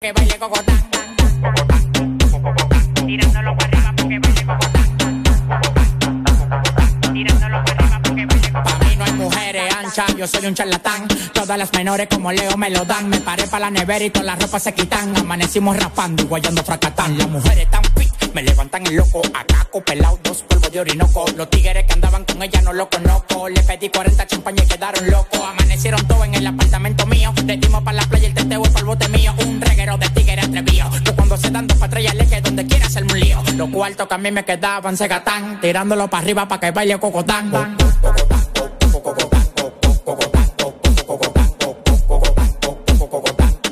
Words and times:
que 0.00 0.12
baile 0.12 0.38
cocotán. 0.38 0.80
Tirándolo 3.04 3.56
para 3.56 3.66
arriba 3.66 3.94
porque 3.96 4.18
baile 4.20 4.46
cocotán. 4.46 4.88
Tirándolo 7.12 7.64
para 7.64 7.78
arriba 7.78 8.00
porque 8.04 8.26
baile 8.26 8.52
cocotán. 8.52 8.78
Pa' 8.78 8.84
mí 8.84 8.96
no 8.96 9.04
hay 9.04 9.12
mujeres 9.14 9.74
anchas, 9.74 10.16
yo 10.16 10.26
soy 10.28 10.46
un 10.46 10.54
charlatán. 10.54 11.08
Todas 11.34 11.58
las 11.58 11.72
menores 11.72 12.06
como 12.08 12.30
Leo 12.30 12.56
me 12.56 12.70
lo 12.70 12.84
dan. 12.84 13.08
Me 13.08 13.20
paré 13.20 13.48
para 13.48 13.66
la 13.66 13.70
nevera 13.72 14.04
y 14.04 14.10
todas 14.10 14.26
las 14.26 14.40
ropas 14.40 14.62
se 14.62 14.72
quitan. 14.72 15.16
Amanecimos 15.16 15.76
raspando 15.76 16.22
y 16.22 16.26
guayando 16.26 16.62
fracatán. 16.62 17.18
Las 17.18 17.28
mujeres 17.28 17.66
fit, 17.66 17.87
me 18.34 18.42
levantan 18.42 18.86
el 18.86 18.96
loco. 18.96 19.22
Acá 19.34 19.58
pelado, 19.84 20.18
dos 20.22 20.42
polvos 20.42 20.72
de 20.72 20.80
orinoco. 20.80 21.24
Los 21.36 21.48
tigres 21.50 21.84
que 21.84 21.92
andaban 21.92 22.24
con 22.24 22.42
ella 22.42 22.60
no 22.62 22.72
lo 22.72 22.88
conozco. 22.88 23.48
Le 23.48 23.62
pedí 23.62 23.88
40 23.88 24.26
champañas 24.26 24.66
y 24.66 24.68
quedaron 24.68 25.10
locos. 25.10 25.40
Amanecieron 25.40 26.06
todos 26.06 26.24
en 26.26 26.34
el 26.34 26.46
apartamento 26.46 27.06
mío. 27.06 27.32
Le 27.46 27.56
dimos 27.56 27.82
para 27.82 27.98
la 27.98 28.02
playa 28.04 28.28
el 28.28 28.34
teteo 28.34 28.62
y 28.62 28.78
el 28.78 28.84
bote 28.84 29.08
mío. 29.08 29.34
Un 29.46 29.60
reguero 29.60 29.96
de 29.98 30.08
tigres 30.10 30.44
atrevido. 30.44 30.90
Que 31.04 31.12
cuando 31.12 31.36
se 31.36 31.50
dan 31.50 31.66
dos 31.66 31.78
patrullas 31.78 32.14
le 32.14 32.26
que 32.26 32.40
donde 32.40 32.66
quiera 32.66 32.86
hacerme 32.86 33.12
un 33.12 33.20
lío. 33.20 33.42
Los 33.54 33.70
cuartos 33.70 34.08
que 34.08 34.14
a 34.14 34.18
mí 34.18 34.30
me 34.30 34.44
quedaban 34.44 34.96
se 34.96 35.06
gatán. 35.08 35.60
Tirándolo 35.60 36.08
para 36.08 36.22
arriba 36.22 36.48
para 36.48 36.60
que 36.60 36.70
baile 36.70 36.98
cocotán. 36.98 37.76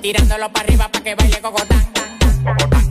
Tirándolo 0.00 0.52
para 0.52 0.66
arriba 0.66 0.88
para 0.88 1.04
que 1.04 1.14
baile 1.14 1.40
cocotán. 1.40 2.85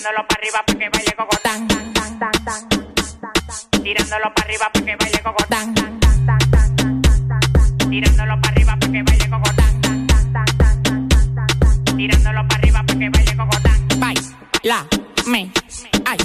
Tirándolo 0.00 0.26
para 0.28 0.40
arriba 0.40 0.62
para 0.66 0.78
que 0.78 0.88
baile 0.88 1.12
cocotán. 1.14 1.68
Tirándolo 3.82 4.34
para 4.34 4.44
arriba 4.46 4.70
para 4.72 4.84
que 4.86 4.96
baile 4.96 5.22
cocotán. 5.22 5.74
Tirándolo 7.90 8.40
para 8.40 8.52
arriba 8.54 8.76
para 8.80 8.92
que 8.92 9.02
baile 9.02 9.28
cocotán. 9.28 10.06
Tirándolo 11.98 12.48
para 12.48 12.56
arriba 12.56 12.82
para 12.86 12.98
que 12.98 13.10
baile 13.10 13.36
cocotán. 13.36 13.88
Baila, 13.98 14.86
me, 15.26 15.52
ay, 16.06 16.18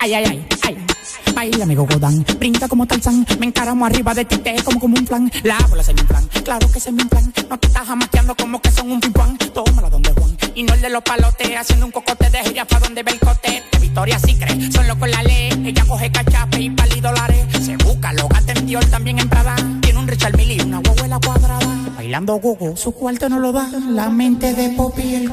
ay, 0.00 0.14
ay, 0.14 0.24
ay, 0.24 0.46
ay. 0.64 0.89
Baila 1.34 1.66
mi 1.66 1.76
cocotán, 1.76 2.24
brinda 2.38 2.68
como 2.68 2.86
Tarzán, 2.86 3.26
me 3.38 3.46
encaramo 3.46 3.86
arriba 3.86 4.14
de 4.14 4.24
ti, 4.24 4.38
te 4.38 4.62
como 4.62 4.80
como 4.80 4.96
un 4.96 5.04
plan. 5.04 5.30
La 5.42 5.58
bola 5.68 5.82
se 5.82 5.94
me 5.94 6.00
inflan, 6.00 6.26
claro 6.44 6.70
que 6.72 6.80
se 6.80 6.92
me 6.92 7.02
inflan. 7.02 7.32
No 7.48 7.58
te 7.58 7.68
estás 7.68 7.86
jamaqueando 7.86 8.34
como 8.34 8.60
que 8.60 8.70
son 8.70 8.90
un 8.90 9.00
pimpán. 9.00 9.36
Tómala 9.38 9.90
donde 9.90 10.12
Juan 10.12 10.36
y 10.54 10.62
no 10.62 10.74
el 10.74 10.80
de 10.80 10.90
los 10.90 11.02
palotes. 11.02 11.56
Haciendo 11.56 11.86
un 11.86 11.92
cocote 11.92 12.30
de 12.30 12.38
jirafa 12.38 12.78
donde 12.80 13.02
ve 13.02 13.12
el 13.12 13.20
cote. 13.20 13.62
De 13.72 13.78
Victoria 13.78 14.18
sí 14.18 14.36
cree, 14.36 14.70
solo 14.70 14.98
con 14.98 15.10
la 15.10 15.22
ley. 15.22 15.50
Ella 15.64 15.84
coge 15.86 16.10
cachape 16.10 16.60
y 16.60 16.70
pali 16.70 17.00
dólares. 17.00 17.46
Se 17.64 17.76
busca, 17.76 18.12
lo 18.12 18.28
gata 18.28 18.52
en 18.52 18.66
Dior, 18.66 18.84
también 18.86 19.18
en 19.18 19.28
Prada. 19.28 19.56
Tiene 19.80 19.98
un 19.98 20.08
Richard 20.08 20.36
Mille 20.36 20.54
y 20.54 20.60
una 20.60 20.80
huevuela 20.80 21.18
cuadrada. 21.18 21.76
Bailando 21.96 22.36
gogo, 22.36 22.76
su 22.76 22.92
cuarto 22.92 23.28
no 23.28 23.38
lo 23.38 23.52
da. 23.52 23.68
La 23.88 24.08
mente 24.10 24.54
de 24.54 24.70
Poppy 24.70 25.14
el 25.14 25.32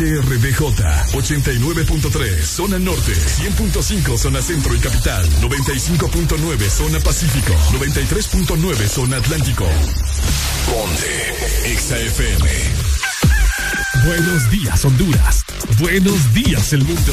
HRBJ 0.00 0.60
89.3 1.12 2.42
Zona 2.42 2.78
Norte 2.78 3.12
100.5 3.12 4.16
Zona 4.16 4.40
Centro 4.40 4.74
y 4.74 4.78
Capital 4.78 5.28
95.9 5.42 6.70
Zona 6.70 6.98
Pacífico 7.00 7.52
93.9 7.78 8.88
Zona 8.88 9.18
Atlántico. 9.18 9.66
Ponte 10.70 11.34
XAFM 11.76 12.48
Buenos 14.06 14.50
días 14.50 14.82
Honduras. 14.86 15.44
Buenos 15.78 16.32
días 16.32 16.72
el 16.72 16.82
mundo 16.82 17.12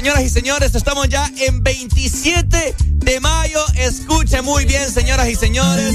Señoras 0.00 0.22
y 0.22 0.30
señores. 0.30 0.74
Estamos 0.74 1.10
ya 1.10 1.30
en 1.36 1.62
27 1.62 2.74
de 2.78 3.20
mayo. 3.20 3.62
Escuche 3.74 4.40
muy 4.40 4.64
bien, 4.64 4.90
señoras 4.90 5.28
y 5.28 5.34
señores. 5.34 5.94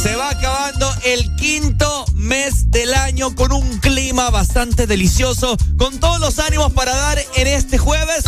Se 0.00 0.14
va 0.14 0.30
acabando 0.30 0.88
el 1.04 1.34
quinto 1.34 2.04
mes 2.14 2.70
del 2.70 2.94
año 2.94 3.34
con 3.34 3.50
un 3.50 3.78
clima 3.78 4.30
bastante 4.30 4.86
delicioso, 4.86 5.56
con 5.76 5.98
todos 5.98 6.20
los 6.20 6.38
ánimos 6.38 6.72
para 6.72 6.94
dar 6.94 7.18
en 7.34 7.48
este 7.48 7.78
jueves, 7.78 8.22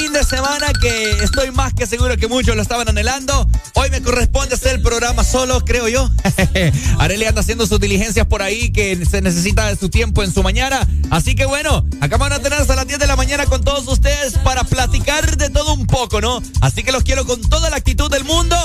fin 0.00 0.12
de 0.14 0.24
semana 0.24 0.68
que 0.80 1.10
estoy 1.22 1.50
más 1.50 1.74
que 1.74 1.86
seguro 1.86 2.16
que 2.16 2.26
muchos 2.26 2.56
lo 2.56 2.62
estaban 2.62 2.88
anhelando. 2.88 3.46
Hoy 3.74 3.90
me 3.90 4.00
corresponde 4.00 4.54
hacer 4.54 4.76
el 4.76 4.82
programa 4.82 5.24
solo, 5.24 5.60
creo 5.62 5.88
yo. 5.88 6.08
Arely 6.98 7.26
anda 7.26 7.42
haciendo 7.42 7.66
sus 7.66 7.78
diligencias 7.78 8.26
por 8.26 8.40
ahí 8.40 8.72
que 8.72 9.04
se 9.04 9.20
necesita 9.20 9.66
de 9.66 9.76
su 9.76 9.90
tiempo 9.90 10.22
en 10.22 10.32
su 10.32 10.42
mañana. 10.42 10.88
Así 11.10 11.34
que 11.34 11.44
bueno, 11.44 11.84
acá 12.00 12.16
van 12.16 12.32
a 12.32 12.38
tener 12.38 12.58
hasta 12.58 12.76
las 12.76 12.86
10 12.86 12.98
de 12.98 13.06
la 13.06 13.16
mañana 13.16 13.44
con 13.44 13.62
todos 13.62 13.86
ustedes 13.88 14.38
para 14.38 14.64
platicar 14.64 15.36
de 15.36 15.50
todo 15.50 15.74
un 15.74 15.86
poco, 15.86 16.22
¿no? 16.22 16.42
Así 16.62 16.82
que 16.82 16.92
los 16.92 17.02
quiero 17.02 17.26
con 17.26 17.40
toda 17.42 17.68
la 17.68 17.76
actitud 17.76 18.10
del 18.10 18.24
mundo. 18.24 18.56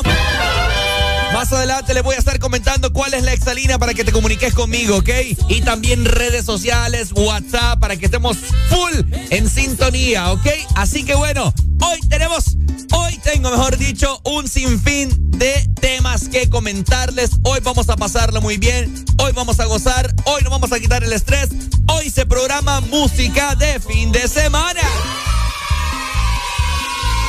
Adelante 1.52 1.94
les 1.94 2.02
voy 2.02 2.16
a 2.16 2.18
estar 2.18 2.40
comentando 2.40 2.92
cuál 2.92 3.14
es 3.14 3.22
la 3.22 3.32
exalina 3.32 3.78
para 3.78 3.94
que 3.94 4.04
te 4.04 4.12
comuniques 4.12 4.54
conmigo, 4.54 4.98
¿ok? 4.98 5.10
Y 5.48 5.62
también 5.62 6.04
redes 6.04 6.44
sociales, 6.44 7.12
WhatsApp, 7.14 7.80
para 7.80 7.96
que 7.98 8.06
estemos 8.06 8.38
full 8.70 8.94
en 9.30 9.48
sintonía, 9.48 10.32
¿ok? 10.32 10.48
Así 10.76 11.04
que 11.04 11.14
bueno, 11.14 11.54
hoy 11.82 12.00
tenemos, 12.10 12.58
hoy 12.92 13.20
tengo, 13.20 13.52
mejor 13.52 13.78
dicho, 13.78 14.20
un 14.24 14.48
sinfín 14.48 15.32
de 15.32 15.70
temas 15.80 16.30
que 16.30 16.50
comentarles. 16.50 17.32
Hoy 17.44 17.60
vamos 17.62 17.90
a 17.90 17.96
pasarlo 17.96 18.42
muy 18.42 18.58
bien, 18.58 19.06
hoy 19.20 19.32
vamos 19.34 19.60
a 19.60 19.66
gozar, 19.66 20.14
hoy 20.26 20.42
nos 20.42 20.52
vamos 20.52 20.72
a 20.72 20.80
quitar 20.80 21.04
el 21.04 21.14
estrés. 21.14 21.50
Hoy 21.88 22.10
se 22.10 22.26
programa 22.26 22.82
música 22.82 23.54
de 23.56 23.80
fin 23.80 24.12
de 24.12 24.28
semana. 24.28 24.82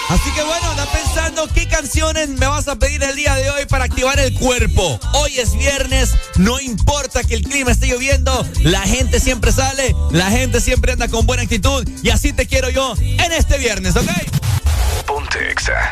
Así 0.09 0.31
que 0.33 0.43
bueno, 0.43 0.71
anda 0.71 0.87
pensando 0.87 1.49
qué 1.53 1.67
canciones 1.67 2.29
me 2.29 2.47
vas 2.47 2.69
a 2.69 2.77
pedir 2.77 3.03
el 3.03 3.17
día 3.17 3.35
de 3.35 3.51
hoy 3.51 3.67
para 3.67 3.85
activar 3.85 4.19
el 4.21 4.33
cuerpo. 4.35 5.01
Hoy 5.15 5.39
es 5.39 5.57
viernes, 5.57 6.15
no 6.37 6.61
importa 6.61 7.25
que 7.25 7.35
el 7.35 7.43
clima 7.43 7.73
esté 7.73 7.89
lloviendo, 7.89 8.47
la 8.61 8.83
gente 8.83 9.19
siempre 9.19 9.51
sale, 9.51 9.97
la 10.13 10.31
gente 10.31 10.61
siempre 10.61 10.93
anda 10.93 11.09
con 11.09 11.27
buena 11.27 11.43
actitud 11.43 11.87
y 12.03 12.11
así 12.11 12.33
te 12.33 12.47
quiero 12.47 12.71
yo 12.71 12.95
en 13.01 13.33
este 13.33 13.59
viernes, 13.59 13.97
¿ok? 13.97 14.09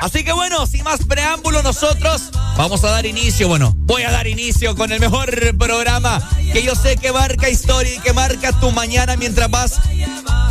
Así 0.00 0.22
que 0.22 0.32
bueno, 0.32 0.66
sin 0.66 0.84
más 0.84 1.00
preámbulo, 1.04 1.62
nosotros 1.62 2.30
vamos 2.56 2.84
a 2.84 2.90
dar 2.90 3.06
inicio. 3.06 3.48
Bueno, 3.48 3.74
voy 3.78 4.02
a 4.02 4.12
dar 4.12 4.26
inicio 4.28 4.76
con 4.76 4.92
el 4.92 5.00
mejor 5.00 5.56
programa 5.58 6.20
que 6.52 6.62
yo 6.62 6.74
sé 6.76 6.96
que 6.96 7.12
marca 7.12 7.48
historia 7.48 7.94
y 7.94 7.98
que 7.98 8.12
marca 8.12 8.52
tu 8.60 8.70
mañana 8.70 9.16
mientras 9.16 9.50
vas 9.50 9.80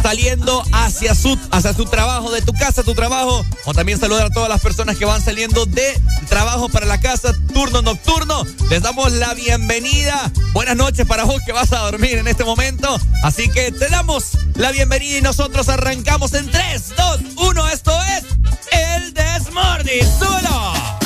saliendo 0.02 0.64
hacia 0.74 1.16
su, 1.16 1.40
hacia 1.52 1.74
su 1.74 1.86
trabajo, 1.86 2.30
de 2.32 2.42
tu 2.42 2.52
casa 2.54 2.82
a 2.82 2.84
tu 2.84 2.94
trabajo. 2.94 3.46
O 3.66 3.74
también 3.74 4.00
saludar 4.00 4.28
a 4.28 4.30
todas 4.30 4.50
las 4.50 4.62
personas 4.62 4.98
que 4.98 5.06
van 5.06 5.22
saliendo 5.22 5.66
de 5.66 6.00
trabajo 6.30 6.70
para 6.70 6.86
la 6.86 7.00
casa, 7.00 7.34
turno 7.54 7.82
nocturno. 7.82 8.44
Les 8.70 8.82
damos 8.82 9.14
la 9.14 9.34
bienvenida. 9.34 10.32
Buenas 10.54 10.76
noches 10.76 11.06
para 11.06 11.24
vos 11.24 11.42
que 11.46 11.52
vas 11.52 11.72
a 11.74 11.80
dormir 11.80 12.18
en 12.18 12.28
este 12.28 12.44
momento. 12.44 13.00
Así 13.24 13.50
que 13.50 13.72
te 13.72 13.88
damos 13.90 14.32
la 14.56 14.72
bienvenida 14.72 15.18
y 15.18 15.22
nosotros 15.22 15.70
arrancamos 15.70 16.34
en 16.34 16.50
3, 16.50 16.94
2, 16.98 17.20
1. 17.38 17.68
Esto 17.70 17.98
es 18.18 18.24
el 18.72 19.14
Desmorning. 19.14 20.06
¡Súbelo! 20.20 21.03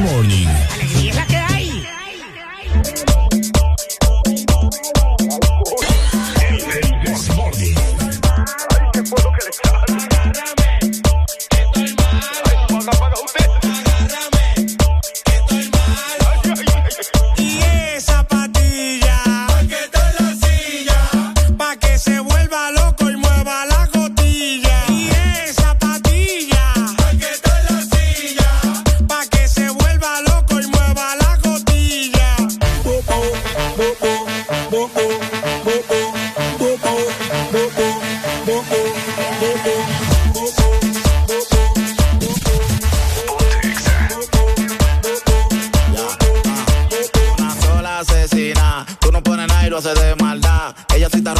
Morning. 0.00 0.59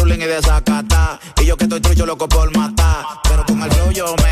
ruling 0.00 0.20
y 0.20 0.26
desacatá. 0.26 1.18
Y 1.40 1.46
yo 1.46 1.56
que 1.56 1.64
estoy 1.64 1.80
trucho 1.80 2.06
loco 2.06 2.28
por 2.28 2.56
matar. 2.56 3.04
Pero 3.24 3.44
con 3.44 3.62
el 3.62 3.70
flow 3.70 3.90
yo 3.92 4.14
me 4.22 4.29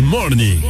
Morning. 0.00 0.60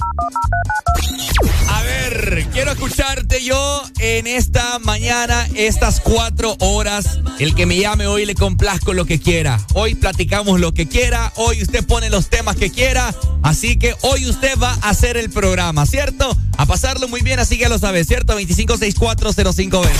A 1.69 1.83
ver, 1.83 2.47
quiero 2.53 2.73
escucharte 2.73 3.43
yo 3.43 3.83
en 3.99 4.27
esta 4.27 4.79
mañana, 4.81 5.49
estas 5.55 6.01
cuatro 6.01 6.57
horas. 6.61 7.21
El 7.39 7.55
que 7.55 7.65
me 7.65 7.79
llame 7.79 8.07
hoy 8.07 8.27
le 8.27 8.35
complazco 8.35 8.93
lo 8.93 9.07
que 9.07 9.19
quiera. 9.19 9.59
Hoy 9.73 9.95
platicamos 9.95 10.61
lo 10.61 10.75
que 10.75 10.87
quiera. 10.87 11.33
Hoy 11.37 11.63
usted 11.63 11.87
pone 11.87 12.11
los 12.11 12.29
temas 12.29 12.57
que 12.57 12.71
quiera. 12.71 13.15
Así 13.43 13.79
que 13.79 13.97
hoy 14.03 14.27
usted 14.27 14.59
va 14.59 14.77
a 14.83 14.91
hacer 14.91 15.17
el 15.17 15.31
programa, 15.31 15.87
¿cierto? 15.87 16.37
A 16.57 16.67
pasarlo 16.67 17.09
muy 17.09 17.23
bien, 17.23 17.41
así 17.41 17.57
que 17.57 17.63
ya 17.63 17.69
lo 17.69 17.79
sabe, 17.79 18.05
¿cierto? 18.05 18.39
25640520. 18.39 19.91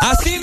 Así 0.00 0.38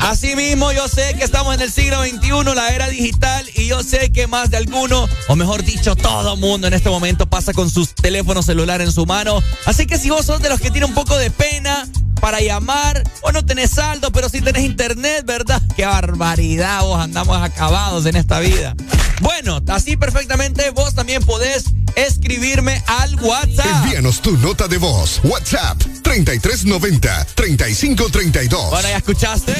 Así 0.00 0.34
mismo, 0.34 0.72
yo 0.72 0.88
sé 0.88 1.14
que 1.16 1.24
estamos 1.24 1.54
en 1.54 1.60
el 1.60 1.70
siglo 1.70 2.02
XXI, 2.02 2.54
la 2.54 2.70
era 2.70 2.88
digital, 2.88 3.46
y 3.54 3.66
yo 3.66 3.82
sé 3.82 4.10
que 4.10 4.26
más 4.26 4.50
de 4.50 4.56
alguno, 4.56 5.08
o 5.28 5.36
mejor 5.36 5.62
dicho, 5.62 5.94
todo 5.94 6.36
mundo 6.36 6.66
en 6.66 6.74
este 6.74 6.88
momento 6.88 7.26
pasa 7.26 7.52
con 7.52 7.70
sus 7.70 7.94
teléfonos 7.94 8.46
celulares 8.46 8.88
en 8.88 8.92
su 8.92 9.04
mano. 9.04 9.42
Así 9.66 9.86
que 9.86 9.98
si 9.98 10.10
vos 10.10 10.26
sos 10.26 10.40
de 10.40 10.48
los 10.48 10.60
que 10.60 10.70
tiene 10.70 10.86
un 10.86 10.94
poco 10.94 11.16
de 11.16 11.30
pena 11.30 11.86
para 12.20 12.40
llamar, 12.40 13.02
o 13.22 13.30
no 13.30 13.44
tenés 13.44 13.70
saldo, 13.70 14.10
pero 14.10 14.28
sí 14.28 14.40
tenés 14.40 14.64
internet, 14.64 15.24
¿verdad? 15.26 15.60
Qué 15.76 15.84
barbaridad, 15.84 16.82
vos 16.82 17.00
andamos 17.00 17.36
acabados 17.42 18.06
en 18.06 18.16
esta 18.16 18.40
vida. 18.40 18.74
Bueno, 19.20 19.60
así 19.68 19.98
perfectamente 19.98 20.70
vos 20.70 20.94
también 20.94 21.22
podés 21.22 21.64
escribirme 21.94 22.82
al 22.86 23.14
WhatsApp. 23.16 23.84
Envíanos 23.84 24.22
tu 24.22 24.36
nota 24.38 24.66
de 24.66 24.78
voz. 24.78 25.20
WhatsApp 25.24 25.78
3390 26.02 27.26
3532. 27.34 28.70
Bueno, 28.70 28.88
ya 28.88 28.96
escuchaste. 28.96 29.54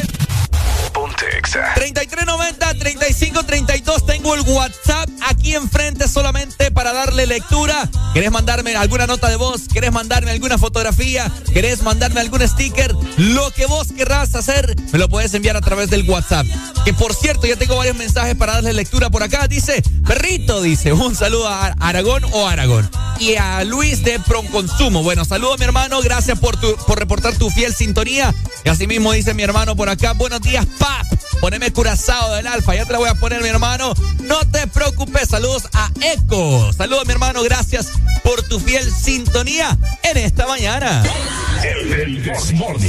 Exa. 1.51 1.75
3390-3532. 1.75 4.07
Tengo 4.07 4.35
el 4.35 4.43
WhatsApp 4.43 5.09
aquí 5.27 5.55
enfrente 5.55 6.07
solamente 6.07 6.71
para 6.71 6.93
darle 6.93 7.27
lectura. 7.27 7.89
¿Querés 8.15 8.31
mandarme 8.31 8.77
alguna 8.77 9.07
nota 9.07 9.29
de 9.29 9.37
voz? 9.37 9.63
¿Querés 9.73 9.93
mandarme 9.93 10.31
alguna 10.31 10.59
fotografía? 10.59 11.31
¿Querés 11.53 11.83
mandarme 11.83 12.21
algún 12.21 12.47
sticker? 12.47 12.95
Lo 13.17 13.51
que 13.51 13.67
vos 13.67 13.93
querrás 13.93 14.35
hacer, 14.35 14.77
me 14.93 14.99
lo 14.99 15.09
puedes 15.09 15.35
enviar 15.35 15.57
a 15.57 15.61
través 15.61 15.91
del 15.91 16.09
WhatsApp. 16.09 16.47
Que 16.85 16.95
por 16.95 17.15
cierto, 17.15 17.47
ya 17.47 17.57
tengo 17.57 17.77
varios 17.77 17.97
mensajes 17.97 18.35
para 18.37 18.55
darle 18.55 18.73
lectura 18.73 19.11
por 19.11 19.23
acá. 19.23 19.49
Dice, 19.49 19.83
perrito, 20.07 20.63
dice, 20.63 20.93
un 20.93 21.17
saludo 21.17 21.49
a 21.49 21.75
Aragón 21.81 22.25
o 22.33 22.47
Aragón. 22.47 22.89
Y 23.19 23.37
a 23.37 23.65
Luis 23.65 24.05
de 24.05 24.21
Pronconsumo. 24.21 25.03
Bueno, 25.03 25.25
saludo 25.25 25.57
mi 25.59 25.65
hermano, 25.65 26.01
gracias 26.01 26.39
por, 26.39 26.59
por 26.87 26.99
reportar 26.99 27.35
tu 27.35 27.51
fiel 27.51 27.75
sintonía. 27.75 28.35
Y 28.65 28.69
así 28.69 28.87
mismo 28.87 29.13
dice 29.13 29.35
mi 29.35 29.43
hermano 29.43 29.77
por 29.77 29.89
acá, 29.89 30.13
buenos 30.13 30.41
días, 30.41 30.67
pap. 30.79 31.10
Poneme 31.41 31.73
curazao 31.73 32.35
del 32.35 32.47
alfa, 32.47 32.75
ya 32.75 32.85
te 32.85 32.93
la 32.93 32.99
voy 32.99 33.09
a 33.09 33.15
poner 33.15 33.43
mi 33.43 33.49
hermano. 33.49 33.95
No 34.21 34.41
te 34.51 34.67
preocupes, 34.67 35.29
saludos 35.29 35.65
a 35.73 35.91
Eco. 36.01 36.73
Saludos 36.73 37.07
mi 37.07 37.13
hermano, 37.13 37.43
gracias 37.43 37.89
por 38.23 38.43
tu 38.43 38.61
fiel 38.61 38.91
sintonía 38.93 39.79
en 40.03 40.19
esta 40.19 40.47
mañana. 40.47 41.03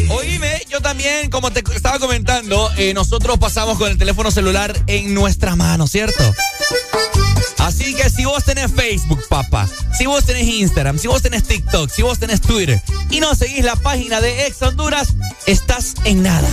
Oíme, 0.10 0.62
yo 0.70 0.82
también, 0.82 1.30
como 1.30 1.52
te 1.52 1.64
estaba 1.74 2.00
comentando, 2.00 2.70
eh, 2.78 2.94
nosotros 2.94 3.38
pasamos 3.38 3.78
con 3.78 3.90
el 3.90 3.98
teléfono 3.98 4.32
celular 4.32 4.78
en 4.88 5.14
nuestra 5.14 5.56
mano, 5.56 5.88
¿cierto? 5.88 6.24
Así 7.58 7.94
que 7.94 8.10
si 8.10 8.26
vos 8.26 8.44
tenés 8.44 8.72
Facebook, 8.72 9.22
papá, 9.30 9.68
si 9.98 10.08
vos 10.08 10.26
tenés 10.26 10.48
Instagram, 10.48 10.98
si 10.98 11.08
vos 11.08 11.22
tenés 11.22 11.44
TikTok, 11.44 11.90
si 11.90 12.02
vos 12.02 12.20
tenés 12.20 12.42
Twitter 12.42 12.82
y 13.10 13.20
no 13.20 13.34
seguís 13.36 13.64
la 13.64 13.76
página 13.76 14.20
de 14.20 14.48
Ex 14.48 14.62
Honduras, 14.62 15.10
estás 15.46 15.94
en 16.04 16.24
nada. 16.24 16.50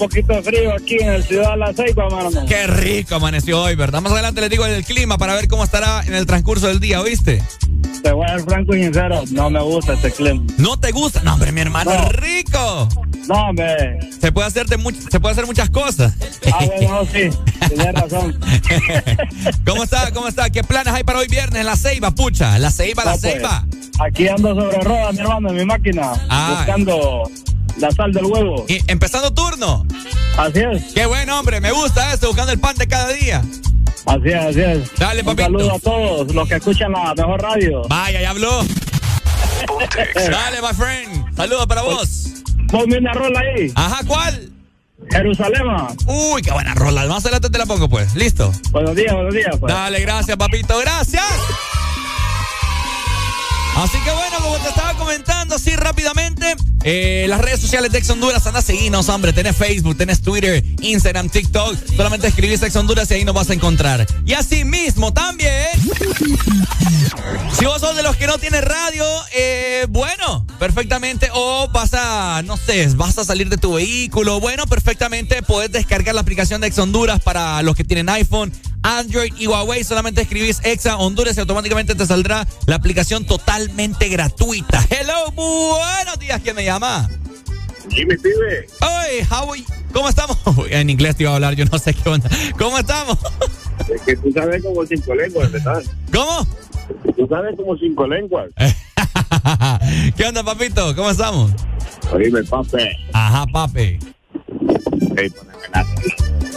Un 0.00 0.08
poquito 0.08 0.32
de 0.32 0.42
frío 0.42 0.72
aquí 0.72 0.96
en 1.00 1.08
el 1.12 1.24
Ciudad 1.24 1.50
de 1.52 1.56
La 1.56 1.72
Ceiba, 1.74 2.04
hermano. 2.06 2.46
Qué 2.46 2.66
rico 2.68 3.16
amaneció 3.16 3.60
hoy, 3.62 3.74
¿verdad? 3.74 4.00
Más 4.00 4.12
adelante 4.12 4.40
les 4.40 4.50
digo 4.50 4.64
el 4.64 4.84
clima 4.84 5.18
para 5.18 5.34
ver 5.34 5.48
cómo 5.48 5.64
estará 5.64 6.02
en 6.06 6.14
el 6.14 6.24
transcurso 6.24 6.68
del 6.68 6.78
día, 6.78 7.00
¿oíste? 7.00 7.42
Te 8.02 8.12
voy 8.12 8.24
a 8.26 8.36
ser 8.36 8.42
franco 8.42 8.76
y 8.76 8.84
sincero, 8.84 9.24
no 9.32 9.50
me 9.50 9.60
gusta 9.60 9.94
este 9.94 10.12
clima. 10.12 10.40
¿No 10.56 10.78
te 10.78 10.92
gusta? 10.92 11.20
No, 11.24 11.34
hombre, 11.34 11.50
mi 11.50 11.60
hermano 11.62 11.92
No. 11.92 12.00
es 12.04 12.12
rico. 12.12 12.88
No, 13.26 13.34
hombre. 13.48 13.98
Se 14.20 14.30
puede 14.30 14.46
hacer, 14.46 14.66
de 14.66 14.78
much- 14.78 15.10
se 15.10 15.18
puede 15.18 15.32
hacer 15.32 15.46
muchas 15.46 15.68
cosas. 15.68 16.14
Ah, 16.52 16.64
bueno, 16.64 17.02
sí, 17.12 17.28
tienes 17.68 17.94
razón. 17.94 18.38
¿Cómo 19.66 19.82
está? 19.82 20.12
¿Cómo 20.12 20.28
está? 20.28 20.48
¿Qué 20.50 20.62
planes 20.62 20.94
hay 20.94 21.02
para 21.02 21.18
hoy 21.18 21.26
viernes? 21.28 21.64
La 21.64 21.76
Ceiba, 21.76 22.12
pucha. 22.12 22.56
La 22.58 22.70
Ceiba, 22.70 23.04
la 23.04 23.10
pues, 23.12 23.22
Ceiba. 23.22 23.66
Aquí 23.98 24.28
ando 24.28 24.54
sobre 24.54 24.78
ruedas, 24.80 25.12
mi 25.14 25.20
hermano, 25.20 25.50
en 25.50 25.56
mi 25.56 25.64
máquina, 25.64 26.12
Ah. 26.30 26.54
buscando 26.56 27.30
la 27.78 27.90
sal 27.90 28.12
del 28.12 28.24
huevo. 28.26 28.64
Y 28.68 28.78
empezando. 28.86 29.27
Así 30.38 30.60
es, 30.60 30.92
Qué 30.94 31.04
buen 31.06 31.28
hombre, 31.30 31.60
me 31.60 31.72
gusta 31.72 32.12
esto, 32.14 32.28
buscando 32.28 32.52
el 32.52 32.60
pan 32.60 32.76
de 32.76 32.86
cada 32.86 33.08
día. 33.12 33.42
así 34.06 34.28
es, 34.28 34.34
así 34.36 34.60
es. 34.60 34.94
Dale, 34.96 35.20
Un 35.20 35.26
papito. 35.26 35.44
saludo 35.44 35.74
a 35.74 35.78
todos 35.80 36.34
los 36.34 36.48
que 36.48 36.54
escuchan 36.54 36.92
la 36.92 37.12
mejor 37.14 37.42
radio. 37.42 37.82
Vaya, 37.88 38.20
ya 38.20 38.30
habló. 38.30 38.64
Dale, 40.14 40.62
my 40.62 40.74
friend. 40.74 41.36
Saludos 41.36 41.66
para 41.66 41.82
vos. 41.82 42.24
Ponme 42.70 42.98
una 42.98 43.12
rola 43.12 43.40
ahí. 43.40 43.72
Ajá, 43.74 44.00
¿cuál? 44.06 44.52
Jerusalén. 45.10 45.62
Uy, 46.06 46.42
qué 46.42 46.52
buena 46.52 46.74
rola. 46.74 47.04
Más 47.06 47.24
adelante 47.24 47.50
te 47.50 47.58
la 47.58 47.66
pongo, 47.66 47.88
pues. 47.88 48.14
¿Listo? 48.14 48.52
Buenos 48.70 48.94
días, 48.94 49.12
buenos 49.14 49.34
días. 49.34 49.56
Pues. 49.58 49.72
Dale, 49.72 50.00
gracias, 50.00 50.36
papito. 50.36 50.78
Gracias. 50.78 51.24
Así 53.76 53.98
que 54.04 54.10
bueno, 54.10 54.36
como 54.42 54.56
te 54.58 54.68
estaba 54.68 54.94
comentando 54.94 55.54
así 55.54 55.74
rápidamente, 55.76 56.54
eh, 56.84 57.26
las 57.28 57.40
redes 57.40 57.60
sociales 57.60 57.90
de 57.90 57.98
Ex 57.98 58.08
Honduras, 58.10 58.46
anda 58.46 58.60
a 58.60 58.62
seguirnos, 58.62 59.08
hombre. 59.08 59.32
Tenés 59.32 59.56
Facebook, 59.56 59.96
tenés 59.96 60.20
Twitter, 60.22 60.64
Instagram, 60.80 61.28
TikTok. 61.28 61.76
Solamente 61.96 62.28
escribís 62.28 62.62
Ex 62.62 62.76
Honduras 62.76 63.10
y 63.10 63.14
ahí 63.14 63.24
nos 63.24 63.34
vas 63.34 63.50
a 63.50 63.54
encontrar. 63.54 64.06
Y 64.24 64.34
así 64.34 64.64
mismo 64.64 65.12
también. 65.12 65.66
Si 67.58 67.64
vos 67.64 67.80
sos 67.80 67.96
de 67.96 68.02
los 68.02 68.16
que 68.16 68.26
no 68.26 68.38
tienen 68.38 68.62
radio, 68.62 69.04
eh, 69.34 69.86
bueno, 69.88 70.46
perfectamente. 70.58 71.28
O 71.34 71.68
vas 71.72 71.94
a, 71.94 72.42
no 72.44 72.56
sé, 72.56 72.86
vas 72.94 73.18
a 73.18 73.24
salir 73.24 73.48
de 73.48 73.58
tu 73.58 73.74
vehículo. 73.74 74.38
Bueno, 74.40 74.66
perfectamente 74.66 75.42
puedes 75.42 75.72
descargar 75.72 76.14
la 76.14 76.20
aplicación 76.20 76.60
de 76.60 76.68
Ex 76.68 76.78
Honduras 76.78 77.20
para 77.20 77.62
los 77.62 77.74
que 77.74 77.84
tienen 77.84 78.08
iPhone, 78.08 78.52
Android 78.88 79.34
y 79.38 79.46
Huawei. 79.46 79.84
Solamente 79.84 80.22
escribís 80.22 80.60
Exa 80.64 80.96
Honduras 80.96 81.36
y 81.36 81.40
automáticamente 81.40 81.94
te 81.94 82.06
saldrá 82.06 82.46
la 82.66 82.76
aplicación 82.76 83.26
totalmente 83.26 84.08
gratuita. 84.08 84.84
Hello, 84.88 85.30
buenos 85.32 86.18
días. 86.18 86.40
¿Quién 86.42 86.56
me 86.56 86.64
llama? 86.64 87.08
Jimmy 87.90 88.16
Pibe. 88.16 88.66
Oye, 88.80 89.26
how 89.30 89.52
¿Cómo 89.92 90.08
estamos? 90.08 90.38
En 90.70 90.90
inglés 90.90 91.16
te 91.16 91.24
iba 91.24 91.32
a 91.32 91.34
hablar, 91.36 91.54
yo 91.54 91.64
no 91.66 91.78
sé 91.78 91.94
qué 91.94 92.08
onda. 92.08 92.28
¿Cómo 92.58 92.78
estamos? 92.78 93.18
Es 93.88 94.02
que 94.02 94.16
tú 94.16 94.32
sabes 94.32 94.62
como 94.62 94.84
cinco 94.86 95.14
lenguas, 95.14 95.52
¿verdad? 95.52 95.82
¿Cómo? 96.12 96.46
Tú 97.16 97.26
sabes 97.28 97.56
como 97.56 97.76
cinco 97.76 98.06
lenguas. 98.06 98.50
¿Qué 100.16 100.24
onda, 100.24 100.42
papito? 100.42 100.94
¿Cómo 100.96 101.10
estamos? 101.10 101.52
Oíme, 102.12 102.42
pape. 102.44 102.96
Ajá, 103.12 103.46
papi. 103.46 103.98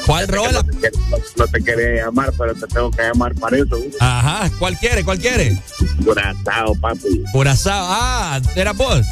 ¿Cuál 0.06 0.28
rola? 0.28 0.52
No 0.64 0.80
te, 0.80 0.92
no- 1.38 1.48
te 1.48 1.64
quería 1.64 2.06
llamar, 2.06 2.32
pero 2.38 2.54
te 2.56 2.68
tengo 2.68 2.92
que 2.92 3.02
llamar 3.04 3.34
para 3.36 3.58
eso. 3.58 3.78
Ajá, 4.00 4.50
¿cuál 4.60 4.78
quiere? 4.78 5.04
¿Cuál 5.04 5.20
quiere? 5.20 5.58
Curazao, 6.04 6.76
papi. 6.76 7.24
Curazao. 7.32 7.86
Ah, 7.90 8.40
¿era 8.56 8.74
vos? 8.74 9.06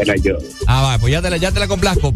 Era 0.00 0.14
yo. 0.16 0.38
Ah, 0.66 0.82
va, 0.82 0.98
pues 0.98 1.12
ya 1.12 1.22
te 1.22 1.30
la, 1.30 1.36
ya 1.36 1.50
te 1.52 1.60
la 1.60 1.68
complazco. 1.68 2.12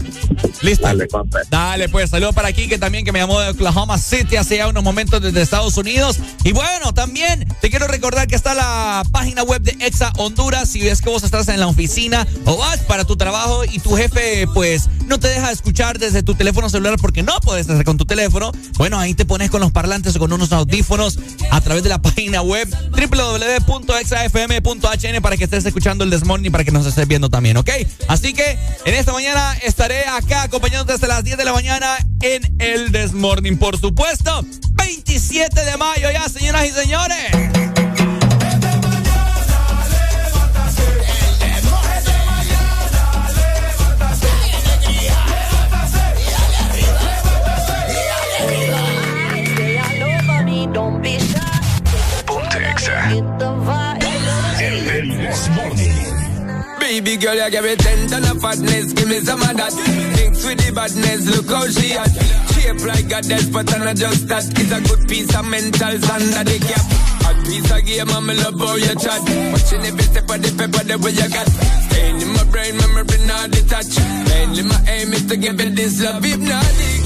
Listo. 0.61 0.87
Dale. 0.87 1.09
Dale, 1.51 1.89
pues 1.89 2.11
saludos 2.11 2.35
para 2.35 2.49
aquí 2.49 2.69
que 2.69 2.79
también 2.79 3.05
que 3.05 3.13
me 3.13 3.19
llamó 3.19 3.41
de 3.41 3.51
Oklahoma 3.51 3.99
City 3.99 4.37
hace 4.37 4.59
ya 4.59 4.69
unos 4.69 4.85
momentos 4.85 5.21
desde 5.21 5.43
Estados 5.43 5.77
Unidos. 5.77 6.21
Y 6.45 6.53
bueno, 6.53 6.95
también 6.95 7.47
te 7.61 7.71
quiero 7.71 7.87
recordar 7.89 8.29
que 8.29 8.37
está 8.37 8.55
la 8.55 9.03
página 9.11 9.43
web 9.43 9.63
de 9.63 9.77
Exa 9.85 10.13
Honduras. 10.19 10.69
Si 10.69 10.81
ves 10.81 11.01
que 11.01 11.11
vos 11.11 11.25
estás 11.25 11.49
en 11.49 11.59
la 11.61 11.67
oficina 11.67 12.27
o 12.45 12.57
vas 12.57 12.81
para 12.81 13.05
tu 13.05 13.17
trabajo 13.17 13.65
y 13.65 13.79
tu 13.79 13.97
jefe 13.97 14.47
pues 14.55 14.89
no 15.07 15.19
te 15.19 15.29
deja 15.29 15.51
escuchar 15.51 15.99
desde 15.99 16.23
tu 16.23 16.35
teléfono 16.35 16.69
celular 16.69 16.97
porque 17.01 17.23
no 17.23 17.41
puedes 17.41 17.69
hacer 17.69 17.85
con 17.85 17.97
tu 17.97 18.05
teléfono, 18.05 18.53
bueno, 18.77 18.99
ahí 18.99 19.15
te 19.15 19.25
pones 19.25 19.51
con 19.51 19.61
los 19.61 19.73
parlantes 19.73 20.15
o 20.17 20.19
con 20.19 20.33
unos 20.33 20.53
audífonos 20.53 21.19
a 21.51 21.61
través 21.61 21.83
de 21.83 21.89
la 21.89 22.01
página 22.03 22.43
web 22.43 22.69
www.exafm.hn 22.91 24.43
para 25.23 25.37
que 25.37 25.45
estés 25.45 25.65
escuchando 25.67 26.05
el 26.05 26.11
Desmorning 26.11 26.47
y 26.47 26.51
para 26.51 26.65
que 26.65 26.71
nos 26.71 26.87
estés 26.87 27.09
viendo 27.09 27.29
también, 27.31 27.57
¿ok? 27.57 27.62
Así 28.09 28.33
que 28.35 28.59
en 28.85 28.95
esta 28.95 29.13
mañana 29.13 29.57
estaré 29.63 30.05
acá 30.07 30.43
acompañándote 30.43 30.95
hasta 30.95 31.07
las 31.07 31.25
10 31.25 31.37
de 31.37 31.45
la 31.45 31.53
mañana 31.53 31.97
en 32.21 32.43
el 32.59 32.93
Desmorning, 32.93 33.59
por 33.59 33.79
supuesto. 33.79 34.45
27 34.73 35.65
de 35.65 35.77
mayo 35.77 36.11
ya, 36.11 36.29
señoras 36.29 36.67
y 36.67 36.71
señores. 36.73 37.72
Baby 56.93 57.17
girl, 57.17 57.35
you 57.35 57.51
give 57.51 57.65
me 57.65 57.75
ten 57.75 58.07
ton 58.07 58.23
of 58.29 58.37
fatness, 58.43 58.93
give 58.93 59.09
me 59.09 59.19
some 59.25 59.41
of 59.41 59.57
that. 59.57 59.73
Mix 60.13 60.45
with 60.45 60.61
the 60.61 60.77
badness, 60.77 61.25
look 61.25 61.49
how 61.49 61.65
she 61.65 61.97
at. 61.97 62.13
Shape 62.53 62.85
like 62.85 63.09
a 63.09 63.25
death, 63.25 63.49
but 63.49 63.65
I'm 63.73 63.81
not 63.81 63.97
just 63.97 64.29
that. 64.29 64.45
It's 64.45 64.69
a 64.69 64.77
good 64.85 65.09
piece 65.09 65.33
of 65.33 65.49
mental 65.49 65.89
under 65.89 66.45
the 66.45 66.59
cap. 66.61 66.85
A 67.25 67.33
piece 67.49 67.73
of 67.73 67.81
game, 67.89 68.13
I'm 68.13 68.29
love 68.29 68.61
how 68.61 68.77
you 68.77 68.93
chat. 69.01 69.25
Watching 69.25 69.89
every 69.89 70.05
step 70.05 70.29
of 70.29 70.37
the 70.45 70.53
paper, 70.53 70.85
the 70.85 71.01
way 71.01 71.17
you 71.17 71.29
got. 71.33 71.49
Staying 71.89 72.21
in 72.21 72.29
my 72.29 72.45
brain, 72.53 72.77
memory 72.77 73.25
not 73.25 73.49
detached. 73.49 73.97
Mainly 74.29 74.63
my 74.69 74.77
aim 74.85 75.17
is 75.17 75.25
to 75.33 75.37
give 75.41 75.57
it 75.65 75.73
this 75.73 75.97
love. 76.05 76.21
Hypnotic 76.21 77.02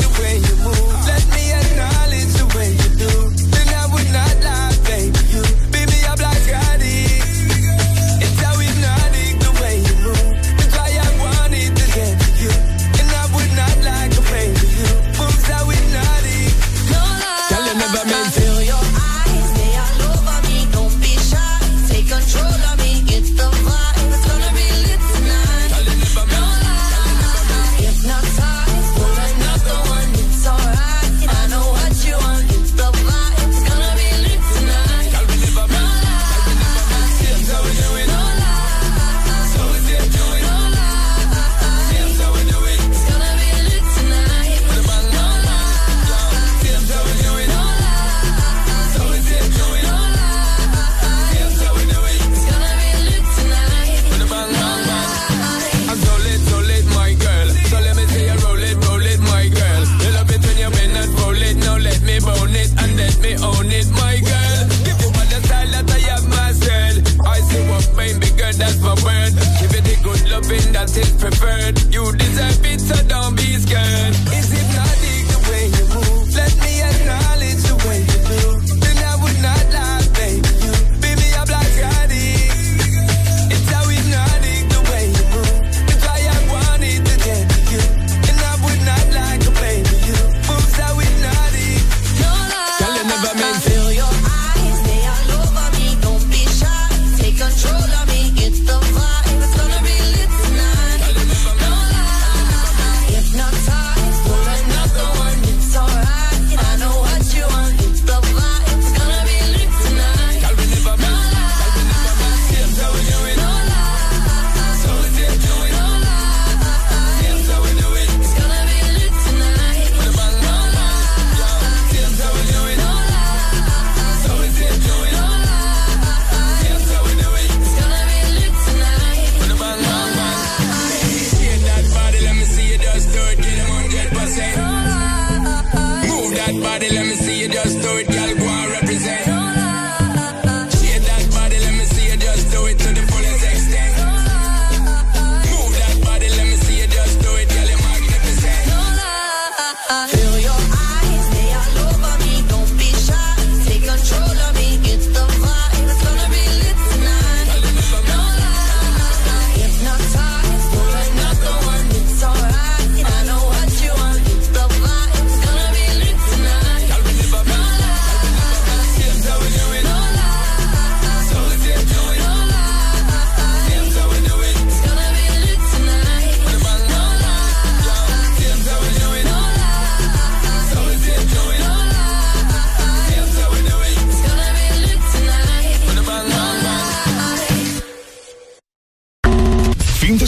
prefer 71.18 71.65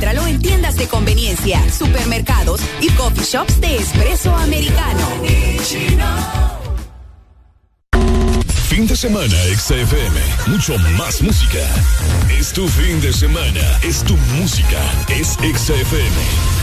Encuéntralo 0.00 0.26
en 0.28 0.40
tiendas 0.40 0.76
de 0.76 0.88
conveniencia, 0.88 1.60
supermercados 1.70 2.62
y 2.80 2.88
coffee 2.92 3.22
shops 3.22 3.60
de 3.60 3.76
espresso 3.76 4.34
americano. 4.34 5.06
Fin 8.70 8.86
de 8.86 8.96
semana, 8.96 9.36
XFM. 9.58 10.18
Mucho 10.46 10.78
más 10.96 11.20
música. 11.20 11.58
Es 12.30 12.50
tu 12.50 12.66
fin 12.66 12.98
de 13.02 13.12
semana. 13.12 13.78
Es 13.82 14.02
tu 14.02 14.16
música. 14.38 14.80
Es 15.10 15.36
XFM. 15.42 16.59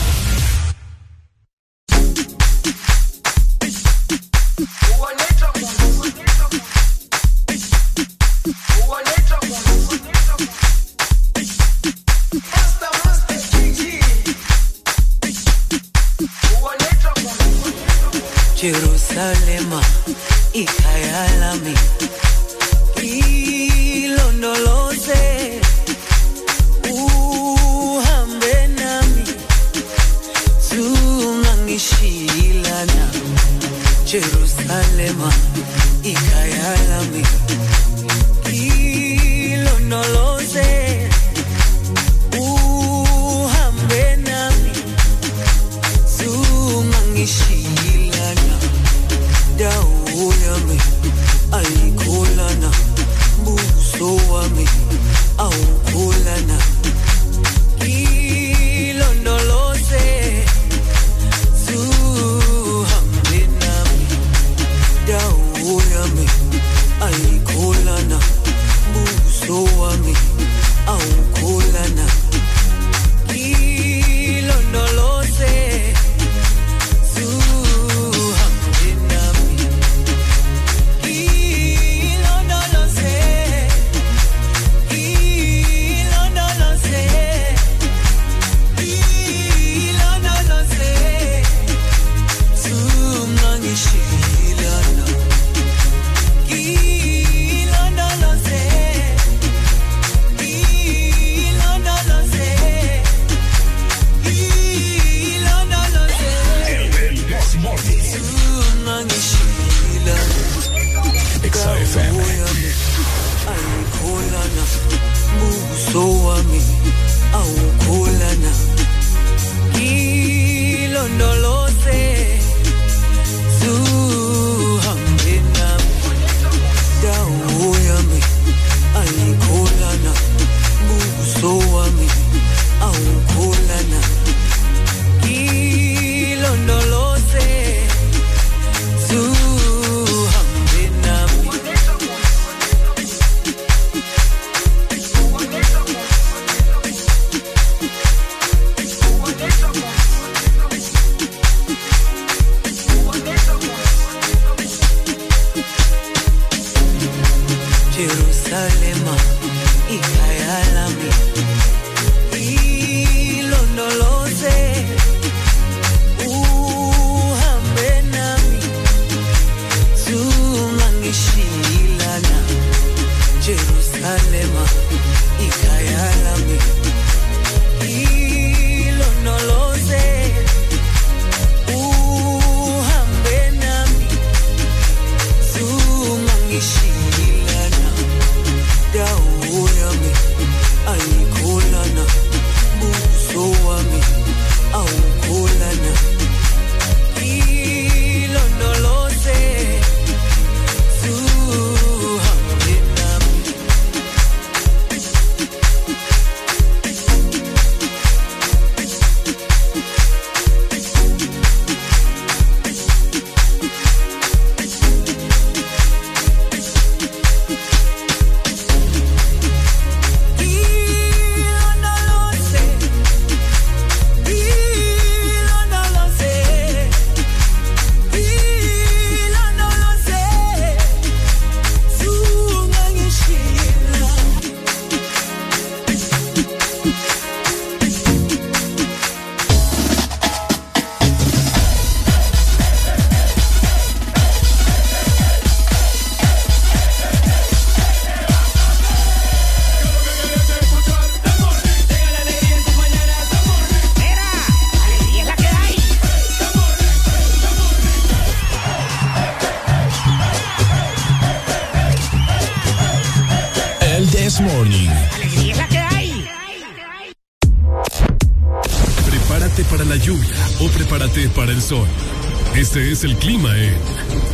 Este 272.78 272.92
es 272.92 273.02
el 273.02 273.16
clima 273.16 273.50
en 273.56 273.74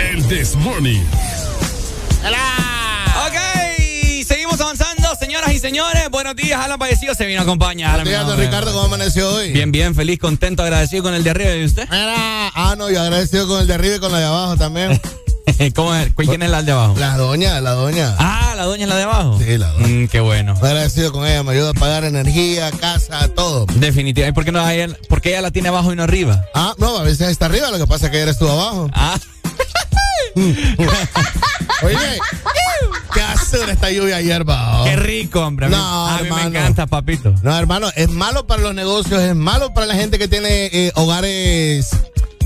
el 0.00 0.28
This 0.28 0.54
Morning. 0.56 1.00
Ok, 3.26 3.36
seguimos 4.26 4.60
avanzando, 4.60 5.08
señoras 5.18 5.50
y 5.54 5.58
señores. 5.58 6.10
Buenos 6.10 6.36
días, 6.36 6.60
Alan 6.60 6.78
Padecido 6.78 7.14
se 7.14 7.24
vino 7.24 7.40
a 7.40 7.44
acompañar. 7.44 7.92
Buenos 7.92 8.08
días, 8.10 8.26
don 8.26 8.38
Ricardo, 8.38 8.70
¿cómo 8.74 8.84
amaneció 8.84 9.30
hoy? 9.30 9.50
Bien, 9.52 9.72
bien, 9.72 9.94
feliz, 9.94 10.18
contento, 10.18 10.62
agradecido 10.62 11.02
con 11.02 11.14
el 11.14 11.24
de 11.24 11.30
arriba. 11.30 11.54
¿Y 11.54 11.64
usted? 11.64 11.88
Mira, 11.90 12.50
ah, 12.54 12.74
no, 12.76 12.90
yo 12.90 13.00
agradecido 13.00 13.48
con 13.48 13.62
el 13.62 13.66
de 13.66 13.72
arriba 13.72 13.96
y 13.96 13.98
con 14.00 14.12
la 14.12 14.18
de 14.18 14.26
abajo 14.26 14.58
también. 14.58 15.00
¿Cómo 15.74 15.94
es? 15.94 16.12
¿Quién 16.14 16.42
es 16.42 16.50
la 16.50 16.62
de 16.62 16.72
abajo? 16.72 16.96
La 16.98 17.16
doña, 17.16 17.62
la 17.62 17.70
doña. 17.70 18.14
Ah, 18.18 18.43
la 18.54 18.64
doña 18.64 18.84
es 18.84 18.88
la 18.88 18.96
de 18.96 19.02
abajo. 19.02 19.38
Sí, 19.38 19.58
la 19.58 19.68
doña. 19.72 19.86
Mm, 19.86 20.08
qué 20.08 20.20
bueno. 20.20 20.52
Agradecido 20.52 21.12
con 21.12 21.26
ella, 21.26 21.42
me 21.42 21.52
ayuda 21.52 21.70
a 21.70 21.74
pagar 21.74 22.04
energía, 22.04 22.70
casa, 22.72 23.28
todo. 23.28 23.66
Definitivamente. 23.66 24.28
¿Y 24.30 24.32
por 24.32 24.44
qué, 24.44 24.52
no, 24.52 24.68
ella, 24.68 24.88
por 25.08 25.20
qué 25.20 25.30
ella 25.30 25.42
la 25.42 25.50
tiene 25.50 25.68
abajo 25.68 25.92
y 25.92 25.96
no 25.96 26.02
arriba? 26.02 26.44
Ah, 26.54 26.74
no, 26.78 26.98
a 26.98 27.02
veces 27.02 27.28
está 27.28 27.46
arriba, 27.46 27.70
lo 27.70 27.78
que 27.78 27.86
pasa 27.86 28.06
es 28.06 28.12
que 28.12 28.18
eres 28.20 28.38
tú 28.38 28.48
abajo. 28.48 28.90
Ah. 28.94 29.18
Oye, 31.82 31.96
¿qué 33.12 33.20
hace 33.20 33.70
esta 33.70 33.90
lluvia 33.90 34.16
ayer, 34.16 34.48
va? 34.48 34.82
Qué 34.84 34.96
rico, 34.96 35.40
hombre. 35.40 35.66
A 35.66 35.68
mí, 35.68 35.74
No, 35.76 36.06
a 36.08 36.16
mí 36.18 36.26
hermano. 36.26 36.50
me 36.50 36.58
encanta, 36.58 36.86
papito. 36.86 37.34
No, 37.42 37.56
hermano, 37.56 37.88
es 37.94 38.08
malo 38.10 38.46
para 38.46 38.62
los 38.62 38.74
negocios, 38.74 39.22
es 39.22 39.34
malo 39.34 39.72
para 39.74 39.86
la 39.86 39.94
gente 39.94 40.18
que 40.18 40.26
tiene 40.28 40.66
eh, 40.72 40.92
hogares 40.96 41.90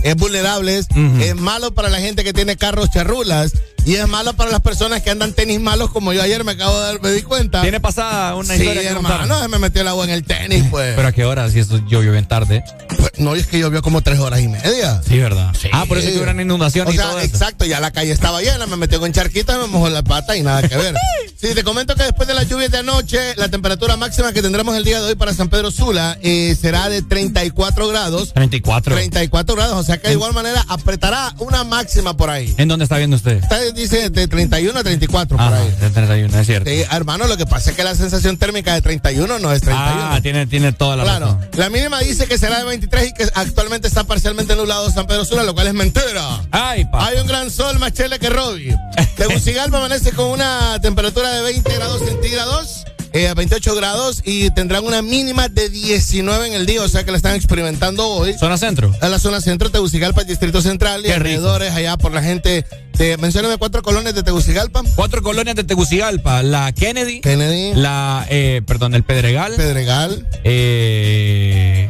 eh, 0.02 0.14
vulnerables, 0.16 0.88
es 1.20 1.34
malo 1.36 1.72
para 1.72 1.88
la 1.88 1.98
gente 2.00 2.24
que 2.24 2.32
tiene 2.32 2.56
carros 2.56 2.90
charrulas 2.90 3.52
y 3.84 3.94
es 3.94 4.06
malo 4.08 4.34
para 4.34 4.50
las 4.50 4.60
personas 4.60 5.02
que 5.02 5.10
andan 5.10 5.32
tenis 5.32 5.60
malos 5.60 5.90
como 5.90 6.12
yo 6.12 6.22
ayer 6.22 6.44
me 6.44 6.52
acabo 6.52 6.78
de 6.78 6.86
dar, 6.86 7.02
me 7.02 7.10
di 7.10 7.22
cuenta. 7.22 7.62
¿Tiene 7.62 7.80
pasada 7.80 8.34
una 8.34 8.54
sí, 8.54 8.62
historia 8.62 8.94
contar? 8.94 9.22
hermano, 9.22 9.40
se 9.42 9.48
me 9.48 9.58
metió 9.58 9.80
el 9.82 9.88
agua 9.88 10.04
en 10.04 10.10
el 10.10 10.24
tenis, 10.24 10.64
pues. 10.70 10.94
¿Pero 10.94 11.08
a 11.08 11.12
qué 11.12 11.24
hora? 11.24 11.50
Si 11.50 11.58
eso 11.58 11.78
llovió 11.88 12.12
bien 12.12 12.26
tarde. 12.26 12.62
Pues, 12.88 13.12
no, 13.18 13.34
es 13.34 13.46
que 13.46 13.58
llovió 13.58 13.80
como 13.82 14.02
tres 14.02 14.18
horas 14.18 14.40
y 14.40 14.48
media. 14.48 15.00
Sí, 15.06 15.18
¿verdad? 15.18 15.54
Ah, 15.72 15.84
por 15.86 15.98
eso 15.98 16.08
que 16.08 16.18
hubo 16.18 16.30
una 16.30 16.42
inundación 16.42 16.86
O 16.88 16.92
y 16.92 16.96
sea, 16.96 17.10
eso. 17.10 17.20
exacto, 17.20 17.64
ya 17.64 17.80
la 17.80 17.90
calle 17.90 18.12
estaba 18.12 18.40
llena, 18.42 18.66
me 18.66 18.76
metió 18.76 19.00
con 19.00 19.12
charquitas, 19.12 19.58
me 19.58 19.66
mojó 19.66 19.88
la 19.88 20.02
pata 20.02 20.36
y 20.36 20.42
nada 20.42 20.66
que 20.66 20.76
ver. 20.76 20.94
Sí, 21.40 21.54
te 21.54 21.62
comento 21.62 21.94
que 21.94 22.02
después 22.02 22.26
de 22.26 22.34
las 22.34 22.48
lluvias 22.48 22.68
de 22.72 22.78
anoche, 22.78 23.36
la 23.36 23.48
temperatura 23.48 23.96
máxima 23.96 24.32
que 24.32 24.42
tendremos 24.42 24.76
el 24.76 24.82
día 24.82 25.00
de 25.00 25.06
hoy 25.10 25.14
para 25.14 25.32
San 25.32 25.48
Pedro 25.48 25.70
Sula 25.70 26.18
eh, 26.20 26.56
será 26.60 26.88
de 26.88 27.00
34 27.00 27.86
grados. 27.86 28.34
34. 28.34 28.96
34 28.96 29.54
grados, 29.54 29.76
o 29.76 29.82
sea 29.84 29.98
que 29.98 30.08
de 30.08 30.14
igual 30.14 30.32
manera 30.32 30.64
apretará 30.68 31.32
una 31.38 31.62
máxima 31.62 32.16
por 32.16 32.28
ahí. 32.30 32.52
¿En 32.58 32.66
dónde 32.66 32.82
está 32.82 32.98
viendo 32.98 33.14
usted? 33.14 33.36
Está, 33.40 33.60
dice 33.74 34.10
de 34.10 34.26
31 34.28 34.78
a 34.78 34.82
34 34.82 35.36
por 35.36 35.46
Ah, 35.46 35.56
ahí. 35.58 35.70
de 35.80 35.90
31, 35.90 36.38
es 36.38 36.46
cierto. 36.46 36.70
Sí, 36.70 36.82
hermano, 36.90 37.26
lo 37.26 37.36
que 37.36 37.46
pasa 37.46 37.70
es 37.70 37.76
que 37.76 37.84
la 37.84 37.94
sensación 37.94 38.36
térmica 38.36 38.74
de 38.74 38.82
31 38.82 39.38
no 39.38 39.52
es 39.52 39.60
31. 39.62 40.02
Ah, 40.12 40.18
tiene, 40.22 40.46
tiene 40.46 40.72
toda 40.72 40.96
la 40.96 41.04
Claro, 41.04 41.26
razón. 41.26 41.48
la 41.56 41.70
mínima 41.70 42.00
dice 42.00 42.26
que 42.26 42.38
será 42.38 42.58
de 42.58 42.64
23 42.64 43.08
y 43.08 43.12
que 43.14 43.28
actualmente 43.34 43.88
está 43.88 44.04
parcialmente 44.04 44.54
nublado 44.56 44.90
San 44.90 45.06
Pedro 45.06 45.24
Sula, 45.24 45.42
lo 45.42 45.54
cual 45.54 45.66
es 45.68 45.74
mentira. 45.74 46.40
Ay, 46.50 46.84
pa. 46.86 47.06
Hay 47.06 47.18
un 47.20 47.26
gran 47.26 47.50
sol 47.50 47.78
más 47.78 47.92
chele 47.92 48.18
que 48.18 48.30
Robbie. 48.30 48.76
Tegucigalpa 49.16 49.78
amanece 49.78 50.12
con 50.12 50.26
una 50.26 50.80
temperatura 50.80 51.30
de 51.32 51.42
20 51.42 51.74
grados 51.74 52.02
centígrados. 52.04 52.84
Eh, 53.18 53.28
a 53.28 53.34
28 53.34 53.74
grados 53.74 54.22
y 54.24 54.50
tendrán 54.50 54.84
una 54.84 55.02
mínima 55.02 55.48
de 55.48 55.68
19 55.68 56.46
en 56.48 56.52
el 56.54 56.66
día, 56.66 56.82
o 56.82 56.88
sea 56.88 57.04
que 57.04 57.10
la 57.10 57.16
están 57.16 57.34
experimentando 57.34 58.06
hoy. 58.06 58.34
¿Zona 58.38 58.56
centro? 58.58 58.94
En 59.02 59.10
la 59.10 59.18
zona 59.18 59.40
centro, 59.40 59.70
Tegucigalpa, 59.70 60.24
Distrito 60.24 60.62
Central 60.62 61.04
y 61.04 61.10
alrededores 61.10 61.72
allá 61.74 61.96
por 61.96 62.12
la 62.12 62.22
gente 62.22 62.64
de, 62.96 63.16
mencióname 63.18 63.56
cuatro 63.58 63.82
colonias 63.82 64.14
de 64.14 64.22
Tegucigalpa. 64.22 64.82
Cuatro 64.94 65.22
colonias 65.22 65.56
de 65.56 65.64
Tegucigalpa. 65.64 66.42
La 66.42 66.72
Kennedy. 66.72 67.20
Kennedy. 67.20 67.72
La, 67.74 68.26
eh, 68.30 68.62
perdón, 68.66 68.94
el 68.94 69.02
Pedregal. 69.04 69.54
Pedregal. 69.54 70.26
Eh, 70.44 71.88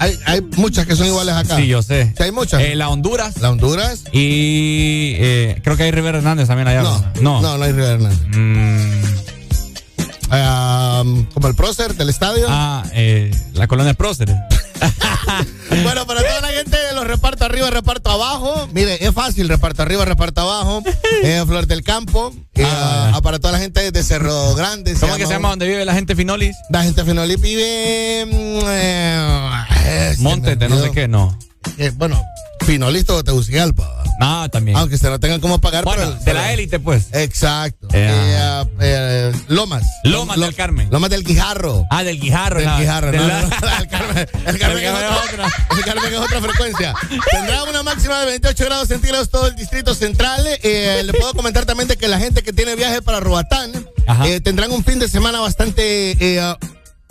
Hay, 0.00 0.16
hay 0.26 0.40
muchas 0.56 0.86
que 0.86 0.94
son 0.96 1.06
iguales 1.06 1.34
acá. 1.34 1.56
sí, 1.56 1.66
yo 1.66 1.82
sé. 1.82 2.12
Sí, 2.16 2.22
hay 2.22 2.30
muchas. 2.32 2.60
Eh, 2.62 2.74
la 2.76 2.88
Honduras. 2.88 3.38
La 3.40 3.50
Honduras. 3.50 4.04
Y 4.12 5.14
eh, 5.18 5.60
creo 5.64 5.76
que 5.76 5.82
hay 5.84 5.90
Rivera 5.90 6.18
Hernández 6.18 6.46
también 6.48 6.68
allá. 6.68 6.82
No, 6.82 7.04
No. 7.20 7.40
no, 7.42 7.58
no 7.58 7.64
hay 7.64 7.72
Rivera 7.72 7.94
Hernández. 7.94 8.18
Mm, 8.28 9.02
Ah, 10.30 11.02
como 11.34 11.48
el 11.48 11.54
prócer 11.54 11.94
del 11.94 12.08
estadio. 12.10 12.46
ah, 12.48 12.82
eh, 12.92 13.30
la 13.54 13.66
colonia 13.66 13.94
Próceres. 13.94 14.36
Bueno, 15.82 16.06
para 16.06 16.20
toda 16.20 16.40
la 16.40 16.48
gente, 16.48 16.76
los 16.94 17.06
reparto 17.06 17.44
arriba, 17.44 17.68
reparto 17.70 18.10
abajo. 18.10 18.68
Mire, 18.72 19.04
es 19.04 19.12
fácil, 19.12 19.48
reparto 19.48 19.82
arriba, 19.82 20.04
reparto 20.04 20.40
abajo. 20.40 20.82
Eh, 21.22 21.42
Flor 21.46 21.66
del 21.66 21.82
Campo. 21.82 22.32
Eh, 22.54 22.64
Ah. 22.64 23.12
ah, 23.14 23.20
para 23.22 23.38
toda 23.38 23.52
la 23.52 23.58
gente 23.58 23.90
de 23.90 24.02
Cerro 24.02 24.54
Grande. 24.54 24.94
¿Cómo 24.94 25.16
que 25.16 25.26
se 25.26 25.32
llama 25.32 25.50
donde 25.50 25.66
vive 25.66 25.84
la 25.84 25.94
gente 25.94 26.14
Finolis? 26.16 26.56
La 26.70 26.82
gente 26.84 27.02
de 27.02 27.06
Finolí 27.10 27.36
vive. 27.36 28.22
eh, 28.22 30.14
se 30.16 30.22
Monte 30.22 30.50
me 30.50 30.56
de 30.56 30.68
no 30.68 30.82
sé 30.82 30.90
qué, 30.92 31.08
no. 31.08 31.36
Eh, 31.76 31.90
bueno, 31.94 32.22
Finolis 32.64 33.04
todo 33.06 33.24
Tegucigalpa. 33.24 34.02
Ah, 34.20 34.48
también. 34.50 34.76
Aunque 34.76 34.98
se 34.98 35.08
no 35.08 35.20
tengan 35.20 35.40
cómo 35.40 35.60
pagar. 35.60 35.84
bueno, 35.84 36.02
pero- 36.04 36.24
de 36.24 36.34
la 36.34 36.52
élite, 36.52 36.78
pues. 36.80 37.06
Exacto. 37.12 37.88
Eh, 37.92 38.36
Eh, 38.40 38.64
eh, 38.80 39.32
Lomas. 39.48 39.84
Lomas 40.04 40.38
del 40.38 40.54
Carmen. 40.54 40.88
Lomas 40.90 41.10
del 41.10 41.24
Guijarro. 41.24 41.86
Ah, 41.90 42.02
del 42.04 42.20
Guijarro. 42.20 42.56
Del 42.56 42.66
la- 42.66 42.80
Guijarro, 42.80 43.12
no, 43.12 43.26
la- 43.26 43.42
no, 43.42 43.48
no, 43.48 43.56
el 43.80 43.88
Carmen, 43.88 44.28
el 44.46 44.58
Carmen 44.58 44.84
es 44.84 44.90
otra, 44.92 45.46
el 45.78 45.84
Carmen 45.84 46.12
es 46.12 46.18
otra 46.18 46.40
frecuencia. 46.40 46.94
Tendrá 47.30 47.62
una 47.64 47.82
máxima 47.82 48.20
de 48.20 48.26
28 48.26 48.64
grados 48.64 48.88
centígrados 48.88 49.28
todo 49.30 49.46
el 49.46 49.56
distrito 49.56 49.94
central. 49.94 50.44
Le 50.62 51.12
puedo 51.18 51.34
comentar 51.34 51.64
también 51.64 51.88
de 51.88 51.96
que 51.96 52.08
la 52.08 52.18
gente 52.18 52.42
que 52.42 52.52
tiene 52.52 52.74
viaje 52.76 53.02
para 53.02 53.20
Roatán 53.20 53.72
eh, 54.24 54.40
tendrán 54.40 54.72
un 54.72 54.84
fin 54.84 54.98
de 54.98 55.08
semana 55.08 55.40
bastante 55.40 56.16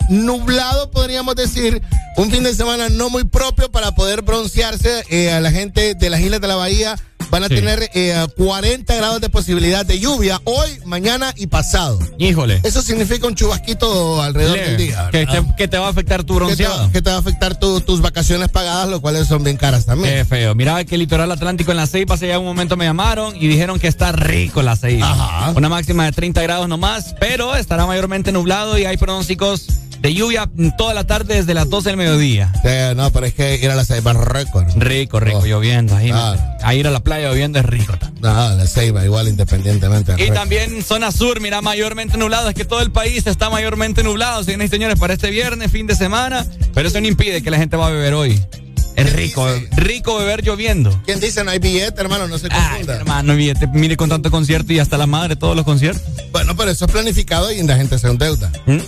nublado, 0.08 0.90
podríamos 0.90 1.34
decir. 1.34 1.82
Un 2.16 2.30
fin 2.32 2.42
de 2.42 2.52
semana 2.54 2.88
no 2.88 3.10
muy 3.10 3.24
propio 3.24 3.70
para 3.70 3.92
poder 3.94 4.22
broncearse. 4.22 5.04
Eh, 5.08 5.30
a 5.30 5.40
la 5.40 5.52
gente 5.52 5.94
de 5.94 6.10
las 6.10 6.20
Islas 6.20 6.40
de 6.40 6.48
la 6.48 6.56
Bahía 6.56 6.96
van 7.30 7.44
a 7.44 7.48
Sí. 7.48 7.54
tener 7.56 7.90
eh, 7.94 8.26
40 8.36 8.92
grados 8.96 9.20
de 9.20 9.28
posibilidad 9.28 9.86
de 9.86 10.00
lluvia 10.00 10.40
hoy, 10.44 10.80
mañana 10.84 11.32
y 11.36 11.46
pasado. 11.46 11.98
Híjole. 12.18 12.60
Eso 12.64 12.82
significa 12.82 13.26
un 13.28 13.34
chubasquito 13.36 14.20
alrededor 14.20 14.56
Leve, 14.56 14.68
del 14.70 14.76
día. 14.78 15.08
que, 15.12 15.26
te, 15.26 15.44
que 15.56 15.68
te 15.68 15.78
va 15.78 15.86
a 15.86 15.90
afectar 15.90 16.24
tu 16.24 16.34
que 16.34 16.38
te, 16.40 16.44
bronceado. 16.46 16.90
que 16.90 17.02
te 17.02 17.10
va 17.10 17.16
a 17.16 17.18
afectar 17.20 17.56
tu- 17.58 17.80
tus 17.82 18.00
vacaciones 18.00 18.48
pagadas, 18.48 18.88
lo 18.88 19.00
cuales 19.00 19.28
son 19.28 19.44
bien 19.44 19.56
caras 19.56 19.86
también. 19.86 20.12
Qué 20.14 20.24
feo. 20.24 20.54
Mira 20.56 20.82
que 20.84 20.96
el 20.96 21.02
litoral 21.02 21.30
atlántico 21.30 21.70
en 21.70 21.76
la 21.76 21.86
Ceiba 21.86 22.14
hace 22.16 22.26
ya 22.26 22.38
un 22.40 22.46
momento 22.46 22.76
me 22.76 22.84
llamaron 22.86 23.36
y 23.36 23.46
dijeron 23.46 23.78
que 23.78 23.86
está 23.86 24.10
rico 24.10 24.62
la 24.62 24.74
Ceiba. 24.74 25.08
Ajá. 25.12 25.52
Una 25.54 25.68
máxima 25.68 26.06
de 26.06 26.12
30 26.12 26.42
grados 26.42 26.68
nomás, 26.68 27.14
pero 27.20 27.54
estará 27.54 27.86
mayormente 27.86 28.32
nublado 28.32 28.76
y 28.78 28.86
hay 28.86 28.96
pronósticos 28.96 29.66
de 30.00 30.14
lluvia 30.14 30.48
toda 30.76 30.94
la 30.94 31.04
tarde 31.04 31.34
desde 31.36 31.54
las 31.54 31.68
12 31.68 31.88
del 31.90 31.96
mediodía. 31.96 32.52
Sí, 32.62 32.68
no, 32.96 33.10
pero 33.12 33.26
es 33.26 33.34
que 33.34 33.56
ir 33.56 33.70
a 33.70 33.74
la 33.74 33.84
Ceiba 33.84 34.12
es 34.12 34.16
récord. 34.18 34.66
Rico, 34.76 35.18
rico, 35.20 35.38
Oh. 35.38 35.46
lloviendo. 35.46 35.94
Ahí, 35.96 36.08
Claro. 36.10 36.40
a 36.62 36.74
ir 36.74 36.86
a 36.86 36.90
la 36.90 37.00
playa 37.00 37.28
lloviendo 37.28 37.58
es 37.58 37.64
rico. 37.66 37.94
No, 38.20 38.54
la 38.54 38.66
Ceiba 38.66 39.04
igual 39.04 39.28
independientemente. 39.28 40.14
Y 40.24 40.30
también 40.30 40.82
zona 40.82 41.10
sur, 41.12 41.40
mira, 41.40 41.60
mayormente 41.62 42.16
nublado. 42.16 42.48
Es 42.48 42.54
que 42.54 42.64
todo 42.64 42.80
el 42.80 42.90
país 42.92 43.26
está 43.26 43.50
mayormente 43.50 44.02
nublado, 44.02 44.42
señores 44.44 44.66
y 44.68 44.70
señores, 44.70 44.98
para 44.98 45.14
este 45.14 45.30
viernes, 45.30 45.70
fin 45.70 45.86
de 45.86 45.94
semana. 45.96 46.46
Pero 46.74 46.88
eso 46.88 47.00
no 47.00 47.06
impide 47.08 47.42
que 47.42 47.50
la 47.50 47.58
gente 47.58 47.76
va 47.76 47.88
a 47.88 47.90
beber 47.90 48.14
hoy. 48.14 48.40
Es 48.96 49.12
rico, 49.12 49.52
dice? 49.54 49.68
rico 49.76 50.18
beber 50.18 50.42
lloviendo. 50.42 51.00
¿Quién 51.06 51.20
dice 51.20 51.44
no 51.44 51.52
hay 51.52 51.60
billete, 51.60 52.00
hermano? 52.00 52.26
No 52.26 52.36
se 52.36 52.48
Ay, 52.50 52.70
confunda. 52.70 52.96
hermano, 52.96 53.36
billete, 53.36 53.68
mire 53.68 53.96
con 53.96 54.08
tanto 54.08 54.28
concierto 54.30 54.72
y 54.72 54.80
hasta 54.80 54.98
la 54.98 55.06
madre 55.06 55.36
todos 55.36 55.54
los 55.54 55.64
conciertos. 55.64 56.02
Bueno, 56.32 56.56
pero 56.56 56.72
eso 56.72 56.84
es 56.86 56.90
planificado 56.90 57.52
y 57.52 57.62
la 57.62 57.76
gente 57.76 57.96
se 57.98 58.08
endeuda. 58.08 58.50
¿Mm? 58.66 58.78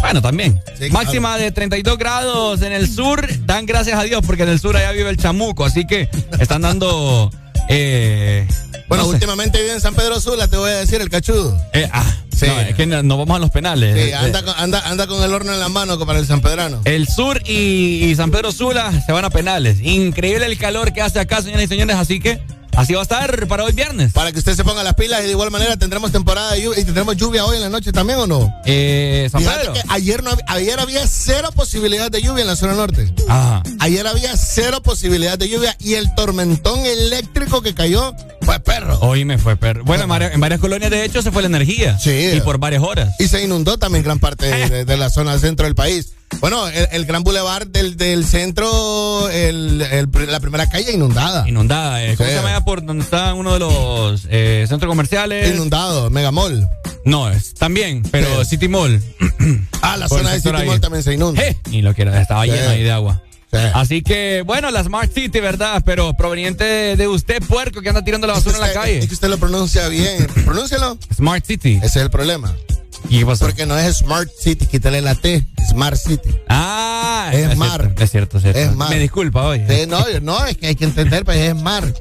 Bueno, 0.00 0.22
también. 0.22 0.60
Sí, 0.78 0.90
Máxima 0.90 1.36
de 1.38 1.50
32 1.50 1.98
grados 1.98 2.62
en 2.62 2.72
el 2.72 2.88
sur. 2.92 3.26
Dan 3.46 3.66
gracias 3.66 3.98
a 3.98 4.02
Dios 4.04 4.22
porque 4.26 4.44
en 4.44 4.48
el 4.50 4.60
sur 4.60 4.76
allá 4.76 4.92
vive 4.92 5.10
el 5.10 5.16
chamuco. 5.16 5.64
Así 5.64 5.86
que 5.86 6.08
están 6.40 6.62
dando. 6.62 7.30
Eh, 7.68 8.46
Bueno, 8.88 9.04
no 9.04 9.10
sé. 9.10 9.14
últimamente 9.16 9.60
vive 9.60 9.72
en 9.74 9.80
San 9.80 9.94
Pedro 9.94 10.18
Sula, 10.20 10.48
te 10.48 10.56
voy 10.56 10.70
a 10.70 10.76
decir, 10.76 11.00
el 11.02 11.10
cachudo. 11.10 11.60
Eh, 11.74 11.86
ah, 11.92 12.06
Sí. 12.34 12.46
no, 12.46 12.60
es 12.60 12.74
que 12.74 12.86
no- 12.86 13.02
nos 13.02 13.18
vamos 13.18 13.36
a 13.36 13.38
los 13.40 13.50
penales. 13.50 13.94
Sí, 13.94 14.10
Eh, 14.10 14.14
anda, 14.14 14.42
con, 14.42 14.54
anda, 14.56 14.80
anda 14.88 15.06
con 15.06 15.22
el 15.22 15.32
horno 15.34 15.52
en 15.52 15.60
la 15.60 15.68
mano 15.68 15.94
como 15.94 16.06
para 16.06 16.18
el 16.20 16.26
San 16.26 16.40
Pedrano. 16.40 16.80
El 16.86 17.06
sur 17.08 17.42
y, 17.46 18.04
y 18.04 18.14
San 18.14 18.30
Pedro 18.30 18.52
Sula 18.52 18.90
se 19.04 19.12
van 19.12 19.24
a 19.26 19.30
penales. 19.30 19.80
Increíble 19.82 20.46
el 20.46 20.56
calor 20.56 20.92
que 20.94 21.02
hace 21.02 21.20
acá, 21.20 21.42
señoras 21.42 21.64
y 21.64 21.68
señores. 21.68 21.96
Así 21.96 22.20
que 22.20 22.40
así 22.76 22.92
va 22.94 23.00
a 23.00 23.02
estar 23.02 23.46
para 23.48 23.64
hoy 23.64 23.72
viernes. 23.72 24.12
Para 24.12 24.32
que 24.32 24.38
usted 24.38 24.54
se 24.54 24.64
ponga 24.64 24.82
las 24.82 24.94
pilas 24.94 25.20
y 25.22 25.24
de 25.24 25.30
igual 25.30 25.50
manera 25.50 25.76
tendremos 25.76 26.12
temporada 26.12 26.52
de 26.52 26.62
lluvia 26.62 26.80
y 26.80 26.84
tendremos 26.84 27.16
lluvia 27.16 27.44
hoy 27.44 27.56
en 27.56 27.62
la 27.62 27.68
noche 27.68 27.92
también 27.92 28.18
o 28.20 28.26
no. 28.26 28.54
Eh, 28.64 29.28
San 29.30 29.42
Pedro. 29.42 29.72
que 29.72 29.82
ayer, 29.88 30.22
no, 30.22 30.30
ayer 30.46 30.78
había 30.80 31.06
cero 31.06 31.50
posibilidad 31.54 32.10
de 32.10 32.22
lluvia 32.22 32.42
en 32.42 32.46
la 32.48 32.56
zona 32.56 32.74
norte. 32.74 33.12
Ajá. 33.28 33.62
Ayer 33.80 34.06
había 34.06 34.36
cero 34.36 34.82
posibilidad 34.82 35.38
de 35.38 35.48
lluvia 35.48 35.76
y 35.80 35.94
el 35.94 36.14
tormentón 36.14 36.84
eléctrico 36.86 37.62
que 37.62 37.74
cayó 37.74 38.14
fue 38.42 38.60
perro. 38.60 38.98
Hoy 39.00 39.24
me 39.24 39.38
fue 39.38 39.56
perro. 39.56 39.84
Bueno, 39.84 40.04
en 40.04 40.08
varias, 40.08 40.32
en 40.34 40.40
varias 40.40 40.60
colonias 40.60 40.90
de 40.90 41.04
hecho 41.04 41.22
se 41.22 41.30
fue 41.30 41.42
la 41.42 41.48
energía. 41.48 41.98
Sí. 41.98 42.30
Y 42.34 42.40
por 42.40 42.58
varias 42.58 42.82
horas. 42.82 43.14
Y 43.18 43.28
se 43.28 43.42
inundó 43.42 43.78
también 43.78 44.04
gran 44.04 44.18
parte 44.18 44.46
de, 44.46 44.68
de- 44.68 44.84
de 44.84 44.96
la 44.96 45.10
zona 45.10 45.38
centro 45.38 45.66
del 45.66 45.74
país. 45.74 46.12
Bueno, 46.40 46.68
el, 46.68 46.88
el 46.92 47.04
gran 47.06 47.24
bulevar 47.24 47.66
del, 47.66 47.96
del 47.96 48.24
centro, 48.24 49.28
el- 49.30 49.78
la 49.78 50.40
primera 50.40 50.68
calle 50.68 50.92
inundada. 50.92 51.48
Inundada. 51.48 52.04
eh. 52.04 52.14
¿Cómo 52.16 52.28
Sí. 52.28 52.34
se 52.36 52.42
llama 52.42 52.64
por 52.64 52.84
donde 52.84 53.02
está 53.04 53.34
uno 53.34 53.54
de 53.54 53.58
los 53.58 54.26
eh, 54.30 54.64
centros 54.68 54.88
comerciales? 54.90 55.52
Inundado, 55.54 56.10
Megamall. 56.10 56.68
No, 57.04 57.28
es 57.30 57.54
también, 57.54 58.02
pero 58.10 58.44
City 58.44 58.68
Mall. 58.68 59.02
Ah, 59.80 59.96
la 59.96 60.08
Por 60.08 60.18
zona 60.18 60.32
de 60.32 60.40
City 60.40 60.54
ahí. 60.54 60.66
Mall 60.66 60.80
también 60.80 61.02
se 61.02 61.14
inunda. 61.14 61.42
Eh, 61.42 61.56
Ni 61.70 61.80
lo 61.82 61.94
quiero, 61.94 62.12
estaba 62.14 62.44
Sí. 62.44 62.50
lleno 62.50 62.68
ahí 62.70 62.82
de 62.82 62.90
agua. 62.92 63.22
Sí. 63.50 63.56
Así 63.72 64.02
que, 64.02 64.42
bueno, 64.44 64.70
la 64.70 64.82
Smart 64.84 65.10
City, 65.14 65.40
¿verdad? 65.40 65.82
Pero 65.86 66.14
proveniente 66.14 66.64
de, 66.64 66.96
de 66.96 67.08
usted, 67.08 67.42
puerco, 67.44 67.80
que 67.80 67.88
anda 67.88 68.04
tirando 68.04 68.26
la 68.26 68.34
basura 68.34 68.56
en 68.56 68.60
la 68.60 68.72
calle. 68.74 68.98
Es 68.98 69.06
que 69.08 69.14
usted 69.14 69.28
lo 69.28 69.38
pronuncia 69.38 69.88
bien. 69.88 70.26
Pronúncialo. 70.44 70.98
Smart 71.16 71.44
City. 71.46 71.76
Ese 71.76 71.86
es 71.86 71.96
el 71.96 72.10
problema. 72.10 72.54
¿Y 73.08 73.20
qué 73.20 73.26
pasó? 73.26 73.46
Porque 73.46 73.66
no 73.66 73.78
es 73.78 73.98
Smart 73.98 74.28
City, 74.38 74.66
quítale 74.66 75.00
la 75.00 75.14
T. 75.14 75.44
Smart 75.70 75.96
City. 75.96 76.30
Ah, 76.48 77.28
Es 77.32 77.38
cierto, 77.38 77.56
mar. 77.56 77.94
es 77.98 78.10
cierto, 78.10 78.36
es 78.38 78.42
cierto. 78.42 78.60
Es 78.60 78.74
mar. 78.74 78.90
Me 78.90 78.98
disculpa. 78.98 79.54
Sí, 79.56 79.86
no, 79.88 80.04
no, 80.22 80.46
es 80.46 80.56
que 80.56 80.68
hay 80.68 80.74
que 80.76 80.84
entender, 80.84 81.24
pues 81.24 81.38
es 81.38 81.54
mar. 81.54 81.92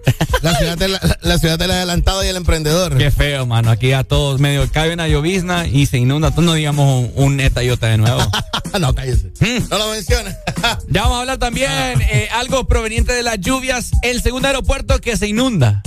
La 0.42 0.56
ciudad, 0.56 0.78
de 0.78 0.88
la, 0.90 1.00
la 1.22 1.38
ciudad 1.40 1.58
del 1.60 1.72
adelantado 1.72 2.24
y 2.24 2.28
el 2.28 2.36
emprendedor. 2.36 2.98
Qué 2.98 3.12
feo, 3.12 3.46
mano. 3.46 3.72
Aquí 3.72 3.92
a 3.94 4.04
todos 4.04 4.40
medio 4.40 4.70
cae 4.72 4.94
una 4.94 5.08
llovizna 5.08 5.68
y 5.68 5.86
se 5.86 5.98
inunda. 5.98 6.32
Tú 6.32 6.42
no 6.42 6.54
digamos 6.54 7.10
un, 7.16 7.24
un 7.24 7.38
neta 7.38 7.64
yota 7.64 7.88
de 7.88 7.98
nuevo. 7.98 8.22
no, 8.80 8.94
cállese. 8.96 9.32
Mm. 9.40 9.70
No 9.70 9.78
lo 9.78 9.90
menciona. 9.92 10.36
Ya 10.90 11.04
vamos 11.04 11.18
a 11.18 11.22
hablar 11.22 11.38
también 11.38 11.72
eh, 12.02 12.30
algo 12.34 12.68
proveniente 12.68 13.14
de 13.14 13.24
las 13.24 13.40
lluvias. 13.40 13.92
El 14.04 14.22
segundo 14.22 14.48
aeropuerto 14.48 15.00
que 15.00 15.16
se 15.18 15.28
inunda. 15.28 15.82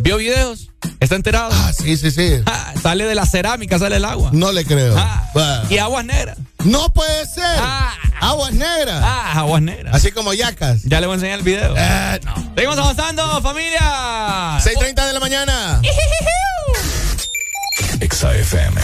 ¿Vio 0.00 0.16
videos? 0.16 0.70
¿Está 1.00 1.16
enterado? 1.16 1.50
Ah, 1.52 1.72
sí, 1.72 1.96
sí, 1.96 2.10
sí. 2.10 2.42
Ah, 2.46 2.74
sale 2.82 3.04
de 3.04 3.14
la 3.14 3.26
cerámica, 3.26 3.78
sale 3.78 3.96
el 3.96 4.04
agua. 4.04 4.30
No 4.32 4.52
le 4.52 4.64
creo. 4.64 4.94
Ah, 4.96 5.64
y 5.68 5.78
aguas 5.78 6.04
negras. 6.04 6.38
No 6.64 6.92
puede 6.92 7.26
ser. 7.26 7.44
Ah. 7.44 7.94
Aguas 8.20 8.52
negras. 8.52 9.02
Ah, 9.04 9.32
aguas 9.40 9.62
negras. 9.62 9.94
Así 9.94 10.12
como 10.12 10.32
yacas. 10.32 10.82
Ya 10.84 11.00
le 11.00 11.06
voy 11.06 11.14
a 11.14 11.16
enseñar 11.16 11.38
el 11.38 11.44
video. 11.44 11.74
Eh, 11.76 12.20
no. 12.24 12.34
Seguimos 12.54 12.78
avanzando, 12.78 13.42
familia. 13.42 14.58
6.30 14.60 15.06
de 15.06 15.12
la 15.12 15.20
mañana. 15.20 15.80
Exa 18.00 18.34
FM. 18.34 18.80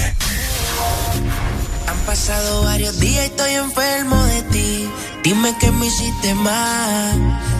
Han 1.87 1.99
pasado 2.07 2.65
varios 2.65 2.99
días 3.01 3.25
y 3.25 3.27
estoy 3.27 3.53
enfermo 3.55 4.23
de 4.25 4.43
ti. 4.43 4.91
Dime 5.23 5.57
que 5.59 5.71
me 5.71 5.87
hiciste 5.87 6.35
mal. 6.35 7.60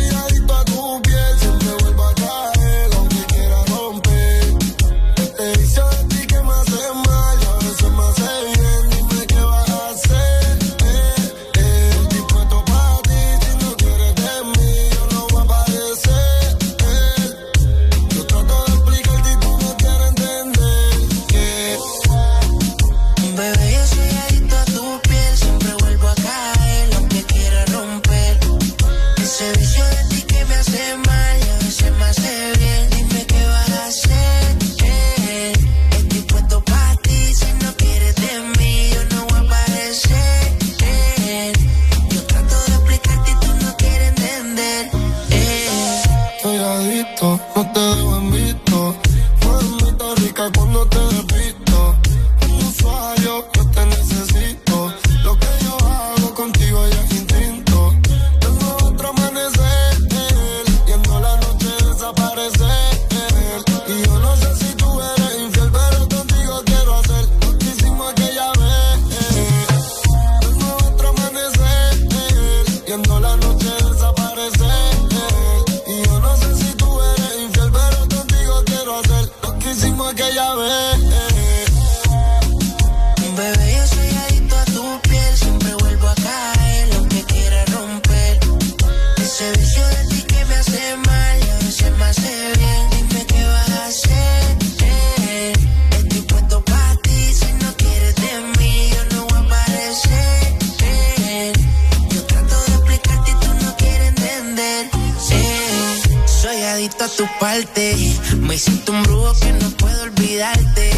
Me 107.51 108.55
hiciste 108.55 108.91
un 108.91 109.03
brujo 109.03 109.33
que 109.41 109.51
no 109.51 109.69
puedo 109.71 110.03
olvidarte. 110.03 110.91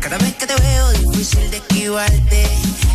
Cada 0.00 0.18
vez 0.18 0.34
que 0.34 0.46
te 0.46 0.54
veo 0.54 0.90
difícil 0.90 1.50
de 1.50 1.56
esquivarte. 1.56 2.46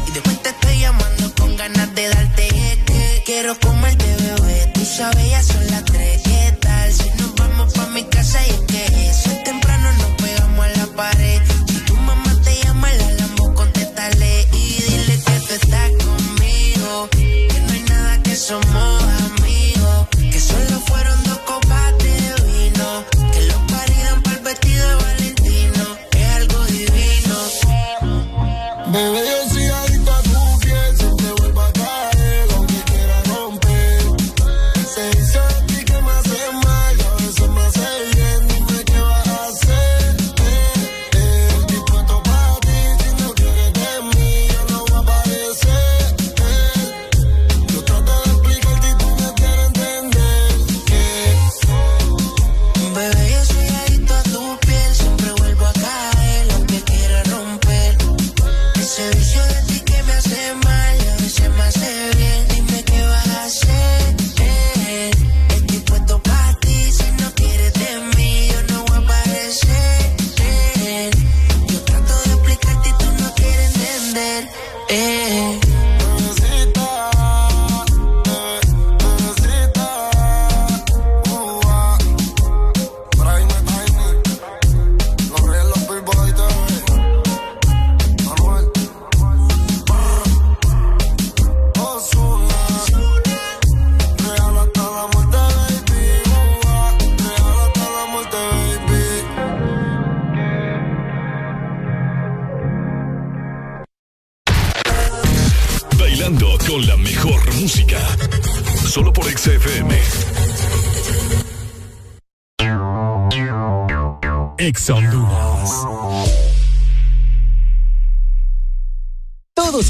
Y 0.07 0.11
después 0.11 0.43
te 0.43 0.49
estoy 0.49 0.79
llamando 0.81 1.33
con 1.33 1.57
ganas 1.57 1.95
de 1.95 2.07
darte. 2.07 2.47
Que 2.85 3.23
quiero 3.25 3.59
comerte 3.61 4.05
bebé. 4.15 4.71
Tú 4.75 4.85
sabes 4.85 5.27
ya 5.27 5.41
son 5.41 5.65
las 5.71 5.85
tres. 5.85 6.21
¿Qué 6.21 6.55
tal 6.61 6.93
si 6.93 7.09
nos 7.17 7.33
vamos 7.33 7.73
pa' 7.73 7.87
mi 7.87 8.03
casa 8.03 8.45
y 8.45 8.51
es 8.51 8.59
que 8.67 8.85
eso 9.09 9.31
es 9.31 9.43
temprano 9.43 9.91
nos 9.93 10.11
pegamos 10.21 10.65
a 10.65 10.69
la 10.69 10.85
pared. 10.95 11.41
Si 11.67 11.79
tu 11.85 11.95
mamá 11.95 12.39
te 12.43 12.53
llama 12.63 12.93
la 12.93 13.11
lambo 13.13 13.55
contéstale. 13.55 14.47
Y 14.53 14.83
dile 14.83 15.19
que 15.25 15.39
tú 15.47 15.53
estás 15.55 15.89
conmigo 16.05 17.09
Que 17.09 17.61
no 17.65 17.73
hay 17.73 17.83
nada 17.89 18.21
que 18.21 18.35
somos 18.35 18.98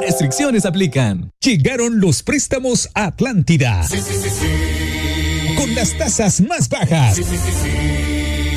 Restricciones 0.00 0.64
aplican. 0.66 1.32
Llegaron 1.40 2.00
los 2.00 2.22
préstamos 2.22 2.88
a 2.94 3.06
Atlántida. 3.06 3.86
Con 5.56 5.74
las 5.74 5.96
tasas 5.96 6.40
más 6.40 6.68
bajas. 6.68 7.20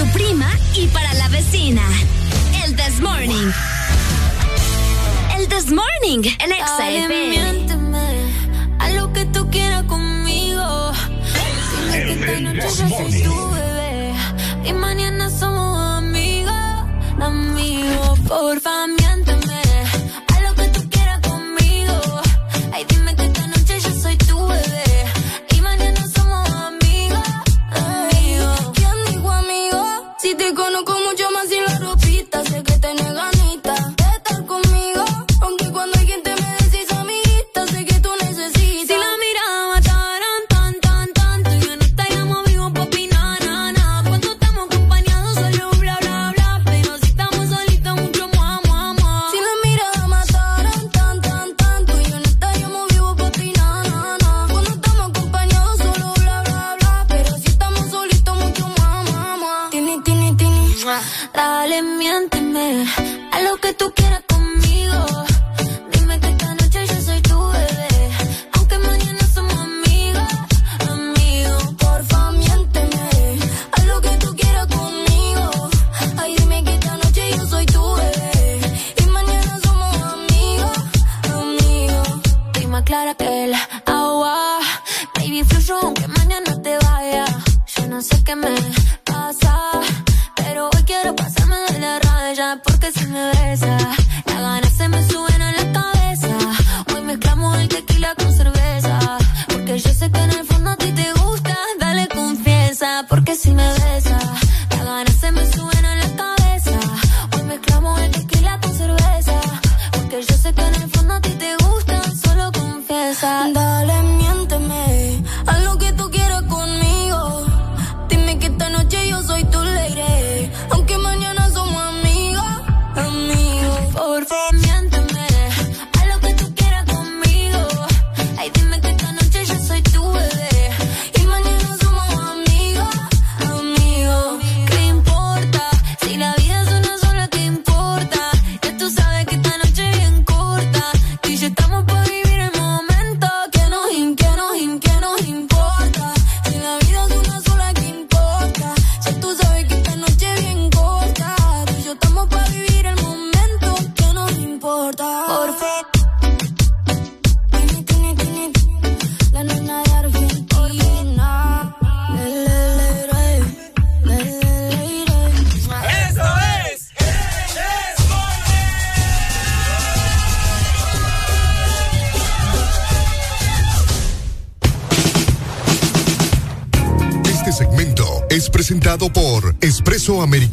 Tu 0.00 0.06
prima 0.12 0.48
y 0.74 0.86
para 0.86 1.12
la 1.14 1.28
vecina. 1.28 1.82
El 2.64 2.74
This 2.74 3.00
Morning. 3.00 3.52
El 5.36 5.46
This 5.48 5.70
Morning, 5.70 6.22
el 6.38 6.52
Exa 6.52 6.88
lo 8.94 9.12
que 9.12 9.26
tú 9.26 9.50
quieras 9.50 9.84
conmigo. 9.84 10.92
Bebé 13.52 14.14
y 14.64 14.72
mañana 14.72 15.28
somos 15.28 15.98
amigos, 15.98 16.54
amigos. 17.20 18.18
Porfa, 18.26 18.86
miénteme, 18.86 18.99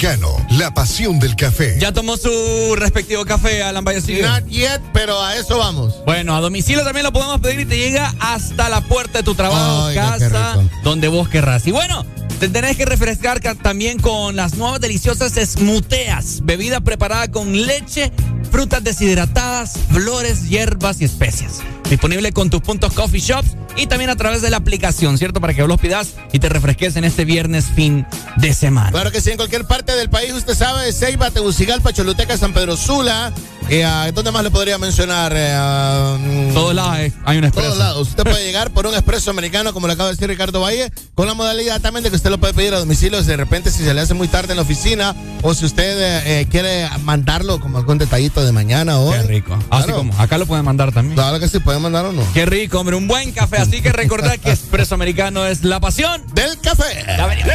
Americano, 0.07 0.45
la 0.57 0.73
pasión 0.73 1.19
del 1.19 1.35
café. 1.35 1.77
Ya 1.79 1.91
tomó 1.91 2.15
su 2.17 2.29
respectivo 2.77 3.25
café, 3.25 3.61
Alan 3.63 3.83
Vallecillo. 3.83 4.27
Not 4.27 4.47
yet, 4.47 4.81
pero 4.93 5.21
a 5.21 5.35
eso 5.35 5.57
vamos. 5.57 5.95
Bueno, 6.05 6.35
a 6.35 6.39
domicilio 6.41 6.83
también 6.83 7.03
lo 7.03 7.11
podemos 7.11 7.39
pedir 7.41 7.59
y 7.61 7.65
te 7.65 7.77
llega 7.77 8.13
hasta 8.19 8.69
la 8.69 8.81
puerta 8.81 9.19
de 9.19 9.23
tu 9.23 9.35
trabajo, 9.35 9.89
casa, 9.93 10.57
donde 10.83 11.07
vos 11.09 11.27
querrás. 11.29 11.67
Y 11.67 11.71
bueno, 11.71 12.05
te 12.39 12.47
tenés 12.47 12.77
que 12.77 12.85
refrescar 12.85 13.41
ca- 13.41 13.55
también 13.55 13.99
con 13.99 14.35
las 14.35 14.55
nuevas 14.55 14.79
deliciosas 14.79 15.33
smuteas, 15.33 16.39
bebida 16.43 16.79
preparada 16.79 17.29
con 17.29 17.65
leche, 17.65 18.11
frutas 18.51 18.83
deshidratadas, 18.83 19.73
flores, 19.91 20.47
hierbas 20.47 21.01
y 21.01 21.05
especias. 21.05 21.55
Disponible 21.89 22.31
con 22.33 22.49
tus 22.49 22.61
puntos 22.61 22.93
coffee 22.93 23.21
shops 23.21 23.49
y 23.77 23.87
también 23.87 24.09
a 24.09 24.15
través 24.15 24.41
de 24.41 24.49
la 24.49 24.57
aplicación, 24.57 25.17
¿cierto? 25.17 25.39
Para 25.39 25.53
que 25.53 25.61
vos 25.61 25.69
los 25.69 25.79
pidas 25.79 26.13
y 26.33 26.39
te 26.39 26.49
refresques 26.49 26.95
en 26.95 27.03
este 27.05 27.23
viernes 27.25 27.65
fin 27.65 28.05
de 28.37 28.53
semana. 28.53 28.91
Claro 28.91 29.11
que 29.11 29.21
sí, 29.21 29.29
en 29.31 29.37
cualquier 29.37 29.65
parte 29.65 29.95
del 29.95 30.09
país, 30.09 30.33
usted 30.33 30.55
sabe, 30.55 30.91
Ceiba, 30.91 31.29
Tegucigalpa, 31.31 31.93
Choluteca, 31.93 32.35
San 32.37 32.53
Pedro 32.53 32.75
Sula. 32.75 33.31
Eh, 33.69 33.83
ah, 33.83 34.09
¿Dónde 34.13 34.31
más 34.31 34.43
le 34.43 34.49
podría 34.49 34.77
mencionar? 34.77 35.33
Eh, 35.35 35.51
ah, 35.53 36.17
mm, 36.19 36.53
Todos 36.53 36.73
lados 36.73 36.91
hay- 36.93 37.13
hay 37.25 37.37
un 37.37 37.43
expreso. 37.43 37.67
Todos 37.69 37.79
lados. 37.79 38.07
Usted 38.09 38.23
puede 38.23 38.43
llegar 38.45 38.71
por 38.71 38.87
un 38.87 38.93
expreso 38.93 39.29
americano, 39.29 39.73
como 39.73 39.87
le 39.87 39.93
acaba 39.93 40.09
de 40.09 40.15
decir 40.15 40.27
Ricardo 40.27 40.61
Valle, 40.61 40.91
con 41.15 41.27
la 41.27 41.33
modalidad 41.33 41.79
también 41.81 42.03
de 42.03 42.09
que 42.09 42.15
usted 42.15 42.29
lo 42.29 42.37
puede 42.39 42.53
pedir 42.53 42.73
a 42.73 42.79
domicilio 42.79 43.21
de 43.21 43.37
repente 43.37 43.69
si 43.71 43.83
se 43.83 43.93
le 43.93 44.01
hace 44.01 44.13
muy 44.13 44.27
tarde 44.27 44.53
en 44.53 44.57
la 44.57 44.63
oficina 44.63 45.13
o 45.43 45.53
si 45.53 45.65
usted 45.65 45.99
eh, 45.99 46.41
eh, 46.41 46.47
quiere 46.49 46.89
mandarlo 47.03 47.59
como 47.59 47.77
algún 47.77 47.97
detallito 47.97 48.43
de 48.43 48.51
mañana 48.53 48.99
o 48.99 49.11
Qué 49.11 49.21
rico. 49.23 49.57
Así 49.69 49.91
como 49.91 50.17
acá 50.19 50.37
lo 50.37 50.45
pueden 50.45 50.63
mandar 50.65 50.91
también. 50.93 51.15
Claro 51.15 51.39
que 51.39 51.47
sí, 51.49 51.59
pueden 51.59 51.76
mandar 51.79 52.05
o 52.05 52.11
no. 52.13 52.23
Qué 52.33 52.45
rico, 52.45 52.79
hombre, 52.79 52.95
un 52.95 53.07
buen 53.07 53.31
café. 53.31 53.57
Así 53.57 53.81
que 53.81 53.91
recordad 53.91 54.37
que 54.37 54.51
Expreso 54.51 54.95
Americano 54.95 55.45
es 55.45 55.63
la 55.63 55.79
pasión 55.79 56.23
del 56.33 56.59
café. 56.59 57.03
¡Levántate, 57.05 57.47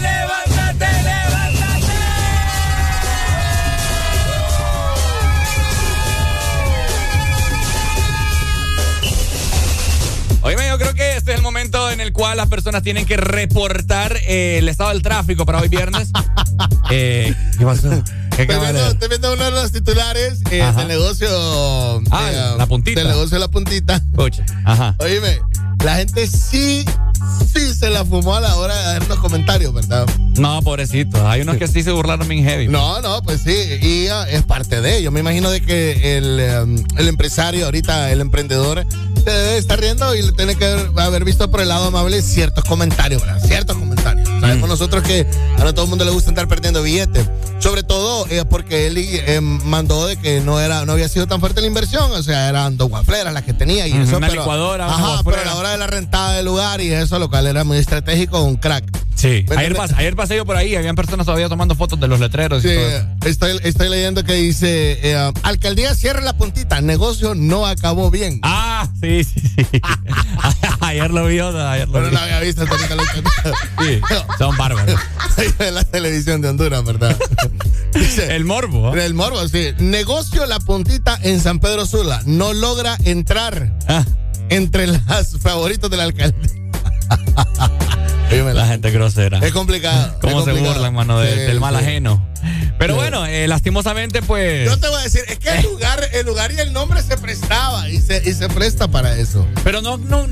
levántate, 0.00 1.02
levántate! 1.02 1.90
Oíme, 10.42 10.68
yo 10.68 10.78
creo 10.78 10.89
momento 11.60 11.90
en 11.90 12.00
el 12.00 12.12
cual 12.14 12.38
las 12.38 12.48
personas 12.48 12.82
tienen 12.82 13.04
que 13.04 13.18
reportar 13.18 14.16
eh, 14.26 14.58
el 14.58 14.68
estado 14.70 14.90
del 14.90 15.02
tráfico 15.02 15.44
para 15.44 15.60
hoy 15.60 15.68
viernes. 15.68 16.10
Eh, 16.92 17.32
¿Qué 17.56 17.64
pasó? 17.64 17.88
¿Qué 18.36 18.42
Estoy 18.42 18.58
viendo, 18.58 18.86
estoy 18.88 19.08
viendo 19.08 19.32
uno 19.32 19.44
de 19.44 19.50
los 19.52 19.70
titulares 19.70 20.40
eh, 20.50 20.72
del 20.76 20.88
negocio. 20.88 21.28
Ah, 22.10 22.30
eh, 22.32 22.54
la 22.58 22.66
puntita. 22.66 23.00
Del 23.00 23.10
negocio 23.10 23.36
de 23.36 23.38
la 23.38 23.48
puntita. 23.48 24.02
Ajá. 24.64 24.96
Oíme, 24.98 25.38
la 25.84 25.96
gente 25.96 26.26
sí, 26.26 26.84
sí 27.52 27.74
se 27.74 27.90
la 27.90 28.04
fumó 28.04 28.36
a 28.36 28.40
la 28.40 28.56
hora 28.56 28.76
de 28.76 28.82
dar 28.84 29.08
los 29.08 29.18
comentarios, 29.18 29.72
¿verdad? 29.72 30.06
No, 30.38 30.62
pobrecito. 30.62 31.28
Hay 31.28 31.42
unos 31.42 31.56
que 31.56 31.68
sí 31.68 31.82
se 31.82 31.90
burlaron 31.90 32.26
bien 32.28 32.44
heavy. 32.44 32.68
No, 32.68 33.00
no, 33.00 33.22
pues 33.22 33.42
sí, 33.42 33.54
y 33.82 34.08
ah, 34.08 34.26
es 34.28 34.42
parte 34.44 34.80
de 34.80 34.98
ello. 34.98 35.10
Me 35.10 35.20
imagino 35.20 35.50
de 35.50 35.60
que 35.60 36.16
el, 36.16 36.38
eh, 36.40 36.84
el 36.96 37.08
empresario, 37.08 37.66
ahorita 37.66 38.10
el 38.10 38.20
emprendedor, 38.20 38.86
se 39.22 39.30
debe 39.30 39.58
estar 39.58 39.78
riendo 39.78 40.14
y 40.14 40.22
le 40.22 40.32
tiene 40.32 40.54
que 40.54 40.64
haber, 40.64 40.90
haber 40.96 41.24
visto 41.24 41.50
por 41.50 41.60
el 41.60 41.68
lado 41.68 41.86
amable 41.86 42.22
ciertos 42.22 42.64
comentarios, 42.64 43.22
¿verdad? 43.22 43.42
Ciertos 43.44 43.76
comentarios. 43.76 44.29
Sabemos 44.40 44.68
Mm. 44.68 44.72
nosotros 44.72 45.02
que 45.02 45.26
a 45.58 45.64
no 45.64 45.74
todo 45.74 45.84
el 45.84 45.90
mundo 45.90 46.04
le 46.04 46.10
gusta 46.10 46.30
estar 46.30 46.48
perdiendo 46.48 46.82
billetes. 46.82 47.28
Sobre 47.58 47.82
todo 47.82 48.26
eh, 48.30 48.44
porque 48.48 48.86
él 48.86 48.96
eh, 48.98 49.40
mandó 49.40 50.06
de 50.06 50.16
que 50.16 50.40
no 50.40 50.58
era, 50.60 50.84
no 50.86 50.92
había 50.92 51.08
sido 51.08 51.26
tan 51.26 51.40
fuerte 51.40 51.60
la 51.60 51.66
inversión, 51.66 52.10
o 52.10 52.22
sea, 52.22 52.48
eran 52.48 52.76
dos 52.78 52.88
guafleras 52.88 53.34
las 53.34 53.44
que 53.44 53.52
tenía 53.52 53.86
y 53.86 53.92
Ujú, 53.92 54.02
eso. 54.02 54.16
una 54.16 54.28
pero- 54.28 54.40
licuadora, 54.42 54.86
una 54.86 54.94
Ajá, 54.96 55.22
pero 55.24 55.42
a 55.42 55.44
la 55.44 55.54
hora 55.56 55.70
de 55.70 55.76
la 55.78 55.86
rentada 55.86 56.32
del 56.36 56.46
lugar 56.46 56.80
y 56.80 56.90
eso, 56.92 57.18
lo 57.18 57.28
cual 57.28 57.46
era 57.46 57.64
muy 57.64 57.76
estratégico, 57.78 58.40
un 58.42 58.56
crack. 58.56 58.84
Sí. 59.14 59.44
Ayer, 59.54 59.74
pas- 59.76 59.92
ayer 59.98 60.16
pasé 60.16 60.34
yo 60.36 60.46
por 60.46 60.56
ahí, 60.56 60.74
habían 60.76 60.96
personas 60.96 61.26
todavía 61.26 61.50
tomando 61.50 61.74
fotos 61.74 62.00
de 62.00 62.08
los 62.08 62.18
letreros. 62.20 62.64
y 62.64 62.68
Sí, 62.68 62.74
todo 62.74 62.88
eso. 62.88 63.06
estoy, 63.26 63.60
estoy 63.64 63.88
leyendo 63.90 64.24
que 64.24 64.32
dice, 64.32 64.98
eh, 65.02 65.32
alcaldía 65.42 65.94
cierra 65.94 66.22
la 66.22 66.32
puntita, 66.38 66.80
negocio 66.80 67.34
no 67.34 67.66
acabó 67.66 68.10
bien. 68.10 68.40
Ah, 68.42 68.88
sí, 68.98 69.22
sí, 69.24 69.40
sí. 69.56 69.66
ayer 70.80 71.10
lo 71.10 71.26
vio, 71.26 71.48
ayer 71.68 71.86
lo 71.88 71.92
Pero 71.92 72.08
vi. 72.08 72.14
no 72.14 72.20
había 72.20 72.40
visto 72.40 72.64
lo 72.64 72.70
Sí, 72.78 74.00
son 74.38 74.56
bárbaros. 74.56 74.98
en 75.58 75.74
la 75.74 75.84
televisión 75.84 76.40
de 76.40 76.48
Honduras, 76.48 76.84
¿verdad? 76.84 77.16
Dice, 77.94 78.34
El 78.36 78.44
morbo. 78.44 78.94
¿eh? 78.96 79.04
el 79.04 79.14
morbo, 79.14 79.46
sí. 79.48 79.68
Negocio 79.78 80.46
la 80.46 80.60
puntita 80.60 81.18
en 81.22 81.40
San 81.40 81.58
Pedro 81.58 81.86
Sula 81.86 82.22
no 82.26 82.52
logra 82.52 82.96
entrar 83.04 83.76
Ah, 83.88 84.04
entre 84.48 84.86
las 84.86 85.36
favoritos 85.40 85.90
del 85.90 86.00
alcalde. 86.00 86.36
La 88.54 88.66
gente 88.66 88.90
grosera. 88.92 89.38
Es 89.40 89.52
complicado. 89.52 90.16
¿Cómo 90.20 90.38
es 90.40 90.44
se 90.44 90.52
burlan, 90.52 90.94
mano, 90.94 91.18
de- 91.18 91.32
Sí, 91.32 91.40
del 91.40 91.58
mal 91.60 91.74
sí. 91.76 91.82
ajeno? 91.82 92.24
Pero 92.78 92.94
bueno, 92.94 93.26
eh, 93.26 93.48
lastimosamente, 93.48 94.22
pues. 94.22 94.66
Yo 94.70 94.78
te 94.78 94.86
voy 94.88 95.00
a 95.00 95.02
decir, 95.02 95.22
es 95.28 95.38
que 95.38 95.48
el 95.50 95.64
lugar, 95.64 96.00
el 96.12 96.26
lugar 96.26 96.52
y 96.52 96.58
el 96.60 96.72
nombre 96.72 97.02
se 97.02 97.16
prestaba 97.18 97.88
y 97.88 98.00
se, 98.00 98.22
y 98.24 98.32
se 98.32 98.48
presta 98.48 98.88
para 98.88 99.16
eso. 99.16 99.44
Pero 99.64 99.82
no, 99.82 99.98
no. 99.98 100.26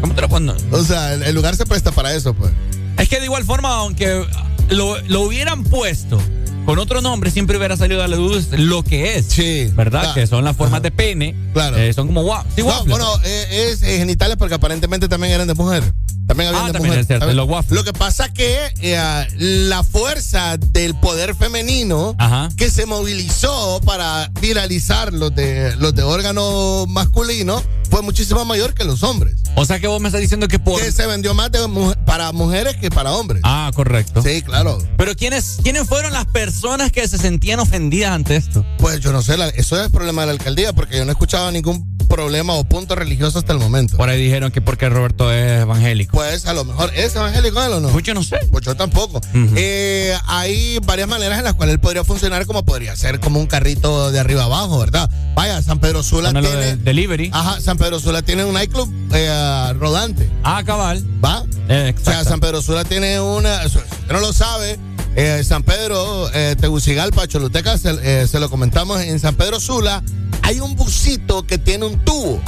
¿Cómo 0.00 0.14
te 0.14 0.22
lo 0.22 0.28
pongo? 0.28 0.54
O 0.70 0.82
sea, 0.84 1.12
el, 1.14 1.22
el 1.22 1.34
lugar 1.34 1.54
se 1.54 1.66
presta 1.66 1.92
para 1.92 2.14
eso, 2.14 2.32
pues. 2.34 2.50
Es 2.98 3.08
que 3.08 3.18
de 3.18 3.24
igual 3.24 3.44
forma, 3.44 3.68
aunque 3.76 4.24
lo, 4.70 5.00
lo 5.02 5.20
hubieran 5.22 5.64
puesto 5.64 6.18
con 6.64 6.78
otro 6.78 7.00
nombre, 7.00 7.30
siempre 7.30 7.56
hubiera 7.58 7.76
salido 7.76 8.02
a 8.02 8.08
la 8.08 8.16
luz 8.16 8.48
lo 8.52 8.82
que 8.82 9.16
es. 9.16 9.26
Sí. 9.26 9.70
¿Verdad? 9.74 10.00
Claro. 10.00 10.14
Que 10.14 10.26
son 10.26 10.44
las 10.44 10.56
formas 10.56 10.82
de 10.82 10.90
pene. 10.90 11.34
Claro. 11.52 11.76
Eh, 11.76 11.92
son 11.92 12.06
como 12.06 12.22
guau. 12.22 12.42
Sí, 12.56 12.62
No, 12.62 12.84
bueno, 12.86 13.06
eh, 13.24 13.70
es 13.72 13.82
eh, 13.82 13.98
genitales 13.98 14.36
porque 14.36 14.54
aparentemente 14.54 15.08
también 15.08 15.32
eran 15.32 15.46
de 15.46 15.54
mujer. 15.54 15.82
También 16.26 16.48
habían 16.48 16.64
Ah, 16.64 16.66
de 16.68 16.72
también 16.72 16.90
mujer. 16.92 17.00
es 17.02 17.06
cierto, 17.06 17.30
los 17.32 17.48
waffles. 17.48 17.76
Lo 17.76 17.84
que 17.84 17.92
pasa 17.92 18.32
que 18.32 18.56
eh, 18.80 19.26
la 19.38 19.82
fuerza 19.84 20.56
del 20.56 20.94
poder 20.94 21.34
femenino 21.34 22.14
Ajá. 22.18 22.48
que 22.56 22.70
se 22.70 22.86
movilizó 22.86 23.80
para 23.84 24.30
viralizar 24.40 25.12
los 25.12 25.34
de 25.34 25.76
los 25.76 25.94
de 25.94 26.02
órgano 26.02 26.86
masculino 26.88 27.62
fue 27.90 28.00
muchísimo 28.00 28.42
mayor 28.46 28.72
que 28.72 28.84
los 28.84 29.02
hombres. 29.02 29.36
O 29.56 29.66
sea 29.66 29.78
que 29.78 29.86
vos 29.86 30.00
me 30.00 30.08
estás 30.08 30.22
diciendo 30.22 30.48
que 30.48 30.58
por. 30.58 30.80
Que 30.80 30.90
se 30.92 31.06
vendió 31.06 31.34
más 31.34 31.52
de 31.52 31.58
para 32.06 32.32
mujeres 32.32 32.76
que 32.76 32.90
para 32.90 33.12
hombres. 33.12 33.42
Ah, 33.44 33.70
correcto. 33.74 34.22
Sí, 34.22 34.40
claro. 34.42 34.78
Pero 34.96 35.14
¿quiénes, 35.14 35.58
¿quiénes 35.62 35.86
fueron 35.86 36.12
las 36.14 36.24
personas 36.24 36.53
que 36.92 37.08
se 37.08 37.18
sentían 37.18 37.60
ofendidas 37.60 38.12
ante 38.12 38.36
esto? 38.36 38.64
Pues 38.78 39.00
yo 39.00 39.12
no 39.12 39.22
sé, 39.22 39.36
la- 39.36 39.48
eso 39.48 39.82
es 39.82 39.90
problema 39.90 40.22
de 40.22 40.26
la 40.26 40.32
alcaldía 40.32 40.72
porque 40.72 40.96
yo 40.98 41.04
no 41.04 41.10
he 41.10 41.14
escuchado 41.14 41.50
ningún 41.50 41.94
problema 42.08 42.52
o 42.54 42.64
punto 42.64 42.94
religioso 42.94 43.38
hasta 43.38 43.52
el 43.52 43.58
momento. 43.58 43.96
Por 43.96 44.08
ahí 44.08 44.22
dijeron 44.22 44.52
que 44.52 44.60
porque 44.60 44.88
Roberto 44.88 45.32
es 45.32 45.62
evangélico. 45.62 46.16
Pues 46.16 46.46
a 46.46 46.52
lo 46.54 46.64
mejor 46.64 46.92
es 46.94 47.16
evangélico 47.16 47.60
él 47.62 47.72
o 47.72 47.80
no. 47.80 47.88
Pues 47.88 48.04
yo 48.04 48.14
no 48.14 48.22
sé. 48.22 48.38
Pues 48.52 48.64
yo 48.64 48.76
tampoco. 48.76 49.20
Eh, 49.56 50.14
hay 50.26 50.78
varias 50.84 51.08
maneras 51.08 51.38
en 51.38 51.44
las 51.44 51.54
cuales 51.54 51.74
él 51.74 51.80
podría 51.80 52.04
funcionar 52.04 52.46
como 52.46 52.64
podría 52.64 52.94
ser 52.94 53.18
como 53.20 53.40
un 53.40 53.46
carrito 53.46 54.12
de 54.12 54.20
arriba 54.20 54.44
abajo, 54.44 54.78
¿verdad? 54.78 55.10
Vaya, 55.34 55.60
San 55.62 55.80
Pedro 55.80 56.02
Sula 56.02 56.30
tiene... 56.32 56.48
de 56.50 56.76
delivery. 56.76 57.30
Ajá, 57.32 57.60
San 57.60 57.78
Pedro 57.78 57.98
Sula 57.98 58.22
tiene 58.22 58.44
un 58.44 58.54
nightclub 58.54 58.92
eh, 59.12 59.72
rodante, 59.78 60.30
Ah, 60.44 60.62
cabal. 60.64 61.04
¿va? 61.24 61.42
Eh, 61.68 61.94
O 62.00 62.04
sea. 62.04 62.22
San 62.24 62.38
Pedro 62.38 62.62
Sula 62.62 62.84
tiene 62.84 63.18
una... 63.20 63.62
no 64.10 64.20
lo 64.20 64.32
sabe, 64.32 64.78
eh, 65.16 65.42
San 65.44 65.62
Pedro, 65.62 66.30
eh, 66.34 66.56
Tegucigalpa, 66.60 67.26
Choluteca, 67.26 67.78
se, 67.78 67.96
eh, 68.02 68.26
se 68.26 68.40
lo 68.40 68.50
comentamos, 68.50 69.00
en 69.02 69.18
San 69.20 69.34
Pedro 69.36 69.60
Sula 69.60 70.02
hay 70.42 70.60
un 70.60 70.74
busito 70.76 71.46
que 71.46 71.58
tiene 71.58 71.86
un 71.86 71.98
tubo, 72.04 72.40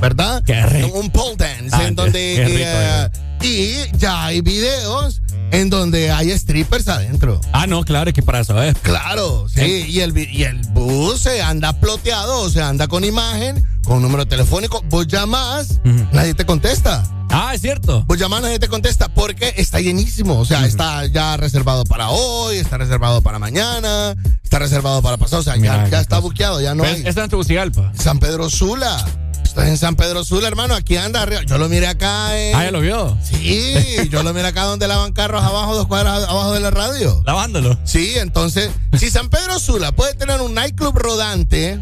¿verdad? 0.00 0.42
Qué 0.46 0.64
rico. 0.66 0.98
Un 0.98 1.10
pole 1.10 1.36
dance, 1.36 1.70
Ah, 1.72 1.86
en 1.88 1.94
donde... 1.94 2.34
qué 2.36 2.44
rico, 2.44 2.60
eh, 2.64 3.08
y 3.42 3.96
ya 3.98 4.26
hay 4.26 4.40
videos 4.42 5.22
en 5.52 5.70
donde 5.70 6.10
hay 6.10 6.30
strippers 6.36 6.88
adentro. 6.88 7.40
Ah, 7.52 7.66
no, 7.66 7.82
claro, 7.84 8.10
es 8.10 8.14
que 8.14 8.22
para 8.22 8.40
eso 8.40 8.60
es. 8.62 8.76
Claro, 8.78 9.46
sí. 9.48 9.84
Y 9.88 10.00
el, 10.00 10.16
y 10.16 10.44
el 10.44 10.58
bus 10.68 11.20
se 11.20 11.42
anda 11.42 11.72
ploteado, 11.80 12.40
o 12.40 12.50
sea, 12.50 12.68
anda 12.68 12.88
con 12.88 13.04
imagen, 13.04 13.64
con 13.84 14.02
número 14.02 14.26
telefónico. 14.26 14.82
Vos 14.88 15.06
llamas, 15.06 15.80
Ujú. 15.84 16.06
nadie 16.12 16.34
te 16.34 16.44
contesta. 16.46 17.02
Ah, 17.32 17.52
es 17.54 17.60
cierto. 17.60 18.02
Vos 18.06 18.18
llamas, 18.18 18.42
nadie 18.42 18.58
te 18.58 18.66
contesta 18.66 19.08
porque 19.08 19.54
está 19.56 19.80
llenísimo. 19.80 20.38
O 20.40 20.44
sea, 20.44 20.66
está 20.66 21.06
ya 21.06 21.36
reservado 21.36 21.84
para 21.84 22.10
hoy, 22.10 22.56
está 22.56 22.76
reservado 22.76 23.22
para 23.22 23.38
mañana, 23.38 24.16
está 24.42 24.58
reservado 24.58 25.00
para 25.00 25.16
pasado. 25.16 25.40
O 25.40 25.44
sea, 25.44 25.54
Mira, 25.56 25.88
ya, 25.88 26.00
está 26.00 26.18
buqueado, 26.18 26.60
ya 26.60 26.74
no 26.74 26.82
hay. 26.82 27.02
Está 27.06 27.22
en 27.24 27.30
Tegucigalpa. 27.30 27.92
San 27.96 28.18
Pedro 28.18 28.50
Sula. 28.50 29.04
Estás 29.50 29.66
en 29.68 29.76
San 29.76 29.96
Pedro 29.96 30.22
Sula, 30.22 30.46
hermano. 30.46 30.74
Aquí 30.76 30.96
anda 30.96 31.22
arriba. 31.22 31.42
Yo 31.42 31.58
lo 31.58 31.68
miré 31.68 31.88
acá 31.88 32.38
en. 32.38 32.54
Ah, 32.54 32.64
ya 32.64 32.70
lo 32.70 32.80
vio. 32.80 33.18
Sí, 33.20 33.74
yo 34.08 34.22
lo 34.22 34.32
miré 34.32 34.46
acá 34.46 34.62
donde 34.62 34.86
lavan 34.86 35.12
carros 35.12 35.42
abajo, 35.42 35.74
dos 35.74 35.88
cuadras 35.88 36.22
abajo 36.28 36.52
de 36.52 36.60
la 36.60 36.70
radio. 36.70 37.20
Lavándolo. 37.26 37.76
Sí, 37.84 38.12
entonces, 38.16 38.70
si 38.96 39.10
San 39.10 39.28
Pedro 39.28 39.58
Sula 39.58 39.90
puede 39.90 40.14
tener 40.14 40.40
un 40.40 40.54
nightclub 40.54 40.96
rodante. 40.96 41.80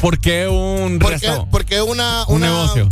¿Por 0.00 0.18
qué 0.18 0.48
un 0.48 0.98
porque, 0.98 1.14
restaurante? 1.18 1.48
porque 1.52 1.82
una, 1.82 2.24
Un 2.26 2.36
una- 2.36 2.46
negocio. 2.48 2.88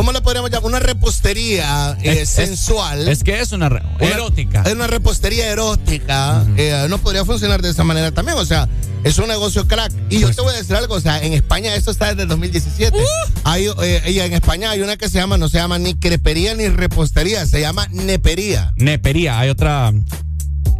¿Cómo 0.00 0.12
le 0.12 0.22
podríamos 0.22 0.50
llamar? 0.50 0.64
Una 0.66 0.78
repostería 0.78 1.94
eh, 2.02 2.22
Es- 2.22 2.30
sensual. 2.30 3.06
Es 3.06 3.22
que 3.22 3.38
es 3.38 3.52
una 3.52 3.66
erótica. 3.98 4.62
Es 4.64 4.72
una 4.72 4.86
repostería 4.86 5.50
erótica. 5.50 6.42
eh, 6.56 6.86
no 6.88 6.96
podría 6.96 7.26
funcionar 7.26 7.60
de 7.60 7.68
esa 7.68 7.84
manera 7.84 8.10
también. 8.10 8.38
O 8.38 8.46
sea, 8.46 8.66
es 9.04 9.18
un 9.18 9.28
negocio 9.28 9.68
crack. 9.68 9.92
Y 10.08 10.20
yo 10.20 10.28
Pues 10.28 10.36
te 10.36 10.42
voy 10.42 10.54
a 10.54 10.56
decir 10.56 10.74
algo. 10.74 10.94
O 10.94 11.00
sea, 11.02 11.22
en 11.22 11.34
España 11.34 11.74
esto 11.74 11.90
está 11.90 12.08
desde 12.08 12.22
el 12.22 12.28
2017. 12.28 12.96
Hay, 13.44 13.66
eh, 13.82 14.02
y 14.06 14.20
en 14.20 14.32
España 14.32 14.70
hay 14.70 14.80
una 14.80 14.96
que 14.96 15.10
se 15.10 15.18
llama, 15.18 15.36
no 15.36 15.50
se 15.50 15.58
llama 15.58 15.78
ni 15.78 15.92
crepería 15.94 16.54
ni 16.54 16.66
repostería, 16.68 17.44
se 17.44 17.60
llama 17.60 17.86
nepería. 17.90 18.72
Nepería. 18.76 19.38
Hay 19.38 19.50
otra. 19.50 19.92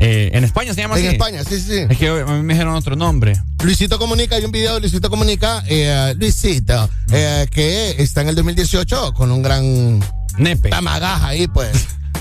Eh, 0.01 0.31
en 0.33 0.45
España 0.45 0.75
se 0.75 0.81
llama 0.81 0.99
En 0.99 1.07
así. 1.07 1.15
España, 1.15 1.45
sí, 1.45 1.61
sí. 1.61 1.85
Es 1.89 1.99
que 1.99 2.09
a 2.09 2.25
mí 2.25 2.43
me 2.43 2.55
dijeron 2.55 2.75
otro 2.75 2.97
nombre. 2.97 3.35
Luisito 3.63 3.99
Comunica, 3.99 4.37
hay 4.37 4.45
un 4.45 4.51
video 4.51 4.75
de 4.75 4.81
Luisito 4.81 5.11
Comunica, 5.11 5.63
eh, 5.69 6.15
Luisito, 6.19 6.89
eh, 7.13 7.47
que 7.51 7.95
está 8.03 8.23
en 8.23 8.29
el 8.31 8.35
2018 8.35 9.13
con 9.15 9.31
un 9.31 9.43
gran 9.43 10.01
Nepe. 10.39 10.71
tamagaja 10.71 11.29
ahí, 11.29 11.47
pues, 11.49 11.71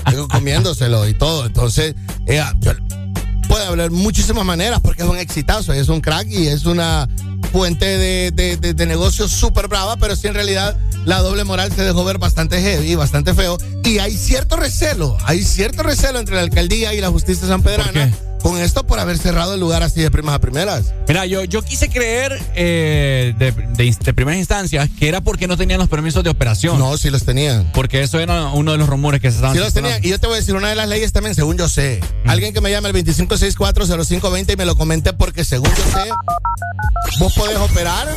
comiéndoselo 0.30 1.08
y 1.08 1.14
todo. 1.14 1.46
Entonces, 1.46 1.94
eh, 2.26 2.42
yo- 2.60 2.72
puede 3.50 3.66
haber 3.66 3.90
muchísimas 3.90 4.44
maneras 4.44 4.80
porque 4.80 5.02
es 5.02 5.08
un 5.08 5.18
exitazo, 5.18 5.72
es 5.72 5.88
un 5.88 6.00
crack 6.00 6.28
y 6.30 6.46
es 6.46 6.66
una 6.66 7.08
fuente 7.50 7.84
de, 7.84 8.30
de, 8.30 8.56
de- 8.56 8.74
de 8.74 8.86
negocios 8.86 9.32
súper 9.32 9.66
brava, 9.66 9.96
pero 9.96 10.14
sí 10.14 10.28
en 10.28 10.34
realidad 10.34 10.76
la 11.04 11.18
doble 11.18 11.42
moral 11.42 11.72
se 11.74 11.82
dejó 11.82 12.04
ver 12.04 12.18
bastante 12.18 12.60
heavy, 12.62 12.94
bastante 12.94 13.34
feo. 13.34 13.58
Y 13.82 13.98
hay 13.98 14.16
cierto 14.16 14.54
recelo, 14.56 15.16
hay 15.24 15.42
cierto 15.42 15.82
recelo 15.82 16.20
entre 16.20 16.36
la 16.36 16.42
alcaldía 16.42 16.94
y 16.94 17.00
la 17.00 17.08
justicia 17.10 17.48
sanpedrana 17.48 18.08
con 18.42 18.58
esto 18.60 18.86
por 18.86 18.98
haber 18.98 19.18
cerrado 19.18 19.54
el 19.54 19.60
lugar 19.60 19.82
así 19.82 20.00
de 20.00 20.10
primas 20.10 20.34
a 20.34 20.38
primeras. 20.40 20.92
Mira, 21.08 21.26
yo, 21.26 21.44
yo 21.44 21.62
quise 21.62 21.88
creer 21.88 22.40
eh, 22.54 23.34
de, 23.38 23.52
de, 23.52 23.96
de 24.04 24.14
primeras 24.14 24.38
instancias 24.38 24.88
que 24.98 25.08
era 25.08 25.20
porque 25.20 25.46
no 25.46 25.56
tenían 25.56 25.78
los 25.80 25.88
permisos 25.88 26.24
de 26.24 26.30
operación. 26.30 26.78
No, 26.78 26.96
sí 26.96 27.10
los 27.10 27.24
tenían. 27.24 27.70
Porque 27.72 28.02
eso 28.02 28.18
era 28.20 28.48
uno 28.48 28.72
de 28.72 28.78
los 28.78 28.88
rumores 28.88 29.20
que 29.20 29.30
se 29.30 29.36
estaban 29.36 29.54
Sí 29.56 29.60
los 29.62 29.72
tenía. 29.72 29.90
circulando. 29.94 30.08
Y 30.08 30.10
yo 30.10 30.18
te 30.20 30.26
voy 30.26 30.36
a 30.36 30.40
decir, 30.40 30.54
una 30.54 30.68
de 30.68 30.74
las 30.76 30.88
leyes 30.88 31.12
también, 31.12 31.34
según 31.34 31.56
yo 31.58 31.68
sé. 31.68 32.00
Alguien 32.26 32.52
que 32.54 32.60
me 32.60 32.70
llame 32.70 32.88
al 32.88 32.94
25640520 32.94 34.52
y 34.52 34.56
me 34.56 34.64
lo 34.64 34.76
comente 34.76 35.12
porque 35.12 35.44
según 35.44 35.68
yo 35.70 35.82
sé, 35.92 36.10
vos 37.18 37.32
podés 37.34 37.56
operar 37.58 38.08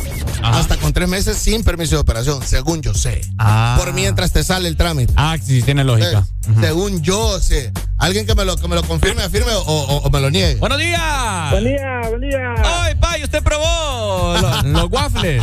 hasta 0.42 0.76
con 0.76 0.92
tres 0.92 1.08
meses 1.08 1.36
sin 1.38 1.64
permiso 1.64 1.96
de 1.96 2.00
operación, 2.02 2.40
según 2.46 2.82
yo 2.82 2.94
sé. 2.94 3.20
Ah. 3.38 3.76
Por 3.78 3.92
mientras 3.94 4.32
te 4.32 4.44
sale 4.44 4.68
el 4.68 4.76
trámite. 4.76 5.12
Ah, 5.16 5.36
sí, 5.42 5.62
tiene 5.62 5.84
lógica. 5.84 6.26
Según 6.60 7.02
yo 7.02 7.40
sé. 7.40 7.72
Alguien 7.98 8.26
que 8.26 8.34
me 8.34 8.44
lo, 8.44 8.56
que 8.56 8.68
me 8.68 8.74
lo 8.74 8.82
confirme, 8.82 9.22
afirme 9.22 9.52
o, 9.52 9.60
o- 9.62 9.96
o 10.06 10.10
me 10.14 10.20
lo 10.20 10.30
niegue. 10.30 10.54
¡Buenos 10.60 10.78
días! 10.78 11.50
Buen 11.50 11.64
día, 11.64 12.00
buen 12.08 12.20
día. 12.20 12.54
¡Ay, 12.62 12.94
pa! 12.94 13.18
¿Y 13.18 13.24
usted 13.24 13.42
probó 13.42 14.34
los, 14.40 14.64
los 14.66 14.90
waffles? 14.90 15.42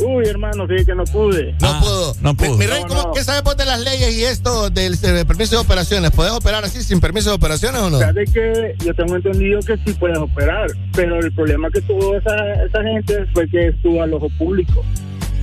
Uy, 0.00 0.24
hermano, 0.26 0.66
sí 0.66 0.84
que 0.86 0.94
no 0.94 1.04
pude. 1.04 1.52
No 1.60 1.68
Ah, 1.68 1.80
pudo. 1.82 2.14
no 2.22 2.34
pudo. 2.34 2.50
Mi, 2.52 2.58
mi 2.58 2.66
rey, 2.66 2.82
No, 2.82 2.88
¿cómo, 2.88 3.02
no. 3.02 3.12
¿qué 3.12 3.22
sabes 3.24 3.42
vos 3.42 3.56
de 3.56 3.66
las 3.66 3.80
leyes 3.80 4.14
y 4.16 4.24
esto 4.24 4.70
del 4.70 4.94
eh, 5.02 5.24
permiso 5.26 5.56
de 5.56 5.62
operaciones? 5.62 6.10
¿Puedes 6.12 6.32
operar 6.32 6.64
así 6.64 6.82
sin 6.82 7.00
permiso 7.00 7.28
de 7.30 7.36
operaciones 7.36 7.80
o 7.82 7.90
no? 7.90 7.98
Fíjate 7.98 8.24
que 8.24 8.74
yo 8.84 8.94
tengo 8.94 9.16
entendido 9.16 9.60
que 9.60 9.76
sí 9.84 9.92
puedes 9.98 10.16
operar, 10.18 10.68
pero 10.94 11.18
el 11.20 11.32
problema 11.32 11.68
que 11.70 11.80
tuvo 11.82 12.16
esa, 12.16 12.34
esa 12.64 12.82
gente 12.82 13.26
fue 13.34 13.48
que 13.50 13.68
estuvo 13.68 14.02
al 14.02 14.14
ojo 14.14 14.28
público. 14.38 14.84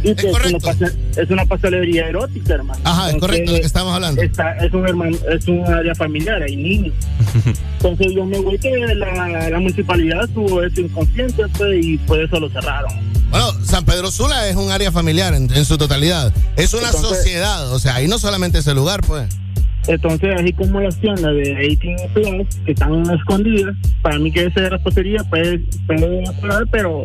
Y 0.04 0.14
que 0.14 0.30
es, 0.30 0.36
una, 0.36 0.91
es 1.18 1.30
una 1.30 1.46
pastelería 1.46 2.08
erótica, 2.08 2.54
hermano. 2.56 2.80
Ajá, 2.84 3.10
es 3.10 3.16
correcto 3.18 3.52
lo 3.54 3.60
que 3.60 3.66
estamos 3.66 3.93
hablando. 3.93 4.22
Está, 4.22 4.56
es, 4.58 4.72
un 4.74 4.88
hermano, 4.88 5.18
es 5.32 5.48
un 5.48 5.66
área 5.66 5.96
familiar, 5.96 6.41
hay 6.43 6.56
niños. 6.56 6.93
Entonces 7.82 8.14
yo 8.16 8.26
me 8.26 8.39
voy 8.39 8.58
que 8.60 8.70
la, 8.96 9.50
la 9.50 9.60
municipalidad 9.60 10.28
tuvo 10.34 10.64
eso 10.64 10.82
inconsciente 10.82 11.43
pues, 11.58 11.84
y 11.84 11.98
por 12.00 12.22
eso 12.22 12.39
lo 12.39 12.50
cerraron. 12.50 12.91
Bueno, 13.32 13.52
San 13.64 13.84
Pedro 13.86 14.12
Sula 14.12 14.48
es 14.48 14.56
un 14.56 14.72
área 14.72 14.91
familiar 14.91 15.34
en, 15.34 15.52
en 15.54 15.66
su 15.66 15.78
totalidad. 15.78 16.32
Es 16.56 16.74
una 16.74 16.88
Entonces- 16.88 17.18
sociedad, 17.18 17.72
o 17.74 17.80
sea, 17.80 17.96
ahí 17.96 18.08
no 18.08 18.20
solamente 18.20 18.60
ese 18.60 18.74
lugar, 18.74 19.02
pues. 19.02 19.28
Entonces, 19.88 20.29
así 20.39 20.51
como 20.53 20.79
las 20.81 20.95
tiendas 20.99 21.33
de 21.36 21.55
18 21.55 22.03
Plus 22.13 22.47
que 22.65 22.71
están 22.71 23.09
escondidas, 23.11 23.75
para 24.01 24.17
mí 24.19 24.31
que 24.31 24.45
esa 24.45 24.69
repostería 24.69 25.23
puede, 25.29 25.59
puede 25.86 26.23
operar, 26.29 26.63
pero 26.71 27.01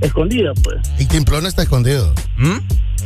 escondida, 0.00 0.52
pues. 0.62 0.76
18 0.98 1.24
Plus 1.24 1.42
no 1.42 1.48
está 1.48 1.62
escondido. 1.62 2.14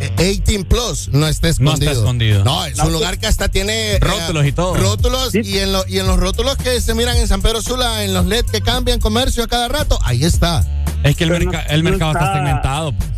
Eh, 0.00 0.10
18 0.44 0.68
Plus 0.68 1.08
no 1.12 1.26
está 1.28 1.48
¿Mm? 1.48 1.50
No 1.62 1.70
escondido. 1.70 1.90
está 1.92 2.00
escondido. 2.02 2.44
No, 2.44 2.64
es 2.66 2.78
un 2.78 2.92
lugar 2.92 3.18
que 3.18 3.26
hasta 3.26 3.48
tiene 3.48 3.92
eh, 3.94 3.98
Rótulos 4.00 4.44
y 4.46 4.52
todo. 4.52 4.74
Rótulos 4.74 5.34
y, 5.34 5.58
en 5.58 5.72
lo- 5.72 5.84
y 5.88 5.98
en 5.98 6.06
los 6.06 6.18
rótulos 6.18 6.56
que 6.56 6.80
se 6.80 6.94
miran 6.94 7.16
en 7.16 7.26
San 7.28 7.40
Pedro 7.42 7.62
Sula, 7.62 8.04
en 8.04 8.12
los 8.12 8.26
LED 8.26 8.44
que 8.46 8.60
cambian 8.60 9.00
comercio 9.00 9.44
a 9.44 9.46
cada 9.46 9.68
rato, 9.68 9.98
ahí 10.02 10.24
está. 10.24 10.64
Es 11.02 11.16
que 11.16 11.24
el, 11.24 11.30
no- 11.30 11.38
merca- 11.38 11.62
el 11.68 11.82
no 11.82 11.90
mercado 11.90 12.12
está 12.12 12.24
está- 12.24 12.34
segmentado. 12.34 12.92
pues. 12.92 13.08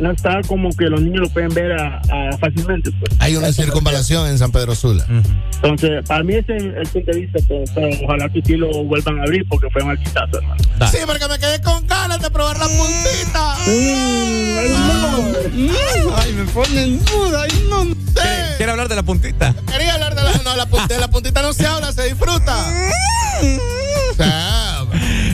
No 0.00 0.10
está 0.12 0.40
como 0.46 0.70
que 0.70 0.86
los 0.86 1.00
niños 1.02 1.20
lo 1.20 1.28
pueden 1.28 1.52
ver 1.52 1.72
a- 1.72 1.98
a 1.98 2.38
fácilmente, 2.38 2.90
pues. 2.92 3.12
Hay 3.20 3.36
una 3.36 3.48
Eso 3.48 3.62
circunvalación 3.62 4.28
en 4.28 4.38
San 4.38 4.50
Pedro 4.50 4.74
Sula. 4.74 5.04
Entonces, 5.62 6.02
para 6.08 6.24
mí 6.24 6.34
ese 6.34 6.56
es 6.56 6.62
el 6.62 6.88
punto 6.88 7.12
de 7.12 7.20
vista, 7.20 7.38
pues, 7.46 7.70
pero 7.74 7.88
ojalá 8.04 8.28
que 8.30 8.40
sí 8.42 8.56
lo 8.56 8.68
vuelvan 8.84 9.20
a 9.20 9.24
abrir 9.24 9.46
porque 9.48 9.68
fue 9.70 9.82
un 9.82 9.94
quitazo, 9.98 10.38
hermano. 10.38 10.62
Sí, 10.90 10.98
porque 11.06 11.28
me 11.28 11.38
quedé 11.38 11.60
con 11.60 11.86
ganas 11.86 12.20
de 12.22 12.30
probar 12.30 12.58
la 12.58 12.66
puntita. 12.66 13.56
Ay, 16.16 16.32
me 16.32 16.44
ponen 16.52 17.04
duda, 17.04 17.42
ay, 17.42 17.66
no 17.68 17.84
sé. 17.84 18.54
¿Quiere 18.56 18.72
hablar 18.72 18.88
de 18.88 18.96
la 18.96 19.02
puntita? 19.02 19.54
Quería 19.70 19.94
hablar 19.94 20.14
de 20.14 20.22
la, 20.22 20.32
no, 20.44 20.56
la, 20.56 20.66
puntita, 20.66 20.98
la 20.98 21.08
puntita 21.08 21.42
no 21.42 21.52
se 21.52 21.66
habla, 21.66 21.92
se 21.92 22.04
disfruta. 22.04 22.56
O 24.12 24.14
sea, 24.16 24.84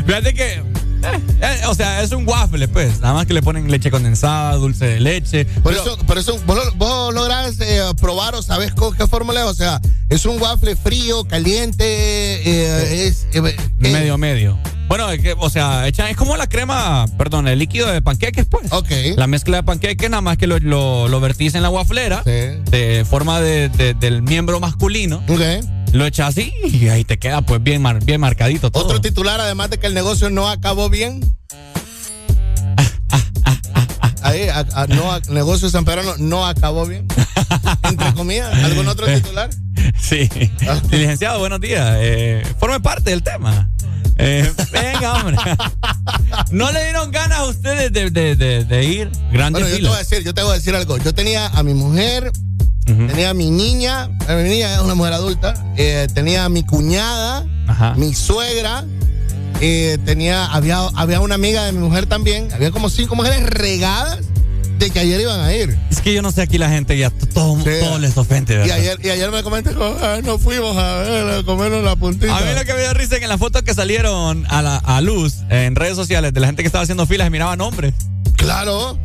Fíjate 0.07 0.35
que. 0.35 0.76
Eh, 1.15 1.21
eh, 1.43 1.61
o 1.69 1.75
sea, 1.75 2.03
es 2.03 2.13
un 2.13 2.27
waffle, 2.29 2.69
pues. 2.69 3.01
Nada 3.01 3.15
más 3.15 3.27
que 3.27 3.35
le 3.35 3.43
ponen 3.43 3.71
leche 3.71 3.91
condensada, 3.91 4.55
dulce 4.57 4.87
de 4.87 5.01
leche. 5.01 5.45
por 5.63 5.73
Pero- 5.75 5.83
eso, 5.83 5.99
por 6.07 6.19
eso 6.19 6.39
vos, 6.47 6.59
vos 6.77 7.15
lográs 7.15 7.57
eh, 7.61 7.81
probar 8.01 8.35
o 8.35 8.43
sabes 8.43 8.73
con 8.73 8.95
qué 8.97 9.07
fórmula 9.07 9.41
es. 9.41 9.47
O 9.47 9.55
sea, 9.55 9.81
es 10.09 10.25
un 10.27 10.41
waffle 10.41 10.77
frío, 10.77 11.25
caliente, 11.25 11.85
eh, 11.87 13.07
es... 13.07 13.27
eh. 13.33 13.57
Medio, 13.79 14.19
medio. 14.19 14.59
Bueno, 14.89 15.11
es 15.11 15.21
que, 15.21 15.35
o 15.37 15.51
sea, 15.51 15.89
echan, 15.89 16.07
es 16.09 16.17
como 16.17 16.37
la 16.37 16.47
crema, 16.47 17.07
perdón, 17.19 17.49
el 17.49 17.59
líquido 17.59 17.91
de 17.91 18.03
panqueques, 18.03 18.47
pues. 18.49 18.73
Ok. 18.73 18.89
La 19.17 19.27
mezcla 19.27 19.57
de 19.57 19.63
panqueques, 19.65 20.09
nada 20.09 20.21
más 20.21 20.37
que 20.39 20.47
lo, 20.47 20.59
lo, 20.61 21.09
lo 21.09 21.21
vertís 21.21 21.57
en 21.57 21.63
la 21.63 21.71
waflera, 21.71 22.23
Sí. 22.25 22.31
de 22.71 23.05
forma 23.09 23.41
de, 23.41 23.69
de- 23.69 23.95
del 23.95 24.23
miembro 24.23 24.61
masculino. 24.61 25.23
Ok. 25.29 25.41
Lo 25.93 26.05
echas 26.05 26.29
así 26.29 26.53
y 26.65 26.89
ahí 26.89 27.05
te 27.05 27.17
queda, 27.19 27.41
pues, 27.43 27.63
bien, 27.63 27.81
mar- 27.81 28.05
bien 28.05 28.21
marcadito 28.21 28.71
todo. 28.71 28.85
Otro 28.85 29.01
titular, 29.01 29.41
además 29.41 29.71
de 29.71 29.79
que 29.79 29.87
el 29.87 29.95
negocio 29.95 30.31
no 30.31 30.49
acabó 30.49 30.89
bien. 30.91 30.96
Ahí, 34.23 34.49
a- 34.49 34.67
a- 34.75 34.87
no, 34.89 35.13
a- 35.13 35.21
negocio 35.29 35.71
sanpedrano 35.71 36.15
no 36.19 36.47
acabó 36.47 36.85
bien. 36.87 37.07
Entre 37.85 38.13
comillas, 38.15 38.53
¿algún 38.65 38.89
otro 38.89 39.07
titular? 39.07 39.51
Sí. 40.01 40.29
Ah. 40.69 40.81
Licenciado, 40.91 41.39
buenos 41.39 41.61
días. 41.61 41.97
Eh, 42.01 42.43
forme 42.59 42.81
parte 42.81 43.11
del 43.11 43.23
tema. 43.23 43.71
Eh, 44.19 44.51
venga, 44.73 45.15
hombre. 45.15 45.37
¿No 46.51 46.73
le 46.73 46.83
dieron 46.85 47.11
ganas 47.13 47.39
a 47.39 47.45
ustedes 47.45 47.93
de, 47.93 48.11
de- 48.11 48.35
de- 48.35 48.65
de 48.65 48.85
ir? 48.85 49.11
Grandes 49.31 49.63
Bueno, 49.63 49.77
yo 49.77 49.83
te 49.83 49.89
voy 49.89 49.97
a 49.97 49.99
decir, 49.99 50.25
yo 50.25 50.35
te 50.35 50.43
voy 50.43 50.51
a 50.53 50.55
decir 50.55 50.75
algo. 50.75 50.97
Yo 50.99 51.15
tenía 51.15 51.47
a 51.49 51.63
mi 51.63 51.75
mujer, 51.75 52.33
Tenía 52.87 53.31
a 53.31 53.35
mi 53.35 53.51
niña, 53.51 54.09
mi 54.29 54.49
niña 54.49 54.75
es 54.77 54.81
una 54.81 54.95
mujer 54.95 55.13
adulta, 55.13 55.55
eh, 55.77 56.07
tenía 56.15 56.45
a 56.45 56.49
mi 56.49 56.63
cuñada, 56.63 57.45
Ajá. 57.67 57.95
mi 57.97 58.15
suegra, 58.15 58.85
eh, 59.61 59.99
tenía, 60.05 60.47
había, 60.47 60.79
había 60.95 61.21
una 61.21 61.35
amiga 61.35 61.65
de 61.65 61.73
mi 61.73 61.81
mujer 61.81 62.07
también, 62.07 62.49
había 62.55 62.71
como 62.71 62.89
cinco 62.89 63.17
mujeres 63.17 63.43
regadas 63.45 64.21
de 64.79 64.91
que 64.91 65.01
ayer 65.01 65.21
iban 65.21 65.41
a 65.41 65.53
ir. 65.53 65.77
Es 65.91 66.01
que 66.01 66.13
yo 66.15 66.23
no 66.23 66.31
sé 66.31 66.43
aquí 66.43 66.59
la 66.59 66.69
gente 66.69 66.97
ya 66.97 67.11
todo, 67.11 67.57
Sí. 67.65 67.71
todo 67.81 67.99
les 67.99 68.17
ofende, 68.17 68.65
Y 68.67 68.71
ayer, 68.71 68.99
y 69.03 69.09
ayer 69.09 69.33
me 69.33 69.43
comenté, 69.43 69.71
"Ay, 70.03 70.23
no 70.23 70.39
fuimos 70.39 70.77
a 70.77 70.97
ver, 70.99 71.39
a 71.41 71.43
comernos 71.43 71.83
la 71.83 71.97
puntita. 71.97 72.37
A 72.37 72.41
mí 72.43 72.47
lo 72.55 72.65
que 72.65 72.73
me 72.75 72.81
dio 72.83 72.95
risa 72.95 73.15
es 73.15 73.19
que 73.19 73.25
en 73.25 73.31
las 73.31 73.41
fotos 73.41 73.63
que 73.63 73.75
salieron 73.75 74.47
a, 74.49 74.63
la, 74.63 74.77
a 74.77 75.01
luz 75.01 75.39
en 75.49 75.75
redes 75.75 75.97
sociales 75.97 76.33
de 76.35 76.39
la 76.41 76.47
gente 76.47 76.63
que 76.63 76.67
estaba 76.69 76.83
haciendo 76.85 77.05
filas 77.07 77.31
miraban 77.33 77.61
hombres. 77.63 77.95
Claro, 78.37 78.97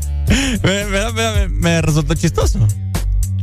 Me, 0.64 0.86
me- 0.86 1.12
me- 1.14 1.48
me 1.50 1.82
resultó 1.82 2.14
chistoso. 2.14 2.60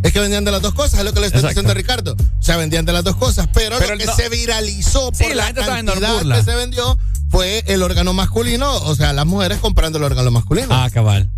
Es 0.02 0.12
que 0.12 0.20
vendían 0.20 0.44
de 0.44 0.50
las 0.52 0.62
dos 0.62 0.74
cosas, 0.74 1.00
es 1.00 1.04
lo 1.04 1.12
que 1.12 1.20
le 1.20 1.26
estoy 1.26 1.40
Exacto. 1.40 1.60
diciendo 1.60 1.72
a 1.72 1.74
Ricardo. 1.74 2.12
O 2.18 2.42
sea, 2.42 2.56
vendían 2.56 2.84
de 2.84 2.92
las 2.92 3.04
dos 3.04 3.16
cosas, 3.16 3.48
pero, 3.52 3.76
Pero 3.78 3.92
lo 3.94 3.98
que 3.98 4.06
no- 4.06 4.14
se 4.16 4.28
viralizó 4.28 5.10
Sí, 5.12 5.24
por 5.24 5.30
la 5.30 5.36
la, 5.36 5.44
gente 5.46 5.60
cantidad 5.64 6.36
que 6.36 6.42
se 6.42 6.54
vendió 6.54 6.98
fue 7.30 7.62
el 7.66 7.82
órgano 7.82 8.12
masculino, 8.14 8.72
o 8.76 8.94
sea, 8.94 9.12
las 9.12 9.26
mujeres 9.26 9.58
comprando 9.58 9.98
el 9.98 10.04
órgano 10.04 10.30
masculino. 10.30 10.68
Ah, 10.70 10.88
cabal. 10.90 11.30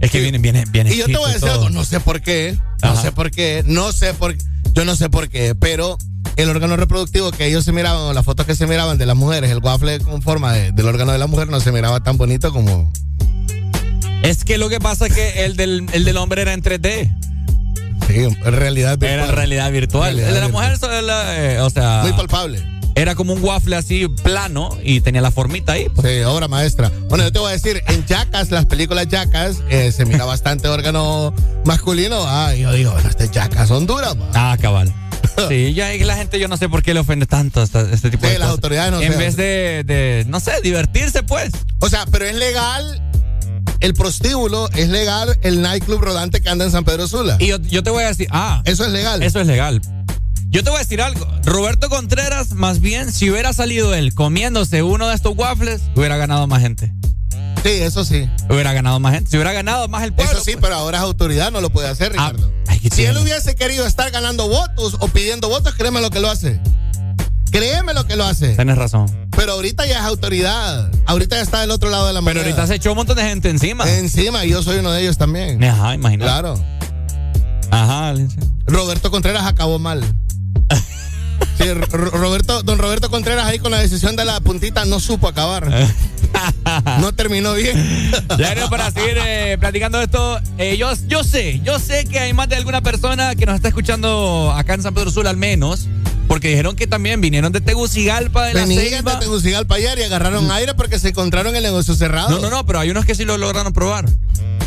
Es 0.00 0.10
que 0.10 0.18
Sí. 0.18 0.22
viene, 0.22 0.38
viene, 0.38 0.64
viene. 0.70 0.92
y 0.92 0.96
yo 0.98 1.06
te 1.06 1.16
voy 1.16 1.30
a 1.30 1.34
decir 1.34 1.48
algo, 1.48 1.70
no 1.70 1.84
sé 1.84 2.00
por 2.00 2.20
qué, 2.22 2.58
no 2.82 3.00
sé 3.00 3.12
por 3.12 3.30
qué, 3.30 3.62
no 3.66 3.92
sé 3.92 4.14
por 4.14 4.34
yo 4.74 4.84
no 4.84 4.96
sé 4.96 5.08
por 5.10 5.28
qué, 5.28 5.54
pero 5.54 5.98
el 6.36 6.48
órgano 6.48 6.76
reproductivo 6.76 7.30
que 7.30 7.46
ellos 7.46 7.64
se 7.64 7.70
miraban, 7.72 8.00
o 8.02 8.12
las 8.12 8.24
fotos 8.24 8.44
que 8.46 8.56
se 8.56 8.66
miraban 8.66 8.98
de 8.98 9.06
las 9.06 9.14
mujeres, 9.16 9.50
el 9.50 9.58
waffle 9.58 10.00
con 10.00 10.20
forma 10.22 10.52
de- 10.52 10.72
del 10.72 10.86
órgano 10.88 11.12
de 11.12 11.18
la 11.18 11.26
mujer 11.26 11.48
no 11.48 11.60
se 11.60 11.70
miraba 11.70 12.02
tan 12.02 12.16
bonito 12.16 12.52
como... 12.52 12.90
Es 14.22 14.44
que 14.44 14.56
lo 14.58 14.68
que 14.68 14.80
pasa 14.80 15.06
es 15.06 15.14
que 15.14 15.44
el 15.44 15.56
del, 15.56 15.86
el 15.92 16.04
del 16.04 16.16
hombre 16.16 16.42
era 16.42 16.54
en 16.54 16.62
3D. 16.62 17.14
Sí, 18.06 18.26
realidad. 18.44 19.02
Era 19.02 19.16
virtual. 19.24 19.36
realidad 19.36 19.70
virtual. 19.72 20.16
Realidad 20.16 20.40
la 20.40 20.46
virtual. 20.46 20.52
mujer, 20.78 21.04
era, 21.04 21.36
eh, 21.54 21.60
o 21.60 21.70
sea, 21.70 22.00
Muy 22.02 22.12
palpable. 22.12 22.62
era 22.94 23.14
como 23.14 23.32
un 23.32 23.42
waffle 23.42 23.76
así 23.76 24.06
plano 24.22 24.76
y 24.82 25.00
tenía 25.00 25.20
la 25.20 25.30
formita 25.30 25.72
ahí. 25.72 25.86
pues. 25.94 26.06
Sí, 26.12 26.22
obra 26.22 26.48
maestra. 26.48 26.90
Bueno, 27.08 27.24
yo 27.24 27.32
te 27.32 27.38
voy 27.38 27.48
a 27.50 27.52
decir, 27.52 27.82
en 27.88 28.06
Jackas, 28.06 28.50
las 28.50 28.66
películas 28.66 29.06
Jackas, 29.10 29.56
eh, 29.70 29.90
se 29.92 30.04
mira 30.04 30.24
bastante 30.24 30.68
órgano 30.68 31.34
masculino. 31.64 32.24
Ah, 32.26 32.54
yo 32.54 32.72
digo, 32.72 32.94
este 33.08 33.28
Jackas 33.28 33.68
son 33.68 33.86
duras. 33.86 34.16
ma. 34.16 34.26
Ah, 34.34 34.56
cabal. 34.60 34.92
Sí, 35.48 35.74
ya 35.74 35.88
la 36.04 36.14
gente 36.16 36.38
yo 36.38 36.46
no 36.46 36.56
sé 36.56 36.68
por 36.68 36.82
qué 36.84 36.94
le 36.94 37.00
ofende 37.00 37.26
tanto 37.26 37.60
esta- 37.62 37.90
este 37.90 38.08
tipo 38.10 38.24
Sí, 38.26 38.32
de 38.34 38.38
las 38.38 38.46
cosas. 38.48 38.58
autoridades 38.58 38.92
no 38.92 39.00
En 39.02 39.18
vez 39.18 39.34
de, 39.36 39.82
de, 39.84 40.24
no 40.28 40.38
sé, 40.38 40.52
divertirse 40.62 41.24
pues. 41.24 41.50
O 41.80 41.88
sea, 41.88 42.06
pero 42.06 42.24
es 42.24 42.36
legal 42.36 43.02
el 43.84 43.94
prostíbulo, 43.94 44.68
es 44.70 44.88
legal 44.88 45.38
el 45.42 45.60
nightclub 45.60 46.00
rodante 46.00 46.40
que 46.40 46.48
anda 46.48 46.64
en 46.64 46.70
San 46.70 46.84
Pedro 46.84 47.06
Sula. 47.06 47.36
Y 47.38 47.48
yo, 47.48 47.58
yo 47.58 47.82
te 47.82 47.90
voy 47.90 48.02
a 48.04 48.08
decir, 48.08 48.28
ah, 48.30 48.62
Eso 48.64 48.84
es 48.86 48.90
legal. 48.92 49.22
eso 49.22 49.40
es 49.40 49.46
legal. 49.46 49.80
Yo 50.48 50.62
te 50.64 50.70
voy 50.70 50.76
a 50.78 50.82
decir 50.82 51.02
algo. 51.02 51.26
Roberto 51.44 51.88
Contreras, 51.90 52.52
más 52.52 52.80
bien, 52.80 53.12
si 53.12 53.30
hubiera 53.30 53.52
salido 53.52 53.92
él 53.94 54.14
comiéndose 54.14 54.82
uno 54.82 55.08
de 55.08 55.14
estos 55.14 55.36
waffles, 55.36 55.82
hubiera 55.96 56.16
ganado 56.16 56.46
más 56.46 56.62
gente. 56.62 56.92
Sí, 57.62 57.70
eso 57.70 58.04
sí. 58.04 58.28
Hubiera 58.48 58.72
ganado 58.72 59.00
más 59.00 59.14
gente. 59.14 59.30
Si 59.30 59.36
hubiera 59.36 59.52
ganado 59.52 59.88
más 59.88 60.02
el 60.04 60.12
pueblo. 60.12 60.32
Eso 60.32 60.42
sí, 60.44 60.52
pues. 60.52 60.62
pero 60.62 60.76
ahora 60.76 60.98
es 60.98 61.04
autoridad, 61.04 61.50
no 61.50 61.60
lo 61.60 61.70
puede 61.70 61.88
hacer, 61.88 62.12
Ah, 62.16 62.30
Ricardo. 62.30 62.52
ay, 62.68 62.78
¿qué 62.80 62.90
si 62.90 63.04
él 63.04 63.16
hubiese 63.18 63.54
querido 63.54 63.86
estar 63.86 64.10
ganando 64.10 64.48
votos 64.48 64.96
o 65.00 65.08
pidiendo 65.08 65.48
votos, 65.48 65.74
créeme 65.74 66.00
lo 66.00 66.10
que 66.10 66.20
lo 66.20 66.30
hace. 66.30 66.60
Créeme 67.54 67.94
lo 67.94 68.04
que 68.04 68.16
lo 68.16 68.24
hace. 68.24 68.56
Tienes 68.56 68.76
razón. 68.76 69.06
Pero 69.36 69.52
ahorita 69.52 69.86
ya 69.86 70.00
es 70.00 70.04
autoridad. 70.04 70.90
Ahorita 71.06 71.36
ya 71.36 71.42
está 71.42 71.60
del 71.60 71.70
otro 71.70 71.88
lado 71.88 72.08
de 72.08 72.12
la 72.12 72.20
moneda. 72.20 72.40
Pero 72.40 72.50
ahorita 72.50 72.66
se 72.66 72.74
echó 72.74 72.90
un 72.90 72.96
montón 72.96 73.16
de 73.16 73.22
gente 73.22 73.48
encima. 73.48 73.88
Encima, 73.88 74.44
y 74.44 74.50
yo 74.50 74.60
soy 74.60 74.78
uno 74.78 74.90
de 74.90 75.02
ellos 75.02 75.18
también. 75.18 75.62
Ajá, 75.62 75.94
imagínate. 75.94 76.28
Claro. 76.28 76.60
Ajá, 77.70 78.12
Roberto 78.66 79.12
Contreras 79.12 79.46
acabó 79.46 79.78
mal. 79.78 80.02
Sí, 81.58 81.72
Roberto, 81.72 82.64
don 82.64 82.78
Roberto 82.78 83.10
Contreras 83.10 83.46
ahí 83.46 83.60
con 83.60 83.70
la 83.70 83.78
decisión 83.78 84.16
de 84.16 84.24
la 84.24 84.40
puntita 84.40 84.84
no 84.86 84.98
supo 84.98 85.28
acabar. 85.28 85.70
no 87.00 87.14
terminó 87.14 87.54
bien. 87.54 88.10
ya 88.38 88.68
para 88.68 88.90
seguir 88.90 89.16
eh, 89.24 89.56
platicando 89.60 90.00
esto, 90.00 90.40
eh, 90.58 90.76
yo, 90.76 90.90
yo 91.06 91.22
sé, 91.22 91.60
yo 91.60 91.78
sé 91.78 92.06
que 92.06 92.18
hay 92.18 92.32
más 92.32 92.48
de 92.48 92.56
alguna 92.56 92.80
persona 92.80 93.36
que 93.36 93.46
nos 93.46 93.54
está 93.54 93.68
escuchando 93.68 94.52
acá 94.52 94.74
en 94.74 94.82
San 94.82 94.94
Pedro 94.94 95.12
Sur 95.12 95.28
al 95.28 95.36
menos. 95.36 95.86
Porque 96.28 96.48
dijeron 96.48 96.76
que 96.76 96.86
también 96.86 97.20
vinieron 97.20 97.52
de 97.52 97.60
Tegucigalpa 97.60 98.46
de 98.46 98.54
Venían 98.54 99.04
de 99.04 99.16
Tegucigalpa 99.16 99.76
ayer 99.76 99.98
y 99.98 100.02
agarraron 100.02 100.50
aire 100.50 100.74
porque 100.74 100.98
se 100.98 101.10
encontraron 101.10 101.54
el 101.54 101.62
negocio 101.62 101.94
cerrado. 101.94 102.30
No, 102.30 102.38
no, 102.40 102.50
no, 102.50 102.66
pero 102.66 102.80
hay 102.80 102.90
unos 102.90 103.04
que 103.04 103.14
sí 103.14 103.24
lo 103.24 103.36
lograron 103.38 103.72
probar. 103.72 104.08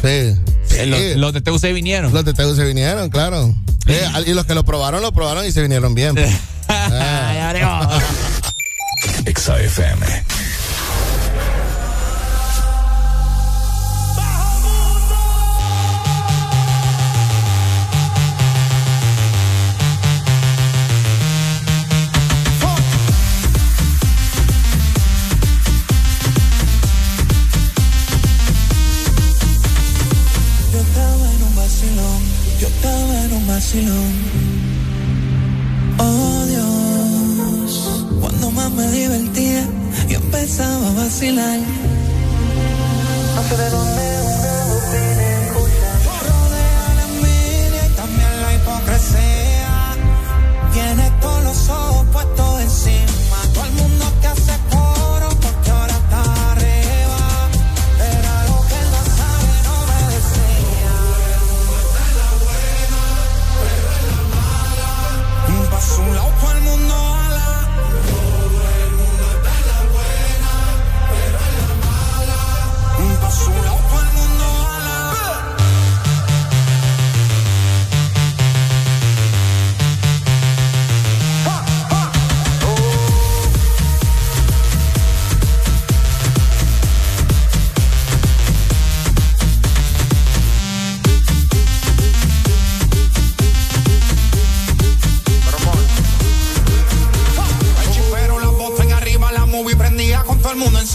Sí. 0.01 0.35
Eh, 0.71 1.15
los, 1.17 1.33
de 1.33 1.41
TUC 1.41 1.73
vinieron. 1.73 2.13
Los 2.13 2.25
de 2.25 2.33
TUC 2.33 2.57
vinieron, 2.65 3.09
claro. 3.09 3.53
y 4.25 4.33
los 4.33 4.45
que 4.45 4.53
lo 4.53 4.63
probaron, 4.63 5.01
lo 5.01 5.11
probaron 5.11 5.45
y 5.45 5.51
se 5.51 5.61
vinieron 5.61 5.95
bien. 5.95 6.15
ah. 6.69 7.99
Oh 35.99 36.45
Dios, 36.47 37.71
cuando 38.19 38.51
más 38.51 38.71
me 38.71 38.89
divertía, 38.91 39.67
y 40.09 40.13
empezaba 40.15 40.87
a 40.87 40.93
vacilar. 40.93 41.59
No 43.35 43.83
sé 43.83 44.26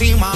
encima. 0.03 0.31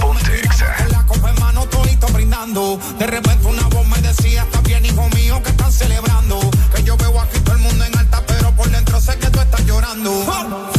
Ponte 0.00 0.42
En 0.78 0.92
la 0.92 1.06
copa 1.06 1.30
en 1.30 1.40
mano, 1.40 1.66
todito 1.66 2.06
brindando. 2.08 2.78
De 2.98 3.06
repente 3.06 3.46
una 3.46 3.66
voz 3.68 3.86
me 3.88 4.00
decía, 4.00 4.42
está 4.42 4.60
bien, 4.62 4.84
hijo 4.86 5.08
mío, 5.10 5.42
que 5.42 5.50
están 5.50 5.72
celebrando. 5.72 6.38
Que 6.74 6.82
yo 6.82 6.96
veo 6.96 7.20
aquí 7.20 7.38
todo 7.40 7.56
el 7.56 7.62
mundo 7.62 7.84
en 7.84 7.98
alta, 7.98 8.22
pero 8.26 8.52
por 8.52 8.70
dentro 8.70 9.00
sé 9.00 9.18
que 9.18 9.28
tú 9.28 9.40
estás 9.40 9.64
llorando. 9.66 10.73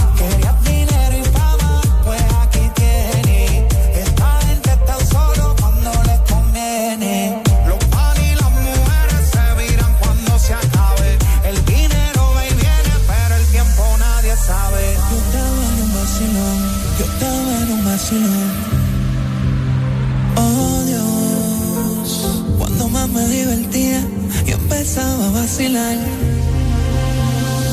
Oh 20.38 20.84
Dios, 20.86 22.44
cuando 22.58 22.88
más 22.90 23.08
me 23.10 23.26
divertía, 23.28 24.02
y 24.46 24.52
empezaba 24.52 25.28
a 25.28 25.32
vacilar. 25.32 25.98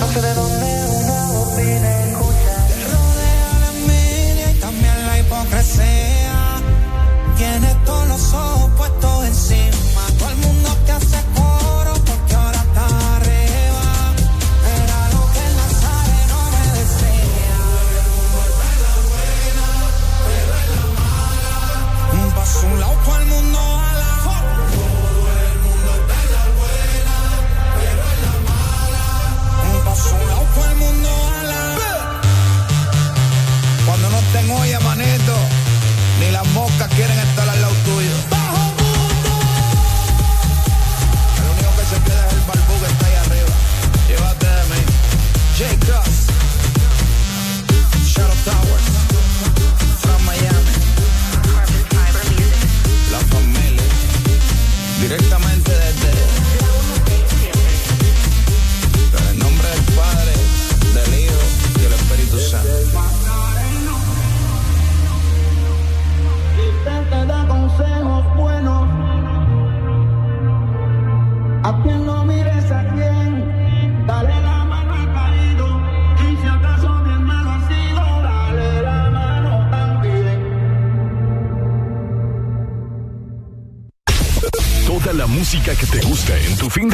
No 0.01 0.07
sé 0.13 0.21
de 0.21 0.35
dónde 0.35 0.87
una 1.05 1.27
voz 1.33 1.57
viene, 1.57 2.11
escucha. 2.11 2.55
Te 2.69 2.85
rodea 2.93 3.59
la 3.61 3.69
envidia 3.79 4.51
y 4.51 4.55
también 4.61 5.07
la 5.07 5.19
hipocresía. 5.21 6.63
Tienes 7.37 7.85
todos 7.85 8.09
los 8.09 8.33
ojos 8.33 8.71
puestos 8.77 9.27
encima. 9.27 9.72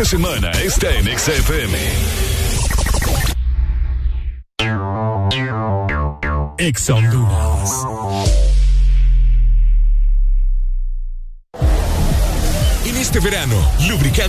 Semana 0.08 0.50
está 0.52 0.90
en 0.96 1.04
XFM. 1.04 2.17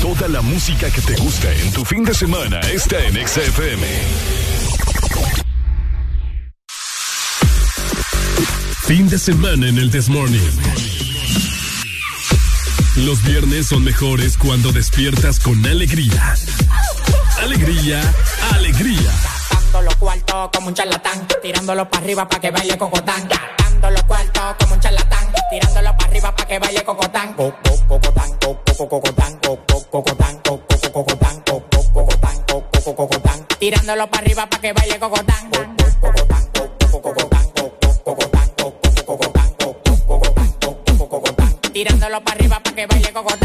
Toda 0.00 0.28
la 0.28 0.42
música 0.42 0.90
que 0.90 1.00
te 1.00 1.14
gusta 1.16 1.52
en 1.52 1.72
tu 1.72 1.84
fin 1.84 2.04
de 2.04 2.14
semana 2.14 2.60
está 2.60 3.04
en 3.04 3.14
XFM. 3.26 3.86
Fin 8.86 9.08
de 9.08 9.18
semana 9.18 9.68
en 9.68 9.78
el 9.78 9.90
Desmorning. 9.90 10.50
Los 12.96 13.22
viernes 13.22 13.66
son 13.66 13.84
mejores 13.84 14.36
cuando 14.36 14.72
despiertas 14.72 15.38
con 15.40 15.64
alegría. 15.66 16.34
Alegría, 17.42 18.00
alegría. 18.54 19.12
Gastando 19.22 19.82
los 19.82 19.96
cuartos 19.96 20.50
como 20.54 20.68
un 20.68 20.74
charlatán, 20.74 21.26
tirándolo 21.42 21.88
para 21.88 22.02
arriba 22.02 22.28
para 22.28 22.40
que 22.40 22.50
baile 22.50 22.78
cocotán. 22.78 23.28
Gastando 23.78 23.90
los 23.96 24.02
cuartos 24.08 24.56
como 24.58 24.74
un 24.74 24.80
charlatán, 24.80 25.32
tirándolo 25.50 25.96
para 25.96 26.10
arriba 26.10 26.34
para 26.34 26.48
que 26.48 26.58
baile 26.58 26.82
cocotán. 26.82 27.32
Co- 27.34 27.54
co- 27.62 27.86
Cocotán, 27.88 28.30
co- 28.40 28.58
co- 28.76 28.88
cocotán, 28.88 29.38
co- 29.38 29.58
co- 29.68 29.84
cocotán, 29.90 30.38
co- 30.42 30.60
co- 30.66 30.92
cocotán, 30.92 31.42
co- 31.46 31.62
co- 31.70 31.92
cocotán, 31.92 32.42
co- 32.48 32.64
co- 32.84 32.96
cocotán. 32.96 33.46
Tirándolo 33.60 34.10
para 34.10 34.22
arriba 34.24 34.46
para 34.48 34.60
que 34.62 34.72
baile 34.72 34.98
cocotán. 34.98 35.50
Tirándolo 41.72 42.20
para 42.24 42.36
arriba 42.36 42.60
para 42.60 42.74
que 42.74 42.86
baile 42.88 43.12
cocotán. 43.12 43.37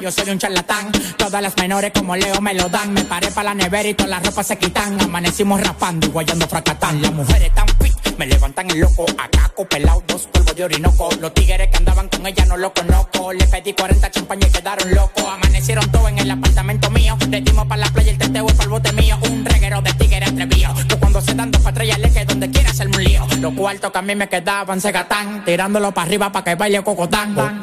Yo 0.00 0.10
soy 0.10 0.30
un 0.30 0.38
charlatán. 0.38 0.90
Todas 1.16 1.40
las 1.40 1.56
menores 1.56 1.92
como 1.94 2.16
Leo 2.16 2.40
me 2.40 2.54
lo 2.54 2.68
dan. 2.68 2.92
Me 2.92 3.04
paré 3.04 3.30
para 3.30 3.50
la 3.50 3.54
nevera 3.54 3.88
y 3.88 3.94
todas 3.94 4.10
las 4.10 4.26
ropas 4.26 4.46
se 4.46 4.58
quitan. 4.58 5.00
Amanecimos 5.00 5.60
rapando 5.60 6.06
y 6.06 6.10
guayando 6.10 6.48
fracatán. 6.48 7.00
Las 7.00 7.12
mujeres 7.12 7.54
tan 7.54 7.66
fit, 7.80 7.94
me 8.18 8.26
levantan 8.26 8.68
el 8.70 8.80
loco. 8.80 9.06
Acaco, 9.16 9.66
pelado, 9.66 10.02
dos 10.06 10.26
polvos 10.26 10.56
de 10.56 10.64
orinoco. 10.64 11.10
Los 11.20 11.32
tigres 11.32 11.68
que 11.68 11.76
andaban 11.76 12.08
con 12.08 12.26
ella 12.26 12.44
no 12.46 12.56
lo 12.56 12.72
conozco. 12.72 13.32
Le 13.32 13.46
pedí 13.46 13.72
40 13.72 14.10
champañas 14.10 14.50
y 14.50 14.52
quedaron 14.52 14.94
locos. 14.94 15.24
Amanecieron 15.24 15.88
todos 15.92 16.08
en 16.08 16.18
el 16.18 16.30
apartamento 16.30 16.90
mío. 16.90 17.16
Le 17.28 17.40
dimos 17.40 17.66
para 17.66 17.82
la 17.82 17.90
playa 17.92 18.10
el 18.10 18.18
teteo 18.18 18.46
y 18.48 18.52
para 18.52 18.64
el 18.64 18.70
bote 18.70 18.92
mío. 18.92 19.16
Un 19.30 19.44
reguero 19.44 19.80
de 19.80 19.92
tigres 19.92 20.28
atrevido. 20.28 20.74
Que 20.88 20.96
cuando 20.96 21.20
se 21.20 21.34
dan 21.34 21.52
dos 21.52 21.62
patrullas 21.62 21.98
le 22.00 22.10
que 22.10 22.24
donde 22.24 22.50
quiera 22.50 22.70
hacerme 22.70 22.96
un 22.96 23.04
lío. 23.04 23.26
Los 23.38 23.54
cuartos 23.54 23.92
que 23.92 23.98
a 23.98 24.02
mí 24.02 24.16
me 24.16 24.28
quedaban 24.28 24.80
se 24.80 24.90
gatán. 24.90 25.44
Tirándolo 25.44 25.92
para 25.92 26.06
arriba 26.08 26.32
para 26.32 26.44
que 26.44 26.56
baile 26.56 26.82
cocotán. 26.82 27.60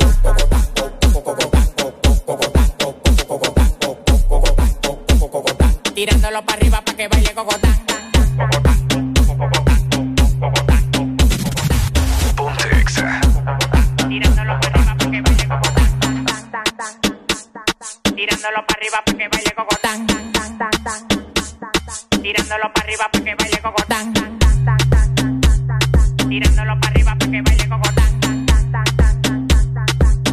Tirándolo 5.96 6.44
para 6.44 6.58
arriba 6.58 6.82
para 6.82 6.98
que 6.98 7.08
baile 7.08 7.34
cocotán. 7.34 7.74
Tirándolo 14.10 14.60
para 14.60 14.76
arriba 14.76 14.96
para 14.98 15.10
que 15.10 15.22
baile 15.22 15.48
cocotán. 15.48 16.00
Tirándolo 18.14 18.66
para 18.68 18.76
arriba 18.76 19.02
para 19.06 19.18
que 19.18 19.28
baile 19.30 19.54
cocotán. 19.56 20.08
Tirándolo 22.22 22.74
para 22.74 22.84
arriba 22.84 23.10
para 23.12 23.24
que 23.24 23.36
baile 23.36 23.60
cocotán. 23.62 24.14
Tirándolo 26.28 26.80
para 26.82 26.90
arriba 26.92 27.16
para 27.18 27.32
que 27.32 27.42
baile 27.42 27.70
cocotán. 27.70 28.14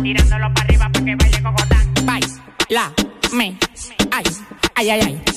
Tirándolo 0.03 0.55
para 0.55 0.65
arriba 0.65 0.89
para 0.93 1.05
que 1.05 1.15
baile 1.15 1.43
cocotán. 1.43 1.95
Baila, 2.05 2.93
me, 3.33 3.57
ay, 4.11 4.25
ay, 4.75 4.91
ay, 4.91 5.01
ay. 5.01 5.32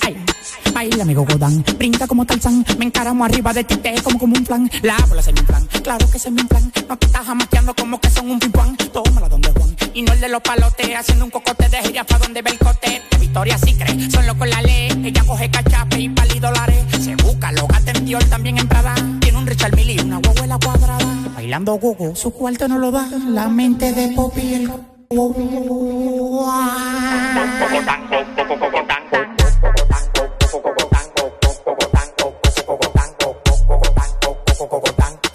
Baila, 0.85 1.01
amigo 1.01 1.25
Godán, 1.25 1.65
brinca 1.79 2.05
como 2.05 2.27
Tarzán, 2.27 2.63
me 2.77 2.85
encaramo 2.85 3.25
arriba 3.25 3.51
de 3.53 3.63
ti, 3.63 3.75
te 3.77 3.95
como 4.03 4.19
como 4.19 4.35
un 4.35 4.43
plan, 4.43 4.69
la 4.83 4.95
bola 5.09 5.23
se 5.23 5.33
me 5.33 5.39
inflan, 5.39 5.65
claro 5.81 6.07
que 6.11 6.19
se 6.19 6.29
me 6.29 6.41
inflan, 6.41 6.71
no 6.87 6.95
te 6.95 7.07
estás 7.07 7.25
jamateando 7.25 7.73
como 7.73 7.99
que 7.99 8.07
son 8.11 8.29
un 8.29 8.37
pimpán, 8.37 8.77
tómala 8.93 9.27
donde 9.27 9.49
Juan, 9.49 9.75
y 9.95 10.03
no 10.03 10.13
el 10.13 10.19
de 10.19 10.29
los 10.29 10.41
palotes, 10.41 10.95
haciendo 10.95 11.25
un 11.25 11.31
cocote 11.31 11.69
de 11.69 11.77
jirafa 11.77 12.19
donde 12.19 12.43
ve 12.43 12.51
el 12.51 12.59
cote, 12.59 13.01
de 13.09 13.17
Victoria 13.17 13.57
sí 13.57 13.73
cree, 13.73 14.11
son 14.11 14.27
locos 14.27 14.47
la 14.47 14.61
ley, 14.61 14.89
ella 15.05 15.23
coge 15.25 15.49
cachape 15.49 16.01
y 16.01 16.09
pali 16.09 16.39
dólares, 16.39 16.85
se 17.03 17.15
busca, 17.15 17.51
lo 17.51 17.65
gata 17.65 17.89
en 17.89 18.05
Dior, 18.05 18.23
también 18.25 18.59
en 18.59 18.67
Prada, 18.67 18.93
tiene 19.21 19.39
un 19.39 19.47
Richard 19.47 19.75
Mille 19.75 19.93
y 19.93 19.99
una 20.01 20.19
guaguela 20.19 20.59
cuadrada, 20.63 21.15
bailando 21.33 21.79
gogo, 21.79 22.15
su 22.15 22.29
cuarto 22.29 22.67
no 22.67 22.77
lo 22.77 22.91
da, 22.91 23.09
la 23.27 23.47
mente 23.47 23.91
de 23.91 24.09
Poppy 24.09 24.41
y 24.41 24.53
el 24.53 24.71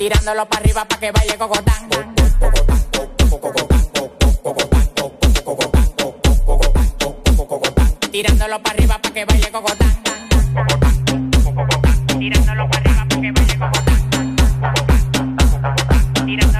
Tirándolo 0.01 0.47
para 0.47 0.63
arriba 0.63 0.87
para 0.87 0.99
que 0.99 1.13
baile 1.13 1.37
cocotán. 1.37 1.91
Tirándolo 8.11 8.63
para 8.63 8.71
arriba 8.73 8.99
para 8.99 9.13
que 9.15 9.25
baile 9.27 9.51
cocotán. 9.53 10.03
Tirándolo 12.19 12.71
para 12.71 12.81
arriba 12.81 13.05
para 13.11 13.21
que 13.21 13.31
baile 13.31 13.59
cocotán. 13.59 14.01
Tirándolo 16.25 16.60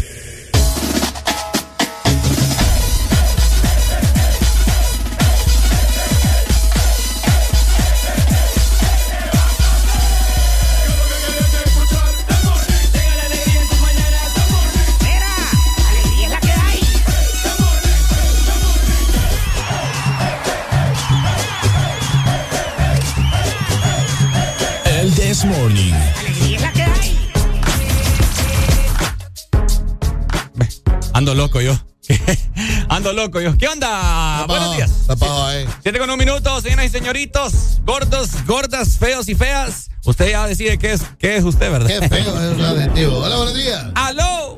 This 25.41 25.57
Morning 25.57 25.93
Alegría 26.19 26.55
es 26.55 26.61
la 26.61 26.71
que 26.71 26.83
hay. 26.83 27.31
Ando 31.13 31.33
loco 31.33 31.61
yo. 31.61 31.73
Ando 32.89 33.11
loco, 33.11 33.41
yo. 33.41 33.57
¿Qué 33.57 33.67
onda? 33.67 34.45
Buenos 34.47 34.75
días. 34.75 34.91
Siete 35.81 35.97
con 35.97 36.11
un 36.11 36.19
minuto, 36.19 36.61
señoras 36.61 36.85
y 36.85 36.89
señoritos, 36.89 37.81
gordos, 37.83 38.45
gordas, 38.45 38.99
feos 38.99 39.29
y 39.29 39.35
feas. 39.35 39.89
Usted 40.05 40.29
ya 40.29 40.45
decide 40.45 40.77
qué 40.77 40.91
es, 40.91 41.01
qué 41.17 41.37
es 41.37 41.43
usted, 41.43 41.71
¿verdad? 41.71 41.87
Qué 41.87 42.07
feo 42.07 42.51
es 42.51 42.57
un 42.57 42.63
adjetivo. 42.63 43.17
Hola, 43.17 43.37
buenos 43.37 43.55
días. 43.55 43.85
¡Aló! 43.95 44.57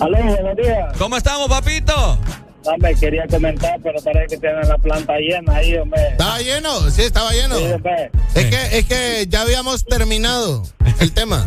Aló, 0.00 0.18
buenos 0.18 0.56
días. 0.56 0.98
¿Cómo 0.98 1.16
estamos, 1.16 1.48
papito? 1.48 2.18
Hombre, 2.64 2.94
quería 2.94 3.26
comentar, 3.28 3.78
pero 3.82 4.00
parece 4.02 4.34
que 4.36 4.40
tienen 4.40 4.68
la 4.68 4.78
planta 4.78 5.16
llena 5.18 5.56
ahí, 5.56 5.76
hombre. 5.76 6.00
¿Estaba 6.12 6.38
lleno? 6.40 6.90
Sí, 6.90 7.02
estaba 7.02 7.32
lleno. 7.32 7.56
Sí, 7.58 7.64
hombre. 7.72 8.10
Es 8.34 8.44
que, 8.46 8.78
es 8.78 8.84
que 8.86 9.26
ya 9.28 9.42
habíamos 9.42 9.84
terminado 9.84 10.62
el 11.00 11.12
tema. 11.12 11.44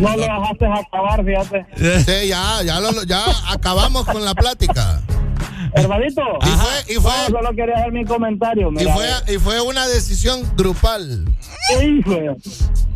no 0.00 0.16
lo 0.16 0.22
dejaste 0.22 0.66
acabar, 0.66 1.24
fíjate. 1.24 1.66
Sí, 2.04 2.28
ya, 2.28 2.62
ya, 2.64 2.80
lo- 2.80 3.04
ya 3.04 3.22
acabamos 3.50 4.04
con 4.06 4.24
la 4.24 4.34
plática. 4.34 5.00
Hermanito. 5.74 6.20
Y 6.42 6.46
fue, 6.48 6.94
y 6.96 7.00
fue, 7.00 7.12
No, 7.30 7.38
solo 7.38 7.50
quería 7.56 7.76
dar 7.78 7.92
mi 7.92 8.04
comentario. 8.04 8.70
y 8.78 8.84
fue, 8.84 9.08
y 9.34 9.38
fue 9.38 9.60
una 9.62 9.86
decisión 9.86 10.42
grupal. 10.56 11.24
¿Qué 11.68 11.84
hizo? 11.84 12.18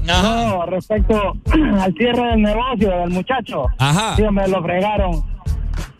No, 0.02 0.66
respecto 0.66 1.32
al 1.80 1.94
cierre 1.94 2.26
del 2.32 2.42
negocio 2.42 2.90
del 2.90 3.10
muchacho. 3.10 3.64
Ajá. 3.78 4.16
Sí, 4.16 4.22
me 4.30 4.46
lo 4.48 4.62
fregaron. 4.62 5.24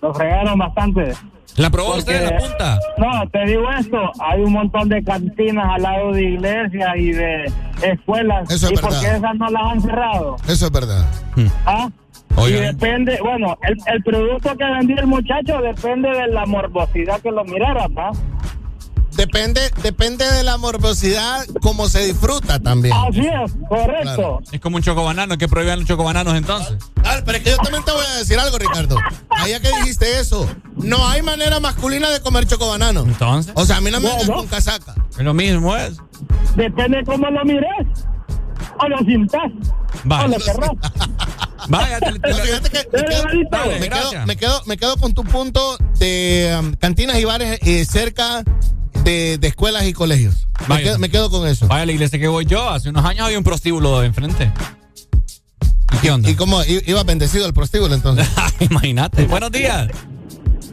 Lo 0.03 0.15
fregaron 0.15 0.59
bastante. 0.59 1.13
¿La 1.57 1.71
probó 1.71 1.97
usted 1.97 2.21
Porque- 2.21 2.35
la 2.35 2.39
punta? 2.49 2.79
No, 2.99 3.29
te 3.31 3.45
digo 3.47 3.71
esto, 3.73 3.99
hay 4.21 4.43
un 4.43 4.53
montón 4.53 4.89
de 4.91 5.03
cantinas 5.03 5.67
al 5.75 5.83
lado 5.83 6.13
de 6.13 6.23
iglesias 6.23 6.91
y 6.97 7.13
de 7.13 7.51
escuelas. 7.83 8.51
Eso 8.51 8.67
es 8.67 8.73
¿Y 8.73 8.75
por 8.77 8.91
verdad. 8.91 9.01
qué 9.01 9.17
esas 9.17 9.35
no 9.37 9.49
las 9.49 9.63
han 9.63 9.81
cerrado? 9.81 10.37
Eso 10.49 10.67
es 10.67 10.71
verdad. 10.73 11.07
¿Ah? 11.65 11.89
Y 12.47 12.53
depende, 12.53 13.19
bueno, 13.23 13.57
el, 13.63 13.77
el 13.95 14.03
producto 14.03 14.55
que 14.57 14.65
vendía 14.65 14.97
el 14.97 15.07
muchacho 15.07 15.59
depende 15.63 16.11
de 16.11 16.27
la 16.29 16.45
morbosidad 16.45 17.19
que 17.21 17.31
lo 17.31 17.43
mirara, 17.45 17.87
¿va? 17.89 18.11
Depende, 19.17 19.71
depende 19.83 20.31
de 20.31 20.43
la 20.43 20.59
morbosidad, 20.59 21.47
cómo 21.63 21.89
se 21.89 22.05
disfruta 22.05 22.61
también. 22.61 22.95
Así 22.95 23.21
es, 23.21 23.53
correcto. 23.69 24.41
Es 24.53 24.61
como 24.61 24.77
un 24.77 24.83
chocobanano, 24.83 25.39
que 25.39 25.49
prohíban 25.49 25.79
los 25.81 25.89
chocobananos 25.89 26.35
entonces. 26.35 26.77
Ah, 27.05 27.21
pero 27.25 27.39
es 27.39 27.45
que 27.45 27.51
yo 27.51 27.57
también 27.57 27.83
te 27.85 27.93
voy 27.93 28.05
a 28.05 28.17
decir 28.19 28.39
algo, 28.39 28.59
Ricardo. 28.59 28.97
Allá 29.31 29.61
que 29.61 29.69
dijiste 29.79 30.21
eso, 30.21 30.47
no 30.77 31.07
hay 31.09 31.23
manera 31.23 31.61
masculina 31.61 32.11
de 32.11 32.21
comer 32.21 32.47
chocobanano. 32.47 33.01
Entonces. 33.05 33.53
O 33.57 33.65
sea, 33.65 33.79
a 33.79 33.81
mí 33.81 33.91
no 33.91 34.01
me 34.01 34.09
vengas 34.09 34.29
con 34.29 34.47
casaca. 34.49 34.95
Es 35.13 35.25
lo 35.25 35.33
mismo, 35.33 35.75
es. 35.77 35.97
Depende 36.55 37.03
cómo 37.05 37.29
lo 37.31 37.45
mires. 37.45 37.71
O 38.79 38.89
lo. 38.89 38.97
O 38.99 40.29
lo 40.29 40.37
querrás. 40.39 40.71
Vaya, 41.69 41.99
te- 42.01 42.13
te- 42.13 42.21
Pero 42.21 42.37
fíjate 42.37 42.71
que 42.71 42.79
me 42.93 43.05
quedo, 43.05 43.23
Dale, 43.51 43.81
me, 43.81 43.89
quedo, 43.89 44.01
gracias. 44.01 44.27
me, 44.27 44.37
quedo, 44.37 44.63
me 44.67 44.77
quedo 44.77 44.97
con 44.99 45.15
tu 45.15 45.25
punto 45.25 45.77
de 45.99 46.57
um, 46.61 46.73
cantinas 46.75 47.17
y 47.19 47.25
bares 47.25 47.59
eh, 47.63 47.85
cerca 47.85 48.45
de, 49.07 49.39
de 49.39 49.49
escuelas 49.49 49.87
y 49.87 49.93
colegios. 49.93 50.49
Me 50.69 50.83
quedo, 50.83 50.99
me 50.99 51.09
quedo 51.09 51.31
con 51.31 51.47
eso. 51.47 51.67
Vaya, 51.69 51.83
a 51.83 51.87
la 51.87 51.93
iglesia 51.93 52.19
que 52.19 52.29
voy 52.29 52.45
yo, 52.45 52.69
hace 52.69 52.91
unos 52.91 53.05
años 53.05 53.25
había 53.27 53.39
un 53.39 53.45
prostíbulo 53.45 54.03
enfrente. 54.03 54.53
¿Y 55.93 55.97
qué 55.99 56.11
onda? 56.11 56.29
¿Y 56.29 56.35
cómo 56.35 56.61
iba 56.65 57.03
bendecido 57.05 57.47
el 57.47 57.55
prostíbulo 57.55 57.95
entonces? 57.95 58.29
Imagínate. 58.61 59.27
Buenos 59.27 59.53
días. 59.53 59.89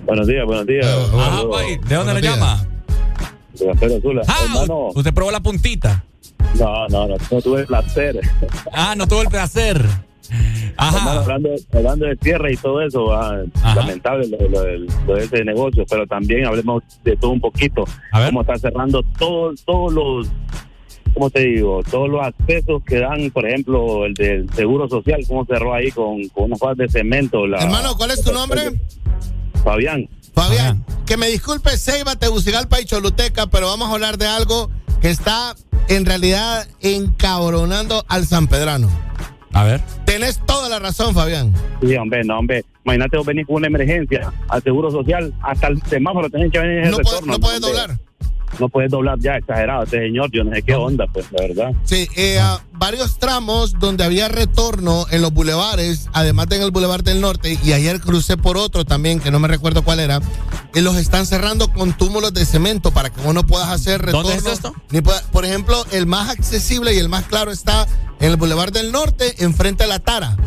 Buenos 0.05 0.27
días, 0.27 0.45
buenos 0.45 0.65
días. 0.65 0.85
Ajá, 0.85 1.41
güey. 1.43 1.77
¿De 1.77 1.95
dónde 1.95 2.13
le 2.15 2.21
llama? 2.21 2.65
De 3.57 3.65
la 3.67 3.75
Feria 3.75 3.97
Azul. 3.97 4.21
Ah, 4.27 4.37
Hermano, 4.43 4.89
usted 4.95 5.13
probó 5.13 5.31
la 5.31 5.39
puntita. 5.39 6.03
no, 6.59 6.87
no, 6.89 7.07
no, 7.07 7.15
no 7.31 7.41
tuve 7.41 7.61
el 7.61 7.67
placer. 7.67 8.19
Ah, 8.73 8.95
no 8.97 9.07
tuvo 9.07 9.21
el 9.21 9.27
placer. 9.29 9.85
Ajá. 10.77 11.19
hablando, 11.21 11.49
hablando 11.73 12.05
de 12.05 12.15
tierra 12.15 12.51
y 12.51 12.57
todo 12.57 12.81
eso, 12.81 13.13
ah, 13.13 13.41
lamentable 13.75 14.27
lo, 14.27 14.49
lo 14.49 14.63
lo 15.07 15.15
de 15.15 15.23
ese 15.25 15.43
negocio, 15.43 15.85
pero 15.89 16.05
también 16.07 16.45
hablemos 16.45 16.83
de 17.03 17.15
todo 17.17 17.31
un 17.31 17.41
poquito. 17.41 17.83
Cómo 18.11 18.41
está 18.41 18.57
cerrando 18.57 19.03
todo- 19.19 19.53
todos 19.65 19.93
los, 19.93 20.27
¿cómo 21.13 21.29
te 21.29 21.41
digo? 21.41 21.81
Todos 21.89 22.09
los 22.09 22.25
accesos 22.25 22.81
que 22.85 22.99
dan, 22.99 23.29
por 23.31 23.47
ejemplo, 23.47 24.05
el 24.05 24.13
del 24.13 24.49
Seguro 24.53 24.87
Social, 24.89 25.21
cómo 25.27 25.45
cerró 25.45 25.73
ahí 25.73 25.91
con, 25.91 26.27
con 26.29 26.51
unas 26.51 26.77
de 26.77 26.89
cemento. 26.89 27.45
La, 27.45 27.59
Hermano, 27.63 27.95
¿cuál 27.95 28.11
es 28.11 28.21
tu 28.23 28.31
nombre? 28.33 28.79
Fabián. 29.63 30.09
Fabián, 30.33 30.83
que 31.05 31.15
me 31.15 31.27
disculpe 31.27 31.77
Ceiba, 31.77 32.15
Tegucigalpa 32.15 32.81
y 32.81 32.85
Choluteca, 32.85 33.47
pero 33.47 33.67
vamos 33.67 33.89
a 33.89 33.93
hablar 33.93 34.17
de 34.17 34.25
algo 34.25 34.71
que 34.99 35.09
está 35.11 35.55
en 35.89 36.05
realidad 36.05 36.67
encabronando 36.81 38.03
al 38.07 38.25
sanpedrano. 38.25 38.89
A 39.53 39.63
ver. 39.63 39.81
Tenés 40.05 40.39
toda 40.45 40.67
la 40.69 40.79
razón, 40.79 41.13
Fabián. 41.13 41.53
Sí, 41.81 41.95
hombre, 41.95 42.23
no, 42.23 42.39
hombre. 42.39 42.65
Imagínate 42.85 43.17
vos 43.17 43.25
venir 43.25 43.45
con 43.45 43.57
una 43.57 43.67
emergencia 43.67 44.33
al 44.49 44.61
Seguro 44.63 44.91
Social, 44.91 45.33
hasta 45.41 45.67
el 45.67 45.81
semáforo 45.83 46.29
tenés 46.29 46.51
que 46.51 46.59
venir 46.59 46.79
en 46.79 46.83
el 46.85 46.91
No 46.91 46.97
puede- 46.97 47.15
retorno. 47.15 47.33
no 47.33 47.39
puedes 47.39 47.63
hombre. 47.63 47.71
doblar. 47.81 47.99
No 48.59 48.69
puedes 48.69 48.91
doblar 48.91 49.17
ya, 49.19 49.35
exagerado. 49.37 49.83
Este 49.83 49.99
señor, 49.99 50.29
yo 50.31 50.43
no 50.43 50.53
sé 50.53 50.61
qué 50.61 50.75
onda, 50.75 51.05
pues, 51.11 51.25
la 51.31 51.41
verdad. 51.47 51.71
Sí, 51.85 52.07
eh, 52.15 52.37
ah, 52.39 52.61
varios 52.73 53.17
tramos 53.17 53.73
donde 53.79 54.03
había 54.03 54.27
retorno 54.27 55.05
en 55.11 55.21
los 55.21 55.33
bulevares, 55.33 56.07
además 56.13 56.47
de 56.49 56.57
en 56.57 56.61
el 56.63 56.71
Boulevard 56.71 57.03
del 57.03 57.19
Norte, 57.21 57.57
y 57.63 57.73
ayer 57.73 57.99
crucé 57.99 58.37
por 58.37 58.57
otro 58.57 58.85
también, 58.85 59.19
que 59.19 59.31
no 59.31 59.39
me 59.39 59.47
recuerdo 59.47 59.83
cuál 59.83 59.99
era, 59.99 60.19
y 60.75 60.81
los 60.81 60.95
están 60.97 61.25
cerrando 61.25 61.71
con 61.73 61.93
túmulos 61.97 62.33
de 62.33 62.45
cemento 62.45 62.91
para 62.91 63.09
que 63.09 63.21
vos 63.21 63.33
no 63.33 63.45
puedas 63.45 63.69
hacer 63.69 64.01
retorno. 64.01 64.29
¿Dónde 64.29 64.37
es 64.49 64.53
esto? 64.53 64.73
ni 64.91 65.01
pueda- 65.01 65.21
por 65.31 65.45
ejemplo, 65.45 65.83
el 65.91 66.05
más 66.05 66.29
accesible 66.29 66.93
y 66.93 66.97
el 66.99 67.09
más 67.09 67.25
claro 67.25 67.51
está 67.51 67.87
en 68.19 68.29
el 68.31 68.35
Boulevard 68.37 68.71
del 68.71 68.91
Norte, 68.91 69.43
enfrente 69.43 69.83
a 69.83 69.87
la 69.87 69.99
Tara. 69.99 70.37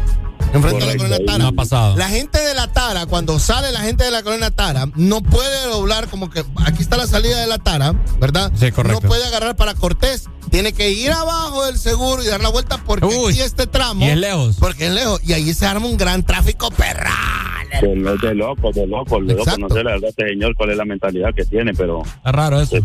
Enfrente 0.57 0.85
a 0.85 1.09
la 1.09 1.17
ahí 1.17 1.27
Tara. 1.27 1.39
no 1.39 1.47
ha 1.49 1.53
pasado. 1.53 1.97
La 1.97 2.09
gente 2.09 2.39
de 2.41 2.55
la 2.55 2.73
Tara, 2.73 3.07
cuando 3.07 3.39
sale 3.39 3.73
la 3.73 3.81
gente 3.81 4.05
de 4.05 4.11
la 4.11 4.23
colonia 4.23 4.51
Tara, 4.51 4.89
no 4.95 5.23
puede 5.23 5.67
doblar 5.69 6.09
como 6.09 6.31
que 6.31 6.45
aquí 6.65 6.83
está 6.83 6.97
la 6.97 7.07
salida 7.07 7.41
de 7.41 7.47
la 7.47 7.59
Tara, 7.59 7.93
¿verdad? 8.21 8.51
Sí, 8.59 8.71
correcto. 8.73 9.01
No 9.03 9.09
puede 9.09 9.25
agarrar 9.27 9.57
para 9.57 9.75
Cortés. 9.75 10.25
Tiene 10.51 10.73
que 10.73 10.91
ir 10.91 11.11
abajo 11.11 11.67
del 11.67 11.77
seguro 11.77 12.23
y 12.23 12.27
dar 12.27 12.41
la 12.41 12.49
vuelta 12.51 12.79
porque 12.87 13.07
aquí 13.07 13.41
este 13.41 13.67
tramo. 13.67 14.05
y 14.07 14.11
es 14.11 14.17
lejos. 14.17 14.57
Porque 14.61 14.87
es 14.87 14.93
lejos. 14.93 15.21
Y 15.25 15.33
ahí 15.33 15.53
se 15.53 15.67
arma 15.67 15.87
un 15.87 15.97
gran 15.97 16.23
tráfico 16.25 16.71
perra. 16.71 17.11
De, 17.83 17.95
lo- 17.97 18.17
de 18.17 18.35
loco, 18.35 18.71
de 18.73 18.87
loco, 18.87 19.21
de 19.23 19.35
loco. 19.35 19.59
No 19.59 19.69
sé 19.69 19.83
la 19.83 19.91
verdad, 19.93 20.09
este 20.11 20.29
señor, 20.29 20.55
cuál 20.55 20.71
es 20.71 20.77
la 20.77 20.85
mentalidad 20.85 21.35
que 21.35 21.45
tiene, 21.45 21.75
pero. 21.75 22.03
Es 22.25 22.33
raro 22.33 22.61
eso. 22.61 22.77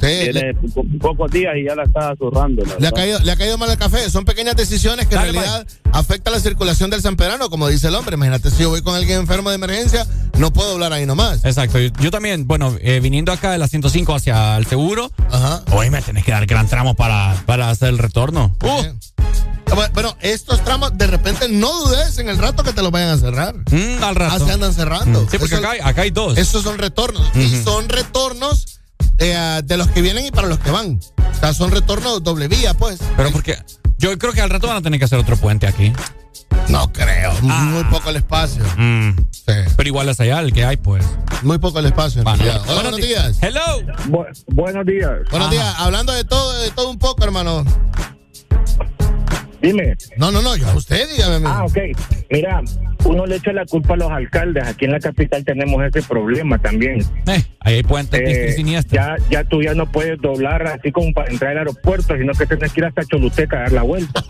tiene 0.00 0.54
po- 0.74 0.84
pocos 1.00 1.30
días 1.30 1.54
y 1.56 1.64
ya 1.64 1.74
la 1.74 1.82
está 1.84 2.14
zurrando. 2.16 2.62
Le 2.78 2.86
ha, 2.86 2.92
caído, 2.92 3.18
le 3.20 3.32
ha 3.32 3.36
caído 3.36 3.58
mal 3.58 3.70
el 3.70 3.76
café. 3.76 4.08
Son 4.10 4.24
pequeñas 4.24 4.56
decisiones 4.56 5.06
que 5.06 5.14
en 5.16 5.22
realidad 5.22 5.66
afectan 5.92 6.32
la 6.32 6.40
circulación 6.40 6.90
del 6.94 7.02
sanpedrano, 7.02 7.50
como 7.50 7.68
dice 7.68 7.88
el 7.88 7.94
hombre. 7.94 8.14
Imagínate, 8.16 8.50
si 8.50 8.62
yo 8.62 8.70
voy 8.70 8.82
con 8.82 8.94
alguien 8.94 9.18
enfermo 9.20 9.50
de 9.50 9.56
emergencia, 9.56 10.06
no 10.38 10.52
puedo 10.52 10.72
hablar 10.72 10.92
ahí 10.92 11.06
nomás. 11.06 11.44
Exacto. 11.44 11.78
Yo, 11.78 11.90
yo 12.00 12.10
también, 12.10 12.46
bueno, 12.46 12.76
eh, 12.80 13.00
viniendo 13.00 13.32
acá 13.32 13.50
de 13.52 13.58
la 13.58 13.68
105 13.68 14.14
hacia 14.14 14.56
el 14.56 14.66
seguro, 14.66 15.10
hoy 15.72 15.90
me 15.90 16.00
tenés 16.02 16.24
que 16.24 16.32
dar 16.32 16.46
gran 16.46 16.66
tramo 16.68 16.94
para, 16.94 17.34
para 17.46 17.70
hacer 17.70 17.88
el 17.90 17.98
retorno. 17.98 18.56
Uh, 18.62 18.66
Bueno, 19.74 19.90
Bueno, 19.94 20.16
estos 20.20 20.62
tramos, 20.62 20.96
de 20.96 21.06
repente 21.06 21.48
no 21.48 21.72
dudes 21.86 22.18
en 22.18 22.28
el 22.28 22.38
rato 22.38 22.62
que 22.62 22.72
te 22.72 22.82
los 22.82 22.90
vayan 22.92 23.08
a 23.10 23.18
cerrar. 23.18 23.54
Mm, 23.70 24.02
al 24.04 24.14
rato. 24.14 24.34
Ah, 24.42 24.46
se 24.46 24.52
andan 24.52 24.72
cerrando. 24.74 25.22
Mm. 25.22 25.28
Sí, 25.30 25.38
porque 25.38 25.54
Eso- 25.56 25.64
acá, 25.64 25.70
hay- 25.72 25.80
acá 25.82 26.02
hay 26.02 26.10
dos. 26.10 26.36
Esos 26.38 26.62
son 26.62 26.78
retornos. 26.78 27.28
Y 27.34 27.62
son 27.62 27.88
retornos 27.88 28.78
eh, 29.18 29.62
de 29.64 29.76
los 29.76 29.88
que 29.88 30.02
vienen 30.02 30.26
y 30.26 30.30
para 30.30 30.46
los 30.48 30.58
que 30.60 30.70
van. 30.70 31.00
O 31.18 31.40
sea, 31.40 31.54
son 31.54 31.70
retornos 31.70 32.22
doble 32.22 32.46
vía, 32.48 32.74
pues. 32.74 32.98
Pero 33.16 33.30
porque 33.32 33.56
yo 33.98 34.16
creo 34.18 34.32
que 34.32 34.40
al 34.40 34.50
rato 34.50 34.66
van 34.66 34.76
a 34.78 34.82
tener 34.82 34.98
que 34.98 35.04
hacer 35.04 35.18
otro 35.18 35.36
puente 35.36 35.66
aquí. 35.66 35.92
No 36.68 36.90
creo. 36.92 37.32
Muy 37.42 37.84
poco 37.84 38.10
el 38.10 38.16
espacio. 38.16 38.64
Mm. 38.76 39.16
Pero 39.76 39.86
igual 39.88 40.08
es 40.08 40.18
allá 40.20 40.40
el 40.40 40.52
que 40.52 40.64
hay, 40.64 40.76
pues. 40.76 41.04
Muy 41.42 41.58
poco 41.58 41.78
el 41.78 41.86
espacio. 41.86 42.20
en 42.20 42.24
Bueno, 42.24 42.42
realidad. 42.42 42.62
Hola, 42.64 42.74
buenos 42.74 43.00
buenos 43.00 43.06
días. 43.06 43.38
Hello. 43.42 44.30
buenos 44.48 44.86
días. 44.86 45.10
Buenos 45.30 45.50
días. 45.50 45.74
Hablando 45.78 46.12
de 46.12 46.24
todo, 46.24 46.52
de 46.60 46.70
todo 46.70 46.90
un 46.90 46.98
poco, 46.98 47.22
hermano. 47.24 47.64
Dime. 49.64 49.96
No, 50.18 50.30
no, 50.30 50.42
no, 50.42 50.56
yo 50.56 50.68
a 50.68 50.74
usted 50.74 51.08
dígame. 51.08 51.46
Ah, 51.48 51.64
ok. 51.64 51.78
Mira, 52.30 52.60
uno 53.06 53.24
le 53.24 53.36
echa 53.36 53.50
la 53.54 53.64
culpa 53.64 53.94
a 53.94 53.96
los 53.96 54.10
alcaldes. 54.10 54.68
Aquí 54.68 54.84
en 54.84 54.92
la 54.92 55.00
capital 55.00 55.42
tenemos 55.42 55.82
ese 55.82 56.02
problema 56.02 56.58
también. 56.58 57.02
ahí 57.26 57.74
hay 57.76 57.82
puentes 57.82 58.20
Eh, 58.22 58.82
ya, 58.90 59.16
ya 59.30 59.44
tú 59.44 59.62
ya 59.62 59.72
no 59.72 59.90
puedes 59.90 60.20
doblar 60.20 60.66
así 60.66 60.92
como 60.92 61.14
para 61.14 61.32
entrar 61.32 61.52
al 61.52 61.58
aeropuerto, 61.58 62.14
sino 62.14 62.34
que 62.34 62.44
tienes 62.44 62.72
que 62.74 62.80
ir 62.80 62.84
hasta 62.84 63.04
Choluteca 63.04 63.56
a 63.56 63.60
dar 63.60 63.72
la 63.72 63.82
vuelta. 63.82 64.22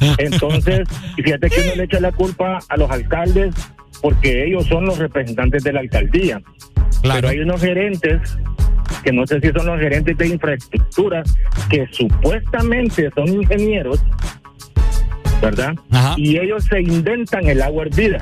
Entonces, 0.18 0.88
fíjate 1.16 1.50
que 1.50 1.60
uno 1.60 1.74
le 1.74 1.82
echa 1.84 1.98
la 1.98 2.12
culpa 2.12 2.60
a 2.68 2.76
los 2.76 2.88
alcaldes 2.92 3.52
porque 4.00 4.46
ellos 4.46 4.66
son 4.66 4.86
los 4.86 4.98
representantes 4.98 5.64
de 5.64 5.72
la 5.72 5.80
alcaldía. 5.80 6.40
Pero 7.02 7.28
hay 7.28 7.40
unos 7.40 7.60
gerentes 7.60 8.20
que 9.02 9.12
no 9.12 9.26
sé 9.26 9.40
si 9.40 9.48
son 9.48 9.66
los 9.66 9.80
gerentes 9.80 10.16
de 10.16 10.28
infraestructura 10.28 11.22
que 11.68 11.86
supuestamente 11.90 13.10
son 13.14 13.28
ingenieros, 13.28 14.02
¿verdad? 15.40 15.74
Y 16.16 16.38
ellos 16.38 16.64
se 16.64 16.80
inventan 16.80 17.48
el 17.48 17.62
agua 17.62 17.84
hervida. 17.84 18.20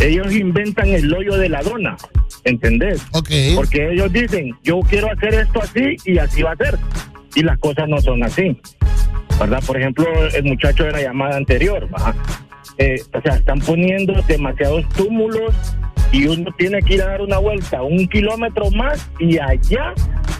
Ellos 0.00 0.32
inventan 0.32 0.88
el 0.88 1.12
hoyo 1.14 1.36
de 1.36 1.48
la 1.48 1.62
dona, 1.62 1.96
¿entendés? 2.44 3.02
Porque 3.54 3.92
ellos 3.92 4.12
dicen, 4.12 4.56
yo 4.62 4.80
quiero 4.80 5.10
hacer 5.12 5.34
esto 5.34 5.62
así 5.62 5.96
y 6.04 6.18
así 6.18 6.42
va 6.42 6.52
a 6.52 6.56
ser. 6.56 6.78
Y 7.34 7.42
las 7.42 7.58
cosas 7.58 7.88
no 7.88 8.00
son 8.00 8.22
así. 8.24 8.56
¿Verdad? 9.38 9.62
Por 9.66 9.78
ejemplo, 9.78 10.06
el 10.34 10.44
muchacho 10.44 10.84
de 10.84 10.92
la 10.92 11.02
llamada 11.02 11.36
anterior, 11.36 11.88
¿va? 11.92 12.14
eh, 12.78 13.02
o 13.12 13.20
sea, 13.20 13.36
están 13.36 13.60
poniendo 13.60 14.14
demasiados 14.26 14.88
túmulos 14.90 15.54
y 16.12 16.26
uno 16.26 16.50
tiene 16.56 16.80
que 16.82 16.94
ir 16.94 17.02
a 17.02 17.06
dar 17.06 17.22
una 17.22 17.38
vuelta 17.38 17.82
un 17.82 18.06
kilómetro 18.06 18.70
más 18.70 19.00
y 19.18 19.38
allá 19.38 19.94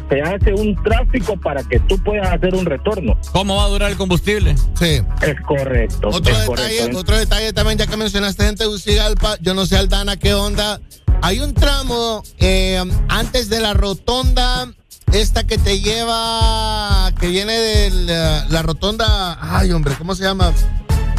se 0.09 0.21
hace 0.21 0.53
un 0.53 0.77
tráfico 0.83 1.37
para 1.41 1.63
que 1.65 1.81
tú 1.81 1.99
puedas 2.03 2.31
hacer 2.31 2.55
un 2.55 2.67
retorno. 2.67 3.17
¿Cómo 3.33 3.57
va 3.57 3.65
a 3.65 3.69
durar 3.69 3.91
el 3.91 3.97
combustible? 3.97 4.55
Sí. 4.75 5.01
Es 5.23 5.41
correcto. 5.47 6.09
Otro, 6.09 6.33
es 6.33 6.47
detalle, 6.47 6.77
correcto. 6.79 6.99
otro 6.99 7.17
detalle 7.17 7.53
también, 7.55 7.79
ya 7.79 7.87
que 7.87 7.97
mencionaste 7.97 8.45
gente 8.45 8.65
de 8.65 8.69
Ucigalpa, 8.69 9.37
yo 9.41 9.55
no 9.55 9.65
sé, 9.65 9.79
Aldana, 9.79 10.19
qué 10.19 10.35
onda. 10.35 10.81
Hay 11.23 11.41
un 11.41 11.55
tramo 11.55 12.23
eh, 12.39 12.83
antes 13.09 13.49
de 13.49 13.61
la 13.61 13.73
rotonda, 13.73 14.71
esta 15.13 15.47
que 15.47 15.57
te 15.57 15.81
lleva, 15.81 17.13
que 17.19 17.29
viene 17.29 17.53
de 17.55 17.91
la, 17.91 18.47
la 18.51 18.63
rotonda, 18.63 19.39
ay 19.41 19.73
hombre, 19.73 19.95
¿cómo 19.97 20.15
se 20.15 20.25
llama? 20.25 20.53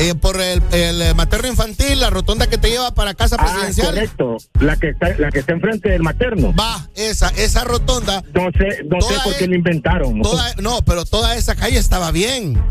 Eh, 0.04 0.16
por 0.16 0.42
el, 0.42 0.62
el 0.74 1.16
materno 1.16 1.48
infantil, 1.48 2.00
la 2.02 2.10
rotonda 2.10 2.48
que 2.48 2.58
te 2.58 2.70
lleva 2.70 2.94
para 2.94 3.14
casa 3.14 3.38
Ah, 3.40 3.44
presidencial. 3.46 3.88
correcto. 3.94 4.38
La 4.60 4.76
que 4.76 4.90
está, 4.90 5.10
la 5.18 5.32
que 5.32 5.40
está 5.40 5.54
enfrente 5.54 5.90
del 5.90 6.02
materno. 6.04 6.54
Va, 6.54 6.90
esa, 6.96 7.30
esa 7.30 7.64
rotonda. 7.64 8.22
No 8.34 8.50
sé, 8.52 8.84
no 8.84 9.00
sé 9.02 9.14
por 9.24 9.34
qué 9.38 9.46
es- 9.46 9.50
la 9.50 9.56
inventaron. 9.56 10.22
Toda- 10.22 10.56
no, 10.62 10.82
pero 10.84 11.06
toda 11.06 11.36
esa 11.36 11.56
calle 11.56 11.78
estaba 11.80 12.12
bien. 12.12 12.62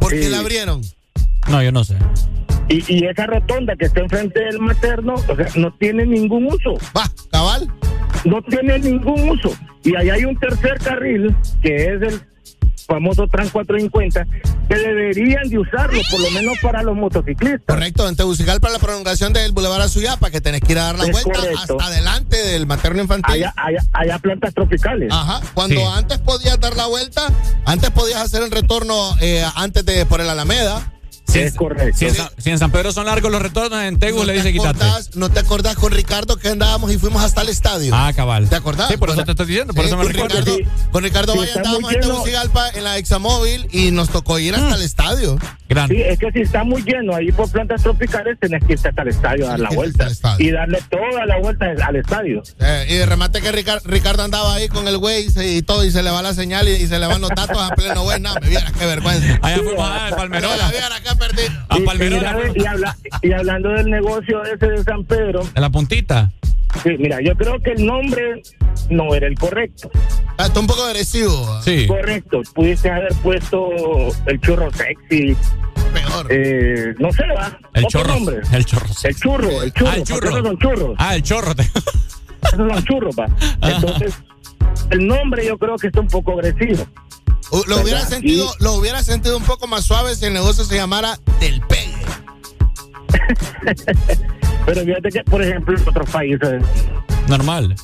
¿Por 0.00 0.10
qué 0.10 0.24
Sí. 0.24 0.28
la 0.30 0.40
abrieron? 0.40 0.82
No, 1.48 1.62
yo 1.62 1.70
no 1.70 1.84
sé. 1.84 1.94
Y, 2.68 2.82
y 2.92 3.06
esa 3.06 3.26
rotonda 3.26 3.74
que 3.76 3.84
está 3.86 4.00
enfrente 4.00 4.40
del 4.40 4.58
materno, 4.58 5.14
o 5.14 5.36
sea, 5.36 5.46
no 5.54 5.72
tiene 5.78 6.04
ningún 6.04 6.46
uso. 6.46 6.74
Va, 6.96 7.08
cabal. 7.30 7.68
No 8.24 8.42
tiene 8.42 8.78
ningún 8.80 9.28
uso. 9.30 9.54
Y 9.84 9.94
ahí 9.94 10.10
hay 10.10 10.24
un 10.24 10.36
tercer 10.38 10.78
carril, 10.78 11.34
que 11.62 11.76
es 11.94 12.02
el 12.02 12.20
famoso 12.86 13.26
Tran 13.28 13.48
450, 13.48 14.26
que 14.68 14.74
deberían 14.76 15.48
de 15.48 15.58
usarlo, 15.58 16.00
por 16.10 16.20
lo 16.20 16.30
menos 16.30 16.54
para 16.62 16.82
los 16.82 16.96
motociclistas. 16.96 17.62
Correcto, 17.66 18.08
en 18.08 18.16
Tegucigalpa 18.16 18.68
la 18.70 18.78
prolongación 18.78 19.32
del 19.32 19.52
Boulevard 19.52 19.82
Azuyapa, 19.82 20.30
que 20.30 20.40
tenés 20.40 20.60
que 20.60 20.72
ir 20.72 20.78
a 20.78 20.84
dar 20.84 20.98
la 20.98 21.04
Es 21.04 21.12
vuelta 21.12 21.32
correcto. 21.40 21.76
hasta 21.78 21.86
adelante 21.86 22.36
del 22.36 22.66
materno 22.66 23.02
infantil. 23.02 23.34
Allá, 23.34 23.54
allá, 23.56 23.80
allá 23.92 24.18
plantas 24.18 24.54
tropicales. 24.54 25.08
Ajá, 25.12 25.40
cuando 25.54 25.76
Sí. 25.76 25.86
antes 25.94 26.18
podías 26.18 26.58
dar 26.60 26.76
la 26.76 26.86
vuelta, 26.86 27.22
antes 27.64 27.90
podías 27.90 28.20
hacer 28.20 28.42
el 28.42 28.50
retorno 28.50 29.16
eh, 29.20 29.44
antes 29.56 29.84
de 29.84 30.04
por 30.06 30.20
el 30.20 30.28
Alameda. 30.28 30.91
Si 31.26 31.38
es 31.38 31.52
en- 31.52 31.56
correcto. 31.56 31.96
Si 31.98 32.06
en, 32.06 32.14
San, 32.14 32.28
si 32.36 32.50
en 32.50 32.58
San 32.58 32.70
Pedro 32.70 32.92
son 32.92 33.06
largos 33.06 33.30
los 33.32 33.40
retornos, 33.40 33.82
en 33.82 33.98
Tegu 33.98 34.18
¿No 34.18 34.24
le 34.24 34.34
dice 34.34 34.52
quítate. 34.52 34.84
¿No 35.14 35.30
te 35.30 35.40
acordás 35.40 35.76
con 35.76 35.92
Ricardo 35.92 36.36
que 36.36 36.48
andábamos 36.48 36.92
y 36.92 36.98
fuimos 36.98 37.22
hasta 37.22 37.40
el 37.42 37.48
estadio? 37.48 37.94
Ah, 37.94 38.12
cabal. 38.14 38.48
¿Te 38.48 38.56
acordás? 38.56 38.88
Sí, 38.90 38.96
por 38.96 39.10
eso 39.10 39.24
te 39.24 39.30
estoy 39.30 39.46
diciendo, 39.46 39.72
por 39.72 39.84
Sí, 39.84 39.88
eso 39.88 39.96
me 39.96 40.04
con 40.04 40.12
recuerdo. 40.12 40.38
Ricardo, 40.40 40.56
Sí. 40.58 40.88
con 40.90 41.02
Ricardo 41.04 41.32
Sí, 41.32 41.38
Valle 41.38 41.52
andábamos 41.56 41.92
en. 41.94 42.00
Tegucigalpa 42.00 42.68
en 42.70 42.84
la 42.84 42.98
Examóvil 42.98 43.66
y 43.72 43.90
nos 43.92 44.10
tocó 44.10 44.38
ir 44.38 44.54
hasta 44.54 44.74
el 44.74 44.82
estadio. 44.82 45.38
Grande. 45.68 45.94
Sí, 45.94 46.02
es 46.02 46.18
que 46.18 46.30
si 46.32 46.40
está 46.42 46.64
muy 46.64 46.82
lleno 46.82 47.14
ahí 47.14 47.32
por 47.32 47.50
plantas 47.50 47.82
tropicales, 47.82 48.38
tenés 48.38 48.62
que 48.64 48.74
irte 48.74 48.88
hasta 48.88 49.00
el 49.02 49.08
estadio 49.08 49.46
a 49.46 49.50
dar 49.50 49.60
la 49.60 49.70
vuelta. 49.70 50.08
Y 50.38 50.50
darle 50.50 50.82
toda 50.90 51.24
la 51.24 51.38
vuelta 51.38 51.64
al 51.86 51.96
estadio. 51.96 52.42
Eh, 52.60 52.86
y 52.90 52.94
de 52.96 53.06
remate 53.06 53.40
que 53.40 53.50
Ricar- 53.52 53.80
Ricardo 53.84 54.22
andaba 54.22 54.52
ahí 54.54 54.68
con 54.68 54.86
el 54.86 54.98
güey 54.98 55.28
y, 55.34 55.62
todo, 55.62 55.82
y 55.84 55.90
se 55.90 56.02
le 56.02 56.10
va 56.10 56.20
la 56.20 56.34
señal 56.34 56.68
y, 56.68 56.72
y 56.72 56.86
se 56.88 56.98
le 56.98 57.06
van 57.06 57.22
los 57.22 57.30
datos 57.30 57.56
a 57.58 57.70
pleno 57.74 58.02
güey. 58.02 58.20
No, 58.20 58.34
me 58.42 58.48
vieras 58.50 58.70
qué 58.78 58.84
vergüenza. 58.84 59.38
Allá 59.40 59.56
fuimos 59.62 59.88
a 59.88 60.04
Mira, 60.04 60.16
Palmerola. 60.16 60.70
Perdí. 61.16 61.42
A 61.68 61.78
Y- 61.78 61.82
y, 62.62 62.64
habla- 62.66 62.96
y 63.22 63.32
hablando 63.32 63.68
del 63.70 63.90
negocio 63.90 64.42
ese 64.44 64.66
de 64.66 64.82
San 64.84 65.04
Pedro, 65.04 65.42
En 65.54 65.62
la 65.62 65.70
puntita. 65.70 66.30
sí, 66.82 66.90
mira, 66.98 67.18
yo 67.22 67.34
creo 67.36 67.60
que 67.60 67.72
el 67.72 67.84
nombre 67.86 68.42
no 68.90 69.14
era 69.14 69.26
el 69.26 69.34
correcto. 69.38 69.90
Ah, 70.38 70.46
Está 70.46 70.60
un 70.60 70.66
poco 70.66 70.82
agresivo. 70.84 71.60
Sí. 71.62 71.86
Correcto, 71.86 72.40
pudiste 72.54 72.90
haber 72.90 73.12
puesto 73.22 73.68
el 74.26 74.40
churro 74.40 74.70
sexy, 74.72 75.36
Peor. 75.92 76.26
eh, 76.30 76.94
no 76.98 77.12
sé, 77.12 77.22
va. 77.36 77.58
El 77.74 77.84
otro 77.84 78.00
chorro. 78.00 78.14
nombre. 78.14 78.36
El 78.52 78.64
chorro. 78.64 78.86
El 79.04 79.16
churro, 79.16 79.62
el 79.62 79.72
churro, 79.72 79.90
Ah, 79.90 79.96
el 79.96 80.02
churro. 80.04 80.28
esos 80.30 80.42
son 80.42 80.58
churros, 80.58 80.94
Ah, 80.98 81.14
el 81.16 81.22
chorro. 81.22 81.54
te- 81.54 81.62
esos 82.42 82.72
son 82.72 82.84
churros, 82.84 83.14
va. 83.18 83.26
Entonces, 83.68 84.14
el 84.90 85.06
nombre 85.06 85.46
yo 85.46 85.58
creo 85.58 85.76
que 85.76 85.88
está 85.88 86.00
un 86.00 86.08
poco 86.08 86.32
agresivo. 86.32 86.86
Lo 87.66 87.80
hubiera, 87.82 88.06
sentido, 88.06 88.46
Y- 88.58 88.62
lo 88.64 88.72
hubiera 88.74 89.02
sentido 89.02 89.36
un 89.36 89.44
poco 89.44 89.66
más 89.66 89.84
suave 89.84 90.14
si 90.16 90.24
el 90.26 90.32
negocio 90.32 90.64
se 90.64 90.74
llamara 90.76 91.18
Del 91.40 91.60
Pegue. 91.62 91.92
Pero 94.66 94.84
fíjate 94.84 95.08
que, 95.10 95.24
por 95.24 95.42
ejemplo, 95.42 95.76
en 95.76 95.88
otros 95.88 96.08
países, 96.10 96.62
Normal. 97.28 97.74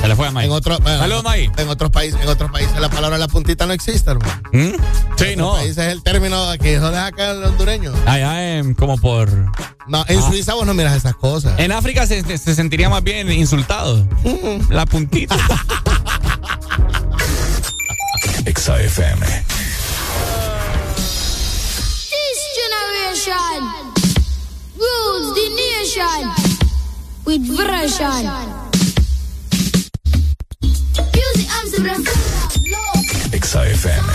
Se 0.00 0.08
le 0.08 0.16
fue 0.16 0.28
a 0.28 0.30
May. 0.30 0.46
En, 0.46 0.52
otro, 0.52 0.78
bueno, 0.78 0.98
Saludos, 0.98 1.24
May. 1.24 1.50
en 1.58 1.68
otros 1.68 1.90
países, 1.90 2.18
en 2.22 2.28
otros 2.28 2.50
países 2.50 2.78
la 2.80 2.88
palabra 2.88 3.18
la 3.18 3.28
puntita 3.28 3.66
no 3.66 3.72
existe, 3.74 4.10
hermano. 4.10 4.32
¿Mm? 4.52 4.68
Sí, 5.16 5.24
En 5.26 5.38
no. 5.38 5.48
otros 5.48 5.60
países 5.62 5.78
es 5.86 5.92
el 5.92 6.02
término 6.02 6.42
que 6.60 6.72
deja 6.78 7.06
acá 7.06 7.30
el 7.32 7.44
hondureño. 7.44 7.92
Allá 8.06 8.56
en, 8.58 8.72
como 8.74 8.96
por. 8.98 9.30
No, 9.88 10.04
en 10.08 10.18
Ah. 10.18 10.22
Suiza 10.28 10.54
vos 10.54 10.66
no 10.66 10.72
miras 10.74 10.96
esas 10.96 11.14
cosas. 11.16 11.58
En 11.58 11.72
África 11.72 12.06
se, 12.06 12.22
se- 12.22 12.38
se 12.38 12.54
sentiría 12.54 12.88
más 12.88 13.02
bien 13.02 13.30
insultado. 13.32 14.06
La 14.70 14.86
puntita. 14.86 15.36
Exa 18.46 18.74
FM. 18.80 19.20
This 22.10 22.40
generation 22.58 23.62
rules 24.76 25.28
the 25.34 25.46
nation 25.64 26.22
with 27.26 27.42
version. 27.46 28.22
Music 31.14 31.48
Amsterdam. 31.58 32.02
Exa 33.36 33.60
FM. 33.74 34.06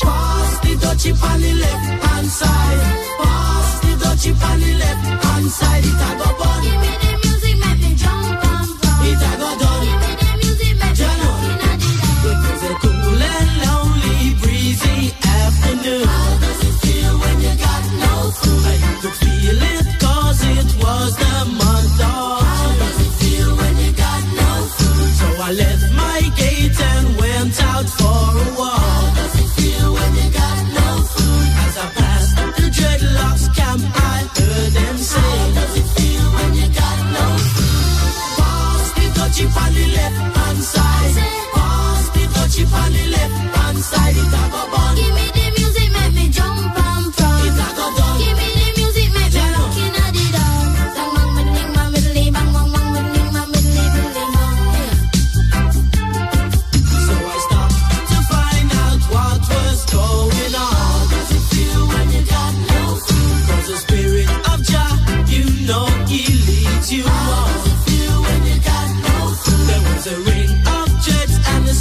Pass 0.00 0.60
the 0.60 0.74
dutchie 0.76 1.12
on 1.22 1.40
the 1.40 1.52
left 1.54 2.04
hand 2.04 2.26
side. 2.26 3.07
Pass 4.18 4.26
the 4.26 4.32
dutchie 4.32 4.50
on 4.50 4.60
the 4.60 4.74
left 4.74 5.24
hand 5.24 5.50
side. 5.50 5.84
It 5.84 5.94
a 5.94 6.10
go 6.18 6.28
bun. 6.38 6.62
Give 6.62 6.80
me 6.80 6.90
the 7.02 7.12
music, 7.22 7.56
make 7.62 7.78
me 7.78 7.94
jump 7.94 8.24
and 8.26 8.70
pump. 8.82 9.06
It 9.06 9.22
a 9.22 9.32
go 9.38 9.50
done. 9.62 9.84
Give 9.86 10.00
me 10.02 10.12
the 10.18 10.30
music, 10.42 10.74
make 10.74 10.90
me 10.90 10.98
Jano. 10.98 11.28
looking 11.38 11.60
at 11.70 11.78
it. 11.78 11.98
It 12.26 12.38
was 12.42 12.62
a 12.66 12.74
cool 12.82 13.22
and 13.30 13.50
lonely, 13.62 14.34
breezy 14.42 15.14
afternoon. 15.22 16.06
How 16.08 16.30
does 16.42 16.60
it 16.66 16.76
feel 16.82 17.14
when 17.22 17.36
you 17.46 17.54
got 17.62 17.84
no 18.02 18.14
food? 18.40 18.64
I 18.66 18.98
could 19.02 19.16
feel 19.22 19.62
it 19.74 19.86
cause 20.02 20.40
it 20.42 20.68
was 20.82 21.12
the 21.22 21.36
month 21.54 22.00
of 22.02 22.42
How 22.42 22.68
does 22.82 22.98
it 23.06 23.12
feel 23.22 23.50
when 23.56 23.74
you 23.78 23.92
got 23.92 24.22
no 24.34 24.50
food? 24.76 25.10
So 25.20 25.26
I 25.46 25.50
left 25.62 25.86
my 25.94 26.20
gate 26.34 26.80
and 26.92 27.06
went 27.22 27.56
out 27.62 27.86
for 27.86 28.18
a 28.34 28.58
walk. 28.58 28.97
Heard 34.58 34.72
them 34.72 34.96
say, 34.98 35.20
How 35.20 35.54
does 35.54 35.74
it 35.80 35.88
feel 35.96 36.24
when 36.36 36.50
you 36.54 36.68
got 36.82 36.98
no 37.16 37.24
food? 37.54 38.14
Pass 38.38 38.86
the 38.96 39.06
dutchie 39.16 39.48
on 39.62 39.70
the 39.74 39.86
left 39.96 40.36
hand 40.36 40.62
side. 40.72 41.14
Pass 41.54 42.04
the 42.14 42.24
dutchie 42.34 42.66
on 42.80 42.92
the 42.92 43.04
left 43.14 43.56
hand 43.56 43.78
side. 43.78 44.16
It 44.16 44.28
a 44.74 44.77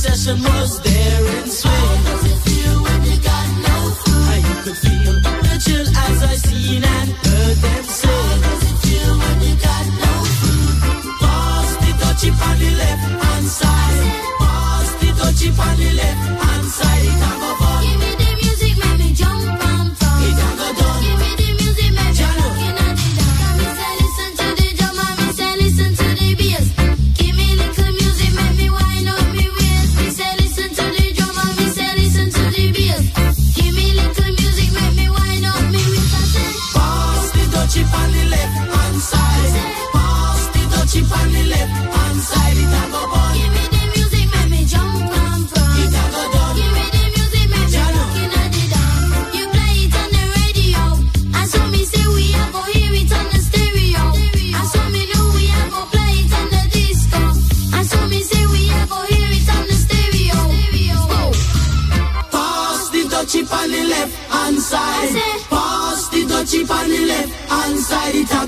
and 0.08 0.16
the 0.16 0.18
session 0.18 0.44
was 0.44 0.80
there 0.82 1.22
in 1.38 1.46
How 1.64 1.96
does 2.04 2.24
it 2.26 2.40
feel 2.46 2.84
when 2.84 3.04
you 3.04 3.18
got 3.22 3.48
no 3.68 3.78
food? 4.02 4.28
And 4.34 4.44
you 4.48 4.56
could 4.64 4.78
feel 4.78 5.14
the 5.22 5.56
chill 5.64 5.88
as 5.88 6.24
I 6.24 6.36
seen 6.36 6.84
and 6.84 7.10
heard 7.10 7.58
them 7.58 7.84
say. 7.84 8.08
How 8.08 8.42
does 8.42 8.64
it 8.72 8.78
feel 8.84 9.18
when 9.18 9.38
you 9.42 9.56
got 9.56 9.86
no 10.04 10.14
food? 10.40 10.76
Pass 11.20 11.70
the 11.82 11.92
dutchie 12.02 12.32
on 12.48 12.60
the 12.60 12.72
left 12.82 13.24
hand 13.24 13.48
side. 13.48 14.00
Pass 14.40 14.90
the 15.00 15.08
dutchie 15.20 15.60
on 15.60 15.78
the 15.78 15.92
left 15.94 16.37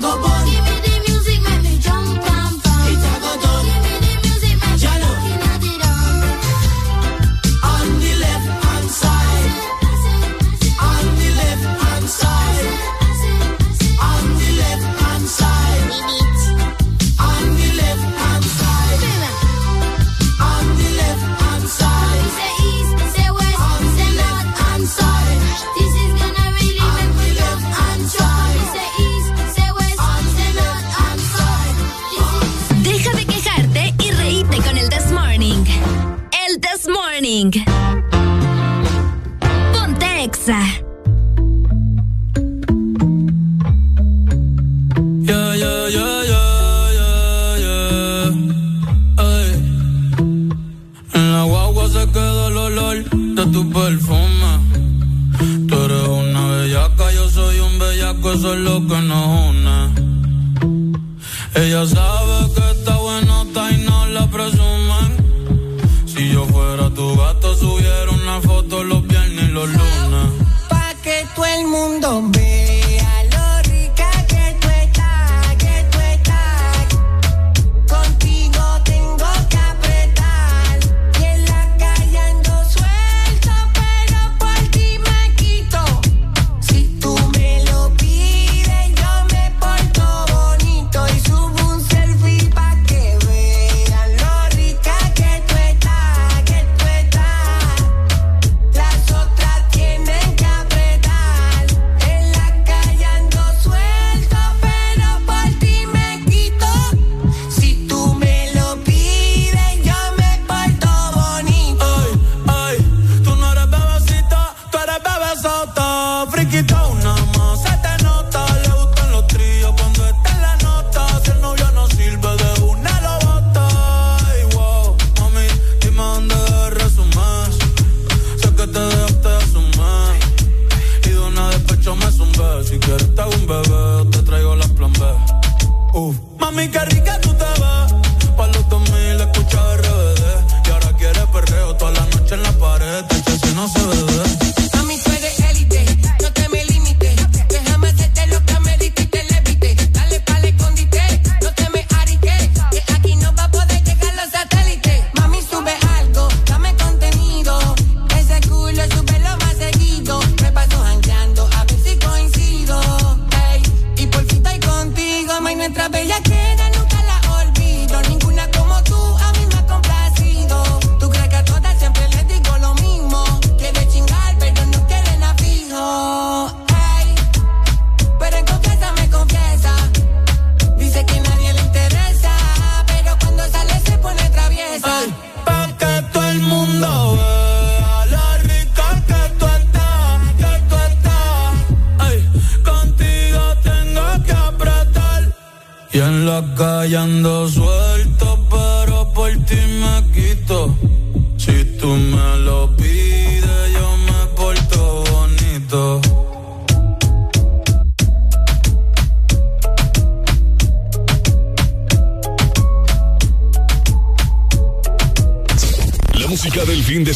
Vagabond 0.00 0.49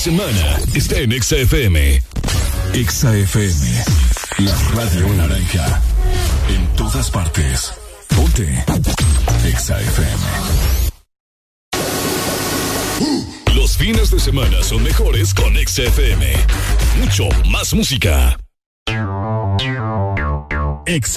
semana 0.04 0.60
está 0.74 0.98
en 0.98 1.10
XFM. 1.12 2.02
XFM, 2.74 3.84
la 4.36 4.54
radio 4.74 5.08
naranja. 5.14 5.80
En 6.50 6.66
todas 6.76 7.10
partes. 7.10 7.72
Ponte. 8.14 8.64
XFM. 9.56 10.22
Los 13.54 13.78
fines 13.78 14.10
de 14.10 14.20
semana 14.20 14.62
son 14.62 14.82
mejores 14.82 15.32
con 15.32 15.54
XFM. 15.56 16.34
Mucho 17.00 17.26
más 17.48 17.72
música. 17.72 18.36
Ex 20.84 21.16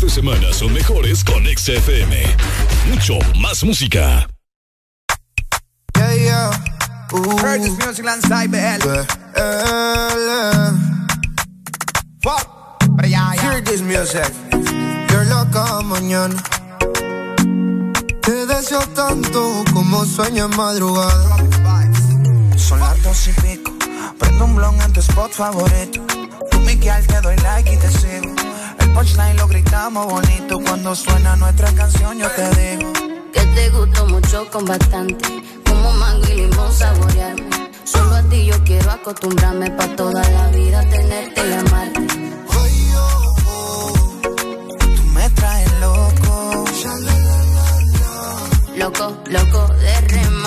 De 0.00 0.08
semana 0.08 0.52
son 0.52 0.72
mejores 0.72 1.22
con 1.24 1.44
XFM. 1.44 2.16
Mucho 2.88 3.18
más 3.38 3.62
música. 3.64 4.26
Yeah, 5.94 6.14
yeah. 6.14 6.50
Ooh. 7.12 7.36
Curtis 7.36 7.76
Music 7.84 8.04
Landside 8.04 8.48
BL. 8.48 9.06
Fuck. 12.22 12.46
Hear 13.02 13.60
this 13.62 13.82
music. 13.82 14.32
You're 15.10 15.24
loca 15.26 15.82
mañana. 15.82 16.42
Te 18.22 18.46
deseo 18.46 18.80
tanto 18.94 19.64
como 19.72 20.04
sueño 20.04 20.46
en 20.46 20.56
madrugada. 20.56 21.36
Son 22.56 22.80
las 22.80 23.02
dos 23.02 23.28
y 23.28 23.32
pico. 23.40 23.72
Prendo 24.18 24.44
un 24.44 24.56
blon 24.56 24.80
en 24.80 24.92
tu 24.92 25.00
spot 25.00 25.32
favorito. 25.32 26.00
Tú, 26.50 26.60
Miguel, 26.60 27.06
te 27.06 27.20
doy 27.20 27.36
like 27.38 27.72
y 27.72 27.76
te 27.76 27.90
sigo. 27.90 28.39
El 28.90 28.96
punchline 28.96 29.36
lo 29.36 29.46
gritamos 29.46 30.06
bonito. 30.06 30.58
Cuando 30.66 30.94
suena 30.96 31.36
nuestra 31.36 31.72
canción, 31.74 32.18
yo 32.18 32.28
te 32.32 32.42
digo. 32.60 32.92
Que 33.32 33.40
te 33.40 33.70
gustó 33.70 34.04
mucho 34.06 34.50
con 34.50 34.64
bastante. 34.64 35.28
Como 35.64 35.92
mango 35.92 36.26
y 36.26 36.34
limón 36.34 36.72
saborearme. 36.72 37.70
Solo 37.84 38.16
a 38.16 38.22
ti 38.24 38.46
yo 38.46 38.64
quiero 38.64 38.90
acostumbrarme 38.90 39.70
pa' 39.70 39.86
toda 39.94 40.28
la 40.28 40.48
vida 40.48 40.80
tenerte 40.88 41.40
y 41.48 41.52
amarte. 41.52 42.00
Tú 44.96 45.04
me 45.14 45.30
traes 45.30 45.72
loco. 45.80 46.64
Loco, 48.76 49.16
loco 49.28 49.74
de 49.74 50.00
remate. 50.00 50.39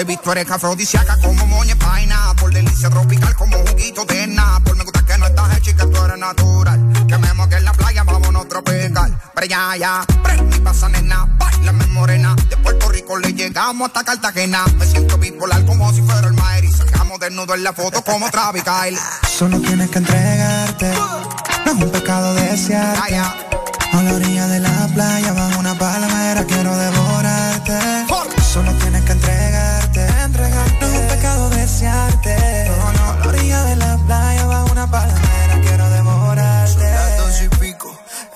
Baby, 0.00 0.18
tú 0.24 0.32
eres 0.32 0.50
afrodisíaca 0.50 1.18
como 1.18 1.46
moña 1.46 1.76
paina. 1.76 2.32
Por 2.40 2.50
delicia 2.50 2.88
tropical 2.88 3.34
como 3.34 3.58
juguito 3.58 4.06
de 4.06 4.34
Por 4.64 4.74
Me 4.74 4.84
gusta 4.84 5.04
que 5.04 5.18
no 5.18 5.26
estás 5.26 5.58
hecha 5.58 5.72
y 5.72 5.74
que 5.74 5.84
tú 5.84 6.02
eres 6.02 6.18
natural. 6.18 7.06
Que 7.06 7.18
me 7.18 7.34
moque 7.34 7.56
en 7.56 7.66
la 7.66 7.72
playa, 7.74 8.02
vámonos 8.04 8.48
tropical. 8.48 9.20
Pero 9.34 9.46
ya, 9.46 9.76
ya, 9.76 10.06
prende 10.22 10.56
y 10.56 10.60
pasa 10.60 10.88
nena. 10.88 11.28
Bailame 11.36 11.86
morena. 11.88 12.34
De 12.48 12.56
Puerto 12.56 12.88
Rico 12.88 13.18
le 13.18 13.34
llegamos 13.34 13.88
hasta 13.88 14.02
Cartagena. 14.02 14.64
Me 14.78 14.86
siento 14.86 15.18
bipolar 15.18 15.66
como 15.66 15.92
si 15.92 16.00
fuera 16.00 16.28
el 16.28 16.32
Maer. 16.32 16.64
Y 16.64 16.72
sacamos 16.72 17.20
desnudo 17.20 17.54
en 17.54 17.62
la 17.62 17.74
foto 17.74 18.02
como 18.02 18.30
Travis 18.30 18.64
Kyle. 18.64 18.98
Solo 19.28 19.60
tienes 19.60 19.90
que 19.90 19.98
entregarte. 19.98 20.94
No 21.66 21.72
es 21.72 21.76
un 21.78 21.90
pecado 21.90 22.32
desearte. 22.36 23.18
A 23.18 24.02
la 24.02 24.14
orilla 24.14 24.46
de 24.46 24.60
la 24.60 24.88
playa, 24.94 25.32
bajo 25.34 25.58
una 25.60 25.76
palmera, 25.76 26.46
quiero 26.46 26.74
devorarte. 26.74 27.29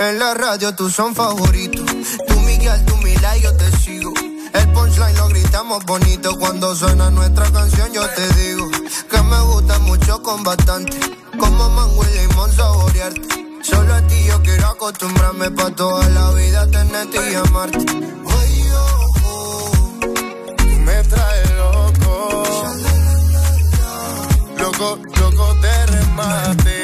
En 0.04 0.18
la 0.18 0.34
radio 0.34 0.74
tú 0.74 0.90
son 0.90 1.14
favoritos. 1.14 1.82
Tú 2.28 2.40
Miguel, 2.40 2.84
tú 2.84 2.94
Mila 2.98 3.38
y 3.38 3.40
yo 3.40 3.56
te 3.56 3.70
sigo. 3.78 4.12
El 4.52 4.68
punchline 4.72 5.16
lo 5.16 5.28
gritamos 5.28 5.82
bonito. 5.86 6.38
Cuando 6.38 6.74
suena 6.74 7.10
nuestra 7.10 7.50
canción 7.50 7.90
yo 7.90 8.06
te 8.10 8.28
digo. 8.34 8.68
Que 9.10 9.22
me 9.22 9.40
gusta 9.40 9.78
mucho 9.78 10.22
con 10.22 10.42
bastante. 10.44 10.98
Como 11.38 11.70
mango 11.70 12.04
y 12.04 12.18
limón 12.18 12.52
saborearte. 12.52 13.28
Solo 13.62 13.94
a 13.94 14.06
ti 14.06 14.24
yo 14.26 14.42
quiero 14.42 14.66
acostumbrarme 14.66 15.50
pa' 15.52 15.70
toda 15.70 16.06
la 16.10 16.30
vida 16.32 16.66
tenerte 16.70 17.32
y 17.32 17.34
amarte. 17.34 17.86
Oh, 18.26 19.10
oh, 19.24 19.70
tú 20.58 20.68
me 20.80 21.02
traes 21.04 21.50
loco. 21.56 22.42
Loco, 24.58 24.98
loco 25.18 25.54
de 25.54 25.86
remate. 25.86 26.83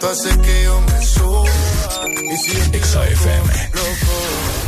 Tú 0.00 0.06
haces 0.06 0.34
que 0.38 0.64
yo 0.64 0.80
me 0.80 1.04
suba. 1.04 1.50
Y 2.32 2.36
si 2.38 2.52
yo 2.52 2.62
estoy 2.62 3.10
loco, 3.10 3.50
loco, 3.74 4.16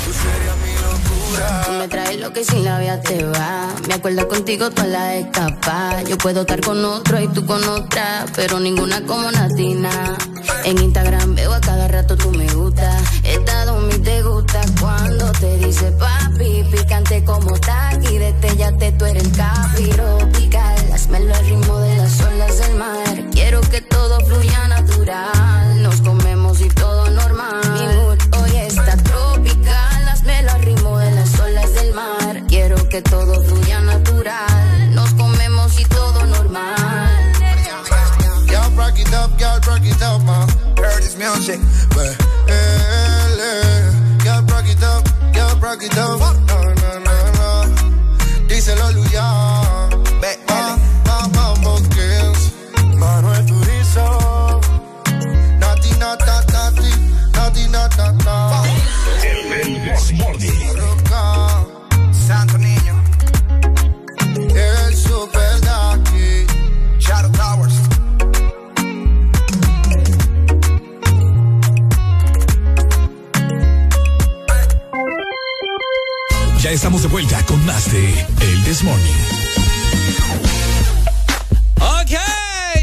tú 0.04 0.12
serías 0.12 0.56
mi 0.62 0.74
locura. 0.74 1.62
Tú 1.64 1.72
me 1.72 1.88
traes 1.88 2.20
lo 2.20 2.32
que 2.34 2.44
sin 2.44 2.64
la 2.64 2.78
vida 2.78 3.00
te 3.00 3.24
va. 3.24 3.68
Me 3.88 3.94
acuerdo 3.94 4.28
contigo 4.28 4.70
toda 4.70 4.88
la 4.88 5.14
escapa. 5.16 6.02
Yo 6.02 6.18
puedo 6.18 6.42
estar 6.42 6.60
con 6.60 6.84
otro 6.84 7.18
y 7.18 7.28
tú 7.28 7.46
con 7.46 7.66
otra, 7.66 8.26
pero 8.36 8.60
ninguna 8.60 9.06
como 9.06 9.30
Natina. 9.30 10.18
En 10.64 10.76
Instagram 10.76 11.34
veo 11.34 11.54
a 11.54 11.60
cada 11.60 11.88
rato 11.88 12.14
tú 12.14 12.30
me 12.32 12.46
gusta. 12.52 12.94
Estado 13.24 13.80
mi 13.80 13.98
te 14.00 14.22
gusta 14.22 14.60
cuando 14.80 15.32
te 15.32 15.56
dice 15.56 15.92
papi, 15.92 16.64
picante 16.70 17.24
como 17.24 17.59
taqui. 17.59 18.18
Detellate, 18.18 18.92
tú 18.92 19.06
eres 19.06 19.24
el 19.24 19.32
capi 19.32 19.84
tropical. 19.88 20.92
Hazmelo 20.92 21.34
al 21.34 21.46
ritmo 21.46 21.78
de 21.78 21.96
las 21.96 22.20
olas 22.20 22.59
del 22.59 22.76
mar. 22.76 23.30
Quiero 23.32 23.62
que 23.62 23.80
todo 23.80 24.20
fluya 24.26 24.68
natural. 25.05 25.83
Nos 25.83 26.01
comemos 26.01 26.61
y 26.61 26.69
todo 26.69 27.11
normal. 27.11 27.61
Mi 27.73 27.97
mood 27.97 28.19
hoy 28.41 28.57
está 28.57 28.97
tropical. 28.97 30.09
Hazmelo 30.09 30.53
al 30.53 30.62
ritmo 30.62 30.99
de 30.99 31.11
las 31.12 31.41
olas 31.41 31.74
del 31.74 31.95
mar. 31.95 32.43
Quiero 32.49 32.77
que 32.89 33.03
todo 33.03 33.43
fluya 33.43 33.81
natural. 33.81 34.95
Nos 34.95 35.12
comemos 35.15 35.81
y 35.81 35.85
todo 35.85 36.27
normal. 36.27 37.33
Y'all 38.47 38.70
rock 38.77 38.99
it 38.99 39.12
up, 39.15 39.39
y'all 39.39 39.61
rock 39.66 39.85
it 39.85 40.03
up, 40.03 40.23
ma. 40.24 40.47
Curtis 40.77 41.16
Music. 41.16 41.61
Y'all 44.24 44.43
rock 44.47 44.69
it 44.69 44.83
up, 44.83 45.05
y'all 45.35 45.61
rock 45.61 45.83
it 45.83 45.99
up. 45.99 46.20
No, 46.20 46.33
no, 46.33 46.74
no, 47.01 47.15
no. 47.39 48.47
Díselo, 48.49 48.91
Luyan. 48.93 49.61
Ya 76.62 76.70
estamos 76.70 77.02
de 77.02 77.09
vuelta 77.09 77.44
con 77.47 77.66
más 77.66 77.90
de 77.90 78.24
El 78.40 78.62
Desmorning. 78.62 79.16
Ok, 81.80 82.12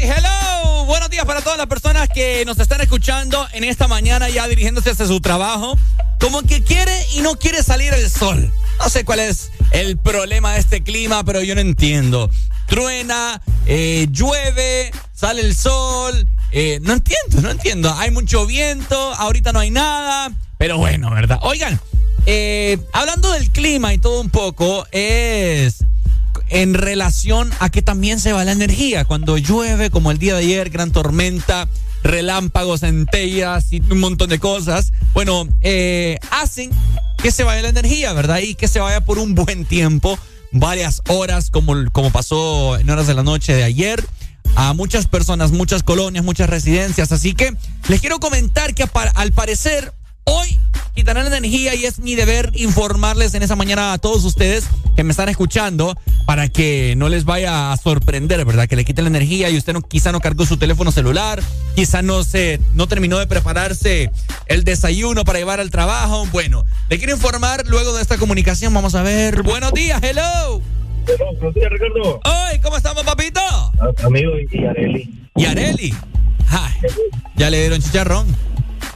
hello. 0.02 0.84
Buenos 0.84 1.08
días 1.08 1.24
para 1.24 1.40
todas 1.40 1.56
las 1.56 1.66
personas 1.66 2.10
que 2.10 2.44
nos 2.44 2.58
están 2.58 2.82
escuchando 2.82 3.48
en 3.54 3.64
esta 3.64 3.88
mañana 3.88 4.28
ya 4.28 4.46
dirigiéndose 4.48 4.90
hacia 4.90 5.06
su 5.06 5.22
trabajo, 5.22 5.78
como 6.20 6.42
que 6.42 6.62
quiere 6.62 6.92
y 7.14 7.22
no 7.22 7.36
quiere 7.36 7.62
salir 7.62 7.94
el 7.94 8.10
sol. 8.10 8.52
No 8.78 8.90
sé 8.90 9.06
cuál 9.06 9.20
es 9.20 9.50
el 9.70 9.96
problema 9.96 10.52
de 10.52 10.60
este 10.60 10.82
clima, 10.82 11.24
pero 11.24 11.42
yo 11.42 11.54
no 11.54 11.62
entiendo. 11.62 12.30
Truena, 12.66 13.40
eh, 13.64 14.08
llueve, 14.10 14.90
sale 15.14 15.40
el 15.40 15.56
sol. 15.56 16.28
eh, 16.52 16.80
no 16.82 16.92
entiendo, 16.92 17.40
no 17.40 17.50
entiendo. 17.50 17.94
Hay 17.94 18.10
mucho 18.10 18.44
viento, 18.44 19.14
ahorita 19.14 19.52
no 19.52 19.60
hay 19.60 19.70
nada. 19.70 20.32
Pero 20.58 20.76
bueno, 20.76 21.10
¿verdad? 21.10 21.38
Oigan, 21.40 21.80
eh, 22.26 22.78
hablando 22.92 23.32
del 23.32 23.50
clima 23.50 23.94
y 23.94 23.98
todo 23.98 24.20
un 24.20 24.30
poco, 24.30 24.86
es 24.92 25.84
en 26.48 26.74
relación 26.74 27.50
a 27.60 27.70
que 27.70 27.82
también 27.82 28.20
se 28.20 28.32
va 28.32 28.44
la 28.44 28.52
energía. 28.52 29.04
Cuando 29.04 29.38
llueve, 29.38 29.90
como 29.90 30.10
el 30.10 30.18
día 30.18 30.34
de 30.34 30.40
ayer, 30.40 30.70
gran 30.70 30.90
tormenta, 30.90 31.68
relámpagos, 32.02 32.80
centellas 32.80 33.72
y 33.72 33.80
un 33.90 34.00
montón 34.00 34.28
de 34.28 34.38
cosas, 34.38 34.92
bueno, 35.14 35.48
eh, 35.60 36.18
hacen 36.30 36.70
que 37.22 37.30
se 37.30 37.44
vaya 37.44 37.62
la 37.62 37.68
energía, 37.68 38.12
¿verdad? 38.12 38.38
Y 38.38 38.54
que 38.54 38.68
se 38.68 38.80
vaya 38.80 39.00
por 39.00 39.18
un 39.18 39.34
buen 39.34 39.64
tiempo, 39.64 40.18
varias 40.52 41.02
horas, 41.08 41.50
como, 41.50 41.74
como 41.92 42.10
pasó 42.10 42.78
en 42.78 42.90
horas 42.90 43.06
de 43.06 43.14
la 43.14 43.22
noche 43.22 43.54
de 43.54 43.64
ayer 43.64 44.04
a 44.56 44.72
muchas 44.72 45.06
personas, 45.06 45.52
muchas 45.52 45.82
colonias, 45.82 46.24
muchas 46.24 46.50
residencias. 46.50 47.12
Así 47.12 47.34
que 47.34 47.54
les 47.88 48.00
quiero 48.00 48.18
comentar 48.18 48.74
que 48.74 48.84
al 49.14 49.32
parecer 49.32 49.92
hoy 50.30 50.58
quitarán 50.94 51.28
la 51.30 51.36
energía 51.36 51.74
y 51.74 51.84
es 51.86 51.98
mi 51.98 52.14
deber 52.14 52.50
informarles 52.54 53.34
en 53.34 53.42
esa 53.42 53.56
mañana 53.56 53.92
a 53.92 53.98
todos 53.98 54.24
ustedes 54.24 54.64
que 54.96 55.02
me 55.02 55.10
están 55.10 55.28
escuchando 55.28 55.96
para 56.26 56.48
que 56.48 56.94
no 56.96 57.08
les 57.08 57.24
vaya 57.24 57.72
a 57.72 57.76
sorprender, 57.76 58.44
¿verdad? 58.44 58.68
Que 58.68 58.76
le 58.76 58.84
quiten 58.84 59.04
la 59.04 59.10
energía 59.10 59.50
y 59.50 59.56
usted 59.56 59.72
no, 59.72 59.80
quizá 59.82 60.12
no 60.12 60.20
cargó 60.20 60.44
su 60.44 60.56
teléfono 60.56 60.92
celular, 60.92 61.42
quizá 61.74 62.02
no 62.02 62.22
se 62.22 62.60
no 62.74 62.86
terminó 62.86 63.18
de 63.18 63.26
prepararse 63.26 64.10
el 64.46 64.64
desayuno 64.64 65.24
para 65.24 65.38
llevar 65.38 65.58
al 65.60 65.70
trabajo. 65.70 66.26
Bueno, 66.32 66.64
le 66.88 66.98
quiero 66.98 67.14
informar 67.14 67.66
luego 67.66 67.94
de 67.94 68.02
esta 68.02 68.18
comunicación. 68.18 68.74
Vamos 68.74 68.94
a 68.94 69.02
ver. 69.02 69.42
Buenos 69.42 69.72
días, 69.72 70.00
hello. 70.02 70.60
Buenos 71.06 71.54
días, 71.54 71.70
Ricardo. 71.70 72.20
Hoy, 72.24 72.60
¿cómo 72.62 72.76
estamos, 72.76 73.02
papito? 73.04 73.40
Amigo 74.04 74.32
y 74.38 74.64
Areli. 74.64 75.28
¿Y 75.34 75.44
Areli? 75.46 75.94
Ay, 76.48 76.74
ya 77.36 77.48
le 77.48 77.60
dieron 77.60 77.80
chicharrón. 77.80 78.26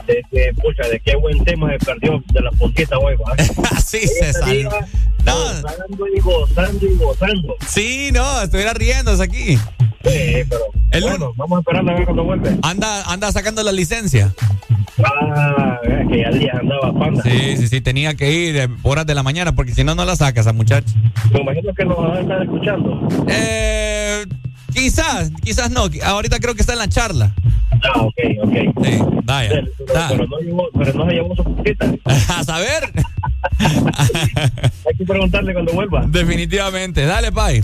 De 0.07 0.23
que, 0.31 0.51
pucha, 0.61 0.87
de 0.87 0.99
qué 0.99 1.15
buen 1.15 1.43
tema 1.43 1.71
se 1.71 1.85
perdió 1.85 2.23
de 2.31 2.41
la 2.41 2.51
puntita 2.51 2.97
hoy, 2.97 3.15
¿va? 3.15 3.33
Así 3.75 3.99
se 4.07 4.33
salió. 4.33 4.69
Gozando 5.25 6.07
y 6.07 6.19
gozando 6.19 6.85
y 6.85 6.95
gozando. 6.97 7.55
Sí, 7.67 8.09
no, 8.13 8.41
estuviera 8.41 8.73
riéndose 8.73 9.23
aquí. 9.23 9.57
Sí, 10.03 10.43
pero 10.47 10.61
El 10.91 11.01
bueno, 11.01 11.33
vamos 11.35 11.57
a 11.57 11.59
esperar 11.61 11.89
a 11.89 11.93
ver 11.95 12.05
cuando 12.05 12.23
vuelve. 12.23 12.57
Anda, 12.61 13.03
anda 13.11 13.31
sacando 13.31 13.63
la 13.63 13.71
licencia. 13.71 14.33
Ah, 15.03 15.79
es 15.83 16.07
que 16.07 16.21
ya 16.21 16.27
el 16.27 16.39
día 16.39 16.53
andaba 16.59 16.93
panda. 16.93 17.23
Sí, 17.23 17.57
sí, 17.57 17.67
sí, 17.67 17.81
tenía 17.81 18.13
que 18.15 18.31
ir 18.31 18.55
eh, 18.55 18.69
horas 18.83 19.05
de 19.05 19.15
la 19.15 19.23
mañana 19.23 19.53
porque 19.53 19.73
si 19.73 19.83
no, 19.83 19.95
no 19.95 20.05
la 20.05 20.15
sacas 20.15 20.47
a 20.47 20.53
muchacho. 20.53 20.93
Me 21.33 21.41
imagino 21.41 21.73
que 21.73 21.85
nos 21.85 21.97
van 21.97 22.17
a 22.17 22.21
estar 22.21 22.41
escuchando. 22.43 23.07
Eh, 23.27 24.25
quizás, 24.73 25.31
quizás 25.43 25.71
no. 25.71 25.89
Ahorita 26.03 26.39
creo 26.39 26.53
que 26.53 26.61
está 26.61 26.73
en 26.73 26.79
la 26.79 26.87
charla. 26.89 27.33
Ah, 27.83 28.01
ok, 28.01 28.13
ok. 28.43 28.53
Sí, 28.83 28.99
vaya. 29.23 29.49
Pero, 29.49 29.67
pero 30.09 30.27
no, 30.27 30.39
llevó, 30.39 30.69
pero 30.77 30.93
no 30.93 31.05
se 31.05 31.13
llevó 31.13 31.35
su 31.35 31.43
puntita. 31.43 31.93
A 32.05 32.43
saber. 32.43 32.91
Hay 33.59 34.97
que 34.97 35.05
preguntarle 35.05 35.53
cuando 35.53 35.73
vuelva. 35.73 36.05
Definitivamente. 36.07 37.05
Dale, 37.05 37.31
Pai. 37.31 37.61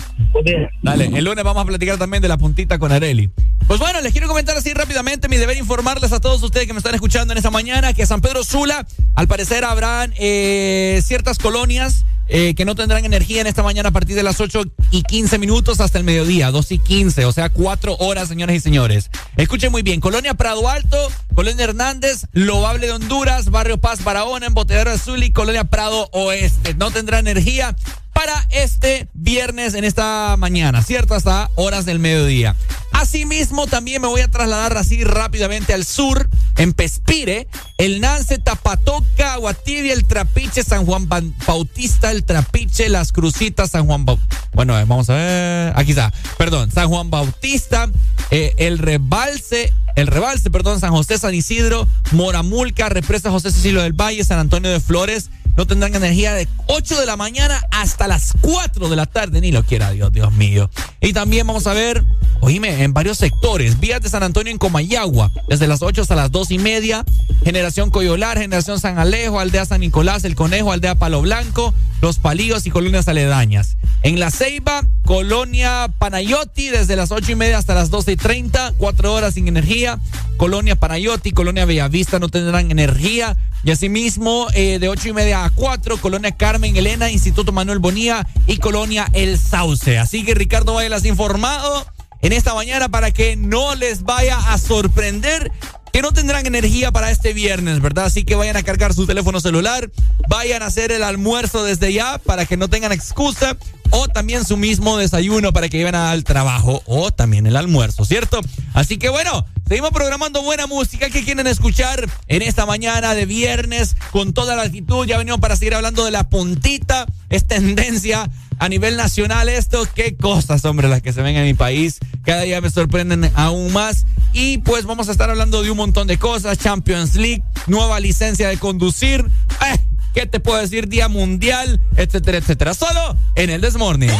Dale, 0.82 1.06
el 1.06 1.24
lunes 1.24 1.44
vamos 1.44 1.64
a 1.64 1.66
platicar 1.66 1.98
también 1.98 2.22
de 2.22 2.28
la 2.28 2.38
puntita 2.38 2.80
con 2.80 2.92
Areli. 2.92 3.30
Pues 3.68 3.80
bueno, 3.80 4.02
les 4.02 4.12
quiero 4.12 4.28
comentar 4.28 4.58
así 4.58 4.74
rápidamente, 4.74 5.30
mi 5.30 5.38
deber 5.38 5.58
informarles 5.58 6.12
a 6.12 6.20
todos 6.20 6.42
ustedes 6.44 6.68
que 6.68 6.74
me 6.74 6.80
están 6.80 6.96
escuchando 6.96 7.34
en 7.34 7.38
esta 7.38 7.52
mañana 7.52 7.94
que 7.94 8.06
San 8.06 8.22
Pedro 8.22 8.44
Sula, 8.44 8.86
al 9.16 9.28
parecer 9.28 9.64
habrán 9.64 10.14
eh, 10.18 11.00
ciertas 11.04 11.38
colonias 11.38 12.06
eh, 12.28 12.56
que 12.56 12.66
no 12.66 12.76
tendrán 12.76 13.06
energía 13.06 13.42
en 13.42 13.48
esta 13.48 13.64
mañana 13.64 13.90
a 13.90 13.92
partir 13.92 14.16
de 14.16 14.24
las 14.24 14.40
8 14.40 14.64
y 14.92 15.04
15 15.04 15.38
minutos 15.38 15.80
hasta 15.80 15.98
el 15.98 16.04
mediodía, 16.04 16.52
2 16.52 16.72
y 16.72 16.80
15, 16.80 17.26
o 17.26 17.32
sea, 17.32 17.50
4 17.50 17.98
horas, 18.00 18.28
señores 18.30 18.56
y 18.56 18.60
señores. 18.60 19.10
Escuchen 19.38 19.72
muy 19.72 19.82
bien, 19.82 20.00
Colonia 20.00 20.34
Prado 20.34 20.70
Alto, 20.70 20.98
Colonia 21.34 21.64
Hernández, 21.64 22.28
Loable 22.34 22.88
de 22.88 22.94
Honduras, 22.94 23.50
Barrio 23.50 23.78
Paz, 23.80 24.04
Barahona, 24.04 24.48
Embotellero 24.48 24.92
Azul 24.92 25.24
y 25.24 25.32
Colonia 25.32 25.66
Prado 25.66 26.10
Oeste. 26.14 26.74
No 26.76 26.92
tendrá 26.92 27.20
energía 27.20 27.76
para 28.14 28.46
este 28.50 29.08
viernes 29.14 29.74
en 29.74 29.84
esta 29.84 30.36
mañana, 30.38 30.84
¿cierto? 30.84 31.16
Hasta 31.16 31.50
horas 31.56 31.86
del 31.86 32.00
mediodía. 32.00 32.56
Asimismo, 33.02 33.66
también 33.66 34.00
me 34.00 34.08
voy 34.08 34.22
a 34.22 34.30
trasladar 34.30 34.78
así 34.78 35.04
rápidamente 35.04 35.74
al 35.74 35.86
sur, 35.86 36.30
en 36.56 36.72
Pespire, 36.72 37.48
el 37.80 38.00
Nance, 38.00 38.38
Tapatoca, 38.38 39.34
Aguatibia, 39.34 39.94
el 39.94 40.06
Trapiche, 40.06 40.64
San 40.64 40.86
Juan 40.86 41.10
Bautista, 41.10 42.12
el 42.12 42.24
Trapiche, 42.24 42.90
Las 42.90 43.12
Crucitas, 43.12 43.72
San 43.72 43.88
Juan 43.88 44.06
Bautista. 44.06 44.38
Bueno, 44.54 44.78
eh, 44.78 44.86
vamos 44.86 45.10
a 45.10 45.16
ver. 45.16 45.74
Aquí 45.76 45.92
está. 45.92 46.14
Perdón, 46.38 46.72
San 46.72 46.90
Juan 46.90 47.10
Bautista, 47.10 47.90
eh, 48.30 48.54
el 48.58 48.78
Rebalse, 48.78 49.74
el 49.96 50.06
Rebalse, 50.06 50.52
perdón, 50.52 50.80
San 50.80 50.92
José, 50.92 51.18
San 51.18 51.34
Isidro, 51.34 51.88
Moramulca, 52.12 52.88
Represa 52.90 53.32
José 53.32 53.52
Cecilio 53.52 53.82
del 53.82 53.94
Valle, 53.94 54.24
San 54.24 54.38
Antonio 54.38 54.70
de 54.70 54.80
Flores. 54.80 55.32
No 55.58 55.68
tendrán 55.68 55.94
energía 55.94 56.34
de 56.34 56.48
8 56.68 57.00
de 57.00 57.06
la 57.06 57.18
mañana 57.18 57.62
hasta 57.72 58.08
las 58.08 58.34
4 58.42 58.90
de 58.90 58.96
la 58.96 59.06
tarde. 59.06 59.42
Ni 59.42 59.52
lo 59.52 59.64
quiera 59.64 59.92
Dios, 59.92 60.12
Dios 60.12 60.32
mío. 60.34 60.70
Y 61.02 61.14
también 61.14 61.46
vamos 61.46 61.68
a 61.68 61.74
ver, 61.74 62.06
oíme, 62.40 62.84
en 62.84 62.94
varios 62.94 63.18
sectores. 63.18 63.80
Vías 63.80 64.02
de 64.02 64.10
San 64.10 64.24
Antonio 64.24 64.52
en 64.52 64.58
Comayagua, 64.58 65.32
desde 65.50 65.68
las 65.68 65.82
8 65.82 66.04
hasta 66.04 66.16
las 66.16 66.32
2 66.32 66.52
y 66.52 66.60
media. 66.60 67.06
Generación 67.44 67.90
Coyolar, 67.90 68.38
Generación 68.38 68.80
San 68.80 69.00
Alejo, 69.00 69.40
Aldea 69.40 69.66
San 69.66 69.82
Nicolás, 69.82 70.24
El 70.24 70.36
Conejo, 70.36 70.72
Aldea 70.72 70.96
Palo 70.96 71.22
Blanco, 71.22 71.74
Los 72.02 72.20
Palillos 72.20 72.66
y 72.66 72.72
colonias 72.72 73.08
aledañas. 73.08 73.78
En 74.04 74.20
La 74.20 74.32
Ceiba, 74.32 74.84
Colonia 75.06 75.92
Panayoti, 76.00 76.70
desde 76.70 76.96
las 76.96 77.12
8 77.12 77.34
y 77.34 77.36
media 77.36 77.58
hasta 77.58 77.74
las 77.74 77.90
12 77.90 78.14
y 78.14 78.16
30, 78.16 78.74
4 78.78 79.14
horas 79.14 79.34
sin 79.34 79.48
energía. 79.48 80.00
Colonia 80.38 80.76
Panayoti, 80.76 81.32
Colonia 81.32 81.66
Bellavista 81.66 82.20
no 82.20 82.30
tendrán 82.30 82.72
energía. 82.72 83.38
Y 83.64 83.72
asimismo, 83.72 84.48
eh, 84.54 84.80
de 84.80 84.90
8 84.90 85.10
y 85.10 85.14
media 85.14 85.41
a 85.46 85.50
4, 85.50 85.98
Colonia 85.98 86.32
Carmen 86.32 86.76
Elena, 86.76 87.10
Instituto 87.10 87.52
Manuel 87.52 87.80
Bonía 87.80 88.28
y 88.48 88.58
Colonia 88.58 89.08
El 89.14 89.38
Sauce. 89.38 89.98
Así 89.98 90.24
que 90.24 90.34
Ricardo 90.34 90.74
Bailas 90.74 91.06
informado 91.06 91.86
en 92.22 92.34
esta 92.34 92.54
mañana 92.54 92.90
para 92.90 93.12
que 93.12 93.36
no 93.36 93.76
les 93.76 94.04
vaya 94.04 94.38
a 94.38 94.58
sorprender 94.58 95.52
que 95.92 96.02
no 96.02 96.12
tendrán 96.12 96.46
energía 96.46 96.92
para 96.92 97.12
este 97.12 97.34
viernes, 97.34 97.82
¿verdad? 97.82 98.06
Así 98.06 98.24
que 98.24 98.36
vayan 98.36 98.56
a 98.56 98.64
cargar 98.64 98.94
su 98.94 99.06
teléfono 99.06 99.40
celular, 99.42 99.92
vayan 100.30 100.64
a 100.64 100.68
hacer 100.68 100.92
el 100.92 101.04
almuerzo 101.04 101.64
desde 101.64 101.92
ya 101.92 102.18
para 102.18 102.46
que 102.46 102.58
no 102.58 102.70
tengan 102.70 102.92
excusa 102.92 103.58
o 103.90 104.08
también 104.08 104.46
su 104.46 104.56
mismo 104.56 104.98
desayuno 104.98 105.52
para 105.52 105.68
que 105.68 105.78
lleven 105.78 105.96
al 105.96 106.24
trabajo 106.24 106.82
o 106.86 107.12
también 107.12 107.46
el 107.46 107.58
almuerzo, 107.58 108.06
¿cierto? 108.06 108.40
Así 108.74 108.98
que 108.98 109.10
bueno, 109.10 109.46
seguimos 109.72 109.92
programando 109.92 110.44
buena 110.44 110.68
música 110.68 111.10
que 111.10 111.24
quieren 111.24 111.48
escuchar 111.48 112.06
en 112.28 112.42
esta 112.42 112.66
mañana 112.66 113.16
de 113.16 113.26
viernes 113.26 113.96
con 114.12 114.34
toda 114.34 114.58
la 114.58 114.64
actitud. 114.64 115.08
Ya 115.08 115.18
venimos 115.18 115.40
para 115.40 115.56
seguir 115.56 115.76
hablando 115.76 116.04
de 116.04 116.12
la 116.12 116.28
puntita, 116.28 117.06
es 117.30 117.48
tendencia 117.48 118.30
a 118.60 118.68
nivel 118.68 118.98
nacional 118.98 119.48
esto, 119.48 119.88
qué 119.96 120.18
cosas, 120.18 120.66
hombre, 120.66 120.90
las 120.90 121.02
que 121.02 121.14
se 121.14 121.22
ven 121.22 121.38
en 121.38 121.46
mi 121.46 121.54
país. 121.54 122.00
Cada 122.26 122.42
día 122.42 122.60
me 122.60 122.70
sorprenden 122.70 123.32
aún 123.34 123.72
más. 123.72 124.06
Y 124.34 124.58
pues 124.58 124.84
vamos 124.84 125.08
a 125.08 125.14
estar 125.14 125.30
hablando 125.30 125.64
de 125.64 125.72
un 125.72 125.78
montón 125.78 126.06
de 126.06 126.18
cosas. 126.18 126.58
Champions 126.58 127.16
League, 127.16 127.42
nueva 127.68 128.02
licencia 128.02 128.50
de 128.50 128.58
conducir. 128.58 129.26
Eh, 129.72 129.80
¿Qué 130.14 130.26
te 130.26 130.42
puedo 130.42 130.60
decir? 130.60 130.90
Día 130.90 131.08
mundial, 131.08 131.80
etcétera, 131.96 132.40
etcétera. 132.40 132.74
Solo 132.74 133.16
en 133.36 133.50
el 133.50 133.62
Desmorning. 133.62 134.12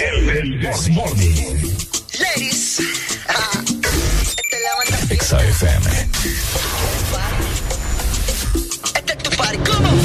El 0.00 0.60
Desmorning. 0.60 1.76
Ladies, 2.18 2.80
Exa 5.24 5.38
FM. 5.38 5.86
Este 8.94 9.12
es 9.14 9.18
tu 9.22 9.30
party, 9.30 9.56
¿cómo? 9.56 10.03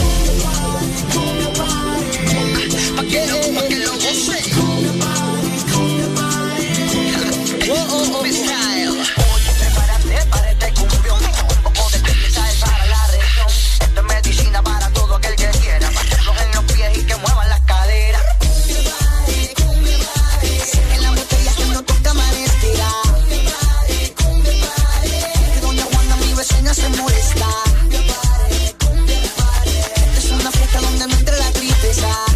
vecina 26.69 26.73
se 26.73 27.01
molesta. 27.01 27.47
Es 30.17 30.31
una 30.31 30.51
fiesta 30.51 30.81
donde 30.81 31.07
no 31.07 31.13
entra 31.15 31.37
la 31.37 31.51
tristeza. 31.51 32.28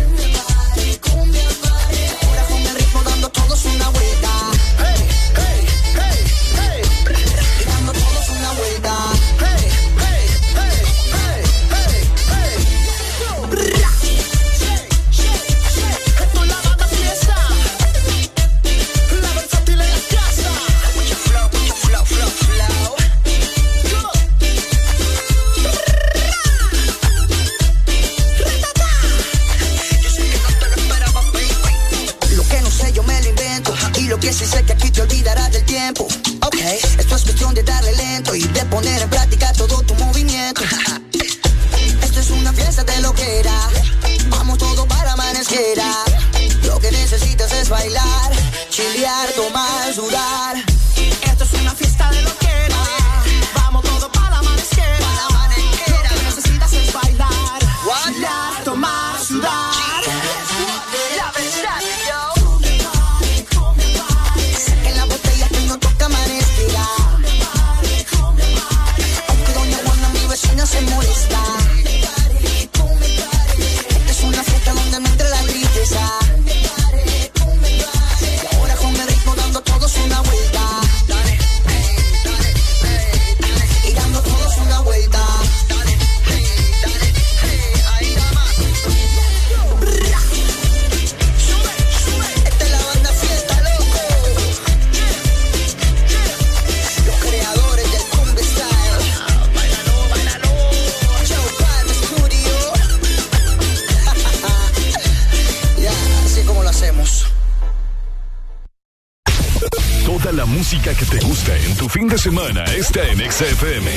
Lo 43.02 43.14
que. 43.14 43.44
Vamos 44.30 44.58
todo 44.58 44.86
para 44.88 45.14
amanecer. 45.14 45.78
Lo 46.64 46.80
que 46.80 46.92
necesitas 46.92 47.52
es 47.54 47.70
bailar, 47.70 48.32
chilear, 48.70 49.30
tomar, 49.34 49.73
en 111.52 111.76
tu 111.76 111.90
fin 111.90 112.08
de 112.08 112.18
semana 112.18 112.64
está 112.66 113.06
en 113.10 113.20
XFM. 113.20 113.92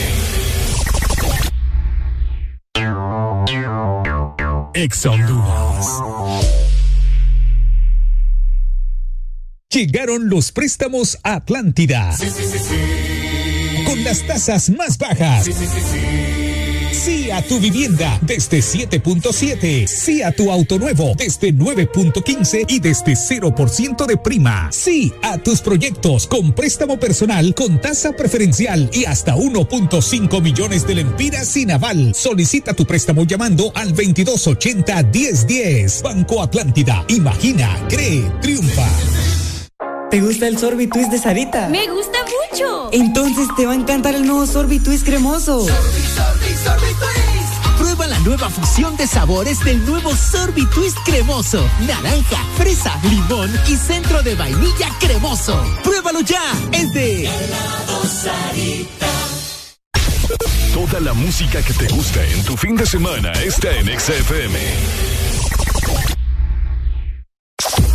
Honduras. 5.05 5.87
Llegaron 9.71 10.29
los 10.29 10.53
préstamos 10.53 11.19
a 11.23 11.35
Atlántida. 11.37 12.15
Con 13.87 14.05
las 14.05 14.27
tasas 14.27 14.71
más 14.71 14.99
bajas. 14.99 15.49
Sí 17.07 17.31
a 17.31 17.41
tu 17.41 17.61
vivienda 17.61 18.19
desde 18.23 18.59
7.7. 18.59 19.87
Sí 19.87 20.23
a 20.23 20.33
tu 20.33 20.51
auto 20.51 20.77
nuevo 20.77 21.13
desde 21.17 21.55
9.15 21.55 22.65
y 22.67 22.81
desde 22.81 23.13
0% 23.13 24.07
de 24.07 24.17
prima. 24.17 24.73
Sí 24.73 25.13
a 25.23 25.39
tus 25.39 25.61
proyectos 25.61 26.27
con 26.27 26.53
préstamo 26.53 26.99
personal 26.99 27.55
con 27.55 27.81
tasa 27.81 28.11
preferencial 28.11 28.91
y 28.93 29.05
hasta 29.05 29.37
1.5 29.37 30.43
millones 30.43 30.85
de 30.85 30.97
lempiras 30.97 31.47
sin 31.47 31.71
aval. 31.71 32.13
Solicita 32.13 32.75
tu 32.75 32.85
préstamo 32.85 33.23
llamando 33.23 33.71
al 33.77 33.91
2280 33.91 35.05
1010. 35.05 36.03
Banco 36.03 36.43
Atlántida. 36.43 37.05
Imagina, 37.07 37.87
cree, 37.89 38.29
triunfa. 38.43 38.89
¿Te 40.11 40.21
gusta 40.21 40.49
el 40.49 40.59
sorbitwist 40.59 41.13
de 41.13 41.19
Sarita? 41.19 41.69
Me 41.69 41.87
gusta 41.89 42.19
mucho. 42.51 42.89
Entonces 42.91 43.47
te 43.57 43.65
va 43.65 43.75
a 43.75 43.77
encantar 43.77 44.17
el 44.17 44.27
nuevo 44.27 44.45
sorbitwist 44.45 45.05
cremoso. 45.05 45.67
Prueba 47.79 48.07
la 48.07 48.19
nueva 48.21 48.51
fusión 48.51 48.97
de 48.97 49.07
sabores 49.07 49.61
del 49.65 49.85
nuevo 49.85 50.15
Sorbitwist 50.15 50.99
cremoso. 51.05 51.65
Naranja, 51.87 52.43
fresa, 52.57 52.99
limón 53.05 53.53
y 53.69 53.77
centro 53.77 54.23
de 54.23 54.35
vainilla 54.35 54.89
cremoso. 54.99 55.63
Pruébalo 55.83 56.21
ya. 56.21 56.43
Es 56.73 56.93
de 56.93 57.31
Toda 60.73 61.01
la 61.01 61.13
música 61.15 61.63
que 61.63 61.73
te 61.73 61.89
gusta 61.89 62.25
en 62.25 62.45
tu 62.45 62.57
fin 62.57 62.77
de 62.77 62.87
semana 62.87 63.33
está 63.33 63.71
en 63.77 63.87
XFM. 63.99 64.59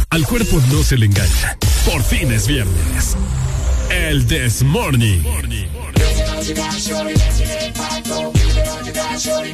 Al 0.10 0.26
cuerpo 0.26 0.61
no 0.72 0.84
se 0.84 0.98
le 0.98 1.06
engaña. 1.06 1.57
Por 1.85 2.03
fin 2.03 2.31
es 2.31 2.48
viernes. 2.48 3.15
El 3.89 4.26
This 4.26 4.64
Morning. 4.64 5.22
Castillo. 8.93 9.51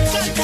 Oh. 0.00 0.37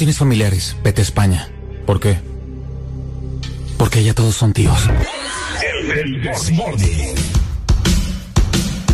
Tienes 0.00 0.16
familiares, 0.16 0.76
vete 0.82 1.02
a 1.02 1.04
España. 1.04 1.50
¿Por 1.84 2.00
qué? 2.00 2.18
Porque 3.76 4.02
ya 4.02 4.14
todos 4.14 4.34
son 4.34 4.54
tíos. 4.54 4.78
El. 5.92 6.30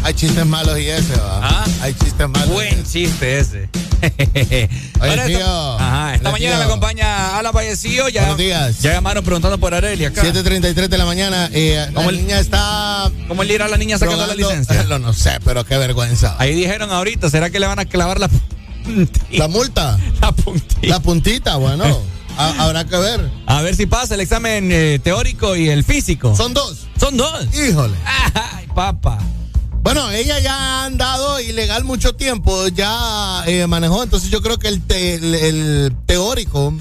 Hay 0.03 0.15
chistes 0.15 0.45
malos 0.45 0.77
y 0.81 0.89
ese, 0.89 1.15
¿va? 1.15 1.41
¿Ah? 1.49 1.65
Hay 1.83 1.95
chistes 1.95 2.29
malos. 2.29 2.49
Buen 2.49 2.83
chiste 2.85 3.39
ese. 3.39 3.69
Oye, 4.35 4.69
Ahora 4.99 5.27
tío. 5.27 5.39
esta, 5.39 5.77
ajá, 5.77 6.15
esta 6.17 6.31
mañana 6.33 6.57
tío. 6.57 6.59
me 6.59 6.65
acompaña 6.65 7.39
Ala 7.39 7.53
Vallecillo. 7.53 8.09
Ya, 8.09 8.23
Buenos 8.23 8.39
días. 8.39 8.83
Ya 8.83 8.93
llamaron 8.95 9.23
preguntando 9.25 9.59
por 9.59 9.75
Arelia 9.75 10.09
acá. 10.09 10.25
7.33 10.25 10.89
de 10.89 10.99
la 10.99 11.05
mañana. 11.05 11.49
Eh, 11.53 11.85
la 11.87 11.93
¿Cómo 11.93 12.11
el- 12.11 12.17
niña 12.17 12.41
está... 12.41 13.13
¿Cómo 13.29 13.45
le 13.45 13.55
irá 13.55 13.67
a 13.67 13.69
la 13.69 13.77
niña 13.77 13.97
sacando 13.97 14.27
la 14.27 14.35
licencia? 14.35 14.83
No, 14.89 14.99
no 14.99 15.13
sé, 15.13 15.39
pero 15.45 15.65
qué 15.65 15.79
vergüenza. 15.79 16.35
Ahí 16.41 16.57
dijeron 16.57 16.91
ahorita, 16.91 17.31
¿será 17.31 17.49
que 17.51 17.61
le 17.61 17.69
van 17.69 17.79
a 17.79 17.85
clavar 17.85 18.19
la 18.19 18.29
La 19.33 19.49
multa. 19.49 19.99
La 20.21 20.33
puntita. 20.33 20.87
La 20.87 21.01
puntita, 21.01 21.57
bueno. 21.57 21.85
ha- 22.39 22.65
habrá 22.65 22.85
que 22.85 22.97
ver. 22.97 23.31
A 23.47 23.63
ver 23.63 23.75
si 23.77 23.87
pasa 23.87 24.15
el 24.15 24.21
examen 24.21 24.69
eh, 24.73 24.99
teórico 25.03 25.57
y 25.57 25.69
el 25.69 25.85
físico. 25.85 26.35
Son 26.37 26.55
dos. 26.55 26.87
Son 26.99 27.17
dos. 27.17 27.47
Híjole. 27.55 27.97
Ay, 28.35 28.67
papá. 28.75 29.19
Bueno, 29.83 30.11
ella 30.11 30.41
ya 30.41 30.55
ha 30.57 30.85
andado 30.87 31.39
ilegal 31.41 31.85
mucho 31.85 32.17
tiempo, 32.17 32.67
ya 32.69 33.45
eh, 33.47 33.69
manejó, 33.69 34.03
entonces 34.03 34.31
yo 34.31 34.43
creo 34.43 34.59
que 34.59 34.67
el, 34.67 34.83
te- 34.83 35.15
el- 35.15 35.35
el 35.35 35.97
teórico 36.07 36.75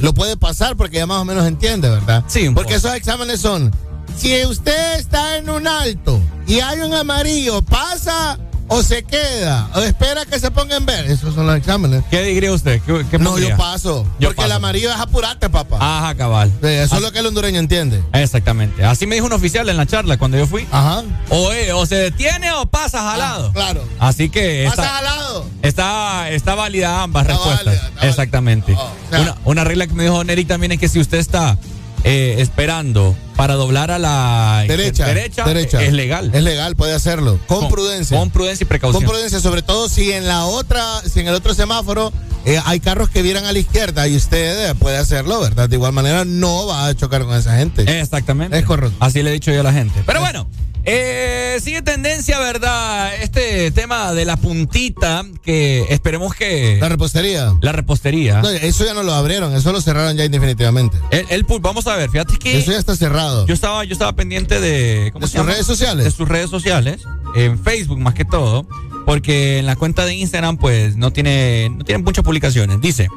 lo 0.00 0.14
puede 0.14 0.38
pasar 0.38 0.74
porque 0.76 0.96
ya 0.96 1.06
más 1.06 1.18
o 1.18 1.24
menos 1.26 1.46
entiende, 1.46 1.90
¿verdad? 1.90 2.24
Sí, 2.28 2.44
Porque 2.48 2.74
poco. 2.76 2.86
esos 2.88 2.94
exámenes 2.94 3.38
son, 3.40 3.70
si 4.16 4.46
usted 4.46 4.94
está 4.98 5.36
en 5.36 5.50
un 5.50 5.66
alto 5.68 6.20
y 6.46 6.60
hay 6.60 6.80
un 6.80 6.94
amarillo, 6.94 7.60
pasa 7.60 8.38
o 8.68 8.82
se 8.82 9.02
queda, 9.02 9.68
o 9.74 9.80
espera 9.80 10.24
que 10.24 10.38
se 10.40 10.50
ponga 10.50 10.76
en 10.76 10.86
verde. 10.86 11.12
Esos 11.12 11.34
son 11.34 11.46
los 11.46 11.56
exámenes. 11.56 12.02
¿Qué 12.10 12.22
diría 12.22 12.52
usted? 12.52 12.80
¿Qué, 12.86 13.04
qué 13.10 13.18
No, 13.18 13.38
yo 13.38 13.54
paso. 13.56 14.06
Yo 14.18 14.28
porque 14.28 14.42
el 14.42 14.48
paso. 14.48 14.54
amarillo 14.56 14.90
es 14.90 14.96
apurarte, 14.98 15.50
papá. 15.50 15.76
Ajá, 15.80 16.14
cabal. 16.14 16.50
Sí, 16.62 16.68
eso 16.68 16.94
Ah. 16.94 16.98
es 16.98 17.02
lo 17.02 17.12
que 17.12 17.18
el 17.18 17.26
hondureño 17.26 17.58
entiende. 17.58 18.02
Exactamente. 18.12 18.84
Así 18.84 19.06
me 19.06 19.14
dijo 19.16 19.26
un 19.26 19.32
oficial 19.34 19.68
en 19.68 19.76
la 19.76 19.84
charla 19.86 20.16
cuando 20.16 20.38
yo 20.38 20.46
fui. 20.46 20.66
Ajá. 20.70 21.02
O, 21.28 21.52
eh, 21.52 21.72
o 21.72 21.84
se 21.86 21.96
detiene 21.96 22.50
o 22.52 22.64
pasa 22.66 23.00
jalado. 23.02 23.48
Ah, 23.48 23.52
claro. 23.52 23.84
Así 23.98 24.30
que 24.30 24.64
Pasa 24.70 24.82
está, 24.84 24.98
al 24.98 25.04
lado. 25.04 25.46
está, 25.62 26.30
está 26.30 26.54
válida 26.54 27.02
ambas 27.02 27.22
Está 27.24 27.32
respuestas. 27.34 27.64
válida, 27.66 27.82
está 27.82 27.94
válida. 27.96 28.08
Exactamente. 28.10 28.72
Oh, 28.74 28.82
o 28.84 29.10
sea- 29.10 29.20
una, 29.20 29.36
una 29.44 29.64
regla 29.64 29.86
que 29.86 29.94
me 29.94 30.04
dijo 30.04 30.24
Neri 30.24 30.44
también 30.44 30.72
es 30.72 30.78
que 30.78 30.88
si 30.88 30.98
usted 31.00 31.18
está 31.18 31.58
eh, 32.04 32.36
esperando 32.38 33.16
para 33.36 33.54
doblar 33.54 33.90
a 33.90 33.98
la 33.98 34.64
Derecha, 34.66 35.06
derecha, 35.06 35.44
derecha. 35.44 35.82
es 35.82 35.92
legal. 35.92 36.30
Es 36.34 36.42
legal, 36.42 36.76
puede 36.76 36.94
hacerlo. 36.94 37.38
Con, 37.46 37.68
prudencia. 37.68 38.18
Con 38.18 38.30
prudencia 38.30 38.64
y 38.64 38.66
precaución. 38.66 39.02
Con 39.02 39.10
prudencia, 39.10 39.40
sobre 39.40 39.62
todo 39.62 39.88
si 39.88 40.12
en 40.12 40.28
la 40.28 40.44
otra, 40.44 40.84
si 41.08 41.20
en 41.20 41.28
el 41.28 41.34
otro 41.34 41.54
semáforo 41.54 42.12
eh, 42.44 42.60
hay 42.64 42.80
carros 42.80 43.08
que 43.08 43.22
vieran 43.22 43.44
a 43.44 43.52
la 43.52 43.58
izquierda 43.58 44.06
y 44.08 44.16
usted 44.16 44.70
eh, 44.70 44.74
puede 44.74 44.98
hacerlo, 44.98 45.40
¿verdad? 45.40 45.68
De 45.68 45.76
igual 45.76 45.92
manera 45.92 46.24
no 46.24 46.66
va 46.66 46.86
a 46.86 46.94
chocar 46.94 47.24
con 47.24 47.36
esa 47.36 47.56
gente. 47.56 48.00
Exactamente. 48.00 48.58
Es 48.58 48.64
correcto. 48.64 48.96
Así 49.00 49.22
le 49.22 49.30
he 49.30 49.32
dicho 49.32 49.52
yo 49.52 49.60
a 49.60 49.64
la 49.64 49.72
gente. 49.72 50.02
Pero 50.04 50.20
bueno, 50.20 50.46
eh, 50.84 51.58
sigue 51.62 51.82
tendencia, 51.82 52.38
¿verdad? 52.38 53.14
Este 53.22 53.70
tema 53.70 54.12
de 54.12 54.24
la 54.24 54.36
puntita 54.36 55.24
que 55.42 55.86
esperemos 55.90 56.34
que... 56.34 56.78
La 56.80 56.88
repostería. 56.88 57.54
La 57.60 57.72
repostería. 57.72 58.42
No, 58.42 58.50
eso 58.50 58.84
ya 58.84 58.94
no 58.94 59.02
lo 59.02 59.12
abrieron, 59.12 59.54
eso 59.54 59.72
lo 59.72 59.80
cerraron 59.80 60.16
ya 60.16 60.24
indefinitivamente. 60.24 60.98
El, 61.10 61.26
el 61.30 61.46
vamos 61.60 61.86
a 61.86 61.96
ver, 61.96 62.10
fíjate 62.10 62.36
que... 62.36 62.58
Eso 62.58 62.72
ya 62.72 62.78
está 62.78 62.96
cerrado. 62.96 63.46
Yo 63.46 63.54
estaba, 63.54 63.84
yo 63.84 63.92
estaba 63.92 64.12
pendiente 64.14 64.60
de. 64.60 65.10
¿cómo 65.12 65.26
¿De 65.26 65.28
se 65.28 65.32
sus 65.32 65.40
llama? 65.40 65.52
redes 65.52 65.66
sociales? 65.66 66.04
De 66.04 66.10
sus 66.10 66.28
redes 66.28 66.50
sociales. 66.50 67.02
En 67.34 67.58
Facebook 67.58 67.98
más 67.98 68.14
que 68.14 68.24
todo. 68.24 68.66
Porque 69.06 69.58
en 69.58 69.66
la 69.66 69.74
cuenta 69.76 70.04
de 70.04 70.14
Instagram, 70.14 70.58
pues, 70.58 70.96
no 70.96 71.12
tiene, 71.12 71.70
no 71.70 71.84
tiene 71.84 72.02
muchas 72.02 72.24
publicaciones. 72.24 72.80
Dice. 72.80 73.08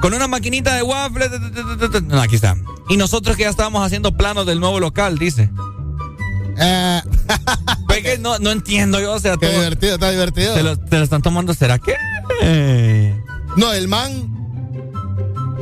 Con 0.00 0.14
una 0.14 0.28
maquinita 0.28 0.76
de 0.76 0.82
waffle. 0.82 1.28
No, 2.02 2.20
aquí 2.20 2.36
está. 2.36 2.56
Y 2.88 2.96
nosotros 2.96 3.36
que 3.36 3.42
ya 3.42 3.48
estábamos 3.48 3.84
haciendo 3.84 4.16
planos 4.16 4.46
del 4.46 4.60
nuevo 4.60 4.78
local, 4.78 5.18
dice. 5.18 5.50
Eh, 7.96 8.02
que 8.02 8.18
no, 8.18 8.38
no 8.38 8.50
entiendo 8.50 9.00
yo, 9.00 9.14
o 9.14 9.18
sea, 9.20 9.36
qué 9.38 9.46
todo- 9.46 9.56
divertido, 9.60 9.94
está 9.94 10.10
divertido. 10.10 10.54
se 10.54 10.62
lo, 10.62 11.02
están 11.02 11.22
tomando, 11.22 11.54
¿será 11.54 11.78
que? 11.78 11.94
Eh, 12.42 13.18
No, 13.56 13.72
el 13.72 13.88
man 13.88 14.36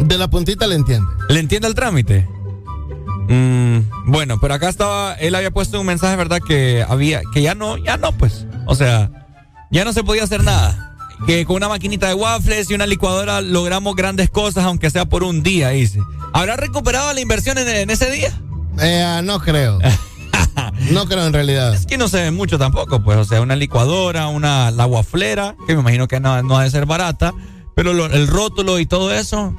de 0.01 0.19
la 0.19 0.29
puntita 0.29 0.67
le 0.67 0.75
entiende. 0.75 1.07
¿Le 1.29 1.39
entiende 1.41 1.69
el 1.69 1.75
trámite? 1.77 2.27
Mm, 3.29 3.79
bueno, 4.07 4.39
pero 4.41 4.55
acá 4.55 4.69
estaba, 4.69 5.15
él 5.15 5.35
había 5.37 5.51
puesto 5.53 5.81
un 5.81 5.87
mensaje, 5.87 6.17
¿verdad? 6.17 6.41
Que 6.47 6.85
había, 6.87 7.23
que 7.33 7.41
ya 7.41 7.55
no, 7.55 7.77
ya 7.79 7.97
no, 7.97 8.11
pues. 8.13 8.47
O 8.67 8.75
sea, 8.75 9.11
ya 9.71 9.85
no 9.85 9.93
se 9.93 10.03
podía 10.03 10.25
hacer 10.25 10.43
nada. 10.43 10.97
Que 11.27 11.47
con 11.47 11.57
una 11.57 11.69
maquinita 11.69 12.09
de 12.09 12.15
waffles 12.15 12.69
y 12.69 12.75
una 12.75 12.87
licuadora 12.87 13.41
logramos 13.41 13.95
grandes 13.95 14.29
cosas, 14.29 14.65
aunque 14.65 14.91
sea 14.91 15.05
por 15.05 15.23
un 15.23 15.43
día, 15.45 15.69
dice. 15.71 16.01
¿Habrá 16.33 16.57
recuperado 16.57 17.13
la 17.13 17.21
inversión 17.21 17.57
en, 17.59 17.69
en 17.69 17.91
ese 17.91 18.11
día? 18.11 18.33
Eh, 18.81 19.21
no 19.23 19.39
creo. 19.39 19.79
no 20.91 21.07
creo 21.07 21.27
en 21.27 21.33
realidad. 21.33 21.75
Es 21.75 21.87
que 21.87 21.99
no 21.99 22.09
se 22.09 22.23
ve 22.23 22.31
mucho 22.31 22.59
tampoco, 22.59 23.03
pues. 23.03 23.19
O 23.19 23.25
sea, 23.25 23.41
una 23.41 23.57
licuadora, 23.57 24.29
una 24.29 24.71
la 24.71 24.87
waflera, 24.87 25.57
que 25.67 25.75
me 25.75 25.81
imagino 25.81 26.09
que 26.09 26.21
no, 26.21 26.43
no 26.43 26.59
ha 26.59 26.65
de 26.65 26.71
ser 26.71 26.87
barata, 26.87 27.33
pero 27.75 27.93
lo- 27.93 28.07
el 28.07 28.27
rótulo 28.29 28.79
y 28.79 28.87
todo 28.87 29.13
eso, 29.13 29.55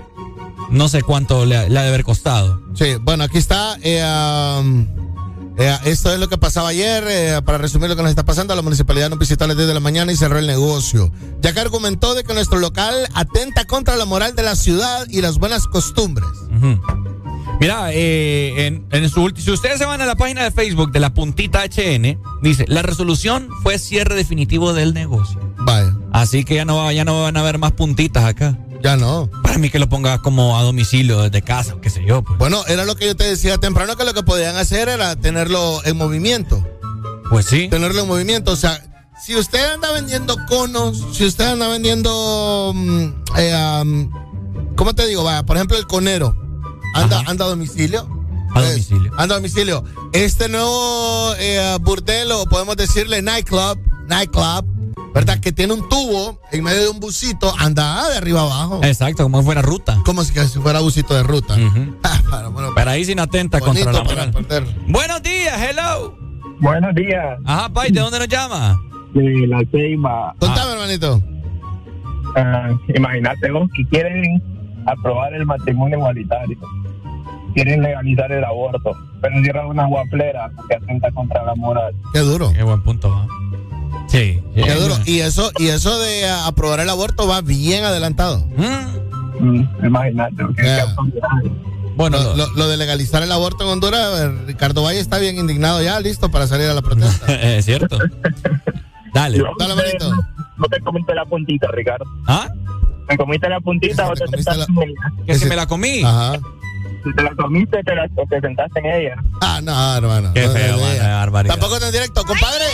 no 0.69 0.87
sé 0.89 1.01
cuánto 1.03 1.45
le, 1.45 1.57
ha- 1.57 1.69
le 1.69 1.79
ha 1.79 1.83
de 1.83 1.89
haber 1.89 2.03
costado. 2.03 2.61
Sí, 2.75 2.95
bueno, 3.01 3.23
aquí 3.23 3.37
está. 3.37 3.77
eh, 3.81 4.03
um, 4.59 4.87
eh, 5.57 5.77
esto 5.85 6.11
es 6.13 6.19
lo 6.19 6.27
que 6.27 6.37
pasaba 6.37 6.69
ayer. 6.69 7.03
eh, 7.07 7.41
para 7.45 7.57
resumir 7.57 7.89
lo 7.89 7.95
que 7.95 8.01
nos 8.01 8.09
está 8.09 8.23
pasando, 8.25 8.53
la 8.55 8.61
municipalidad 8.61 9.09
no 9.09 9.15
visitó 9.17 9.45
a 9.45 9.47
las 9.47 9.55
10 9.55 9.67
de 9.69 9.73
la 9.73 9.79
mañana 9.79 10.11
y 10.11 10.15
cerró 10.17 10.37
el 10.37 10.47
negocio. 10.47 11.11
Ya 11.41 11.53
que 11.53 11.59
argumentó 11.61 12.13
de 12.13 12.23
que 12.25 12.33
nuestro 12.33 12.59
local 12.59 13.07
atenta 13.13 13.65
contra 13.65 13.95
la 13.95 14.03
moral 14.05 14.35
de 14.35 14.43
la 14.43 14.55
ciudad 14.55 15.05
y 15.09 15.21
las 15.21 15.37
buenas 15.37 15.65
costumbres. 15.67 16.27
Ujú. 16.57 16.79
Mira, 17.59 17.91
eh, 17.93 18.67
en, 18.67 18.85
en 18.91 19.09
su 19.09 19.31
si 19.35 19.49
ustedes 19.51 19.77
se 19.77 19.85
van 19.85 20.01
a 20.01 20.05
la 20.05 20.15
página 20.15 20.43
de 20.43 20.51
Facebook 20.51 20.91
de 20.91 20.99
la 20.99 21.13
puntita 21.13 21.63
HN, 21.63 22.19
dice, 22.41 22.65
la 22.67 22.81
resolución 22.81 23.49
fue 23.63 23.79
cierre 23.79 24.15
definitivo 24.15 24.73
del 24.73 24.93
negocio. 24.93 25.39
Vaya, 25.59 25.95
Así 26.11 26.43
que 26.43 26.55
ya 26.55 26.65
no, 26.65 26.91
ya 26.91 27.05
no 27.05 27.21
van 27.23 27.37
a 27.37 27.39
haber 27.39 27.57
más 27.57 27.71
puntitas 27.71 28.23
acá. 28.25 28.57
ya 28.83 28.97
no. 28.97 29.29
Para 29.41 29.57
mí 29.57 29.69
que 29.69 29.79
lo 29.79 29.87
ponga 29.89 30.21
como 30.21 30.57
a 30.57 30.63
domicilio 30.63 31.21
desde 31.21 31.41
casa, 31.41 31.75
qué 31.81 31.89
sé 31.89 32.03
yo. 32.05 32.23
Pues, 32.23 32.37
Bueno, 32.37 32.63
era 32.67 32.83
lo 32.85 32.95
que 32.95 33.07
yo 33.07 33.15
te 33.15 33.23
decía 33.23 33.57
temprano, 33.57 33.95
que 33.95 34.03
lo 34.03 34.13
que 34.13 34.23
podían 34.23 34.55
hacer 34.57 34.89
era 34.89 35.15
tenerlo 35.15 35.81
en 35.85 35.97
movimiento. 35.97 36.63
Pues 37.29 37.45
sí. 37.47 37.67
Tenerlo 37.69 38.01
en 38.01 38.07
movimiento. 38.07 38.51
O 38.51 38.55
sea, 38.57 38.79
si 39.25 39.35
usted 39.35 39.73
anda 39.73 39.91
vendiendo 39.93 40.35
conos, 40.47 41.03
si 41.13 41.25
usted 41.25 41.45
anda 41.45 41.67
vendiendo. 41.69 42.73
eh, 43.37 43.81
um, 43.81 44.11
¿Cómo 44.75 44.93
te 44.93 45.07
digo? 45.07 45.23
Vaya, 45.23 45.43
por 45.43 45.55
ejemplo, 45.55 45.77
el 45.77 45.87
conero. 45.87 46.35
Anda, 46.95 47.21
anda 47.27 47.45
a 47.45 47.47
domicilio. 47.49 48.07
A 48.55 48.61
Eh, 48.61 48.69
domicilio. 48.71 49.11
anda 49.17 49.35
a 49.35 49.37
domicilio. 49.37 49.83
Este 50.13 50.47
nuevo 50.49 51.33
eh, 51.37 51.77
burdel, 51.81 52.31
o 52.31 52.45
podemos 52.45 52.75
decirle 52.77 53.21
nightclub, 53.21 53.77
nightclub, 54.07 54.65
¿verdad? 55.13 55.39
Que 55.39 55.51
tiene 55.51 55.73
un 55.73 55.87
tubo 55.89 56.39
en 56.51 56.63
medio 56.63 56.81
de 56.83 56.89
un 56.89 56.99
busito, 56.99 57.53
anda 57.59 58.07
de 58.09 58.17
arriba 58.17 58.41
abajo. 58.41 58.79
Exacto, 58.83 59.23
como 59.23 59.39
si 59.39 59.45
fuera 59.45 59.61
ruta. 59.61 59.99
Como 60.05 60.23
si, 60.23 60.33
que 60.33 60.45
si 60.47 60.59
fuera 60.59 60.79
busito 60.79 61.13
de 61.13 61.23
ruta. 61.23 61.55
Ah, 62.03 62.21
pero 62.31 62.51
bueno, 62.51 62.69
Pero 62.75 62.91
ahí 62.91 63.03
sin 63.05 63.19
atenta 63.19 63.59
contra 63.59 63.91
la 63.91 64.03
para. 64.03 64.31
Buenos 64.87 65.21
días, 65.21 65.59
hello. 65.61 66.17
Buenos 66.61 66.95
días, 66.95 67.37
Ajá, 67.43 67.67
Pai, 67.69 67.91
¿de 67.91 67.99
dónde 67.99 68.17
nos 68.19 68.27
llama? 68.29 68.79
de 69.13 69.47
la 69.47 69.61
Ceiba. 69.71 70.33
Contame, 70.39 70.71
hermanito. 70.73 71.21
Ah, 72.37 72.69
imagínate 72.93 73.49
vos 73.51 73.69
que 73.75 73.85
quieren 73.87 74.41
aprobar 74.85 75.33
el 75.33 75.45
matrimonio 75.45 75.97
igualitario. 75.97 76.57
Quieren 77.55 77.81
legalizar 77.81 78.31
el 78.31 78.43
aborto, 78.43 78.91
pero 79.21 79.41
cierran 79.41 79.67
una 79.67 79.85
guaflera 79.85 80.51
que 80.69 80.75
atenta 80.75 81.09
contra 81.11 81.43
la 81.43 81.55
moral. 81.55 81.95
Qué 82.13 82.19
duro. 82.19 82.51
Qué 82.53 82.63
buen 82.63 82.83
punto, 82.83 83.09
¿va? 83.09 83.27
Sí. 84.07 84.43
Qué 84.53 84.73
duro. 84.73 84.95
Y 85.05 85.19
eso, 85.21 85.49
y 85.57 85.67
eso 85.67 85.97
de 85.99 86.27
ah, 86.27 86.47
aprobar 86.47 86.81
el 86.81 86.89
aborto 86.89 87.27
va 87.27 87.41
bien 87.41 87.85
adelantado. 87.85 88.45
Mm. 88.57 89.45
Mm, 89.45 89.85
imagínate. 89.85 90.43
Yeah. 90.61 90.95
Bueno, 91.95 92.17
lo, 92.35 92.51
lo 92.51 92.67
de 92.67 92.75
legalizar 92.75 93.23
el 93.23 93.31
aborto 93.31 93.63
en 93.63 93.69
Honduras, 93.69 94.19
eh, 94.19 94.29
Ricardo 94.47 94.83
Valle 94.83 94.99
está 94.99 95.17
bien 95.17 95.37
indignado 95.37 95.81
ya, 95.81 95.99
listo 96.01 96.29
para 96.29 96.45
salir 96.47 96.67
a 96.67 96.73
la 96.73 96.81
protesta. 96.81 97.25
es 97.41 97.65
cierto. 97.65 97.97
Dale. 99.13 99.37
Yo, 99.37 99.45
eh, 99.45 99.97
No 100.57 100.67
te 100.67 100.79
comiste 100.81 101.15
la 101.15 101.25
puntita, 101.25 101.67
Ricardo. 101.71 102.05
¿Ah? 102.27 102.49
¿Me 103.07 103.17
comiste 103.17 103.47
la 103.47 103.61
puntita 103.61 104.09
o 104.09 104.13
te 104.13 104.25
ella? 104.25 104.65
Que 105.25 105.35
si 105.35 105.45
me 105.45 105.55
la 105.55 105.67
comí. 105.67 106.03
Ajá. 106.03 106.37
Si 107.05 107.13
te 107.13 107.21
la 107.21 107.35
comiste 107.35 107.83
te 107.83 107.95
la, 107.95 108.07
te 108.07 108.41
sentaste 108.41 108.79
en 108.79 108.85
ella. 108.87 109.15
Ah, 109.41 109.61
no, 109.61 109.95
hermano. 109.95 110.33
Qué 110.33 110.47
no, 110.47 110.53
feo, 110.53 110.71
no, 110.71 110.81
mano, 110.81 110.93
no. 110.93 110.99
qué 110.99 111.07
barbaridad. 111.07 111.53
Tampoco 111.53 111.75
está 111.75 111.85
en 111.87 111.93
directo. 111.93 112.23
Compadre, 112.23 112.65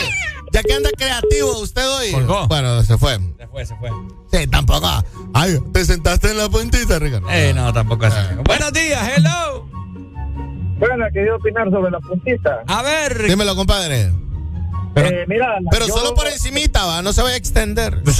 ya 0.53 0.63
que 0.63 0.73
anda 0.73 0.89
creativo 0.97 1.59
usted 1.59 1.85
hoy. 1.89 2.11
Colgó. 2.13 2.47
Bueno, 2.47 2.81
se 2.83 2.97
fue. 2.97 3.19
Se 3.37 3.47
fue, 3.47 3.65
se 3.65 3.75
fue. 3.75 3.89
Sí, 4.31 4.47
tampoco. 4.47 4.87
Ay, 5.33 5.59
te 5.73 5.83
sentaste 5.83 6.31
en 6.31 6.37
la 6.37 6.47
puntita, 6.47 6.97
Ricardo. 6.97 7.27
Eh, 7.29 7.51
no, 7.53 7.73
tampoco 7.73 8.05
así. 8.05 8.17
Buenos 8.45 8.71
días, 8.71 9.17
hello. 9.17 9.67
Bueno, 10.79 11.05
quería 11.13 11.35
opinar 11.35 11.69
sobre 11.69 11.91
la 11.91 11.99
puntita. 11.99 12.63
A 12.67 12.81
ver. 12.81 13.27
Dímelo, 13.27 13.55
compadre. 13.55 14.11
Eh, 14.95 15.25
mira, 15.27 15.57
Pero 15.71 15.87
yo- 15.87 15.97
solo 15.97 16.13
por 16.13 16.27
encimita, 16.27 16.85
va, 16.85 17.01
no 17.01 17.13
se 17.13 17.21
vaya 17.21 17.35
a 17.35 17.37
extender. 17.37 18.01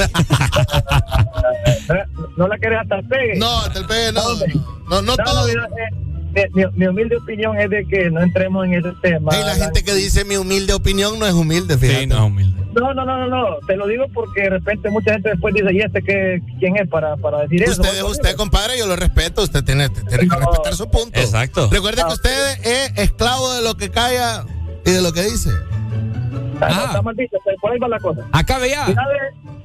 No 2.37 2.47
la 2.47 2.57
querés 2.57 2.79
hasta 2.81 2.95
el 2.99 3.07
pegue. 3.07 3.35
No, 3.37 3.59
hasta 3.59 3.79
el 3.79 3.85
pegue 3.85 4.11
no. 4.13 4.21
No, 4.89 5.01
no, 5.01 5.01
No, 5.01 5.17
todo. 5.17 5.47
mira, 5.47 5.67
eh, 6.35 6.47
mi, 6.53 6.63
mi 6.75 6.87
humilde 6.87 7.17
opinión 7.17 7.59
es 7.59 7.69
de 7.69 7.85
que 7.85 8.09
no 8.09 8.21
entremos 8.21 8.65
en 8.65 8.75
ese 8.75 8.91
tema. 9.01 9.35
Y 9.35 9.43
la 9.43 9.55
gente 9.55 9.83
que 9.83 9.93
dice 9.93 10.23
mi 10.25 10.37
humilde 10.37 10.73
opinión 10.73 11.19
no 11.19 11.25
es 11.27 11.33
humilde, 11.33 11.77
fíjate. 11.77 11.99
Sí, 12.01 12.07
no 12.07 12.15
es 12.15 12.21
humilde. 12.21 12.61
No, 12.73 12.93
no, 12.93 13.03
no, 13.03 13.17
no, 13.17 13.27
no. 13.27 13.57
Te 13.67 13.75
lo 13.75 13.85
digo 13.87 14.05
porque 14.13 14.43
de 14.43 14.49
repente 14.51 14.89
mucha 14.89 15.11
gente 15.13 15.29
después 15.29 15.53
dice, 15.53 15.67
¿y 15.73 15.81
este 15.81 16.01
qué, 16.01 16.41
quién 16.59 16.77
es 16.77 16.87
para, 16.87 17.17
para 17.17 17.41
decir 17.41 17.63
eso? 17.63 17.81
Usted 17.81 17.97
es 17.97 18.03
usted, 18.03 18.35
compadre, 18.37 18.77
yo 18.79 18.87
lo 18.87 18.95
respeto. 18.95 19.41
Usted 19.43 19.63
tiene, 19.63 19.89
tiene 19.89 20.27
que 20.29 20.35
respetar 20.37 20.73
su 20.75 20.89
punto. 20.89 21.19
Exacto. 21.19 21.67
Recuerde 21.69 22.01
que 22.07 22.13
usted 22.13 22.59
es 22.65 22.91
esclavo 22.97 23.53
de 23.53 23.61
lo 23.61 23.75
que 23.75 23.89
calla 23.91 24.45
y 24.85 24.91
de 24.91 25.01
lo 25.01 25.11
que 25.11 25.23
dice. 25.23 25.49
Ah, 26.61 26.85
está 26.87 27.01
mal 27.01 27.15
dicho, 27.15 27.37
pero 27.43 27.57
por 27.59 27.71
ahí 27.71 27.79
va 27.79 27.87
la 27.87 27.99
cosa. 27.99 28.27
Acabe 28.31 28.69
ya. 28.69 28.87
Mira, 28.87 29.03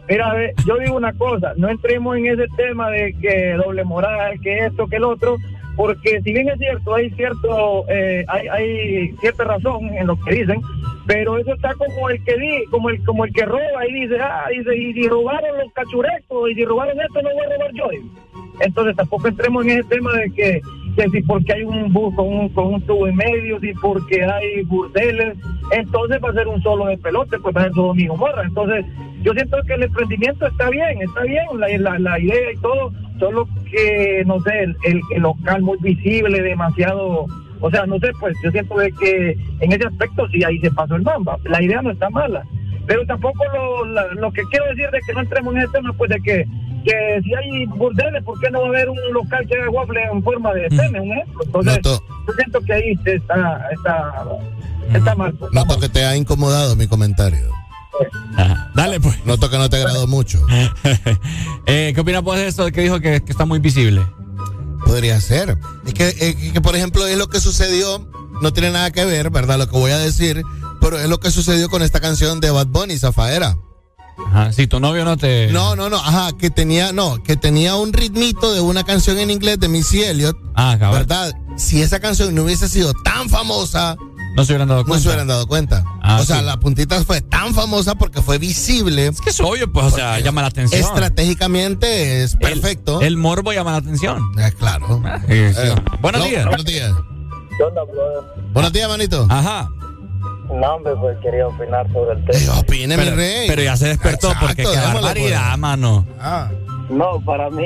mira, 0.09 0.35
ve, 0.35 0.55
yo 0.67 0.77
digo 0.79 0.97
una 0.97 1.13
cosa, 1.13 1.53
no 1.57 1.69
entremos 1.69 2.17
en 2.17 2.27
ese 2.27 2.47
tema 2.57 2.91
de 2.91 3.15
que 3.21 3.55
doble 3.55 3.85
moral, 3.85 4.39
que 4.41 4.67
esto, 4.67 4.87
que 4.87 4.97
el 4.97 5.05
otro, 5.05 5.37
porque 5.77 6.21
si 6.23 6.33
bien 6.33 6.49
es 6.49 6.59
cierto, 6.59 6.95
hay 6.95 7.11
cierto, 7.11 7.85
eh, 7.89 8.25
hay, 8.29 8.49
hay 8.49 9.13
cierta 9.21 9.45
razón 9.45 9.85
en 9.95 10.07
lo 10.07 10.19
que 10.21 10.35
dicen, 10.35 10.61
pero 11.07 11.39
eso 11.39 11.55
está 11.55 11.75
como 11.75 12.09
el 12.11 12.23
que 12.25 12.37
di, 12.37 12.65
como 12.71 12.91
el, 12.91 13.05
como 13.05 13.25
el 13.25 13.33
que 13.33 13.45
roba 13.45 13.87
y 13.89 13.93
dice, 13.93 14.19
ah, 14.21 14.47
dice, 14.51 14.77
y 14.77 14.93
si 14.93 15.09
robaron 15.09 15.57
los 15.59 15.73
cachurecos, 15.73 16.51
y 16.51 16.55
si 16.55 16.65
robaron 16.65 17.01
esto, 17.01 17.23
no 17.23 17.31
voy 17.33 17.45
a 17.45 17.57
robar 17.57 17.73
yo. 17.75 17.89
Entonces 18.61 18.97
tampoco 18.97 19.29
entremos 19.29 19.65
en 19.65 19.73
ese 19.73 19.85
tema 19.85 20.13
de 20.15 20.31
que, 20.33 20.61
que 20.97 21.09
si 21.11 21.23
porque 21.23 21.53
hay 21.53 21.63
un 21.63 21.93
bus 21.93 22.15
con 22.15 22.27
un, 22.29 22.49
con 22.51 22.75
un 22.75 22.81
tubo 22.83 23.07
en 23.07 23.17
medio, 23.17 23.61
si 23.61 23.73
porque 23.75 24.25
hay 24.25 24.63
burdeles, 24.63 25.37
entonces 25.73 26.19
va 26.25 26.31
a 26.31 26.35
ser 26.35 26.49
un 26.49 26.63
solo 26.63 26.87
de 26.87 26.99
pelote, 26.99 27.39
pues 27.39 27.55
va 27.55 27.61
a 27.61 27.65
ser 27.65 27.73
todo 27.75 27.95
mi 27.95 28.07
morra. 28.09 28.43
Entonces 28.45 28.85
yo 29.23 29.33
siento 29.33 29.59
que 29.67 29.75
el 29.75 29.83
emprendimiento 29.85 30.47
está 30.47 30.71
bien, 30.71 31.03
está 31.03 31.23
bien, 31.23 31.45
la, 31.59 31.69
la, 31.79 31.99
la 31.99 32.19
idea 32.21 32.53
y 32.53 32.57
todo, 32.61 32.93
solo 33.19 33.47
que, 33.71 34.23
no 34.27 34.41
sé, 34.41 34.63
el, 34.65 34.77
el- 35.15 35.23
local 35.23 35.63
muy 35.63 35.77
visible, 35.81 36.41
demasiado... 36.43 37.27
O 37.61 37.71
sea, 37.71 37.87
no 37.87 37.99
sé, 37.99 38.09
pues 38.21 38.37
yo 38.45 38.51
siento 38.51 38.77
de 38.77 38.93
que 38.93 39.31
en 39.61 39.73
ese 39.73 39.87
aspecto 39.87 40.29
sí 40.29 40.45
ahí 40.45 40.59
se 40.59 40.71
pasó 40.71 40.95
el 40.97 41.03
mamba. 41.03 41.39
La 41.45 41.63
idea 41.63 41.81
no 41.81 41.91
está 41.91 42.11
mala. 42.11 42.43
Pero 42.87 43.05
tampoco 43.07 43.43
lo, 43.53 43.85
la- 43.87 44.07
lo 44.15 44.33
que 44.33 44.43
quiero 44.51 44.67
decir 44.67 44.89
de 44.91 45.01
que 45.07 45.13
no 45.13 45.21
entremos 45.21 45.55
en 45.55 45.61
ese 45.63 45.73
tema, 45.73 45.93
pues 45.97 46.11
de 46.11 46.21
que, 46.21 46.45
que 46.85 47.21
si 47.25 47.35
hay 47.35 47.67
burdeles, 47.67 48.23
¿por 48.25 48.39
qué 48.41 48.51
no 48.51 48.61
va 48.61 48.67
a 48.67 48.69
haber 48.69 48.89
un 48.89 48.99
local 49.13 49.45
que 49.49 49.57
haga 49.57 49.71
waffle 49.71 50.01
en 50.13 50.23
forma 50.23 50.53
de 50.55 50.69
pene, 50.69 51.01
un 51.01 51.13
ejemplo? 51.13 51.43
Entonces, 51.45 51.81
yo 51.83 52.33
siento 52.37 52.61
que 52.61 52.73
ahí 52.73 52.99
está, 53.05 53.69
está, 53.73 54.15
está 54.95 55.15
mal. 55.17 55.33
pues. 55.35 55.53
Noto 55.53 55.79
que 55.81 55.89
te 55.89 56.05
ha 56.05 56.17
incomodado 56.17 56.77
mi 56.77 56.87
comentario. 56.87 57.47
Dale, 58.75 59.01
pues. 59.01 59.25
Noto 59.25 59.49
que 59.51 59.57
no 59.59 59.69
te 59.71 59.77
agradó 59.79 60.07
mucho. 60.07 60.39
Eh, 61.69 61.91
¿Qué 61.97 62.01
opinas 62.01 62.23
pues 62.23 62.39
de 62.39 62.47
eso 62.47 62.67
que 62.71 62.83
dijo 62.83 63.01
que, 63.01 63.21
que 63.25 63.33
está 63.33 63.45
muy 63.45 63.59
visible? 63.59 64.01
Podría 64.85 65.21
ser. 65.21 65.59
Es 65.85 65.95
que, 65.95 66.09
eh, 66.21 66.53
que, 66.53 66.61
por 66.61 66.77
ejemplo, 66.77 67.05
es 67.05 67.19
lo 67.19 67.27
que 67.27 67.41
sucedió, 67.41 68.07
no 68.41 68.53
tiene 68.53 68.71
nada 68.71 68.93
que 68.93 69.05
ver, 69.05 69.31
¿verdad? 69.31 69.59
Lo 69.59 69.67
que 69.69 69.77
voy 69.77 69.91
a 69.91 69.99
decir, 69.99 70.43
pero 70.81 70.99
es 70.99 71.09
lo 71.09 71.19
que 71.19 71.31
sucedió 71.31 71.69
con 71.69 71.83
esta 71.83 72.01
canción 72.01 72.41
de 72.41 72.51
Bad 72.51 72.67
Bunny, 72.69 72.99
Zafaera. 72.99 73.57
Ajá, 74.29 74.51
si 74.53 74.67
tu 74.67 74.81
novio 74.81 75.05
no 75.05 75.17
te... 75.19 75.49
No, 75.49 75.77
no, 75.77 75.91
no, 75.91 75.97
ajá, 75.99 76.31
que 76.39 76.49
tenía, 76.49 76.93
no, 76.93 77.23
que 77.23 77.37
tenía 77.37 77.77
un 77.77 77.93
ritmito 77.93 78.55
de 78.55 78.61
una 78.61 78.83
canción 78.85 79.19
en 79.19 79.31
inglés 79.31 79.61
de 79.61 79.69
Missy 79.69 80.03
Elliott. 80.05 80.37
Ah, 80.55 80.77
cabrón. 80.79 81.01
¿Verdad? 81.01 81.33
Si 81.59 81.83
esa 81.83 82.01
canción 82.01 82.35
no 82.35 82.45
hubiese 82.45 82.69
sido 82.69 82.95
tan 83.05 83.29
famosa, 83.29 83.97
No 84.35 84.45
se 84.45 84.53
hubieran 84.53 84.69
dado 84.69 84.81
no 84.83 84.87
cuenta. 84.87 85.03
se 85.03 85.09
hubieran 85.09 85.29
dado 85.29 85.47
cuenta. 85.47 85.85
Ah, 86.03 86.19
o 86.21 86.25
sea, 86.25 86.39
sí. 86.39 86.45
la 86.45 86.59
puntita 86.59 87.03
fue 87.05 87.21
tan 87.21 87.55
famosa 87.55 87.95
porque 87.97 88.23
fue 88.23 88.39
visible. 88.39 89.07
Es 89.07 89.21
que 89.21 89.31
es 89.31 89.41
obvio, 89.41 89.71
pues, 89.71 89.87
o 89.87 89.91
sea, 89.91 90.19
llama 90.21 90.41
la 90.43 90.49
atención. 90.49 90.81
Estratégicamente 90.81 92.23
es 92.23 92.37
perfecto. 92.37 93.01
El 93.03 93.17
morbo 93.19 93.53
llama 93.53 93.73
la 93.73 93.79
atención. 93.79 94.23
Eh, 94.39 94.53
claro. 94.59 95.03
Sí. 95.29 95.35
Eh, 95.35 95.75
Buenos 96.01 96.23
no, 96.23 96.27
días. 96.27 96.47
Buenos 96.47 96.65
días. 96.65 96.93
¿Qué 97.57 97.63
onda, 97.65 97.83
brother? 97.85 98.53
Buenos 98.53 98.73
días, 98.73 98.89
manito. 98.89 99.27
Ajá. 99.29 99.71
No, 100.53 100.75
hombre, 100.77 100.95
pues 101.01 101.19
quería 101.19 101.47
opinar 101.49 101.87
sobre 101.93 102.15
el 102.19 102.25
tema. 102.25 102.59
Opine, 102.61 102.97
mi 102.97 103.05
Pero, 103.05 103.17
rey. 103.17 103.49
pero 103.49 103.63
ya 103.63 103.77
se 103.77 103.89
despertó 103.89 104.29
Exacto, 104.29 104.47
porque 104.47 104.63
qué 104.63 104.77
barbaridad, 104.77 105.49
pues. 105.51 105.59
mano. 105.59 106.07
Ah. 106.21 106.51
No, 106.89 107.21
para 107.21 107.51
mí, 107.51 107.65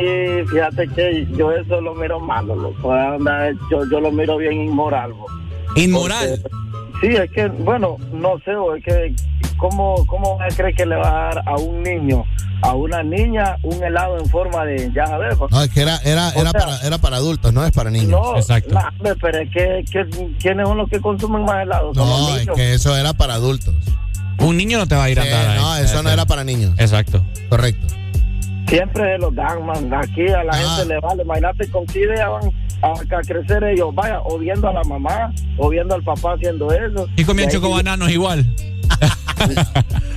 fíjate 0.51 0.89
que 0.89 1.27
yo 1.37 1.53
eso 1.53 1.81
lo 1.81 1.95
miro 1.95 2.19
malo, 2.21 2.57
loco. 2.57 2.95
Yo, 3.71 3.85
yo 3.91 4.01
lo 4.01 4.11
miro 4.11 4.39
bien 4.39 4.63
inmoral. 4.63 5.13
bo. 5.13 5.27
Inmoral. 5.77 6.41
Porque- 6.43 6.57
sí, 7.01 7.09
es 7.09 7.31
que, 7.33 7.49
bueno, 7.49 7.97
no 8.13 8.39
sé, 8.45 8.53
es 8.77 8.85
que, 8.85 9.15
¿cómo, 9.57 10.05
¿cómo 10.07 10.39
cree 10.57 10.75
que 10.75 10.87
le 10.87 10.97
va 10.97 11.09
a 11.31 11.35
dar 11.35 11.43
a 11.47 11.57
un 11.57 11.83
niño, 11.83 12.25
a 12.63 12.75
una 12.75 13.03
niña, 13.03 13.57
un 13.63 13.83
helado 13.83 14.19
en 14.19 14.27
forma 14.27 14.65
de, 14.65 14.91
ya 14.95 15.07
sabes? 15.07 15.37
No, 15.51 15.63
es 15.63 15.71
que 15.71 15.83
era, 15.83 15.97
era, 16.05 16.31
era, 16.31 16.51
sea, 16.51 16.61
para, 16.61 16.81
era 16.87 16.99
para 16.99 17.17
adultos, 17.17 17.53
no 17.53 17.65
es 17.65 17.73
para 17.73 17.91
niños. 17.91 18.11
No, 18.11 18.35
nah, 18.71 18.89
hombre, 18.89 19.15
pero 19.21 19.39
es 19.39 19.51
que, 19.51 19.85
que 19.91 20.07
¿quiénes 20.41 20.67
son 20.69 20.79
los 20.79 20.89
que 20.89 21.01
consumen 21.01 21.45
más 21.45 21.63
helado? 21.63 21.93
No, 21.95 22.37
es 22.37 22.49
que 22.55 22.75
eso 22.75 22.97
era 22.97 23.13
para 23.13 23.35
adultos. 23.35 23.75
Un 24.39 24.57
niño 24.57 24.79
no 24.79 24.87
te 24.89 24.95
va 24.95 25.05
a 25.05 25.11
ir 25.11 25.21
a 25.21 25.23
Sí, 25.25 25.29
dar. 25.29 25.57
no, 25.59 25.73
ahí. 25.73 25.85
eso 25.85 26.03
no 26.03 26.09
era 26.11 26.25
para 26.25 26.45
niños. 26.45 26.73
Exacto. 26.79 27.23
Correcto. 27.51 27.95
Siempre 28.69 29.03
se 29.15 29.19
los 29.19 29.35
dan, 29.35 29.67
man. 29.67 29.93
Aquí 29.93 30.27
a 30.29 30.45
la 30.45 30.53
Ah. 30.53 30.77
gente 30.79 30.95
le 30.95 31.01
vale. 31.01 31.23
Imagínate 31.25 31.69
con 31.71 31.85
qué 31.87 32.01
idea 32.05 32.29
van 32.29 32.51
a, 32.83 32.93
a 32.93 33.21
crecer 33.23 33.63
ellos. 33.65 33.95
Vaya, 33.95 34.21
o 34.25 34.39
viendo 34.39 34.69
a 34.69 34.73
la 34.73 34.85
mamá, 34.85 35.33
o 35.59 35.69
viendo 35.69 35.95
al 35.95 36.03
papá 36.03 36.35
haciendo 36.35 36.73
eso. 36.73 37.07
Y 37.17 37.25
comían 37.25 37.49
ahí- 37.49 37.55
chocobananos 37.55 38.11
igual. 38.11 38.47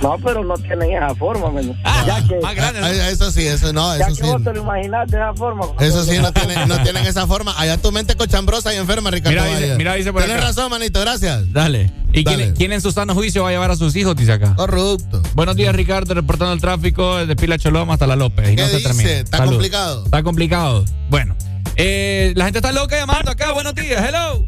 No, 0.02 0.16
pero 0.22 0.44
no 0.44 0.52
tienen 0.58 0.92
esa 0.92 1.14
forma, 1.14 1.48
man. 1.50 1.74
ya 2.06 2.22
que, 2.28 2.38
Ah, 2.44 2.90
eso 3.10 3.30
sí, 3.30 3.46
eso 3.46 3.72
no, 3.72 3.96
ya 3.96 4.04
eso 4.08 4.16
que 4.16 4.22
sí. 4.22 4.30
vos 4.30 4.44
te 4.44 4.52
lo 4.52 4.60
imaginas 4.60 5.10
de 5.10 5.16
esa 5.16 5.32
forma. 5.32 5.64
Eso 5.80 6.04
sí, 6.04 6.18
no 6.18 6.30
tienen, 6.30 6.68
no 6.68 6.82
tienen 6.82 7.06
esa 7.06 7.26
forma. 7.26 7.54
Allá 7.58 7.78
tu 7.78 7.90
mente 7.90 8.14
cochambrosa 8.14 8.74
y 8.74 8.76
enferma, 8.76 9.10
Ricardo. 9.10 9.40
Mira, 9.40 9.58
dice- 9.58 9.76
mira, 9.78 9.94
dice 9.94 10.12
por 10.12 10.20
Tienes 10.22 10.36
acá. 10.42 10.48
razón, 10.48 10.70
manito, 10.70 11.00
gracias. 11.00 11.50
Dale. 11.54 11.90
¿Y 12.12 12.22
Dale. 12.22 12.36
quién, 12.44 12.54
quién 12.56 12.72
en 12.72 12.82
su 12.82 12.92
sano 12.92 13.14
juicio 13.14 13.44
va 13.44 13.48
a 13.48 13.52
llevar 13.52 13.70
a 13.70 13.76
sus 13.76 13.96
hijos, 13.96 14.14
dice 14.14 14.32
acá? 14.32 14.54
Corrupto. 14.56 15.22
Buenos 15.34 15.56
días, 15.56 15.74
Ricardo, 15.74 16.12
reportando 16.12 16.52
el 16.52 16.60
tráfico 16.60 17.16
desde 17.16 17.34
Pila 17.34 17.56
Choloma 17.56 17.94
hasta 17.94 18.06
La 18.06 18.16
López. 18.16 18.50
Y 18.52 18.56
¿Qué 18.56 18.62
no 18.62 18.68
se 18.68 18.76
dice? 18.76 18.88
termina. 18.88 19.10
¿Está 19.10 19.38
Salud. 19.38 19.52
complicado? 19.52 20.04
Está 20.04 20.22
complicado. 20.22 20.84
Bueno, 21.08 21.34
eh, 21.76 22.32
la 22.36 22.44
gente 22.44 22.58
está 22.58 22.72
loca 22.72 22.96
llamando 22.96 23.30
acá. 23.30 23.52
Buenos 23.52 23.74
días, 23.74 24.02
hello. 24.06 24.46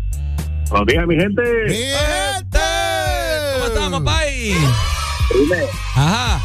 Buenos 0.70 0.86
días, 0.86 1.06
mi 1.06 1.16
gente. 1.16 1.42
¿Cómo 3.54 3.66
estamos, 3.66 4.02
pay? 4.02 4.54
Dime, 5.34 5.62
Ajá. 5.94 6.40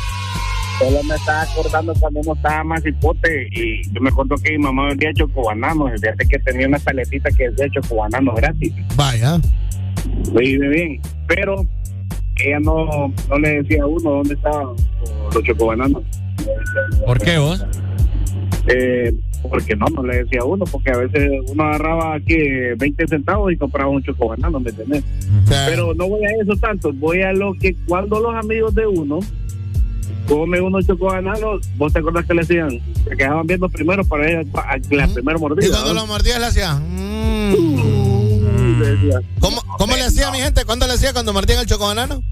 solo 0.80 1.04
me 1.04 1.16
estaba 1.16 1.42
acordando 1.44 1.94
cuando 2.00 2.20
uno 2.22 2.34
estaba 2.34 2.64
más 2.64 2.86
hipote 2.86 3.48
y 3.52 3.84
yo 3.94 4.02
me 4.02 4.10
acuerdo 4.10 4.36
que 4.38 4.52
mi 4.52 4.58
mamá 4.58 4.88
vendía 4.90 5.14
chocobananos, 5.14 5.92
fíjate 6.02 6.28
que 6.28 6.40
tenía 6.40 6.68
una 6.68 6.80
paletita 6.80 7.30
que 7.32 7.50
decía 7.50 7.68
chocobananos 7.74 8.36
gratis. 8.36 8.74
Vaya. 8.96 9.40
Vive 10.34 10.68
bien, 10.70 11.02
pero 11.28 11.64
ella 12.38 12.60
no, 12.60 13.14
no 13.30 13.40
le 13.40 13.62
decía 13.62 13.84
a 13.84 13.88
uno 13.88 14.10
dónde 14.12 14.34
estaban 14.34 14.76
los 15.34 15.44
chocobananos. 15.44 16.04
¿Por 17.06 17.20
qué 17.20 17.38
vos? 17.38 17.64
Eh, 18.68 19.14
porque 19.50 19.76
no, 19.76 19.86
no 19.88 20.04
le 20.04 20.24
decía 20.24 20.42
a 20.42 20.46
uno, 20.46 20.66
porque 20.66 20.92
a 20.92 20.98
veces 20.98 21.30
uno 21.48 21.64
agarraba 21.64 22.16
aquí 22.16 22.36
20 22.78 23.08
centavos 23.08 23.52
y 23.52 23.58
compraba 23.58 23.90
un 23.90 24.04
chocobanano, 24.04 24.60
¿me 24.60 24.70
entendés? 24.70 25.04
Pero 25.48 25.94
no 25.94 26.08
voy 26.08 26.22
a 26.26 26.30
eso 26.42 26.56
tanto, 26.60 26.92
voy 26.94 27.22
a 27.22 27.34
lo 27.34 27.54
que 27.54 27.76
cuando 27.88 28.20
los 28.20 28.34
amigos 28.36 28.74
de 28.76 28.88
uno 28.88 29.20
come 30.28 30.62
unos 30.62 30.86
chocobananos, 30.88 31.68
vos 31.78 31.92
te 31.92 32.00
acuerdas 32.00 32.26
que 32.26 32.34
le 32.34 32.42
decían, 32.42 32.80
se 33.08 33.18
quedaban 33.18 33.46
viendo 33.48 33.68
primero 33.70 34.04
para 34.06 34.30
ir 34.32 34.48
a 34.54 34.62
a 34.74 34.78
la 34.92 35.08
primera 35.08 35.38
mordida. 35.38 35.68
Y 35.68 35.70
cuando 35.70 35.94
¿no? 35.94 36.02
lo 36.02 36.08
mordías 36.08 36.40
le 36.40 36.46
hacía. 36.46 36.76
mm. 36.76 38.02
Decía, 38.82 39.20
¿Cómo, 39.40 39.62
cómo 39.78 39.96
le 39.96 40.04
hacía 40.04 40.32
mi 40.32 40.40
gente? 40.40 40.66
¿Cuándo 40.66 40.88
le 40.88 40.94
hacía 40.94 41.14
cuando 41.14 41.34
mordían 41.34 41.60
el 41.60 41.66
chocobanano? 41.68 42.24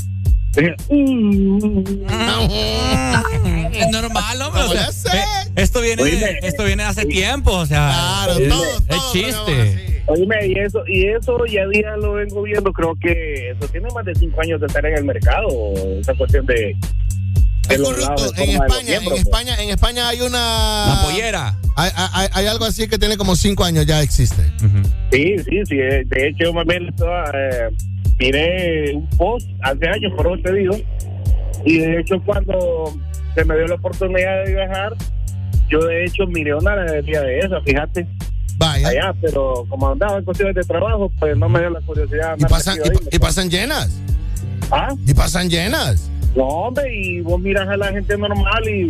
Es 3.73 3.89
normal, 3.91 4.41
hombre. 4.41 4.61
o 4.63 4.91
sea, 4.91 5.43
esto 5.55 5.81
viene, 5.81 6.03
de- 6.03 6.39
esto 6.43 6.63
viene 6.65 6.83
hace 6.83 7.05
tiempo, 7.05 7.51
o 7.51 7.65
sea, 7.65 8.27
es, 8.37 8.53
es 8.89 9.11
chiste. 9.11 10.03
Oíme, 10.07 10.47
y 10.47 10.53
eso, 10.59 10.79
y 10.87 11.05
eso 11.05 11.37
ya 11.45 11.67
día 11.67 11.95
lo 11.97 12.13
vengo 12.13 12.41
viendo, 12.41 12.73
creo 12.73 12.95
que 12.99 13.51
eso 13.51 13.67
tiene 13.71 13.87
más 13.93 14.03
de 14.05 14.15
cinco 14.15 14.41
años 14.41 14.59
de 14.59 14.65
estar 14.65 14.83
en 14.85 14.97
el 14.97 15.03
mercado, 15.03 15.47
esa 16.01 16.15
cuestión 16.15 16.45
de... 16.47 16.75
lados 17.69 18.33
de 18.33 18.43
En 18.43 18.49
España, 18.49 18.79
en 18.79 18.85
miembros, 18.87 19.19
España, 19.19 19.61
en 19.61 19.69
España 19.69 20.07
hay 20.09 20.21
una. 20.21 20.85
La 20.87 21.01
pollera. 21.03 21.55
Hay, 21.75 21.91
hay- 21.95 22.27
hay 22.33 22.47
algo 22.47 22.65
así 22.65 22.87
que 22.87 22.97
tiene 22.97 23.15
como 23.17 23.35
cinco 23.35 23.63
años 23.63 23.85
ya 23.85 24.01
existe. 24.01 24.41
Sí, 25.11 25.35
sí, 25.37 25.61
sí. 25.67 25.75
eh, 25.79 26.03
De 26.07 26.27
hecho, 26.29 26.45
yo 26.45 26.53
estaba, 26.89 27.25
eh, 27.35 27.69
miré 28.19 28.93
un 28.95 29.07
post 29.17 29.47
hace 29.61 29.87
años, 29.87 30.13
por 30.15 30.27
eso 30.27 30.41
te 30.43 30.53
digo. 30.53 30.75
Y 31.65 31.77
de 31.79 31.99
hecho, 31.99 32.21
cuando 32.25 32.93
se 33.35 33.45
me 33.45 33.55
dio 33.55 33.67
la 33.67 33.75
oportunidad 33.75 34.45
de 34.45 34.53
viajar, 34.53 34.93
yo 35.69 35.79
de 35.79 36.05
hecho 36.05 36.25
miré 36.27 36.53
una 36.55 36.75
galería 36.75 37.21
de 37.21 37.39
esa, 37.39 37.61
fíjate. 37.61 38.07
Vaya. 38.57 38.87
Allá, 38.89 39.13
pero 39.21 39.65
como 39.69 39.89
andaba 39.89 40.17
en 40.17 40.25
cuestiones 40.25 40.53
de 40.55 40.63
trabajo, 40.63 41.09
pues 41.19 41.37
no 41.37 41.47
me 41.47 41.59
dio 41.59 41.69
la 41.69 41.79
curiosidad. 41.81 42.35
Y 42.37 42.43
pasan, 42.45 42.77
y, 42.83 42.89
pa- 42.89 42.99
y 43.11 43.19
pasan 43.19 43.49
llenas. 43.49 43.89
¿Ah? 44.71 44.89
Y 45.07 45.13
pasan 45.13 45.49
llenas. 45.49 46.09
No, 46.35 46.43
hombre, 46.45 46.93
y 46.93 47.21
vos 47.21 47.39
miras 47.39 47.67
a 47.69 47.77
la 47.77 47.87
gente 47.91 48.17
normal 48.17 48.67
y, 48.67 48.87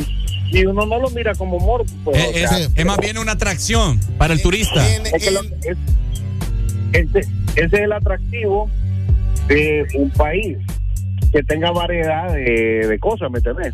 y 0.51 0.65
uno 0.65 0.85
no 0.88 0.99
lo 0.99 1.10
mira 1.11 1.34
como 1.35 1.60
morbo. 1.60 1.85
pues, 2.03 2.18
o 2.18 2.30
Es, 2.31 2.49
sea, 2.49 2.60
es- 2.60 2.72
es 2.76 2.85
más 2.85 2.97
bien 2.97 3.18
una 3.19 3.34
atracción 3.34 3.99
para 4.18 4.34
el 4.34 4.41
turista. 4.41 4.84
Ese 6.93 7.19
es 7.56 7.73
el 7.73 7.91
atractivo 7.93 8.69
de 9.49 9.88
un 9.95 10.09
país 10.11 10.57
que 11.31 11.43
tenga 11.43 11.71
variedad 11.71 12.31
de, 12.34 12.88
de 12.88 12.99
cosas, 12.99 13.30
¿me 13.31 13.38
entendés? 13.39 13.73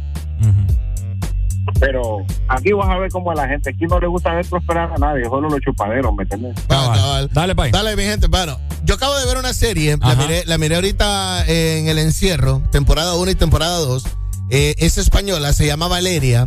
Pero 1.80 2.26
aquí 2.48 2.72
vas 2.74 2.88
a 2.90 2.98
ver 2.98 3.10
cómo 3.12 3.32
a 3.32 3.36
la 3.36 3.48
gente, 3.48 3.72
aquí 3.72 3.86
no 3.86 4.00
le 4.00 4.08
gusta 4.08 4.34
ver 4.34 4.46
prosperar 4.48 4.92
a 4.94 4.98
nadie, 4.98 5.26
solo 5.26 5.50
los 5.50 5.60
chupaderos, 5.60 6.14
¿me 6.16 6.24
entendés? 6.24 6.56
Dale, 7.34 7.56
pay. 7.56 7.72
Dale, 7.72 7.96
mi 7.96 8.04
gente. 8.04 8.28
Bueno, 8.28 8.58
yo 8.84 8.96
acabo 8.96 9.18
de 9.18 9.26
ver 9.26 9.38
una 9.38 9.54
serie, 9.54 9.98
la 9.98 10.12
Ajá. 10.12 10.22
miré, 10.22 10.44
la 10.46 10.58
miré 10.58 10.76
ahorita 10.76 11.46
en 11.48 11.88
El 11.88 11.98
Encierro, 11.98 12.62
temporada 12.72 13.16
1 13.16 13.32
y 13.32 13.36
temporada 13.36 13.78
2. 13.80 14.06
Eh, 14.52 14.76
es 14.78 14.98
española, 14.98 15.54
se 15.54 15.66
llama 15.66 15.88
Valeria. 15.88 16.46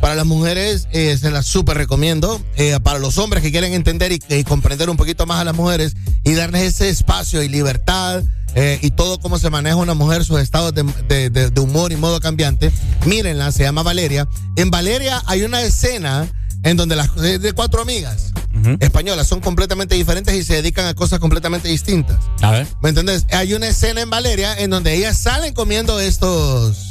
Para 0.00 0.14
las 0.14 0.26
mujeres 0.26 0.86
eh, 0.92 1.16
se 1.20 1.30
la 1.30 1.42
súper 1.42 1.76
recomiendo. 1.76 2.40
Eh, 2.56 2.78
para 2.82 2.98
los 2.98 3.18
hombres 3.18 3.42
que 3.42 3.50
quieren 3.50 3.72
entender 3.74 4.12
y, 4.12 4.20
y 4.28 4.44
comprender 4.44 4.88
un 4.90 4.96
poquito 4.96 5.26
más 5.26 5.40
a 5.40 5.44
las 5.44 5.54
mujeres 5.54 5.94
y 6.24 6.32
darles 6.34 6.62
ese 6.62 6.88
espacio 6.88 7.42
y 7.42 7.48
libertad 7.48 8.22
eh, 8.54 8.78
y 8.82 8.90
todo 8.92 9.18
cómo 9.20 9.38
se 9.38 9.50
maneja 9.50 9.76
una 9.76 9.94
mujer, 9.94 10.24
sus 10.24 10.40
estados 10.40 10.72
de, 10.74 10.82
de- 11.08 11.30
de- 11.30 11.50
de 11.50 11.60
humor 11.60 11.92
y 11.92 11.96
modo 11.96 12.18
cambiante, 12.20 12.70
mírenla, 13.04 13.52
se 13.52 13.64
llama 13.64 13.82
Valeria. 13.82 14.26
En 14.56 14.70
Valeria 14.70 15.22
hay 15.26 15.42
una 15.42 15.60
escena 15.62 16.26
en 16.64 16.76
donde 16.76 16.96
las 16.96 17.14
de, 17.14 17.38
de 17.38 17.52
cuatro 17.52 17.82
amigas 17.82 18.32
españolas 18.80 19.28
son 19.28 19.38
completamente 19.40 19.94
diferentes 19.94 20.34
y 20.34 20.42
se 20.42 20.54
dedican 20.54 20.86
a 20.86 20.94
cosas 20.94 21.20
completamente 21.20 21.68
distintas. 21.68 22.18
A 22.42 22.50
ver. 22.50 22.66
¿Me 22.82 22.88
entendés? 22.88 23.24
Hay 23.30 23.54
una 23.54 23.68
escena 23.68 24.00
en 24.00 24.10
Valeria 24.10 24.54
en 24.58 24.70
donde 24.70 24.94
ellas 24.94 25.16
salen 25.16 25.54
comiendo 25.54 26.00
estos 26.00 26.88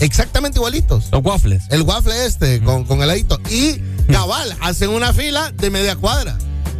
exactamente 0.00 0.58
igualitos. 0.58 1.08
Los 1.12 1.24
waffles. 1.24 1.62
El 1.70 1.82
waffle 1.82 2.26
este 2.26 2.60
con, 2.62 2.84
con 2.84 3.02
heladito. 3.02 3.38
Y 3.50 3.80
cabal, 4.12 4.56
hacen 4.60 4.90
una 4.90 5.12
fila 5.12 5.52
de 5.52 5.70
media 5.70 5.96
cuadra. 5.96 6.36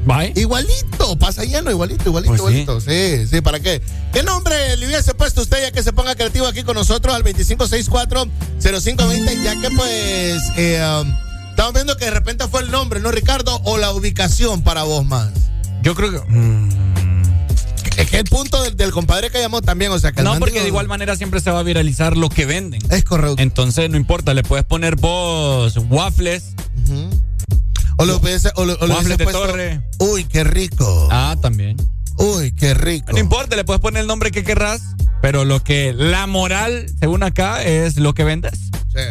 Bye. 0.07 0.32
Igualito, 0.36 1.16
pasa 1.19 1.45
lleno, 1.45 1.70
igualito, 1.70 2.11
igualito, 2.11 2.31
Pues 2.32 2.41
igualito. 2.41 2.78
Sí. 2.81 3.27
sí, 3.27 3.41
¿para 3.41 3.59
qué? 3.61 3.81
¿Qué 4.12 4.23
nombre 4.23 4.77
le 4.77 4.86
hubiese 4.86 5.15
puesto 5.15 5.41
usted 5.41 5.62
ya 5.62 5.73
que 5.73 5.82
se 5.82 5.95
ponga 5.95 6.15
creativo 6.15 6.47
aquí 6.47 6.62
con 6.62 6.74
nosotros 6.74 7.15
al 7.15 7.24
2564-0520? 7.24 9.43
Ya 9.43 9.59
que 9.61 9.70
pues 9.70 10.43
eh, 10.59 11.01
um, 11.01 11.11
estamos 11.51 11.73
viendo 11.73 11.97
que 11.97 12.05
de 12.05 12.11
repente 12.11 12.47
fue 12.49 12.61
el 12.61 12.70
nombre, 12.70 13.01
¿no, 13.01 13.11
Ricardo? 13.11 13.59
O 13.65 13.78
la 13.78 13.93
ubicación 13.93 14.62
para 14.62 14.82
vos 14.82 15.07
más. 15.07 15.31
Yo 15.82 15.95
creo 15.95 16.11
que. 16.11 16.20
mm, 16.31 16.69
Es 17.97 18.11
que 18.11 18.19
el 18.19 18.25
punto 18.25 18.62
del, 18.62 18.77
del 18.77 18.91
compadre 18.91 19.31
que 19.31 19.41
llamó 19.41 19.62
también, 19.62 19.93
o 19.93 19.99
sea, 19.99 20.12
que 20.12 20.23
No, 20.23 20.39
porque 20.39 20.61
de 20.61 20.69
igual 20.69 20.89
manera 20.89 21.16
siempre 21.16 21.41
se 21.41 21.51
va 21.51 21.61
a 21.61 21.62
viralizar 21.62 22.16
lo 22.16 22.29
que 22.29 22.45
venden. 22.47 22.81
Es 22.91 23.05
correcto. 23.05 23.41
Entonces 23.43 23.89
no 23.91 23.97
importa, 23.97 24.35
le 24.35 24.43
puedes 24.43 24.65
poner 24.65 24.97
vos 24.97 25.77
waffles. 25.89 26.55
O 27.97 28.05
lo 28.05 28.16
hubiese, 28.16 28.51
o 28.57 28.65
lo- 28.65 28.75
o 28.75 28.87
de 28.87 29.19
puesto, 29.19 29.41
torre. 29.47 29.81
Uy, 29.99 30.25
qué 30.25 30.43
rico. 30.45 31.09
Ah, 31.12 31.37
también. 31.41 31.77
Uy, 32.16 32.53
qué 32.53 32.75
rico. 32.75 33.12
No 33.12 33.19
importa, 33.19 33.55
le 33.57 33.65
puedes 33.65 33.81
poner 33.81 34.01
el 34.03 34.07
nombre 34.09 34.31
que 34.33 34.43
querrás, 34.45 34.83
pero 35.23 35.45
lo 35.45 35.62
que 35.62 35.93
la 35.93 36.27
moral, 36.27 36.87
según 36.99 37.23
acá, 37.23 37.62
es 37.62 37.97
lo 37.97 38.15
que 38.15 38.25
vendes. 38.25 38.59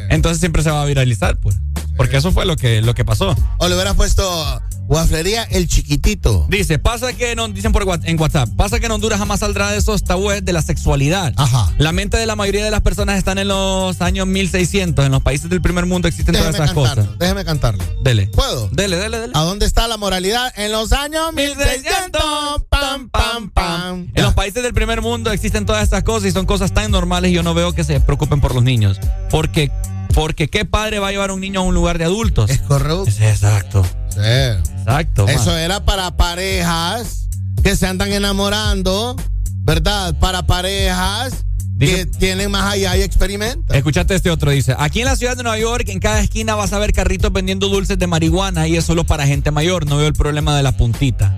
Entonces 0.10 0.40
siempre 0.40 0.64
se 0.64 0.72
va 0.72 0.82
a 0.82 0.86
viralizar, 0.86 1.38
pues. 1.38 1.56
Porque 1.96 2.18
eso 2.18 2.32
fue 2.32 2.46
lo 2.46 2.56
que, 2.58 2.82
lo 2.82 2.94
que 2.96 3.06
pasó. 3.06 3.36
O 3.60 3.68
le 3.68 3.76
hubieras 3.76 3.96
puesto 3.96 4.62
Waflería 4.94 5.44
El 5.44 5.68
Chiquitito. 5.68 6.46
Dice, 6.50 6.80
pasa 6.80 7.14
que 7.14 7.36
no, 7.36 7.48
dicen 7.48 7.72
por 7.72 7.84
en 8.04 8.20
WhatsApp, 8.20 8.50
pasa 8.56 8.80
que 8.80 8.86
en 8.86 8.92
Honduras 8.92 9.20
jamás 9.20 9.40
saldrá 9.40 9.72
de 9.72 9.78
esos 9.78 10.04
tabúes 10.04 10.46
de 10.46 10.54
la 10.54 10.62
sexualidad. 10.62 11.34
Ajá. 11.36 11.74
La 11.78 11.92
mente 11.92 12.18
de 12.18 12.26
la 12.26 12.36
mayoría 12.36 12.64
de 12.64 12.72
las 12.72 12.82
personas 12.82 13.18
están 13.18 13.38
en 13.40 13.48
los 13.48 14.02
años 14.02 14.28
1600. 14.28 15.06
En 15.06 15.12
los 15.12 15.22
países 15.24 15.50
del 15.50 15.62
primer 15.62 15.86
mundo 15.86 16.08
existen 16.08 16.36
todas 16.36 16.52
Déjeme 16.52 16.66
esas 16.66 16.76
cantarlo, 16.76 17.04
cosas. 17.06 17.20
déjeme 17.20 17.46
cantarlo. 17.46 17.84
Dele. 18.04 18.28
¿Puedo? 18.28 18.70
Dele, 18.70 18.98
dele, 18.98 19.20
dele. 19.20 19.34
¿A 19.36 19.42
dónde 19.42 19.66
está 19.66 19.88
la 19.88 19.98
moralidad? 19.98 20.54
En 20.58 20.72
los 20.72 20.92
años 20.94 21.34
1600. 21.34 22.22
Pam, 22.70 23.10
pam, 23.10 23.50
pam. 23.50 24.08
En 24.14 24.24
los 24.24 24.34
países 24.34 24.62
del 24.64 24.74
primer 24.74 25.02
mundo 25.02 25.32
existen 25.32 25.66
todas 25.66 25.84
estas 25.84 26.04
cosas 26.04 26.30
y 26.30 26.32
son 26.32 26.46
cosas 26.46 26.74
tan 26.74 26.92
normales 26.92 27.32
y 27.32 27.34
yo 27.34 27.44
no 27.44 27.54
veo 27.54 27.74
que 27.74 27.84
se 27.84 28.00
preocupen 28.00 28.42
por 28.42 28.54
los 28.54 28.64
niños. 28.64 29.00
Porque, 29.32 29.72
porque 30.14 30.48
¿qué 30.50 30.66
padre 30.66 31.00
va 31.00 31.08
a 31.08 31.12
llevar 31.12 31.32
a 31.32 31.34
un 31.34 31.42
niño 31.42 31.62
a 31.62 31.64
un 31.64 31.74
lugar 31.74 31.98
de 31.98 32.06
adultos? 32.06 32.50
Es 32.50 32.60
correcto. 32.60 33.06
Sí, 33.06 33.24
exacto. 33.24 33.84
Sí. 34.14 34.72
Exacto. 34.80 35.26
man. 35.26 35.36
Eso 35.36 35.56
era 35.58 35.84
para 35.86 36.16
parejas 36.18 37.28
que 37.64 37.76
se 37.76 37.88
andan 37.88 38.12
enamorando, 38.12 39.16
¿verdad? 39.64 40.16
Para 40.20 40.46
parejas 40.46 41.46
que 41.80 42.06
tienen 42.06 42.52
más 42.52 42.72
allá 42.74 42.96
y 42.98 43.02
experimentan. 43.02 43.76
Escuchate 43.76 44.16
este 44.16 44.30
otro, 44.30 44.52
dice, 44.52 44.76
aquí 44.78 45.00
en 45.00 45.06
la 45.06 45.16
ciudad 45.16 45.36
de 45.36 45.44
Nueva 45.44 45.58
York, 45.58 45.90
en 45.90 46.00
cada 46.00 46.20
esquina 46.22 46.56
vas 46.56 46.72
a 46.74 46.80
ver 46.80 46.94
carritos 46.94 47.32
vendiendo 47.34 47.68
dulces 47.68 47.98
de 47.98 48.08
marihuana 48.08 48.68
y 48.68 48.78
es 48.78 48.86
solo 48.86 49.04
para 49.04 49.26
gente 49.26 49.52
mayor, 49.52 49.86
no 49.88 49.98
veo 49.98 50.08
el 50.08 50.14
problema 50.14 50.56
de 50.56 50.64
la 50.64 50.72
puntita. 50.74 51.34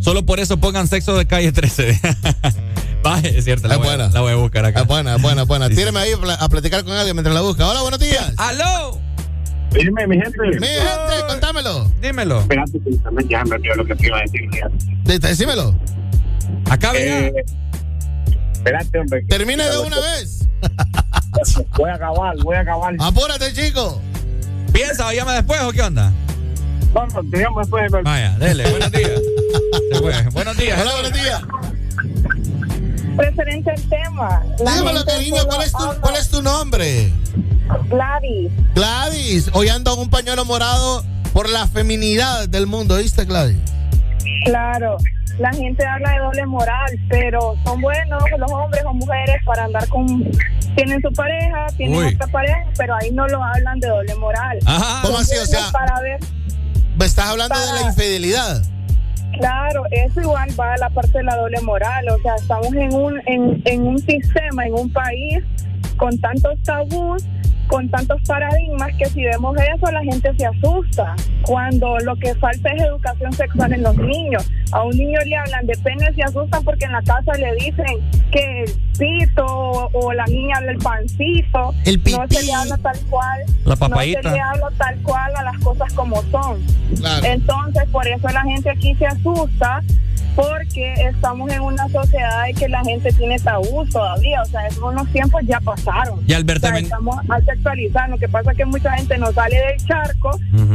Solo 0.00 0.24
por 0.24 0.40
eso 0.40 0.56
pongan 0.58 0.88
sexo 0.88 1.16
de 1.16 1.26
calle 1.26 1.52
13. 1.52 2.00
Va, 3.04 3.18
es 3.22 3.44
cierto, 3.44 3.68
la, 3.68 3.74
Es 3.74 3.78
voy, 3.80 3.88
buena. 3.88 4.08
la 4.08 4.20
voy 4.20 4.32
a 4.32 4.36
buscar 4.36 4.64
acá. 4.64 4.80
Es 4.80 4.86
buena, 4.86 5.16
es 5.16 5.22
buena, 5.22 5.42
es 5.42 5.48
buena. 5.48 5.68
Tíreme 5.70 5.98
ahí 6.00 6.12
a 6.38 6.48
platicar 6.48 6.84
con 6.84 6.94
alguien 6.94 7.14
mientras 7.16 7.34
la 7.34 7.42
busca. 7.42 7.66
Hola, 7.68 7.82
buenos 7.82 8.00
días. 8.00 8.32
¡Aló! 8.36 9.00
Dime, 9.72 10.06
mi 10.06 10.16
gente. 10.16 10.38
Mi 10.60 10.66
gente, 10.66 11.26
contámelo. 11.28 11.84
Dímelo. 12.00 12.40
Espérate, 12.40 12.80
ya 13.28 13.44
me 13.44 13.54
olvidó 13.56 13.74
lo 13.76 13.84
que 13.84 13.94
te 13.96 14.06
iba 14.06 14.18
a 14.18 14.22
decir. 14.22 15.20
Decímelo. 15.20 15.74
Acá 16.70 16.92
Eh, 16.94 17.32
espérate, 18.52 18.98
hombre. 18.98 19.22
Termine 19.28 19.64
de 19.68 19.78
una 19.78 19.96
vez. 20.00 20.46
Voy 21.76 21.90
a 21.90 21.94
acabar, 21.94 22.36
voy 22.42 22.56
a 22.56 22.60
acabar. 22.60 22.94
Apúrate, 22.98 23.52
chico. 23.52 24.00
¿Piensa 24.72 25.06
o 25.06 25.12
llama 25.12 25.34
después 25.34 25.60
o 25.62 25.70
qué 25.70 25.82
onda? 25.82 26.12
Vamos, 26.92 27.14
te 27.30 27.38
llamo 27.38 27.60
después. 27.60 27.92
de- 27.92 28.02
Vaya, 28.02 28.36
dele, 28.38 28.68
buenos 28.70 28.90
días. 28.90 29.20
Buenos 30.32 30.56
días. 30.56 30.80
Hola, 30.80 30.92
buenos 30.94 31.12
días. 31.12 31.42
Referente 33.18 33.70
al 33.70 33.82
tema. 33.88 34.42
Dímelo, 34.58 35.04
cariño, 35.04 35.42
¿cuál 35.46 35.62
es, 35.62 35.72
tu, 35.72 36.00
¿cuál 36.00 36.16
es 36.16 36.28
tu 36.30 36.40
nombre? 36.42 37.12
Gladys. 37.90 38.50
Gladys. 38.74 39.50
Hoy 39.52 39.68
ando 39.68 39.96
un 39.96 40.08
pañuelo 40.08 40.44
morado 40.44 41.04
por 41.32 41.48
la 41.48 41.66
feminidad 41.66 42.48
del 42.48 42.66
mundo, 42.66 42.96
¿viste, 42.96 43.24
Gladys? 43.24 43.58
Claro, 44.44 44.96
la 45.38 45.52
gente 45.52 45.84
habla 45.86 46.12
de 46.12 46.18
doble 46.20 46.46
moral, 46.46 46.98
pero 47.08 47.56
son 47.64 47.80
buenos 47.80 48.22
los 48.38 48.50
hombres 48.52 48.82
o 48.86 48.94
mujeres 48.94 49.36
para 49.44 49.64
andar 49.64 49.86
con... 49.88 50.24
Tienen 50.76 51.02
su 51.02 51.10
pareja, 51.12 51.66
tienen 51.76 51.98
Uy. 51.98 52.14
otra 52.14 52.26
pareja, 52.28 52.64
pero 52.76 52.94
ahí 52.94 53.10
no 53.10 53.26
lo 53.26 53.42
hablan 53.42 53.80
de 53.80 53.88
doble 53.88 54.14
moral. 54.14 54.58
Ajá. 54.64 55.00
¿Cómo 55.02 55.18
así? 55.18 55.36
O 55.36 55.44
sea- 55.46 55.72
Para 55.72 56.00
ver, 56.00 56.20
Me 56.96 57.04
estás 57.04 57.26
hablando 57.26 57.58
de 57.58 57.72
la 57.72 57.82
infidelidad. 57.88 58.62
Claro, 59.32 59.84
eso 59.90 60.20
igual 60.20 60.48
va 60.58 60.74
a 60.74 60.78
la 60.78 60.90
parte 60.90 61.18
de 61.18 61.24
la 61.24 61.36
doble 61.36 61.60
moral, 61.62 62.08
o 62.08 62.18
sea, 62.20 62.34
estamos 62.36 62.72
en 62.74 62.94
un, 62.94 63.20
en, 63.26 63.62
en 63.64 63.86
un 63.86 63.98
sistema, 63.98 64.66
en 64.66 64.74
un 64.74 64.92
país 64.92 65.42
con 65.96 66.18
tantos 66.18 66.62
tabús, 66.62 67.24
con 67.68 67.88
tantos 67.88 68.20
paradigmas 68.26 68.90
que 68.98 69.06
si 69.06 69.24
vemos 69.24 69.56
eso 69.56 69.90
la 69.92 70.02
gente 70.02 70.32
se 70.36 70.46
asusta 70.46 71.14
cuando 71.42 71.98
lo 72.00 72.16
que 72.16 72.34
falta 72.36 72.70
es 72.70 72.82
educación 72.82 73.32
sexual 73.32 73.72
en 73.72 73.82
los 73.82 73.96
niños. 73.96 74.50
A 74.72 74.82
un 74.82 74.96
niño 74.96 75.18
le 75.24 75.36
hablan 75.36 75.66
de 75.66 75.76
pene 75.78 76.08
y 76.10 76.14
se 76.14 76.22
asustan 76.24 76.64
porque 76.64 76.86
en 76.86 76.92
la 76.92 77.02
casa 77.02 77.32
le 77.38 77.54
dicen 77.54 77.86
que 78.30 78.64
el 78.64 78.72
pito 78.98 79.46
o 79.46 80.12
la 80.12 80.24
niña 80.26 80.56
habla 80.56 80.72
el 80.72 80.78
pancito. 80.78 81.74
El 81.84 82.02
no 82.04 82.26
se 82.28 82.44
le 82.44 82.52
habla 82.52 82.76
tal 82.78 82.98
cual. 83.08 83.40
La 83.64 83.76
papadita. 83.76 84.20
No 84.22 84.30
se 84.30 84.34
le 84.34 84.40
habla 84.40 84.68
tal 84.76 84.96
cual 85.02 85.36
a 85.36 85.42
las 85.44 85.58
cosas 85.58 85.92
como 85.94 86.22
son. 86.30 86.62
Claro. 86.96 87.26
Entonces, 87.26 87.84
por 87.90 88.06
eso 88.06 88.28
la 88.28 88.42
gente 88.42 88.70
aquí 88.70 88.94
se 88.96 89.06
asusta 89.06 89.82
porque 90.38 90.94
estamos 91.08 91.50
en 91.50 91.60
una 91.60 91.88
sociedad 91.88 92.44
de 92.46 92.54
que 92.54 92.68
la 92.68 92.80
gente 92.84 93.12
tiene 93.12 93.40
tabú 93.40 93.84
todavía, 93.86 94.40
o 94.42 94.44
sea, 94.44 94.68
esos 94.68 94.84
unos 94.84 95.08
tiempos 95.08 95.42
ya 95.44 95.58
pasaron. 95.58 96.20
Y 96.28 96.32
Alberta, 96.32 96.68
O 96.68 96.70
sea, 96.70 96.78
estamos 96.78 97.16
al 97.58 97.76
sexualizar, 97.76 98.08
lo 98.10 98.18
que 98.18 98.28
pasa 98.28 98.50
es 98.52 98.56
que 98.56 98.64
mucha 98.64 98.90
gente 98.92 99.18
no 99.18 99.32
sale 99.32 99.56
del 99.56 99.86
charco 99.86 100.30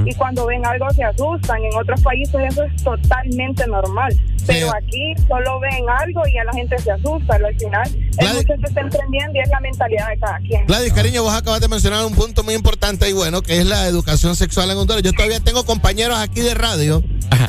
y 0.06 0.14
cuando 0.16 0.46
ven 0.46 0.66
algo 0.66 0.90
se 0.92 1.04
asustan, 1.04 1.58
en 1.64 1.78
otros 1.80 2.02
países 2.02 2.36
eso 2.50 2.64
es 2.64 2.84
totalmente 2.84 3.66
normal, 3.68 4.14
pero 4.46 4.70
aquí 4.76 5.14
solo 5.28 5.60
ven 5.60 5.84
algo 6.02 6.22
y 6.28 6.38
a 6.38 6.44
la 6.44 6.52
gente 6.54 6.78
se 6.80 6.92
asusta, 6.92 7.36
al 7.36 7.56
final 7.58 7.88
es 8.18 8.34
mucho 8.34 8.54
que 8.60 8.66
está 8.68 8.82
emprendiendo 8.82 9.34
y 9.38 9.40
es 9.42 9.50
la 9.50 9.60
mentalidad 9.60 10.10
de 10.10 10.18
cada 10.20 10.38
quien. 10.40 10.66
Gladys, 10.68 10.94
cariño, 10.94 11.24
vos 11.24 11.34
acabas 11.34 11.62
de 11.62 11.68
mencionar 11.68 12.06
un 12.06 12.14
punto 12.14 12.44
muy 12.44 12.54
importante 12.54 13.10
y 13.10 13.14
bueno, 13.14 13.42
que 13.42 13.58
es 13.60 13.66
la 13.66 13.88
educación 13.88 14.36
sexual 14.36 14.70
en 14.72 14.78
Honduras. 14.78 15.04
Yo 15.04 15.14
todavía 15.14 15.40
tengo 15.40 15.66
compañeros 15.66 16.18
aquí 16.20 16.42
de 16.42 16.54
radio, 16.54 17.04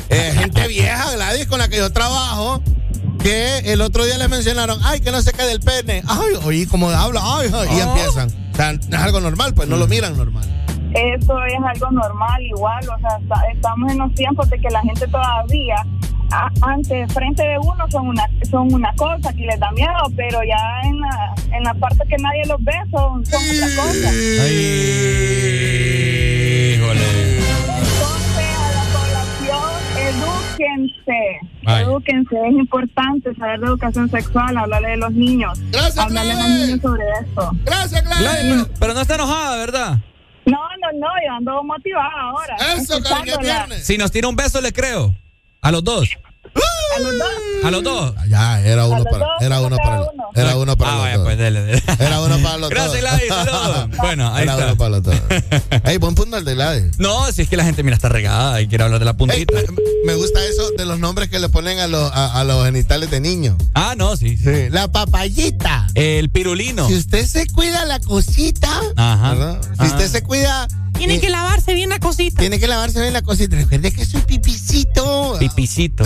eh, 0.09 0.31
gente 0.37 0.67
vieja, 0.67 1.11
Gladys, 1.13 1.47
con 1.47 1.59
la 1.59 1.67
que 1.67 1.77
yo 1.77 1.91
trabajo, 1.91 2.61
que 3.21 3.59
el 3.71 3.81
otro 3.81 4.05
día 4.05 4.17
les 4.17 4.29
mencionaron, 4.29 4.79
ay, 4.83 4.99
que 4.99 5.11
no 5.11 5.21
se 5.21 5.31
cae 5.33 5.47
del 5.47 5.59
pene. 5.59 6.03
Ay, 6.07 6.33
oí 6.43 6.65
cómo 6.67 6.89
habla, 6.89 7.21
ay, 7.23 7.49
ay, 7.53 7.67
y 7.77 7.81
Oh. 7.81 7.89
empiezan. 7.89 8.44
O 8.55 8.57
sea, 8.57 8.71
es 8.71 8.93
algo 8.93 9.19
normal, 9.19 9.53
pues 9.53 9.67
no 9.67 9.75
lo 9.75 9.85
miran 9.87 10.15
normal. 10.15 10.45
Eso 10.93 11.43
es 11.43 11.53
algo 11.73 11.91
normal, 11.91 12.41
igual, 12.41 12.81
o 12.87 12.97
sea, 12.99 13.17
está- 13.21 13.41
estamos 13.53 13.91
en 13.91 13.97
los 13.97 14.13
tiempos 14.15 14.49
de 14.49 14.57
que 14.61 14.69
la 14.69 14.81
gente 14.81 15.05
todavía, 15.07 15.75
a- 16.31 16.49
ante 16.61 17.05
frente 17.09 17.43
de 17.43 17.57
uno 17.59 17.85
son 17.89 18.07
una 18.07 18.23
son 18.49 18.73
una 18.73 18.93
cosa 18.95 19.33
que 19.33 19.41
les 19.45 19.59
da 19.59 19.69
miedo, 19.73 19.91
pero 20.15 20.39
ya 20.47 20.81
en 20.87 20.99
la, 21.01 21.35
en 21.57 21.63
la 21.63 21.73
parte 21.73 21.99
que 22.07 22.15
nadie 22.17 22.45
los 22.47 22.63
ve 22.63 22.71
son, 22.91 23.25
son 23.25 23.41
otra 23.43 23.67
cosa. 23.75 24.09
Híjole. 26.75 27.14
Edúquense, 30.63 31.39
edúquense, 31.81 32.35
es 32.47 32.53
importante 32.53 33.35
saber 33.35 33.59
de 33.59 33.67
educación 33.67 34.09
sexual, 34.09 34.57
hablarle 34.57 34.89
de 34.89 34.97
los 34.97 35.11
niños, 35.11 35.59
hablarle 35.97 36.31
a 36.31 36.35
los 36.35 36.49
niños 36.49 36.81
sobre 36.81 37.03
esto. 37.21 37.51
Gracias, 37.65 38.03
Gladys, 38.03 38.53
pero, 38.53 38.67
pero 38.79 38.93
no 38.93 39.01
está 39.01 39.15
enojada, 39.15 39.57
¿verdad? 39.57 39.99
No, 40.45 40.59
no, 40.81 40.99
no, 40.99 41.07
yo 41.25 41.33
ando 41.37 41.63
motivada 41.63 42.21
ahora. 42.21 42.55
escuchándola. 42.77 43.67
Si 43.81 43.97
nos 43.97 44.11
tira 44.11 44.27
un 44.27 44.35
beso, 44.35 44.61
le 44.61 44.71
creo. 44.71 45.15
A 45.61 45.71
los 45.71 45.83
dos. 45.83 46.09
A 46.55 46.99
los 46.99 47.11
dos. 47.17 47.27
A 47.65 47.71
los 47.71 47.83
dos. 47.83 48.13
Ya, 48.29 48.61
era 48.61 48.85
uno 48.85 49.03
para, 49.03 49.25
era 49.41 49.59
uno 49.59 49.75
para, 49.77 50.01
uno. 50.01 50.11
era 50.33 50.55
uno 50.55 50.77
para 50.77 50.91
Ah, 50.91 50.95
los 50.95 51.03
vaya, 51.03 51.17
dos. 51.17 51.25
pues 51.25 51.37
dele, 51.37 51.61
dele. 51.63 51.83
Era 51.99 52.21
uno 52.21 52.37
para 52.39 52.57
los 52.57 52.69
Gracias, 52.69 52.91
dos. 52.93 53.01
Gladys. 53.01 53.27
Saludos. 53.27 53.89
Bueno, 53.97 54.33
ahí 54.33 54.43
Era 54.43 54.53
está. 54.53 54.65
uno 54.67 54.77
para 54.77 54.89
los 54.91 55.03
dos. 55.03 55.15
Ey, 55.83 55.97
buen 55.97 56.15
punto 56.15 56.37
el 56.37 56.45
de 56.45 56.53
Gladys. 56.53 56.97
No, 56.99 57.29
si 57.33 57.41
es 57.41 57.49
que 57.49 57.57
la 57.57 57.65
gente, 57.65 57.83
mira, 57.83 57.95
está 57.95 58.07
regada 58.07 58.61
y 58.61 58.67
quiere 58.67 58.83
hablar 58.85 58.99
de 58.99 59.05
la 59.05 59.17
puntita. 59.17 59.53
Me 60.05 60.13
gusta 60.15 60.39
eso 60.45 60.69
de 60.77 60.85
los 60.85 60.99
nombres 60.99 61.27
que 61.29 61.39
le 61.39 61.49
ponen 61.49 61.79
a 61.79 61.87
los, 61.87 62.09
a, 62.13 62.39
a 62.39 62.43
los 62.45 62.63
genitales 62.65 63.11
de 63.11 63.19
niños. 63.19 63.55
Ah, 63.73 63.95
no, 63.97 64.15
sí. 64.15 64.37
Sí, 64.37 64.69
la 64.69 64.87
papayita. 64.89 65.87
El 65.95 66.29
pirulino. 66.29 66.87
Si 66.87 66.95
usted 66.95 67.25
se 67.25 67.47
cuida 67.47 67.83
la 67.85 67.99
cosita, 67.99 68.71
Ajá. 68.95 69.33
¿verdad? 69.33 69.61
Si 69.63 69.69
Ajá. 69.79 69.85
usted 69.85 70.07
se 70.09 70.23
cuida. 70.23 70.67
Tiene 70.97 71.15
eh, 71.15 71.19
que 71.19 71.29
lavarse 71.29 71.73
bien 71.73 71.89
la 71.89 71.99
cosita. 71.99 72.39
Tiene 72.39 72.57
que 72.57 72.67
lavarse 72.67 73.01
bien 73.01 73.11
la 73.11 73.21
cosita. 73.21 73.57
Recuerde 73.57 73.91
que 73.91 74.03
es 74.03 74.13
un 74.13 74.21
pipicito. 74.21 75.35
Pipicito. 75.39 76.05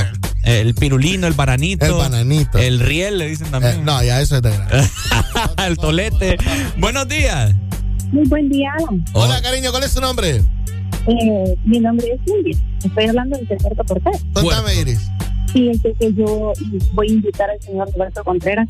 El 0.49 0.73
pirulino, 0.73 1.27
el 1.27 1.33
bananito. 1.33 1.85
El 1.85 1.93
bananito. 1.93 2.57
El 2.57 2.79
riel, 2.79 3.19
le 3.19 3.27
dicen 3.27 3.51
también. 3.51 3.75
Eh, 3.75 3.81
no, 3.83 4.01
ya 4.01 4.19
eso 4.19 4.37
es 4.37 4.41
de 4.41 4.49
grande. 4.49 4.89
el 5.67 5.77
tolete. 5.77 6.37
Buenos 6.77 7.07
días. 7.07 7.53
Muy 8.11 8.27
buen 8.27 8.49
día. 8.49 8.73
Hola, 9.13 9.39
cariño, 9.43 9.69
¿cuál 9.69 9.83
es 9.83 9.91
su 9.91 10.01
nombre? 10.01 10.41
Eh, 11.05 11.55
mi 11.65 11.79
nombre 11.79 12.07
es 12.11 12.19
Cindy. 12.25 12.57
Estoy 12.83 13.05
hablando 13.05 13.37
del 13.37 13.57
Puerto 13.57 13.83
Cortés. 13.83 14.25
Contame, 14.33 14.73
Iris. 14.73 15.11
Fíjense 15.53 15.93
que 15.99 16.13
yo 16.15 16.53
voy 16.93 17.09
a 17.09 17.11
invitar 17.11 17.47
al 17.51 17.61
señor 17.61 17.87
Roberto 17.93 18.23
Contreras 18.23 18.67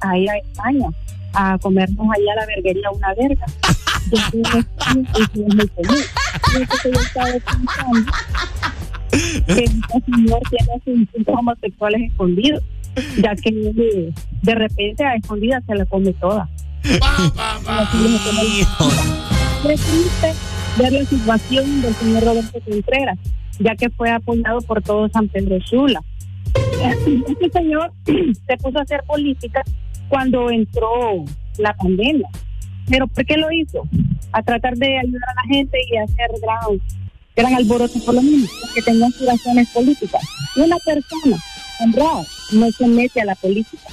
a 0.00 0.16
ir 0.16 0.30
a 0.30 0.38
España 0.38 0.88
a 1.34 1.58
comernos 1.58 2.06
allá 2.10 2.32
a 2.32 2.36
la 2.36 2.46
verguería 2.46 2.90
una 2.90 3.14
verga. 3.14 3.46
Yo 4.10 4.16
fui 4.30 4.42
a 4.46 4.58
España 4.60 5.10
y 5.18 5.22
fui 5.24 5.42
muy 5.42 5.68
feliz. 5.76 6.10
Yo 6.54 7.00
estaba 7.00 7.26
pensando 7.32 8.10
que 9.46 9.64
este 9.64 10.00
señor 10.06 10.40
tiene 10.50 11.06
sus 11.14 11.28
homosexuales 11.28 12.10
escondidos, 12.10 12.62
ya 13.22 13.34
que 13.36 13.50
de 14.42 14.54
repente 14.54 15.04
a 15.04 15.14
escondidas 15.14 15.62
se 15.66 15.74
la 15.74 15.86
come 15.86 16.12
toda. 16.14 16.48
Es 19.68 19.80
triste 19.80 20.32
ver 20.78 20.92
la 20.92 21.04
situación 21.04 21.82
del 21.82 21.94
señor 21.94 22.24
Roberto 22.24 22.60
Contreras, 22.68 23.18
ya 23.58 23.74
que 23.74 23.90
fue 23.90 24.10
apoyado 24.10 24.60
por 24.62 24.82
todo 24.82 25.08
San 25.08 25.28
Pedro 25.28 25.60
Sula. 25.66 26.00
Este 26.84 27.50
señor 27.50 27.92
se 28.04 28.56
puso 28.58 28.78
a 28.78 28.82
hacer 28.82 29.02
política 29.06 29.62
cuando 30.08 30.50
entró 30.50 31.24
la 31.58 31.74
pandemia. 31.74 32.28
¿Pero 32.88 33.06
por 33.06 33.24
qué 33.26 33.36
lo 33.36 33.50
hizo? 33.52 33.82
A 34.32 34.42
tratar 34.42 34.74
de 34.76 34.98
ayudar 34.98 35.28
a 35.30 35.42
la 35.42 35.54
gente 35.54 35.78
y 35.90 35.96
hacer 35.96 36.30
gran, 36.40 36.80
gran 37.38 37.54
alboroto 37.54 38.00
por 38.04 38.14
lo 38.14 38.22
mismo, 38.22 38.48
porque 38.60 38.82
tenía 38.82 39.06
aspiraciones 39.06 39.68
políticas. 39.68 40.22
Una 40.56 40.76
persona 40.78 41.36
honrada 41.80 42.24
no 42.52 42.70
se 42.72 42.86
mete 42.88 43.20
a 43.20 43.24
la 43.24 43.36
política. 43.36 43.88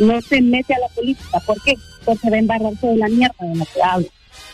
No 0.00 0.20
se 0.20 0.40
mete 0.40 0.74
a 0.74 0.80
la 0.80 0.88
política. 0.88 1.38
¿Por 1.46 1.62
qué? 1.62 1.74
Porque 2.04 2.28
va 2.28 2.36
a 2.36 2.40
embarrarse 2.40 2.88
de 2.88 2.96
la 2.96 3.08
mierda 3.08 3.36
de 3.40 3.54
la 3.54 3.64
que 3.66 3.82
habla. 3.82 4.08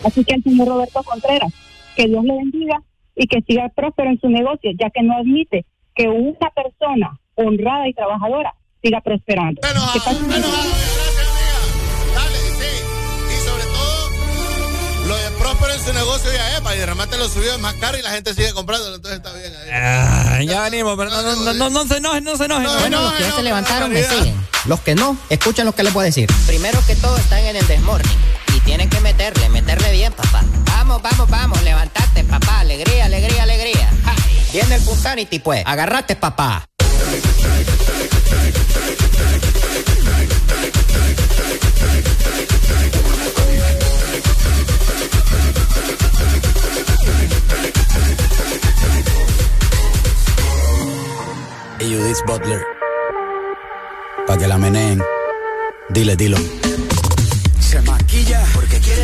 Así 0.04 0.24
que 0.24 0.34
al 0.34 0.42
señor 0.42 0.68
Roberto 0.68 1.02
Contreras, 1.02 1.52
que 1.96 2.06
Dios 2.06 2.22
le 2.22 2.36
bendiga 2.36 2.82
y 3.16 3.26
que 3.26 3.40
siga 3.42 3.70
próspero 3.70 4.10
en 4.10 4.20
su 4.20 4.28
negocio, 4.28 4.70
ya 4.78 4.90
que 4.90 5.02
no 5.02 5.16
admite 5.16 5.64
que 5.94 6.08
una 6.08 6.50
persona 6.50 7.18
honrada 7.34 7.88
y 7.88 7.94
trabajadora 7.94 8.54
siga 8.82 9.00
prosperando. 9.00 9.62
Que 9.62 10.00
próspero 15.48 15.72
en 15.72 15.84
su 15.84 15.92
negocio 15.92 16.32
ya 16.32 16.56
es, 16.56 16.60
para 16.60 16.76
y 16.76 16.78
de 16.78 16.86
remate 16.86 17.16
lo 17.16 17.28
subió 17.28 17.54
es 17.54 17.60
más 17.60 17.74
caro 17.74 17.96
y 17.96 18.02
la 18.02 18.10
gente 18.10 18.34
sigue 18.34 18.52
comprando, 18.52 18.94
entonces 18.94 19.18
está 19.18 19.32
bien 19.32 19.54
ahí. 19.54 19.70
Ah, 19.72 20.40
ya 20.42 20.62
venimos, 20.62 20.94
pero 20.98 21.10
no, 21.10 21.36
no, 21.36 21.54
no, 21.54 21.70
no 21.70 21.86
se 21.86 21.96
enojen, 21.96 22.24
no 22.24 22.36
se 22.36 22.44
enojen. 22.44 22.68
Bueno, 22.80 23.02
los 23.02 23.12
que 23.14 23.22
ya 23.22 23.32
se 23.32 23.42
levantaron 23.42 23.90
me 23.90 24.04
siguen. 24.04 24.46
Los 24.66 24.80
que 24.80 24.94
no, 24.94 25.16
escuchen 25.30 25.64
lo 25.64 25.74
que 25.74 25.82
les 25.82 25.92
voy 25.92 26.02
a 26.02 26.06
decir. 26.06 26.28
Primero 26.46 26.78
que 26.86 26.96
todo 26.96 27.16
están 27.16 27.38
en 27.40 27.56
el 27.56 27.66
desmorning. 27.66 28.18
Y 28.54 28.60
tienen 28.60 28.90
que 28.90 29.00
meterle, 29.00 29.48
meterle 29.48 29.92
bien, 29.92 30.12
papá. 30.12 30.42
Vamos, 30.66 31.00
vamos, 31.00 31.30
vamos, 31.30 31.62
levantate, 31.62 32.24
papá. 32.24 32.60
Alegría, 32.60 33.06
alegría, 33.06 33.44
alegría. 33.44 33.90
Ja. 34.04 34.14
Viene 34.52 34.74
el 34.74 34.82
Punsanity, 34.82 35.38
pues. 35.38 35.62
Agarrate, 35.64 36.16
papá. 36.16 36.64
Judith 51.88 52.22
Butler. 52.26 52.62
Pa' 54.26 54.36
que 54.36 54.46
la 54.46 54.58
meneen. 54.58 55.02
Dile, 55.88 56.16
dilo. 56.16 56.36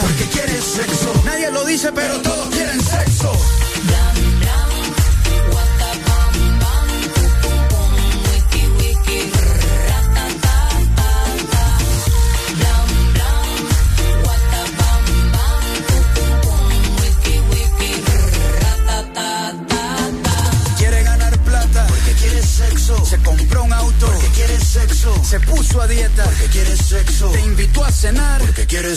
porque 0.00 0.24
quiere 0.28 0.60
sexo. 0.60 1.12
Nadie 1.24 1.50
lo 1.50 1.64
dice, 1.64 1.92
pero 1.92 2.20
todos 2.20 2.48
quieren 2.50 2.80
sexo. 2.80 3.32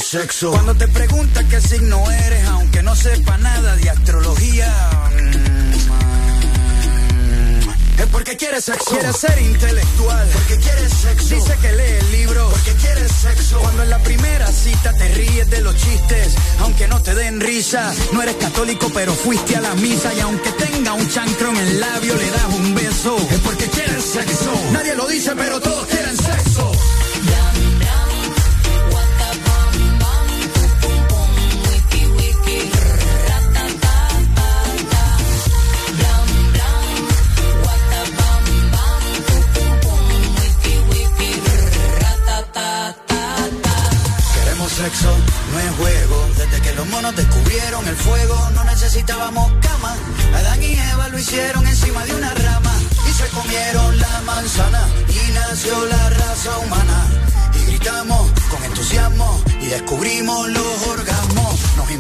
Sexo. 0.10 0.50
Cuando 0.50 0.74
te 0.74 0.88
pregunta 0.88 1.48
qué 1.48 1.62
signo 1.62 2.04
eres, 2.10 2.44
aunque 2.48 2.82
no 2.82 2.96
sepa 2.96 3.38
nada 3.38 3.76
de 3.76 3.92
astrología, 3.92 4.68
mm, 5.12 5.60
es 8.00 8.06
porque 8.08 8.36
quiere 8.36 8.60
sexo. 8.60 8.90
Quiere 8.90 9.14
ser 9.14 9.40
intelectual 9.40 10.28
porque 10.34 10.58
quiere 10.58 10.90
sexo. 10.90 11.36
Dice 11.36 11.56
que 11.62 11.72
lee 11.74 11.98
el 12.00 12.12
libro 12.12 12.50
porque 12.50 12.74
quiere 12.82 13.08
sexo. 13.08 13.60
Cuando 13.60 13.84
en 13.84 13.92
la 13.92 14.00
primera 14.00 14.48
cita 14.48 14.94
te 14.94 15.10
ríes 15.10 15.48
de 15.48 15.62
los 15.62 15.76
chistes, 15.76 16.34
aunque 16.60 16.88
no 16.88 17.00
te 17.04 17.14
den 17.14 17.40
risa. 17.40 17.94
No 18.12 18.24
eres 18.24 18.38
católico, 18.38 18.90
pero 18.92 19.14
fuiste 19.14 19.58
a 19.58 19.62
la 19.62 19.76
misa. 19.76 20.12
Y 20.16 20.22
aunque 20.22 20.52
tenga 20.54 20.94
un 20.94 21.08
chancro 21.08 21.50
en 21.52 21.58
el 21.58 21.80
labio, 21.80 22.16
le 22.16 22.32
das 22.32 22.46
un 22.56 22.74
beso. 22.74 23.16
Es 23.30 23.40
porque 23.42 23.66
quieren 23.70 24.02
sexo. 24.02 24.52
Nadie 24.72 24.96
lo 24.96 25.06
dice, 25.06 25.36
pero 25.36 25.60
todos 25.60 25.86
quieren 25.86 26.09
no 49.10 49.16
necesitábamos 49.16 49.52
cama. 49.62 49.96
Adán 50.36 50.62
y 50.64 50.74
Eva 50.74 51.08
lo 51.10 51.18
hicieron 51.18 51.66
encima 51.66 52.06
de 52.06 52.16
una 52.16 52.34
rama. 52.34 52.74
Y 53.10 53.14
se 53.14 53.28
comieron 53.30 54.00
la 54.00 54.22
manzana. 54.26 54.88
Y 55.08 55.32
nació 55.32 55.86
la 55.86 56.10
raza 56.10 56.58
humana. 56.60 57.08
Y 57.56 57.72
gritamos 57.72 58.30
con 58.50 58.64
entusiasmo. 58.64 59.42
Y 59.62 59.68
descubrimos 59.68 60.50
los 60.50 60.88
orgasmos. 60.88 61.60
Nos 61.78 61.92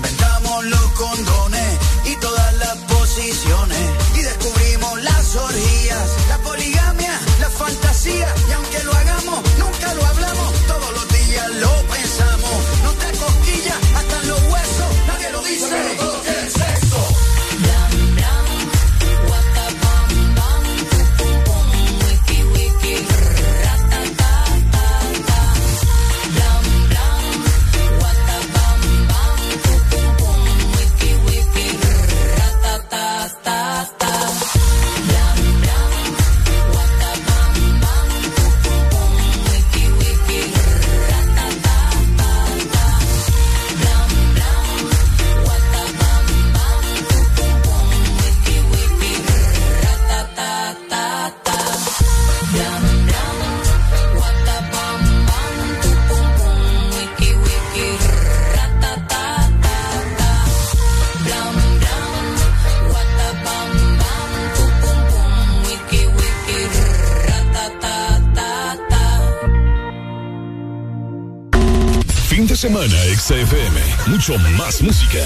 Mucho 74.30 74.42
más 74.60 74.80
música. 74.84 75.26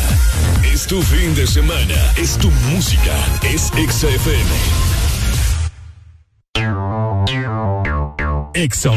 Es 0.63 0.87
tu 0.87 1.01
fin 1.01 1.35
de 1.35 1.45
semana. 1.45 2.13
Es 2.15 2.37
tu 2.37 2.49
música. 2.71 3.13
Es 3.43 3.63
XFM. 3.63 4.49
Ex. 8.53 8.87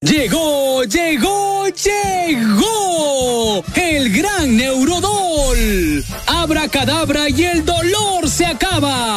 Llegó, 0.00 0.82
llegó, 0.82 1.68
llegó 1.68 3.64
el 3.76 4.12
gran 4.12 4.56
Neurodol. 4.56 6.04
Abracadabra 6.26 7.28
y 7.28 7.44
el 7.44 7.64
dolor 7.64 8.28
se 8.28 8.46
acaba. 8.46 9.15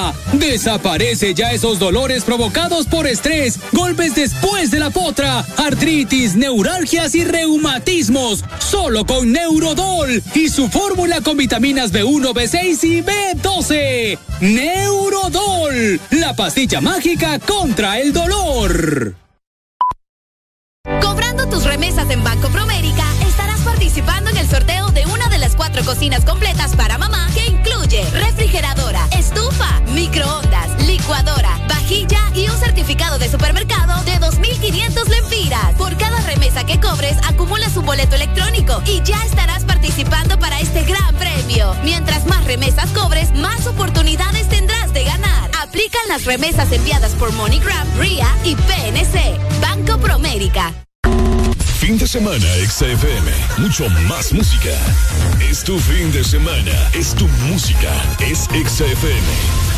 Desaparece 0.50 1.36
ya 1.36 1.52
esos 1.52 1.78
dolores 1.78 2.24
provocados 2.24 2.88
por 2.88 3.06
estrés, 3.06 3.60
golpes 3.72 4.16
después 4.16 4.72
de 4.72 4.80
la 4.80 4.90
potra, 4.90 5.46
artritis, 5.58 6.36
neuralgias 6.36 7.14
y 7.14 7.24
reumatismos. 7.24 8.44
Solo 8.58 9.06
con 9.06 9.32
Neurodol 9.32 10.24
y 10.34 10.50
su 10.50 10.68
fórmula 10.68 11.22
con 11.22 11.38
vitaminas 11.38 11.94
B1, 11.94 12.34
B6 12.34 12.84
y 12.84 13.04
B12. 13.04 14.18
Neurodol, 14.42 16.02
la 16.10 16.36
pastilla 16.36 16.82
mágica 16.82 17.38
contra 17.38 18.00
el 18.00 18.12
dolor. 18.12 19.29
Remesas 42.60 42.90
cobres, 42.92 43.32
más 43.36 43.68
oportunidades 43.68 44.50
tendrás 44.50 44.92
de 44.94 45.06
ganar. 45.06 45.50
Aplican 45.62 46.02
las 46.10 46.26
remesas 46.26 46.70
enviadas 46.74 47.14
por 47.14 47.32
MoneyGram, 47.32 47.88
RIA 47.98 48.28
y 48.44 48.56
PNC. 48.56 49.40
Banco 49.62 49.98
Promérica. 49.98 50.74
Fin 51.80 51.98
de 51.98 52.06
semana, 52.06 52.46
XFM. 52.68 53.32
Mucho 53.60 53.90
más 54.10 54.34
música. 54.34 54.72
Es 55.50 55.64
tu 55.64 55.80
fin 55.80 56.12
de 56.12 56.24
semana. 56.24 56.90
Es 56.94 57.16
tu 57.16 57.28
música. 57.50 57.94
Es 58.20 58.50
XFM. 58.52 59.69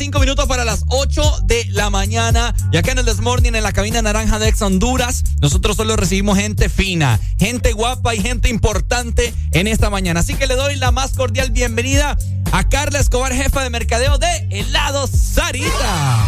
Cinco 0.00 0.18
minutos 0.18 0.46
para 0.46 0.64
las 0.64 0.84
8 0.88 1.40
de 1.44 1.66
la 1.72 1.90
mañana. 1.90 2.54
Y 2.72 2.78
acá 2.78 2.92
en 2.92 3.00
el 3.00 3.04
This 3.04 3.20
Morning, 3.20 3.52
en 3.52 3.62
la 3.62 3.72
cabina 3.72 4.00
naranja 4.00 4.38
de 4.38 4.48
Ex 4.48 4.62
Honduras, 4.62 5.22
nosotros 5.42 5.76
solo 5.76 5.94
recibimos 5.94 6.38
gente 6.38 6.70
fina, 6.70 7.20
gente 7.38 7.74
guapa 7.74 8.14
y 8.14 8.22
gente 8.22 8.48
importante 8.48 9.34
en 9.52 9.66
esta 9.66 9.90
mañana. 9.90 10.20
Así 10.20 10.36
que 10.36 10.46
le 10.46 10.56
doy 10.56 10.76
la 10.76 10.90
más 10.90 11.12
cordial 11.12 11.50
bienvenida 11.50 12.16
a 12.50 12.66
Carla 12.66 12.98
Escobar, 12.98 13.34
jefa 13.34 13.62
de 13.62 13.68
mercadeo 13.68 14.16
de 14.16 14.48
Helado 14.48 15.06
Sarita. 15.06 16.26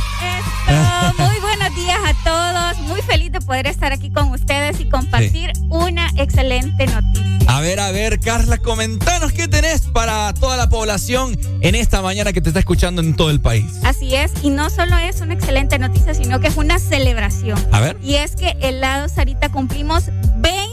Esto, 0.69 1.23
muy 1.23 1.41
buenos 1.41 1.75
días 1.75 2.01
a 2.05 2.25
todos. 2.25 2.89
Muy 2.89 3.01
feliz 3.01 3.33
de 3.33 3.41
poder 3.41 3.67
estar 3.67 3.91
aquí 3.91 4.11
con 4.11 4.33
ustedes 4.33 4.81
y 4.81 4.85
compartir 4.91 5.51
una 5.71 6.11
excelente 6.19 6.87
noticia. 6.89 7.32
A 7.53 7.61
ver, 7.61 7.81
a 7.81 7.91
ver, 7.91 8.19
Carla, 8.19 8.57
comentanos 8.57 9.31
qué 9.31 9.47
tenés 9.47 9.83
para 9.83 10.33
toda 10.33 10.57
la 10.57 10.71
población 10.71 11.39
en 11.61 11.75
esta 11.75 12.01
mañana 12.01 12.33
que 12.33 12.41
te 12.41 12.49
está 12.49 12.61
escuchando 12.61 13.03
en 13.03 13.15
todo 13.15 13.29
el 13.29 13.43
país. 13.43 13.67
Así 13.85 14.15
es, 14.15 14.33
y 14.43 14.49
no 14.49 14.71
solo 14.71 14.97
es 14.97 15.21
una 15.21 15.35
excelente 15.35 15.79
noticia, 15.79 16.15
sino 16.15 16.41
que 16.41 16.49
es 16.49 16.57
una 16.57 16.79
celebración. 16.79 17.63
A 17.71 17.81
ver. 17.81 17.99
Y 18.03 18.15
es 18.15 18.37
que 18.37 18.57
Helado 18.63 19.07
Sarita 19.11 19.53
cumplimos 19.53 20.05
20 20.39 20.73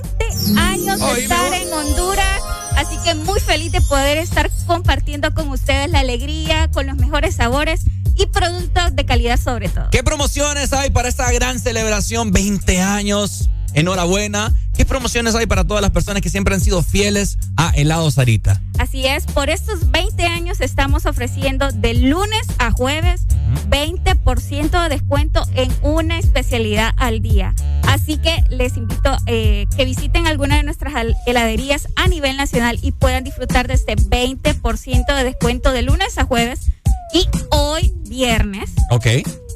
años 0.57 1.01
de 1.01 1.21
estar 1.21 1.53
en 1.53 1.73
Honduras. 1.73 2.41
Así 2.77 2.95
que 3.03 3.13
muy 3.13 3.41
feliz 3.41 3.73
de 3.73 3.81
poder 3.81 4.17
estar 4.17 4.49
compartiendo 4.65 5.33
con 5.33 5.49
ustedes 5.49 5.89
la 5.89 5.99
alegría, 5.99 6.71
con 6.71 6.87
los 6.87 6.95
mejores 6.95 7.35
sabores 7.35 7.81
y 8.15 8.27
productos 8.27 8.95
de 8.95 9.05
calidad 9.05 9.37
sobre 9.37 9.67
todo. 9.67 9.89
¿Qué 9.91 10.01
promociones 10.01 10.71
hay 10.71 10.91
para 10.91 11.09
esta 11.09 11.29
gran 11.33 11.59
celebración? 11.59 12.31
20 12.31 12.79
años. 12.79 13.49
Enhorabuena. 13.73 14.53
¿Qué 14.75 14.85
promociones 14.85 15.35
hay 15.35 15.45
para 15.45 15.65
todas 15.65 15.81
las 15.81 15.91
personas 15.91 16.21
que 16.21 16.29
siempre 16.29 16.55
han 16.55 16.61
sido 16.61 16.81
fieles 16.83 17.37
a 17.57 17.69
Helado 17.71 18.09
Sarita? 18.11 18.61
Así 18.77 19.05
es, 19.05 19.25
por 19.25 19.49
estos 19.49 19.91
20 19.91 20.23
años 20.23 20.61
estamos 20.61 21.05
ofreciendo 21.05 21.71
de 21.71 21.93
lunes 21.95 22.47
a 22.59 22.71
jueves 22.71 23.21
20% 23.69 24.83
de 24.83 24.89
descuento 24.89 25.43
en 25.55 25.71
una 25.81 26.19
especialidad 26.19 26.93
al 26.97 27.21
día. 27.21 27.53
Así 27.83 28.17
que 28.17 28.43
les 28.49 28.77
invito 28.77 29.17
eh, 29.25 29.65
que 29.75 29.85
visiten 29.85 30.27
alguna 30.27 30.57
de 30.57 30.63
nuestras 30.63 30.93
heladerías 31.25 31.87
a 31.95 32.07
nivel 32.07 32.37
nacional 32.37 32.79
y 32.81 32.91
puedan 32.91 33.23
disfrutar 33.23 33.67
de 33.67 33.73
este 33.73 33.95
20% 33.95 35.15
de 35.15 35.23
descuento 35.23 35.71
de 35.71 35.81
lunes 35.81 36.17
a 36.17 36.25
jueves. 36.25 36.71
Y 37.13 37.27
hoy, 37.49 37.93
viernes, 38.07 38.69
Ok. 38.91 39.07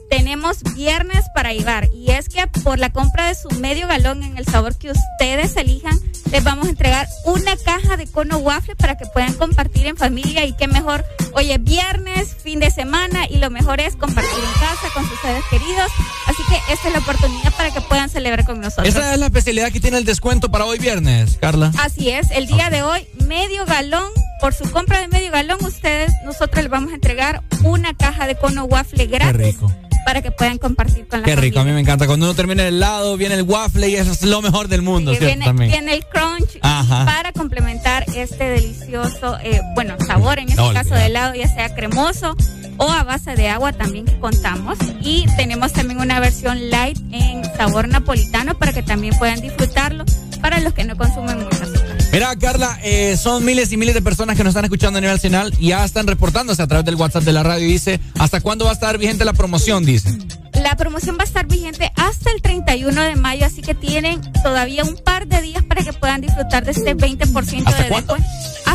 Tenemos 0.10 0.62
viernes 0.76 1.26
para 1.34 1.54
llevar 1.54 1.90
y 1.94 2.12
es 2.12 2.30
que 2.30 2.46
por 2.64 2.80
la 2.80 2.92
compra 2.92 3.28
de 3.28 3.36
su 3.36 3.50
medio 3.60 3.88
galón 3.88 4.24
en 4.24 4.38
el 4.38 4.46
sabor 4.46 4.76
que 4.78 4.92
ustedes 4.92 5.56
elijan, 5.58 6.00
les 6.32 6.44
vamos 6.44 6.68
a 6.68 6.70
entregar 6.70 7.08
una 7.26 7.56
caja 7.58 7.98
de 7.98 8.08
cono 8.08 8.38
waffle 8.38 8.76
para 8.76 8.98
que 8.98 9.06
puedan 9.06 9.34
compartir 9.34 9.88
en 9.88 9.98
familia 9.98 10.46
y 10.46 10.54
qué 10.54 10.68
mejor, 10.68 11.06
oye, 11.34 11.58
viernes, 11.58 12.36
fin 12.42 12.60
de 12.60 12.72
semana 12.72 13.28
y 13.30 13.38
lo 13.38 13.50
mejor 13.50 13.80
es 13.80 13.96
compartir 13.96 14.32
en 14.34 14.60
casa 14.60 14.88
con 14.94 15.08
sus 15.08 15.20
seres 15.20 15.44
queridos, 15.50 15.92
así 16.28 16.44
que 16.50 16.74
esta 16.74 16.88
es 16.88 16.94
la 16.94 17.00
oportunidad 17.00 17.54
para 17.56 17.72
que 17.72 17.82
puedan 17.82 18.10
celebrar 18.10 18.46
con 18.46 18.62
nosotros. 18.62 18.88
Esa 18.88 19.14
es 19.14 19.20
la 19.20 19.28
especialidad 19.28 19.72
que 19.72 19.80
tiene 19.80 19.98
el 19.98 20.06
descuento 20.06 20.50
para 20.50 20.66
hoy 20.66 20.80
viernes, 20.80 21.38
Carla. 21.40 21.72
Así 21.80 22.10
es, 22.10 22.32
el 22.32 22.48
día 22.48 22.70
de 22.70 22.84
hoy, 22.84 23.08
medio 23.28 23.66
galón, 23.66 24.10
por 24.44 24.54
su 24.54 24.70
compra 24.70 25.00
de 25.00 25.08
medio 25.08 25.32
galón, 25.32 25.58
ustedes, 25.64 26.12
nosotros 26.26 26.64
les 26.64 26.70
vamos 26.70 26.92
a 26.92 26.96
entregar 26.96 27.42
una 27.64 27.94
caja 27.94 28.28
de 28.28 28.36
cono 28.36 28.66
waffle 28.66 29.06
gratis. 29.06 29.38
rico. 29.38 29.72
Para 30.06 30.22
que 30.22 30.32
puedan 30.32 30.58
compartir 30.58 31.08
con 31.08 31.22
la 31.22 31.26
Qué 31.26 31.38
rico, 31.38 31.62
a 31.62 31.64
mí 31.64 31.72
me 31.72 31.80
encanta. 31.80 32.08
Cuando 32.08 32.26
uno 32.26 32.36
termina 32.36 32.68
el 32.68 32.76
helado, 32.76 33.16
viene 33.16 33.36
el 33.36 33.44
waffle 33.44 33.88
y 33.88 33.96
eso 33.96 34.12
es 34.12 34.22
lo 34.24 34.42
mejor 34.42 34.68
del 34.68 34.82
mundo, 34.82 35.12
¿cierto? 35.12 35.28
viene, 35.28 35.46
También. 35.46 35.72
viene 35.72 35.94
el 35.94 36.06
crunch 36.08 36.58
Ajá. 36.60 37.06
para 37.06 37.32
complementar 37.32 38.04
este 38.14 38.44
delicioso, 38.50 39.38
eh, 39.42 39.62
bueno, 39.76 39.96
sabor 40.06 40.40
en 40.40 40.50
este 40.50 40.74
caso 40.74 40.94
de 40.94 41.06
helado, 41.06 41.36
ya 41.36 41.48
sea 41.48 41.74
cremoso 41.74 42.36
o 42.76 42.92
a 42.92 43.06
base 43.06 43.38
de 43.38 43.48
agua 43.48 43.72
también 43.72 44.04
que 44.04 44.20
contamos. 44.20 44.78
Y 45.00 45.26
tenemos 45.38 45.72
también 45.72 46.02
una 46.02 46.20
versión 46.20 46.70
light 46.70 47.00
en 47.14 47.46
sabor 47.56 47.88
napolitano 47.88 48.56
para 48.60 48.74
que 48.74 48.84
también 48.84 49.18
puedan 49.18 49.40
disfrutarlo 49.40 50.04
para 50.42 50.60
los 50.60 50.74
que 50.74 50.84
no 50.84 50.98
consumen 50.98 51.46
mucho 51.46 51.64
azúcar. 51.64 51.93
Mira, 52.14 52.36
Carla, 52.36 52.78
eh, 52.84 53.18
son 53.18 53.44
miles 53.44 53.72
y 53.72 53.78
miles 53.78 53.96
de 53.96 54.02
personas 54.04 54.38
que 54.38 54.44
nos 54.44 54.52
están 54.52 54.66
escuchando 54.66 55.00
a 55.00 55.02
nivel 55.02 55.16
nacional 55.16 55.52
y 55.58 55.70
ya 55.70 55.84
están 55.84 56.06
reportándose 56.06 56.62
a 56.62 56.68
través 56.68 56.86
del 56.86 56.94
WhatsApp 56.94 57.24
de 57.24 57.34
la 57.34 57.42
radio. 57.42 57.68
Dice, 57.68 58.00
¿hasta 58.20 58.40
cuándo 58.40 58.66
va 58.66 58.72
a 58.72 58.76
estar 58.76 59.00
vigente 59.00 59.26
la 59.26 59.34
promoción? 59.34 59.84
Dice. 59.84 60.16
La 60.62 60.78
promoción 60.78 61.18
va 61.18 61.24
a 61.24 61.26
estar 61.26 61.48
vigente 61.48 61.92
hasta 61.96 62.30
el 62.30 62.44
31 62.44 63.02
de 63.02 63.16
mayo, 63.16 63.48
así 63.48 63.64
que 63.64 63.74
tienen 63.74 64.22
todavía 64.44 64.84
un 64.84 64.96
par 64.96 65.26
de 65.26 65.42
días 65.42 65.64
para 65.64 65.84
que 65.84 65.92
puedan 65.92 66.22
disfrutar 66.22 66.64
de 66.64 66.72
este 66.74 66.96
20% 66.96 67.64
¿Hasta 67.66 67.84
de 67.84 67.90
descuento. 67.90 68.16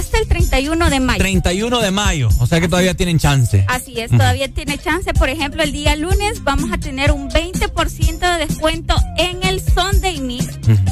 Hasta 0.09 0.21
el 0.21 0.27
31 0.29 0.89
de 0.89 1.01
mayo. 1.01 1.19
31 1.19 1.81
de 1.81 1.91
mayo, 1.91 2.31
o 2.41 2.47
sea 2.47 2.61
que 2.63 2.69
todavía 2.69 2.95
tienen 2.95 3.19
chance. 3.19 3.63
Así 3.69 4.01
es, 4.01 4.11
todavía 4.11 4.49
tiene 4.49 4.79
chance. 4.79 5.13
Por 5.13 5.29
ejemplo, 5.29 5.63
el 5.63 5.71
día 5.71 5.97
lunes 5.97 6.43
vamos 6.45 6.73
a 6.73 6.79
tener 6.79 7.13
un 7.13 7.29
20% 7.29 8.19
de 8.39 8.47
descuento 8.47 8.97
en 9.19 9.43
el 9.43 9.61
Sunday 9.61 10.19
Mix, 10.21 10.47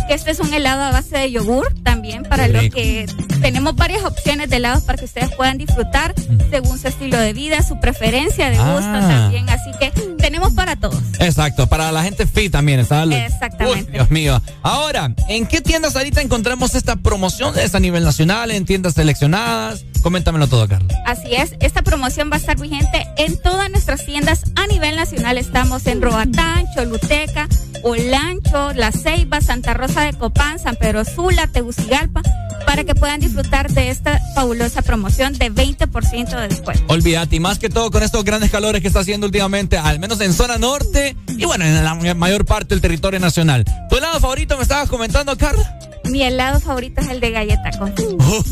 que 0.06 0.12
este 0.14 0.32
es 0.32 0.40
un 0.40 0.52
helado 0.52 0.82
a 0.82 0.90
base 0.90 1.16
de 1.16 1.30
yogur 1.32 1.72
también 1.82 2.24
para 2.24 2.46
los 2.48 2.64
que 2.68 3.06
tenemos 3.40 3.74
varias 3.74 4.04
opciones 4.04 4.50
de 4.50 4.56
helados 4.56 4.82
para 4.84 4.98
que 4.98 5.06
ustedes 5.06 5.30
puedan 5.34 5.56
disfrutar 5.56 6.14
según 6.50 6.78
su 6.78 6.88
estilo 6.88 7.16
de 7.18 7.32
vida, 7.32 7.62
su 7.62 7.80
preferencia 7.80 8.50
de 8.50 8.56
gusto 8.58 8.70
Ah. 8.84 9.08
también. 9.08 9.48
Así 9.48 9.70
que 9.80 9.90
tenemos 10.18 10.52
para 10.52 10.76
todos. 10.76 11.02
Exacto, 11.20 11.66
para 11.68 11.90
la 11.90 12.02
gente 12.02 12.26
fit 12.26 12.52
también, 12.52 12.80
está 12.80 13.04
Exactamente. 13.04 13.86
Uy, 13.86 13.92
Dios 13.92 14.10
mío. 14.10 14.42
Ahora, 14.62 15.10
¿en 15.28 15.46
qué 15.46 15.62
tiendas 15.62 15.96
ahorita 15.96 16.20
encontramos 16.20 16.74
esta 16.74 16.96
promoción? 16.96 17.58
¿Es 17.58 17.74
a 17.74 17.80
nivel 17.80 18.04
nacional, 18.04 18.50
en 18.50 18.66
tiendas 18.66 18.94
seleccionadas? 19.06 19.84
Coméntamelo 20.02 20.48
todo, 20.48 20.66
Carla. 20.68 20.92
Así 21.06 21.34
es, 21.34 21.54
esta 21.60 21.82
promoción 21.82 22.28
va 22.30 22.36
a 22.36 22.38
estar 22.38 22.58
vigente 22.60 23.06
en 23.18 23.40
todas 23.40 23.70
nuestras 23.70 24.04
tiendas 24.04 24.42
a 24.56 24.66
nivel 24.66 24.96
nacional. 24.96 25.38
Estamos 25.38 25.86
en 25.86 26.02
Roatán, 26.02 26.66
Choluteca, 26.74 27.48
Olancho, 27.84 28.72
La 28.74 28.90
Ceiba, 28.90 29.40
Santa 29.40 29.74
Rosa 29.74 30.02
de 30.02 30.12
Copán, 30.14 30.58
San 30.58 30.74
Pedro 30.74 31.04
Sula, 31.04 31.46
Tegucigalpa, 31.46 32.22
para 32.66 32.82
que 32.82 32.96
puedan 32.96 33.20
disfrutar 33.20 33.70
de 33.70 33.90
esta 33.90 34.20
fabulosa 34.34 34.82
promoción 34.82 35.34
de 35.34 35.52
20% 35.52 36.40
de 36.40 36.48
descuento. 36.48 36.82
Olvídate, 36.88 37.36
y 37.36 37.40
más 37.40 37.60
que 37.60 37.68
todo 37.68 37.92
con 37.92 38.02
estos 38.02 38.24
grandes 38.24 38.50
calores 38.50 38.82
que 38.82 38.88
está 38.88 39.00
haciendo 39.00 39.26
últimamente, 39.26 39.78
al 39.78 40.00
menos 40.00 40.20
en 40.20 40.32
zona 40.32 40.58
norte 40.58 41.16
y 41.28 41.44
bueno, 41.44 41.64
en 41.64 41.84
la 41.84 42.14
mayor 42.14 42.44
parte 42.44 42.74
del 42.74 42.80
territorio 42.80 43.20
nacional. 43.20 43.64
¿Tu 43.88 43.96
helado 43.96 44.18
favorito 44.18 44.56
me 44.56 44.64
estabas 44.64 44.88
comentando, 44.88 45.36
Carla? 45.36 45.78
Mi 46.10 46.22
helado 46.22 46.60
favorito 46.60 47.00
es 47.00 47.08
el 47.08 47.20
de 47.20 47.30
galleta 47.30 47.70
con 47.78 47.92
Uh, 48.16 48.42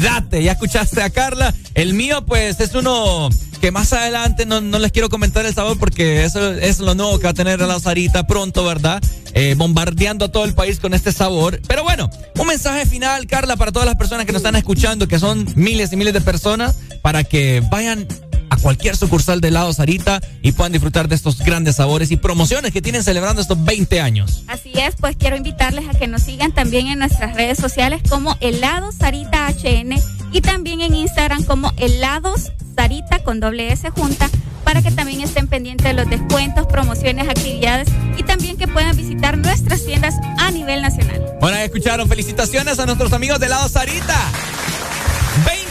olvídate, 0.00 0.42
ya 0.42 0.52
escuchaste 0.52 1.02
a 1.02 1.10
Carla. 1.10 1.54
El 1.74 1.92
mío, 1.92 2.24
pues, 2.24 2.58
es 2.60 2.74
uno 2.74 3.28
que 3.60 3.70
más 3.70 3.92
adelante 3.92 4.46
no, 4.46 4.62
no 4.62 4.78
les 4.78 4.90
quiero 4.90 5.10
comentar 5.10 5.44
el 5.44 5.54
sabor 5.54 5.78
porque 5.78 6.24
eso 6.24 6.54
es 6.54 6.80
lo 6.80 6.94
nuevo 6.94 7.18
que 7.18 7.24
va 7.24 7.30
a 7.30 7.34
tener 7.34 7.60
la 7.60 7.78
Sarita 7.78 8.26
pronto, 8.26 8.64
¿verdad? 8.64 9.02
Eh, 9.34 9.54
bombardeando 9.58 10.24
a 10.24 10.28
todo 10.32 10.46
el 10.46 10.54
país 10.54 10.80
con 10.80 10.94
este 10.94 11.12
sabor. 11.12 11.60
Pero 11.68 11.84
bueno, 11.84 12.08
un 12.38 12.46
mensaje 12.46 12.86
final, 12.86 13.26
Carla, 13.26 13.56
para 13.56 13.72
todas 13.72 13.86
las 13.86 13.96
personas 13.96 14.24
que 14.24 14.32
nos 14.32 14.40
están 14.40 14.56
escuchando, 14.56 15.06
que 15.06 15.18
son 15.18 15.46
miles 15.54 15.92
y 15.92 15.96
miles 15.96 16.14
de 16.14 16.22
personas, 16.22 16.78
para 17.02 17.22
que 17.22 17.62
vayan 17.70 18.08
a 18.50 18.56
cualquier 18.56 18.96
sucursal 18.96 19.40
de 19.40 19.48
helado 19.48 19.72
Sarita 19.72 20.20
y 20.42 20.52
puedan 20.52 20.72
disfrutar 20.72 21.08
de 21.08 21.14
estos 21.14 21.38
grandes 21.38 21.76
sabores 21.76 22.10
y 22.10 22.16
promociones 22.16 22.72
que 22.72 22.82
tienen 22.82 23.02
celebrando 23.02 23.40
estos 23.40 23.64
20 23.64 24.00
años. 24.00 24.44
Así 24.48 24.72
es, 24.74 24.96
pues 24.96 25.16
quiero 25.16 25.36
invitarles 25.36 25.88
a 25.88 25.98
que 25.98 26.06
nos 26.06 26.22
sigan 26.22 26.52
también 26.52 26.88
en 26.88 26.98
nuestras 26.98 27.34
redes 27.34 27.58
sociales 27.58 28.02
como 28.08 28.36
Helados 28.40 28.96
Sarita 28.96 29.48
HN 29.48 29.94
y 30.32 30.40
también 30.40 30.80
en 30.80 30.94
Instagram 30.94 31.44
como 31.44 31.72
Helados 31.76 32.52
Sarita 32.76 33.22
con 33.22 33.40
doble 33.40 33.72
S 33.72 33.88
junta 33.90 34.28
para 34.64 34.82
que 34.82 34.90
también 34.90 35.20
estén 35.20 35.48
pendientes 35.48 35.84
de 35.84 35.94
los 35.94 36.08
descuentos, 36.08 36.66
promociones, 36.66 37.28
actividades 37.28 37.88
y 38.16 38.22
también 38.22 38.56
que 38.56 38.68
puedan 38.68 38.96
visitar 38.96 39.36
nuestras 39.38 39.84
tiendas 39.84 40.14
a 40.38 40.50
nivel 40.50 40.82
nacional. 40.82 41.24
Bueno, 41.40 41.56
escucharon. 41.58 42.08
Felicitaciones 42.08 42.78
a 42.78 42.86
nuestros 42.86 43.12
amigos 43.12 43.40
de 43.40 43.46
helado 43.46 43.68
Sarita. 43.68 44.18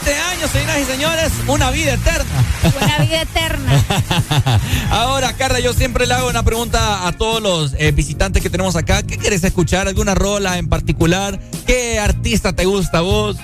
20 0.10 0.22
años, 0.32 0.50
señoras 0.52 0.80
y 0.82 0.86
señores, 0.86 1.32
una 1.48 1.70
vida 1.72 1.94
eterna. 1.94 2.44
Una 2.82 2.98
vida 3.06 3.22
eterna. 3.22 3.72
Ahora, 4.92 5.34
Carla, 5.34 5.60
yo 5.60 5.74
siempre 5.74 6.08
le 6.08 6.14
hago 6.16 6.30
una 6.30 6.42
pregunta 6.44 7.08
a 7.08 7.12
todos 7.12 7.42
los 7.42 7.76
eh, 7.78 7.92
visitantes 7.92 8.42
que 8.42 8.50
tenemos 8.50 8.76
acá. 8.76 9.04
¿Qué 9.04 9.18
quieres 9.18 9.44
escuchar? 9.44 9.88
¿Alguna 9.88 10.16
rola 10.16 10.58
en 10.58 10.68
particular? 10.68 11.40
¿Qué 11.68 12.00
artista 12.00 12.54
te 12.54 12.66
gusta 12.66 13.00
a 13.00 13.02
vos? 13.02 13.38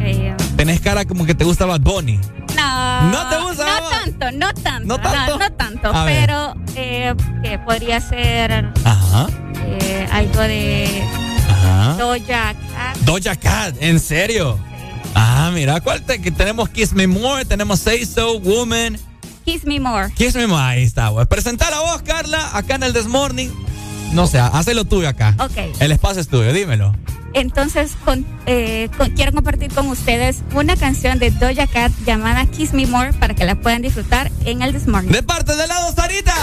Eh, 0.00 0.34
Tenés 0.56 0.80
cara 0.80 1.04
como 1.06 1.24
que 1.24 1.34
te 1.34 1.44
gusta 1.44 1.64
Bad 1.64 1.80
Bunny. 1.80 2.20
no, 2.56 3.10
¿No 3.10 3.28
te 3.30 3.38
gusta, 3.38 3.64
No 3.80 3.88
tanto, 3.88 4.32
no 4.32 4.54
tanto. 4.54 4.86
¿No 4.88 5.00
tanto? 5.00 5.38
No, 5.38 5.52
tanto, 5.52 5.94
A 5.94 6.04
ver. 6.04 6.20
pero 6.26 6.54
eh, 6.76 7.14
que 7.42 7.58
podría 7.58 8.00
ser 8.00 8.70
Ajá. 8.84 9.28
eh, 9.64 10.06
algo 10.12 10.40
de 10.42 11.02
Ajá. 11.50 11.94
Doja 11.98 12.54
Cat. 12.54 12.96
Doja 12.98 13.36
Cat, 13.36 13.74
¿en 13.80 13.98
serio? 13.98 14.58
Ah, 15.14 15.50
mira, 15.52 15.80
¿cuál 15.80 16.02
te- 16.04 16.20
que 16.20 16.30
tenemos 16.30 16.68
Kiss 16.68 16.92
Me 16.92 17.06
More, 17.06 17.44
tenemos 17.44 17.80
Say 17.80 18.04
So, 18.06 18.38
Woman. 18.40 18.98
Kiss 19.44 19.64
Me 19.64 19.80
More. 19.80 20.12
Kiss 20.14 20.34
Me 20.34 20.46
More, 20.46 20.62
ahí 20.62 20.82
está, 20.84 21.08
güey. 21.08 21.26
Presentar 21.26 21.72
a 21.72 21.80
vos, 21.80 22.02
Carla, 22.02 22.50
acá 22.56 22.76
en 22.76 22.82
el 22.84 22.92
This 22.92 23.06
Morning. 23.06 23.48
No 24.12 24.26
sé, 24.26 24.38
hazlo 24.38 24.84
tuyo 24.84 25.08
acá. 25.08 25.34
Ok. 25.38 25.56
El 25.80 25.92
espacio 25.92 26.20
es 26.20 26.28
tuyo, 26.28 26.52
dímelo. 26.52 26.94
Entonces, 27.32 27.92
con- 28.04 28.26
eh, 28.46 28.88
con- 28.96 29.10
quiero 29.10 29.32
compartir 29.32 29.72
con 29.72 29.86
ustedes 29.88 30.38
una 30.52 30.74
canción 30.76 31.18
de 31.20 31.30
Doja 31.30 31.66
Cat 31.68 31.92
llamada 32.04 32.44
Kiss 32.46 32.72
Me 32.72 32.86
More 32.86 33.12
para 33.12 33.34
que 33.34 33.44
la 33.44 33.54
puedan 33.54 33.82
disfrutar 33.82 34.30
en 34.44 34.62
el 34.62 34.72
This 34.72 34.88
Morning. 34.88 35.10
De 35.12 35.22
parte 35.22 35.54
de 35.54 35.66
lado, 35.68 35.92
Sarita. 35.94 36.34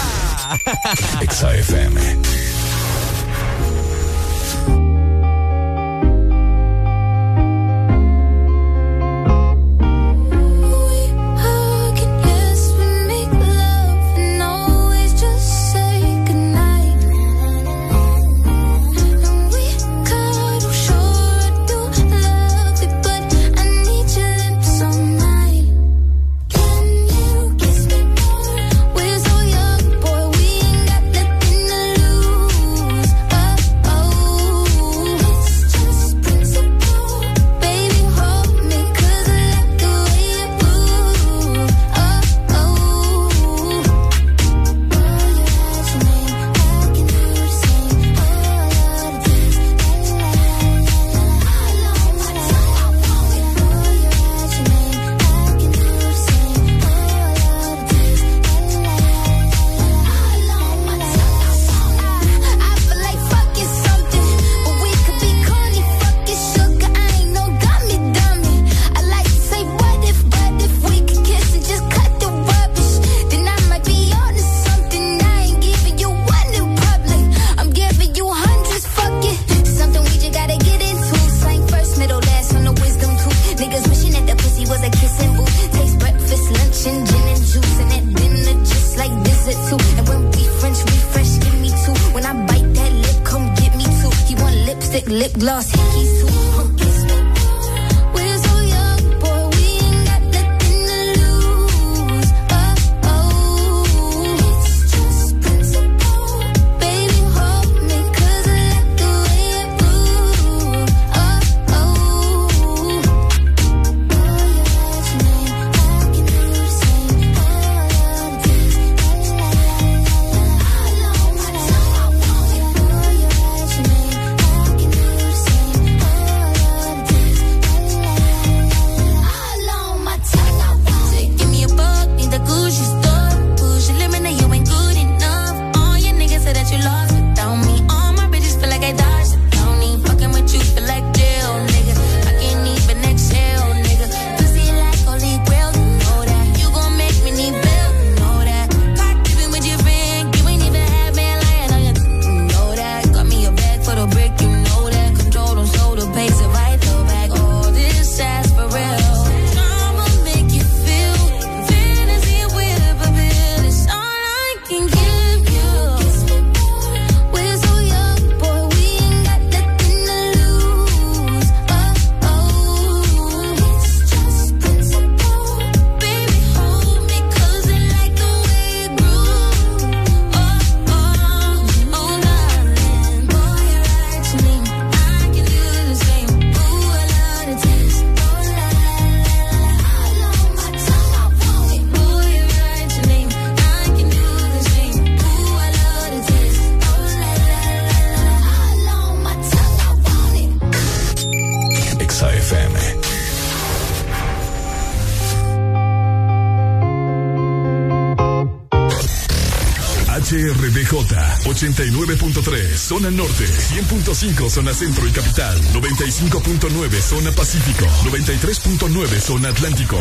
zona 212.98 213.10
norte, 213.12 213.44
100.5 213.44 214.50
zona 214.50 214.74
centro 214.74 215.06
y 215.06 215.12
capital, 215.12 215.56
95.9 215.72 217.00
zona 217.00 217.30
pacífico, 217.30 217.86
93.9 218.02 219.20
zona 219.20 219.50
atlántico. 219.50 219.96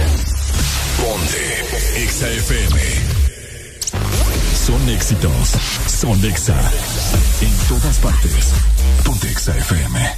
Ponte 0.97 2.01
Exa 2.01 2.27
FM. 2.27 2.81
Son 4.65 4.89
éxitos, 4.89 5.49
son 5.85 6.25
Exa. 6.25 6.59
En 7.41 7.55
todas 7.67 7.97
partes. 7.97 8.47
Ponte 9.03 9.29
Exa 9.29 9.55
FM. 9.55 10.15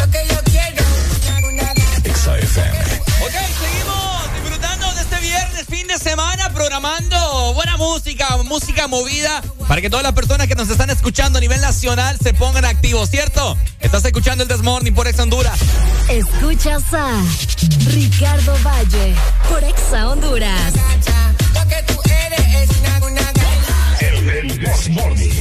Lo 0.00 0.10
quiero, 0.10 0.84
Exa 2.02 2.38
FM. 2.38 2.78
Ok, 3.22 3.36
seguimos 3.60 4.34
disfrutando 4.34 4.94
de 4.94 5.00
este 5.02 5.20
viernes, 5.20 5.66
fin 5.70 5.86
de 5.86 5.96
semana, 5.96 6.52
programando 6.52 7.54
buena 7.54 7.76
música, 7.76 8.36
música 8.38 8.88
movida 8.88 9.40
para 9.70 9.82
que 9.82 9.88
todas 9.88 10.02
las 10.02 10.14
personas 10.14 10.48
que 10.48 10.56
nos 10.56 10.68
están 10.68 10.90
escuchando 10.90 11.38
a 11.38 11.40
nivel 11.40 11.60
nacional 11.60 12.18
se 12.20 12.34
pongan 12.34 12.64
activos, 12.64 13.08
¿cierto? 13.08 13.56
Estás 13.78 14.04
escuchando 14.04 14.42
el 14.42 14.48
Desmorning 14.48 14.92
por 14.92 15.06
Ex 15.06 15.16
Honduras. 15.20 15.60
Escuchas 16.08 16.82
a 16.92 17.22
Ricardo 17.86 18.56
Valle 18.64 19.14
por 19.48 19.62
Exa 19.62 20.08
Honduras. 20.10 20.72
El 24.00 24.58
Desmorning. 24.58 25.39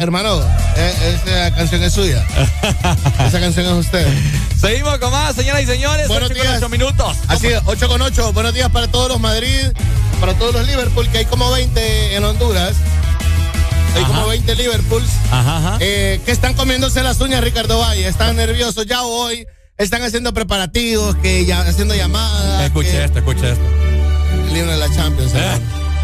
Hermano, 0.00 0.40
eh, 0.76 1.20
esa 1.26 1.54
canción 1.54 1.82
es 1.82 1.92
suya. 1.92 2.24
Esa 3.26 3.38
canción 3.38 3.66
es 3.66 3.72
usted. 3.72 4.06
Seguimos 4.58 4.96
con 4.98 5.10
más, 5.10 5.34
señoras 5.36 5.62
y 5.62 5.66
señores. 5.66 6.08
Buenos 6.08 6.30
Ocho 6.30 6.38
con 6.38 6.46
días. 6.46 6.56
ocho 6.58 6.68
minutos. 6.70 7.16
Así 7.28 7.48
es, 7.48 7.60
8 7.66 7.88
con 7.88 8.00
8. 8.00 8.32
Buenos 8.32 8.54
días 8.54 8.70
para 8.70 8.88
todos 8.88 9.08
los 9.10 9.20
Madrid, 9.20 9.66
para 10.18 10.32
todos 10.34 10.54
los 10.54 10.66
Liverpool, 10.66 11.06
que 11.08 11.18
hay 11.18 11.24
como 11.26 11.50
20 11.50 12.16
en 12.16 12.24
Honduras. 12.24 12.72
Hay 13.94 14.02
como 14.04 14.26
20 14.28 14.54
Liverpools 14.54 15.10
Ajá, 15.32 15.56
ajá. 15.58 15.76
eh, 15.80 16.20
que 16.24 16.30
están 16.32 16.54
comiéndose 16.54 17.02
las 17.02 17.20
uñas, 17.20 17.42
Ricardo 17.44 17.78
Valle. 17.80 18.06
Están 18.08 18.36
nerviosos 18.36 18.86
ya 18.86 19.02
hoy. 19.02 19.46
Están 19.76 20.02
haciendo 20.02 20.32
preparativos, 20.32 21.14
que 21.16 21.44
ya 21.44 21.60
haciendo 21.60 21.94
llamadas. 21.94 22.62
Escuche 22.62 22.90
que- 22.90 23.04
esto, 23.04 23.18
escuche 23.18 23.50
esto. 23.52 23.64
El 24.50 24.56
himno 24.56 24.72
de 24.72 24.78
la 24.78 24.94
Champions. 24.94 25.32
Eh. 25.34 25.60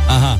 Ajá. 0.09 0.36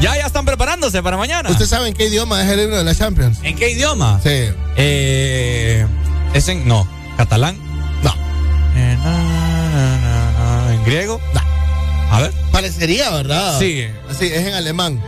Ya, 0.00 0.14
ya 0.16 0.26
están 0.26 0.44
preparándose 0.44 1.02
para 1.02 1.16
mañana. 1.16 1.50
¿Usted 1.50 1.66
sabe 1.66 1.88
en 1.88 1.94
qué 1.94 2.06
idioma 2.06 2.42
es 2.42 2.50
el 2.50 2.60
himno 2.60 2.76
de 2.76 2.84
la 2.84 2.94
Champions? 2.94 3.38
¿En 3.42 3.56
qué 3.56 3.70
idioma? 3.70 4.20
Sí. 4.22 4.50
Eh, 4.76 5.86
es 6.34 6.48
en. 6.48 6.68
No. 6.68 6.86
¿Catalán? 7.16 7.56
No. 8.02 8.14
Eh, 8.76 8.96
na, 9.02 9.22
na, 9.70 9.98
na, 9.98 10.66
na. 10.66 10.74
¿En 10.74 10.84
griego? 10.84 11.20
No. 11.34 11.40
A 12.10 12.20
ver. 12.20 12.32
Parecería, 12.52 13.10
¿verdad? 13.10 13.58
Sí. 13.58 13.86
Sí, 14.18 14.26
es 14.26 14.46
en 14.46 14.54
alemán. 14.54 15.02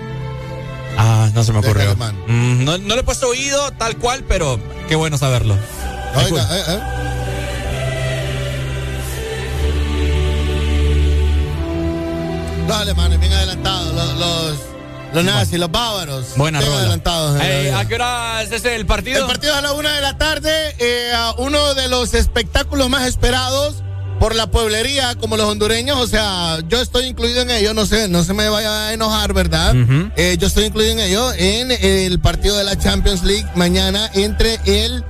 Ah, 0.96 1.28
no 1.34 1.44
se 1.44 1.52
me 1.52 1.58
ocurrió. 1.58 1.82
alemán. 1.90 2.16
Mm, 2.26 2.64
no, 2.64 2.78
no 2.78 2.94
le 2.94 3.00
he 3.02 3.04
puesto 3.04 3.28
oído 3.28 3.70
tal 3.72 3.96
cual, 3.98 4.24
pero 4.26 4.58
qué 4.88 4.96
bueno 4.96 5.18
saberlo. 5.18 5.56
Oiga, 6.16 6.48
eh, 6.50 6.62
eh. 6.66 6.80
Los 12.66 12.76
alemanes 12.76 13.20
bien 13.20 13.32
adelantados, 13.32 13.94
los, 13.94 14.18
los, 14.18 14.58
los 15.12 15.24
nazis, 15.24 15.58
los 15.58 15.70
bávaros. 15.70 16.26
Buena 16.36 16.58
bien 16.58 16.70
rola. 16.70 16.80
adelantados. 16.82 17.40
Eh. 17.42 17.72
¿A 17.74 17.86
qué 17.86 17.94
hora 17.94 18.42
es 18.42 18.64
el 18.64 18.86
partido? 18.86 19.20
El 19.20 19.26
partido 19.26 19.52
es 19.52 19.58
a 19.58 19.62
la 19.62 19.72
una 19.72 19.94
de 19.94 20.02
la 20.02 20.18
tarde, 20.18 20.50
eh, 20.78 21.12
a 21.14 21.32
uno 21.38 21.74
de 21.74 21.88
los 21.88 22.14
espectáculos 22.14 22.88
más 22.88 23.06
esperados 23.06 23.82
por 24.18 24.34
la 24.34 24.48
pueblería, 24.50 25.14
como 25.14 25.36
los 25.36 25.46
hondureños. 25.46 25.98
O 25.98 26.06
sea, 26.06 26.58
yo 26.68 26.80
estoy 26.80 27.06
incluido 27.06 27.42
en 27.42 27.50
ello, 27.50 27.74
no 27.74 27.86
sé, 27.86 28.08
no 28.08 28.24
se 28.24 28.34
me 28.34 28.48
vaya 28.48 28.88
a 28.88 28.92
enojar, 28.92 29.32
¿verdad? 29.32 29.74
Eh, 30.16 30.36
yo 30.38 30.46
estoy 30.46 30.64
incluido 30.64 30.92
en 30.92 31.00
ello 31.00 31.32
en 31.34 31.70
el 31.70 32.20
partido 32.20 32.56
de 32.56 32.64
la 32.64 32.76
Champions 32.76 33.22
League 33.22 33.46
mañana 33.54 34.10
entre 34.14 34.58
el 34.66 35.04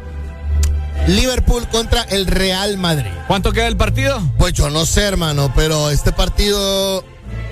Liverpool 1.06 1.66
contra 1.68 2.02
el 2.02 2.26
Real 2.26 2.76
Madrid. 2.76 3.10
¿Cuánto 3.26 3.52
queda 3.52 3.66
el 3.66 3.76
partido? 3.76 4.20
Pues 4.36 4.52
yo 4.52 4.68
no 4.68 4.84
sé, 4.84 5.02
hermano, 5.02 5.52
pero 5.56 5.90
este 5.90 6.12
partido, 6.12 7.02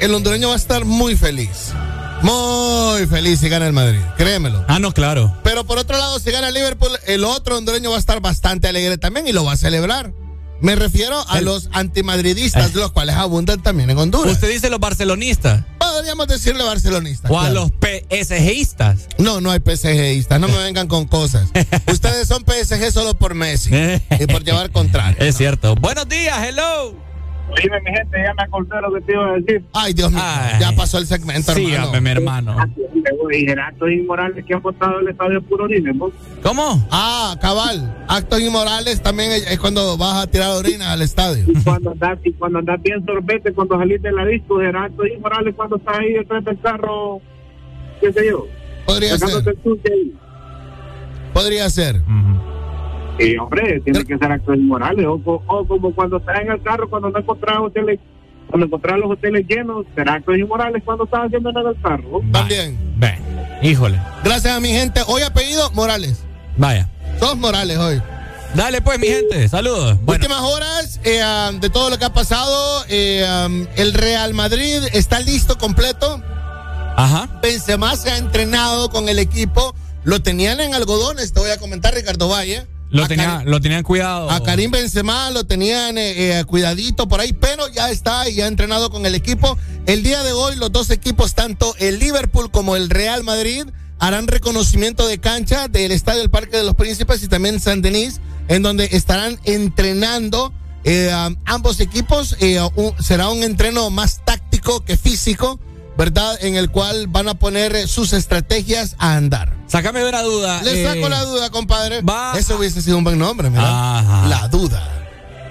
el 0.01 0.15
hondureño 0.15 0.49
va 0.49 0.55
a 0.55 0.59
estar 0.59 0.85
muy 0.85 1.17
feliz. 1.17 1.73
Muy 2.23 3.07
feliz 3.07 3.41
si 3.41 3.49
gana 3.49 3.67
el 3.67 3.73
Madrid, 3.73 4.01
créemelo. 4.17 4.65
Ah, 4.69 4.79
no, 4.79 4.93
claro. 4.93 5.37
Pero 5.45 5.65
por 5.65 5.79
otro 5.79 5.97
lado, 5.99 6.19
si 6.19 6.31
gana 6.31 6.49
el 6.49 6.55
Liverpool, 6.55 6.91
el 7.07 7.25
otro 7.25 7.57
hondureño 7.59 7.91
va 7.91 7.97
a 7.97 8.01
estar 8.01 8.21
bastante 8.21 8.69
alegre 8.69 8.99
también 8.99 9.27
y 9.29 9.33
lo 9.33 9.45
va 9.45 9.53
a 9.53 9.57
celebrar. 9.57 10.13
Me 10.59 10.75
refiero 10.75 11.23
a 11.29 11.39
El- 11.39 11.45
los 11.45 11.69
antimadridistas, 11.73 12.75
los 12.75 12.91
cuales 12.91 13.17
abundan 13.17 13.63
también 13.63 13.91
en 13.91 13.99
Honduras. 13.99 14.33
Usted 14.33 14.49
dice 14.49 14.71
los 14.71 14.81
barcelonistas 14.81 15.65
Podríamos 15.79 16.27
decirle 16.29 16.65
barcelonistas. 16.65 17.31
o 17.31 17.39
a 17.39 17.51
claro. 17.51 17.55
los 17.55 17.71
PSGistas. 17.81 19.07
No, 19.19 19.41
no 19.43 19.51
hay 19.51 19.61
PSGistas, 19.61 20.41
no 20.41 20.49
me 20.49 20.57
vengan 20.57 20.89
con 20.89 21.07
cosas. 21.07 21.49
Ustedes 21.87 22.27
son 22.29 22.45
PSG 22.47 22.91
solo 22.91 23.15
por 23.15 23.35
Messi 23.35 23.71
y 24.19 24.27
por 24.27 24.45
llevar 24.45 24.71
contrario. 24.73 25.17
Es 25.21 25.37
cierto. 25.37 25.75
Buenos 25.75 26.09
días, 26.09 26.37
hello. 26.43 26.95
Dime, 27.63 27.81
mi 27.81 27.91
gente, 27.97 28.19
ya 28.23 28.35
me 28.35 28.43
acordé 28.43 28.81
lo 28.83 28.93
que 28.93 29.01
te 29.03 29.13
iba 29.13 29.29
a 29.29 29.33
decir. 29.35 29.65
Ay, 29.73 29.93
Dios 29.95 30.11
mío, 30.13 30.21
Ay. 30.23 30.61
ya 30.61 30.73
pasó 30.73 30.99
el 30.99 31.07
segmento, 31.07 31.53
Sí, 31.53 31.73
hermano. 31.73 32.01
mi 32.01 32.11
hermano. 32.11 32.57
Y 33.33 33.47
Gerardo 33.47 33.89
y 33.89 34.03
Morales 34.03 34.45
que 34.45 34.55
han 34.55 34.63
votado 34.63 35.01
el 35.01 35.09
estadio 35.09 35.41
puro 35.43 35.65
orines, 35.65 35.95
¿no? 35.97 36.11
¿Cómo? 36.43 36.87
Ah, 36.91 37.37
cabal. 37.41 38.05
Actos 38.09 38.41
inmorales 38.41 39.01
también 39.03 39.33
es 39.33 39.59
cuando 39.59 39.97
vas 39.97 40.23
a 40.23 40.27
tirar 40.27 40.51
orina 40.51 40.93
al 40.93 41.03
estadio. 41.03 41.45
Y 41.47 41.63
cuando 41.63 41.91
andas, 41.93 42.19
y 42.25 42.33
cuando 42.35 42.59
andas 42.61 42.81
bien 42.83 43.05
sorbete, 43.05 43.53
cuando 43.53 43.79
salís 43.79 44.01
de 44.03 44.13
la 44.13 44.25
disco, 44.27 44.59
Gerardo 44.61 45.07
y 45.07 45.17
Morales 45.19 45.55
cuando 45.57 45.77
estás 45.77 45.99
ahí 45.99 46.13
detrás 46.13 46.45
del 46.45 46.61
carro, 46.61 47.21
qué 48.01 48.13
sé 48.13 48.27
yo, 48.29 48.47
Podría 48.87 49.19
ser, 49.19 49.57
podría 51.33 51.69
Y 53.19 53.37
hombre, 53.39 53.81
tiene 53.81 54.05
que 54.05 54.19
ser 54.19 54.31
actos 54.31 54.57
inmorales. 54.57 55.07
O, 55.07 55.21
o 55.25 55.67
como 55.67 55.95
cuando 55.95 56.19
estás 56.19 56.41
en 56.41 56.51
el 56.53 56.63
carro, 56.63 56.89
cuando 56.91 57.11
no 57.11 57.19
encontrás 57.19 57.59
hoteles, 57.59 57.99
cuando 58.49 58.67
encontrás 58.67 58.99
los 58.99 59.11
hoteles 59.11 59.47
llenos, 59.49 59.87
será 59.95 60.15
actos 60.15 60.37
inmorales 60.37 60.83
cuando 60.85 61.05
estás 61.05 61.21
haciendo 61.27 61.51
nada 61.53 61.71
en 61.71 61.77
el 61.77 61.83
carro. 61.83 62.21
También. 62.33 62.79
Ve, 62.97 63.19
híjole. 63.63 63.99
Gracias 64.23 64.55
a 64.57 64.61
mi 64.61 64.69
gente. 64.69 65.01
Hoy 65.07 65.23
apellido 65.23 65.71
Morales. 65.73 66.25
Vaya. 66.57 66.89
Sos 67.19 67.37
Morales 67.37 67.79
hoy. 67.79 68.03
Dale 68.55 68.81
pues, 68.81 68.99
mi 68.99 69.09
gente. 69.09 69.49
Saludos. 69.49 69.99
Bueno, 70.03 70.25
Últimas 70.25 70.41
horas 70.43 71.01
eh, 71.05 71.21
um, 71.51 71.59
de 71.61 71.69
todo 71.69 71.91
lo 71.91 71.99
que 71.99 72.05
ha 72.05 72.13
pasado. 72.13 72.85
eh, 72.89 73.27
um, 73.47 73.67
el 73.77 73.93
Real 73.95 74.33
Madrid 74.35 74.83
está 74.93 75.21
listo 75.21 75.59
completo. 75.59 76.23
ajá. 76.97 77.29
Benzema 77.43 77.97
se 77.97 78.11
ha 78.11 78.19
entrenado 78.19 78.89
con 78.91 79.09
el 79.09 79.19
equipo. 79.19 79.75
Lo 80.05 80.23
tenían 80.23 80.61
en 80.61 80.73
algodones, 80.75 81.33
te 81.33 81.41
voy 81.41 81.51
a 81.51 81.59
comentar, 81.59 81.93
Ricardo 81.95 82.29
Valle. 82.29 82.67
Lo, 82.91 83.07
tenía, 83.09 83.43
lo 83.45 83.61
tenían 83.61 83.83
cuidado. 83.83 84.31
A 84.31 84.43
Karim 84.43 84.71
Benzema 84.71 85.31
lo 85.31 85.45
tenían 85.45 85.99
eh, 85.99 86.39
eh, 86.39 86.45
cuidadito 86.45 87.09
por 87.09 87.21
ahí, 87.21 87.33
pero 87.33 87.69
ya 87.69 87.91
está 87.91 88.29
y 88.29 88.35
ya 88.37 88.45
ha 88.45 88.49
entrenado 88.49 88.91
con 88.91 89.05
el 89.07 89.15
equipo. 89.15 89.59
El 89.87 90.03
día 90.03 90.23
de 90.23 90.33
hoy 90.33 90.57
los 90.57 90.71
dos 90.71 90.91
equipos, 90.91 91.35
tanto 91.35 91.75
el 91.79 91.99
Liverpool 91.99 92.51
como 92.51 92.77
el 92.77 92.89
Real 92.89 93.25
Madrid, 93.25 93.65
harán 93.99 94.29
reconocimiento 94.29 95.07
de 95.09 95.19
cancha 95.19 95.69
del 95.69 95.91
Estadio 95.91 96.21
del 96.21 96.31
Parque 96.31 96.57
de 96.59 96.65
los 96.65 96.75
Príncipes 96.75 97.23
y 97.23 97.29
también 97.29 97.61
San 97.61 97.83
Denis, 97.83 98.21
en 98.49 98.63
donde 98.63 98.89
estarán 98.93 99.39
entrenando 99.45 100.53
eh, 100.85 101.11
ambos 101.45 101.81
equipos. 101.81 102.37
Un- 102.77 102.95
será 103.03 103.29
un 103.31 103.43
entreno 103.43 103.91
más 103.91 104.25
táctico 104.25 104.85
que 104.85 104.97
físico, 104.97 105.59
¿verdad? 105.97 106.37
En 106.43 106.57
el 106.57 106.71
cual 106.71 107.07
van 107.09 107.29
a 107.29 107.35
poner 107.35 107.75
eh, 107.77 107.87
sus 107.89 108.13
estrategias 108.13 108.95
a 108.99 109.15
andar. 109.15 109.53
Sácame 109.67 110.01
de 110.01 110.09
una 110.09 110.23
duda. 110.23 110.63
Le 110.63 110.83
eh, 110.83 110.87
saco 110.87 111.09
la 111.09 111.23
duda, 111.25 111.51
compadre. 111.51 112.03
va 112.03 112.35
Ese 112.39 112.55
hubiese 112.55 112.83
sido 112.83 112.99
un 112.99 113.05
buen 113.05 113.19
nombre. 113.19 113.49
Ajá. 113.57 114.27
La 114.29 114.49
duda. 114.49 114.93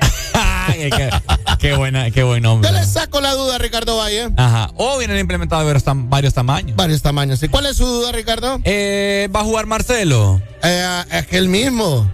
Qué, 0.67 1.09
qué 1.59 1.75
buena, 1.75 2.09
qué 2.11 2.23
buen 2.23 2.41
nombre. 2.43 2.69
Yo 2.69 2.75
le 2.77 2.83
saco 2.85 3.21
la 3.21 3.33
duda, 3.33 3.57
Ricardo 3.59 3.97
Valle. 3.97 4.29
Ajá. 4.35 4.71
O 4.75 4.97
vienen 4.97 5.17
implementados 5.19 5.63
varios, 5.65 5.85
tam- 5.85 6.09
varios 6.09 6.33
tamaños. 6.33 6.75
Varios 6.75 7.01
tamaños. 7.01 7.41
¿Y 7.43 7.47
cuál 7.49 7.67
es 7.67 7.77
su 7.77 7.85
duda, 7.85 8.11
Ricardo? 8.11 8.59
Eh, 8.63 9.29
¿Va 9.33 9.41
a 9.41 9.43
jugar 9.43 9.67
Marcelo? 9.67 10.41
Eh, 10.63 11.03
es 11.11 11.27
que 11.27 11.37
el 11.37 11.47
mismo. 11.49 12.11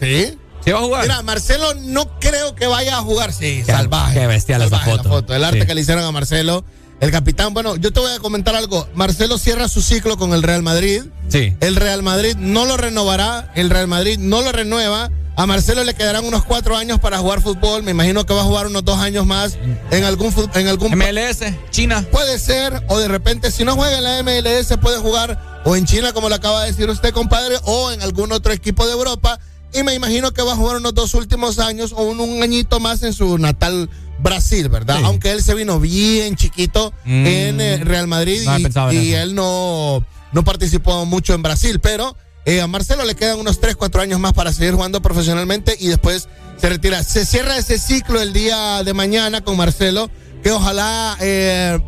¿Sí? 0.00 0.38
¿Sí 0.64 0.70
va 0.70 0.78
a 0.78 0.82
jugar? 0.82 1.02
Mira, 1.02 1.22
Marcelo 1.22 1.74
no 1.74 2.18
creo 2.20 2.54
que 2.54 2.66
vaya 2.66 2.98
a 2.98 3.00
jugar. 3.02 3.32
Sí, 3.32 3.62
Qué- 3.66 3.72
salvaje. 3.72 4.18
qué 4.20 4.26
bestial 4.26 4.62
esa 4.62 4.78
Salvaje 4.78 5.08
foto. 5.08 5.34
El 5.34 5.44
arte 5.44 5.60
Sí. 5.62 5.66
que 5.66 5.74
le 5.74 5.80
hicieron 5.82 6.04
a 6.04 6.12
Marcelo. 6.12 6.64
El 7.00 7.10
capitán, 7.10 7.54
bueno, 7.54 7.76
yo 7.76 7.92
te 7.92 8.00
voy 8.00 8.12
a 8.12 8.18
comentar 8.18 8.56
algo. 8.56 8.88
Marcelo 8.94 9.38
cierra 9.38 9.68
su 9.68 9.82
ciclo 9.82 10.16
con 10.16 10.32
el 10.32 10.42
Real 10.42 10.62
Madrid. 10.62 11.02
Sí. 11.28 11.54
El 11.60 11.76
Real 11.76 12.02
Madrid 12.02 12.34
no 12.36 12.64
lo 12.64 12.76
renovará, 12.76 13.52
el 13.54 13.70
Real 13.70 13.86
Madrid 13.86 14.18
no 14.18 14.42
lo 14.42 14.52
renueva. 14.52 15.10
A 15.36 15.46
Marcelo 15.46 15.84
le 15.84 15.94
quedarán 15.94 16.24
unos 16.24 16.44
cuatro 16.44 16.76
años 16.76 16.98
para 16.98 17.18
jugar 17.18 17.40
fútbol. 17.40 17.84
Me 17.84 17.92
imagino 17.92 18.26
que 18.26 18.34
va 18.34 18.40
a 18.40 18.44
jugar 18.44 18.66
unos 18.66 18.84
dos 18.84 18.98
años 18.98 19.24
más 19.24 19.56
en 19.92 20.02
algún 20.02 20.34
en 20.54 20.66
algún 20.66 20.90
MLS, 20.98 21.44
China. 21.70 22.04
Puede 22.10 22.40
ser, 22.40 22.82
o 22.88 22.98
de 22.98 23.06
repente, 23.06 23.52
si 23.52 23.64
no 23.64 23.76
juega 23.76 23.98
en 23.98 24.02
la 24.02 24.22
MLS, 24.24 24.76
puede 24.78 24.98
jugar 24.98 25.60
o 25.64 25.76
en 25.76 25.84
China, 25.84 26.12
como 26.12 26.28
lo 26.28 26.34
acaba 26.34 26.62
de 26.62 26.72
decir 26.72 26.90
usted, 26.90 27.12
compadre, 27.12 27.56
o 27.62 27.92
en 27.92 28.02
algún 28.02 28.32
otro 28.32 28.52
equipo 28.52 28.84
de 28.84 28.92
Europa. 28.94 29.38
Y 29.74 29.82
me 29.82 29.94
imagino 29.94 30.32
que 30.32 30.42
va 30.42 30.52
a 30.52 30.56
jugar 30.56 30.76
unos 30.76 30.94
dos 30.94 31.14
últimos 31.14 31.58
años 31.58 31.92
o 31.92 32.02
un, 32.02 32.20
un 32.20 32.42
añito 32.42 32.80
más 32.80 33.02
en 33.02 33.12
su 33.12 33.36
natal 33.38 33.90
Brasil, 34.20 34.68
¿verdad? 34.68 34.98
Aunque 35.04 35.30
él 35.30 35.42
se 35.42 35.54
vino 35.54 35.78
bien 35.78 36.36
chiquito 36.36 36.92
Mm. 37.04 37.26
en 37.26 37.60
eh, 37.60 37.76
Real 37.84 38.06
Madrid 38.08 38.42
No 38.44 38.92
y, 38.92 39.12
él 39.12 39.34
no, 39.34 40.04
no 40.32 40.44
participó 40.44 41.04
mucho 41.06 41.34
en 41.34 41.42
Brasil, 41.42 41.78
pero 41.80 42.16
eh, 42.44 42.60
a 42.60 42.66
Marcelo 42.66 43.04
le 43.04 43.14
quedan 43.14 43.38
unos 43.38 43.60
3, 43.60 43.76
4 43.76 44.02
años 44.02 44.18
más 44.18 44.32
para 44.32 44.52
seguir 44.52 44.74
jugando 44.74 45.00
profesionalmente 45.02 45.76
y 45.78 45.88
después 45.88 46.28
se 46.60 46.68
retira. 46.68 47.02
Se 47.04 47.24
cierra 47.24 47.56
ese 47.58 47.78
ciclo 47.78 48.20
el 48.20 48.32
día 48.32 48.82
de 48.82 48.92
mañana 48.94 49.42
con 49.42 49.56
Marcelo, 49.56 50.10
que 50.42 50.50
ojalá 50.50 51.16
eh, 51.20 51.78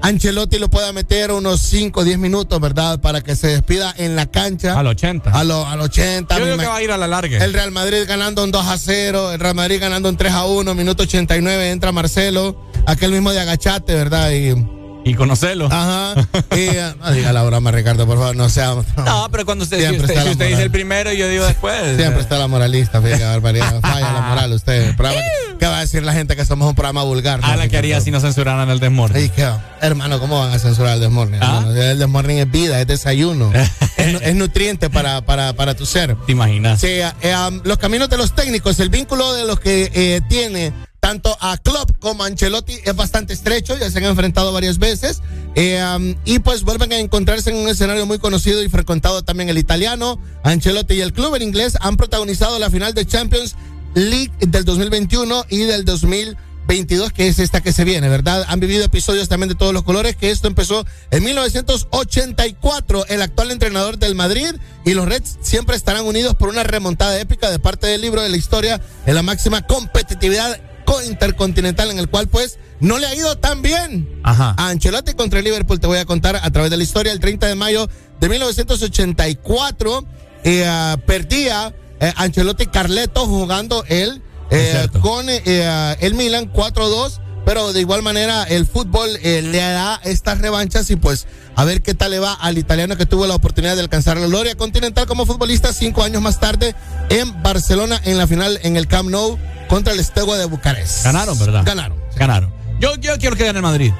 Ancelotti 0.00 0.58
lo 0.58 0.68
pueda 0.70 0.92
meter 0.92 1.32
unos 1.32 1.60
5 1.60 2.00
o 2.00 2.04
10 2.04 2.18
minutos, 2.18 2.60
¿verdad? 2.60 3.00
Para 3.00 3.20
que 3.20 3.34
se 3.36 3.48
despida 3.48 3.92
en 3.98 4.16
la 4.16 4.26
cancha. 4.26 4.78
Al 4.78 4.86
80. 4.86 5.30
A 5.30 5.44
lo- 5.44 5.66
al 5.66 5.80
80. 5.80 6.38
Yo 6.38 6.44
creo 6.44 6.58
que 6.58 6.66
va 6.66 6.76
a 6.76 6.82
ir 6.82 6.90
a 6.92 6.96
la 6.96 7.06
larga. 7.06 7.44
el 7.44 7.52
Real 7.52 7.70
Madrid 7.72 8.04
ganando 8.06 8.44
un 8.44 8.50
2 8.50 8.66
a 8.66 8.78
0, 8.78 9.32
el 9.32 9.40
Real 9.40 9.54
Madrid 9.54 9.80
ganando 9.80 10.08
un 10.08 10.16
3 10.16 10.32
a 10.32 10.44
1, 10.46 10.74
minuto 10.74 11.02
89, 11.02 11.70
entra 11.70 11.92
Marcelo, 11.92 12.64
aquel 12.86 13.10
mismo 13.12 13.32
de 13.32 13.40
agachate, 13.40 13.94
¿verdad? 13.94 14.30
Y, 14.32 14.54
y 15.08 15.14
conocerlo. 15.14 15.68
Ajá. 15.70 16.14
Y, 16.52 16.60
eh, 16.60 16.94
no 17.00 17.10
diga 17.12 17.32
la 17.32 17.42
broma, 17.42 17.70
Ricardo, 17.70 18.06
por 18.06 18.18
favor, 18.18 18.36
no 18.36 18.48
sea. 18.48 18.74
No, 18.96 19.28
pero 19.30 19.44
cuando 19.44 19.64
usted, 19.64 19.78
si 19.90 19.96
usted, 19.96 20.22
si 20.22 20.30
usted 20.30 20.48
dice 20.48 20.62
el 20.62 20.70
primero, 20.70 21.12
yo 21.12 21.28
digo 21.28 21.44
después. 21.46 21.96
Siempre 21.96 22.20
está 22.20 22.38
la 22.38 22.46
moralista, 22.48 23.00
fíjate, 23.00 23.24
barbaridad. 23.24 23.80
Falla 23.80 24.12
la 24.12 24.20
moral 24.22 24.52
usted. 24.52 24.94
Programa 24.96 25.20
¿Qué 25.58 25.66
va 25.66 25.78
a 25.78 25.80
decir 25.80 26.02
la 26.04 26.12
gente 26.12 26.36
que 26.36 26.44
somos 26.44 26.68
un 26.68 26.74
programa 26.76 27.02
vulgar? 27.02 27.40
A 27.42 27.56
la 27.56 27.66
que 27.68 27.76
haría 27.76 28.00
si 28.00 28.10
no 28.12 28.20
censuraran 28.20 28.70
el 28.70 28.78
desmorning. 28.78 29.30
Hermano, 29.80 30.20
¿cómo 30.20 30.38
van 30.38 30.52
a 30.52 30.58
censurar 30.58 30.94
el 30.94 31.00
desmorning? 31.00 31.40
¿Ah? 31.42 31.64
El 31.74 31.98
desmorning 31.98 32.38
es 32.38 32.50
vida, 32.50 32.80
es 32.80 32.86
desayuno. 32.86 33.50
es, 33.96 34.12
nu- 34.12 34.20
es 34.22 34.34
nutriente 34.36 34.88
para, 34.88 35.20
para, 35.22 35.52
para 35.54 35.74
tu 35.74 35.84
ser. 35.84 36.14
¿Te 36.26 36.32
imaginas? 36.32 36.80
Sí, 36.80 36.86
eh, 36.86 37.12
um, 37.48 37.60
los 37.64 37.78
caminos 37.78 38.08
de 38.08 38.16
los 38.18 38.34
técnicos, 38.34 38.78
el 38.78 38.88
vínculo 38.88 39.32
de 39.34 39.44
los 39.46 39.58
que 39.58 39.90
eh, 39.94 40.20
tiene 40.28 40.72
tanto 41.08 41.34
a 41.40 41.56
Klopp 41.56 41.92
como 42.00 42.22
a 42.22 42.26
Ancelotti 42.26 42.74
es 42.84 42.94
bastante 42.94 43.32
estrecho, 43.32 43.78
ya 43.78 43.90
se 43.90 43.96
han 43.96 44.04
enfrentado 44.04 44.52
varias 44.52 44.76
veces 44.78 45.22
eh, 45.54 46.14
y 46.26 46.38
pues 46.40 46.64
vuelven 46.64 46.92
a 46.92 46.98
encontrarse 46.98 47.48
en 47.48 47.56
un 47.56 47.66
escenario 47.66 48.04
muy 48.04 48.18
conocido 48.18 48.62
y 48.62 48.68
frecuentado 48.68 49.22
también 49.24 49.48
el 49.48 49.56
italiano. 49.56 50.20
Ancelotti 50.42 50.96
y 50.96 51.00
el 51.00 51.14
club 51.14 51.34
en 51.36 51.40
inglés 51.40 51.78
han 51.80 51.96
protagonizado 51.96 52.58
la 52.58 52.68
final 52.68 52.92
de 52.92 53.06
Champions 53.06 53.56
League 53.94 54.30
del 54.40 54.66
2021 54.66 55.46
y 55.48 55.60
del 55.60 55.86
2022, 55.86 57.10
que 57.14 57.28
es 57.28 57.38
esta 57.38 57.62
que 57.62 57.72
se 57.72 57.84
viene, 57.84 58.10
¿verdad? 58.10 58.44
Han 58.46 58.60
vivido 58.60 58.84
episodios 58.84 59.30
también 59.30 59.48
de 59.48 59.54
todos 59.54 59.72
los 59.72 59.84
colores, 59.84 60.14
que 60.14 60.30
esto 60.30 60.46
empezó 60.46 60.84
en 61.10 61.24
1984. 61.24 63.06
El 63.08 63.22
actual 63.22 63.50
entrenador 63.50 63.96
del 63.96 64.14
Madrid 64.14 64.50
y 64.84 64.92
los 64.92 65.08
Reds 65.08 65.38
siempre 65.40 65.74
estarán 65.74 66.04
unidos 66.04 66.34
por 66.34 66.50
una 66.50 66.64
remontada 66.64 67.18
épica 67.18 67.50
de 67.50 67.58
parte 67.58 67.86
del 67.86 68.02
libro 68.02 68.20
de 68.20 68.28
la 68.28 68.36
historia 68.36 68.78
en 69.06 69.14
la 69.14 69.22
máxima 69.22 69.62
competitividad 69.66 70.58
co- 70.58 70.67
intercontinental 71.06 71.90
en 71.90 71.98
el 71.98 72.08
cual 72.08 72.28
pues 72.28 72.58
no 72.80 72.98
le 72.98 73.06
ha 73.06 73.14
ido 73.14 73.36
tan 73.38 73.62
bien. 73.62 74.20
Ajá. 74.22 74.54
a 74.56 74.68
Ancelotti 74.68 75.14
contra 75.14 75.38
el 75.38 75.44
Liverpool 75.44 75.80
te 75.80 75.86
voy 75.86 75.98
a 75.98 76.04
contar 76.04 76.36
a 76.36 76.50
través 76.50 76.70
de 76.70 76.76
la 76.76 76.82
historia. 76.82 77.12
El 77.12 77.20
30 77.20 77.46
de 77.46 77.54
mayo 77.54 77.88
de 78.20 78.28
1984 78.28 80.04
eh, 80.44 80.64
ah, 80.66 80.96
perdía 81.06 81.74
eh, 82.00 82.12
Ancelotti 82.16 82.66
Carleto 82.66 83.26
jugando 83.26 83.84
él 83.88 84.22
eh, 84.50 84.86
con 85.00 85.26
eh, 85.28 85.96
el 86.00 86.14
Milan 86.14 86.52
4-2 86.52 87.20
pero 87.48 87.72
de 87.72 87.80
igual 87.80 88.02
manera 88.02 88.42
el 88.42 88.66
fútbol 88.66 89.08
eh, 89.22 89.40
le 89.40 89.56
da 89.56 89.98
estas 90.04 90.38
revanchas 90.38 90.90
y 90.90 90.96
pues 90.96 91.26
a 91.56 91.64
ver 91.64 91.80
qué 91.80 91.94
tal 91.94 92.10
le 92.10 92.18
va 92.18 92.34
al 92.34 92.58
italiano 92.58 92.98
que 92.98 93.06
tuvo 93.06 93.26
la 93.26 93.34
oportunidad 93.34 93.74
de 93.74 93.80
alcanzar 93.80 94.18
la 94.18 94.26
gloria 94.26 94.54
continental 94.54 95.06
como 95.06 95.24
futbolista 95.24 95.72
cinco 95.72 96.02
años 96.02 96.20
más 96.20 96.40
tarde 96.40 96.74
en 97.08 97.42
Barcelona 97.42 97.98
en 98.04 98.18
la 98.18 98.26
final 98.26 98.60
en 98.64 98.76
el 98.76 98.86
Camp 98.86 99.08
Nou 99.08 99.38
contra 99.66 99.94
el 99.94 99.98
Estegua 99.98 100.36
de 100.36 100.44
Bucarest. 100.44 101.04
Ganaron, 101.04 101.38
¿verdad? 101.38 101.62
Ganaron. 101.64 101.96
Ganaron. 102.16 102.52
Yo, 102.80 102.96
yo 102.96 103.16
quiero 103.16 103.34
que 103.34 103.46
gane 103.46 103.60
el 103.60 103.62
Madrid. 103.62 103.94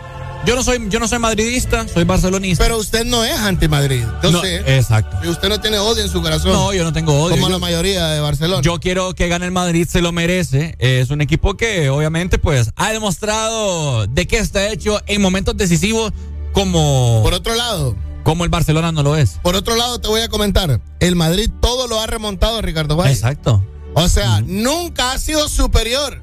Yo 0.47 0.55
no 0.55 0.62
soy, 0.62 0.86
yo 0.89 0.99
no 0.99 1.07
soy 1.08 1.18
madridista, 1.18 1.86
soy 1.89 2.05
barcelonista. 2.05 2.65
Pero 2.65 2.78
usted 2.78 3.05
no 3.05 3.23
es 3.23 3.36
anti-Madrid. 3.39 4.05
No, 4.23 4.41
sé. 4.41 4.78
Exacto. 4.78 5.18
Y 5.23 5.28
usted 5.28 5.49
no 5.50 5.60
tiene 5.60 5.78
odio 5.78 6.02
en 6.02 6.08
su 6.08 6.23
corazón. 6.23 6.52
No, 6.52 6.73
yo 6.73 6.84
no 6.84 6.92
tengo 6.92 7.12
odio. 7.23 7.36
Como 7.36 7.49
Yo- 7.49 7.52
la 7.52 7.58
mayoría 7.58 8.07
de 8.08 8.20
Barcelona. 8.20 8.62
Yo 8.62 8.78
quiero 8.81 9.15
que 9.15 9.28
gane 9.28 9.44
el 9.44 9.50
Madrid, 9.52 9.86
se 9.86 10.00
lo 10.00 10.10
merece. 10.10 10.75
Es 10.78 11.10
un 11.10 11.20
equipo 11.20 11.57
que 11.57 11.91
obviamente 11.91 12.39
pues 12.39 12.70
ha 12.76 12.92
demostrado 12.92 14.07
de 14.07 14.26
qué 14.26 14.39
está 14.39 14.68
hecho 14.68 15.00
en 15.07 15.20
momentos 15.20 15.57
decisivos 15.57 16.12
como... 16.52 17.20
Por 17.23 17.34
otro 17.34 17.55
lado. 17.55 17.94
Como 18.23 18.44
el 18.44 18.50
Barcelona 18.50 18.91
no 18.91 19.02
lo 19.02 19.17
es. 19.17 19.39
Por 19.42 19.55
otro 19.55 19.76
lado, 19.76 20.00
te 20.00 20.08
voy 20.08 20.23
a 20.23 20.28
comentar. 20.28 20.81
El 21.00 21.15
Madrid 21.17 21.50
todo 21.60 21.89
lo 21.89 22.00
ha 22.00 22.07
remontado, 22.07 22.62
Ricardo 22.62 22.97
Valle. 22.97 23.12
Exacto. 23.12 23.62
O 23.94 24.08
sea, 24.08 24.41
nunca 24.47 25.12
ha 25.12 25.18
sido 25.18 25.47
superior. 25.49 26.23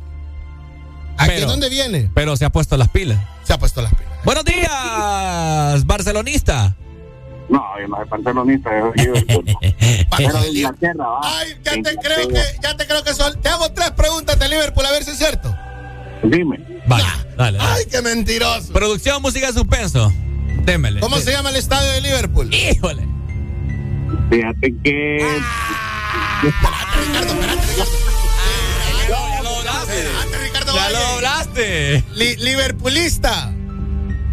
¿Aquí 1.18 1.32
Pero- 1.36 1.48
dónde 1.48 1.70
viene? 1.70 2.10
Pero 2.16 2.36
se 2.38 2.46
ha 2.46 2.52
puesto 2.52 2.76
las 2.78 2.90
pilas. 2.90 3.20
Se 3.46 3.54
ha 3.54 3.58
puesto 3.58 3.82
las 3.82 3.94
pilas. 3.94 4.14
Buenos 4.26 4.44
días, 4.44 5.86
barcelonista. 5.86 6.76
No, 7.48 7.62
yo 7.80 7.88
no 7.88 7.98
soy 7.98 8.08
barcelonista, 8.10 8.70
yo 8.80 8.92
soy 8.96 9.44
de 9.44 10.50
Inglaterra, 10.52 11.06
va. 11.06 11.20
Ay, 11.24 11.56
ya 11.64 11.74
te 11.74 11.96
creo 11.98 12.28
que, 12.28 12.42
ya 12.62 12.76
te 12.76 12.88
creo 12.88 13.04
que 13.04 13.14
son. 13.14 13.40
Te 13.40 13.50
hago 13.50 13.72
tres 13.72 13.92
preguntas 13.92 14.40
de 14.40 14.50
Liverpool 14.50 14.86
a 14.86 14.92
ver 14.92 15.04
si 15.04 15.12
es 15.12 15.18
cierto. 15.20 15.56
Dime. 16.24 16.60
Vale, 16.88 17.04
dale, 17.38 17.58
dale. 17.58 17.60
Ay, 17.60 17.86
qué 17.90 18.02
mentiroso. 18.02 18.74
Producción, 18.74 19.22
música 19.22 19.48
de 19.48 19.54
suspenso. 19.54 20.12
Démele. 20.64 21.00
¿Cómo 21.00 21.18
se 21.18 21.32
llama 21.32 21.52
el 21.52 21.58
estadio 21.58 21.92
de 21.92 22.02
Liverpool? 22.02 22.52
Híjole. 22.52 23.08
Fíjate 24.32 24.74
que. 24.84 25.40
Ya 30.74 30.90
lo 30.92 31.00
doblaste. 31.16 32.04
Li- 32.16 32.36
Liverpoolista. 32.38 33.52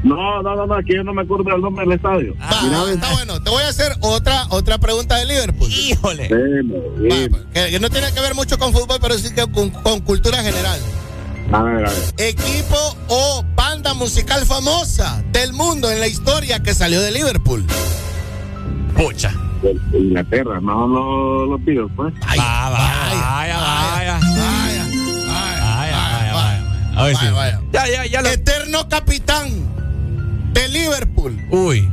No, 0.03 0.43
no, 0.43 0.57
no, 0.57 0.67
no, 0.67 0.77
que 0.85 0.97
yo 0.97 1.05
no 1.05 1.15
me 1.15 1.23
acuerdo 1.23 1.45
del 1.45 1.61
nombre 1.61 1.85
del 1.85 1.95
estadio. 1.95 2.35
Está 2.41 3.13
bueno. 3.13 3.41
Te 3.41 3.51
voy 3.51 3.63
a 3.63 3.69
hacer 3.69 3.93
otra, 4.01 4.47
otra 4.51 4.79
pregunta 4.79 5.17
de 5.17 5.27
Liverpool. 5.27 5.71
Híjole. 5.71 6.25
Dime, 6.25 6.75
dime. 6.99 7.39
Que, 7.55 7.71
que 7.71 7.79
no 7.81 7.89
tiene 7.89 8.13
que 8.13 8.21
ver 8.21 8.35
mucho 8.35 8.59
con 8.59 8.73
fútbol, 8.73 8.99
pero 9.01 9.17
sí 9.17 9.33
que 9.33 9.47
con, 9.51 9.71
con 9.71 10.01
cultura 10.01 10.43
general. 10.43 10.81
A 11.53 11.63
ver, 11.63 11.87
a 11.87 11.91
ver. 11.91 11.99
Equipo 12.19 12.97
o 13.09 13.45
banda 13.55 13.95
musical 13.95 14.45
famosa 14.45 15.23
del 15.31 15.53
mundo 15.53 15.89
en 15.91 16.01
la 16.01 16.09
historia 16.09 16.61
que 16.61 16.75
salió 16.75 17.01
de 17.01 17.13
Liverpool. 17.13 17.65
Pucha. 18.97 19.33
Inglaterra, 19.93 20.59
no 20.61 20.89
los 20.89 21.49
los 21.51 21.65
Beatles, 21.65 21.91
pues. 21.95 22.13
Va, 22.15 22.35
va, 22.37 22.71
vaya, 22.71 22.71
vaya. 22.71 23.21
Vaya, 23.23 23.23
Vaya, 23.31 23.59
vaya, 23.61 23.93
vaya. 23.95 24.12
A 26.95 27.05
ver 27.05 27.17
si. 27.17 27.25
vaya, 27.27 27.33
vaya. 27.33 27.61
Ya, 27.73 27.87
ya, 27.89 28.07
ya 28.07 28.23
lo. 28.23 28.29
Eterno 28.29 28.89
capitán 28.89 29.49
de 30.53 30.69
Liverpool. 30.69 31.39
Uy. 31.51 31.89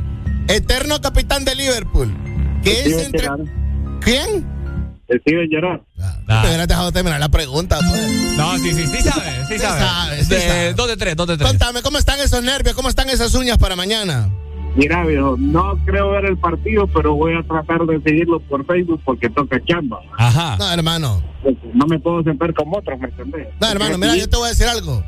Eterno 0.48 1.00
capitán 1.00 1.44
de 1.44 1.54
Liverpool. 1.54 2.12
Que 2.62 2.80
es 2.82 3.06
entre. 3.06 3.28
¿Quién? 4.00 4.46
Steven 5.22 5.48
Gerrard. 5.50 5.80
Ah. 6.28 6.42
Te 6.42 6.48
hubieras 6.48 6.68
dejado 6.68 6.92
terminar 6.92 7.18
la 7.18 7.28
pregunta, 7.28 7.78
pues. 7.88 8.02
No, 8.36 8.56
sí, 8.58 8.72
sí, 8.72 8.86
sí 8.86 9.02
sabe, 9.02 9.30
sí 9.48 9.54
Sí 9.54 9.58
sabe. 9.58 9.80
sabe, 9.80 10.24
sí 10.24 10.30
De- 10.30 10.40
sabe. 10.48 10.74
Dos 10.74 10.86
de 10.88 10.96
tres, 10.96 11.16
dos 11.16 11.26
de 11.26 11.36
tres. 11.36 11.48
Contame, 11.48 11.82
¿cómo 11.82 11.98
están 11.98 12.20
esos 12.20 12.42
nervios? 12.44 12.76
¿Cómo 12.76 12.88
están 12.88 13.10
esas 13.10 13.34
uñas 13.34 13.58
para 13.58 13.74
mañana? 13.74 14.30
Mira, 14.76 15.04
viejo, 15.04 15.36
no 15.38 15.76
creo 15.84 16.10
ver 16.10 16.26
el 16.26 16.38
partido, 16.38 16.86
pero 16.86 17.14
voy 17.14 17.34
a 17.34 17.42
tratar 17.42 17.84
de 17.86 18.00
seguirlo 18.02 18.40
por 18.40 18.64
Facebook 18.66 19.00
porque 19.04 19.28
toca 19.28 19.60
chamba. 19.64 20.00
Ajá. 20.16 20.56
No, 20.58 20.72
hermano. 20.72 21.22
No 21.74 21.86
me 21.86 21.98
puedo 21.98 22.22
sentar 22.22 22.54
con 22.54 22.68
otros, 22.72 22.98
¿me 23.00 23.08
entendés? 23.08 23.48
No, 23.60 23.66
hermano, 23.68 23.98
mira, 23.98 24.16
yo 24.16 24.28
te 24.28 24.36
voy 24.36 24.46
a 24.46 24.50
decir 24.50 24.66
algo. 24.66 25.02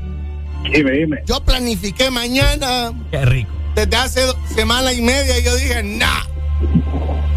Dime, 0.72 0.90
dime. 0.92 1.18
Yo 1.26 1.40
planifiqué 1.44 2.10
mañana 2.10 2.92
Qué 3.10 3.24
rico. 3.24 3.50
desde 3.74 3.96
hace 3.96 4.20
semana 4.54 4.92
y 4.92 5.00
media 5.02 5.38
y 5.38 5.44
yo 5.44 5.54
dije, 5.56 5.82
nah. 5.82 6.22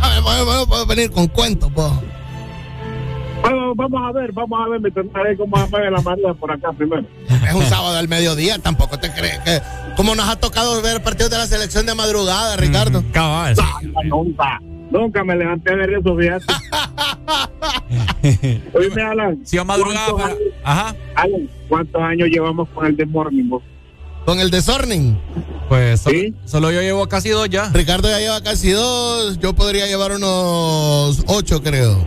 A 0.01 0.09
ver, 0.09 0.67
puedo 0.67 0.85
venir 0.85 1.11
con 1.11 1.27
cuentos, 1.27 1.71
pues. 1.73 1.91
Bueno, 3.41 3.75
vamos 3.75 4.01
a 4.03 4.11
ver, 4.11 4.31
vamos 4.31 4.59
a 4.65 4.69
ver, 4.69 4.79
me 4.81 4.89
intentaré 4.89 5.37
cómo 5.37 5.55
mueve 5.67 5.91
la 5.91 6.01
María 6.01 6.33
por 6.33 6.51
acá 6.51 6.71
primero. 6.73 7.05
Es 7.47 7.53
un 7.53 7.63
sábado 7.65 7.97
al 7.97 8.07
mediodía, 8.07 8.57
tampoco 8.59 8.97
te 8.97 9.11
crees 9.11 9.39
que. 9.39 9.61
Como 9.95 10.15
nos 10.15 10.27
ha 10.27 10.35
tocado 10.37 10.81
ver 10.81 11.01
partidos 11.03 11.31
de 11.31 11.37
la 11.37 11.45
selección 11.47 11.85
de 11.85 11.93
madrugada, 11.95 12.55
Ricardo. 12.57 13.03
Cabal. 13.11 13.55
No, 13.55 14.23
nunca, 14.23 14.59
nunca 14.89 15.23
me 15.23 15.35
levanté 15.35 15.71
a 15.73 15.75
ver 15.75 15.91
eso, 15.93 16.15
fíjate. 16.17 16.45
Oíme, 18.73 19.01
Alan. 19.03 19.39
Si 19.45 19.57
va 19.57 19.63
madrugada 19.63 20.07
¿cuántos 20.11 20.21
para- 20.21 20.33
años- 20.33 20.53
Ajá. 20.63 20.95
Alan, 21.15 21.49
¿cuántos 21.69 22.01
años 22.01 22.27
llevamos 22.29 22.67
con 22.69 22.85
el 22.87 22.97
de 22.97 23.05
Morning? 23.05 23.47
vos? 23.49 23.63
Con 24.25 24.39
el 24.39 24.49
desorning. 24.49 25.15
Pues 25.69 26.01
solo, 26.01 26.17
solo 26.45 26.71
yo 26.71 26.81
llevo 26.81 27.07
casi 27.07 27.29
dos 27.29 27.47
ya. 27.49 27.69
Ricardo 27.71 28.09
ya 28.09 28.17
lleva 28.19 28.41
casi 28.41 28.71
dos. 28.71 29.37
Yo 29.39 29.53
podría 29.53 29.85
llevar 29.85 30.11
unos 30.13 31.23
ocho, 31.27 31.61
creo. 31.61 32.03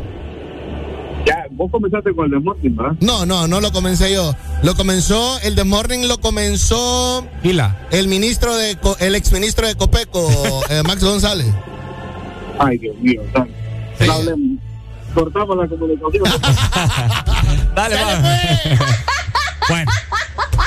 Ya, 1.28 1.46
vos 1.50 1.70
comenzaste 1.70 2.14
con 2.14 2.24
el 2.24 2.30
de 2.32 2.38
Morning, 2.40 2.74
¿verdad? 2.74 2.92
No, 3.00 3.26
no, 3.26 3.46
no 3.46 3.60
lo 3.60 3.70
comencé 3.70 4.12
yo. 4.12 4.34
Lo 4.62 4.74
comenzó, 4.74 5.38
el 5.40 5.54
de 5.54 5.64
Morning 5.64 6.06
lo 6.06 6.18
comenzó 6.20 7.26
Gila. 7.42 7.76
el 7.90 8.08
ministro 8.08 8.56
de, 8.56 8.76
Co- 8.76 8.96
el 8.98 9.14
exministro 9.14 9.66
de 9.66 9.74
Copeco, 9.74 10.26
eh, 10.70 10.82
Max 10.86 11.04
González. 11.04 11.46
Ay, 12.58 12.78
Dios 12.78 12.96
mío. 12.98 13.22
no 13.34 14.12
hablemos. 14.12 14.58
Cortamos 15.14 15.56
la 15.56 15.68
comunicación. 15.68 16.24
Dale, 17.74 17.96
va. 17.96 18.20
bueno. 19.68 19.90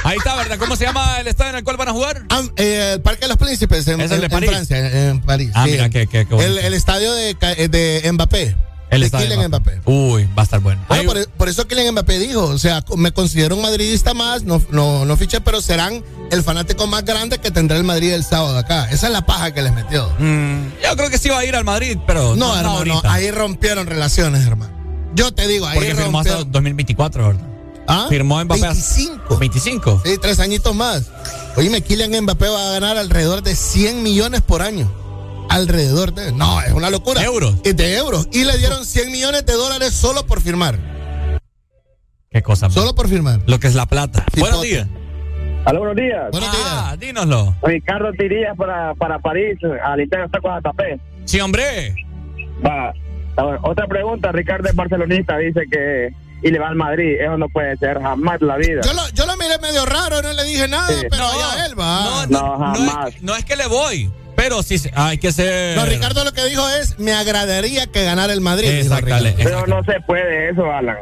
Ahí 0.03 0.17
está, 0.17 0.35
¿verdad? 0.35 0.57
¿Cómo 0.57 0.75
se 0.75 0.85
llama 0.85 1.19
el 1.19 1.27
estadio 1.27 1.51
en 1.51 1.55
el 1.57 1.63
cual 1.63 1.77
van 1.77 1.89
a 1.89 1.91
jugar? 1.91 2.23
Ah, 2.29 2.41
eh, 2.57 2.93
el 2.95 3.01
Parque 3.01 3.21
de 3.21 3.27
los 3.27 3.37
Príncipes 3.37 3.87
en, 3.87 4.01
¿Es 4.01 4.11
el 4.11 4.19
de 4.21 4.25
en- 4.27 4.31
en 4.31 4.31
París? 4.31 4.49
Francia, 4.49 5.09
en 5.09 5.21
París. 5.21 5.51
Ah, 5.53 5.65
sí. 5.65 5.71
mira, 5.71 5.89
qué, 5.89 6.07
qué, 6.07 6.25
qué 6.25 6.35
el, 6.45 6.57
el 6.57 6.73
estadio 6.73 7.13
de, 7.13 7.33
de 7.69 8.11
Mbappé. 8.11 8.55
El 8.91 8.99
de 9.01 9.05
estadio 9.07 9.27
Kylian 9.29 9.47
Mbappé. 9.47 9.81
Uy, 9.85 10.25
va 10.37 10.41
a 10.41 10.43
estar 10.43 10.59
bueno. 10.59 10.83
Bueno, 10.87 11.01
Ahí- 11.01 11.07
por, 11.25 11.29
por 11.37 11.49
eso 11.49 11.67
Kylian 11.67 11.93
Mbappé 11.93 12.19
dijo, 12.19 12.43
o 12.43 12.57
sea, 12.57 12.83
me 12.97 13.11
considero 13.11 13.55
un 13.55 13.61
madridista 13.61 14.13
más, 14.13 14.43
no, 14.43 14.61
no, 14.69 15.05
no 15.05 15.17
fiché, 15.17 15.41
pero 15.41 15.61
serán 15.61 16.03
el 16.29 16.43
fanático 16.43 16.85
más 16.87 17.03
grande 17.05 17.39
que 17.39 17.51
tendrá 17.51 17.77
el 17.77 17.83
Madrid 17.83 18.11
el 18.13 18.23
sábado 18.23 18.57
acá. 18.57 18.89
Esa 18.91 19.07
es 19.07 19.13
la 19.13 19.25
paja 19.25 19.53
que 19.53 19.61
les 19.61 19.73
metió. 19.73 20.07
Mm, 20.19 20.67
yo 20.83 20.95
creo 20.97 21.09
que 21.09 21.17
sí 21.17 21.29
va 21.29 21.39
a 21.39 21.45
ir 21.45 21.55
al 21.55 21.63
Madrid, 21.65 21.97
pero 22.05 22.35
No, 22.35 22.47
no, 22.47 22.57
hermano, 22.57 22.77
ahorita. 22.77 23.13
ahí 23.13 23.31
rompieron 23.31 23.87
relaciones, 23.87 24.45
hermano. 24.45 24.71
Yo 25.15 25.33
te 25.33 25.47
digo, 25.47 25.65
ahí 25.67 25.75
Porque 25.75 25.95
firmó 25.95 26.19
hasta 26.19 26.31
rompieron. 26.33 26.51
2024, 26.51 27.27
¿verdad? 27.27 27.41
¿Ah? 27.87 28.05
Firmó 28.09 28.35
Mbappé 28.43 28.65
hasta- 28.65 28.73
25. 28.73 29.37
25. 29.37 30.01
Sí, 30.05 30.17
tres 30.21 30.39
añitos 30.39 30.73
más. 30.75 31.03
Oíme, 31.57 31.81
Kylian 31.81 32.23
Mbappé 32.23 32.47
va 32.47 32.69
a 32.69 32.71
ganar 32.73 32.97
alrededor 32.97 33.41
de 33.41 33.55
100 33.55 34.03
millones 34.03 34.41
por 34.41 34.61
año. 34.61 34.89
Alrededor 35.51 36.13
de... 36.13 36.31
No, 36.31 36.61
es 36.61 36.71
una 36.71 36.89
locura. 36.89 37.21
¿Euros? 37.23 37.55
Y 37.63 37.73
De 37.73 37.95
euros. 37.97 38.27
Y 38.31 38.43
le 38.45 38.57
dieron 38.57 38.85
100 38.85 39.11
millones 39.11 39.45
de 39.45 39.53
dólares 39.53 39.93
solo 39.93 40.25
por 40.25 40.41
firmar. 40.41 40.77
Qué 42.29 42.41
cosa. 42.41 42.69
Solo 42.69 42.95
por 42.95 43.07
firmar. 43.09 43.41
Lo 43.45 43.59
que 43.59 43.67
es 43.67 43.75
la 43.75 43.85
plata. 43.85 44.25
Sí, 44.33 44.39
Buenos 44.39 44.61
días. 44.61 44.87
Aló, 45.65 45.79
buenos 45.79 45.97
días. 45.97 46.31
Buenos 46.31 46.49
Ah, 46.65 46.95
dínoslo. 46.97 47.55
Ricardo 47.63 48.11
te 48.17 48.25
iría 48.25 48.53
para, 48.55 48.95
para 48.95 49.19
París, 49.19 49.57
al 49.83 49.99
Inter 50.01 50.21
está 50.21 50.39
con 50.39 50.51
Atapé. 50.53 50.99
Sí, 51.25 51.39
hombre. 51.39 51.93
Va. 52.65 52.93
Ver, 53.37 53.59
otra 53.63 53.85
pregunta, 53.87 54.31
Ricardo 54.31 54.69
es 54.69 54.75
barcelonista, 54.75 55.37
dice 55.37 55.61
que 55.71 56.09
y 56.43 56.49
le 56.49 56.57
va 56.59 56.69
al 56.69 56.75
Madrid, 56.75 57.17
eso 57.21 57.37
no 57.37 57.47
puede 57.49 57.77
ser 57.77 58.01
jamás 58.01 58.41
la 58.41 58.57
vida. 58.57 58.81
Yo 58.83 58.93
lo, 58.93 59.07
yo 59.09 59.25
lo 59.27 59.37
miré 59.37 59.59
medio 59.59 59.85
raro, 59.85 60.21
no 60.23 60.33
le 60.33 60.43
dije 60.43 60.67
nada, 60.67 60.87
Sí. 60.87 61.05
pero 61.09 61.23
No, 61.23 61.39
ya 61.39 61.65
él 61.67 61.79
va. 61.79 62.03
No, 62.03 62.25
No, 62.27 62.41
no, 62.41 62.57
no 62.57 62.65
jamás. 62.89 63.15
es, 63.15 63.21
no 63.21 63.35
es 63.35 63.45
que 63.45 63.55
le 63.55 63.67
voy, 63.67 64.11
pero 64.43 64.63
sí 64.63 64.77
se- 64.77 64.91
hay 64.95 65.17
que 65.17 65.31
ser. 65.31 65.75
No, 65.77 65.85
Ricardo 65.85 66.23
lo 66.23 66.31
que 66.33 66.43
dijo 66.45 66.67
es, 66.69 66.97
me 66.99 67.13
agradaría 67.13 67.87
que 67.87 68.03
ganara 68.03 68.33
el 68.33 68.41
Madrid. 68.41 68.69
Exactamente. 68.69 69.43
Pero 69.43 69.67
no 69.67 69.83
se 69.83 69.99
puede 70.07 70.49
eso, 70.49 70.71
Alan. 70.71 70.97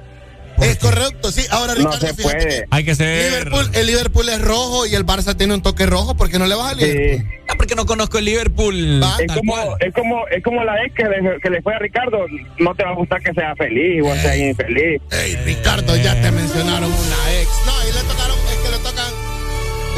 Es 0.61 0.77
correcto, 0.77 1.32
sí. 1.32 1.45
Ahora, 1.51 1.74
No 1.74 1.80
Ricardo, 1.90 2.00
se 2.08 2.14
fíjate 2.16 2.24
puede. 2.24 2.48
que 2.50 2.66
Hay 2.69 2.84
que 2.84 2.93
ser. 2.93 3.32
Liverpool, 3.32 3.69
el 3.74 3.88
Liverpool 3.88 4.27
es 4.27 4.42
rojo 4.42 4.85
y 4.85 4.93
el 4.93 5.06
Barça 5.06 5.38
tiene 5.38 5.53
un 5.53 5.61
toque 5.61 5.85
rojo, 5.85 6.16
¿por 6.18 6.30
qué 6.30 6.38
no 6.38 6.48
le 6.48 6.56
vas 6.56 6.74
al 6.74 6.80
Sí. 6.80 6.85
Liverpool? 6.85 7.30
Ah, 7.48 7.53
porque 7.56 7.76
no 7.76 7.85
conozco 7.85 8.18
el 8.18 8.26
Liverpool. 8.26 9.01
Va, 9.01 9.16
Es 9.19 9.32
como, 9.34 9.53
cual. 9.53 9.69
es 9.80 9.93
como, 9.93 10.27
es 10.27 10.43
como 10.43 10.61
la 10.66 10.84
ex 10.84 10.93
que 10.95 11.03
le, 11.06 11.40
que 11.42 11.50
le 11.50 11.61
fue 11.61 11.74
a 11.76 11.80
Ricardo, 11.80 12.26
no 12.58 12.76
te 12.76 12.84
va 12.84 12.90
a 12.92 12.95
gustar 12.95 13.22
que 13.22 13.34
sea 13.34 13.56
feliz 13.56 14.03
o 14.03 14.14
sea 14.16 14.35
infeliz. 14.35 15.01
Ey, 15.11 15.35
Ricardo, 15.45 15.95
ya 15.95 16.19
te 16.22 16.30
mencionaron 16.30 16.92
una 16.92 17.40
ex. 17.40 17.50
No, 17.66 17.78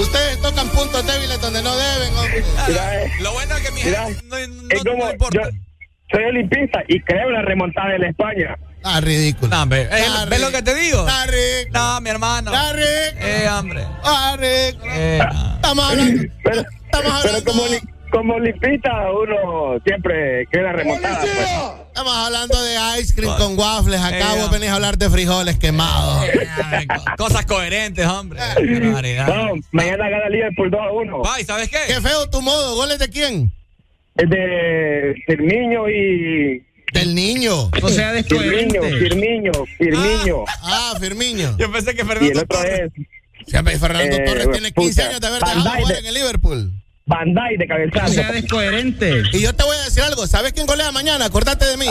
Ustedes 0.02 0.42
tocan 0.42 0.68
puntos 0.70 1.06
débiles 1.06 1.40
donde 1.42 1.62
no 1.62 1.76
deben, 1.78 2.16
hombre. 2.18 2.44
Mira, 2.68 3.04
eh, 3.04 3.12
Lo 3.20 3.34
bueno 3.34 3.56
es 3.56 3.62
que 3.64 3.72
mi 3.72 3.84
Mira, 3.84 4.04
gente 4.06 4.24
no, 4.26 4.38
no, 4.38 4.68
es 4.70 4.84
como, 4.84 5.06
no 5.06 5.12
importa. 5.12 5.40
yo 5.44 5.50
soy 6.12 6.24
olimpista 6.24 6.80
y 6.88 7.00
creo 7.02 7.28
en 7.28 7.34
la 7.34 7.42
remontada 7.44 7.90
de 7.90 8.00
la 8.00 8.10
España. 8.10 8.58
Ah, 8.84 9.00
ridículo. 9.00 9.56
No, 9.56 9.62
hombre, 9.62 9.84
eh, 9.84 10.06
Ah, 10.10 10.26
¿Ves 10.28 10.42
lo 10.42 10.52
que 10.52 10.64
te 10.64 10.74
digo? 10.74 11.06
Ah, 11.08 11.26
Rick. 11.28 11.72
No, 11.72 12.02
mi 12.02 12.10
hermano. 12.10 12.52
Ah, 12.54 12.74
Rick. 12.74 13.16
Eh, 13.20 13.48
hombre. 13.50 13.86
Ah, 14.04 14.36
Rick. 14.40 14.78
Eh. 14.86 15.20
Estamos 15.56 15.86
hablando. 15.92 16.24
Pero, 16.44 16.62
Estamos 16.62 16.82
pero 16.92 17.14
hablando. 17.14 17.44
como, 17.46 17.64
oli- 17.64 17.80
como 18.12 18.36
olimpista 18.36 18.92
uno 19.12 19.80
siempre 19.86 20.46
la 20.62 20.72
remontada. 20.74 21.20
pues. 21.22 21.50
Estamos 21.88 22.14
hablando 22.16 22.62
de 22.62 22.76
ice 23.02 23.14
cream 23.16 23.36
con 23.38 23.58
waffles. 23.58 24.00
Acá 24.00 24.36
vos 24.36 24.52
venís 24.52 24.70
a 24.70 24.76
hablar 24.76 24.98
de 24.98 25.10
frijoles 25.10 25.58
quemados. 25.58 26.24
Ay, 26.72 26.88
co- 26.88 27.04
Cosas 27.26 27.46
coherentes, 27.46 28.06
hombre. 28.06 28.40
No, 29.28 29.54
mañana 29.72 30.10
gana 30.10 30.30
Liverpool 30.30 30.70
2 30.72 30.80
a 30.80 30.92
1. 30.92 31.22
Va, 31.22 31.42
¿y 31.42 31.46
sabes 31.46 31.70
qué? 31.70 31.78
Qué 31.88 32.00
feo 32.02 32.30
tu 32.30 32.42
modo. 32.42 32.76
¿Goles 32.76 33.00
de 33.00 33.10
quién? 33.10 33.52
Es 34.16 34.30
de 34.30 35.16
Firmiño 35.26 35.90
y. 35.90 36.64
Del 36.94 37.16
niño. 37.16 37.70
O 37.82 37.90
sea, 37.90 38.12
Firmiño, 38.12 38.82
descoherente. 38.82 39.00
Firmiño, 39.00 39.52
Firmiño. 39.78 40.44
Ah, 40.64 40.94
Firmiño. 41.00 41.56
Yo 41.58 41.72
pensé 41.72 41.96
que 41.96 42.02
y 42.02 42.02
el 42.02 42.08
Fernando 42.08 42.40
otro 42.42 42.58
Torres. 42.60 42.92
es 42.98 43.48
Siempre 43.48 43.80
Fernando 43.80 44.16
Eh, 44.18 44.24
Torres 44.26 44.52
tiene 44.52 44.72
15 44.72 44.92
puta, 45.02 45.10
años 45.10 45.22
de 45.22 45.28
haber 45.28 45.40
dejado 45.42 45.62
jugar 45.62 45.94
de- 45.94 46.00
en 46.00 46.06
el 46.06 46.14
Liverpool. 46.14 46.72
Bandai 47.12 47.58
de 47.58 47.68
cabezazo. 47.68 48.14
sea, 48.14 48.32
descoherente. 48.32 49.22
Y 49.34 49.42
yo 49.42 49.54
te 49.54 49.64
voy 49.64 49.76
a 49.76 49.84
decir 49.84 50.02
algo. 50.04 50.26
¿Sabes 50.28 50.54
quién 50.54 50.66
golea 50.66 50.92
mañana? 50.92 51.26
Acordate 51.26 51.66
de 51.66 51.78
mí. 51.78 51.86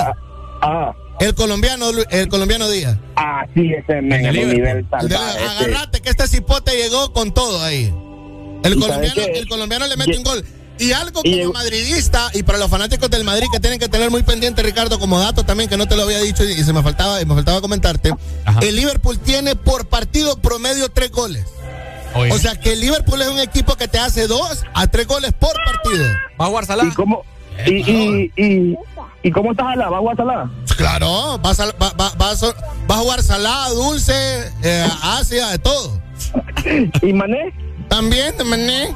Ah, 0.62 0.92
El 1.20 1.34
colombiano, 1.34 1.90
el 2.10 2.28
colombiano 2.28 2.68
Díaz. 2.70 2.96
ah, 3.16 3.44
sí, 3.54 3.72
ese 3.74 4.00
men 4.00 4.12
En 4.20 4.26
el 4.26 4.38
es 4.38 4.46
nivel 4.48 4.76
El 4.78 4.88
salvaje. 4.88 5.44
agarrate 5.44 6.00
que 6.00 6.08
este 6.10 6.26
cipote 6.26 6.72
llegó 6.76 7.12
con 7.12 7.32
todo 7.34 7.62
ahí. 7.62 7.92
El 8.64 8.74
¿Y 8.74 8.80
colombiano, 8.80 9.22
el 9.34 9.48
colombiano 9.48 9.86
le 9.86 9.96
mete 9.96 10.12
Y- 10.14 10.16
un 10.16 10.22
gol. 10.22 10.44
Y 10.78 10.92
algo 10.92 11.20
y 11.24 11.30
como 11.30 11.36
llegó- 11.36 11.52
madridista 11.52 12.30
y 12.32 12.42
para 12.42 12.56
los 12.56 12.70
fanáticos 12.70 13.10
del 13.10 13.22
Madrid 13.24 13.46
que 13.52 13.60
tienen 13.60 13.78
que 13.78 13.88
tener 13.90 14.10
muy 14.10 14.22
pendiente, 14.22 14.62
Ricardo, 14.62 14.98
como 14.98 15.18
dato 15.20 15.44
también 15.44 15.68
que 15.68 15.76
no 15.76 15.86
te 15.86 15.94
lo 15.94 16.04
había 16.04 16.20
dicho 16.20 16.42
y, 16.42 16.52
y 16.52 16.64
se 16.64 16.72
me 16.72 16.82
faltaba, 16.82 17.20
y 17.20 17.26
me 17.26 17.34
faltaba 17.34 17.60
comentarte. 17.60 18.10
Ajá. 18.46 18.60
El 18.62 18.76
Liverpool 18.76 19.18
tiene 19.18 19.56
por 19.56 19.88
partido 19.90 20.40
promedio 20.40 20.88
tres 20.88 21.10
goles. 21.10 21.44
Oye, 22.14 22.32
O 22.32 22.38
sea 22.38 22.56
que 22.56 22.72
el 22.72 22.80
Liverpool 22.80 23.20
es 23.22 23.28
un 23.28 23.38
equipo 23.38 23.76
que 23.76 23.88
te 23.88 23.98
hace 23.98 24.26
dos 24.26 24.64
a 24.74 24.86
tres 24.86 25.06
goles 25.06 25.32
por 25.32 25.52
partido. 25.64 26.04
¿va 26.40 26.44
a 26.46 26.48
jugar 26.48 26.66
Salah? 26.66 26.84
¿Y 26.84 26.90
cómo, 26.90 27.22
y, 27.66 27.90
y, 27.90 28.32
y, 28.36 28.76
y 29.22 29.30
cómo 29.30 29.52
está 29.52 29.64
Salah? 29.64 29.88
¿Va 29.90 29.96
a 29.96 30.00
jugar 30.00 30.16
Salah? 30.16 30.50
Claro, 30.76 31.38
vas 31.38 31.60
a, 31.60 31.66
va, 31.66 31.92
va- 32.00 32.14
va 32.20 32.30
a 32.30 32.36
so- 32.36 32.54
va 32.90 32.94
a 32.96 32.98
jugar 32.98 33.22
salada, 33.22 33.68
dulce, 33.70 34.12
eh, 34.62 34.86
ácida, 35.02 35.50
de 35.52 35.58
todo. 35.58 36.00
¿Y 37.02 37.12
Mané? 37.12 37.52
También, 37.90 38.34
mané. 38.46 38.94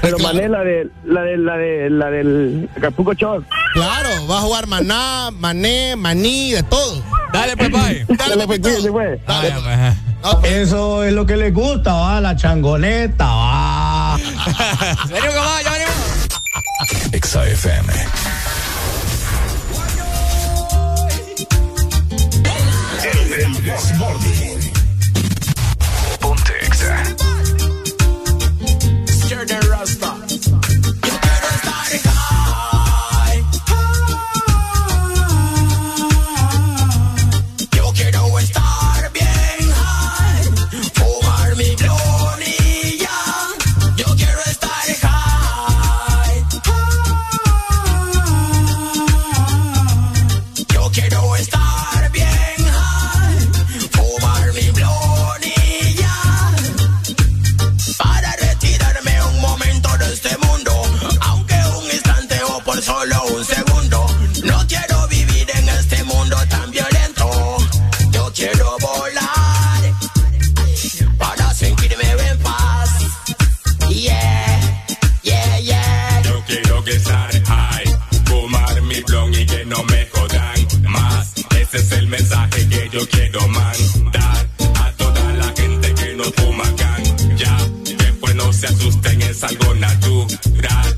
Pero 0.00 0.16
Claro. 0.18 0.34
Mané 0.34 0.48
la 0.48 0.62
de 0.62 0.88
la 1.04 1.22
de 1.22 1.36
la 1.38 1.56
de 1.56 1.90
la 1.90 2.10
del 2.10 2.68
Acapulco 2.76 3.14
Shore. 3.14 3.44
Claro, 3.72 4.08
va 4.28 4.38
a 4.38 4.40
jugar 4.42 4.66
maná, 4.68 5.30
mané, 5.32 5.96
maní, 5.96 6.52
de 6.52 6.62
todo. 6.62 7.02
Dale, 7.32 7.56
pues, 7.56 7.70
bye. 7.70 8.06
Dale, 8.16 8.46
pues, 8.46 8.60
pues. 8.60 8.86
Pues. 8.86 9.20
pues. 9.26 9.94
Pues, 10.40 10.52
Eso 10.52 11.02
es 11.04 11.12
lo 11.12 11.26
que 11.26 11.36
le 11.36 11.50
gusta, 11.50 11.92
va, 11.92 12.20
la 12.20 12.36
changoneta, 12.36 13.24
va. 13.26 14.16
Venimos 15.08 15.34
con 15.34 15.44
más, 15.44 15.64
ya 15.64 15.72
venimos. 15.72 16.28
Exa 17.12 17.46
FM. 17.46 17.92
El. 23.04 24.57
Ese 81.70 81.84
es 81.84 81.92
el 81.92 82.06
mensaje 82.06 82.66
que 82.66 82.88
yo 82.90 83.06
quiero 83.10 83.46
mandar 83.48 84.48
a 84.76 84.92
toda 84.92 85.32
la 85.34 85.52
gente 85.54 85.94
que 85.94 86.14
no 86.14 86.24
fuma 86.24 86.64
can. 86.76 87.36
Ya, 87.36 87.58
después 87.84 88.34
no 88.36 88.50
se 88.54 88.68
asusten, 88.68 89.20
es 89.20 89.44
algo 89.44 89.74
natural. 89.74 90.97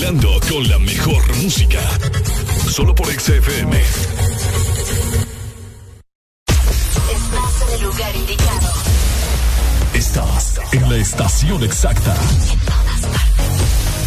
Bailando 0.00 0.40
con 0.48 0.66
la 0.66 0.78
mejor 0.78 1.36
música. 1.42 1.78
Solo 2.70 2.94
por 2.94 3.06
XFM. 3.08 3.78
Estás 6.48 7.62
en 7.68 7.74
el 7.74 7.82
lugar 7.82 8.16
indicado 8.16 8.72
Estás 9.92 10.60
en 10.72 10.88
la 10.88 10.96
estación 10.96 11.62
exacta. 11.62 12.16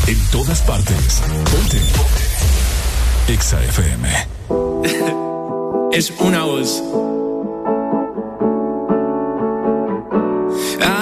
En 0.08 0.18
todas 0.32 0.64
partes. 0.64 1.22
Ponte. 1.52 1.80
Exa 3.32 3.64
FM. 3.64 4.10
es 5.96 6.12
una 6.20 6.44
voz. 6.44 6.82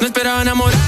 no 0.00 0.06
esperaba 0.06 0.42
enamorarme 0.42 0.87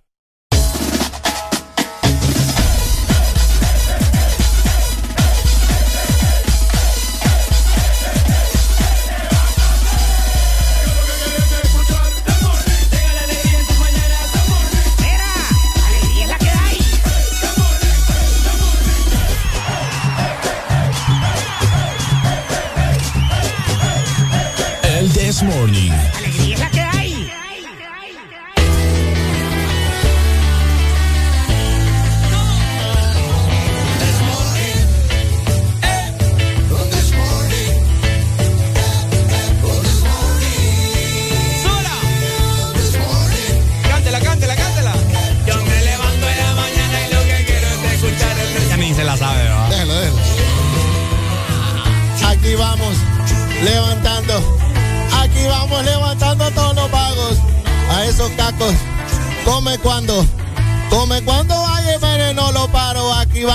Morning. 25.41 26.20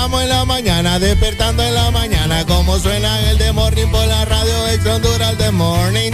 Vamos 0.07 0.23
en 0.23 0.29
la 0.29 0.45
mañana, 0.45 0.99
despertando 0.99 1.63
en 1.63 1.73
la 1.73 1.91
mañana. 1.91 2.45
Como 2.45 2.79
suena 2.79 3.29
el 3.29 3.37
de 3.37 3.51
morning 3.51 3.87
por 3.87 4.07
la 4.07 4.23
radio 4.23 4.67
ex 4.69 4.85
Honduras 4.85 5.37
de 5.37 5.51
morning. 5.51 6.11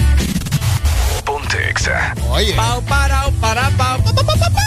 Ponte 1.23 1.69
Exa. 1.69 2.15
Oye. 2.29 2.53
Pau, 2.53 2.81
para, 2.85 3.29
para, 3.39 3.69
pau. 3.71 4.03
pa, 4.03 4.13
pa, 4.13 4.23
pa. 4.23 4.61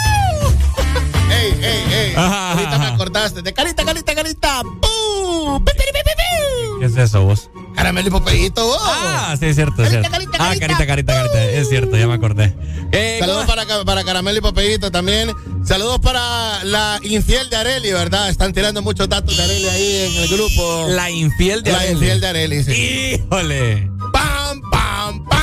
Ey, 1.29 1.59
ey, 1.61 1.93
ey. 1.93 2.13
Ajá, 2.15 2.51
Ahorita 2.51 2.69
ajá, 2.69 2.77
me 2.79 2.85
acordaste 2.87 3.41
de 3.41 3.53
carita, 3.53 3.83
carita, 3.83 4.15
carita. 4.15 4.63
¿Qué 6.79 6.85
es 6.85 6.95
eso, 6.95 7.23
vos? 7.23 7.49
Caramelo 7.77 8.07
y 8.07 8.11
popeyito, 8.11 8.65
vos. 8.65 8.81
Ah, 8.83 9.35
sí, 9.39 9.45
es 9.45 9.55
cierto. 9.55 9.83
es 9.83 9.89
cierto. 9.91 10.09
carita, 10.09 10.31
ah, 10.39 10.47
carita. 10.47 10.67
carita, 10.67 10.87
carita, 10.87 11.13
carita. 11.13 11.43
Es 11.45 11.69
cierto, 11.69 11.95
ya 11.95 12.07
me 12.07 12.15
acordé. 12.15 12.53
Eh, 12.91 13.17
Saludos 13.19 13.45
¿cómo- 13.45 13.55
para, 13.55 13.85
para 13.85 14.03
Caramelo 14.03 14.39
y 14.39 14.41
Popeyito 14.41 14.89
también. 14.91 15.31
Saludos 15.63 15.99
para 15.99 16.63
la 16.63 16.99
infiel 17.03 17.49
de 17.51 17.55
Areli, 17.55 17.91
¿verdad? 17.93 18.29
Están 18.29 18.51
tirando 18.51 18.81
muchos 18.81 19.07
datos 19.07 19.37
de 19.37 19.43
Areli 19.43 19.67
ahí 19.69 20.09
en 20.11 20.23
el 20.23 20.27
grupo. 20.27 20.87
La 20.89 21.11
infiel 21.11 21.61
de 21.61 21.71
La 21.71 21.77
Arely. 21.79 21.93
infiel 21.93 22.19
de 22.19 22.27
Areli, 22.27 22.63
sí. 22.63 22.71
Híjole. 23.25 23.91
¡Pam, 24.11 24.59
pam, 24.71 25.23
pam! 25.25 25.39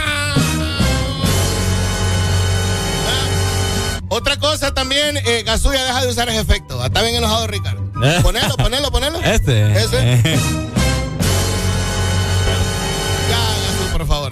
Ah, 3.06 4.00
Otra 4.08 4.36
cosa 4.38 4.74
también, 4.74 5.18
eh, 5.18 5.42
Gasuya 5.46 5.84
deja 5.84 6.02
de 6.02 6.08
usar 6.08 6.28
ese 6.28 6.40
efecto. 6.40 6.84
Está 6.84 7.00
bien 7.02 7.14
enojado, 7.14 7.46
Ricardo. 7.46 7.84
Ponelo, 8.22 8.56
ponelo, 8.56 8.90
ponelo. 8.90 9.20
Este. 9.22 9.72
Ese. 9.72 10.20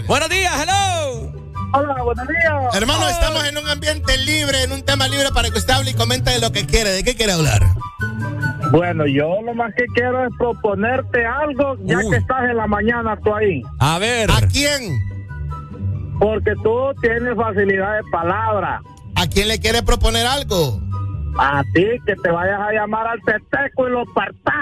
Buenos 0.06 0.28
días, 0.28 0.52
hello. 0.62 1.32
Hola, 1.74 2.02
buenos 2.02 2.26
días. 2.28 2.74
Hermano, 2.74 3.08
estamos 3.08 3.44
en 3.46 3.56
un 3.56 3.68
ambiente 3.68 4.16
libre, 4.18 4.62
en 4.64 4.72
un 4.72 4.82
tema 4.82 5.08
libre 5.08 5.28
para 5.32 5.50
que 5.50 5.58
usted 5.58 5.72
hable 5.72 5.90
y 5.90 5.94
comente 5.94 6.30
de 6.30 6.40
lo 6.40 6.52
que 6.52 6.66
quiere. 6.66 6.90
¿De 6.90 7.02
qué 7.02 7.14
quiere 7.14 7.32
hablar? 7.32 7.62
Bueno, 8.70 9.06
yo 9.06 9.40
lo 9.42 9.54
más 9.54 9.72
que 9.74 9.84
quiero 9.94 10.24
es 10.24 10.30
proponerte 10.38 11.24
algo, 11.24 11.76
ya 11.84 11.98
que 12.10 12.16
estás 12.16 12.44
en 12.50 12.56
la 12.56 12.66
mañana 12.66 13.18
tú 13.22 13.34
ahí. 13.34 13.62
A 13.78 13.98
ver. 13.98 14.30
¿A 14.30 14.40
quién? 14.48 14.98
Porque 16.18 16.52
tú 16.62 16.76
tienes 17.00 17.34
facilidad 17.36 17.96
de 17.96 18.02
palabra. 18.10 18.82
¿A 19.14 19.26
quién 19.26 19.48
le 19.48 19.58
quiere 19.58 19.82
proponer 19.82 20.26
algo? 20.26 20.80
A 21.38 21.62
ti, 21.72 21.86
que 22.06 22.14
te 22.22 22.30
vayas 22.30 22.60
a 22.60 22.72
llamar 22.72 23.06
al 23.06 23.20
teteco 23.22 23.88
y 23.88 23.92
lo 23.92 24.04
partas. 24.12 24.52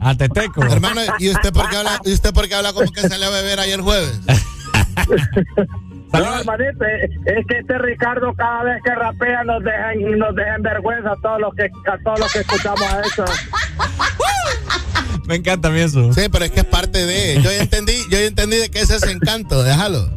A 0.00 0.14
Teteco. 0.14 0.62
Hermano, 0.62 1.00
¿y 1.18 1.30
usted 1.30 1.52
por 1.52 1.68
qué 1.70 1.76
habla, 1.76 2.00
¿y 2.04 2.12
usted 2.12 2.34
por 2.34 2.48
qué 2.48 2.54
habla 2.54 2.74
como 2.74 2.90
que 2.92 3.00
salió 3.00 3.28
a 3.28 3.30
beber 3.30 3.60
ayer 3.60 3.80
jueves? 3.80 4.20
No, 6.10 6.38
hermanito, 6.38 6.86
es 6.86 7.10
es 7.26 7.46
que 7.46 7.58
este 7.58 7.78
Ricardo 7.78 8.32
cada 8.34 8.62
vez 8.62 8.82
que 8.82 8.94
rapea 8.94 9.44
nos 9.44 9.62
deja, 9.62 9.92
nos 10.16 10.34
deja 10.34 10.54
en 10.54 10.62
vergüenza 10.62 11.12
a 11.12 11.16
todos 11.16 11.38
los 11.38 11.54
que, 11.54 11.64
a 11.64 11.98
todos 12.02 12.20
los 12.20 12.32
que 12.32 12.38
escuchamos 12.38 12.82
a 12.82 13.00
eso. 13.02 13.24
Me 15.26 15.34
encanta 15.34 15.68
a 15.68 15.70
mí 15.70 15.80
eso. 15.80 16.10
Sí, 16.14 16.22
pero 16.32 16.46
es 16.46 16.50
que 16.50 16.60
es 16.60 16.66
parte 16.66 17.04
de. 17.04 17.34
Yo 17.42 17.50
ya 17.50 17.60
entendí, 17.60 17.92
yo 18.10 18.18
ya 18.18 18.24
entendí 18.24 18.56
de 18.56 18.70
qué 18.70 18.80
es 18.80 18.90
ese 18.90 19.10
encanto, 19.10 19.62
déjalo. 19.62 20.08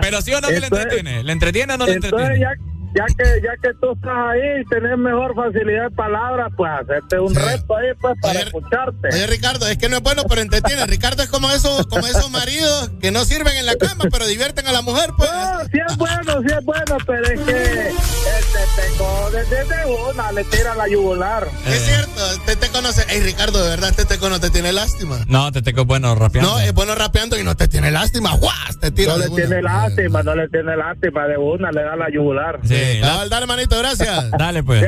Pero 0.00 0.20
sí 0.20 0.34
o 0.34 0.40
no 0.40 0.48
que 0.48 0.58
le 0.58 0.66
entretiene. 0.66 1.22
¿Le 1.22 1.32
entretiene 1.32 1.74
o 1.74 1.76
no 1.76 1.86
le 1.86 1.92
entretiene? 1.92 2.40
ya, 2.40 2.50
ya 2.96 3.04
que 3.06 3.40
ya 3.42 3.52
que 3.62 3.74
tú 3.80 3.92
estás 3.92 4.12
ahí 4.30 4.62
y 4.62 4.64
tenés 4.66 4.96
mejor 4.98 5.34
facilidad 5.34 5.90
de 5.90 5.96
palabra, 5.96 6.48
pues 6.56 6.70
hacerte 6.72 7.18
un 7.20 7.34
Sí. 7.34 7.40
reto 7.40 7.76
ahí 7.76 7.88
pues 8.00 8.14
para 8.22 8.38
Oye, 8.38 8.42
escucharte. 8.46 9.08
Oye, 9.12 9.26
Ricardo, 9.26 9.68
es 9.68 9.76
que 9.78 9.88
no 9.88 9.96
es 9.96 10.02
bueno, 10.02 10.22
pero 10.28 10.40
entretiene. 10.40 10.86
Ricardo 10.86 11.22
es 11.22 11.28
como 11.28 11.50
esos, 11.50 11.86
como 11.86 12.06
esos 12.06 12.30
maridos 12.30 12.90
que 13.00 13.10
no 13.10 13.24
sirven 13.24 13.56
en 13.56 13.66
la 13.66 13.76
cama, 13.76 14.04
pero 14.10 14.26
divierten 14.26 14.66
a 14.66 14.72
la 14.72 14.82
mujer, 14.82 15.10
pues. 15.16 15.30
No, 15.30 15.60
sí 15.64 15.78
es 15.88 15.96
bueno, 15.96 16.40
sí 16.40 16.54
es 16.58 16.64
bueno, 16.64 16.96
pero 17.06 17.24
es 17.24 17.40
que 17.40 17.88
el 17.88 18.44
teteco 18.52 19.30
desde 19.32 19.66
una 20.10 20.32
le 20.32 20.44
tira 20.44 20.74
la 20.74 20.88
yugular. 20.88 21.48
Es 21.66 21.82
cierto, 21.82 22.20
te 22.46 22.56
te 22.56 22.68
conoce. 22.68 23.04
Ey, 23.08 23.20
Ricardo, 23.20 23.62
de 23.62 23.70
verdad, 23.70 23.92
Teteco 23.94 24.28
no 24.30 24.40
te 24.40 24.50
tiene 24.50 24.72
lástima. 24.72 25.18
No, 25.28 25.52
Teteco 25.52 25.82
es 25.82 25.86
bueno 25.86 26.14
rapeando. 26.14 26.52
No, 26.52 26.58
es 26.60 26.72
bueno 26.72 26.94
rapeando 26.94 27.38
y 27.38 27.44
no 27.44 27.56
te 27.56 27.68
tiene 27.68 27.90
lástima. 27.90 28.34
¡Guas! 28.36 28.78
Te 28.80 28.90
tira 28.90 29.12
No 29.12 29.18
le 29.18 29.28
tiene 29.30 29.62
lástima, 29.62 30.22
no 30.22 30.34
le 30.34 30.48
tiene 30.48 30.76
lástima, 30.76 31.26
de 31.26 31.36
una 31.36 31.70
le 31.72 31.82
da 31.82 31.96
la 31.96 32.10
yugular. 32.10 32.60
Sí, 32.64 32.74
Dale, 33.00 33.28
dale, 33.28 33.46
manito, 33.46 33.78
gracias. 33.78 34.30
Dale, 34.38 34.62
pues. 34.62 34.84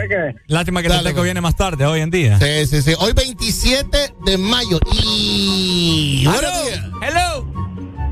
Lástima 0.46 0.82
que 0.82 0.88
Dale, 0.88 1.00
Teteco 1.02 1.16
pues. 1.16 1.24
viene 1.24 1.40
más 1.40 1.56
tarde, 1.56 1.86
hoy 1.86 2.00
en 2.00 2.10
día. 2.10 2.38
Sí, 2.38 2.66
sí, 2.66 2.82
sí. 2.82 2.94
Hoy 2.98 3.12
27 3.12 4.14
de 4.24 4.38
mayo. 4.38 4.78
Y. 4.92 6.20
Días. 6.22 6.82
Hello. 7.02 7.46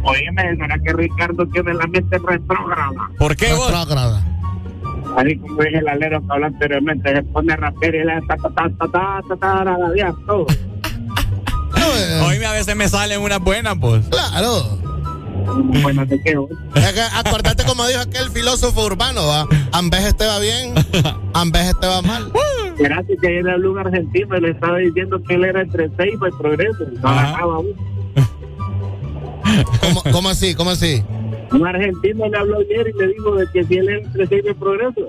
Oíme, 0.04 0.56
¿será 0.56 0.78
que 0.78 0.92
Ricardo 0.92 1.46
tiene 1.48 1.74
la 1.74 1.86
mente 1.86 2.18
retrógrada? 2.18 3.10
¿Por 3.18 3.36
qué 3.36 3.52
vos? 3.52 3.66
Retrógrada. 3.66 4.24
Ahí 5.16 5.36
como 5.38 5.62
es 5.62 5.74
el 5.74 5.88
alero 5.88 6.20
que 6.20 6.26
habló 6.30 6.46
anteriormente, 6.46 7.14
se 7.14 7.22
pone 7.24 7.52
a 7.52 7.56
rapear 7.56 7.94
y 7.94 8.04
le 8.04 8.14
da 8.14 8.20
ta 8.28 8.36
ta 8.36 8.50
ta 8.50 8.68
ta 8.68 8.88
ta 8.92 9.22
ta 9.28 9.36
ta 9.36 9.36
ta 9.36 9.64
ta 9.64 9.76
ta 9.96 10.16
todo. 10.26 10.46
Hoy 12.26 12.44
a 12.44 12.52
veces 12.52 12.76
me 12.76 12.88
salen 12.88 13.20
unas 13.20 13.40
buenas, 13.40 13.76
pues. 13.80 14.06
Claro. 14.08 14.85
Bueno, 15.82 16.06
te 16.06 16.20
quedo. 16.22 16.48
Es 16.74 16.92
que 16.92 17.00
acordate 17.00 17.64
como 17.64 17.86
dijo 17.86 18.00
aquel 18.00 18.30
filósofo 18.30 18.84
urbano, 18.84 19.26
va. 19.26 19.46
Te 20.16 20.26
va 20.26 20.38
bien, 20.38 20.74
ambés 21.34 21.72
te 21.80 21.86
va 21.86 22.02
mal. 22.02 22.32
Gracias 22.78 23.18
que 23.20 23.28
ayer 23.28 23.48
habló 23.48 23.72
un 23.72 23.78
argentino 23.78 24.36
y 24.36 24.40
le 24.40 24.50
estaba 24.50 24.78
diciendo 24.78 25.22
que 25.26 25.34
él 25.34 25.44
era 25.44 25.62
entre 25.62 25.88
Ceiba 25.96 26.28
y 26.28 26.32
Progreso. 26.32 26.84
No. 27.02 27.64
¿Cómo, 29.80 30.02
cómo 30.12 30.28
así? 30.28 30.54
¿Cómo 30.54 30.70
así? 30.70 31.02
Un 31.52 31.66
argentino 31.66 32.28
le 32.28 32.36
habló 32.36 32.58
ayer 32.58 32.92
y 32.94 32.98
le 32.98 33.08
dijo 33.08 33.34
de 33.36 33.46
que 33.52 33.64
si 33.64 33.74
él 33.76 33.88
era 33.88 34.06
entre 34.06 34.26
Ceiba 34.26 34.50
y 34.50 34.54
Progreso. 34.54 35.08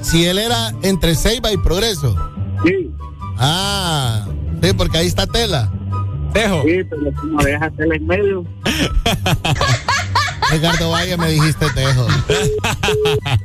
Si 0.00 0.24
él 0.26 0.38
era 0.38 0.72
entre 0.82 1.14
Ceiba 1.14 1.52
y 1.52 1.56
Progreso. 1.56 2.14
Sí. 2.64 2.90
Ah, 3.38 4.26
sí, 4.62 4.72
porque 4.76 4.98
ahí 4.98 5.06
está 5.06 5.26
Tela. 5.26 5.72
Dejo. 6.34 6.62
Sí, 6.64 6.84
pero 6.90 7.12
como 7.20 7.42
déjate 7.42 7.82
en 7.84 8.06
medio. 8.06 8.44
Ricardo 10.50 10.90
Valle 10.90 11.16
me 11.16 11.30
dijiste 11.30 11.66
tejo. 11.74 12.06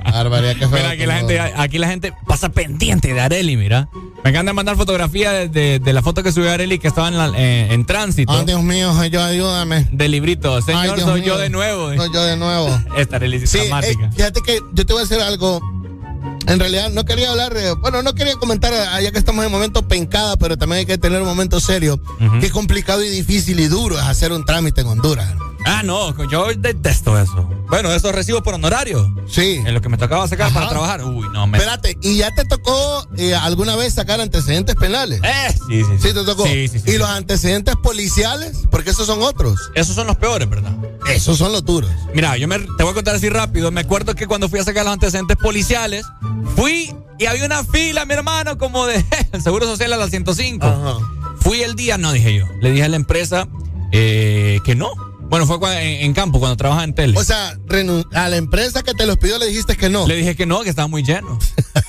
Barbaridad, 0.04 0.54
qué 0.54 0.68
feo. 0.68 0.70
Mira, 0.72 0.90
aquí 0.92 1.06
la, 1.06 1.16
gente, 1.18 1.40
aquí 1.40 1.78
la 1.78 1.88
gente 1.88 2.14
pasa 2.28 2.50
pendiente 2.50 3.14
de 3.14 3.22
Areli, 3.22 3.56
mira. 3.58 3.88
Me 4.24 4.32
encanta 4.32 4.52
mandar 4.54 4.76
fotografía 4.76 5.32
de, 5.32 5.48
de- 5.48 5.80
de 5.80 5.94
la 5.94 6.02
foto 6.02 6.24
que 6.24 6.32
subió 6.34 6.52
Areli 6.52 6.78
que 6.78 6.90
estaba 6.90 7.08
en, 7.08 7.18
la- 7.18 7.28
en- 7.28 7.72
en 7.72 7.86
tránsito. 7.86 8.34
Ay, 8.34 8.46
Dios 8.46 8.62
mío, 8.62 8.92
yo, 9.06 9.24
ayúdame. 9.24 9.88
Del 9.92 10.12
librito. 10.12 10.62
Señor, 10.62 10.96
Ay, 10.96 11.02
soy 11.02 11.22
mío. 11.22 11.34
yo 11.34 11.38
de 11.38 11.50
nuevo. 11.50 11.94
Soy 11.96 12.10
yo 12.14 12.24
de 12.24 12.36
nuevo. 12.38 12.68
Esta 12.98 13.16
Areli 13.16 13.38
es 13.38 13.50
Sí, 13.50 13.60
dramática. 13.60 14.06
eh, 14.06 14.10
fíjate 14.16 14.42
que 14.42 14.60
yo 14.74 14.86
te 14.86 14.94
voy 14.94 15.02
a 15.02 15.06
decir 15.06 15.22
algo. 15.24 15.62
En 16.48 16.60
realidad 16.60 16.90
no 16.90 17.06
quería 17.06 17.30
hablar, 17.30 17.56
eh, 17.56 17.74
bueno, 17.80 18.02
no 18.02 18.14
quería 18.16 18.36
comentar, 18.36 18.74
eh, 18.74 19.04
ya 19.04 19.12
que 19.12 19.20
estamos 19.20 19.46
en 19.46 19.52
momento 19.52 19.88
pencada, 19.88 20.36
pero 20.38 20.58
también 20.58 20.80
hay 20.80 20.86
que 20.86 20.98
tener 20.98 21.22
un 21.22 21.28
momento 21.28 21.60
serio. 21.60 22.02
Qué 22.42 22.50
complicado 22.50 23.04
y 23.04 23.10
difícil 23.10 23.60
y 23.60 23.68
duro 23.68 23.98
es 23.98 24.06
hacer 24.06 24.32
un 24.32 24.46
trámite 24.46 24.82
en 24.82 24.88
Honduras. 24.88 25.34
Ah, 25.66 25.84
no, 25.84 26.14
yo 26.30 26.48
detesto 26.56 27.18
eso. 27.20 27.50
Bueno, 27.70 27.92
esos 27.92 28.14
recibos 28.14 28.42
por 28.42 28.54
honorario. 28.54 29.14
Sí. 29.28 29.62
En 29.66 29.74
lo 29.74 29.82
que 29.82 29.90
me 29.90 29.98
tocaba 29.98 30.28
sacar 30.28 30.48
Ajá. 30.48 30.56
para 30.56 30.70
trabajar. 30.70 31.04
Uy, 31.04 31.28
no, 31.34 31.46
me. 31.48 31.58
Espérate, 31.58 31.98
¿y 32.02 32.18
ya 32.18 32.32
te 32.32 32.46
tocó 32.46 33.08
eh, 33.18 33.36
alguna 33.36 33.76
vez 33.76 33.94
sacar 33.94 34.20
antecedentes 34.22 34.76
penales? 34.76 35.22
Eh, 35.24 35.54
sí, 35.68 35.84
sí. 35.84 35.92
Sí, 36.00 36.14
te 36.14 36.24
tocó. 36.24 36.46
Sí, 36.46 36.68
sí, 36.68 36.80
sí, 36.80 36.90
¿Y 36.90 36.92
sí. 36.94 36.98
los 36.98 37.10
antecedentes 37.10 37.76
policiales? 37.76 38.64
Porque 38.72 38.90
esos 38.92 39.06
son 39.06 39.22
otros. 39.22 39.72
Esos 39.76 39.96
son 39.96 40.08
los 40.08 40.16
peores, 40.16 40.50
¿verdad? 40.50 40.76
Esos 41.08 41.38
son 41.38 41.52
los 41.52 41.64
duros. 41.64 41.92
Mira, 42.14 42.38
yo 42.38 42.48
me, 42.48 42.60
te 42.60 42.84
voy 42.84 42.92
a 42.92 42.94
contar 42.94 43.16
así 43.16 43.30
rápido. 43.30 43.72
Me 43.72 43.82
acuerdo 43.82 44.16
que 44.16 44.28
cuando 44.28 44.50
fui 44.50 44.60
a 44.60 44.64
sacar 44.64 44.86
los 44.86 44.94
antecedentes 44.94 45.38
policiales, 45.38 46.06
fui 46.56 46.96
y 47.20 47.26
había 47.26 47.46
una 47.46 47.64
fila, 47.64 48.06
mi 48.06 48.14
hermano, 48.14 48.58
como 48.58 48.86
de 48.88 49.04
el 49.34 49.42
Seguro 49.42 49.66
Social 49.66 49.92
a 49.94 49.98
las 49.98 50.10
105. 50.10 50.66
Ajá. 50.66 50.98
Fui 51.42 51.62
el 51.62 51.76
día, 51.76 51.98
no 51.98 52.12
dije 52.14 52.34
yo. 52.34 52.46
Le 52.62 52.72
dije 52.72 52.84
a 52.86 52.90
la 52.90 52.96
empresa 52.96 53.48
eh, 53.92 54.60
que 54.64 54.76
no. 54.76 55.09
Bueno, 55.30 55.46
fue 55.46 55.58
en, 55.84 56.06
en 56.06 56.14
campo, 56.14 56.40
cuando 56.40 56.58
trabajaba 56.58 56.84
en 56.84 56.94
tele. 56.94 57.18
O 57.18 57.24
sea, 57.24 57.58
a 58.14 58.30
la 58.30 58.38
empresa 58.38 58.82
que 58.84 58.94
te 58.94 59.06
los 59.06 59.18
pidió 59.18 59.38
le 59.38 59.46
dijiste 59.48 59.78
que 59.78 59.90
no. 59.90 60.08
Le 60.08 60.16
dije 60.16 60.36
que 60.36 60.46
no, 60.46 60.62
que 60.62 60.70
estaba 60.70 60.88
muy 60.88 61.04
lleno. 61.04 61.38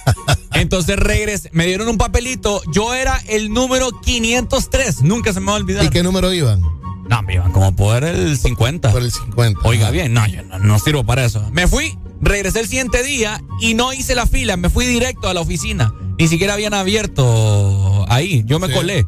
Entonces 0.53 0.97
regresé, 0.97 1.49
me 1.53 1.67
dieron 1.67 1.89
un 1.89 1.97
papelito. 1.97 2.61
Yo 2.73 2.95
era 2.95 3.21
el 3.29 3.53
número 3.53 3.91
503. 4.03 5.03
Nunca 5.03 5.33
se 5.33 5.41
me 5.41 5.47
va 5.47 5.53
a 5.53 5.57
olvidar. 5.57 5.85
¿Y 5.85 5.89
qué 5.89 6.03
número 6.03 6.33
iban? 6.33 6.61
No, 7.09 7.23
me 7.23 7.35
iban 7.35 7.51
como 7.53 7.75
por 7.75 8.05
el 8.05 8.37
50. 8.39 8.91
Por 8.93 9.03
el 9.03 9.11
50. 9.11 9.61
Oiga 9.65 9.91
bien, 9.91 10.13
no, 10.13 10.27
yo 10.27 10.43
no, 10.45 10.59
no 10.59 10.79
sirvo 10.79 11.05
para 11.05 11.25
eso. 11.25 11.43
Me 11.53 11.67
fui, 11.67 11.99
regresé 12.21 12.61
el 12.61 12.69
siguiente 12.69 13.03
día 13.03 13.43
y 13.61 13.75
no 13.75 13.93
hice 13.93 14.15
la 14.15 14.27
fila, 14.27 14.57
me 14.57 14.71
fui 14.71 14.87
directo 14.87 15.29
a 15.29 15.35
la 15.35 15.41
oficina. 15.41 15.93
Ni 16.19 16.29
siquiera 16.29 16.55
habían 16.55 16.75
abierto 16.75 18.05
ahí, 18.09 18.43
yo 18.47 18.59
me 18.61 18.69
Sí. 18.69 18.75
colé. 18.75 19.07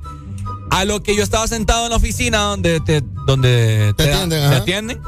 A 0.72 0.86
lo 0.86 1.02
que 1.02 1.14
yo 1.14 1.22
estaba 1.22 1.46
sentado 1.46 1.84
en 1.84 1.90
la 1.90 1.96
oficina 1.96 2.38
donde 2.38 2.80
te, 2.80 3.02
donde 3.26 3.92
Te 3.94 4.04
atienden, 4.04 4.50
te 4.50 4.56
atienden, 4.56 5.00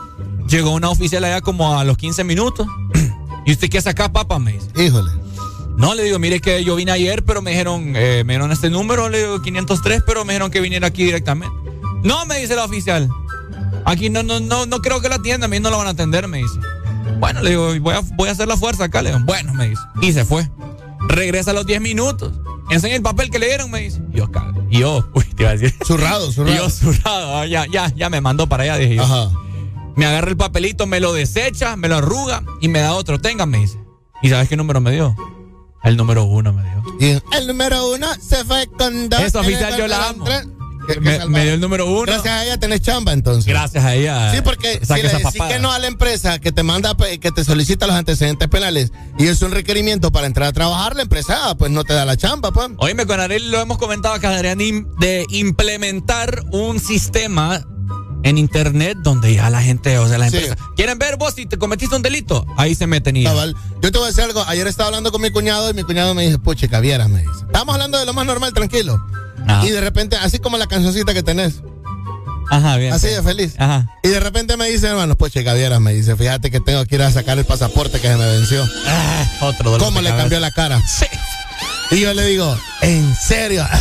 llegó 0.46 0.72
una 0.72 0.90
oficial 0.90 1.24
allá 1.24 1.40
como 1.40 1.78
a 1.78 1.84
los 1.84 1.96
15 1.96 2.22
minutos. 2.22 2.66
¿Y 3.46 3.52
usted 3.52 3.70
qué 3.70 3.80
saca, 3.80 4.12
papá? 4.12 4.38
Me 4.38 4.52
dice. 4.52 4.68
Híjole. 4.76 5.10
No, 5.78 5.94
le 5.94 6.02
digo, 6.04 6.18
mire 6.18 6.40
que 6.40 6.62
yo 6.64 6.76
vine 6.76 6.92
ayer, 6.92 7.24
pero 7.24 7.40
me 7.40 7.52
dijeron, 7.52 7.94
eh, 7.96 8.24
me 8.26 8.34
dieron 8.34 8.52
este 8.52 8.68
número, 8.68 9.08
le 9.08 9.20
digo 9.20 9.40
503, 9.40 10.02
pero 10.06 10.26
me 10.26 10.34
dijeron 10.34 10.50
que 10.50 10.60
viniera 10.60 10.86
aquí 10.86 11.02
directamente. 11.02 11.56
No, 12.02 12.26
me 12.26 12.38
dice 12.38 12.54
la 12.54 12.64
oficial. 12.64 13.08
Aquí 13.86 14.10
no, 14.10 14.22
no, 14.22 14.40
no, 14.40 14.66
no 14.66 14.82
creo 14.82 15.00
que 15.00 15.08
la 15.08 15.14
atiendan, 15.16 15.44
a 15.44 15.48
mí 15.48 15.60
no 15.60 15.70
la 15.70 15.78
van 15.78 15.86
a 15.86 15.90
atender, 15.90 16.28
me 16.28 16.38
dice. 16.38 16.60
Bueno, 17.18 17.40
le 17.40 17.50
digo, 17.50 17.72
voy 17.80 17.94
a, 17.94 18.00
voy 18.16 18.28
a 18.28 18.32
hacer 18.32 18.48
la 18.48 18.58
fuerza 18.58 18.84
acá, 18.84 19.00
le 19.00 19.12
digo, 19.12 19.24
bueno, 19.24 19.54
me 19.54 19.70
dice. 19.70 19.82
Y 20.02 20.12
se 20.12 20.26
fue. 20.26 20.46
Regresa 21.08 21.52
a 21.52 21.54
los 21.54 21.64
10 21.64 21.80
minutos. 21.80 22.32
Enseña 22.70 22.96
el 22.96 23.02
papel 23.02 23.30
que 23.30 23.38
le 23.38 23.46
dieron, 23.46 23.70
me 23.70 23.80
dice. 23.80 24.00
Y 24.12 24.18
yo. 24.18 24.28
Y 24.70 24.78
yo, 24.80 25.08
uy, 25.14 25.24
te 25.36 25.42
iba 25.42 25.50
a 25.50 25.56
decir. 25.56 25.74
Zurrado, 25.84 26.28
Y 26.28 26.32
zurrado. 26.32 26.56
yo, 26.56 26.70
zurrado. 26.70 27.36
ah, 27.38 27.46
Ya, 27.46 27.66
ya, 27.66 27.92
ya 27.94 28.10
me 28.10 28.20
mandó 28.20 28.46
para 28.48 28.62
allá, 28.64 28.76
dije 28.76 28.96
yo. 28.96 29.02
Ajá. 29.02 29.30
Me 29.96 30.06
agarra 30.06 30.30
el 30.30 30.36
papelito, 30.36 30.86
me 30.86 30.98
lo 30.98 31.12
desecha, 31.12 31.76
me 31.76 31.88
lo 31.88 31.96
arruga 31.96 32.42
y 32.60 32.68
me 32.68 32.80
da 32.80 32.94
otro. 32.94 33.20
Tenga, 33.20 33.46
me 33.46 33.58
dice. 33.58 33.78
¿Y 34.22 34.28
sabes 34.28 34.48
qué 34.48 34.56
número 34.56 34.80
me 34.80 34.90
dio? 34.90 35.14
El 35.84 35.96
número 35.96 36.24
uno 36.24 36.52
me 36.52 36.62
dio. 36.62 36.82
Y 36.98 37.36
el 37.36 37.46
número 37.46 37.90
uno 37.92 38.06
se 38.20 38.44
fue 38.44 38.66
con 38.78 39.08
dos. 39.08 39.20
Esa 39.20 39.40
oficial 39.40 39.76
yo 39.76 39.86
la 39.86 40.08
amo. 40.08 40.24
Me, 41.00 41.26
me 41.26 41.44
dio 41.44 41.54
el 41.54 41.60
número 41.60 41.86
uno. 41.86 42.02
Gracias 42.04 42.26
a 42.34 42.44
ella 42.44 42.58
tenés 42.58 42.80
chamba 42.82 43.12
entonces. 43.12 43.46
Gracias 43.46 43.84
a 43.84 43.94
ella. 43.94 44.32
Sí, 44.34 44.40
porque 44.42 44.80
si 44.84 44.94
le 44.94 45.02
decís 45.08 45.40
que 45.48 45.58
no 45.58 45.72
a 45.72 45.78
la 45.78 45.86
empresa 45.86 46.38
que 46.38 46.52
te 46.52 46.62
manda, 46.62 46.96
que 46.96 47.30
te 47.32 47.44
solicita 47.44 47.86
los 47.86 47.96
antecedentes 47.96 48.48
penales 48.48 48.92
y 49.18 49.26
es 49.26 49.40
un 49.42 49.50
requerimiento 49.52 50.12
para 50.12 50.26
entrar 50.26 50.48
a 50.48 50.52
trabajar, 50.52 50.96
la 50.96 51.02
empresa 51.02 51.50
ah, 51.50 51.54
pues 51.56 51.70
no 51.70 51.84
te 51.84 51.94
da 51.94 52.04
la 52.04 52.16
chamba, 52.16 52.52
pues. 52.52 52.68
Oíme, 52.78 53.06
con 53.06 53.20
Ariel 53.20 53.50
lo 53.50 53.60
hemos 53.60 53.78
comentado 53.78 54.14
acá, 54.14 54.32
im- 54.42 54.86
de 54.98 55.24
implementar 55.30 56.42
un 56.52 56.78
sistema 56.80 57.64
en 58.22 58.38
internet 58.38 58.96
donde 59.02 59.34
ya 59.34 59.50
la 59.50 59.62
gente, 59.62 59.98
o 59.98 60.08
sea, 60.08 60.16
las 60.18 60.30
Sí. 60.30 60.38
empresas, 60.38 60.58
quieren 60.76 60.98
ver 60.98 61.16
vos 61.16 61.34
si 61.34 61.44
te 61.46 61.58
cometiste 61.58 61.94
un 61.96 62.02
delito, 62.02 62.46
ahí 62.56 62.74
se 62.74 62.86
meten 62.86 63.16
y. 63.16 63.24
Cabal. 63.24 63.54
Yo 63.82 63.92
te 63.92 63.98
voy 63.98 64.06
a 64.06 64.08
decir 64.08 64.24
algo. 64.24 64.42
Ayer 64.46 64.66
estaba 64.66 64.88
hablando 64.88 65.12
con 65.12 65.20
mi 65.20 65.30
cuñado 65.30 65.68
y 65.70 65.74
mi 65.74 65.82
cuñado 65.82 66.14
me 66.14 66.24
dice, 66.24 66.38
puche, 66.38 66.68
vieras, 66.80 67.08
me 67.10 67.20
dice. 67.20 67.32
Estábamos 67.46 67.74
hablando 67.74 67.98
de 67.98 68.06
lo 68.06 68.14
más 68.14 68.24
normal, 68.26 68.52
tranquilo. 68.54 69.04
Ajá. 69.46 69.66
Y 69.66 69.70
de 69.70 69.80
repente, 69.80 70.16
así 70.16 70.38
como 70.38 70.56
la 70.58 70.66
cancioncita 70.66 71.14
que 71.14 71.22
tenés, 71.22 71.54
Ajá, 72.50 72.76
bien. 72.76 72.92
así 72.92 73.06
pues. 73.06 73.16
de 73.16 73.22
feliz. 73.22 73.54
Ajá. 73.58 73.88
Y 74.02 74.08
de 74.08 74.20
repente 74.20 74.56
me 74.56 74.68
dice, 74.68 74.88
hermano, 74.88 75.16
puche, 75.16 75.42
vieras, 75.42 75.80
me 75.80 75.92
dice, 75.94 76.16
fíjate 76.16 76.50
que 76.50 76.60
tengo 76.60 76.84
que 76.86 76.94
ir 76.96 77.02
a 77.02 77.10
sacar 77.10 77.38
el 77.38 77.44
pasaporte 77.44 78.00
que 78.00 78.08
se 78.08 78.16
me 78.16 78.26
venció. 78.26 78.64
Ah, 78.86 79.24
otro 79.42 79.70
dolor 79.70 79.86
¿Cómo 79.86 80.00
le 80.00 80.08
cabeza. 80.10 80.22
cambió 80.22 80.40
la 80.40 80.50
cara? 80.50 80.82
Sí. 80.86 81.06
Y 81.90 82.00
yo 82.00 82.14
le 82.14 82.24
digo, 82.26 82.56
¿en 82.82 83.14
serio? 83.16 83.66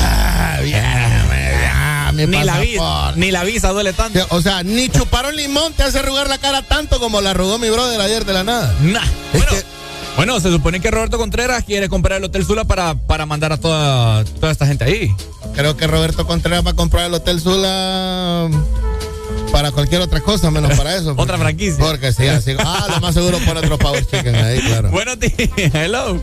Ah, 0.55 0.59
bien, 0.61 0.83
ah, 0.85 2.11
mi 2.13 2.27
Ni 2.27 2.43
la, 2.43 2.59
visa, 2.59 3.13
ni 3.15 3.31
la 3.31 3.43
visa 3.43 3.69
duele 3.69 3.91
tanto. 3.91 4.19
O 4.29 4.41
sea, 4.41 4.61
ni 4.61 4.87
chupar 4.87 5.25
un 5.25 5.35
limón 5.35 5.73
te 5.73 5.81
hace 5.83 5.97
arrugar 5.99 6.29
la 6.29 6.37
cara 6.37 6.61
tanto 6.61 6.99
como 6.99 7.21
la 7.21 7.31
arrugó 7.31 7.57
mi 7.57 7.69
brother 7.71 7.99
ayer 8.01 8.23
de 8.23 8.33
la 8.33 8.43
nada. 8.43 8.75
Nah. 8.81 9.01
Es 9.01 9.09
Bueno, 9.33 9.47
que- 9.51 9.63
bueno, 10.15 10.39
se 10.39 10.51
supone 10.51 10.79
que 10.79 10.91
Roberto 10.91 11.17
Contreras 11.17 11.63
quiere 11.63 11.89
comprar 11.89 12.19
el 12.19 12.23
Hotel 12.25 12.45
Sula 12.45 12.65
para, 12.65 12.93
para 12.95 13.25
mandar 13.25 13.51
a 13.51 13.57
toda, 13.57 14.23
toda 14.25 14.51
esta 14.51 14.65
gente 14.67 14.83
ahí. 14.85 15.13
Creo 15.55 15.75
que 15.75 15.87
Roberto 15.87 16.25
Contreras 16.27 16.65
va 16.65 16.71
a 16.71 16.75
comprar 16.75 17.05
el 17.05 17.13
Hotel 17.13 17.39
Sula 17.41 18.49
para 19.51 19.71
cualquier 19.71 20.01
otra 20.01 20.19
cosa, 20.21 20.49
menos 20.51 20.75
para 20.77 20.95
eso. 20.95 21.13
Otra 21.17 21.37
franquicia. 21.37 21.83
Porque 21.83 22.11
sí, 22.13 22.27
así. 22.27 22.55
Ah, 22.59 22.87
lo 22.89 22.99
más 23.01 23.13
seguro 23.13 23.37
pone 23.45 23.59
otro 23.59 23.77
Power 23.77 24.05
Chicken 24.05 24.35
ahí, 24.35 24.59
claro. 24.61 24.89
Buenos 24.91 25.19
días. 25.19 25.33
Hello. 25.73 26.21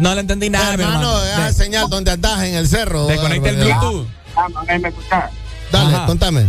No 0.00 0.14
le 0.14 0.20
entendí 0.20 0.48
nada, 0.50 0.76
mi 0.76 0.82
hermano, 0.84 1.18
hermano. 1.20 1.24
esa 1.24 1.46
De- 1.46 1.52
señal 1.52 1.88
donde 1.90 2.10
andas 2.12 2.42
en 2.44 2.54
el 2.54 2.66
cerro. 2.68 3.06
Desconecta 3.06 3.50
el. 3.50 3.56
Bluetooth. 3.56 4.06
Ah, 4.36 4.46
no, 4.52 4.88
escuchar. 4.88 5.30
Dale, 5.72 5.94
Ajá. 5.94 6.06
contame. 6.06 6.46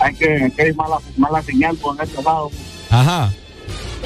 Hay 0.00 0.14
que, 0.14 0.52
que 0.56 0.62
hay 0.62 0.72
mala, 0.74 0.98
mala 1.16 1.42
señal 1.42 1.76
por 1.76 1.96
este 2.02 2.22
lado. 2.22 2.50
Ajá. 2.90 3.32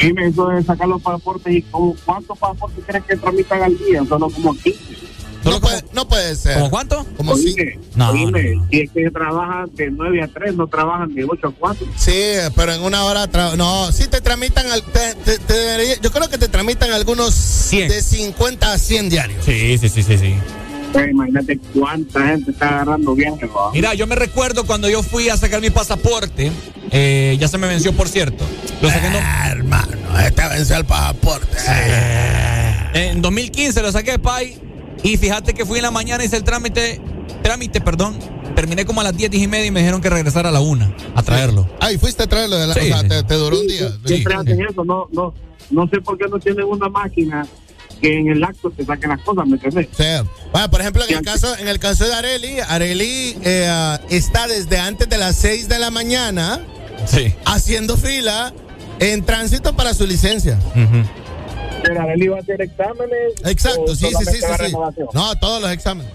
Y 0.00 0.12
me 0.12 0.28
hizo 0.28 0.48
de 0.48 0.62
sacar 0.62 0.88
los 0.88 1.02
pasaportes 1.02 1.54
y 1.54 1.62
como, 1.62 1.94
¿cuántos 2.04 2.38
pasaportes 2.38 2.84
crees 2.86 3.04
que 3.04 3.16
tramitan 3.16 3.62
al 3.62 3.78
día? 3.78 4.04
Solo 4.08 4.28
como 4.30 4.54
15. 4.54 4.78
No 5.44 5.60
puede, 5.60 5.84
no 5.94 6.06
puede 6.08 6.34
ser. 6.36 6.54
¿Cómo 6.54 6.68
cuánto? 6.70 7.06
Como 7.16 7.36
cinco. 7.36 7.62
No, 7.94 8.10
Oíme, 8.10 8.60
si 8.70 8.80
es 8.80 8.90
que 8.90 9.10
trabajan 9.10 9.70
de 9.74 9.90
9 9.90 10.22
a 10.22 10.28
3, 10.28 10.54
no 10.56 10.66
trabajan 10.66 11.14
de 11.14 11.24
8 11.24 11.48
a 11.48 11.52
4. 11.52 11.86
Sí, 11.96 12.12
pero 12.56 12.72
en 12.74 12.82
una 12.82 13.04
hora. 13.04 13.26
no, 13.56 13.90
sí 13.92 14.08
te 14.08 14.20
tramitan. 14.20 14.70
al- 14.70 14.82
te- 14.82 15.14
te- 15.24 15.38
te 15.38 15.54
debería- 15.54 16.00
yo 16.02 16.10
creo 16.10 16.28
que 16.28 16.38
te 16.38 16.48
tramitan 16.48 16.90
algunos 16.92 17.70
de 17.70 18.02
50 18.02 18.72
a 18.72 18.78
100 18.78 19.08
diarios. 19.08 19.44
Sí, 19.44 19.78
sí, 19.78 19.88
sí, 19.88 20.02
sí, 20.02 20.18
sí. 20.18 20.34
Pues 20.92 21.10
imagínate 21.10 21.58
cuánta 21.74 22.26
gente 22.28 22.50
está 22.50 22.68
agarrando 22.68 23.14
viajes. 23.14 23.48
Mira, 23.72 23.94
yo 23.94 24.06
me 24.06 24.14
recuerdo 24.16 24.64
cuando 24.66 24.88
yo 24.88 25.02
fui 25.02 25.28
a 25.28 25.36
sacar 25.36 25.60
mi 25.60 25.70
pasaporte, 25.70 26.50
eh, 26.90 27.36
ya 27.38 27.46
se 27.48 27.58
me 27.58 27.66
venció, 27.66 27.92
por 27.92 28.08
cierto. 28.08 28.44
Lo 28.80 28.88
saqué 28.90 29.06
en 29.08 29.12
do- 29.12 29.18
hermano, 29.46 29.96
este 30.26 30.42
venció 30.48 30.76
el 30.76 30.84
pasaporte. 30.84 31.56
En 32.94 33.20
2015 33.22 33.82
lo 33.82 33.92
saqué, 33.92 34.18
Pai. 34.18 34.58
Y 35.02 35.16
fíjate 35.16 35.54
que 35.54 35.64
fui 35.64 35.78
en 35.78 35.84
la 35.84 35.90
mañana, 35.90 36.24
hice 36.24 36.36
el 36.36 36.44
trámite, 36.44 37.00
trámite, 37.42 37.80
perdón. 37.80 38.18
Terminé 38.56 38.84
como 38.84 39.00
a 39.00 39.04
las 39.04 39.16
10, 39.16 39.30
10 39.30 39.44
y 39.44 39.46
media 39.46 39.66
y 39.66 39.70
me 39.70 39.80
dijeron 39.80 40.00
que 40.00 40.10
regresara 40.10 40.48
a 40.48 40.52
la 40.52 40.60
una 40.60 40.92
a 41.14 41.22
traerlo. 41.22 41.68
Ay, 41.80 41.96
fuiste 41.98 42.24
a 42.24 42.26
traerlo 42.26 42.56
de 42.56 42.66
la. 42.66 42.74
Sí, 42.74 42.80
o 42.80 42.84
sea, 42.86 43.00
sí. 43.02 43.08
te, 43.08 43.22
te 43.22 43.34
duró 43.34 43.60
un 43.60 43.66
día. 43.68 43.92
Siempre 44.04 44.34
hacen 44.34 44.60
eso, 44.68 44.84
no, 44.84 45.06
no, 45.12 45.32
no 45.70 45.88
sé 45.88 46.00
por 46.00 46.18
qué 46.18 46.24
no 46.28 46.38
tienen 46.40 46.64
una 46.64 46.88
máquina 46.88 47.46
que 48.00 48.18
en 48.18 48.28
el 48.28 48.42
acto 48.44 48.70
te 48.70 48.84
saquen 48.84 49.10
las 49.10 49.20
cosas, 49.22 49.46
¿me 49.46 49.54
entiendes? 49.54 49.88
Sí. 49.96 50.04
Bueno, 50.52 50.70
por 50.70 50.80
ejemplo, 50.80 51.02
en 51.08 51.16
el 51.18 51.22
caso, 51.22 51.56
en 51.58 51.68
el 51.68 51.78
caso 51.78 52.06
de 52.06 52.14
Areli, 52.14 52.60
Areli 52.68 53.36
eh, 53.42 53.66
ah, 53.68 54.00
está 54.10 54.46
desde 54.46 54.78
antes 54.78 55.08
de 55.08 55.18
las 55.18 55.36
6 55.36 55.68
de 55.68 55.78
la 55.78 55.90
mañana 55.90 56.60
Sí. 57.06 57.34
haciendo 57.44 57.96
fila 57.96 58.52
en 59.00 59.24
tránsito 59.24 59.74
para 59.76 59.94
su 59.94 60.06
licencia. 60.06 60.58
Pero 61.82 62.00
Arely 62.02 62.28
va 62.28 62.38
a 62.38 62.40
hacer 62.40 62.60
exámenes. 62.60 63.34
Exacto, 63.44 63.94
sí, 63.94 64.06
sí, 64.06 64.24
sí, 64.24 64.38
sí? 64.40 64.72
No, 65.14 65.34
todos 65.36 65.62
los 65.62 65.70
exámenes. 65.70 66.12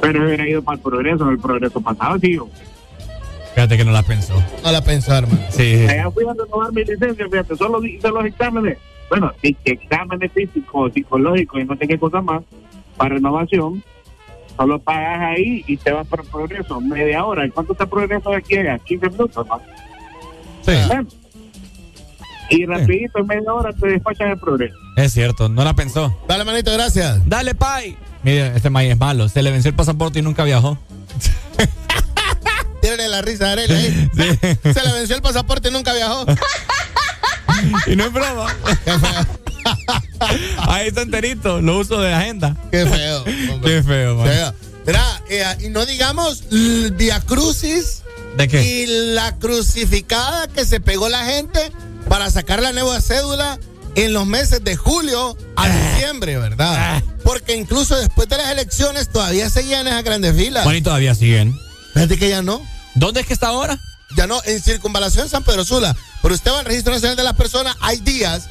Pero 0.00 0.26
hubiera 0.26 0.48
ido 0.48 0.62
para 0.62 0.76
el 0.76 0.82
progreso, 0.82 1.28
el 1.28 1.38
progreso 1.38 1.80
pasado, 1.80 2.18
tío. 2.18 2.48
Fíjate 3.54 3.76
que 3.76 3.84
no 3.84 3.92
la 3.92 4.02
pensó. 4.02 4.34
No 4.64 4.72
la 4.72 4.82
pensó, 4.82 5.14
hermano. 5.14 5.40
Sí. 5.50 5.86
Allá 5.88 6.10
fui 6.10 6.24
a 6.24 6.32
renovar 6.32 6.72
mi 6.72 6.84
licencia, 6.84 7.26
fíjate, 7.30 7.56
solo 7.56 7.84
hice 7.84 8.08
los 8.08 8.24
exámenes. 8.24 8.78
Bueno, 9.08 9.32
sí, 9.42 9.56
que 9.64 9.72
exámenes 9.72 10.32
físicos, 10.32 10.92
psicológicos 10.92 11.60
y 11.60 11.64
no 11.64 11.76
sé 11.76 11.86
qué 11.86 11.98
cosa 11.98 12.20
más 12.20 12.42
para 12.96 13.14
renovación. 13.16 13.82
Solo 14.56 14.78
pagas 14.78 15.20
ahí 15.20 15.64
y 15.66 15.76
te 15.76 15.92
vas 15.92 16.06
para 16.06 16.22
el 16.22 16.28
progreso, 16.28 16.80
media 16.80 17.24
hora. 17.24 17.46
¿Y 17.46 17.50
cuánto 17.50 17.72
está 17.72 17.84
el 17.84 17.90
progreso 17.90 18.30
de 18.30 18.36
aquí? 18.36 18.56
a 18.56 18.78
15 18.78 19.10
minutos, 19.10 19.46
¿no? 19.46 19.60
Sí. 20.62 20.72
Bueno. 20.86 21.08
Y 22.50 22.66
rapidito, 22.66 23.18
en 23.18 23.26
media 23.26 23.52
hora 23.52 23.72
te 23.72 23.88
despachan 23.88 24.30
el 24.30 24.38
progreso. 24.38 24.76
Es 24.96 25.12
cierto, 25.12 25.48
no 25.48 25.64
la 25.64 25.74
pensó. 25.74 26.16
Dale, 26.28 26.44
manito, 26.44 26.72
gracias. 26.72 27.26
Dale, 27.28 27.54
Pai. 27.54 27.96
Mire, 28.22 28.54
este 28.54 28.70
maíz 28.70 28.92
es 28.92 28.98
malo. 28.98 29.28
Se 29.28 29.42
le 29.42 29.50
venció 29.50 29.70
el 29.70 29.74
pasaporte 29.74 30.20
y 30.20 30.22
nunca 30.22 30.44
viajó. 30.44 30.78
Tírale 32.80 33.08
la 33.08 33.22
risa 33.22 33.48
a 33.48 33.52
Areli. 33.52 33.74
ahí. 33.74 34.10
Se 34.74 34.82
le 34.82 34.92
venció 34.92 35.16
el 35.16 35.22
pasaporte 35.22 35.68
y 35.68 35.72
nunca 35.72 35.94
viajó. 35.94 36.26
y 37.86 37.96
no 37.96 38.04
es 38.06 38.12
broma. 38.12 38.54
Ahí 40.68 40.88
está 40.88 41.02
enterito, 41.02 41.60
lo 41.60 41.78
uso 41.78 42.00
de 42.00 42.12
agenda. 42.12 42.56
Qué 42.70 42.86
feo. 42.86 43.24
Qué 43.62 43.82
feo, 43.82 44.16
man. 44.16 44.26
Feo. 44.28 44.54
Mira, 44.86 45.22
eh, 45.30 45.44
y 45.60 45.68
no 45.70 45.86
digamos 45.86 46.44
Via 46.50 47.18
Crucis 47.22 48.02
¿De 48.36 48.48
qué? 48.48 48.62
y 48.62 48.86
la 49.14 49.34
crucificada 49.38 50.46
que 50.48 50.66
se 50.66 50.78
pegó 50.80 51.08
la 51.08 51.24
gente 51.24 51.72
para 52.08 52.30
sacar 52.30 52.60
la 52.60 52.72
nueva 52.72 53.00
cédula 53.00 53.58
en 53.94 54.12
los 54.12 54.26
meses 54.26 54.62
de 54.62 54.76
julio 54.76 55.38
a 55.56 55.64
Ah. 55.64 55.68
diciembre, 55.68 56.36
¿verdad? 56.36 57.02
Porque 57.22 57.54
incluso 57.56 57.96
después 57.96 58.28
de 58.28 58.36
las 58.36 58.50
elecciones 58.50 59.08
todavía 59.08 59.48
seguían 59.48 59.86
esas 59.86 60.04
grandes 60.04 60.36
filas. 60.36 60.64
Bueno, 60.64 60.78
y 60.78 60.82
todavía 60.82 61.14
siguen. 61.14 61.54
Fíjate 61.94 62.18
que 62.18 62.28
ya 62.28 62.42
no. 62.42 62.60
¿Dónde 62.94 63.20
es 63.20 63.26
que 63.26 63.32
está 63.32 63.48
ahora? 63.48 63.78
Ya 64.16 64.26
no, 64.26 64.40
en 64.44 64.60
circunvalación 64.60 65.28
San 65.28 65.42
Pedro 65.44 65.64
Sula. 65.64 65.96
Pero 66.22 66.34
usted 66.34 66.50
va 66.52 66.60
al 66.60 66.64
registro 66.64 66.92
nacional 66.94 67.16
de 67.16 67.22
las 67.24 67.34
personas, 67.34 67.76
hay 67.80 67.98
días, 67.98 68.44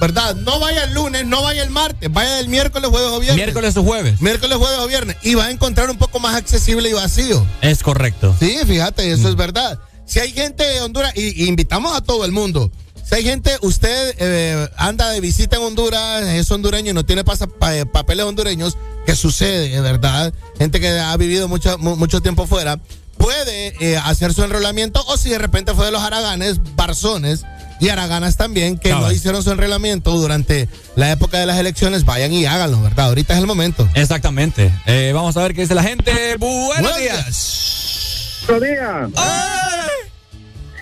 ¿verdad? 0.00 0.34
No 0.36 0.58
vaya 0.60 0.84
el 0.84 0.94
lunes, 0.94 1.26
no 1.26 1.42
vaya 1.42 1.62
el 1.62 1.70
martes, 1.70 2.10
vaya 2.12 2.38
el 2.40 2.48
miércoles, 2.48 2.88
jueves 2.90 3.10
o 3.10 3.18
viernes. 3.20 3.36
Miércoles 3.44 3.76
o 3.76 3.82
jueves. 3.82 4.20
Miércoles, 4.20 4.56
jueves 4.58 4.78
o 4.78 4.86
viernes. 4.86 5.16
Y 5.22 5.34
va 5.34 5.46
a 5.46 5.50
encontrar 5.50 5.90
un 5.90 5.98
poco 5.98 6.20
más 6.20 6.36
accesible 6.36 6.88
y 6.88 6.92
vacío. 6.92 7.44
Es 7.62 7.82
correcto. 7.82 8.34
Sí, 8.38 8.58
fíjate, 8.66 9.10
eso 9.12 9.28
es 9.28 9.34
verdad. 9.36 9.78
Si 10.06 10.20
hay 10.20 10.32
gente 10.32 10.64
de 10.64 10.80
Honduras, 10.80 11.12
y, 11.16 11.44
y 11.44 11.48
invitamos 11.48 11.94
a 11.96 12.00
todo 12.00 12.24
el 12.24 12.32
mundo. 12.32 12.70
Si 13.06 13.14
hay 13.14 13.24
gente, 13.24 13.56
usted 13.62 14.14
eh, 14.18 14.68
anda 14.76 15.10
de 15.10 15.20
visita 15.20 15.56
en 15.56 15.62
Honduras, 15.62 16.22
es 16.24 16.50
hondureño 16.50 16.90
y 16.90 16.94
no 16.94 17.04
tiene 17.04 17.24
pasa- 17.24 17.46
pa- 17.46 17.74
eh, 17.76 17.86
papeles 17.86 18.24
hondureños, 18.26 18.76
que 19.06 19.16
sucede, 19.16 19.68
de 19.70 19.80
verdad. 19.80 20.32
Gente 20.58 20.78
que 20.78 20.90
ha 20.90 21.16
vivido 21.16 21.48
mucho, 21.48 21.76
mu- 21.78 21.96
mucho 21.96 22.20
tiempo 22.22 22.46
fuera, 22.46 22.78
puede 23.18 23.74
eh, 23.80 23.96
hacer 23.96 24.32
su 24.32 24.42
enrolamiento 24.44 25.04
o 25.06 25.16
si 25.16 25.30
de 25.30 25.38
repente 25.38 25.74
fue 25.74 25.86
de 25.86 25.92
los 25.92 26.02
Araganes, 26.02 26.60
Barzones 26.76 27.44
y 27.80 27.90
Araganas 27.90 28.36
también, 28.36 28.78
que 28.78 28.90
no 28.90 29.10
hicieron 29.12 29.42
su 29.42 29.50
enrolamiento 29.52 30.10
durante 30.12 30.68
la 30.96 31.12
época 31.12 31.38
de 31.38 31.46
las 31.46 31.58
elecciones, 31.58 32.04
vayan 32.04 32.32
y 32.32 32.44
háganlo, 32.46 32.82
¿verdad? 32.82 33.06
Ahorita 33.06 33.34
es 33.34 33.40
el 33.40 33.46
momento. 33.46 33.88
Exactamente. 33.94 34.72
Eh, 34.86 35.12
vamos 35.14 35.36
a 35.36 35.42
ver 35.42 35.54
qué 35.54 35.60
dice 35.62 35.74
la 35.74 35.82
gente. 35.82 36.12
Buenos 36.38 36.68
Buenos 36.80 36.98
días. 36.98 38.44
Buenos 38.48 38.68
días. 38.68 39.10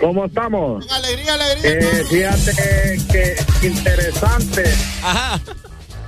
¿Cómo 0.01 0.27
estamos? 0.27 0.87
Con 0.87 0.95
alegría, 0.95 1.35
alegría. 1.35 1.71
Eh, 1.71 2.05
fíjate 2.09 3.07
que 3.11 3.67
interesante. 3.67 4.65
Ajá. 5.03 5.41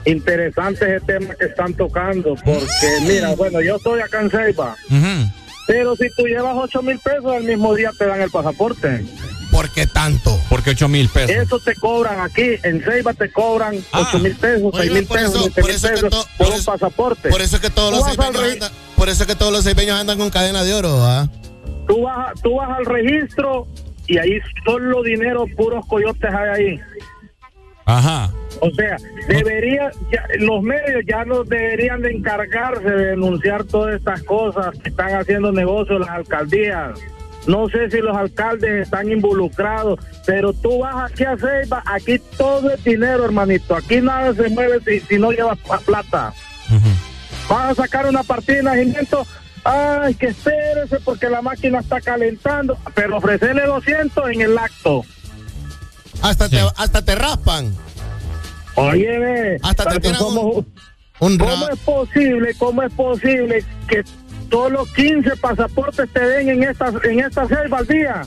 Interesante 0.04 0.96
ese 0.96 1.04
tema 1.06 1.34
que 1.34 1.46
están 1.46 1.74
tocando, 1.74 2.34
porque 2.36 2.88
mira, 3.02 3.34
bueno, 3.34 3.60
yo 3.60 3.76
estoy 3.76 4.00
acá 4.00 4.20
en 4.22 4.30
Ceiba, 4.30 4.74
Ujú. 4.90 5.30
Pero 5.68 5.94
si 5.94 6.08
tú 6.16 6.24
llevas 6.26 6.56
8 6.56 6.82
mil 6.82 6.98
pesos, 6.98 7.32
el 7.36 7.44
mismo 7.44 7.72
día 7.76 7.90
te 7.96 8.06
dan 8.06 8.20
el 8.22 8.30
pasaporte. 8.30 9.04
¿Por 9.52 9.70
qué 9.70 9.86
tanto? 9.86 10.38
Porque 10.48 10.70
8 10.70 10.88
mil 10.88 11.08
pesos. 11.08 11.30
Eso 11.30 11.58
te 11.60 11.74
cobran 11.76 12.20
aquí, 12.20 12.56
en 12.64 12.82
Ceiba 12.82 13.14
te 13.14 13.30
cobran 13.30 13.76
Ah. 13.92 14.06
8 14.08 14.18
mil 14.18 14.34
pesos, 14.34 14.70
Oye, 14.74 14.82
6 14.82 14.92
mil 14.92 15.06
pesos, 15.06 15.34
eso- 15.34 15.42
7 15.44 15.60
por 15.60 15.70
mil 15.70 15.80
pesos 15.80 16.10
to- 16.10 16.26
por 16.38 16.46
por 16.48 16.56
un 16.58 16.64
pasaporte. 16.64 17.28
Por 17.28 17.40
eso 17.42 17.56
es 17.56 17.62
que 17.62 17.70
todos 17.70 17.92
los 17.92 18.02
al 18.04 18.16
ceibeños 18.16 18.52
andan, 18.52 18.72
por 18.96 19.08
eso 19.08 19.22
es 19.22 19.26
que 19.28 19.34
todos 19.36 19.52
los 19.52 19.62
ceibeños 19.64 20.00
andan 20.00 20.18
con 20.18 20.30
cadena 20.30 20.64
de 20.64 20.74
oro, 20.74 21.02
¿ah? 21.04 21.28
Tú 21.86 22.02
vas, 22.02 22.34
tú 22.42 22.56
vas 22.56 22.70
al 22.76 22.84
registro 22.86 23.66
y 24.06 24.18
ahí 24.18 24.38
solo 24.64 25.02
dinero, 25.02 25.44
puros 25.56 25.84
coyotes 25.86 26.30
hay 26.34 26.48
ahí. 26.64 26.80
Ajá. 27.86 28.30
O 28.60 28.70
sea, 28.74 28.96
debería, 29.28 29.90
ya- 30.10 30.24
los 30.40 30.62
medios 30.62 31.02
ya 31.06 31.24
no 31.24 31.44
deberían 31.44 32.02
de 32.02 32.10
encargarse 32.12 32.90
de 32.90 33.06
denunciar 33.06 33.64
todas 33.64 33.94
estas 33.96 34.22
cosas 34.24 34.76
que 34.82 34.88
están 34.88 35.14
haciendo 35.14 35.52
negocios 35.52 36.00
las 36.00 36.08
alcaldías. 36.10 36.98
No 37.46 37.68
sé 37.68 37.90
si 37.90 37.98
los 37.98 38.14
alcaldes 38.16 38.82
están 38.82 39.10
involucrados, 39.10 39.98
pero 40.26 40.52
tú 40.52 40.80
vas 40.80 41.10
aquí 41.10 41.24
a 41.24 41.36
Ceiba, 41.36 41.82
aquí 41.86 42.18
todo 42.36 42.70
es 42.70 42.82
dinero, 42.84 43.24
hermanito. 43.24 43.74
Aquí 43.74 44.00
nada 44.02 44.34
se 44.34 44.48
mueve 44.50 44.80
si, 44.84 45.00
si 45.00 45.18
no 45.18 45.30
llevas 45.30 45.58
plata. 45.86 46.34
Vas 47.48 47.70
a 47.70 47.74
sacar 47.82 48.06
una 48.06 48.22
partida 48.22 48.56
de 48.56 48.62
nacimiento, 48.64 49.26
ay, 49.64 50.14
que 50.16 50.26
espérese 50.26 51.00
porque 51.02 51.30
la 51.30 51.40
máquina 51.40 51.78
está 51.78 52.00
calentando, 52.02 52.76
pero 52.94 53.16
ofrecerle 53.16 53.64
200 53.64 54.30
en 54.30 54.40
el 54.42 54.58
acto. 54.58 55.02
Hasta, 56.20 56.48
te, 56.50 56.58
hasta 56.76 57.02
te 57.02 57.14
raspan. 57.14 57.74
Oye, 58.80 59.18
ve, 59.18 59.58
Hasta 59.62 59.84
te 59.86 60.00
tiran 60.00 60.18
somos- 60.18 60.56
un, 60.56 60.66
un 61.20 61.38
¿Cómo 61.38 61.68
es 61.68 61.78
posible, 61.80 62.54
cómo 62.58 62.82
es 62.82 62.92
posible 62.92 63.64
que 63.88 64.02
solo 64.50 64.86
15 64.94 65.36
pasaportes 65.36 66.08
te 66.12 66.20
den 66.20 66.48
en 66.48 66.62
esta, 66.64 66.92
en 67.04 67.20
esta 67.20 67.46
selva 67.48 67.78
al 67.78 67.86
día? 67.86 68.22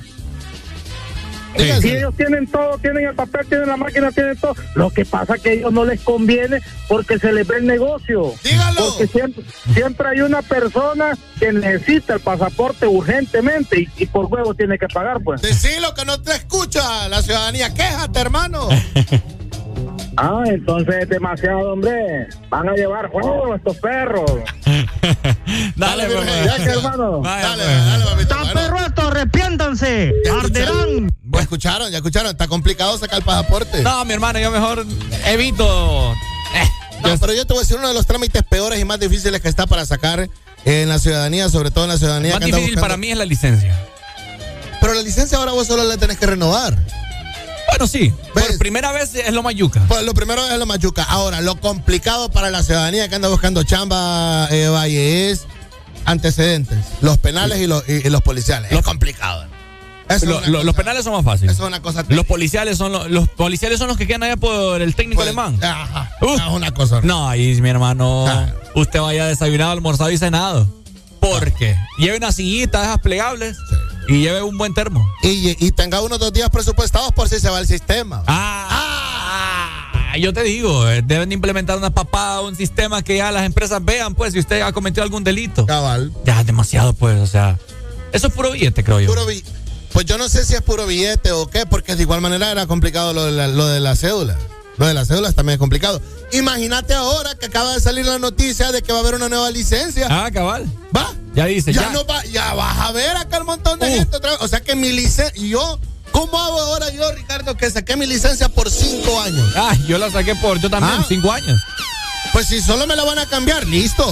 Si 1.81 1.89
ellos 1.91 2.15
tienen 2.15 2.47
todo, 2.47 2.77
tienen 2.77 3.07
el 3.07 3.13
papel, 3.13 3.45
tienen 3.45 3.67
la 3.67 3.75
máquina, 3.75 4.09
tienen 4.11 4.37
todo. 4.37 4.55
Lo 4.73 4.89
que 4.89 5.03
pasa 5.03 5.35
es 5.35 5.41
que 5.41 5.49
a 5.49 5.53
ellos 5.53 5.73
no 5.73 5.83
les 5.83 5.99
conviene 5.99 6.61
porque 6.87 7.19
se 7.19 7.33
les 7.33 7.45
ve 7.45 7.57
el 7.57 7.67
negocio. 7.67 8.33
Porque 8.77 9.07
siempre, 9.07 9.43
siempre 9.73 10.07
hay 10.07 10.21
una 10.21 10.41
persona 10.41 11.17
que 11.39 11.51
necesita 11.51 12.13
el 12.13 12.19
pasaporte 12.21 12.87
urgentemente 12.87 13.81
y, 13.81 13.89
y 13.97 14.05
por 14.05 14.27
huevo 14.27 14.53
tiene 14.55 14.79
que 14.79 14.87
pagar, 14.87 15.21
pues. 15.23 15.41
Decilo 15.41 15.93
que 15.93 16.05
no 16.05 16.21
te 16.21 16.31
escucha 16.31 17.09
la 17.09 17.21
ciudadanía. 17.21 17.73
Quéjate, 17.73 18.19
hermano. 18.21 18.69
Ah, 20.17 20.43
entonces 20.45 20.95
es 21.01 21.09
demasiado, 21.09 21.71
hombre. 21.73 22.27
Van 22.49 22.67
a 22.67 22.73
llevar 22.73 23.07
juego 23.09 23.55
estos 23.55 23.77
perros. 23.77 24.29
Dale, 25.75 26.05
pues, 26.05 26.45
Ya 26.45 26.55
que, 26.57 26.63
hermano. 26.69 27.21
Dale, 27.23 27.63
dale, 27.63 28.05
papito. 28.05 28.35
Bueno, 28.37 28.53
perro 28.53 28.79
esto, 28.85 29.07
arrepiéntanse. 29.07 30.13
ya 30.25 30.31
escucharon. 30.37 31.11
Ya 31.33 31.39
escucharon, 31.41 31.91
ya 31.91 31.97
escucharon. 31.97 32.31
Está 32.31 32.47
complicado 32.47 32.97
sacar 32.97 33.19
el 33.19 33.25
pasaporte. 33.25 33.81
No, 33.83 34.03
mi 34.05 34.13
hermano, 34.13 34.39
yo 34.39 34.51
mejor 34.51 34.85
evito. 35.25 36.13
No, 37.03 37.17
pero 37.19 37.33
yo 37.33 37.47
te 37.47 37.53
voy 37.53 37.61
a 37.61 37.63
decir 37.63 37.77
uno 37.77 37.87
de 37.87 37.93
los 37.95 38.05
trámites 38.05 38.43
peores 38.43 38.79
y 38.79 38.85
más 38.85 38.99
difíciles 38.99 39.41
que 39.41 39.47
está 39.49 39.65
para 39.65 39.85
sacar 39.85 40.29
en 40.65 40.89
la 40.89 40.99
ciudadanía, 40.99 41.49
sobre 41.49 41.71
todo 41.71 41.85
en 41.85 41.89
la 41.91 41.97
ciudadanía 41.97 42.31
Más 42.33 42.39
que 42.41 42.45
difícil 42.47 42.65
buscando- 42.75 42.81
para 42.81 42.97
mí 42.97 43.09
es 43.11 43.17
la 43.17 43.25
licencia. 43.25 43.75
Pero 44.79 44.93
la 44.93 45.01
licencia 45.01 45.37
ahora 45.37 45.51
vos 45.51 45.65
solo 45.67 45.83
la 45.83 45.97
tenés 45.97 46.17
que 46.19 46.25
renovar. 46.27 46.77
Bueno, 47.69 47.87
sí. 47.87 48.13
Por 48.33 48.57
primera 48.57 48.91
vez 48.91 49.15
es 49.15 49.33
lo 49.33 49.43
mayuca. 49.43 49.81
Pues 49.87 50.03
lo 50.03 50.13
primero 50.13 50.45
es 50.47 50.57
lo 50.57 50.65
mayuca. 50.65 51.03
Ahora, 51.03 51.41
lo 51.41 51.59
complicado 51.59 52.29
para 52.31 52.49
la 52.49 52.63
ciudadanía 52.63 53.07
que 53.09 53.15
anda 53.15 53.27
buscando 53.29 53.63
chamba, 53.63 54.47
eh, 54.51 54.67
Valle, 54.67 55.31
es 55.31 55.45
antecedentes. 56.05 56.77
Los 57.01 57.17
penales 57.17 57.59
y 57.59 57.67
los, 57.67 57.83
y, 57.87 58.07
y 58.07 58.09
los 58.09 58.21
policiales. 58.21 58.71
es 58.71 58.81
complicado. 58.83 59.45
Eso 60.09 60.25
Lo- 60.25 60.41
es 60.41 60.47
lo- 60.49 60.63
los 60.63 60.75
penales 60.75 61.05
son 61.05 61.13
más 61.13 61.23
fáciles. 61.23 61.53
Eso 61.53 61.63
es 61.63 61.67
una 61.69 61.81
cosa. 61.81 62.03
Los 62.09 62.25
policiales 62.25 62.77
son 62.77 62.91
los, 62.91 63.09
los 63.09 63.29
policiales 63.29 63.79
son 63.79 63.87
los 63.87 63.95
que 63.97 64.07
quedan 64.07 64.23
allá 64.23 64.35
por 64.35 64.81
el 64.81 64.93
técnico 64.93 65.21
alemán. 65.21 65.57
Ajá. 65.63 66.11
Es 66.21 66.41
una 66.51 66.71
cosa. 66.73 66.99
No, 67.01 67.29
ahí 67.29 67.59
mi 67.61 67.69
hermano, 67.69 68.25
usted 68.75 68.99
vaya 68.99 69.25
desayunado, 69.27 69.71
almorzado 69.71 70.11
y 70.11 70.17
cenado. 70.17 70.67
Porque 71.21 71.77
lleve 71.97 72.17
una 72.17 72.31
sillita 72.31 72.81
esas 72.83 72.97
plegables 72.99 73.55
y 74.07 74.21
lleve 74.21 74.41
un 74.41 74.57
buen 74.57 74.73
termo. 74.73 75.07
Y, 75.23 75.55
y 75.65 75.71
tenga 75.71 76.01
unos 76.01 76.19
dos 76.19 76.33
días 76.33 76.49
presupuestados 76.49 77.11
por 77.11 77.29
si 77.29 77.39
se 77.39 77.49
va 77.49 77.59
el 77.59 77.67
sistema. 77.67 78.23
Ah, 78.27 80.13
yo 80.19 80.33
te 80.33 80.43
digo, 80.43 80.89
eh, 80.89 81.01
deben 81.03 81.29
de 81.29 81.35
implementar 81.35 81.77
una 81.77 81.89
papada, 81.89 82.41
un 82.41 82.55
sistema 82.55 83.01
que 83.01 83.17
ya 83.17 83.31
las 83.31 83.45
empresas 83.45 83.83
vean, 83.83 84.13
pues, 84.15 84.33
si 84.33 84.39
usted 84.39 84.61
ha 84.61 84.71
cometido 84.73 85.03
algún 85.03 85.23
delito. 85.23 85.65
Cabal. 85.65 86.11
Ya 86.25 86.43
demasiado, 86.43 86.93
pues, 86.93 87.19
o 87.19 87.27
sea. 87.27 87.57
Eso 88.11 88.27
es 88.27 88.33
puro 88.33 88.51
billete, 88.51 88.83
creo 88.83 88.99
yo. 88.99 89.07
Puro 89.07 89.25
pues 89.93 90.05
yo 90.05 90.17
no 90.17 90.29
sé 90.29 90.45
si 90.45 90.53
es 90.55 90.61
puro 90.61 90.87
billete 90.87 91.31
o 91.31 91.47
qué, 91.47 91.65
porque 91.65 91.95
de 91.95 92.03
igual 92.03 92.21
manera 92.21 92.49
era 92.51 92.65
complicado 92.65 93.13
lo 93.13 93.25
de 93.25 93.31
la, 93.33 93.47
lo 93.47 93.67
de 93.67 93.79
la 93.81 93.95
cédula. 93.95 94.37
Lo 94.81 94.87
de 94.87 94.95
las 94.95 95.09
cédulas 95.09 95.35
también 95.35 95.57
es 95.57 95.59
complicado. 95.59 96.01
Imagínate 96.31 96.95
ahora 96.95 97.35
que 97.35 97.45
acaba 97.45 97.71
de 97.75 97.79
salir 97.79 98.03
la 98.03 98.17
noticia 98.17 98.71
de 98.71 98.81
que 98.81 98.91
va 98.91 98.97
a 98.97 99.01
haber 99.01 99.13
una 99.13 99.29
nueva 99.29 99.51
licencia. 99.51 100.07
Ah, 100.09 100.31
cabal. 100.33 100.65
Va. 100.97 101.13
Ya 101.35 101.45
dice, 101.45 101.71
ya, 101.71 101.83
ya. 101.83 101.89
no 101.91 102.03
va, 102.03 102.25
ya 102.25 102.55
vas 102.55 102.79
a 102.79 102.91
ver 102.91 103.15
acá 103.15 103.37
el 103.37 103.43
montón 103.43 103.77
de 103.77 103.91
gente 103.91 104.17
otra 104.17 104.31
vez. 104.31 104.39
O 104.41 104.47
sea 104.47 104.61
que 104.61 104.75
mi 104.75 104.91
licencia, 104.91 105.39
yo, 105.39 105.79
¿cómo 106.11 106.35
hago 106.35 106.59
ahora 106.59 106.89
yo, 106.89 107.11
Ricardo, 107.11 107.55
que 107.55 107.69
saqué 107.69 107.95
mi 107.95 108.07
licencia 108.07 108.49
por 108.49 108.71
cinco 108.71 109.21
años? 109.21 109.53
Ah, 109.55 109.77
yo 109.87 109.99
la 109.99 110.09
saqué 110.09 110.33
por, 110.33 110.59
yo 110.59 110.67
también, 110.71 110.95
Ah. 110.99 111.05
cinco 111.07 111.31
años. 111.31 111.61
Pues 112.33 112.47
si 112.47 112.59
solo 112.59 112.87
me 112.87 112.95
la 112.95 113.03
van 113.03 113.19
a 113.19 113.27
cambiar, 113.27 113.67
listo. 113.67 114.03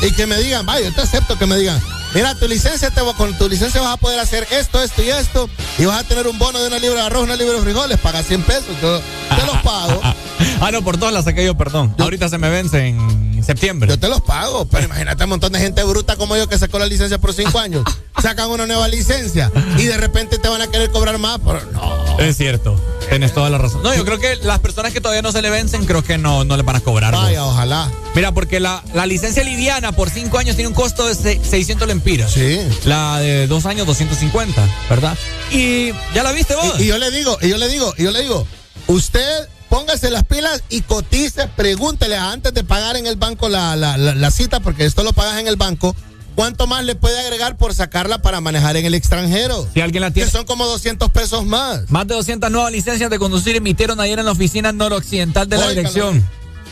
Y 0.00 0.12
que 0.12 0.28
me 0.28 0.36
digan, 0.38 0.64
vaya, 0.64 0.90
yo 0.90 0.94
te 0.94 1.00
acepto 1.00 1.36
que 1.36 1.46
me 1.46 1.56
digan, 1.56 1.82
mira, 2.14 2.34
tu 2.34 2.46
licencia, 2.46 2.90
te, 2.90 3.00
con 3.16 3.36
tu 3.36 3.48
licencia 3.48 3.80
vas 3.80 3.94
a 3.94 3.96
poder 3.96 4.20
hacer 4.20 4.46
esto, 4.50 4.82
esto 4.82 5.02
y 5.02 5.10
esto, 5.10 5.48
y 5.78 5.84
vas 5.84 6.00
a 6.00 6.04
tener 6.04 6.26
un 6.26 6.38
bono 6.38 6.60
de 6.60 6.68
una 6.68 6.78
libra 6.78 7.00
de 7.00 7.06
arroz, 7.06 7.24
una 7.24 7.36
libra 7.36 7.54
de 7.54 7.62
frijoles, 7.62 7.98
paga 7.98 8.22
100 8.22 8.42
pesos, 8.42 8.76
yo 8.80 9.00
te 9.36 9.46
los 9.46 9.56
pago. 9.58 10.00
Ah, 10.60 10.70
no, 10.70 10.82
por 10.82 10.96
todas 10.96 11.12
las 11.12 11.24
saqué 11.24 11.44
yo, 11.44 11.56
perdón. 11.56 11.94
Ahorita 11.98 12.28
se 12.28 12.38
me 12.38 12.48
vence 12.48 12.86
en 12.86 13.42
septiembre. 13.44 13.88
Yo 13.88 13.98
te 13.98 14.08
los 14.08 14.20
pago, 14.20 14.64
pero 14.66 14.84
imagínate 14.84 15.24
un 15.24 15.30
montón 15.30 15.52
de 15.52 15.58
gente 15.58 15.82
bruta 15.84 16.16
como 16.16 16.36
yo 16.36 16.48
que 16.48 16.58
sacó 16.58 16.78
la 16.78 16.86
licencia 16.86 17.18
por 17.18 17.34
cinco 17.34 17.58
años, 17.58 17.84
sacan 18.20 18.50
una 18.50 18.66
nueva 18.66 18.88
licencia 18.88 19.52
y 19.76 19.84
de 19.84 19.96
repente 19.96 20.38
te 20.38 20.48
van 20.48 20.62
a 20.62 20.66
querer 20.66 20.90
cobrar 20.90 21.18
más, 21.18 21.38
pero 21.44 21.60
no. 21.72 22.18
Es 22.18 22.36
cierto, 22.36 22.80
tienes 23.08 23.32
toda 23.32 23.50
la 23.50 23.58
razón. 23.58 23.82
No, 23.82 23.94
yo 23.94 24.04
creo 24.04 24.18
que 24.18 24.36
las 24.36 24.58
personas 24.60 24.92
que 24.92 25.00
todavía 25.00 25.22
no 25.22 25.32
se 25.32 25.42
le 25.42 25.50
vencen, 25.50 25.84
creo 25.86 26.02
que 26.02 26.18
no, 26.18 26.44
no 26.44 26.56
le 26.56 26.62
van 26.62 26.76
a 26.76 26.80
cobrar. 26.80 27.12
Vaya, 27.14 27.42
vos. 27.42 27.52
ojalá. 27.52 27.90
Mira, 28.14 28.32
porque 28.32 28.60
la, 28.60 28.82
la 28.94 29.06
licencia 29.06 29.42
liviana 29.44 29.92
por 29.92 30.10
cinco 30.10 30.38
años 30.38 30.56
tiene 30.56 30.68
un 30.68 30.74
costo 30.74 31.06
de 31.06 31.14
se- 31.14 31.44
600 31.44 31.86
lempiras. 31.88 32.32
Sí. 32.32 32.58
La 32.84 33.18
de 33.20 33.46
dos 33.46 33.66
años, 33.66 33.86
250, 33.86 34.62
¿verdad? 34.90 35.16
Y 35.50 35.92
ya 36.14 36.22
la 36.22 36.32
viste 36.32 36.54
vos. 36.54 36.78
Y, 36.78 36.84
y 36.84 36.86
yo 36.86 36.98
le 36.98 37.10
digo, 37.10 37.36
y 37.40 37.48
yo 37.48 37.58
le 37.58 37.68
digo, 37.68 37.92
y 37.98 38.04
yo 38.04 38.10
le 38.10 38.22
digo, 38.22 38.46
usted 38.86 39.48
póngase 39.68 40.10
las 40.10 40.24
pilas 40.24 40.62
y 40.68 40.82
cotice, 40.82 41.48
pregúntele 41.56 42.16
antes 42.16 42.54
de 42.54 42.62
pagar 42.64 42.96
en 42.96 43.06
el 43.06 43.16
banco 43.16 43.48
la, 43.48 43.74
la, 43.76 43.96
la- 43.96 44.14
la 44.14 44.30
cita, 44.30 44.60
porque 44.60 44.84
esto 44.84 45.02
lo 45.02 45.12
pagas 45.12 45.38
en 45.40 45.48
el 45.48 45.56
banco. 45.56 45.94
¿Cuánto 46.34 46.66
más 46.66 46.84
le 46.84 46.96
puede 46.96 47.18
agregar 47.20 47.56
por 47.56 47.74
sacarla 47.74 48.20
para 48.20 48.40
manejar 48.40 48.76
en 48.76 48.84
el 48.84 48.94
extranjero? 48.94 49.68
Si 49.72 49.80
alguien 49.80 50.02
la 50.02 50.10
tiene. 50.10 50.26
Que 50.26 50.36
son 50.36 50.44
como 50.44 50.66
200 50.66 51.10
pesos 51.10 51.44
más. 51.44 51.88
Más 51.90 52.06
de 52.06 52.14
200 52.14 52.50
nuevas 52.50 52.72
licencias 52.72 53.08
de 53.08 53.18
conducir 53.18 53.54
emitieron 53.54 54.00
ayer 54.00 54.18
en 54.18 54.24
la 54.24 54.32
oficina 54.32 54.72
noroccidental 54.72 55.48
de 55.48 55.58
la 55.58 55.68
dirección. 55.68 56.26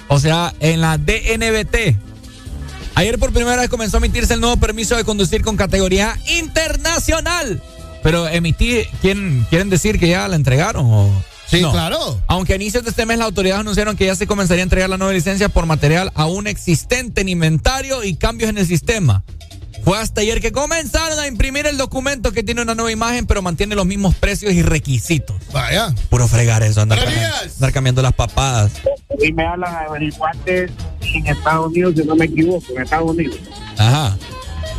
O 0.09 0.19
sea, 0.19 0.53
en 0.61 0.81
la 0.81 0.99
DNBT. 0.99 1.97
Ayer 2.95 3.19
por 3.19 3.33
primera 3.33 3.57
vez 3.57 3.71
comenzó 3.71 3.97
a 3.97 4.01
emitirse 4.01 4.35
el 4.35 4.41
nuevo 4.41 4.57
permiso 4.57 4.97
de 4.97 5.05
conducir 5.05 5.43
con 5.43 5.57
categoría 5.57 6.19
internacional. 6.29 7.63
Pero 8.03 8.29
emitir, 8.29 8.89
¿quieren, 9.01 9.47
quieren 9.49 9.71
decir 9.71 9.99
que 9.99 10.09
ya 10.09 10.27
la 10.29 10.37
entregaron 10.37 10.87
o...? 10.87 11.32
Sí, 11.53 11.61
No. 11.63 11.71
claro. 11.73 12.21
Aunque 12.27 12.55
a 12.55 12.57
inicios 12.57 12.83
de 12.83 12.91
este 12.91 13.07
mes 13.07 13.19
las 13.19 13.27
autoridades 13.27 13.61
anunciaron 13.61 13.97
que 13.97 14.07
ya 14.07 14.17
se 14.17 14.27
comenzaría 14.27 14.63
a 14.63 14.65
entregar 14.65 14.89
la 14.91 14.97
nueva 14.97 15.13
licencia 15.13 15.49
por 15.49 15.67
material 15.67 16.11
aún 16.15 16.47
existente 16.47 17.21
en 17.21 17.29
inventario 17.29 18.03
y 18.05 18.17
cambios 18.17 18.51
en 18.51 18.59
el 18.59 18.67
sistema. 18.67 19.23
Fue 19.85 19.99
hasta 19.99 20.21
ayer 20.21 20.41
que 20.41 20.53
comenzaron 20.53 21.19
a 21.19 21.27
imprimir 21.27 21.67
el 21.67 21.77
documento 21.77 22.31
que 22.31 22.45
tiene 22.45 22.63
una 22.63 22.75
nueva 22.77 22.93
imagen, 22.93 23.27
pero 23.27 23.43
mantiene 23.43 23.75
los 23.75 23.85
mismos 23.85 24.15
precios 24.15 24.53
y 24.53 24.63
requisitos. 24.63 25.37
Vaya. 25.53 25.93
Puro 26.09 26.29
fregar 26.29 26.63
eso, 26.63 26.81
andar, 26.81 27.03
cambiando, 27.03 27.37
andar 27.57 27.73
cambiando 27.73 28.03
las 28.03 28.13
papadas. 28.13 28.71
Y 29.21 29.33
me 29.33 29.45
hablan 29.45 29.75
averiguantes 29.75 30.71
en 31.03 31.27
Estados 31.27 31.67
Unidos, 31.67 31.95
si 31.97 32.05
no 32.05 32.15
me 32.15 32.27
equivoco, 32.27 32.65
en 32.77 32.83
Estados 32.83 33.11
Unidos. 33.11 33.37
Ajá. 33.77 34.17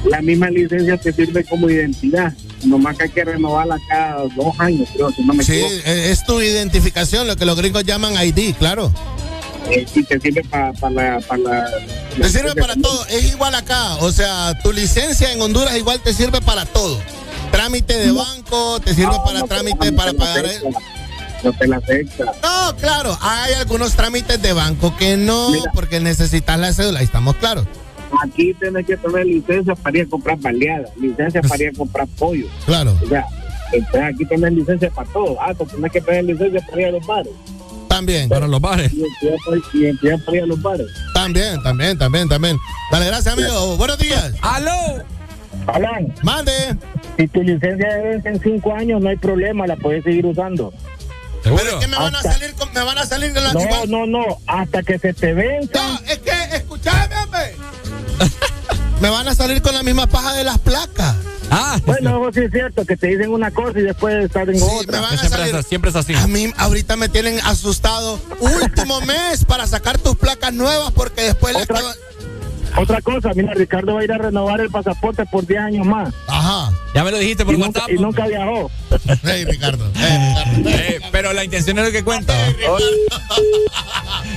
La 0.05 0.21
misma 0.21 0.49
licencia 0.49 0.97
te 0.97 1.13
sirve 1.13 1.43
como 1.45 1.69
identidad, 1.69 2.33
nomás 2.65 2.97
que 2.97 3.03
hay 3.03 3.09
que 3.09 3.23
renovarla 3.23 3.77
cada 3.87 4.23
dos 4.35 4.53
años, 4.59 4.89
creo, 4.93 5.11
si 5.11 5.23
no 5.23 5.33
me 5.33 5.43
Sí, 5.43 5.53
equivoco. 5.53 5.73
eh, 5.85 6.11
es 6.11 6.25
tu 6.25 6.41
identificación, 6.41 7.25
lo 7.27 7.35
que 7.37 7.45
los 7.45 7.55
gringos 7.55 7.85
llaman 7.85 8.13
ID, 8.21 8.53
claro. 8.55 8.91
Eh, 9.71 9.85
y 9.95 10.03
te 10.03 10.19
sirve 10.19 10.43
para 10.43 10.73
la, 10.89 11.19
pa 11.21 11.37
la... 11.37 11.65
Te 12.19 12.29
sirve 12.29 12.53
para 12.53 12.75
todo, 12.75 13.05
es 13.07 13.31
igual 13.31 13.55
acá. 13.55 13.95
O 14.01 14.11
sea, 14.11 14.59
tu 14.61 14.73
licencia 14.73 15.31
en 15.31 15.41
Honduras 15.41 15.75
igual 15.77 16.01
te 16.01 16.13
sirve 16.13 16.41
para 16.41 16.65
todo. 16.65 16.99
Trámite 17.49 17.97
de 17.97 18.11
banco, 18.11 18.81
te 18.81 18.93
sirve 18.93 19.15
para 19.25 19.43
trámite 19.43 19.93
para 19.93 20.11
pagar. 20.13 20.45
No 21.43 21.53
te 21.53 21.67
la 21.67 21.77
acepta. 21.77 22.25
No, 22.43 22.75
claro, 22.75 23.17
hay 23.21 23.53
algunos 23.53 23.93
trámites 23.93 24.41
de 24.41 24.51
banco 24.53 24.95
que 24.97 25.15
no, 25.17 25.49
Mira. 25.51 25.71
porque 25.73 25.99
necesitas 26.01 26.59
la 26.59 26.73
cédula, 26.73 26.99
ahí 26.99 27.05
estamos 27.05 27.35
claros. 27.37 27.65
Aquí 28.21 28.53
tienes 28.53 28.85
que 28.85 28.97
tener 28.97 29.25
licencia 29.25 29.75
para 29.75 29.97
ir 29.97 30.05
a 30.05 30.09
comprar 30.09 30.37
baleadas, 30.39 30.89
licencia 30.97 31.41
para 31.41 31.63
ir 31.63 31.69
a 31.69 31.77
comprar 31.77 32.07
pollo. 32.19 32.47
Claro. 32.65 32.97
O 33.03 33.07
sea, 33.07 33.25
entonces 33.71 34.01
aquí 34.13 34.25
tienes 34.25 34.53
licencia 34.53 34.89
para 34.91 35.09
todo. 35.11 35.37
Ah, 35.41 35.53
tú 35.53 35.65
tienes 35.65 35.91
que 35.91 36.01
tener 36.01 36.25
licencia 36.25 36.61
para 36.69 36.81
ir 36.81 36.87
a 36.87 36.91
los 36.91 37.05
bares. 37.05 37.33
También. 37.87 38.29
Para 38.29 38.47
los 38.47 38.59
bares. 38.61 38.91
Para, 39.45 39.57
identidad 39.73 40.19
para 40.25 40.37
ir 40.37 40.43
a 40.43 40.45
los 40.47 40.61
bares. 40.61 40.87
También, 41.13 41.61
también, 41.63 41.97
también, 41.97 42.27
también. 42.29 42.57
Dale, 42.91 43.05
gracias, 43.07 43.33
amigo. 43.33 43.77
Buenos 43.77 43.97
días. 43.97 44.33
¡Aló! 44.41 45.03
Alan, 45.67 46.13
Mande. 46.23 46.51
si 47.17 47.27
tu 47.27 47.41
licencia 47.41 47.87
vence 48.03 48.27
en 48.27 48.41
cinco 48.41 48.73
años, 48.73 49.01
no 49.01 49.09
hay 49.09 49.17
problema, 49.17 49.65
la 49.67 49.75
puedes 49.75 50.03
seguir 50.03 50.25
usando. 50.25 50.73
Pero 51.43 51.57
es 51.57 51.73
que 51.75 51.87
me 51.87 51.97
van 51.97 52.15
a 52.15 52.21
salir 52.21 52.53
con, 52.53 52.71
me 52.73 52.83
van 52.83 52.97
a 52.97 53.05
salir 53.05 53.33
de 53.33 53.41
la 53.41 53.53
No, 53.53 53.61
igual- 53.61 53.89
no, 53.89 54.05
no, 54.05 54.25
hasta 54.47 54.81
que 54.81 54.97
se 54.97 55.13
te 55.13 55.33
venza. 55.33 55.81
No, 55.81 55.99
es 56.07 56.19
que, 56.19 56.31
escúchame, 56.55 57.15
hombre. 57.23 57.55
me 59.01 59.09
van 59.09 59.27
a 59.27 59.35
salir 59.35 59.61
con 59.61 59.73
la 59.73 59.83
misma 59.83 60.07
paja 60.07 60.33
de 60.33 60.43
las 60.43 60.57
placas. 60.59 61.15
Ah, 61.51 61.79
Bueno, 61.85 62.21
eso 62.29 62.31
sí 62.33 62.45
es 62.45 62.51
cierto, 62.51 62.83
que 62.85 62.97
te 62.97 63.07
dicen 63.07 63.29
una 63.31 63.51
cosa 63.51 63.77
y 63.77 63.83
después 63.83 64.25
están 64.25 64.49
en 64.49 64.57
Sí, 64.59 64.65
otra. 64.79 64.93
me 65.01 65.05
van 65.05 65.13
a 65.13 65.17
siempre, 65.19 65.39
salir. 65.39 65.55
es, 65.55 65.67
siempre 65.67 65.89
es 65.91 65.95
así. 65.95 66.15
A 66.15 66.25
mí 66.25 66.51
ahorita 66.57 66.95
me 66.95 67.09
tienen 67.09 67.39
asustado. 67.45 68.19
Último 68.39 69.01
mes 69.05 69.45
para 69.45 69.67
sacar 69.67 69.97
tus 69.99 70.15
placas 70.15 70.53
nuevas 70.53 70.91
porque 70.93 71.21
después 71.23 71.53
le 71.55 71.61
Otra- 71.63 71.77
acaban- 71.79 71.95
Otra 72.75 73.01
cosa, 73.01 73.29
mira, 73.35 73.53
Ricardo 73.53 73.93
va 73.93 74.01
a 74.01 74.03
ir 74.03 74.11
a 74.11 74.17
renovar 74.17 74.61
el 74.61 74.71
pasaporte 74.71 75.25
por 75.27 75.45
10 75.45 75.59
años 75.59 75.85
más. 75.85 76.11
Ajá. 76.27 76.71
Ya 76.95 77.03
me 77.03 77.11
lo 77.11 77.19
dijiste 77.19 77.45
por 77.45 77.53
Y 77.53 77.57
nunca, 77.57 77.83
y 77.87 77.93
nunca 77.95 78.25
viajó. 78.25 78.71
Hey, 79.23 79.45
Ricardo. 79.45 79.91
Hey, 79.93 80.33
Ricardo. 80.55 80.69
Eh, 80.71 80.99
pero 81.11 81.33
la 81.33 81.43
intención 81.43 81.77
es 81.77 81.85
lo 81.85 81.91
que 81.91 82.03
cuenta. 82.03 82.33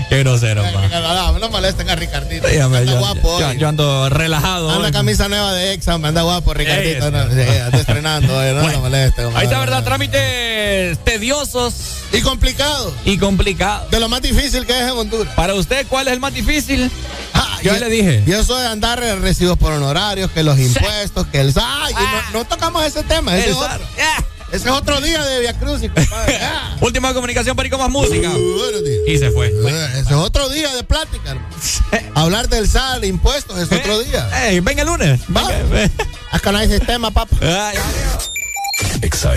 Qué 0.08 0.18
grosero, 0.20 0.62
pa. 0.62 1.32
No, 1.38 1.48
molesten 1.50 1.90
a 1.90 1.96
Ricardito. 1.96 2.46
Hombre, 2.46 2.60
anda 2.62 2.82
yo, 2.92 2.98
guapo 2.98 3.40
yo- 3.56 3.68
ando 3.68 4.08
relajado. 4.08 4.70
Anda 4.70 4.86
hoy. 4.86 4.92
camisa 4.92 5.28
nueva 5.28 5.52
de 5.52 5.72
Exxon, 5.72 6.04
anda 6.04 6.22
guapo, 6.22 6.54
Ricardito. 6.54 7.10
No, 7.10 7.24
sí, 7.24 7.40
anda 7.64 7.78
estrenando, 7.80 8.28
no, 8.28 8.60
Bueno, 8.62 8.72
no 8.72 8.80
molesten. 8.80 9.36
Ahí 9.36 9.44
está, 9.46 9.58
¿verdad? 9.58 9.82
Trámites 9.84 10.98
tediosos 11.04 11.74
Y 12.12 12.20
complicado. 12.20 12.92
y 13.04 13.18
complicados. 13.18 13.90
De 13.90 13.98
lo 14.00 14.08
más 14.08 14.22
difícil 14.22 14.64
que 14.64 14.72
es 14.74 14.82
en 14.82 14.90
Honduras. 14.90 15.34
Para 15.34 15.54
usted, 15.54 15.86
¿cuál 15.88 16.06
es 16.08 16.14
el 16.14 16.20
más 16.20 16.32
difícil? 16.32 16.90
Ah, 17.34 17.58
Yo 17.62 17.74
y- 17.76 17.80
le 17.80 17.88
dije. 17.88 18.22
Y 18.26 18.32
eso 18.32 18.56
de 18.56 18.66
andar 18.68 19.02
en 19.02 19.20
recibos 19.22 19.58
por 19.58 19.72
honorarios, 19.72 20.30
que 20.30 20.42
los 20.44 20.58
impuestos, 20.58 21.26
que 21.26 21.40
el 21.40 21.48
y 21.50 21.52
Ah. 21.56 22.24
no, 22.32 22.38
no 22.40 22.44
tocamos 22.44 22.84
ese 22.84 23.02
tema. 23.02 23.36
Ese, 23.36 23.46
El 23.46 23.50
es 23.52 23.56
otro, 23.56 23.68
SAR. 23.96 24.24
Ese 24.52 24.68
es 24.68 24.74
otro 24.74 25.00
día 25.00 25.24
de 25.24 25.40
Via 25.40 25.52
Cruz, 25.58 25.80
compadre. 25.82 26.38
Ah. 26.46 26.76
Última 26.80 27.12
comunicación 27.14 27.56
para 27.56 27.66
ir 27.66 27.72
con 27.72 27.80
más 27.80 27.90
música. 27.90 28.30
Uh, 28.30 28.58
buenos 28.58 28.84
días. 28.84 29.00
Y 29.06 29.18
se 29.18 29.30
fue. 29.30 29.48
Eh, 29.48 29.88
Ese 29.92 30.00
es 30.00 30.12
otro 30.12 30.48
día 30.48 30.72
de 30.74 30.82
plática, 30.84 31.30
hermano. 31.30 31.48
Hablar 32.14 32.48
del 32.48 32.68
SAR, 32.68 33.04
impuestos, 33.04 33.58
es 33.58 33.72
otro 33.72 33.98
día. 34.00 34.28
Ey, 34.48 34.60
venga 34.60 34.82
el 34.82 34.88
lunes. 34.88 35.20
Va. 35.34 35.48
Venga, 35.48 35.64
ve. 35.70 35.90
Acá 36.30 36.52
no 36.52 36.58
hay 36.58 36.68
sistema, 36.68 37.10
papá. 37.10 37.36
Ah, 37.42 37.72
ya. 37.74 38.98
Exa 39.02 39.32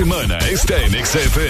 semana 0.00 0.38
está 0.48 0.80
en 0.82 0.92
XFM. 1.04 1.49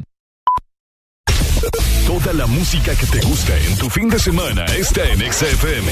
música 2.51 2.93
que 2.95 3.05
te 3.07 3.21
gusta 3.21 3.57
en 3.57 3.77
tu 3.77 3.89
fin 3.89 4.09
de 4.09 4.19
semana 4.19 4.65
está 4.65 5.03
en 5.05 5.19
XFM. 5.31 5.91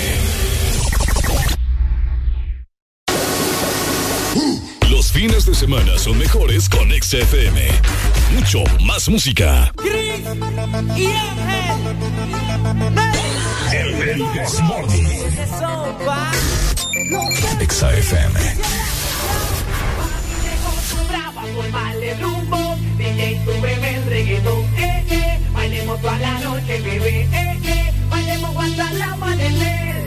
Mm. 4.35 4.91
Los 4.91 5.11
fines 5.11 5.45
de 5.45 5.55
semana 5.55 5.97
son 5.97 6.17
mejores 6.17 6.67
con 6.67 6.89
XFM. 6.91 7.67
Mucho 8.35 8.63
más 8.85 9.07
música. 9.07 9.71
Chris 9.77 10.19
y 10.97 11.07
Ángel. 11.07 11.89
El 13.71 13.93
XFM. 17.69 18.39
El 25.09 25.18
bailemos 25.80 26.01
toda 26.01 26.17
la 26.17 26.40
noche, 26.40 26.82
bebé, 26.82 27.22
eh, 27.32 27.59
eh, 27.64 27.93
bailemos 28.09 28.53
guantanamo, 28.53 29.25
adelé. 29.25 29.98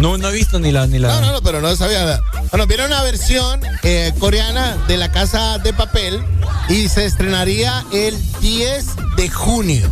No, 0.00 0.18
no, 0.18 0.28
he 0.28 0.32
visto 0.32 0.58
ni 0.58 0.72
la. 0.72 0.86
Ni 0.86 0.98
la... 0.98 1.08
No, 1.08 1.20
no, 1.20 1.32
no, 1.32 1.42
pero 1.42 1.60
no 1.60 1.74
sabía. 1.76 2.20
Bueno, 2.50 2.66
viene 2.66 2.86
una 2.86 3.02
versión 3.02 3.60
eh, 3.82 4.12
coreana 4.18 4.76
de 4.88 4.96
la 4.96 5.10
casa 5.10 5.58
de 5.58 5.72
papel 5.72 6.22
y 6.68 6.88
se 6.88 7.04
estrenaría 7.04 7.84
el 7.92 8.16
10 8.40 8.86
de 9.16 9.28
junio. 9.28 9.90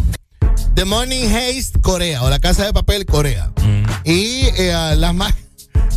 The 0.74 0.84
Money 0.84 1.24
Heist 1.24 1.76
Corea 1.80 2.22
o 2.22 2.30
la 2.30 2.38
casa 2.38 2.64
de 2.64 2.72
papel 2.72 3.04
Corea. 3.04 3.50
Y 4.04 4.46
eh, 4.56 4.94
las 4.96 5.14
más. 5.14 5.34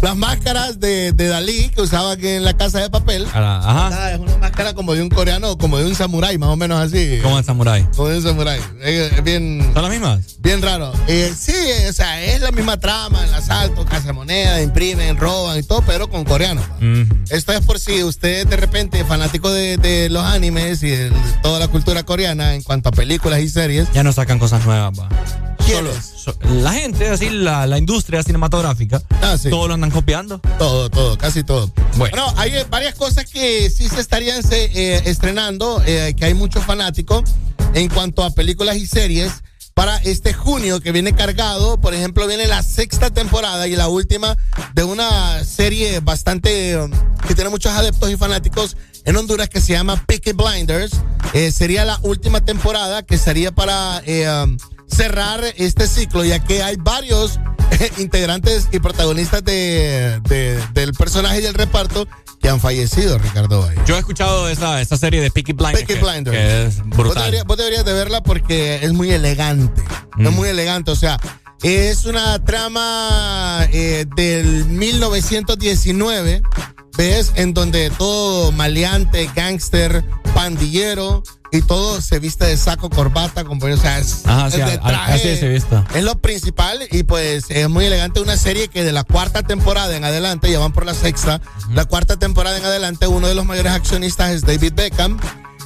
Las 0.02 0.16
máscaras 0.16 0.80
de, 0.80 1.12
de, 1.12 1.28
Dalí 1.28 1.70
que 1.70 1.82
usaban 1.82 2.24
en 2.26 2.44
la 2.44 2.56
casa 2.56 2.80
de 2.80 2.90
papel. 2.90 3.26
Ajá. 3.28 3.90
Ah, 3.92 4.12
es 4.12 4.20
una 4.20 4.36
máscara 4.38 4.74
como 4.74 4.96
de 4.96 5.02
un 5.04 5.10
coreano, 5.10 5.58
como 5.58 5.78
de 5.78 5.86
un 5.86 5.94
samurái, 5.94 6.40
más 6.40 6.50
o 6.50 6.56
menos 6.56 6.80
así. 6.80 7.20
Como 7.22 7.38
el 7.38 7.46
samurái. 7.46 7.84
Como 7.96 8.10
de 8.10 8.18
un 8.18 8.24
samurái. 8.24 8.60
Es 8.82 9.24
bien. 9.24 9.70
¿Son 9.74 9.84
las 9.84 9.92
mismas? 9.92 10.38
Bien 10.40 10.62
raro. 10.62 10.92
Eh, 11.08 11.32
sí, 11.38 11.54
o 11.88 11.94
sea, 11.94 12.24
es 12.24 12.42
la 12.42 12.52
misma 12.52 12.78
trama, 12.78 13.24
el 13.24 13.34
asalto, 13.34 13.86
casa 13.86 14.12
moneda, 14.12 14.62
imprimen, 14.62 15.18
roban 15.18 15.60
y 15.60 15.64
todo, 15.64 15.84
pero 15.86 16.10
con 16.10 16.24
coreano. 16.24 16.62
Esto 17.30 17.54
es 17.54 17.62
por 17.62 17.80
si 17.80 18.04
usted 18.04 18.48
de 18.48 18.58
repente, 18.58 19.06
fanático 19.06 19.52
de, 19.52 19.78
de 19.78 20.10
los 20.10 20.26
animes 20.26 20.82
y 20.82 20.90
de 20.90 21.12
toda 21.44 21.60
la 21.60 21.68
cultura 21.68 22.04
coreana 22.04 22.56
en 22.56 22.64
cuanto 22.64 22.90
a 22.90 22.92
películas 22.92 23.40
y 23.42 23.50
series. 23.50 23.88
Ya 23.94 24.04
no 24.04 24.12
sacan 24.14 24.40
cosas 24.40 24.66
nuevas, 24.66 25.00
va. 25.00 25.10
Solo, 25.68 25.92
so, 25.94 26.36
la 26.62 26.74
gente, 26.74 27.08
así, 27.08 27.30
la, 27.30 27.66
la 27.66 27.78
industria 27.78 28.24
cinematográfica, 28.24 29.02
ah, 29.22 29.38
sí. 29.38 29.50
todo 29.50 29.68
lo 29.68 29.76
andan 29.76 29.91
copiando. 29.92 30.40
Todo, 30.58 30.90
todo, 30.90 31.18
casi 31.18 31.44
todo. 31.44 31.72
Bueno, 31.98 32.18
bueno 32.18 32.34
hay 32.38 32.54
varias 32.70 32.96
cosas 32.96 33.26
que 33.26 33.70
sí 33.70 33.88
se 33.90 34.00
estarían 34.00 34.42
eh, 34.52 35.02
estrenando, 35.06 35.82
eh, 35.86 36.16
que 36.18 36.26
hay 36.26 36.34
muchos 36.34 36.66
fanáticos 36.66 37.24
en 37.74 37.90
cuanto 37.90 38.24
a 38.24 38.32
películas 38.32 38.78
y 38.78 38.88
series. 38.88 39.32
Para 39.74 39.96
este 39.98 40.34
junio 40.34 40.82
que 40.82 40.92
viene 40.92 41.16
cargado, 41.16 41.80
por 41.80 41.94
ejemplo, 41.94 42.28
viene 42.28 42.46
la 42.46 42.62
sexta 42.62 43.10
temporada 43.10 43.68
y 43.68 43.76
la 43.76 43.88
última 43.88 44.38
de 44.74 44.84
una 44.84 45.44
serie 45.46 46.02
bastante 46.02 46.78
que 47.26 47.36
tiene 47.36 47.50
muchos 47.50 47.72
adeptos 47.72 48.12
y 48.12 48.18
fanáticos 48.18 48.76
en 49.06 49.16
Honduras 49.16 49.50
que 49.50 49.62
se 49.62 49.74
llama 49.74 50.04
Peaky 50.06 50.34
Blinders. 50.34 50.92
Eh, 51.34 51.52
sería 51.52 51.86
la 51.86 52.00
última 52.04 52.44
temporada 52.44 53.04
que 53.04 53.18
sería 53.18 53.52
para 53.52 54.02
eh, 54.06 54.30
um, 54.30 54.58
cerrar 54.92 55.44
este 55.58 55.88
ciclo, 55.88 56.24
ya 56.24 56.44
que 56.44 56.64
hay 56.64 56.76
varios 56.78 57.40
integrantes 57.98 58.68
y 58.72 58.80
protagonistas 58.80 59.44
de, 59.44 60.20
de, 60.28 60.60
del 60.74 60.94
personaje 60.94 61.40
y 61.40 61.42
del 61.42 61.54
reparto 61.54 62.08
que 62.42 62.50
han 62.50 62.60
fallecido, 62.60 63.18
Ricardo. 63.20 63.70
Yo 63.86 63.96
he 63.96 64.00
escuchado 64.00 64.50
esa, 64.50 64.82
esa 64.82 64.98
serie 64.98 65.22
de 65.22 65.30
Peaky 65.30 65.54
Blinders. 65.54 65.86
Peaky 65.86 65.94
que, 65.94 66.06
Blinders. 66.06 66.38
Que 66.38 66.66
es 66.66 66.78
brutal. 66.90 67.06
Vos 67.06 67.16
deberías, 67.16 67.46
vos 67.46 67.58
deberías, 67.58 67.86
de 67.86 67.94
verla 67.94 68.24
porque 68.24 68.80
es 68.84 68.94
muy 68.94 69.12
elegante. 69.12 69.82
Mm. 70.18 70.28
Es 70.28 70.34
muy 70.34 70.50
elegante, 70.50 70.92
o 70.92 70.96
sea, 70.96 71.18
es 71.62 72.06
una 72.06 72.44
trama 72.44 73.68
eh, 73.72 74.06
del 74.16 74.66
1919. 74.66 76.42
¿Ves? 76.98 77.32
En 77.36 77.54
donde 77.54 77.90
todo 77.92 78.52
maleante, 78.52 79.30
gángster, 79.36 80.04
pandillero 80.34 81.24
y 81.52 81.62
todo 81.62 82.02
se 82.02 82.20
viste 82.20 82.46
de 82.46 82.56
saco, 82.56 82.90
corbata, 82.90 83.44
como, 83.44 83.66
o 83.66 83.78
sea, 83.78 84.00
es, 84.00 84.26
Ajá, 84.26 84.48
es 84.48 84.54
sí, 84.54 84.62
de 84.62 84.78
traje. 84.78 85.14
Así 85.14 85.36
se 85.38 85.50
vista. 85.50 85.86
Es 85.94 86.04
lo 86.04 86.16
principal 86.20 86.80
y 86.92 87.04
pues 87.04 87.46
es 87.50 87.70
muy 87.70 87.86
elegante 87.86 88.22
una 88.22 88.38
serie 88.38 88.70
que 88.70 88.84
de 88.84 88.92
la 88.92 89.04
cuarta 89.04 89.44
temporada 89.44 89.96
en 89.96 90.04
adelante, 90.06 90.50
ya 90.50 90.60
van 90.60 90.72
por 90.72 90.86
la 90.86 90.94
sexta, 90.94 91.42
uh 91.44 91.62
-huh. 91.62 91.74
la 91.76 91.86
cuarta 91.86 92.18
temporada 92.18 92.58
en 92.58 92.66
adelante, 92.66 93.08
uno 93.08 93.28
de 93.28 93.36
los 93.36 93.46
mayores 93.46 93.74
accionistas 93.74 94.32
es 94.32 94.42
David 94.44 94.74
Beckham. 94.76 95.20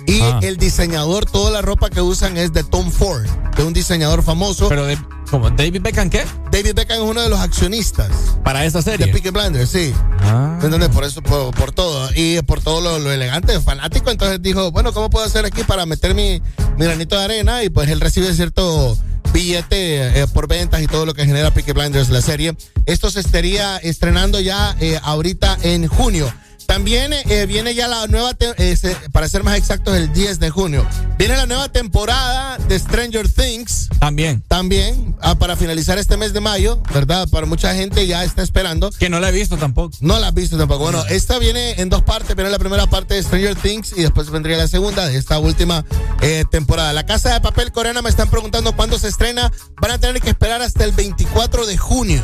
Y 0.08 0.22
ah. 0.22 0.40
el 0.44 0.58
diseñador, 0.58 1.26
toda 1.26 1.52
la 1.52 1.62
ropa 1.62 1.90
que 1.90 2.02
usan 2.02 2.38
es 2.38 2.54
de 2.54 2.64
Tom 2.64 2.92
Ford, 2.92 3.26
de 3.58 3.64
un 3.64 3.74
diseñador 3.74 4.24
famoso. 4.24 4.70
Pero 4.70 4.86
de, 4.86 4.98
¿cómo? 5.32 5.50
¿David 5.50 5.82
Beckham 5.82 6.10
qué? 6.10 6.26
David 6.52 6.76
Beckham 6.76 7.04
es 7.04 7.10
uno 7.10 7.22
de 7.22 7.30
los 7.30 7.40
accionistas. 7.40 8.10
Para 8.44 8.66
esa 8.66 8.82
serie. 8.82 9.08
De 9.08 9.12
Peaky 9.12 9.32
Blinders, 9.32 9.70
sí. 9.70 9.94
Ah. 10.22 10.60
¿Entendés? 10.62 10.90
Por 10.90 11.04
eso, 11.04 11.22
por, 11.22 11.54
por, 11.56 11.72
todo. 11.72 12.10
Y 12.16 12.42
por 12.44 12.62
todo 12.62 12.82
lo, 12.82 13.00
lo, 13.00 13.12
elegante, 13.12 13.60
fanático. 13.60 14.12
Entonces 14.12 14.42
dijo, 14.42 14.72
bueno, 14.72 14.94
¿cómo 14.94 15.10
puedo 15.10 15.26
hacer 15.26 15.46
aquí 15.46 15.64
para 15.64 15.86
meter 15.86 16.14
mi, 16.14 16.42
mi 16.78 16.86
granito 16.86 17.18
de 17.18 17.24
arena? 17.24 17.64
Y 17.64 17.70
pues 17.70 17.90
él 17.90 18.00
recibe 18.00 18.34
cierto 18.34 18.98
billete 19.36 20.22
eh, 20.22 20.28
por 20.28 20.48
ventas 20.48 20.82
y 20.82 20.88
todo 20.88 21.06
lo 21.06 21.14
que 21.14 21.26
genera 21.26 21.52
Peaky 21.52 21.74
Blinders, 21.74 22.10
la 22.10 22.22
serie. 22.22 22.56
Esto 22.86 23.12
se 23.12 23.20
estaría 23.20 23.78
estrenando 23.78 24.40
ya 24.40 24.76
eh, 24.80 25.00
ahorita 25.04 25.58
en 25.64 25.88
junio. 25.88 26.32
También 26.66 27.14
eh, 27.14 27.46
viene 27.46 27.76
ya 27.76 27.88
la 27.88 28.08
nueva, 28.08 28.32
eh, 28.40 28.78
para 29.12 29.28
ser 29.30 29.44
más 29.44 29.58
exactos, 29.58 29.96
el 29.96 30.12
10 30.14 30.40
de 30.40 30.50
junio. 30.50 30.86
Viene 31.18 31.38
la 31.38 31.46
nueva 31.46 31.70
temporada 31.70 32.58
de 32.58 32.78
Stranger 32.78 33.30
Things. 33.30 33.90
También. 34.00 34.44
También, 34.48 35.16
ah, 35.22 35.36
para 35.36 35.56
finalizar 35.56 35.98
este 35.98 36.18
mes 36.18 36.34
de 36.34 36.42
mayo, 36.42 36.82
¿verdad? 36.94 37.28
Para 37.30 37.46
mucha 37.46 37.74
gente 37.74 38.08
ya 38.08 38.24
está 38.24 38.42
esperando. 38.42 38.90
Que 38.92 39.10
no 39.10 39.20
la 39.20 39.30
he 39.30 39.32
visto 39.32 39.58
tampoco. 39.58 39.96
No 40.02 40.20
la 40.20 40.28
has 40.28 40.34
visto 40.34 40.58
tampoco. 40.58 40.84
Bueno, 40.84 41.04
esta 41.10 41.40
viene 41.40 41.82
en 41.82 41.90
dos 41.90 42.02
partes. 42.02 42.36
Viene 42.36 42.50
la 42.50 42.60
primera 42.60 42.88
parte 42.88 43.14
de 43.14 43.24
Stranger 43.24 43.56
Things 43.56 43.94
y 43.96 44.02
después 44.02 44.30
vendría 44.30 44.58
la 44.58 44.68
segunda 44.68 45.08
de 45.08 45.18
esta 45.18 45.40
última 45.40 45.86
eh, 46.22 46.46
temporada. 46.50 46.94
La 46.94 47.06
Casa 47.06 47.34
de 47.34 47.42
Papel 47.42 47.72
Coreana 47.72 48.02
me 48.02 48.10
están 48.10 48.30
preguntando 48.30 48.76
cuándo 48.76 48.98
se 49.00 49.08
estrena. 49.08 49.52
Van 49.82 49.92
a 49.92 50.00
tener 50.00 50.22
que 50.22 50.30
esperar 50.30 50.62
hasta 50.62 50.84
el 50.84 50.92
24 50.92 51.66
de 51.66 51.78
junio. 51.78 52.22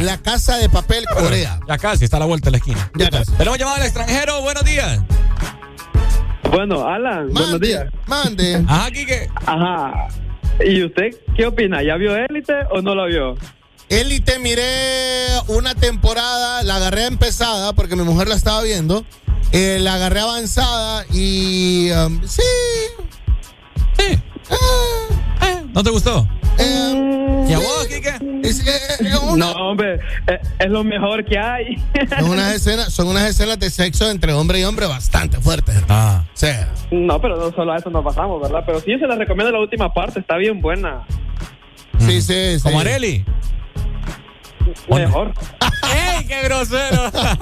La 0.00 0.18
Casa 0.18 0.56
de 0.58 0.68
Papel 0.68 1.04
Corea. 1.06 1.60
Ya 1.68 1.78
casi, 1.78 2.04
está 2.04 2.16
a 2.16 2.20
la 2.20 2.26
vuelta 2.26 2.46
de 2.46 2.52
la 2.52 2.56
esquina. 2.58 2.90
Ya 2.96 3.10
casi. 3.10 3.32
Tenemos 3.32 3.58
llamado 3.58 3.76
al 3.76 3.84
extranjero. 3.84 4.42
Buenos 4.42 4.64
días. 4.64 5.00
Bueno, 6.50 6.86
Alan, 6.86 7.26
mande, 7.26 7.40
buenos 7.40 7.60
días. 7.60 7.86
Mande. 8.06 8.64
Ajá, 8.68 8.90
Kike. 8.90 9.30
Ajá. 9.46 10.08
¿Y 10.64 10.84
usted 10.84 11.16
qué 11.36 11.46
opina? 11.46 11.82
¿Ya 11.82 11.96
vio 11.96 12.14
Élite 12.16 12.54
o 12.70 12.80
no 12.80 12.94
la 12.94 13.06
vio? 13.06 13.36
Élite 13.88 14.38
miré 14.38 15.26
una 15.48 15.74
temporada, 15.74 16.62
la 16.62 16.76
agarré 16.76 17.06
empezada 17.06 17.72
porque 17.72 17.96
mi 17.96 18.02
mujer 18.02 18.28
la 18.28 18.34
estaba 18.34 18.62
viendo. 18.62 19.04
Eh, 19.52 19.78
la 19.80 19.94
agarré 19.94 20.20
avanzada 20.20 21.04
y 21.12 21.90
um, 21.92 22.20
sí. 22.26 22.42
Sí. 23.98 24.18
Eh, 24.50 25.64
¿No 25.72 25.82
te 25.82 25.90
gustó? 25.90 26.26
Eh, 26.58 27.46
¿Y 27.48 27.52
a 27.52 27.58
vos, 27.58 27.86
Kike? 27.88 28.14
Es, 28.42 28.66
eh, 28.66 29.16
una, 29.22 29.46
no, 29.46 29.70
hombre, 29.70 29.98
es 30.58 30.70
lo 30.70 30.84
mejor 30.84 31.24
que 31.24 31.38
hay. 31.38 31.82
Son 32.18 32.30
unas, 32.30 32.54
escenas, 32.54 32.92
son 32.92 33.08
unas 33.08 33.28
escenas 33.28 33.58
de 33.58 33.70
sexo 33.70 34.10
entre 34.10 34.32
hombre 34.32 34.60
y 34.60 34.64
hombre 34.64 34.86
bastante 34.86 35.40
fuertes. 35.40 35.82
Ah. 35.88 36.24
Sí. 36.34 36.48
No, 36.90 37.20
pero 37.20 37.36
no 37.36 37.50
solo 37.52 37.72
a 37.72 37.76
eso 37.76 37.90
nos 37.90 38.04
pasamos, 38.04 38.40
¿verdad? 38.42 38.62
Pero 38.66 38.80
sí 38.80 38.98
se 38.98 39.06
les 39.06 39.18
recomiendo 39.18 39.52
la 39.52 39.60
última 39.60 39.92
parte, 39.92 40.20
está 40.20 40.36
bien 40.36 40.60
buena. 40.60 41.04
Sí, 41.98 42.20
sí, 42.20 42.58
sí. 42.58 42.62
¿Como 42.62 42.80
Areli? 42.80 43.24
Mejor. 44.88 45.32
¡Ey, 45.94 46.26
qué 46.26 46.42
grosero! 46.42 47.10
bueno, 47.12 47.32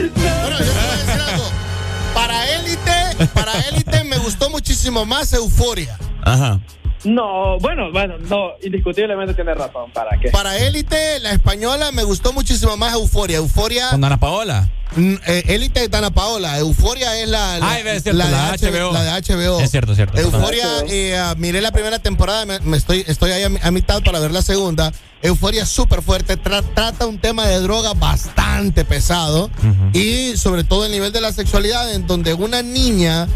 yo 0.00 0.12
te 0.12 0.20
voy 0.20 0.88
a 0.88 0.96
decir 0.96 1.20
algo. 1.20 1.71
Para 2.14 2.48
élite, 2.56 3.26
para 3.34 3.52
élite 3.68 4.04
me 4.04 4.18
gustó 4.18 4.50
muchísimo 4.50 5.04
más 5.04 5.32
Euforia. 5.32 5.98
Ajá. 6.22 6.60
No, 7.04 7.58
bueno, 7.58 7.90
bueno, 7.90 8.16
no, 8.18 8.52
indiscutiblemente 8.62 9.34
tiene 9.34 9.54
razón. 9.54 9.90
¿Para 9.92 10.18
qué? 10.18 10.30
Para 10.30 10.56
élite, 10.58 11.20
la 11.20 11.32
española 11.32 11.90
me 11.92 12.04
gustó 12.04 12.32
muchísimo 12.32 12.76
más 12.76 12.94
Euforia. 12.94 13.38
Euforia. 13.38 13.90
Con 13.90 14.04
Ana 14.04 14.18
Paola. 14.20 14.68
Élite 14.96 15.80
de 15.80 15.88
Dana 15.88 16.10
Paola. 16.10 16.58
Euforia 16.58 17.18
es 17.18 17.28
la, 17.28 17.58
la, 17.58 17.70
Ay, 17.70 17.82
es 17.86 18.02
cierto, 18.02 18.18
la, 18.18 18.30
la, 18.30 18.52
de 18.52 18.70
HBO. 18.70 18.92
la 18.92 19.02
de 19.04 19.10
HBO. 19.10 19.60
Es 19.60 19.70
cierto, 19.70 19.92
es 19.92 19.96
cierto. 19.96 20.20
Euforia, 20.20 20.66
eh, 20.88 21.18
uh, 21.32 21.36
miré 21.38 21.60
la 21.60 21.72
primera 21.72 21.98
temporada, 21.98 22.44
me, 22.44 22.60
me 22.60 22.76
estoy, 22.76 23.04
estoy 23.06 23.30
ahí 23.32 23.42
a, 23.42 23.66
a, 23.66 23.70
mitad 23.70 24.02
para 24.02 24.20
ver 24.20 24.30
la 24.30 24.42
segunda. 24.42 24.92
Euforia 25.22 25.64
súper 25.66 26.02
fuerte, 26.02 26.36
tra 26.36 26.62
trata 26.62 27.06
un 27.06 27.18
tema 27.18 27.46
de 27.46 27.60
droga 27.60 27.94
bastante 27.94 28.84
pesado 28.84 29.44
uh 29.44 29.66
-huh. 29.66 29.96
y 29.96 30.36
sobre 30.36 30.64
todo 30.64 30.84
el 30.84 30.92
nivel 30.92 31.12
de 31.12 31.20
la 31.20 31.32
sexualidad 31.32 31.92
en 31.94 32.06
donde 32.06 32.34
una 32.34 32.60
niña 32.62 33.28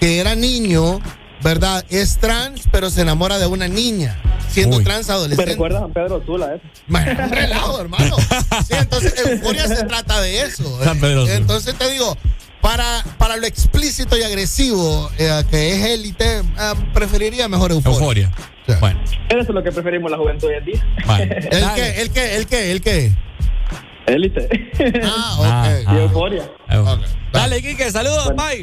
que 0.00 0.18
era 0.18 0.34
niño 0.34 1.00
¿verdad? 1.42 1.84
Es 1.90 2.18
trans, 2.18 2.62
pero 2.70 2.90
se 2.90 3.02
enamora 3.02 3.38
de 3.38 3.46
una 3.46 3.68
niña, 3.68 4.20
siendo 4.48 4.78
Uy. 4.78 4.84
trans 4.84 5.10
adolescente. 5.10 5.44
Me 5.44 5.52
recuerda 5.52 5.78
a 5.78 5.80
San 5.82 5.92
Pedro 5.92 6.22
Sula, 6.24 6.54
eso. 6.54 6.64
Bueno, 6.86 7.24
un 7.24 7.30
relajo, 7.30 7.80
hermano. 7.80 8.16
Sí, 8.66 8.74
entonces 8.78 9.14
Euforia 9.26 9.66
se 9.66 9.84
trata 9.84 10.20
de 10.20 10.42
eso. 10.42 10.82
San 10.82 10.98
Pedro 11.00 11.26
eh, 11.26 11.36
entonces 11.36 11.74
te 11.74 11.90
digo, 11.90 12.16
para, 12.60 13.04
para 13.18 13.36
lo 13.36 13.46
explícito 13.46 14.16
y 14.16 14.22
agresivo 14.22 15.10
eh, 15.18 15.44
que 15.50 15.72
es 15.72 15.84
élite, 15.84 16.38
eh, 16.38 16.42
preferiría 16.92 17.48
mejor 17.48 17.72
Euforia. 17.72 17.98
Euforia. 17.98 18.32
Sí. 18.66 18.72
Bueno. 18.80 19.00
Eso 19.28 19.38
es 19.38 19.48
lo 19.48 19.62
que 19.62 19.70
preferimos 19.70 20.10
la 20.10 20.16
juventud 20.16 20.48
hoy 20.48 20.54
en 20.54 20.64
día. 20.64 20.86
Bueno. 21.06 21.34
¿El 21.34 21.72
qué? 21.74 22.00
¿El 22.00 22.10
qué? 22.10 22.36
¿El 22.36 22.46
qué? 22.46 22.72
¿El 22.72 22.80
qué? 22.80 23.12
Élite. 24.06 24.48
Ah, 25.04 25.36
ok. 25.38 25.44
Ah, 25.46 25.76
ah. 25.86 25.94
Y 25.94 25.98
Euforia. 25.98 26.50
Okay. 26.68 27.04
Dale, 27.32 27.60
Kike, 27.62 27.90
saludos, 27.90 28.32
bye. 28.34 28.62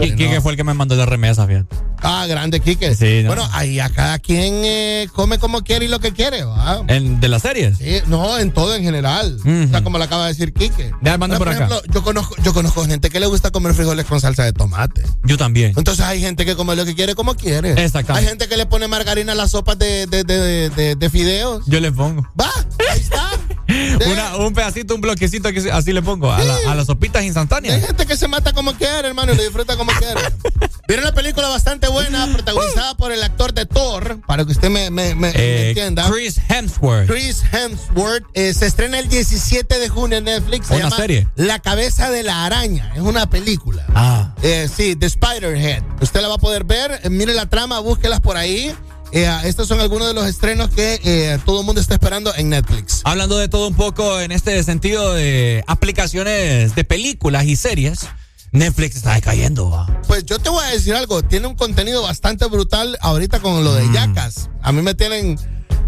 Ki- 0.00 0.14
Kike 0.16 0.40
fue 0.40 0.52
el 0.52 0.56
que 0.56 0.64
me 0.64 0.72
mandó 0.74 0.96
la 0.96 1.04
remesa, 1.06 1.46
fíjate. 1.46 1.76
Ah, 2.00 2.26
grande, 2.26 2.60
Quique. 2.60 2.94
Sí, 2.94 3.22
no. 3.22 3.28
Bueno, 3.28 3.46
ahí 3.52 3.78
a 3.80 3.90
cada 3.90 4.18
quien 4.20 4.62
eh, 4.64 5.08
come 5.12 5.38
como 5.38 5.62
quiere 5.62 5.84
y 5.84 5.88
lo 5.88 5.98
que 5.98 6.12
quiere, 6.12 6.44
¿va? 6.44 6.82
¿En, 6.86 7.20
¿De 7.20 7.28
las 7.28 7.42
series? 7.42 7.76
Sí, 7.78 7.98
no, 8.06 8.38
en 8.38 8.52
todo 8.52 8.74
en 8.74 8.84
general. 8.84 9.36
O 9.44 9.68
sea, 9.70 9.82
como 9.82 9.98
lo 9.98 10.04
acaba 10.04 10.22
de 10.26 10.28
decir 10.32 10.52
Quique. 10.54 10.92
Ya, 11.02 11.18
manda 11.18 11.36
por 11.38 11.48
acá. 11.48 11.56
ejemplo, 11.66 11.82
yo 11.92 12.02
conozco, 12.02 12.36
yo 12.42 12.54
conozco 12.54 12.84
gente 12.86 13.10
que 13.10 13.18
le 13.20 13.26
gusta 13.26 13.50
comer 13.50 13.74
frijoles 13.74 14.06
con 14.06 14.20
salsa 14.20 14.44
de 14.44 14.52
tomate. 14.52 15.02
Yo 15.24 15.36
también. 15.36 15.72
Entonces 15.76 16.04
hay 16.04 16.20
gente 16.20 16.46
que 16.46 16.54
come 16.56 16.74
lo 16.76 16.84
que 16.84 16.94
quiere 16.94 17.14
como 17.16 17.34
quiere. 17.34 17.72
Exactamente. 17.72 18.12
Hay 18.26 18.30
gente 18.30 18.48
que 18.48 18.56
le 18.56 18.66
pone 18.66 18.86
margarina 18.88 19.32
a 19.32 19.34
las 19.36 19.50
sopas 19.50 19.78
de, 19.78 20.06
de, 20.06 20.22
de, 20.24 20.70
de- 20.70 20.94
de 20.96 21.10
fideos. 21.10 21.64
Yo 21.66 21.80
le 21.80 21.92
pongo. 21.92 22.22
Va, 22.40 22.48
ahí 22.92 23.00
está. 23.00 23.28
Una- 24.10 24.27
un 24.36 24.52
pedacito, 24.54 24.94
un 24.94 25.00
bloquecito 25.00 25.52
que 25.52 25.70
así 25.72 25.92
le 25.92 26.02
pongo 26.02 26.32
a, 26.32 26.42
la- 26.42 26.58
a 26.70 26.74
las 26.74 26.86
sopitas 26.86 27.20
Hay 27.20 27.26
instantáneas. 27.26 27.84
gente 27.86 28.06
que 28.06 28.16
se 28.16 28.28
mata 28.28 28.52
como 28.52 28.74
quiere, 28.74 29.08
hermano, 29.08 29.32
y 29.32 29.36
lo 29.36 29.42
disfruta 29.42 29.76
como 29.76 29.90
quiere. 29.92 30.20
Vieron 30.88 31.04
una 31.04 31.14
película 31.14 31.48
bastante 31.48 31.88
buena, 31.88 32.26
protagonizada 32.32 32.94
por 32.96 33.12
el 33.12 33.22
actor 33.22 33.52
de 33.52 33.66
Thor, 33.66 34.20
para 34.26 34.44
que 34.44 34.52
usted 34.52 34.70
me, 34.70 34.90
me- 34.90 35.14
me- 35.14 35.32
me 35.32 35.32
Eh, 35.34 35.68
entienda. 35.70 36.10
Chris 36.10 36.40
Hemsworth. 36.48 37.08
Chris 37.08 37.42
Hemsworth 37.52 38.24
eh, 38.34 38.54
se 38.54 38.66
estrena 38.66 38.98
el 38.98 39.08
17 39.08 39.78
de 39.78 39.88
junio 39.88 40.18
en 40.18 40.24
Netflix. 40.24 40.66
Se 40.68 40.74
Una 40.74 40.84
llama 40.84 40.96
serie. 40.96 41.28
La 41.36 41.58
cabeza 41.58 42.10
de 42.10 42.22
la 42.22 42.44
araña. 42.46 42.92
Es 42.94 43.00
una 43.02 43.28
película. 43.28 43.84
Ah. 43.94 44.34
Eh, 44.42 44.68
sí, 44.74 44.96
The 44.96 45.06
Spider-Head. 45.06 45.82
Usted 46.00 46.20
la 46.22 46.28
va 46.28 46.34
a 46.36 46.38
poder 46.38 46.64
ver. 46.64 47.00
mire 47.10 47.34
la 47.34 47.46
trama, 47.46 47.78
búsquelas 47.80 48.20
por 48.20 48.36
ahí. 48.36 48.74
Eh, 49.12 49.26
estos 49.44 49.68
son 49.68 49.80
algunos 49.80 50.08
de 50.08 50.14
los 50.14 50.26
estrenos 50.26 50.68
que 50.70 51.00
eh, 51.02 51.38
todo 51.46 51.60
el 51.60 51.66
mundo 51.66 51.80
está 51.80 51.94
esperando 51.94 52.34
en 52.34 52.50
Netflix. 52.50 53.00
Hablando 53.04 53.38
de 53.38 53.48
todo 53.48 53.68
un 53.68 53.74
poco 53.74 54.20
en 54.20 54.32
este 54.32 54.62
sentido 54.64 55.14
de 55.14 55.64
aplicaciones 55.66 56.74
de 56.74 56.84
películas 56.84 57.44
y 57.46 57.56
series, 57.56 58.00
Netflix 58.52 58.96
está 58.96 59.14
decayendo. 59.14 59.70
va. 59.70 59.86
Pues 60.06 60.24
yo 60.26 60.38
te 60.38 60.50
voy 60.50 60.62
a 60.64 60.68
decir 60.68 60.94
algo. 60.94 61.22
Tiene 61.22 61.46
un 61.46 61.54
contenido 61.54 62.02
bastante 62.02 62.44
brutal 62.46 62.96
ahorita 63.00 63.40
con 63.40 63.64
lo 63.64 63.74
de 63.74 63.84
Mm. 63.84 63.92
Yacas. 63.94 64.50
A 64.62 64.72
mí 64.72 64.82
me 64.82 64.94
tienen. 64.94 65.38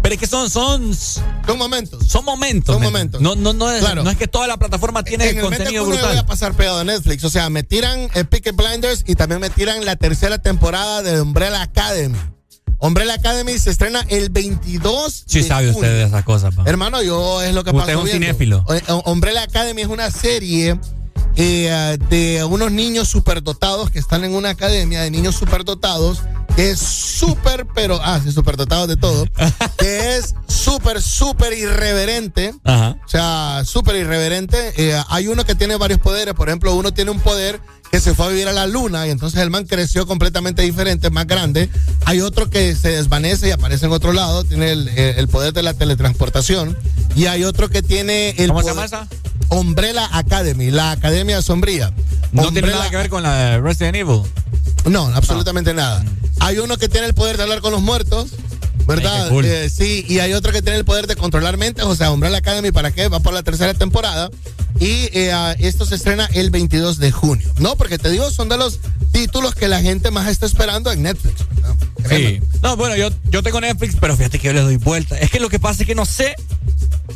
Pero 0.01 0.15
es 0.15 0.19
que 0.19 0.25
son, 0.25 0.49
son, 0.49 0.95
Son 0.95 1.57
momentos. 1.59 2.07
son 2.07 2.25
momentos. 2.25 2.73
Son 2.73 2.81
men. 2.81 2.91
momentos. 2.91 3.21
No, 3.21 3.35
no, 3.35 3.53
no, 3.53 3.69
es, 3.71 3.81
Claro. 3.81 4.03
no 4.03 4.09
es 4.09 4.17
que 4.17 4.27
toda 4.27 4.47
la 4.47 4.57
plataforma 4.57 5.03
tiene 5.03 5.29
en 5.29 5.37
el 5.37 5.43
contenido 5.43 5.85
junio 5.85 5.99
voy 5.99 6.05
a 6.05 6.07
brutal. 6.13 6.25
pasar 6.25 6.53
pegado 6.55 6.79
de 6.79 6.85
Netflix. 6.85 7.23
O 7.23 7.29
sea, 7.29 7.51
me 7.51 7.61
tiran 7.61 8.07
Peaky 8.09 8.49
Blinders 8.51 9.03
y 9.05 9.13
también 9.13 9.39
me 9.41 9.51
tiran 9.51 9.85
la 9.85 9.95
tercera 9.95 10.39
temporada 10.39 11.03
de 11.03 11.21
Umbrella 11.21 11.61
Academy. 11.61 12.17
Umbrella 12.81 13.13
Academy 13.13 13.57
se 13.57 13.69
estrena 13.69 14.03
el 14.09 14.29
22 14.29 15.23
Sí 15.27 15.41
de 15.41 15.47
sabe 15.47 15.69
usted 15.69 15.87
de 15.87 16.03
esas 16.03 16.23
cosas. 16.23 16.53
pa. 16.55 16.63
Hermano, 16.65 17.01
yo 17.01 17.41
es 17.41 17.53
lo 17.53 17.63
que 17.63 17.69
Usted 17.69 17.79
paso 17.79 17.91
es 17.91 17.97
un 17.97 18.03
viendo. 18.05 18.25
cinéfilo. 18.25 18.65
Eh, 18.69 18.81
eh, 18.87 19.01
Umbrella 19.05 19.43
Academy 19.43 19.81
es 19.83 19.87
una 19.87 20.09
serie 20.11 20.79
eh, 21.35 21.97
de 22.09 22.43
unos 22.43 22.71
niños 22.71 23.07
superdotados 23.07 23.89
que 23.89 23.99
están 23.99 24.23
en 24.23 24.33
una 24.35 24.49
academia 24.49 25.01
de 25.01 25.11
niños 25.11 25.35
superdotados 25.35 26.21
que 26.55 26.71
es 26.71 26.79
súper, 26.79 27.65
pero, 27.73 27.99
ah, 28.03 28.19
sí, 28.21 28.31
superdotados 28.31 28.87
de 28.89 28.97
todo, 28.97 29.25
que 29.77 30.17
es 30.17 30.35
súper, 30.47 31.01
súper 31.01 31.53
irreverente. 31.53 32.53
Ajá. 32.65 32.97
O 33.05 33.07
sea, 33.07 33.63
súper 33.65 33.95
irreverente. 33.95 34.73
Eh, 34.75 35.01
hay 35.07 35.27
uno 35.27 35.45
que 35.45 35.55
tiene 35.55 35.77
varios 35.77 35.99
poderes. 36.01 36.33
Por 36.33 36.49
ejemplo, 36.49 36.75
uno 36.75 36.93
tiene 36.93 37.11
un 37.11 37.19
poder 37.21 37.61
que 37.91 37.99
se 37.99 38.13
fue 38.15 38.25
a 38.25 38.29
vivir 38.29 38.47
a 38.47 38.53
la 38.53 38.67
luna 38.67 39.05
y 39.05 39.11
entonces 39.11 39.41
el 39.41 39.49
man 39.49 39.65
creció 39.65 40.07
completamente 40.07 40.61
diferente, 40.61 41.09
más 41.09 41.27
grande. 41.27 41.69
Hay 42.05 42.21
otro 42.21 42.49
que 42.49 42.73
se 42.75 42.89
desvanece 42.89 43.49
y 43.49 43.51
aparece 43.51 43.85
en 43.85 43.91
otro 43.91 44.13
lado, 44.13 44.45
tiene 44.45 44.71
el, 44.71 44.87
eh, 44.89 45.15
el 45.17 45.27
poder 45.27 45.51
de 45.51 45.61
la 45.61 45.73
teletransportación. 45.73 46.77
Y 47.15 47.25
hay 47.25 47.43
otro 47.43 47.69
que 47.69 47.83
tiene 47.83 48.29
el 48.37 48.47
¿Cómo 48.47 48.61
se 48.61 48.69
llama 48.69 48.85
esa? 48.85 49.07
Umbrella 49.49 50.07
Academy, 50.13 50.71
la 50.71 50.91
Academia 50.91 51.41
Sombría. 51.41 51.93
No 52.31 52.49
tiene 52.53 52.69
nada 52.69 52.89
que 52.89 52.95
ver 52.95 53.09
con 53.09 53.23
la 53.23 53.35
de 53.35 53.59
Resident 53.59 53.97
Evil. 53.97 54.21
no, 54.85 55.07
absolutamente 55.07 55.73
nada. 55.73 56.03
Hay 56.39 56.59
uno 56.59 56.77
que 56.77 56.87
tiene 56.87 57.07
el 57.07 57.13
poder 57.13 57.35
de 57.35 57.43
hablar 57.43 57.59
con 57.59 57.73
los 57.73 57.81
muertos, 57.81 58.31
¿verdad? 58.87 59.13
Ay, 59.15 59.23
qué 59.23 59.29
cool. 59.29 59.45
Eh, 59.45 59.69
sí, 59.69 60.05
y 60.07 60.19
hay 60.19 60.33
otro 60.33 60.51
que 60.51 60.61
tiene 60.61 60.77
el 60.77 60.85
poder 60.85 61.07
de 61.07 61.15
controlar 61.15 61.57
mentes, 61.57 61.85
o 61.85 61.95
sea, 61.95 62.11
Umbrella 62.11 62.37
Academy, 62.37 62.71
¿para 62.71 62.91
qué? 62.91 63.07
Va 63.07 63.19
por 63.19 63.33
la 63.33 63.43
tercera 63.43 63.73
temporada. 63.73 64.29
Y 64.79 65.09
eh, 65.13 65.31
ah, 65.33 65.55
esto 65.59 65.85
se 65.85 65.95
estrena 65.95 66.27
el 66.33 66.49
22 66.49 66.97
de 66.97 67.11
junio. 67.11 67.51
No, 67.59 67.75
porque 67.75 67.97
te 67.97 68.09
digo, 68.09 68.31
son 68.31 68.49
de 68.49 68.57
los 68.57 68.79
títulos 69.11 69.53
que 69.53 69.67
la 69.67 69.81
gente 69.81 70.09
más 70.11 70.27
está 70.27 70.45
esperando 70.45 70.91
en 70.91 71.03
Netflix. 71.03 71.43
Créeme. 72.03 72.39
Sí. 72.41 72.47
No, 72.63 72.77
bueno, 72.77 72.95
yo, 72.95 73.09
yo 73.29 73.43
tengo 73.43 73.61
Netflix, 73.61 73.95
pero 73.99 74.15
fíjate 74.17 74.39
que 74.39 74.47
yo 74.47 74.53
le 74.53 74.61
doy 74.61 74.77
vuelta. 74.77 75.17
Es 75.19 75.29
que 75.29 75.39
lo 75.39 75.49
que 75.49 75.59
pasa 75.59 75.83
es 75.83 75.87
que 75.87 75.93
no 75.95 76.05
sé 76.05 76.35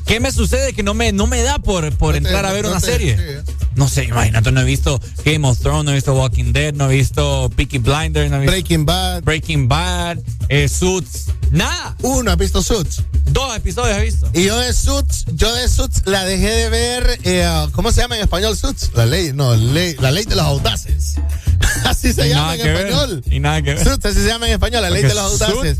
qué 0.05 0.19
me 0.19 0.31
sucede 0.31 0.73
que 0.73 0.83
no 0.83 0.93
me, 0.93 1.11
no 1.11 1.25
me 1.27 1.41
da 1.41 1.57
por, 1.57 1.91
por 1.97 2.13
No 2.15 2.21
te- 2.21 2.27
entrar 2.27 2.45
a 2.45 2.51
ver 2.53 2.65
no 2.65 2.71
una 2.71 2.79
te- 2.81 2.85
serie. 2.87 3.15
sí, 3.17 3.23
eh. 3.25 3.41
No 3.75 3.89
sé, 3.89 4.05
imagínate, 4.05 4.51
no 4.53 4.61
he 4.61 4.63
visto 4.63 5.01
Game 5.25 5.45
of 5.47 5.59
Thrones, 5.59 5.83
no 5.85 5.91
he 5.91 5.95
visto 5.95 6.13
Walking 6.13 6.53
Dead, 6.53 6.73
no 6.73 6.89
he 6.89 6.95
visto 6.95 7.49
Peaky 7.57 7.79
Blinders, 7.79 8.29
no 8.31 8.37
he 8.37 8.41
visto 8.41 8.51
Breaking 8.51 8.85
Bad. 8.85 9.23
Breaking 9.23 9.67
Bad, 9.67 10.19
eh, 10.47 10.69
Suits, 10.69 11.25
nada. 11.55 11.95
Uno, 12.01 12.31
¿has 12.31 12.37
visto 12.37 12.61
Suits? 12.61 13.01
Dos 13.25 13.55
episodios 13.57 13.97
he 13.97 14.01
visto. 14.01 14.29
Y 14.33 14.45
yo 14.45 14.57
de 14.59 14.71
Suits, 14.73 15.25
yo 15.33 15.53
de 15.53 15.67
Suits 15.67 16.03
la 16.05 16.23
dejé 16.25 16.49
de 16.49 16.69
ver, 16.69 17.19
eh, 17.23 17.67
¿cómo 17.73 17.91
se 17.91 18.01
llama 18.01 18.15
en 18.15 18.21
español 18.21 18.55
Suits? 18.55 18.91
La 18.93 19.05
ley, 19.05 19.31
no, 19.33 19.55
ley, 19.55 19.95
la 19.99 20.11
ley 20.11 20.25
de 20.25 20.35
los 20.35 20.45
audaces. 20.45 21.15
Así 21.85 22.13
se 22.13 22.27
Y 22.27 22.29
llama 22.29 22.55
en 22.55 22.61
ver, 22.63 22.75
español. 22.87 23.23
y 23.29 23.39
nada 23.39 23.61
que 23.61 23.73
ver. 23.73 23.83
Suits, 23.83 24.05
así 24.05 24.21
se 24.21 24.27
llama 24.27 24.47
en 24.47 24.53
español, 24.53 24.81
la 24.83 24.89
ley 24.89 25.03
de 25.03 25.13
los 25.13 25.17
audaces. 25.41 25.77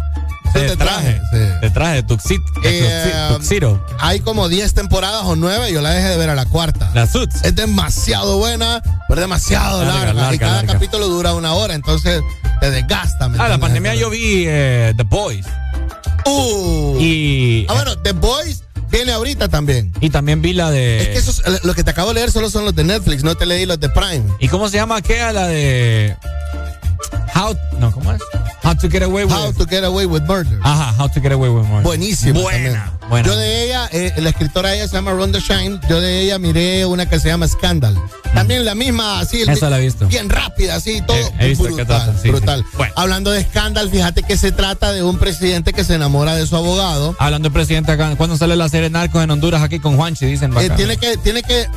Suits 0.53 0.77
traje, 0.77 1.21
de 1.61 1.69
traje, 1.71 2.03
tuxit, 2.03 2.41
Eh, 2.63 3.13
tuxiro. 3.29 3.85
hay 3.99 4.21
como 4.21 4.47
10 4.47 4.73
temporadas 4.73 5.23
o 5.25 5.35
9, 5.35 5.71
yo 5.73 5.81
la 5.81 5.89
dejé 5.91 6.07
de 6.09 6.17
ver 6.17 6.29
a 6.29 6.35
la 6.35 6.45
cuarta. 6.45 6.89
La 6.93 7.07
Suits. 7.07 7.43
Es 7.43 7.55
demasiado 7.55 8.37
buena, 8.37 8.81
pero 9.09 9.19
demasiado 9.21 9.83
Larga, 9.83 10.13
larga. 10.13 10.35
y 10.35 10.39
cada 10.39 10.55
larga. 10.57 10.73
capítulo 10.73 11.07
dura 11.09 11.33
una 11.33 11.53
hora, 11.53 11.73
entonces 11.73 12.21
te 12.61 12.71
desgasta. 12.71 13.27
¿me 13.27 13.37
Ah, 13.37 13.49
la 13.49 13.57
pandemia 13.57 13.95
yo 13.95 14.09
vi 14.09 14.45
eh, 14.47 14.93
The 14.95 15.03
Boys. 15.03 15.45
Uh. 16.25 16.97
Y, 16.99 17.65
Ah, 17.69 17.73
bueno, 17.73 17.97
The 17.99 18.13
Boys 18.13 18.63
viene 18.89 19.11
ahorita 19.11 19.47
también. 19.49 19.91
y 20.01 20.09
también 20.09 20.41
vi 20.41 20.53
la 20.53 20.71
de. 20.71 21.01
Es 21.01 21.07
que 21.09 21.17
esos, 21.17 21.41
lo 21.63 21.73
que 21.73 21.83
te 21.83 21.91
acabo 21.91 22.09
de 22.09 22.15
leer 22.15 22.31
solo 22.31 22.49
son 22.49 22.65
los 22.65 22.75
de 22.75 22.83
Netflix, 22.83 23.23
no 23.23 23.35
te 23.35 23.45
leí 23.45 23.65
los 23.65 23.79
de 23.79 23.89
Prime. 23.89 24.23
¿Y 24.39 24.47
cómo 24.47 24.69
se 24.69 24.77
llama 24.77 24.97
aquella? 24.97 25.31
La 25.33 25.47
de. 25.47 26.15
How. 27.35 27.55
No, 27.79 27.91
¿cómo 27.91 28.11
es? 28.13 28.21
How 28.63 28.75
to 28.75 28.89
get 28.89 29.03
away 29.03 29.25
with. 29.25 29.33
How 29.33 29.51
to 29.53 29.65
Get 29.67 29.83
Away 29.83 30.05
with 30.05 30.23
Murder. 30.23 30.57
Ajá, 30.63 30.93
How 30.97 31.07
to 31.09 31.21
get 31.21 31.31
away 31.31 31.49
with 31.49 31.63
murder. 31.67 31.83
Buenísimo. 31.83 32.41
Buena, 32.41 32.91
buena. 33.09 33.27
Yo 33.27 33.35
de 33.35 33.63
ella, 33.65 33.87
eh, 33.91 34.13
la 34.17 34.29
escritora 34.29 34.73
ella 34.73 34.87
se 34.87 34.93
llama 34.95 35.11
Rhonda 35.11 35.39
Shine. 35.39 35.79
Yo 35.89 36.01
de 36.01 36.21
ella 36.21 36.39
miré 36.39 36.85
una 36.85 37.07
que 37.07 37.19
se 37.19 37.27
llama 37.27 37.47
Scandal. 37.47 37.95
También 38.33 38.65
la 38.65 38.73
misma, 38.75 39.19
así. 39.19 39.41
Esa 39.43 39.69
la 39.69 39.77
he 39.79 39.81
visto. 39.81 40.07
Bien 40.07 40.29
rápida, 40.29 40.75
así, 40.75 41.01
todo. 41.01 41.15
Eh, 41.15 41.31
he 41.39 41.47
visto 41.49 41.63
brutal, 41.65 42.17
sí, 42.21 42.29
brutal. 42.29 42.61
sí. 42.69 42.77
Bueno. 42.77 42.93
Hablando 42.97 43.31
de 43.31 43.43
Scandal, 43.43 43.89
fíjate 43.89 44.23
que 44.23 44.35
se 44.35 44.51
trata 44.51 44.91
de 44.91 45.03
un 45.03 45.17
presidente 45.19 45.71
que 45.71 45.83
se 45.83 45.93
enamora 45.93 46.35
de 46.35 46.45
su 46.47 46.55
abogado. 46.57 47.15
Hablando 47.19 47.49
de 47.49 47.53
presidente 47.53 47.91
acá, 47.91 48.15
¿cuándo 48.17 48.35
sale 48.37 48.55
la 48.55 48.67
serie 48.67 48.89
Narcos 48.89 49.23
en 49.23 49.29
Honduras 49.31 49.61
aquí 49.61 49.79
con 49.79 49.95
Juanchi? 49.95 50.25
Dicen 50.25 50.51
Eh, 50.57 50.69
tiene 50.75 50.97
que, 50.97 51.17
tiene 51.17 51.43
que, 51.43 51.67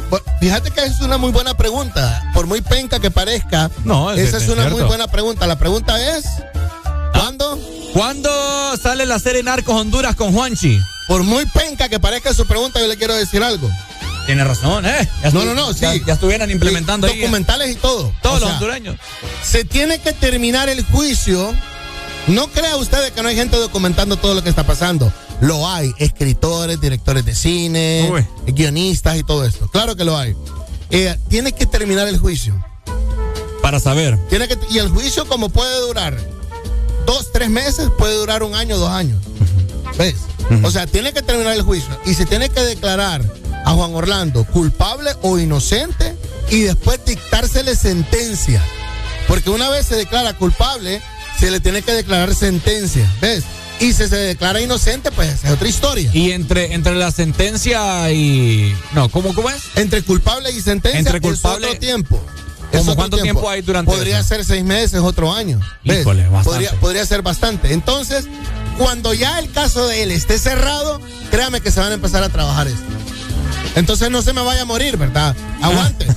fíjate 0.40 0.70
que 0.70 0.84
es 0.84 1.00
una 1.00 1.18
muy 1.18 1.30
buena 1.32 1.54
pregunta. 1.54 2.30
Por 2.34 2.46
muy 2.46 2.60
penca 2.60 2.98
que 2.98 3.10
parezca, 3.10 3.70
No, 3.84 4.10
es- 4.10 4.18
esa 4.28 4.38
es, 4.38 4.44
es 4.44 4.48
una 4.48 4.62
cierto. 4.62 4.78
muy 4.78 4.86
buena 4.86 5.04
pregunta. 5.06 5.17
La 5.18 5.58
pregunta 5.58 6.16
es, 6.16 6.26
¿cuándo? 7.12 7.58
¿Cuándo 7.92 8.30
sale 8.80 9.04
la 9.04 9.18
serie 9.18 9.42
Narcos 9.42 9.74
Honduras 9.74 10.14
con 10.14 10.32
Juanchi? 10.32 10.78
Por 11.08 11.24
muy 11.24 11.44
penca 11.46 11.88
que 11.88 11.98
parezca 11.98 12.32
su 12.32 12.46
pregunta, 12.46 12.78
yo 12.80 12.86
le 12.86 12.96
quiero 12.96 13.14
decir 13.16 13.42
algo. 13.42 13.68
Tiene 14.26 14.44
razón, 14.44 14.86
¿eh? 14.86 15.08
Ya 15.24 15.30
No, 15.32 15.44
no, 15.44 15.54
no, 15.54 15.72
sí. 15.72 15.80
Ya, 15.80 15.94
ya 15.96 16.12
estuvieran 16.12 16.52
implementando 16.52 17.08
Sí, 17.08 17.14
ahí. 17.14 17.20
documentales 17.22 17.72
y 17.72 17.74
todo. 17.74 18.12
Todos 18.22 18.36
O 18.36 18.40
los 18.40 18.48
sea, 18.48 18.58
hondureños. 18.58 18.96
Se 19.42 19.64
tiene 19.64 19.98
que 19.98 20.12
terminar 20.12 20.68
el 20.68 20.84
juicio. 20.84 21.52
No 22.28 22.46
crea 22.46 22.76
usted 22.76 23.12
que 23.12 23.20
no 23.20 23.28
hay 23.28 23.34
gente 23.34 23.56
documentando 23.56 24.18
todo 24.18 24.34
lo 24.34 24.44
que 24.44 24.50
está 24.50 24.64
pasando. 24.64 25.12
Lo 25.40 25.68
hay. 25.68 25.92
Escritores, 25.98 26.80
directores 26.80 27.24
de 27.24 27.34
cine, 27.34 28.08
Uy. 28.08 28.24
guionistas 28.54 29.16
y 29.16 29.24
todo 29.24 29.44
esto. 29.44 29.68
Claro 29.72 29.96
que 29.96 30.04
lo 30.04 30.16
hay. 30.16 30.36
Eh, 30.90 31.18
tiene 31.28 31.50
que 31.50 31.66
terminar 31.66 32.06
el 32.06 32.18
juicio. 32.18 32.54
Para 33.68 33.80
saber. 33.80 34.16
Tiene 34.30 34.48
que, 34.48 34.56
y 34.70 34.78
el 34.78 34.88
juicio, 34.88 35.26
como 35.26 35.50
puede 35.50 35.78
durar 35.82 36.16
dos, 37.04 37.30
tres 37.32 37.50
meses, 37.50 37.90
puede 37.98 38.14
durar 38.14 38.42
un 38.42 38.54
año, 38.54 38.78
dos 38.78 38.88
años. 38.88 39.22
¿Ves? 39.98 40.14
O 40.62 40.70
sea, 40.70 40.86
tiene 40.86 41.12
que 41.12 41.20
terminar 41.20 41.52
el 41.52 41.60
juicio. 41.60 41.90
Y 42.06 42.14
se 42.14 42.24
tiene 42.24 42.48
que 42.48 42.62
declarar 42.62 43.20
a 43.66 43.72
Juan 43.72 43.94
Orlando 43.94 44.44
culpable 44.44 45.10
o 45.20 45.38
inocente 45.38 46.16
y 46.48 46.60
después 46.62 46.98
dictársele 47.04 47.76
sentencia. 47.76 48.64
Porque 49.26 49.50
una 49.50 49.68
vez 49.68 49.84
se 49.84 49.96
declara 49.96 50.32
culpable, 50.32 51.02
se 51.38 51.50
le 51.50 51.60
tiene 51.60 51.82
que 51.82 51.92
declarar 51.92 52.34
sentencia. 52.34 53.06
¿Ves? 53.20 53.44
Y 53.80 53.92
si 53.92 54.08
se 54.08 54.16
declara 54.16 54.62
inocente, 54.62 55.10
pues 55.10 55.44
es 55.44 55.50
otra 55.50 55.68
historia. 55.68 56.10
Y 56.14 56.30
entre, 56.30 56.72
entre 56.72 56.94
la 56.94 57.10
sentencia 57.12 58.10
y. 58.10 58.74
No, 58.94 59.10
¿cómo, 59.10 59.34
cómo 59.34 59.50
es? 59.50 59.60
Entre 59.74 60.00
culpable 60.00 60.52
y 60.52 60.62
sentencia 60.62 61.00
Entre 61.00 61.20
culpable- 61.20 61.66
es 61.66 61.74
otro 61.74 61.78
tiempo. 61.80 62.18
Es 62.72 62.80
¿Cómo 62.80 62.92
otro 62.92 62.96
cuánto 62.96 63.16
tiempo 63.18 63.48
hay 63.48 63.62
durante 63.62 63.90
Podría 63.90 64.18
eso? 64.20 64.28
ser 64.28 64.44
seis 64.44 64.62
meses, 64.64 65.00
otro 65.00 65.32
año. 65.32 65.60
Híjole, 65.84 66.28
bastante. 66.28 66.50
Podría, 66.50 66.80
podría 66.80 67.06
ser 67.06 67.22
bastante. 67.22 67.72
Entonces, 67.72 68.26
cuando 68.76 69.14
ya 69.14 69.38
el 69.38 69.50
caso 69.50 69.86
de 69.86 70.02
él 70.02 70.10
esté 70.10 70.38
cerrado, 70.38 71.00
créame 71.30 71.60
que 71.60 71.70
se 71.70 71.80
van 71.80 71.92
a 71.92 71.94
empezar 71.94 72.22
a 72.22 72.28
trabajar 72.28 72.68
esto. 72.68 72.82
Entonces 73.74 74.10
no 74.10 74.22
se 74.22 74.32
me 74.32 74.42
vaya 74.42 74.62
a 74.62 74.64
morir, 74.64 74.96
¿verdad? 74.96 75.36
Aguante. 75.62 76.06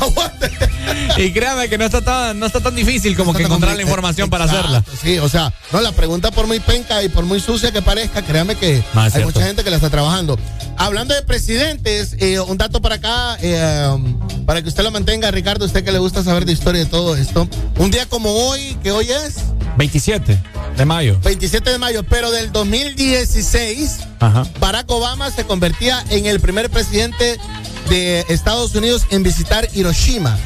Y 1.16 1.32
créame 1.32 1.68
que 1.68 1.78
no 1.78 1.84
está 1.84 2.00
tan, 2.00 2.38
no 2.38 2.46
está 2.46 2.60
tan 2.60 2.74
difícil 2.74 3.16
como 3.16 3.32
que 3.34 3.42
encontrar 3.42 3.76
la 3.76 3.82
información 3.82 4.30
para 4.30 4.44
hacerla. 4.44 4.84
Sí, 5.02 5.18
o 5.18 5.28
sea, 5.28 5.52
no, 5.72 5.80
la 5.80 5.92
pregunta 5.92 6.30
por 6.30 6.46
muy 6.46 6.60
penca 6.60 7.02
y 7.02 7.08
por 7.08 7.24
muy 7.24 7.40
sucia 7.40 7.70
que 7.72 7.82
parezca, 7.82 8.22
créame 8.22 8.54
que 8.56 8.82
Ah, 8.94 9.04
hay 9.04 9.10
cierto. 9.10 9.28
mucha 9.28 9.46
gente 9.46 9.64
que 9.64 9.70
la 9.70 9.76
está 9.76 9.90
trabajando. 9.90 10.38
Hablando 10.78 11.14
de 11.14 11.22
presidentes, 11.22 12.16
eh, 12.18 12.40
un 12.40 12.56
dato 12.58 12.80
para 12.80 12.96
acá, 12.96 13.36
eh, 13.42 13.88
um, 13.92 14.18
para 14.46 14.62
que 14.62 14.68
usted 14.68 14.82
lo 14.82 14.90
mantenga, 14.90 15.30
Ricardo, 15.30 15.64
usted 15.64 15.84
que 15.84 15.92
le 15.92 15.98
gusta 15.98 16.24
saber 16.24 16.44
de 16.44 16.52
historia 16.52 16.82
y 16.82 16.86
todo 16.86 17.14
esto. 17.16 17.46
Un 17.78 17.90
día 17.90 18.06
como 18.06 18.30
hoy, 18.30 18.76
que 18.82 18.90
hoy 18.90 19.10
es 19.10 19.36
27 19.76 20.38
de 20.76 20.84
mayo. 20.84 21.18
27 21.22 21.70
de 21.70 21.78
mayo, 21.78 22.02
pero 22.04 22.30
del 22.30 22.50
2016, 22.52 23.98
Ajá. 24.20 24.44
Barack 24.60 24.90
Obama 24.90 25.30
se 25.30 25.44
convertía 25.44 26.02
en 26.10 26.26
el 26.26 26.40
primer 26.40 26.70
presidente 26.70 27.36
de 27.88 28.24
Estados 28.28 28.74
Unidos 28.74 29.02
en 29.10 29.22
visitar 29.22 29.68
Hiroshima. 29.74 30.38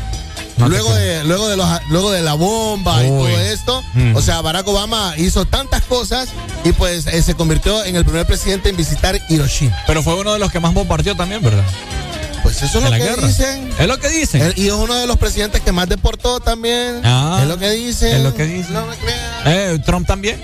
No 0.57 0.68
luego 0.68 0.94
de, 0.94 1.23
luego, 1.25 1.49
de 1.49 1.57
los, 1.57 1.68
luego 1.91 2.10
de 2.12 2.23
la 2.23 2.35
bomba 2.35 3.02
y 3.05 3.10
Uy. 3.10 3.18
todo 3.33 3.41
esto, 3.41 3.83
Mm. 3.94 4.17
o 4.17 4.23
sea, 4.23 4.41
Barack 4.41 4.67
Obama 4.68 5.15
hizo 5.18 5.44
tantas 5.44 5.83
cosas 5.83 6.28
y 6.65 6.73
pues 6.73 7.07
eh, 7.07 7.23
se 7.23 7.35
convirtió 7.35 7.85
en 7.85 7.97
el 7.97 8.05
primer 8.05 8.26
presidente 8.26 8.68
en 8.70 8.76
visitar 8.76 9.18
Hiroshima. 9.28 9.76
Pero 9.86 10.02
fue 10.02 10.15
uno 10.15 10.33
de 10.33 10.39
los 10.39 10.51
que 10.51 10.60
más 10.60 10.73
bombardeó 10.73 11.15
también, 11.15 11.43
¿verdad? 11.43 11.65
Pues 12.43 12.62
eso 12.62 12.78
es 12.78 12.85
lo 12.85 12.91
que 12.91 12.99
guerra. 12.99 13.26
dicen. 13.26 13.70
Es 13.78 13.86
lo 13.89 13.99
que 13.99 14.09
dicen. 14.09 14.41
Él- 14.41 14.55
y 14.57 14.68
es 14.68 14.73
uno 14.73 14.94
de 14.94 15.07
los 15.07 15.17
presidentes 15.18 15.60
que 15.62 15.73
más 15.73 15.89
deportó 15.89 16.39
también. 16.41 17.01
Ah. 17.05 17.41
es 17.43 17.49
lo 17.49 17.59
que 17.59 17.70
dicen. 17.70 18.17
Es 18.17 18.23
lo 18.23 18.33
que 18.35 18.44
dicen. 18.44 18.73
No 18.73 18.86
me 18.86 18.94
crean. 18.97 19.20
Eh, 19.47 19.78
¿Trump 19.85 20.07
también? 20.07 20.41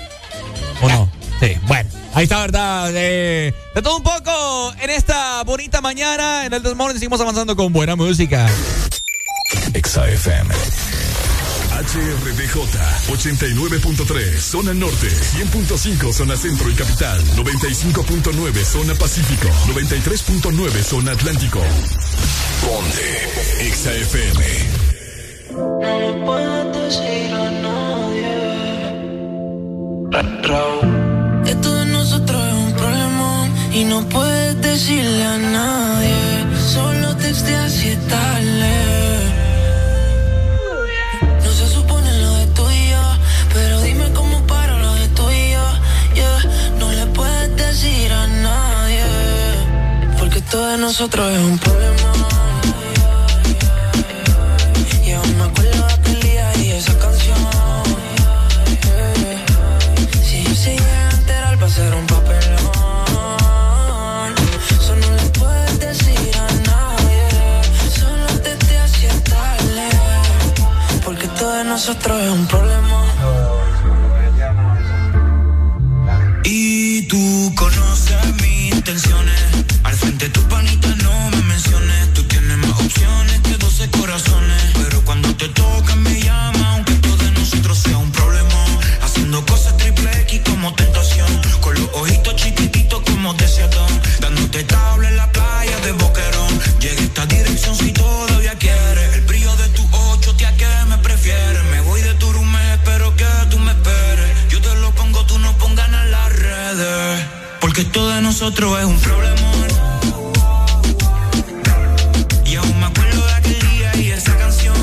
¿O 0.81 0.89
no? 0.89 1.09
Sí, 1.39 1.57
bueno. 1.67 1.89
Ahí 2.13 2.23
está, 2.25 2.39
¿verdad? 2.41 2.91
De, 2.93 3.55
de 3.73 3.81
todo 3.81 3.97
un 3.97 4.03
poco 4.03 4.73
en 4.81 4.89
esta 4.91 5.43
bonita 5.43 5.81
mañana. 5.81 6.45
En 6.45 6.53
el 6.53 6.61
Desmorning 6.61 6.99
seguimos 6.99 7.19
avanzando 7.21 7.55
con 7.55 7.71
buena 7.73 7.95
música. 7.95 8.47
Exa 9.73 10.07
FM. 10.07 10.53
HRDJ 11.73 12.55
89.3 13.09 14.39
zona 14.39 14.73
norte, 14.73 15.07
100.5 15.07 16.13
zona 16.13 16.37
centro 16.37 16.69
y 16.69 16.73
capital, 16.75 17.19
95.9 17.35 18.63
zona 18.63 18.93
pacífico, 18.95 19.47
93.9 19.73 20.83
zona 20.83 21.11
atlántico. 21.13 21.59
Ponte 22.61 23.67
Exa 23.67 23.93
FM. 23.93 24.45
No 25.51 26.25
puedes 26.25 26.77
decir 26.77 27.33
a 27.33 27.51
nadie. 27.51 28.33
Esto 31.47 31.75
de 31.75 31.85
nosotros 31.87 32.47
es 32.47 32.53
un 32.53 32.73
problema 32.73 33.49
y 33.73 33.83
no 33.85 34.07
puedes 34.09 34.61
decirle 34.61 35.23
a 35.23 35.37
nadie. 35.37 36.13
Solo 36.71 37.13
si 37.69 37.89
es 37.89 38.07
tarde. 38.07 38.92
Esto 50.53 50.67
de 50.67 50.77
nosotros 50.77 51.31
es 51.31 51.39
un 51.39 51.57
problema. 51.57 52.13
Y 55.03 55.11
aún 55.13 55.37
me 55.39 55.45
acuerdo 55.45 55.87
de 55.87 55.93
aquel 55.93 56.19
día 56.21 56.53
y 56.61 56.71
esa 56.73 56.95
canción. 56.99 57.37
Si 60.23 60.43
yo 60.43 60.53
se 60.53 60.77
llega 60.77 61.09
a 61.09 61.11
enterar 61.11 61.59
va 61.59 61.65
a 61.65 61.69
ser 61.69 61.91
un 61.95 62.05
papelón. 62.05 62.63
Eso 64.79 64.95
no 64.95 65.09
le 65.15 65.23
puedes 65.39 65.79
decir 65.79 66.31
a 66.37 66.47
nadie. 66.69 67.23
Solo 67.99 68.27
te 68.43 68.55
te 68.55 68.77
hacía 68.77 69.13
tarde. 69.23 69.89
Porque 71.03 71.27
todo 71.29 71.51
de 71.51 71.63
nosotros 71.63 72.21
es 72.21 72.29
un 72.31 72.45
problema. 72.45 72.99
Y 76.43 77.07
tú 77.07 77.42
nosotros 108.33 108.79
es 108.79 108.85
un 108.85 108.99
problema. 108.99 109.41
Y 112.43 112.55
aún 112.55 112.79
me 112.79 112.87
acuerdo 112.87 113.23
de 113.27 113.33
aquel 113.33 113.59
día 113.59 113.95
y 113.95 114.09
esa 114.09 114.35
canción. 114.35 114.75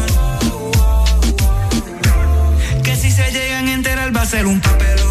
Que 2.84 2.94
si 2.94 3.10
se 3.10 3.32
llegan 3.32 3.66
a 3.66 3.72
enterar 3.72 4.16
va 4.16 4.22
a 4.22 4.26
ser 4.26 4.46
un 4.46 4.60
papelón. 4.60 5.10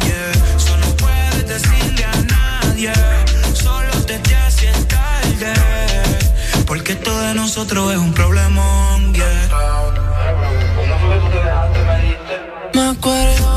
Yeah. 0.00 0.32
Eso 0.56 0.76
no 0.78 0.88
puedes 0.96 1.46
decirle 1.46 2.04
a 2.04 2.16
nadie. 2.22 2.92
Solo 3.54 3.92
te 4.04 4.18
te 4.18 4.34
hace 4.34 4.72
tarde. 4.88 5.52
Porque 6.66 6.94
esto 6.94 7.16
de 7.20 7.34
nosotros 7.34 7.92
es 7.92 7.98
un 7.98 8.12
problemón. 8.12 9.14
Yeah. 9.14 9.48
Me 12.74 12.88
acuerdo 12.88 13.47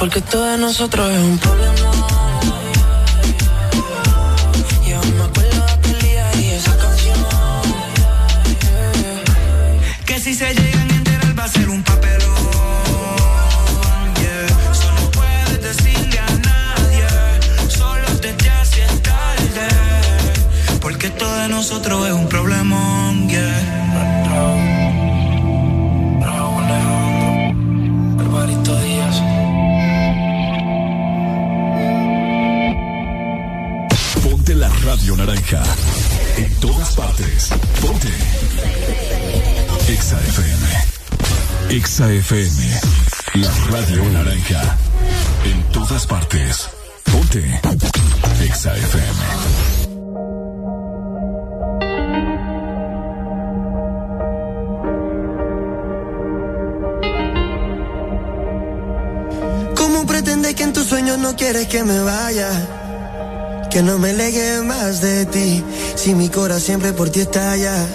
porque 0.00 0.22
todo 0.22 0.46
de 0.46 0.56
nosotros 0.56 1.10
es 1.10 1.18
un 1.18 1.38
problema. 1.38 1.69
Exa 41.80 42.12
FM. 42.12 42.80
La 43.36 43.50
radio 43.70 44.04
naranja. 44.10 44.76
En 45.46 45.62
todas 45.72 46.06
partes. 46.06 46.68
Ponte. 47.10 47.42
Exa 48.44 48.76
FM. 48.76 49.20
¿Cómo 59.74 60.04
pretendes 60.06 60.54
que 60.54 60.64
en 60.64 60.74
tus 60.74 60.86
sueños 60.86 61.16
no 61.16 61.34
quieres 61.34 61.66
que 61.68 61.82
me 61.82 61.98
vaya? 62.00 62.50
Que 63.70 63.82
no 63.82 63.98
me 63.98 64.12
legue 64.12 64.60
más 64.60 65.00
de 65.00 65.24
ti, 65.24 65.64
si 65.94 66.14
mi 66.14 66.28
corazón 66.28 66.60
siempre 66.60 66.92
por 66.92 67.08
ti 67.08 67.20
estalla. 67.20 67.86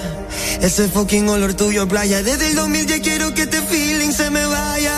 Ese 0.62 0.88
fucking 0.88 1.30
olor 1.30 1.54
tuyo 1.54 1.88
playa. 1.88 2.24
Desde 2.24 2.50
el 2.50 2.56
2000 2.56 2.86
ya 2.88 3.00
quiero 3.00 3.34
que 3.34 3.46
feeling 3.46 3.65
se 4.16 4.30
me 4.30 4.46
vaya. 4.46 4.98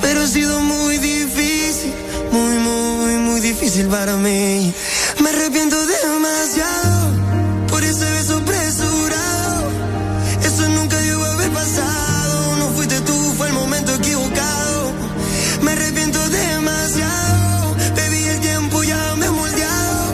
Pero 0.00 0.22
ha 0.22 0.26
sido 0.26 0.60
muy 0.60 0.98
difícil, 0.98 1.92
muy, 2.30 2.56
muy, 2.58 3.14
muy 3.16 3.40
difícil 3.40 3.86
para 3.88 4.16
mí. 4.16 4.72
Me 5.20 5.30
arrepiento 5.30 5.76
demasiado 5.86 7.12
por 7.68 7.82
ese 7.82 8.04
beso 8.16 8.36
apresurado. 8.36 9.70
Eso 10.44 10.68
nunca 10.68 10.96
debió 10.98 11.24
haber 11.24 11.50
pasado. 11.50 12.56
No 12.58 12.66
fuiste 12.76 13.00
tú, 13.00 13.16
fue 13.36 13.48
el 13.48 13.54
momento 13.54 13.92
equivocado. 13.94 14.92
Me 15.62 15.72
arrepiento 15.72 16.20
demasiado. 16.28 17.74
Baby, 17.96 18.22
el 18.34 18.40
tiempo 18.40 18.82
ya 18.84 19.16
me 19.16 19.26
ha 19.26 19.32
moldeado. 19.32 20.04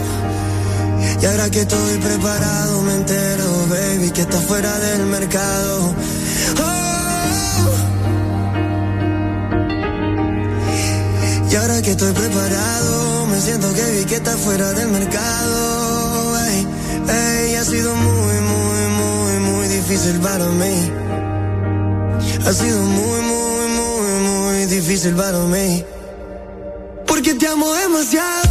Y 1.20 1.26
ahora 1.26 1.50
que 1.50 1.60
estoy 1.60 1.98
preparado, 1.98 2.82
me 2.82 2.94
entero, 2.94 3.66
baby, 3.68 4.10
que 4.10 4.22
está 4.22 4.38
fuera 4.40 4.78
del 4.78 5.06
mercado. 5.06 5.94
Que 11.84 11.90
estoy 11.90 12.12
preparado, 12.14 13.26
me 13.26 13.38
siento 13.38 13.72
que 13.74 13.84
vi 13.90 14.04
que 14.06 14.14
está 14.16 14.34
fuera 14.38 14.72
del 14.72 14.88
mercado. 14.88 16.38
Ey, 16.46 16.66
ey, 17.08 17.54
ha 17.56 17.64
sido 17.64 17.94
muy, 17.94 18.36
muy, 18.50 18.82
muy, 19.00 19.52
muy 19.52 19.68
difícil 19.68 20.18
para 20.20 20.46
mí. 20.46 20.90
Ha 22.46 22.52
sido 22.54 22.78
muy, 22.78 23.20
muy, 23.20 23.66
muy, 23.68 24.12
muy 24.28 24.66
difícil 24.66 25.14
para 25.14 25.38
mí. 25.40 25.84
Porque 27.06 27.34
te 27.34 27.48
amo 27.48 27.70
demasiado. 27.74 28.43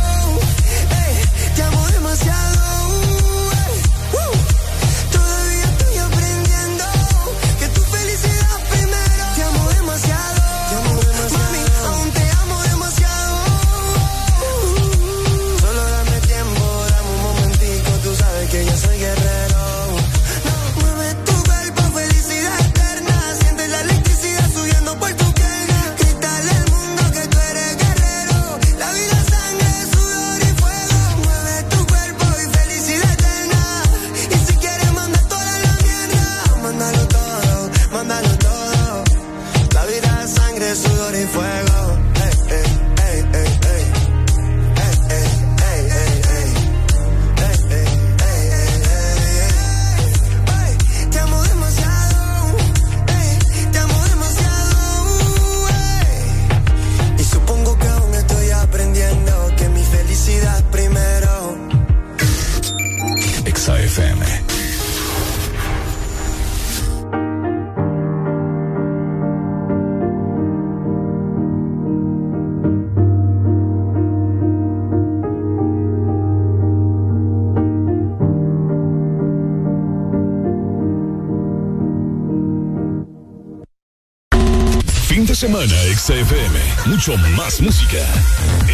Exa 86.03 86.15
FM. 86.15 86.59
Mucho 86.87 87.17
más 87.37 87.61
música. 87.61 88.05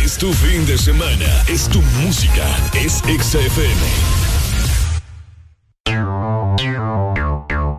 Es 0.04 0.18
tu 0.18 0.34
fin 0.34 0.66
de 0.66 0.76
semana. 0.80 1.28
Es 1.48 1.70
tu 1.70 1.80
música. 2.04 2.44
Es 2.74 3.04
Exa 3.08 3.38
FM. 3.38 3.82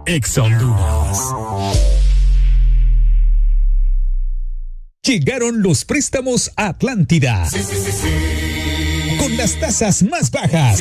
Exa 0.07 0.43
Honduras. 0.43 1.19
Llegaron 5.03 5.62
los 5.62 5.85
préstamos 5.85 6.53
a 6.55 6.69
Atlántida. 6.69 7.49
Con 9.19 9.37
las 9.37 9.59
tasas 9.59 10.05
más 10.05 10.31
bajas. 10.31 10.81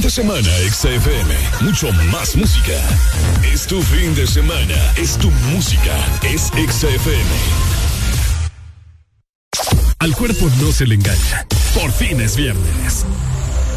Fin 0.00 0.06
de 0.06 0.10
semana, 0.10 0.56
Exa 0.60 0.88
FM. 0.88 1.34
Mucho 1.60 1.92
más 2.10 2.34
música. 2.34 2.72
Es 3.52 3.66
tu 3.66 3.82
fin 3.82 4.14
de 4.14 4.26
semana. 4.26 4.74
Es 4.96 5.18
tu 5.18 5.30
música. 5.52 5.94
Es 6.22 6.50
Exa 6.56 6.88
FM. 6.88 7.30
Al 9.98 10.16
cuerpo 10.16 10.48
no 10.58 10.72
se 10.72 10.86
le 10.86 10.94
engaña. 10.94 11.46
Por 11.74 11.92
fin 11.92 12.18
es 12.18 12.34
viernes. 12.34 13.04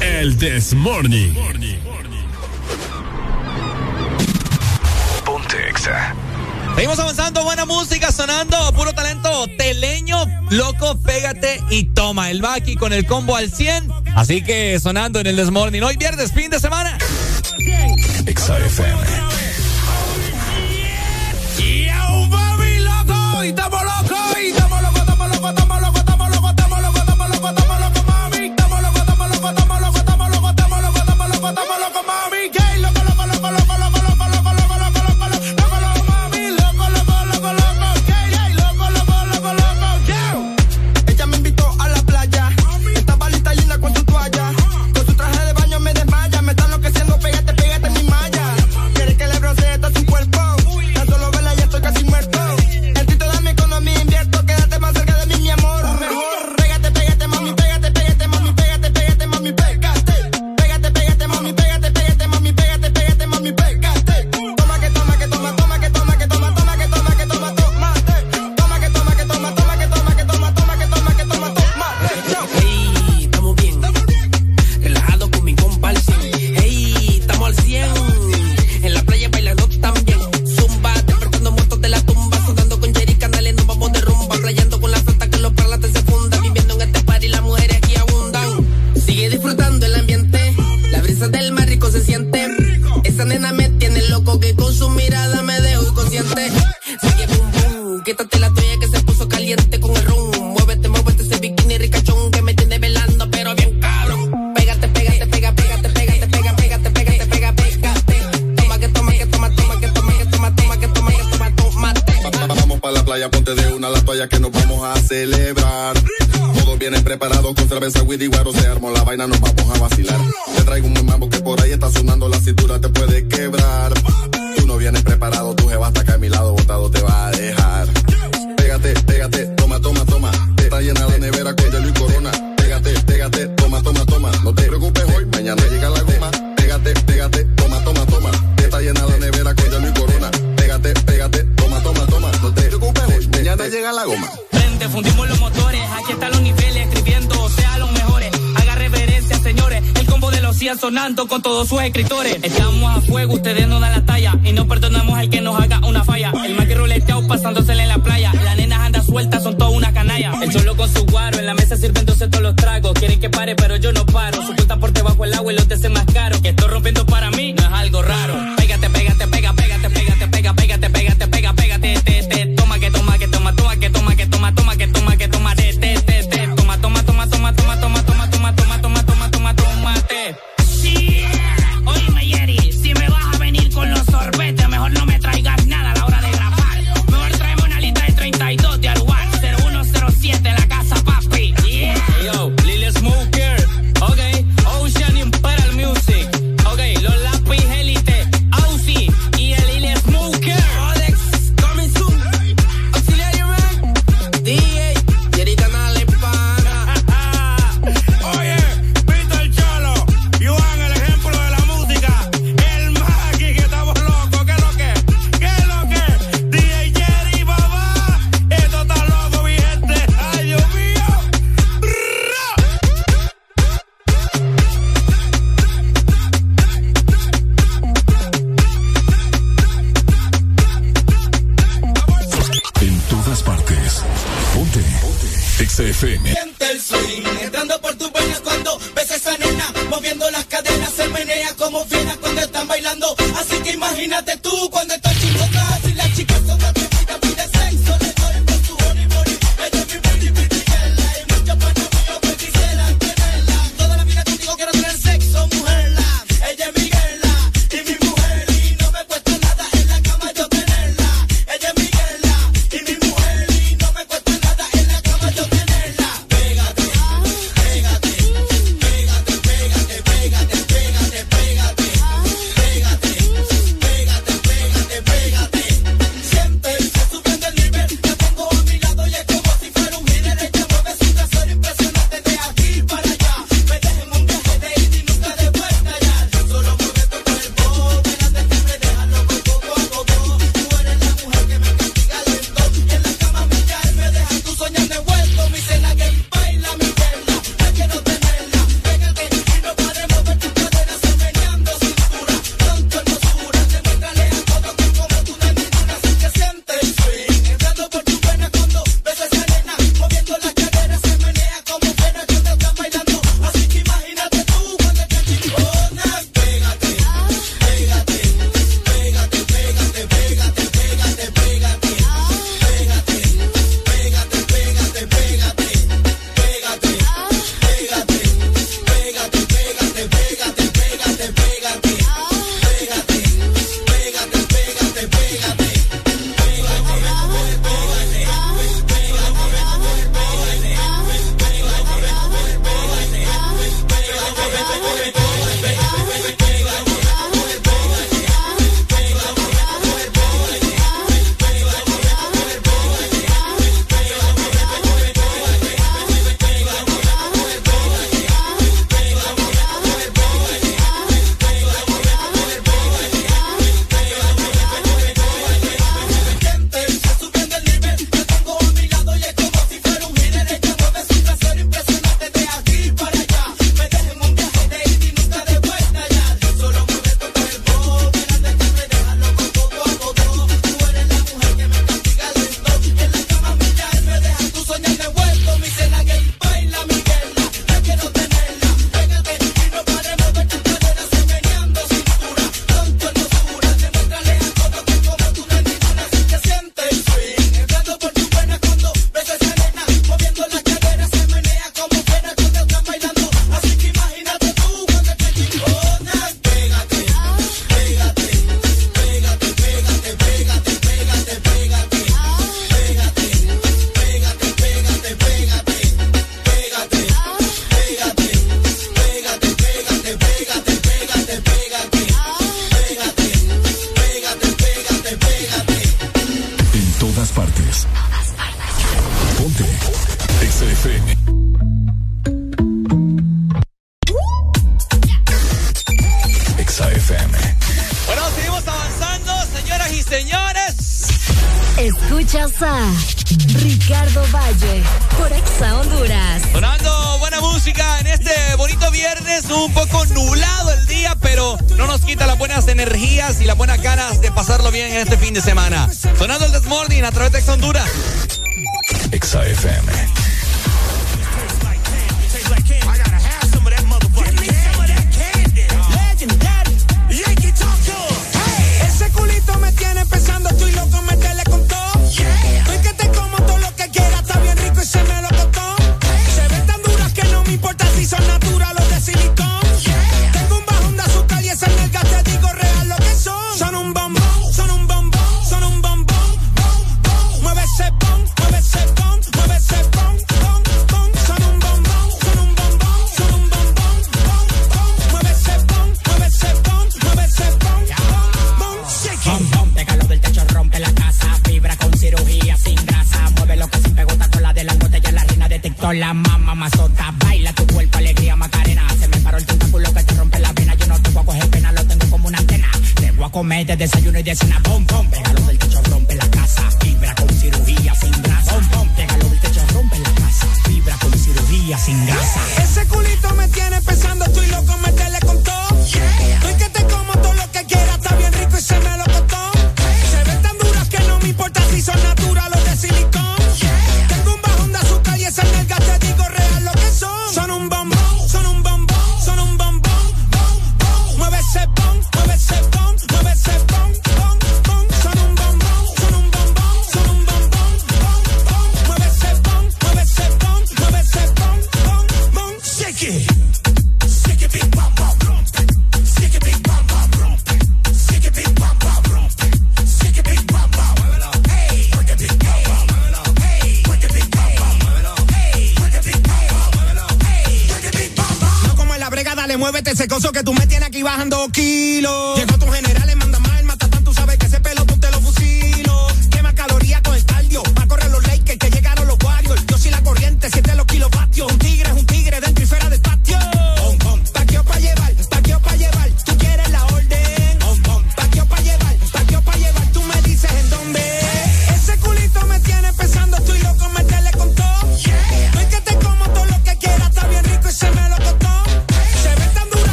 El 0.00 0.36
This 0.36 0.74
Morning. 0.74 1.34
Ponte 5.24 5.68
Exa. 5.68 6.14
Seguimos 6.74 6.98
avanzando, 6.98 7.44
buena 7.44 7.64
música 7.64 8.10
sonando, 8.10 8.56
puro 8.72 8.92
talento 8.92 9.46
teleño, 9.58 10.24
loco, 10.50 10.98
pégate 11.00 11.60
y 11.70 11.84
toma 11.84 12.30
el 12.30 12.40
Baki 12.40 12.76
con 12.76 12.92
el 12.92 13.06
combo 13.06 13.36
al 13.36 13.52
100. 13.52 13.92
Así 14.16 14.42
que 14.42 14.80
sonando 14.80 15.20
en 15.20 15.26
el 15.26 15.36
Desmorning. 15.36 15.82
Hoy 15.82 15.96
viernes, 15.96 16.32
fin 16.32 16.50
de 16.50 16.58
semana. 16.58 16.98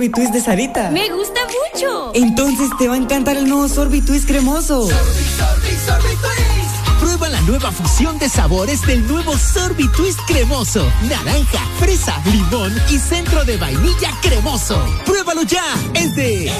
Sorbitwist 0.00 0.32
de 0.32 0.40
Sarita. 0.40 0.90
Me 0.90 1.10
gusta 1.10 1.40
mucho. 1.44 2.12
Entonces 2.14 2.70
te 2.78 2.88
va 2.88 2.94
a 2.94 2.96
encantar 2.96 3.36
el 3.36 3.46
nuevo 3.46 3.68
Sorbitwist 3.68 4.26
cremoso. 4.26 4.88
Sorbi, 4.88 4.96
sorbi, 5.36 6.16
sorbi. 6.16 6.98
Prueba 6.98 7.28
la 7.28 7.38
nueva 7.42 7.70
fusión 7.70 8.18
de 8.18 8.30
sabores 8.30 8.80
del 8.86 9.06
nuevo 9.06 9.36
Sorbitwist 9.36 10.18
cremoso. 10.26 10.90
Naranja, 11.02 11.60
fresa, 11.78 12.18
limón 12.32 12.74
y 12.88 12.96
centro 12.96 13.44
de 13.44 13.58
vainilla 13.58 14.10
cremoso. 14.22 14.82
Pruébalo 15.04 15.42
ya. 15.42 15.64
Es 15.92 16.16
de 16.16 16.50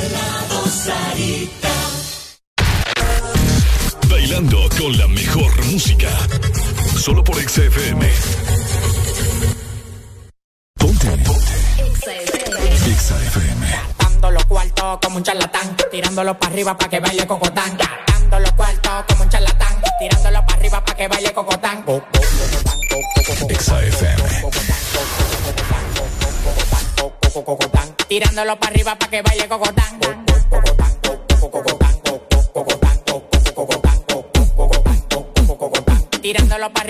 Sarita. 0.84 1.70
Bailando 4.10 4.68
con 4.78 4.98
la 4.98 5.08
mejor 5.08 5.64
música. 5.64 6.10
Solo 6.94 7.24
por 7.24 7.36
XFM. 7.36 8.06
arriba 16.60 16.76
pa' 16.76 16.88
que 16.90 17.00
baile 17.00 17.26
cocotán. 17.26 17.78
Dando 18.06 18.38
los 18.38 18.52
cuartos 18.52 19.04
como 19.08 19.22
un 19.22 19.30
charlatán. 19.30 19.80
Tirándolo 19.98 20.44
para 20.44 20.58
arriba 20.58 20.84
pa' 20.84 20.94
que 20.94 21.08
baile 21.08 21.32
cocotán. 21.32 21.84
Tirándolo 28.08 28.56
para 28.60 28.72
arriba 28.72 28.94
pa' 28.98 29.08
que 29.08 29.22
baile 29.22 29.48
cocotán. 29.48 30.00
Tirándolo 36.20 36.70
para 36.74 36.89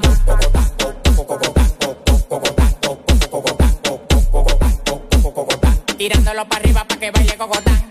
Tirándolo 6.01 6.47
para 6.47 6.63
arriba 6.63 6.83
para 6.83 6.99
que 6.99 7.11
baile 7.11 7.37
cocotán. 7.37 7.90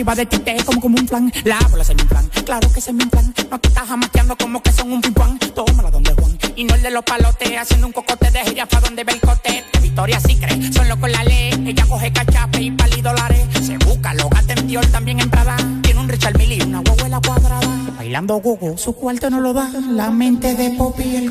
Arriba 0.00 0.14
de 0.14 0.26
ti, 0.26 0.64
como 0.64 0.80
como 0.80 0.96
un 0.98 1.06
plan, 1.06 1.30
la 1.44 1.58
bola 1.70 1.84
se 1.84 1.94
me 1.94 2.02
inflan, 2.02 2.26
claro 2.46 2.72
que 2.72 2.80
se 2.80 2.90
me 2.92 3.04
inflan, 3.04 3.34
no 3.50 3.60
te 3.60 3.68
estás 3.68 3.86
jamateando 3.86 4.34
como 4.36 4.62
que 4.62 4.72
son 4.72 4.92
un 4.92 5.00
pimpán, 5.02 5.38
tómala 5.38 5.90
donde 5.90 6.14
Juan, 6.14 6.38
y 6.56 6.64
no 6.64 6.74
el 6.74 6.82
de 6.82 6.90
los 6.90 7.04
palotes, 7.04 7.58
haciendo 7.58 7.86
un 7.86 7.92
cocote 7.92 8.30
de 8.30 8.40
jirafa 8.40 8.80
donde 8.80 9.04
ve 9.04 9.12
el 9.12 9.20
cote, 9.20 9.62
de 9.72 9.80
Victoria 9.80 10.18
sí 10.20 10.36
cree, 10.36 10.72
son 10.72 10.88
locos 10.88 11.10
la 11.10 11.22
ley, 11.24 11.52
ella 11.66 11.84
coge 11.86 12.10
cachape 12.12 12.62
y 12.62 12.70
pali 12.70 13.02
dólares, 13.02 13.46
se 13.60 13.76
busca, 13.76 14.14
lo 14.14 14.30
gasta 14.30 14.54
en 14.54 14.68
Dior, 14.68 14.86
también 14.86 15.20
en 15.20 15.28
Prada, 15.28 15.56
tiene 15.82 16.00
un 16.00 16.08
Richard 16.08 16.38
Mille 16.38 16.54
y 16.54 16.62
una 16.62 16.80
huevuela 16.80 17.20
cuadrada, 17.20 17.68
bailando 17.98 18.36
gogo, 18.36 18.78
su 18.78 18.94
cuarto 18.94 19.28
no 19.28 19.40
lo 19.40 19.52
da, 19.52 19.70
la 19.90 20.10
mente 20.10 20.54
de 20.54 20.70
Poppy 20.70 21.28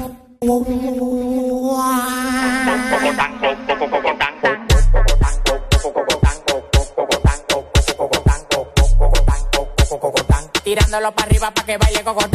que 11.69 11.77
baile 11.77 12.03
cocotán. 12.03 12.28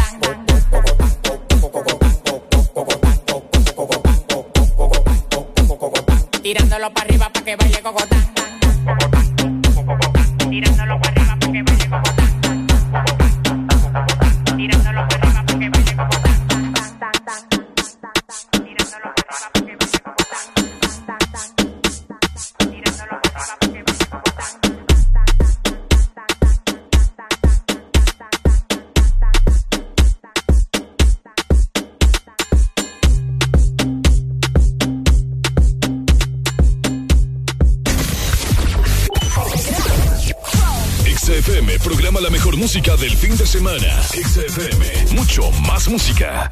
Música. 45.89 46.51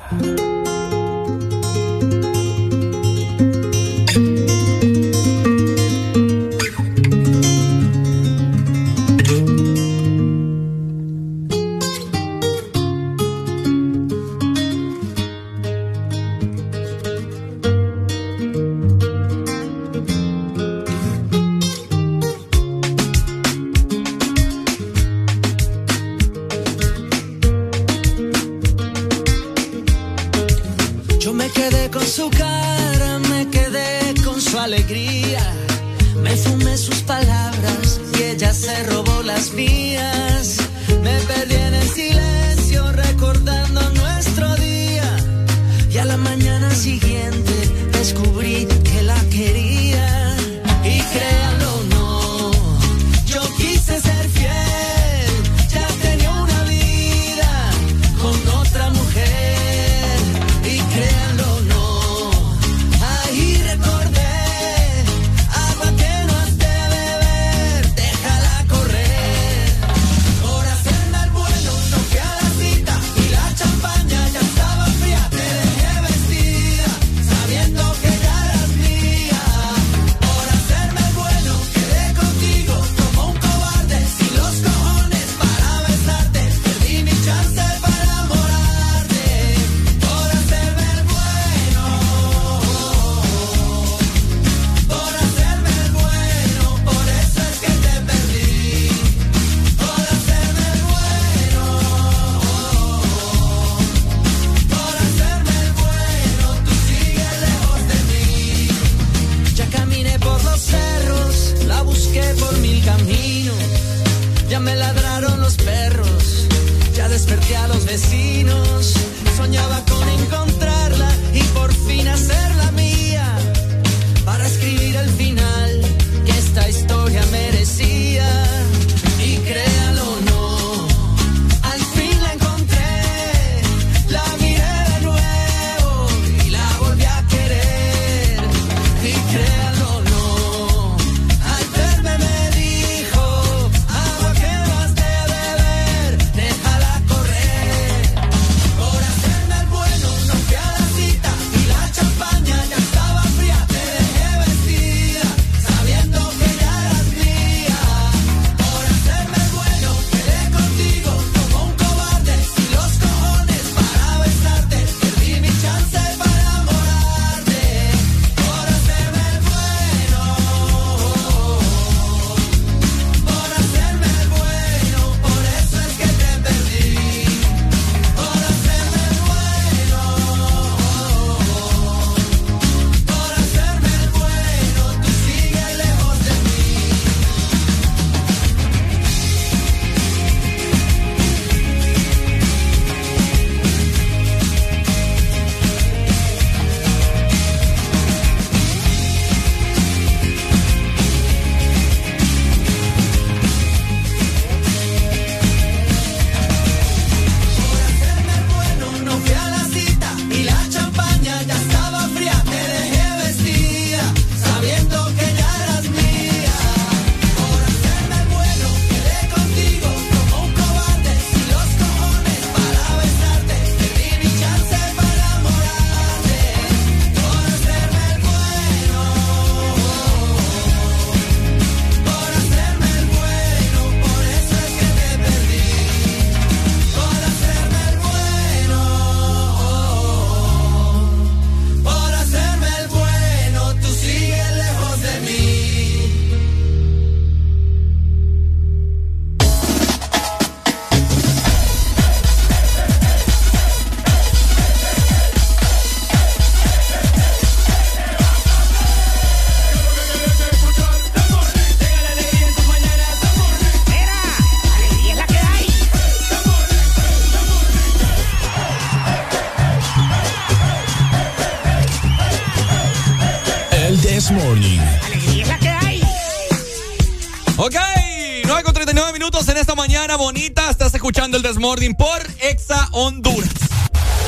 Mañana 280.12 280.16
bonita. 280.16 280.70
Estás 280.70 280.94
escuchando 280.94 281.36
el 281.36 281.42
Desmording 281.42 281.94
por 281.94 282.20
Exa 282.40 282.88
Honduras. 282.92 283.50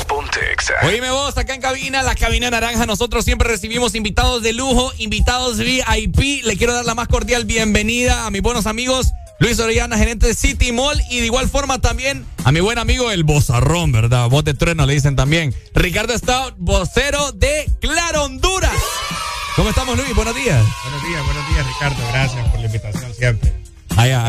Ponte 0.07 0.39
Exa. 0.51 0.73
Oíme 0.83 1.09
vos, 1.11 1.37
acá 1.37 1.53
en 1.53 1.61
cabina, 1.61 2.03
la 2.03 2.15
cabina 2.15 2.49
naranja, 2.49 2.85
nosotros 2.85 3.25
siempre 3.25 3.49
recibimos 3.49 3.95
invitados 3.95 4.41
de 4.41 4.53
lujo, 4.53 4.91
invitados 4.97 5.57
VIP. 5.57 6.43
Le 6.43 6.57
quiero 6.57 6.73
dar 6.73 6.85
la 6.85 6.95
más 6.95 7.07
cordial 7.07 7.45
bienvenida 7.45 8.25
a 8.25 8.31
mis 8.31 8.41
buenos 8.41 8.65
amigos 8.67 9.13
Luis 9.39 9.59
Orellana, 9.59 9.97
gerente 9.97 10.27
de 10.27 10.33
City 10.33 10.71
Mall, 10.71 11.01
y 11.09 11.19
de 11.19 11.25
igual 11.25 11.49
forma 11.49 11.79
también 11.79 12.25
a 12.45 12.51
mi 12.51 12.61
buen 12.61 12.77
amigo 12.77 13.11
el 13.11 13.23
Bozarrón, 13.23 13.91
¿verdad? 13.91 14.29
Voz 14.29 14.43
de 14.43 14.53
trueno 14.53 14.85
le 14.85 14.93
dicen 14.93 15.15
también. 15.15 15.53
Ricardo 15.73 16.17
Stout, 16.17 16.55
vocero 16.57 17.31
de 17.33 17.69
Claro 17.81 18.23
Honduras. 18.23 18.71
¿Cómo 19.55 19.69
estamos, 19.69 19.97
Luis? 19.97 20.15
Buenos 20.15 20.35
días. 20.35 20.63
Buenos 20.83 21.07
días, 21.07 21.25
buenos 21.25 21.49
días, 21.49 21.67
Ricardo. 21.67 22.07
Gracias 22.11 22.47
por 22.49 22.59
la 22.59 22.65
invitación 22.65 23.13
siempre. 23.13 23.54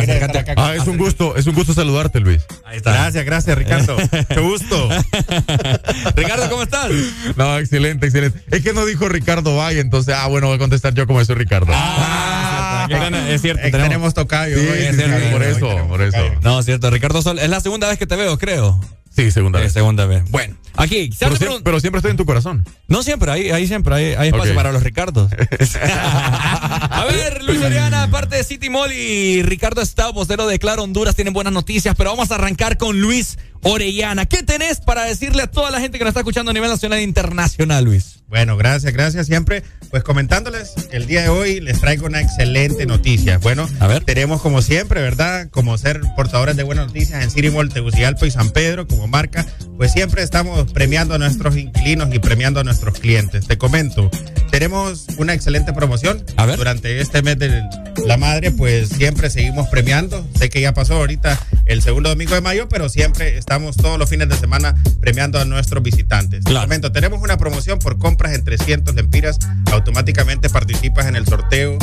Ah, 0.08 0.24
acá 0.24 0.40
acá. 0.40 0.54
Ah, 0.56 0.74
es 0.74 0.86
un 0.86 0.96
gusto, 0.98 1.36
es 1.36 1.46
un 1.46 1.54
gusto 1.54 1.74
saludarte, 1.74 2.20
Luis. 2.20 2.42
Ahí 2.64 2.78
está. 2.78 2.92
Gracias, 2.92 3.24
gracias, 3.24 3.58
Ricardo. 3.58 3.96
Qué 4.28 4.40
gusto. 4.40 4.88
Ricardo, 6.16 6.48
¿cómo 6.50 6.62
estás? 6.62 6.90
No, 7.36 7.58
excelente, 7.58 8.06
excelente. 8.06 8.42
Es 8.50 8.62
que 8.62 8.72
no 8.72 8.84
dijo 8.86 9.08
Ricardo 9.08 9.56
Valle, 9.56 9.80
entonces, 9.80 10.14
ah, 10.16 10.26
bueno, 10.28 10.46
voy 10.48 10.56
a 10.56 10.58
contestar 10.58 10.94
yo 10.94 11.06
como 11.06 11.24
soy 11.24 11.34
Ricardo. 11.36 11.72
Ah, 11.74 12.86
es 13.28 13.42
cierto, 13.42 13.66
Eh, 13.66 13.70
tenemos 13.70 14.14
tocayo. 14.14 14.56
Sí, 14.58 14.66
hoy. 14.66 14.78
sí, 14.78 14.84
es 14.84 14.96
sí, 14.96 15.02
cierto. 15.02 15.30
por 15.32 15.42
eso, 15.42 15.88
por 15.88 16.02
eso. 16.02 16.18
No, 16.42 16.60
es 16.60 16.66
cierto, 16.66 16.90
Ricardo 16.90 17.22
Sol. 17.22 17.38
Es 17.38 17.48
la 17.50 17.60
segunda 17.60 17.88
vez 17.88 17.98
que 17.98 18.06
te 18.06 18.16
veo, 18.16 18.38
creo. 18.38 18.80
Sí, 19.14 19.30
segunda 19.30 19.58
Eh, 19.60 19.62
vez. 19.64 19.72
segunda 19.72 20.04
vez. 20.06 20.22
Bueno, 20.30 20.55
aquí. 20.76 21.10
¿sabes 21.12 21.18
Pero, 21.18 21.36
siempre, 21.36 21.48
pregun- 21.48 21.62
pero 21.64 21.80
siempre 21.80 21.98
estoy 21.98 22.10
en 22.12 22.16
tu 22.16 22.26
corazón. 22.26 22.64
No 22.88 23.02
siempre, 23.02 23.30
ahí, 23.30 23.50
ahí 23.50 23.66
siempre, 23.66 23.94
hay, 23.94 24.04
hay 24.14 24.28
espacio 24.28 24.54
para 24.54 24.72
los 24.72 24.82
Ricardos. 24.82 25.30
A 25.90 27.04
ver, 27.10 27.42
Luis 27.44 27.60
Oriana, 27.62 28.04
aparte 28.04 28.36
de 28.36 28.44
City 28.44 28.70
Mall 28.70 28.92
y 28.92 29.42
Ricardo 29.42 29.80
Estado, 29.82 30.12
vocero 30.12 30.46
de 30.46 30.58
Claro 30.58 30.82
Honduras, 30.82 31.14
tienen 31.14 31.34
buenas 31.34 31.52
noticias, 31.52 31.94
pero 31.96 32.10
vamos 32.10 32.30
a 32.30 32.36
arrancar 32.36 32.76
con 32.76 33.00
Luis 33.00 33.38
Orellana. 33.62 34.26
¿Qué 34.26 34.42
tenés 34.42 34.80
para 34.80 35.04
decirle 35.04 35.42
a 35.42 35.46
toda 35.50 35.70
la 35.70 35.80
gente 35.80 35.98
que 35.98 36.04
nos 36.04 36.10
está 36.10 36.20
escuchando 36.20 36.50
a 36.50 36.54
nivel 36.54 36.70
nacional 36.70 36.98
e 36.98 37.02
internacional, 37.02 37.84
Luis? 37.84 38.20
Bueno, 38.28 38.56
gracias, 38.56 38.92
gracias 38.92 39.26
siempre. 39.26 39.62
Pues 39.90 40.02
comentándoles, 40.02 40.74
el 40.90 41.06
día 41.06 41.22
de 41.22 41.28
hoy 41.28 41.60
les 41.60 41.80
traigo 41.80 42.06
una 42.06 42.20
excelente 42.20 42.84
noticia. 42.86 43.38
Bueno, 43.38 43.68
A 43.78 43.86
ver. 43.86 44.04
tenemos 44.04 44.42
como 44.42 44.62
siempre, 44.62 45.00
¿verdad? 45.00 45.48
Como 45.50 45.78
ser 45.78 46.00
portadores 46.16 46.56
de 46.56 46.64
buenas 46.64 46.88
noticias 46.88 47.22
en 47.22 47.30
City 47.30 47.50
Mall, 47.50 47.68
Tegucigalpa 47.72 48.26
y 48.26 48.30
San 48.32 48.50
Pedro 48.50 48.86
como 48.88 49.06
marca, 49.06 49.46
pues 49.76 49.92
siempre 49.92 50.22
estamos 50.22 50.72
premiando 50.72 51.14
a 51.14 51.18
nuestros 51.18 51.56
inquilinos 51.56 52.12
y 52.14 52.18
premiando 52.18 52.60
a 52.60 52.64
nuestros 52.64 52.98
clientes. 52.98 53.46
Te 53.46 53.58
comento, 53.58 54.10
tenemos 54.50 55.06
una 55.18 55.34
excelente 55.34 55.72
promoción. 55.72 56.24
A 56.36 56.46
ver. 56.46 56.56
Durante 56.56 57.00
este 57.00 57.22
mes 57.22 57.38
de 57.38 57.62
la 58.06 58.16
madre, 58.16 58.50
pues 58.52 58.88
siempre 58.88 59.30
seguimos 59.30 59.68
premiando. 59.68 60.26
Sé 60.38 60.48
que 60.50 60.60
ya 60.60 60.72
pasó 60.74 60.94
ahorita 60.94 61.38
el 61.66 61.82
segundo 61.82 62.08
domingo 62.08 62.34
de 62.34 62.40
mayo, 62.40 62.68
pero 62.68 62.88
siempre 62.88 63.36
estamos 63.38 63.76
todos 63.76 63.98
los 63.98 64.08
fines 64.08 64.28
de 64.28 64.36
semana 64.36 64.74
premiando 65.00 65.38
a 65.40 65.44
nuestros 65.44 65.82
visitantes. 65.82 66.44
Te 66.44 66.50
Claro. 66.50 66.66
comento, 66.66 66.92
tenemos 66.92 67.20
una 67.22 67.36
promoción 67.36 67.78
por 67.78 67.98
compras 67.98 68.34
en 68.34 68.44
300 68.44 68.94
lempiras. 68.94 69.38
Automáticamente 69.72 70.48
participas 70.48 71.06
en 71.06 71.16
el 71.16 71.26
sorteo 71.26 71.78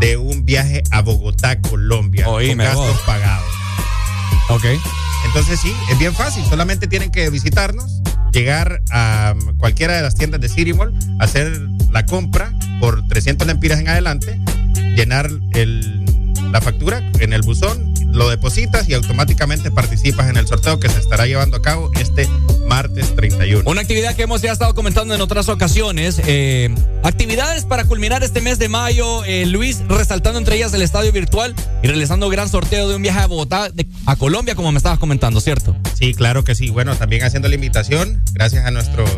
de 0.00 0.16
un 0.16 0.44
viaje 0.44 0.82
a 0.90 1.02
Bogotá, 1.02 1.60
Colombia. 1.60 2.28
Oíme 2.28 2.64
con 2.64 2.74
gastos 2.74 2.88
vos. 2.96 3.00
pagados. 3.06 3.48
Ok. 4.48 4.64
Entonces 5.26 5.60
sí, 5.60 5.74
es 5.90 5.98
bien 5.98 6.14
fácil. 6.14 6.44
Solamente 6.44 6.86
tienen 6.86 7.10
que 7.10 7.28
visitarnos, 7.30 8.00
llegar 8.32 8.82
a 8.90 9.34
cualquiera 9.58 9.94
de 9.96 10.02
las 10.02 10.14
tiendas 10.14 10.40
de 10.40 10.48
City 10.48 10.72
hacer 11.18 11.60
la 11.90 12.06
compra 12.06 12.52
por 12.80 13.06
300 13.08 13.46
lempiras 13.46 13.80
en 13.80 13.88
adelante, 13.88 14.40
llenar 14.94 15.30
el- 15.52 16.04
la 16.52 16.60
factura 16.60 17.02
en 17.20 17.32
el 17.32 17.42
buzón, 17.42 17.94
lo 18.16 18.28
depositas 18.30 18.88
y 18.88 18.94
automáticamente 18.94 19.70
participas 19.70 20.28
en 20.30 20.36
el 20.38 20.46
sorteo 20.46 20.80
que 20.80 20.88
se 20.88 20.98
estará 20.98 21.26
llevando 21.26 21.58
a 21.58 21.62
cabo 21.62 21.90
este 22.00 22.26
martes 22.66 23.14
31. 23.14 23.62
Una 23.70 23.82
actividad 23.82 24.16
que 24.16 24.22
hemos 24.22 24.40
ya 24.42 24.52
estado 24.52 24.74
comentando 24.74 25.14
en 25.14 25.20
otras 25.20 25.48
ocasiones. 25.48 26.20
eh, 26.26 26.74
actividades 27.02 27.64
para 27.64 27.84
culminar 27.84 28.24
este 28.24 28.40
mes 28.40 28.58
de 28.58 28.68
mayo. 28.68 29.22
eh, 29.24 29.44
Luis 29.46 29.82
resaltando 29.88 30.38
entre 30.38 30.56
ellas 30.56 30.72
el 30.74 30.82
estadio 30.82 31.12
virtual 31.12 31.54
y 31.82 31.86
realizando 31.86 32.26
un 32.26 32.32
gran 32.32 32.48
sorteo 32.48 32.88
de 32.88 32.96
un 32.96 33.02
viaje 33.02 33.20
a 33.20 33.26
Bogotá, 33.26 33.68
de- 33.70 33.86
a 34.06 34.16
Colombia, 34.16 34.54
como 34.54 34.72
me 34.72 34.78
estabas 34.78 34.98
comentando, 34.98 35.40
¿cierto? 35.40 35.76
Sí, 35.94 36.14
claro 36.14 36.42
que 36.42 36.54
sí. 36.54 36.70
Bueno, 36.70 36.96
también 36.96 37.22
haciendo 37.22 37.48
la 37.48 37.54
invitación, 37.54 38.22
gracias 38.32 38.64
a 38.64 38.70
nuestros 38.70 39.10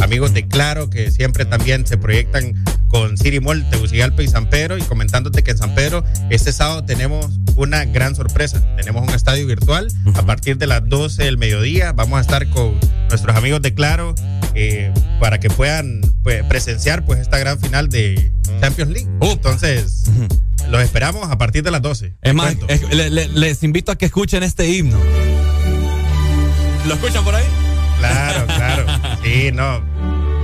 amigos 0.00 0.32
de 0.34 0.46
Claro, 0.48 0.88
que 0.90 1.10
siempre 1.10 1.44
también 1.44 1.86
se 1.86 1.98
proyectan 1.98 2.54
con 2.88 3.14
Mall, 3.42 3.68
Tegucigalpa 3.68 4.22
y 4.22 4.28
San 4.28 4.48
Pedro, 4.48 4.78
y 4.78 4.82
comentándote 4.82 5.42
que 5.42 5.50
en 5.50 5.58
San 5.58 5.74
Pedro 5.74 6.04
este 6.30 6.52
sábado 6.52 6.84
tenemos 6.84 7.26
una 7.56 7.84
gran 7.84 8.14
sorpresa. 8.14 8.45
Tenemos 8.76 9.02
un 9.08 9.14
estadio 9.14 9.46
virtual 9.46 9.88
a 10.14 10.22
partir 10.22 10.58
de 10.58 10.66
las 10.66 10.88
12 10.88 11.24
del 11.24 11.38
mediodía. 11.38 11.92
Vamos 11.92 12.18
a 12.18 12.20
estar 12.20 12.48
con 12.50 12.78
nuestros 13.08 13.36
amigos 13.36 13.62
de 13.62 13.74
Claro 13.74 14.14
eh, 14.54 14.92
para 15.20 15.38
que 15.40 15.48
puedan 15.50 16.00
pues, 16.22 16.42
presenciar 16.44 17.04
pues 17.04 17.20
esta 17.20 17.38
gran 17.38 17.58
final 17.58 17.88
de 17.88 18.32
Champions 18.60 18.90
League. 18.92 19.08
Entonces, 19.20 20.04
los 20.70 20.82
esperamos 20.82 21.30
a 21.30 21.38
partir 21.38 21.62
de 21.62 21.70
las 21.70 21.82
12. 21.82 22.14
Es 22.22 22.34
más, 22.34 22.54
cuento. 22.56 22.66
es- 22.68 22.94
le- 22.94 23.10
le- 23.10 23.28
les 23.28 23.62
invito 23.62 23.92
a 23.92 23.96
que 23.96 24.06
escuchen 24.06 24.42
este 24.42 24.68
himno. 24.70 24.98
¿Lo 26.86 26.94
escuchan 26.94 27.24
por 27.24 27.34
ahí? 27.34 27.44
Claro, 27.98 28.46
claro. 28.46 28.86
Sí, 29.24 29.50
no. 29.52 29.82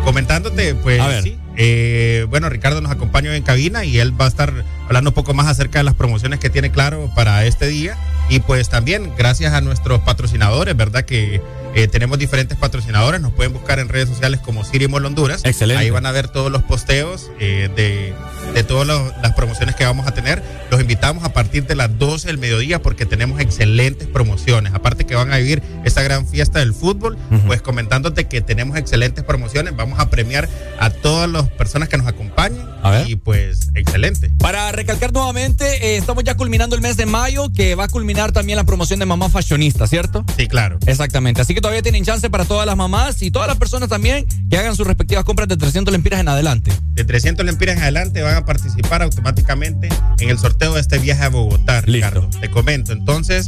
Comentándote, 0.05 0.75
pues 0.75 1.01
sí. 1.23 1.39
Eh, 1.57 2.27
bueno, 2.31 2.49
Ricardo 2.49 2.81
nos 2.81 2.93
acompaña 2.93 3.35
en 3.37 3.43
cabina 3.43 3.85
y 3.85 3.99
él 3.99 4.19
va 4.19 4.27
a 4.27 4.29
estar 4.29 4.53
hablando 4.87 5.11
un 5.11 5.15
poco 5.15 5.35
más 5.35 5.47
acerca 5.47 5.79
de 5.79 5.85
las 5.85 5.95
promociones 5.95 6.41
que 6.41 6.51
tiene 6.51 6.71
claro 6.71 7.11
para 7.15 7.45
este 7.45 7.67
día. 7.67 7.97
Y 8.29 8.41
pues 8.41 8.69
también 8.69 9.13
gracias 9.17 9.53
a 9.53 9.61
nuestros 9.61 10.01
patrocinadores, 10.01 10.77
¿verdad? 10.77 11.05
Que 11.05 11.43
eh, 11.75 11.89
tenemos 11.89 12.19
diferentes 12.19 12.57
patrocinadores. 12.59 13.21
Nos 13.21 13.33
pueden 13.33 13.53
buscar 13.53 13.79
en 13.79 13.89
redes 13.89 14.09
sociales 14.09 14.41
como 14.41 14.65
Siri 14.65 14.89
Mall 14.89 15.07
Honduras. 15.07 15.43
Excelente. 15.45 15.83
Ahí 15.83 15.91
van 15.91 16.07
a 16.07 16.13
ver 16.13 16.29
todos 16.29 16.51
los 16.53 16.63
posteos 16.63 17.31
eh, 17.41 17.71
de, 17.75 18.15
de 18.55 18.65
todas 18.65 18.87
las 18.87 19.33
promociones 19.35 19.75
que 19.75 19.85
vamos 19.85 20.07
a 20.07 20.13
tener. 20.13 20.43
Los 20.71 20.81
invitamos 20.81 21.25
a 21.25 21.33
partir 21.33 21.67
de 21.67 21.75
las 21.75 21.99
12 21.99 22.29
del 22.29 22.39
mediodía 22.39 22.83
porque 22.83 23.07
tenemos 23.07 23.41
excelentes 23.41 24.07
promociones. 24.09 24.75
Aparte 24.75 25.05
que 25.05 25.15
van 25.15 25.33
a 25.33 25.39
vivir 25.39 25.63
esta 25.85 26.03
gran 26.03 26.27
fiesta 26.27 26.59
del 26.59 26.75
fútbol, 26.75 27.17
pues 27.47 27.63
comentándote 27.63 28.27
que 28.27 28.41
tenemos 28.41 28.77
excelentes 28.77 29.25
promociones. 29.25 29.75
Vamos 29.77 29.99
a 29.99 30.11
premiar 30.11 30.49
a 30.79 30.91
todas 30.91 31.29
las 31.31 31.49
personas 31.51 31.89
que 31.89 31.97
nos 31.97 32.07
acompañen. 32.07 32.63
A 32.83 32.91
ver. 32.91 33.09
Y 33.09 33.17
pues 33.17 33.71
excelente. 33.75 34.31
Para 34.39 34.73
recalcar 34.73 35.13
nuevamente, 35.13 35.65
eh, 35.65 35.97
estamos 35.97 36.25
ya 36.25 36.37
culminando 36.37 36.77
el 36.77 36.83
mes 36.83 36.97
de 36.97 37.07
mayo, 37.07 37.51
que 37.55 37.75
va 37.75 37.85
a 37.85 37.89
culminar 37.89 38.33
también 38.33 38.57
la 38.57 38.65
promoción 38.65 38.99
de 38.99 39.07
mamá 39.07 39.31
fashionista, 39.31 39.87
¿cierto? 39.87 40.25
Sí, 40.37 40.49
claro. 40.49 40.79
Exactamente. 40.87 41.41
Así 41.41 41.55
que 41.55 41.62
todavía 41.63 41.83
tienen 41.83 42.05
chance 42.05 42.29
para 42.29 42.45
todas 42.45 42.67
las 42.67 42.77
mamás 42.77 43.23
y 43.23 43.31
todas 43.31 43.49
las 43.49 43.57
personas 43.57 43.89
también 43.89 44.27
que 44.51 44.59
hagan 44.59 44.77
sus 44.77 44.87
respectivas 44.87 45.25
compras 45.25 45.49
de 45.49 45.57
300 45.57 45.91
lempiras 45.93 46.21
en 46.21 46.29
adelante. 46.29 46.71
De 46.93 47.05
300 47.05 47.47
lempiras 47.47 47.77
en 47.77 47.83
adelante 47.83 48.21
van 48.21 48.37
a 48.37 48.45
participar 48.45 49.03
automáticamente 49.03 49.89
en 50.19 50.29
el 50.29 50.39
sorteo 50.39 50.75
de 50.75 50.81
este 50.81 50.99
viaje 50.99 51.23
a 51.23 51.29
Bogotá, 51.31 51.81
Ricardo. 51.81 52.29
Te 52.41 52.51
comento. 52.51 52.93
Entonces, 52.93 53.47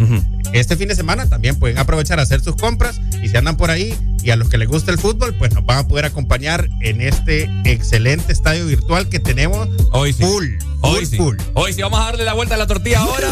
este 0.55 0.77
fin 0.77 0.89
de 0.89 0.95
semana 0.95 1.29
también 1.29 1.59
pueden 1.59 1.77
aprovechar 1.77 2.19
a 2.19 2.23
hacer 2.23 2.41
sus 2.41 2.57
compras 2.57 3.01
y 3.23 3.29
si 3.29 3.37
andan 3.37 3.57
por 3.57 3.71
ahí 3.71 3.95
y 4.23 4.31
a 4.31 4.37
los 4.37 4.49
que 4.49 4.57
les 4.57 4.69
gusta 4.69 4.91
el 4.91 4.99
fútbol, 4.99 5.35
pues 5.37 5.53
nos 5.53 5.67
van 5.67 5.79
a 5.79 5.89
poder 5.89 6.07
acompañar 6.07 6.71
en 6.81 7.03
este 7.03 7.51
excelente 7.65 8.33
estadio 8.33 8.65
virtual 8.67 9.09
que 9.09 9.19
tenemos 9.19 9.69
Hoy 9.93 10.13
sí. 10.13 10.23
full. 10.23 10.47
Hoy 10.81 11.01
full, 11.01 11.05
sí. 11.05 11.17
full. 11.17 11.37
Hoy 11.55 11.73
sí 11.73 11.83
vamos 11.83 12.01
a 12.01 12.05
darle 12.05 12.25
la 12.25 12.33
vuelta 12.33 12.55
a 12.55 12.59
la 12.59 12.67
tortilla 12.67 13.01
ahora. 13.01 13.29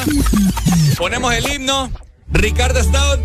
Ponemos 0.99 1.33
el 1.33 1.51
himno. 1.51 1.91
Ricardo 2.31 2.83
Stout. 2.83 3.21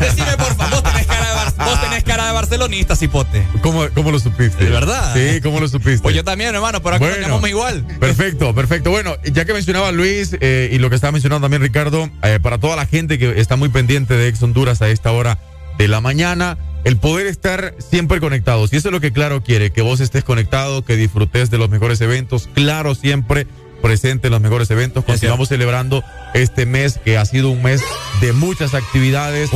Decime, 0.00 0.36
por 0.36 0.54
favor, 0.56 0.70
vos 0.70 0.82
tenés 0.82 1.06
cara 1.06 1.28
de, 1.28 1.34
bar- 1.34 1.54
vos 1.66 1.80
tenés 1.82 2.04
cara 2.04 2.26
de 2.26 2.32
barcelonista, 2.32 2.96
cipote. 2.96 3.46
¿Cómo, 3.62 3.86
cómo 3.94 4.10
lo 4.10 4.18
supiste? 4.18 4.64
¿De 4.64 4.70
verdad? 4.70 5.14
Sí, 5.14 5.40
¿cómo 5.42 5.60
lo 5.60 5.68
supiste? 5.68 6.00
Pues 6.02 6.14
yo 6.16 6.24
también, 6.24 6.54
hermano, 6.54 6.80
por 6.82 6.94
acá 6.94 7.04
nos 7.04 7.12
Bueno. 7.14 7.26
llamamos 7.28 7.48
igual. 7.50 7.84
Perfecto, 8.00 8.54
perfecto. 8.54 8.90
Bueno, 8.90 9.16
ya 9.24 9.44
que 9.44 9.52
mencionaba 9.52 9.92
Luis 9.92 10.36
eh, 10.40 10.70
y 10.72 10.78
lo 10.78 10.88
que 10.88 10.96
estaba 10.96 11.12
mencionando 11.12 11.44
también 11.44 11.62
Ricardo, 11.62 12.10
eh, 12.22 12.38
para 12.42 12.58
toda 12.58 12.76
la 12.76 12.86
gente 12.86 13.18
que 13.18 13.40
está 13.40 13.56
muy 13.56 13.68
pendiente 13.68 14.14
de 14.14 14.28
Ex 14.28 14.42
Honduras 14.42 14.80
a 14.82 14.88
esta 14.88 15.12
hora 15.12 15.38
de 15.78 15.88
la 15.88 16.00
mañana, 16.00 16.56
el 16.84 16.96
poder 16.96 17.26
estar 17.26 17.74
siempre 17.78 18.20
conectados. 18.20 18.72
Y 18.72 18.76
eso 18.76 18.88
es 18.88 18.92
lo 18.92 19.00
que 19.00 19.12
Claro 19.12 19.42
quiere, 19.42 19.70
que 19.70 19.82
vos 19.82 20.00
estés 20.00 20.24
conectado, 20.24 20.82
que 20.84 20.96
disfrutes 20.96 21.50
de 21.50 21.58
los 21.58 21.68
mejores 21.68 22.00
eventos. 22.00 22.48
Claro, 22.54 22.94
siempre 22.94 23.46
presente 23.82 24.28
en 24.28 24.32
los 24.32 24.40
mejores 24.42 24.70
eventos. 24.70 25.04
Continuamos 25.04 25.48
celebrando 25.48 26.02
este 26.34 26.66
mes 26.66 26.98
que 27.02 27.16
ha 27.18 27.24
sido 27.24 27.50
un 27.50 27.62
mes 27.62 27.82
de 28.20 28.32
muchas 28.34 28.74
actividades. 28.74 29.50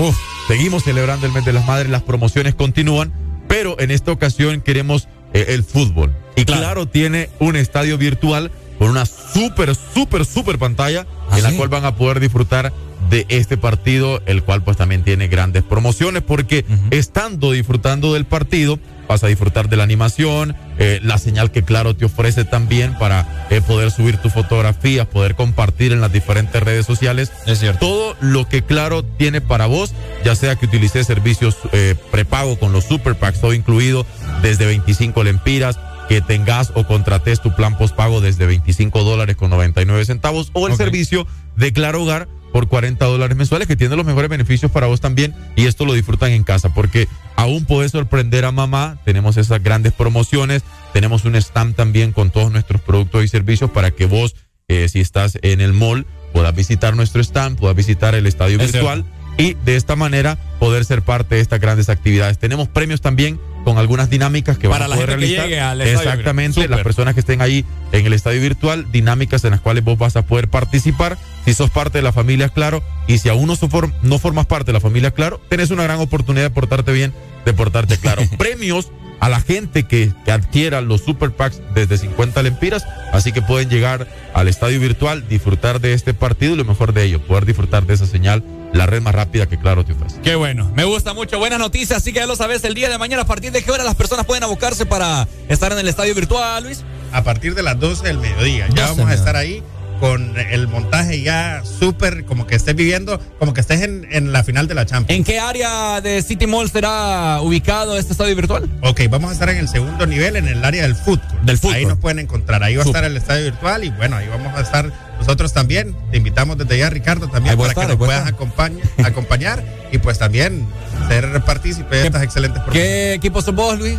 Seguimos 0.47 0.85
celebrando 0.85 1.27
el 1.27 1.33
mes 1.33 1.45
de 1.45 1.55
las 1.55 1.67
madres, 1.67 1.91
las 1.91 2.03
promociones 2.03 2.55
continúan, 2.55 3.13
pero 3.49 3.81
en 3.81 3.91
esta 3.91 4.13
ocasión 4.13 4.61
queremos 4.61 5.09
eh, 5.33 5.47
el 5.49 5.65
fútbol. 5.65 6.15
Y 6.37 6.45
claro. 6.45 6.87
tiene 6.87 7.31
un 7.39 7.57
estadio 7.57 7.97
virtual 7.97 8.51
con 8.79 8.91
una 8.91 9.07
súper, 9.07 9.75
súper, 9.75 10.27
súper 10.27 10.59
pantalla 10.59 11.07
en 11.33 11.43
la 11.43 11.53
cual 11.53 11.69
van 11.69 11.85
a 11.85 11.97
poder 11.97 12.21
disfrutar 12.21 12.73
de 13.11 13.27
este 13.29 13.57
partido, 13.57 14.23
el 14.27 14.43
cual 14.43 14.63
pues 14.63 14.77
también 14.77 15.03
tiene 15.03 15.29
grandes 15.29 15.63
promociones 15.63 16.23
porque 16.23 16.65
estando 16.91 17.53
disfrutando 17.53 18.15
del 18.15 18.25
partido, 18.25 18.79
vas 19.09 19.23
a 19.25 19.27
disfrutar 19.27 19.69
de 19.69 19.77
la 19.77 19.83
animación, 19.83 20.57
eh, 20.79 21.01
la 21.03 21.19
señal 21.19 21.51
que 21.51 21.63
Claro 21.63 21.95
te 21.95 22.05
ofrece 22.05 22.45
también 22.45 22.97
para 22.99 23.47
eh, 23.51 23.61
poder 23.61 23.91
subir 23.91 24.17
tus 24.19 24.33
fotografías, 24.33 25.07
poder 25.07 25.35
compartir 25.35 25.93
en 25.93 26.01
las 26.01 26.13
diferentes 26.13 26.63
redes 26.63 26.87
sociales. 26.87 27.33
Es 27.47 27.61
cierto. 27.61 27.87
Todo 27.87 28.17
lo 28.21 28.49
que 28.49 28.63
Claro 28.63 29.05
tiene 29.05 29.41
para 29.41 29.67
vos, 29.67 29.95
ya 30.25 30.35
sea 30.35 30.57
que 30.57 30.67
utilices 30.67 31.07
servicios 31.07 31.57
eh, 31.73 31.95
prepago 32.11 32.59
con 32.59 32.73
los 32.73 32.85
super 32.85 33.15
packs, 33.15 33.41
todo 33.41 33.53
incluido 33.53 34.07
desde 34.43 34.67
25 34.67 35.23
lempiras, 35.25 35.79
que 36.09 36.21
tengas 36.21 36.71
o 36.75 36.87
contrates 36.87 37.41
tu 37.41 37.55
plan 37.55 37.79
postpago 37.79 38.21
desde 38.21 38.47
25 38.47 39.05
dólares 39.05 39.37
con 39.37 39.51
99 39.51 40.05
centavos 40.05 40.51
o 40.53 40.69
el 40.69 40.77
servicio 40.77 41.27
de 41.57 41.73
Claro 41.73 42.03
Hogar 42.03 42.29
por 42.55 42.69
40 42.69 43.05
dólares 43.07 43.37
mensuales 43.37 43.67
que 43.67 43.75
tiene 43.75 43.97
los 43.97 44.07
mejores 44.07 44.31
beneficios 44.31 44.71
para 44.71 44.87
vos 44.87 45.01
también 45.01 45.35
y 45.57 45.67
esto 45.67 45.85
lo 45.85 45.93
disfrutan 45.93 46.31
en 46.31 46.45
casa 46.45 46.73
porque 46.73 47.09
aún 47.35 47.65
podés 47.65 47.91
sorprender 47.91 48.45
a 48.45 48.53
mamá, 48.53 48.97
tenemos 49.05 49.37
esas 49.37 49.61
grandes 49.61 49.93
promociones, 49.93 50.63
tenemos 50.93 51.25
un 51.25 51.35
stand 51.35 51.75
también 51.75 52.13
con 52.13 52.31
todos 52.31 52.53
nuestros 52.53 52.81
productos 52.81 53.25
y 53.25 53.29
servicios 53.29 53.73
para 53.73 53.91
que 53.91 54.07
vos, 54.07 54.37
eh, 54.69 54.89
si 54.89 55.01
estás 55.01 55.37
en 55.43 55.61
el 55.61 55.73
mall, 55.73 56.07
puedas 56.33 56.55
visitar 56.55 56.95
nuestro 56.95 57.21
stand, 57.23 57.59
puedas 57.59 57.75
visitar 57.75 58.15
el 58.15 58.25
estadio 58.25 58.61
Es 58.61 58.71
virtual 58.71 59.05
y 59.37 59.55
de 59.55 59.75
esta 59.75 59.97
manera 59.97 60.39
poder 60.61 60.85
ser 60.85 61.03
parte 61.03 61.35
de 61.35 61.41
estas 61.41 61.59
grandes 61.59 61.89
actividades. 61.89 62.39
Tenemos 62.39 62.69
premios 62.69 63.01
también 63.01 63.41
con 63.65 63.79
algunas 63.79 64.11
dinámicas 64.11 64.59
que 64.59 64.69
Para 64.69 64.87
van 64.87 64.93
a 64.93 64.95
poder 64.95 65.19
realizar. 65.19 65.53
al. 65.53 65.81
Exactamente, 65.81 66.69
las 66.69 66.81
personas 66.81 67.15
que 67.15 67.21
estén 67.21 67.41
ahí 67.41 67.65
en 67.93 68.07
el 68.07 68.13
estadio 68.13 68.41
virtual, 68.41 68.87
dinámicas 68.93 69.45
en 69.45 69.53
las 69.53 69.61
cuales 69.61 69.83
vos 69.83 69.99
vas 69.99 70.17
a 70.17 70.23
poder 70.23 70.49
participar. 70.49 71.19
Si 71.45 71.55
sos 71.55 71.71
parte 71.71 71.99
de 71.99 72.03
la 72.03 72.13
familia 72.13 72.49
Claro 72.49 72.83
y 73.07 73.19
si 73.19 73.29
aún 73.29 73.47
no, 73.47 73.55
no 74.03 74.19
formas 74.19 74.47
parte 74.47 74.67
de 74.67 74.73
la 74.75 74.81
familia 74.81 75.11
Claro, 75.11 75.41
tenés 75.49 75.71
una 75.71 75.83
gran 75.83 75.99
oportunidad 75.99 76.45
de 76.45 76.51
portarte 76.51 76.93
bien, 76.93 77.13
de 77.45 77.53
portarte 77.53 77.99
claro. 77.99 78.23
Premios 78.39 78.91
a 79.21 79.29
la 79.29 79.41
gente 79.41 79.85
que, 79.85 80.13
que 80.25 80.33
adquiera 80.33 80.81
los 80.81 81.03
super 81.03 81.31
packs 81.31 81.63
desde 81.75 81.97
50 81.97 82.43
lempiras, 82.43 82.85
así 83.13 83.33
que 83.33 83.41
pueden 83.41 83.71
llegar 83.71 84.07
al 84.35 84.49
estadio 84.49 84.81
virtual, 84.81 85.27
disfrutar 85.29 85.81
de 85.81 85.95
este 85.95 86.13
partido 86.13 86.55
y 86.55 86.57
lo 86.57 86.65
mejor 86.65 86.93
de 86.93 87.05
ello, 87.05 87.21
poder 87.21 87.47
disfrutar 87.47 87.87
de 87.87 87.95
esa 87.95 88.07
señal, 88.07 88.43
la 88.75 88.87
red 88.87 89.01
más 89.01 89.15
rápida 89.15 89.47
que 89.47 89.57
Claro 89.57 89.85
te 89.85 89.93
ofrece. 89.93 90.21
Qué 90.21 90.35
bueno, 90.35 90.71
me 90.75 90.85
gusta 90.85 91.15
mucho. 91.15 91.39
Buenas 91.39 91.59
noticias, 91.59 91.99
así 91.99 92.13
que 92.13 92.19
ya 92.19 92.27
lo 92.27 92.37
sabes, 92.37 92.65
el 92.65 92.75
día 92.75 92.91
de 92.91 92.99
mañana, 92.99 93.23
¿a 93.23 93.27
partir 93.27 93.53
de 93.53 93.63
qué 93.63 93.71
hora 93.71 93.85
las 93.85 93.95
personas 93.95 94.27
pueden 94.27 94.43
abocarse 94.43 94.85
para 94.85 95.27
estar 95.49 95.73
en 95.73 95.79
el 95.79 95.89
estadio 95.89 96.15
virtual, 96.15 96.65
Luis? 96.65 96.85
A 97.13 97.23
partir 97.23 97.55
de 97.55 97.63
las 97.63 97.79
12 97.79 98.05
del 98.05 98.19
mediodía. 98.19 98.67
12 98.67 98.77
Ya 98.77 98.87
vamos 98.91 99.09
a 99.09 99.15
estar 99.15 99.37
ahí 99.37 99.63
con 100.01 100.35
el 100.39 100.69
montaje 100.69 101.23
ya 101.23 101.63
súper, 101.65 102.25
como 102.25 102.47
que 102.47 102.55
estés 102.55 102.75
viviendo, 102.75 103.21
como 103.39 103.55
que 103.55 103.61
estés 103.61 103.83
en, 103.83 104.07
en 104.11 104.33
la 104.33 104.45
final 104.45 104.69
de 104.69 104.75
la 104.75 104.87
Champions. 104.87 105.19
¿En 105.19 105.25
qué 105.25 105.39
área 105.39 106.01
de 106.01 106.23
City 106.23 106.47
Mall 106.47 106.71
será 106.71 107.41
ubicado 107.41 107.97
este 107.97 108.13
estadio 108.13 108.35
virtual? 108.37 108.69
Ok, 108.83 109.03
vamos 109.11 109.31
a 109.31 109.33
estar 109.35 109.49
en 109.51 109.59
el 109.59 109.69
segundo 109.69 110.07
nivel, 110.07 110.37
en 110.37 110.49
el 110.49 110.65
área 110.65 110.83
del 110.83 110.95
fútbol. 110.95 111.27
Del 111.43 111.59
fútbol. 111.59 111.77
Ahí 111.77 111.87
nos 111.87 111.99
pueden 111.99 112.19
encontrar. 112.19 112.63
Ahí 112.63 112.77
va 112.77 112.83
a 112.83 112.87
estar 112.87 113.05
el 113.05 113.17
estadio 113.17 113.45
virtual 113.45 113.85
y 113.85 113.91
bueno, 113.91 114.17
ahí 114.17 114.29
vamos 114.29 114.55
a 114.57 114.61
estar 114.61 114.93
nosotros 115.19 115.53
también. 115.53 115.97
Te 116.11 116.17
invitamos 116.17 116.59
desde 116.59 116.79
ya, 116.79 116.91
Ricardo, 116.91 117.29
también 117.29 117.57
para 117.57 117.71
estar, 117.71 117.87
que 117.87 117.93
nos 117.93 117.99
puedas 117.99 118.27
acompañar, 118.27 118.83
acompañar 119.05 119.65
y 119.93 119.99
pues 119.99 120.19
también 120.19 120.67
ser 121.09 121.43
partícipe 121.45 121.97
de 121.97 122.07
estas 122.07 122.23
excelentes. 122.23 122.63
¿Qué 122.73 123.15
equipo 123.15 123.43
sos 123.43 123.55
vos, 123.55 123.79
Luis? 123.79 123.97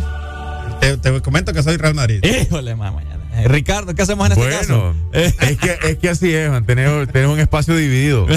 Te, 0.80 0.96
te 0.98 1.20
comento 1.22 1.52
que 1.52 1.62
soy 1.62 1.76
Real 1.76 1.94
Madrid. 1.94 2.22
Híjole. 2.22 2.72
Eh, 2.72 3.15
Ricardo, 3.44 3.94
¿qué 3.94 4.02
hacemos 4.02 4.26
en 4.26 4.32
este 4.32 4.50
caso? 4.50 4.94
Bueno, 4.94 4.96
es 5.12 5.34
que, 5.58 5.78
es 5.88 5.98
que 5.98 6.08
así 6.08 6.34
es, 6.34 6.50
man, 6.50 6.64
tenemos, 6.64 7.08
tenemos 7.08 7.34
un 7.34 7.40
espacio 7.40 7.76
dividido. 7.76 8.26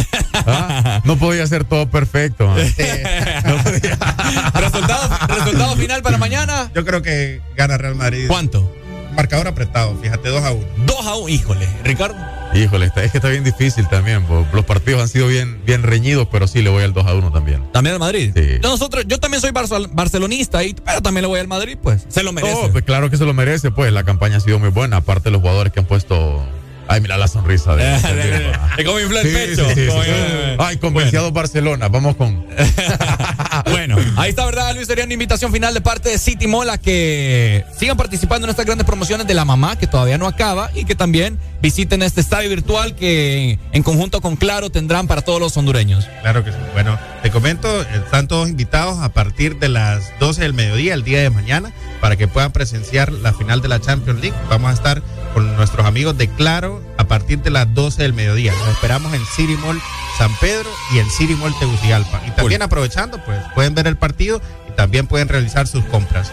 Ah, 0.52 1.02
No 1.04 1.18
podía 1.18 1.46
ser 1.48 1.66
todo 1.66 1.90
perfecto. 1.90 2.48
man. 2.48 2.58
¿Resultado, 4.54 5.10
resultado 5.28 5.76
final 5.76 6.02
para 6.02 6.18
mañana? 6.18 6.72
Yo 6.74 6.86
creo 6.86 7.02
que 7.02 7.42
gana 7.58 7.78
Real 7.78 7.96
Madrid. 7.96 8.26
¿Cuánto? 8.28 8.72
Marcador 9.16 9.48
apretado, 9.48 9.96
fíjate, 10.02 10.30
2 10.30 10.44
a 10.44 10.52
1. 10.52 10.66
2 10.86 11.06
a 11.08 11.16
1, 11.16 11.30
híjole. 11.30 11.68
Ricardo. 11.84 12.16
Híjole, 12.54 12.88
está- 12.88 13.04
es 13.04 13.12
que 13.12 13.20
está 13.20 13.30
bien 13.30 13.44
difícil 13.44 13.88
también. 13.90 14.24
po. 14.26 14.46
Los 14.54 14.66
partidos 14.66 15.02
han 15.02 15.08
sido 15.08 15.28
bien, 15.28 15.62
bien 15.66 15.84
reñidos, 15.84 16.28
pero 16.32 16.48
sí 16.48 16.62
le 16.64 16.70
voy 16.70 16.84
al 16.84 16.94
2 16.94 17.06
a 17.06 17.14
1 17.14 17.32
también. 17.32 17.64
¿También 17.72 17.94
al 17.94 18.00
Madrid? 18.00 18.32
Sí. 18.36 18.58
Nosotros, 18.64 19.04
yo 19.08 19.20
también 19.20 19.40
soy 19.42 19.52
barcel- 19.52 19.90
barcelonista, 19.92 20.64
y, 20.64 20.74
pero 20.74 21.02
también 21.02 21.22
le 21.24 21.28
voy 21.28 21.40
al 21.40 21.48
Madrid, 21.48 21.78
pues. 21.82 22.06
Se 22.10 22.24
lo 22.24 22.32
merece. 22.32 22.56
Oh, 22.56 22.72
pues 22.72 22.84
claro 22.84 23.10
que 23.12 23.18
se 23.18 23.26
lo 23.26 23.34
merece, 23.34 23.70
pues 23.72 23.92
la 23.94 24.04
campaña 24.04 24.38
ha 24.38 24.40
sido 24.40 24.58
muy 24.58 24.70
buena. 24.70 24.98
Aparte 24.98 25.30
los 25.30 25.42
jugadores 25.42 25.72
que 25.74 25.80
han 25.80 25.86
puesto... 25.86 26.44
Ay, 26.92 27.02
mira 27.02 27.18
la 27.18 27.28
sonrisa 27.28 27.76
de... 27.76 27.84
Eh, 28.78 28.84
cómo 28.86 29.00
infla 29.00 29.22
el 29.22 29.28
Sí, 29.28 29.34
pecho. 29.34 29.68
sí, 29.70 29.76
sí, 29.76 29.88
Cómo 29.88 30.04
sí. 30.04 30.10
infla- 30.10 30.56
Ay, 30.60 30.78
convenciado 30.78 31.32
Barcelona. 31.32 31.88
Vamos 31.88 32.16
con... 32.16 32.46
Bueno, 33.72 33.98
ahí 34.18 34.30
está, 34.30 34.46
¿verdad, 34.46 34.74
Luis? 34.74 34.88
Sería 34.88 35.04
una 35.04 35.14
invitación 35.14 35.52
final 35.52 35.74
de 35.74 35.82
parte 35.82 36.10
de 36.10 36.18
City 36.18 36.48
Mall 36.48 36.70
a 36.70 36.78
que 36.78 37.66
sigan 37.78 37.98
participando 37.98 38.46
en 38.48 38.52
estas 38.52 38.66
grandes 38.66 38.86
promociones 38.86 39.28
de 39.28 39.34
la 39.34 39.46
mamá, 39.46 39.78
que 39.78 39.86
todavía 39.88 40.18
no 40.18 40.28
acaba, 40.28 40.70
y 40.74 40.86
que 40.86 40.96
también 40.96 41.38
visiten 41.62 42.02
este 42.02 42.22
estadio 42.22 42.50
virtual 42.50 42.96
que 42.96 43.60
en 43.72 43.84
conjunto 43.84 44.22
con 44.22 44.36
Claro 44.38 44.70
tendrán 44.70 45.08
para 45.08 45.22
todos 45.22 45.40
los 45.40 45.56
hondureños. 45.58 46.08
Claro 46.22 46.44
que 46.44 46.52
sí. 46.52 46.58
Bueno, 46.74 46.98
te 47.22 47.32
comento, 47.32 47.82
están 47.82 48.28
todos 48.28 48.50
invitados 48.50 49.00
a 49.00 49.10
partir 49.10 49.58
de 49.60 49.70
las 49.70 50.18
12 50.20 50.42
del 50.42 50.54
mediodía, 50.54 50.94
el 50.94 51.04
día 51.04 51.22
de 51.22 51.30
mañana, 51.30 51.72
para 52.02 52.16
que 52.16 52.28
puedan 52.28 52.52
presenciar 52.52 53.12
la 53.12 53.34
final 53.34 53.62
de 53.62 53.68
la 53.68 53.80
Champions 53.82 54.22
League. 54.22 54.36
Vamos 54.50 54.72
a 54.72 54.74
estar 54.74 55.02
con 55.34 55.56
nuestros 55.58 55.86
amigos 55.86 56.18
de 56.18 56.28
Claro 56.30 56.79
a 56.98 57.08
partir 57.08 57.42
de 57.42 57.50
las 57.50 57.74
12 57.74 58.02
del 58.02 58.14
mediodía. 58.14 58.54
Nos 58.54 58.70
esperamos 58.70 59.14
en 59.14 59.26
City 59.26 59.56
Mall 59.58 59.80
San 60.18 60.34
Pedro 60.40 60.70
y 60.94 61.00
en 61.00 61.10
City 61.10 61.34
Mall 61.36 61.58
Tegucigalpa. 61.60 62.22
Y 62.28 62.32
también 62.32 62.62
aprovechando, 62.62 63.24
pues 63.24 63.40
pueden 63.56 63.74
ver 63.74 63.88
el 63.88 63.96
partido 63.98 64.42
y 64.68 64.74
también 64.74 65.08
pueden 65.08 65.30
realizar 65.30 65.66
sus 65.66 65.86
compras 65.86 66.32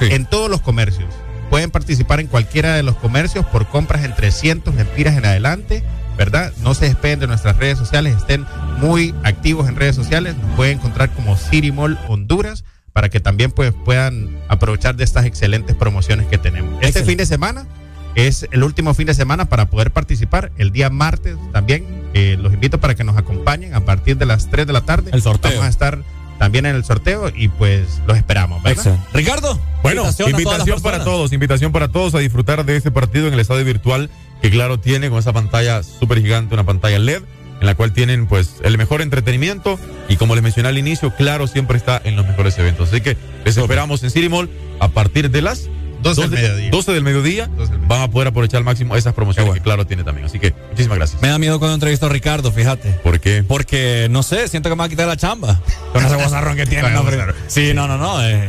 en 0.00 0.26
todos 0.26 0.50
los 0.50 0.60
comercios. 0.60 1.08
Pueden 1.48 1.70
participar 1.70 2.20
en 2.20 2.26
cualquiera 2.26 2.74
de 2.74 2.82
los 2.82 2.96
comercios 2.96 3.46
por 3.46 3.66
compras 3.66 4.04
en 4.04 4.14
300 4.14 4.74
lempiras 4.74 5.16
en 5.16 5.24
adelante, 5.24 5.82
¿verdad? 6.16 6.52
No 6.58 6.74
se 6.74 6.86
despeguen 6.86 7.20
de 7.20 7.26
nuestras 7.26 7.56
redes 7.56 7.78
sociales, 7.78 8.16
estén 8.16 8.46
muy 8.78 9.14
activos 9.22 9.68
en 9.68 9.76
redes 9.76 9.96
sociales. 9.96 10.36
Nos 10.36 10.54
pueden 10.56 10.78
encontrar 10.78 11.10
como 11.10 11.36
City 11.36 11.72
Mall 11.72 11.98
Honduras 12.08 12.64
para 12.92 13.08
que 13.08 13.20
también 13.20 13.50
pues, 13.50 13.72
puedan 13.84 14.38
aprovechar 14.48 14.96
de 14.96 15.04
estas 15.04 15.24
excelentes 15.24 15.74
promociones 15.76 16.26
que 16.26 16.38
tenemos. 16.38 16.74
Este 16.74 16.86
Excelente. 16.86 17.10
fin 17.10 17.18
de 17.18 17.26
semana 17.26 17.66
es 18.14 18.46
el 18.50 18.62
último 18.62 18.94
fin 18.94 19.06
de 19.06 19.14
semana 19.14 19.46
para 19.46 19.70
poder 19.70 19.90
participar. 19.90 20.52
El 20.58 20.72
día 20.72 20.90
martes 20.90 21.36
también 21.52 21.84
eh, 22.14 22.36
los 22.40 22.52
invito 22.52 22.78
para 22.78 22.94
que 22.94 23.04
nos 23.04 23.16
acompañen 23.16 23.74
a 23.74 23.84
partir 23.84 24.16
de 24.16 24.26
las 24.26 24.50
3 24.50 24.66
de 24.66 24.72
la 24.72 24.82
tarde. 24.82 25.10
El 25.12 25.22
sorteo. 25.22 25.50
Vamos 25.50 25.66
a 25.66 25.68
estar 25.68 25.98
también 26.38 26.66
en 26.66 26.74
el 26.74 26.84
sorteo 26.84 27.30
y 27.34 27.48
pues 27.48 28.00
los 28.06 28.16
esperamos, 28.16 28.62
¿verdad? 28.62 28.78
Excelente. 28.78 29.06
Ricardo. 29.14 29.60
Bueno, 29.82 30.04
invitación 30.26 30.80
para 30.82 31.04
todos, 31.04 31.32
invitación 31.32 31.72
para 31.72 31.88
todos 31.88 32.14
a 32.14 32.18
disfrutar 32.18 32.64
de 32.64 32.76
este 32.76 32.90
partido 32.90 33.28
en 33.28 33.34
el 33.34 33.40
estadio 33.40 33.64
virtual 33.64 34.10
que 34.40 34.50
claro 34.50 34.78
tiene 34.78 35.08
con 35.08 35.18
esa 35.18 35.32
pantalla 35.32 35.82
súper 35.82 36.20
gigante, 36.20 36.54
una 36.54 36.64
pantalla 36.64 36.98
LED 36.98 37.22
en 37.60 37.66
la 37.66 37.76
cual 37.76 37.92
tienen 37.92 38.26
pues 38.26 38.56
el 38.64 38.76
mejor 38.76 39.02
entretenimiento 39.02 39.78
y 40.08 40.16
como 40.16 40.34
les 40.34 40.42
mencioné 40.42 40.68
al 40.68 40.78
inicio, 40.78 41.14
claro 41.14 41.46
siempre 41.46 41.78
está 41.78 42.00
en 42.02 42.16
los 42.16 42.26
mejores 42.26 42.58
eventos. 42.58 42.88
Así 42.88 43.00
que 43.00 43.16
les 43.44 43.56
esperamos 43.56 44.02
en 44.02 44.10
City 44.10 44.28
Mall 44.28 44.50
a 44.80 44.88
partir 44.88 45.30
de 45.30 45.42
las 45.42 45.68
12 46.02 46.20
del 46.22 46.30
mediodía. 46.30 46.70
12 46.70 46.92
del 46.92 47.02
mediodía. 47.02 47.50
Van 47.86 48.02
a 48.02 48.08
poder 48.10 48.28
aprovechar 48.28 48.58
al 48.58 48.64
máximo 48.64 48.96
esas 48.96 49.14
promociones 49.14 49.52
que 49.54 49.60
claro 49.60 49.86
tiene 49.86 50.04
también. 50.04 50.26
Así 50.26 50.38
que 50.38 50.54
muchísimas 50.70 50.98
gracias. 50.98 51.22
Me 51.22 51.28
da 51.28 51.38
miedo 51.38 51.58
cuando 51.58 51.74
entrevisto 51.74 52.06
a 52.06 52.08
Ricardo, 52.08 52.52
fíjate. 52.52 52.90
¿Por 53.02 53.20
qué? 53.20 53.44
Porque, 53.46 54.08
no 54.10 54.22
sé, 54.22 54.48
siento 54.48 54.68
que 54.68 54.74
me 54.76 54.80
va 54.80 54.84
a 54.86 54.88
quitar 54.88 55.06
la 55.06 55.16
chamba. 55.16 55.60
Con 55.92 56.04
ese 56.04 56.16
bozarrón 56.16 56.56
que 56.56 56.66
tiene. 56.66 56.90
No, 56.90 57.04
sí, 57.48 57.72
no, 57.74 57.86
no, 57.88 57.96
no. 57.98 58.22
eh, 58.26 58.48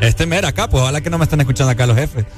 este 0.00 0.26
mera 0.26 0.48
acá, 0.48 0.68
pues 0.68 0.82
ojalá 0.82 1.00
que 1.00 1.10
no 1.10 1.18
me 1.18 1.24
estén 1.24 1.40
escuchando 1.40 1.70
acá 1.70 1.86
los 1.86 1.96
jefes. 1.96 2.24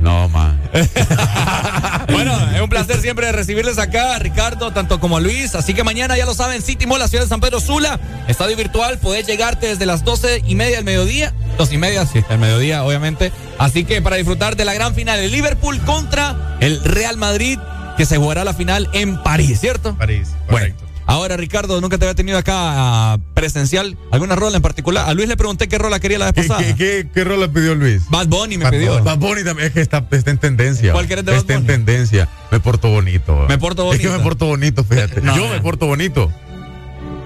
No, 0.00 0.28
man. 0.28 0.60
Bueno, 2.10 2.36
es 2.54 2.60
un 2.60 2.68
placer 2.68 3.00
siempre 3.00 3.30
recibirles 3.32 3.78
acá, 3.78 4.18
Ricardo, 4.18 4.72
tanto 4.72 5.00
como 5.00 5.16
a 5.16 5.20
Luis. 5.20 5.54
Así 5.54 5.72
que 5.72 5.84
mañana 5.84 6.16
ya 6.16 6.26
lo 6.26 6.34
saben, 6.34 6.60
City 6.60 6.86
Mall, 6.86 6.98
la 6.98 7.08
ciudad 7.08 7.24
de 7.24 7.28
San 7.28 7.40
Pedro 7.40 7.60
Sula, 7.60 7.98
estadio 8.28 8.56
virtual, 8.56 8.98
podés 8.98 9.26
llegarte 9.26 9.68
desde 9.68 9.86
las 9.86 10.04
doce 10.04 10.42
y 10.44 10.54
media 10.54 10.76
del 10.76 10.84
mediodía. 10.84 11.32
Dos 11.56 11.72
y 11.72 11.78
media, 11.78 12.04
sí, 12.04 12.22
el 12.28 12.38
mediodía, 12.38 12.84
obviamente. 12.84 13.32
Así 13.58 13.84
que 13.84 14.02
para 14.02 14.16
disfrutar 14.16 14.56
de 14.56 14.64
la 14.64 14.74
gran 14.74 14.94
final, 14.94 15.20
el 15.20 15.30
Liverpool 15.30 15.80
contra 15.82 16.56
el 16.60 16.82
Real 16.84 17.16
Madrid, 17.16 17.58
que 17.96 18.04
se 18.04 18.16
jugará 18.16 18.44
la 18.44 18.52
final 18.54 18.88
en 18.92 19.22
París, 19.22 19.60
¿cierto? 19.60 19.96
París, 19.96 20.30
Bueno, 20.50 20.74
ahora 21.06 21.36
Ricardo, 21.36 21.80
nunca 21.80 21.98
te 21.98 22.04
había 22.04 22.14
tenido 22.14 22.38
acá 22.38 22.54
ah, 22.56 23.18
presencial, 23.34 23.96
alguna 24.10 24.34
rola 24.36 24.56
en 24.56 24.62
particular. 24.62 25.08
A 25.08 25.14
Luis 25.14 25.28
le 25.28 25.36
pregunté 25.36 25.68
qué 25.68 25.78
rola 25.78 26.00
quería 26.00 26.18
la 26.18 26.26
vez 26.26 26.34
¿Qué, 26.34 26.42
pasada. 26.48 26.66
qué, 26.66 26.74
qué, 26.76 27.08
qué 27.12 27.24
rol 27.24 27.40
le 27.40 27.48
pidió 27.48 27.74
Luis? 27.74 28.02
Bad 28.10 28.26
Bunny 28.28 28.58
me 28.58 28.64
Bad 28.64 28.70
pidió. 28.72 28.92
Bunny. 28.92 29.04
Bad 29.04 29.18
Bunny 29.18 29.44
también 29.44 29.68
es 29.68 29.74
que 29.74 29.80
está, 29.80 30.06
está 30.10 30.30
en 30.30 30.38
tendencia. 30.38 30.92
¿Cuál 30.92 31.06
querés 31.08 31.24
de 31.24 31.32
Bad 31.32 31.40
Está 31.40 31.54
en 31.54 31.60
Bunny? 31.60 31.74
tendencia. 31.74 32.28
Me 32.50 32.60
porto 32.60 32.88
bonito. 32.90 33.46
Me 33.48 33.58
porto 33.58 33.92
Es 33.92 33.98
que 34.00 34.06
bonito. 34.08 34.18
me 34.18 34.24
porto 34.24 34.46
bonito, 34.46 34.84
fíjate. 34.84 35.20
No, 35.20 35.36
Yo 35.36 35.46
no. 35.46 35.52
me 35.54 35.60
porto 35.60 35.86
bonito. 35.86 36.30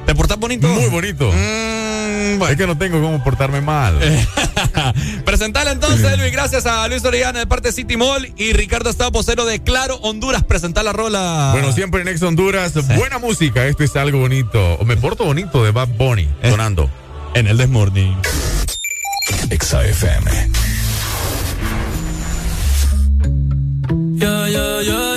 ¿Te 0.07 0.15
portas 0.15 0.39
bonito? 0.39 0.69
Muy 0.69 0.87
bonito. 0.89 1.33
Mm, 1.33 1.86
bueno. 2.39 2.49
Es 2.49 2.57
que 2.57 2.67
no 2.67 2.77
tengo 2.77 3.01
cómo 3.01 3.23
portarme 3.23 3.61
mal. 3.61 3.99
Presentale 5.25 5.71
entonces, 5.73 6.19
Luis. 6.19 6.33
Gracias 6.33 6.67
a 6.67 6.87
Luis 6.89 7.05
Orellana 7.05 7.39
de 7.39 7.47
parte 7.47 7.69
de 7.69 7.73
City 7.73 7.97
Mall 7.97 8.33
y 8.37 8.53
Ricardo 8.53 8.91
Estado 8.91 9.13
Posero 9.13 9.45
de 9.45 9.63
Claro 9.63 9.97
Honduras. 9.97 10.45
Presentar 10.45 10.85
la 10.85 10.93
rola. 10.93 11.51
Bueno, 11.53 11.73
siempre 11.73 12.03
en 12.03 12.09
Ex 12.09 12.23
Honduras, 12.23 12.73
buena 12.97 13.19
música. 13.19 13.67
Esto 13.67 13.85
es 13.85 13.97
algo 13.97 14.21
bonito. 14.21 14.75
O 14.75 14.85
me 14.85 14.97
porto 14.97 15.25
bonito 15.25 15.65
de 15.65 15.71
Bad 15.71 15.89
Bunny, 15.97 16.29
sonando. 16.43 16.91
En 17.35 17.47
el 17.47 17.57
Desmorning. 17.57 18.17
Exa 19.51 19.85
FM. 19.85 20.31
Yeah, 24.19 24.49
yeah, 24.49 24.81
yeah, 24.83 25.17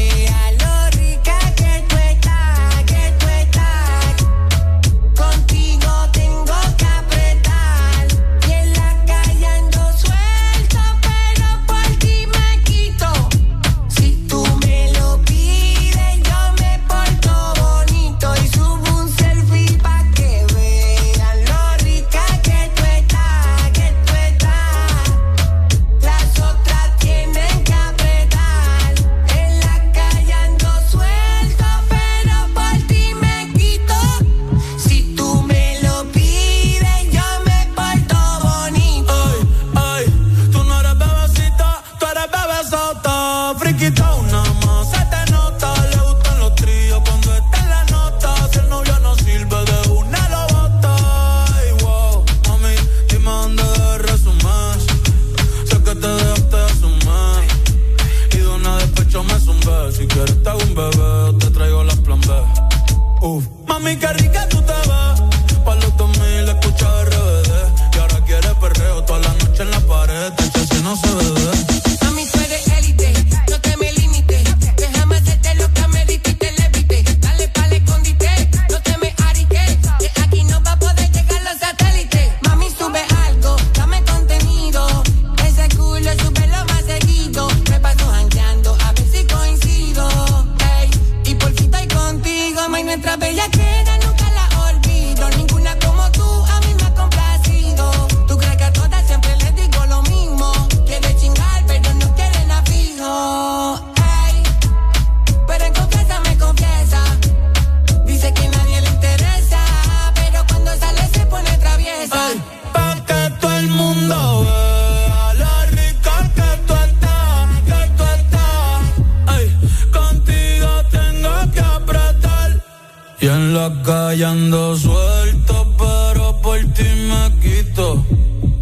Y 123.61 123.63
en 123.63 123.77
la 123.77 123.83
calle 123.83 124.25
ando 124.25 124.75
suelto, 124.75 125.75
pero 125.77 126.41
por 126.41 126.57
ti 126.73 126.83
me 126.83 127.31
quito. 127.41 128.03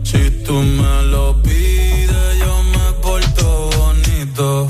Si 0.03 0.29
tú 0.43 0.53
me 0.53 1.03
lo 1.03 1.41
pides, 1.41 2.37
yo 2.39 2.63
me 2.63 2.93
porto 3.01 3.69
bonito. 3.77 4.67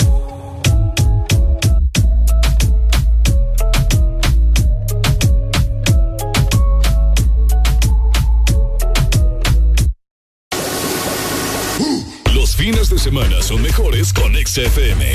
Los 12.36 12.56
fines 12.56 12.90
de 12.92 13.00
semana 13.00 13.42
son 13.42 13.64
mejores 13.64 14.14
con 14.14 14.36
XFM. 14.36 15.12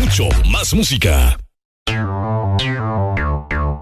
Mucho 0.00 0.28
más 0.46 0.74
música. 0.74 1.38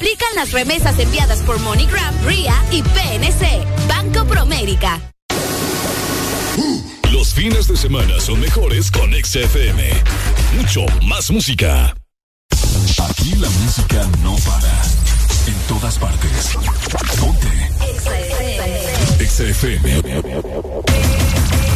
Aplican 0.00 0.34
las 0.34 0.52
remesas 0.52 0.98
enviadas 0.98 1.40
por 1.40 1.60
MoneyGram, 1.60 2.14
RIA 2.24 2.54
y 2.70 2.82
PNC. 2.82 3.86
Banco 3.86 4.24
Promérica. 4.24 4.98
Los 7.12 7.34
fines 7.34 7.68
de 7.68 7.76
semana 7.76 8.18
son 8.18 8.40
mejores 8.40 8.90
con 8.90 9.12
XFM. 9.12 9.90
Mucho 10.56 10.86
más 11.06 11.30
música. 11.30 11.94
Aquí 13.10 13.34
la 13.36 13.50
música 13.50 14.08
no 14.22 14.36
para. 14.36 14.72
En 15.46 15.54
todas 15.68 15.98
partes. 15.98 16.56
Ponte. 17.20 17.46
XFM. 19.22 20.00
Lo 20.02 21.69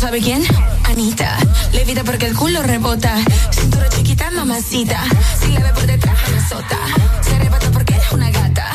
sabe 0.00 0.20
quién? 0.22 0.42
Anita. 0.84 1.36
Levita 1.72 2.02
porque 2.04 2.24
el 2.24 2.34
culo 2.34 2.62
rebota. 2.62 3.16
Cintura 3.50 3.86
chiquita, 3.90 4.30
mamacita. 4.30 4.98
Si 5.38 5.52
la 5.52 5.60
ve 5.60 5.72
por 5.74 5.86
detrás, 5.86 6.16
me 6.30 6.38
azota. 6.38 6.78
Se 7.20 7.34
arrebata 7.36 7.70
porque 7.70 7.94
es 7.96 8.12
una 8.12 8.30
gata. 8.30 8.72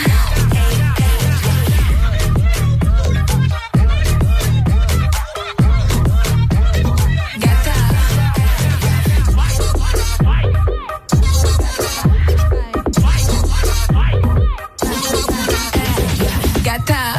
Gata. 16.63 17.13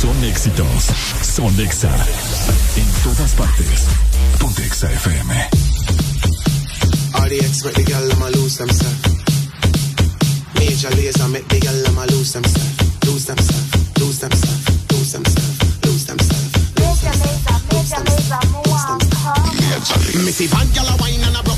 Son 0.00 0.24
éxitos. 0.24 1.07
Son 1.38 1.60
Exa. 1.60 1.94
En 2.76 2.86
todas 3.04 3.30
partes. 3.34 3.86
Ponte 4.40 4.66
Exa 4.66 4.90
FM. 4.90 5.30
The 7.28 7.38
ex 7.38 7.64
make 7.64 7.74
the 7.76 7.84
gal 7.84 8.08
them 8.08 8.22
a 8.22 8.30
lose 8.30 8.56
themselves. 8.58 8.98
Major 10.54 10.90
laser 10.96 11.28
make 11.28 11.46
the 11.46 11.60
gal 11.60 11.80
them 11.84 11.96
a 11.96 12.06
lose 12.06 12.32
themselves. 12.32 13.06
Lose 13.06 13.26
themselves, 13.26 14.00
lose 14.00 14.18
themselves, 14.18 14.66
lose 14.90 15.12
themselves, 15.12 15.86
lose 15.86 16.06
themselves. 16.06 16.48
Missy 20.24 20.48
Van 20.48 20.66
gyal 20.74 20.88
a 20.88 20.96
wine 21.00 21.22
and 21.22 21.36
a 21.36 21.42
broke 21.44 21.57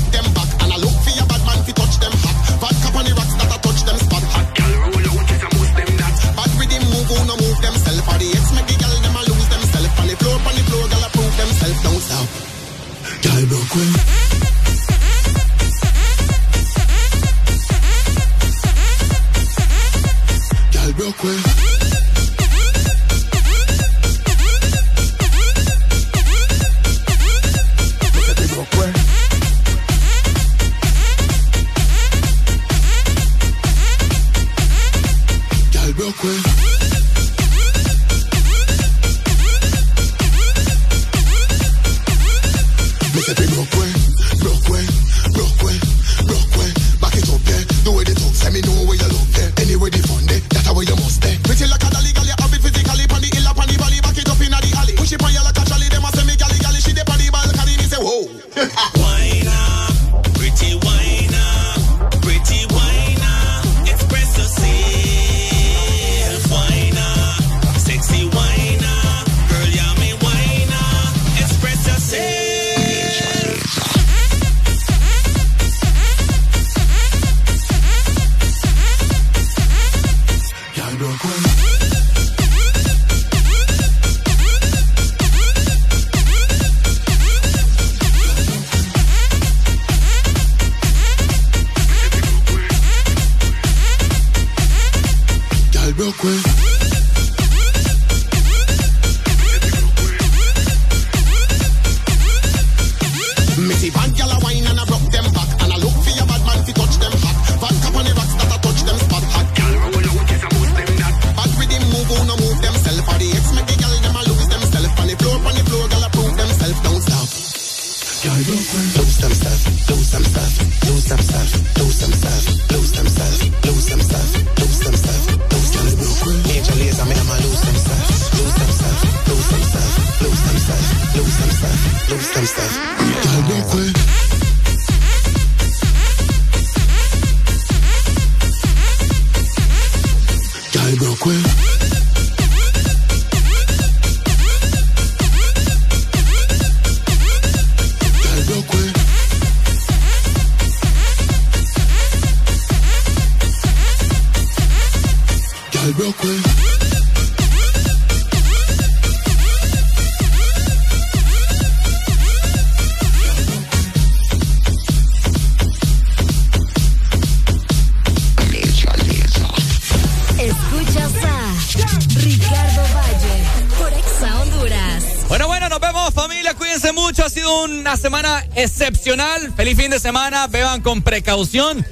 precaución. 181.11 181.85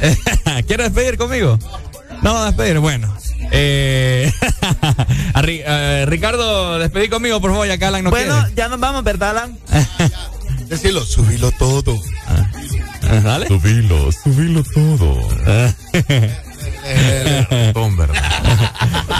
¿Quieres 0.66 0.92
despedir 0.92 1.16
conmigo? 1.16 1.60
No, 2.22 2.44
despedir, 2.44 2.80
bueno. 2.80 3.16
Eh, 3.52 4.32
a 5.34 6.04
Ricardo, 6.06 6.80
despedí 6.80 7.08
conmigo, 7.08 7.40
por 7.40 7.52
favor, 7.52 7.68
ya 7.68 7.78
que 7.78 7.84
Alan 7.84 8.02
no 8.02 8.10
Bueno, 8.10 8.48
ya 8.56 8.66
nos 8.66 8.80
vamos, 8.80 9.04
¿verdad, 9.04 9.30
Alan? 9.30 9.56
Decirlo, 10.66 11.04
subilo 11.04 11.52
todo. 11.52 11.96
quiere. 13.00 13.20
Dale. 13.22 13.46
Subilo, 13.46 14.10
subilo 14.10 14.64
todo. 14.64 15.14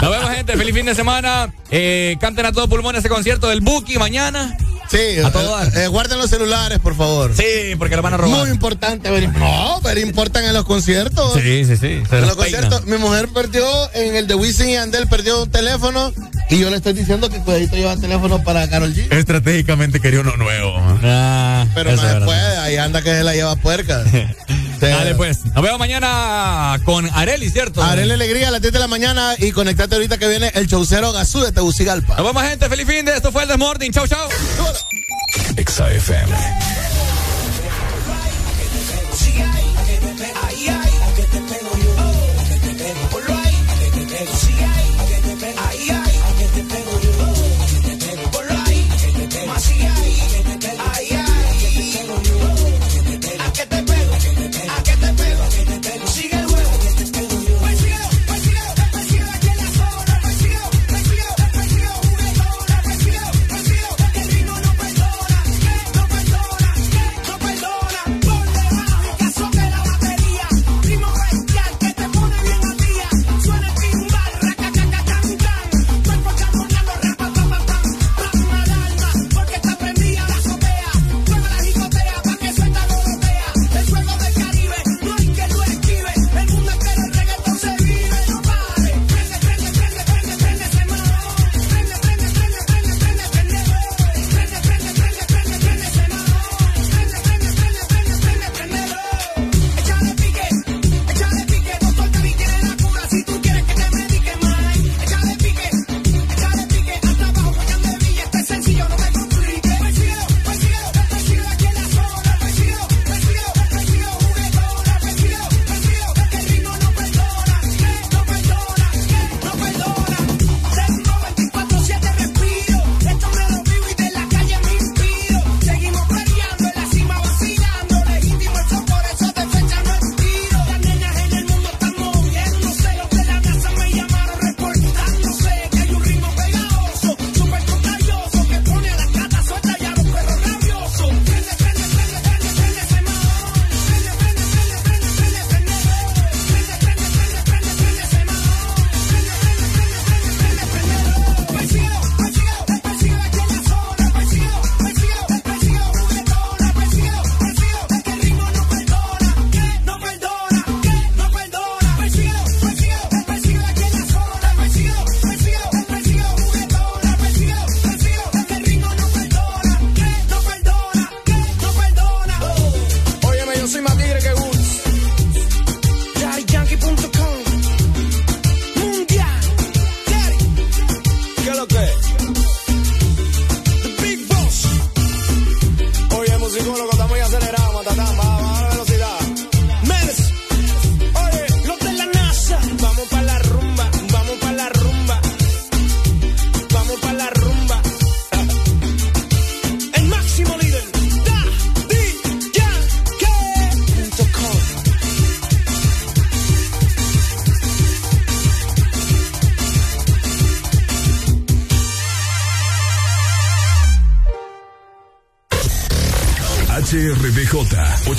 Nos 0.01 0.11
vemos, 0.11 0.29
gente. 0.31 0.57
Feliz 0.57 0.75
fin 0.75 0.85
de 0.85 0.95
semana. 0.95 1.53
Eh, 1.71 2.17
canten 2.19 2.45
a 2.45 2.51
todo 2.51 2.67
pulmón 2.67 2.97
ese 2.97 3.07
concierto 3.07 3.47
del 3.47 3.61
Buki 3.61 3.97
mañana. 3.97 4.57
Sí, 4.91 5.19
A 5.23 5.31
todo 5.31 5.55
dar. 5.55 5.77
eh, 5.77 5.87
guarden 5.87 6.17
los 6.17 6.29
celulares, 6.29 6.79
por 6.79 6.95
favor. 6.95 7.31
Sí, 7.35 7.75
porque 7.77 7.95
lo 7.95 8.01
van 8.01 8.15
a 8.15 8.17
robar. 8.17 8.39
Muy 8.39 8.49
importante, 8.49 9.09
ver, 9.11 9.29
no, 9.29 9.79
pero 9.83 9.99
importan 9.99 10.45
en 10.45 10.53
los 10.53 10.65
conciertos. 10.65 11.33
Sí, 11.39 11.63
sí, 11.65 11.77
sí. 11.77 12.01
En 12.11 12.21
los 12.21 12.35
conciertos, 12.35 12.85
mi 12.85 12.97
mujer 12.97 13.29
perdió 13.29 13.65
en 13.93 14.15
el 14.15 14.25
de 14.27 14.35
Wisin 14.35 14.69
y 14.69 14.77
Andel, 14.77 15.07
perdió 15.07 15.43
un 15.43 15.49
teléfono 15.51 16.11
y 16.49 16.57
yo 16.59 16.69
le 16.71 16.77
estoy 16.77 16.93
diciendo 16.93 17.29
que 17.29 17.37
cuidadito 17.39 17.75
lleva 17.75 17.95
teléfono 17.97 18.43
para 18.43 18.67
Carol 18.67 18.93
G. 18.95 19.11
Estratégicamente 19.13 19.99
quería 19.99 20.21
uno 20.21 20.35
nuevo. 20.37 20.73
Ah, 21.03 21.65
Pero 21.75 21.95
no 21.95 22.01
se 22.01 22.21
puede, 22.25 22.57
ahí 22.57 22.77
anda 22.77 23.01
que 23.03 23.11
se 23.11 23.23
la 23.23 23.33
lleva 23.35 23.55
puerca. 23.57 24.03
Dale, 24.79 25.13
pues. 25.15 25.38
Nos 25.59 25.65
vemos 25.65 25.79
mañana 25.79 26.79
con 26.85 27.05
Areli, 27.13 27.49
¿cierto? 27.49 27.83
Arele 27.83 28.13
Alegría 28.13 28.47
a 28.47 28.51
las 28.51 28.61
10 28.61 28.71
de 28.71 28.79
la 28.79 28.87
mañana 28.87 29.35
y 29.37 29.51
conectate 29.51 29.95
ahorita 29.95 30.17
que 30.17 30.29
viene 30.29 30.49
el 30.55 30.67
chaucero 30.67 31.11
Gazú 31.11 31.41
de 31.41 31.51
Tegucigalpa. 31.51 32.15
Nos 32.15 32.27
vemos, 32.27 32.43
gente. 32.43 32.69
Feliz 32.69 32.87
fin 32.87 33.03
de. 33.03 33.11
Esto 33.13 33.29
fue 33.29 33.43
el 33.43 33.49
Desmorning. 33.49 33.91
Chau, 33.91 34.07
chau. 34.07 34.29
Exa 35.57 35.91
FM. 35.91 36.88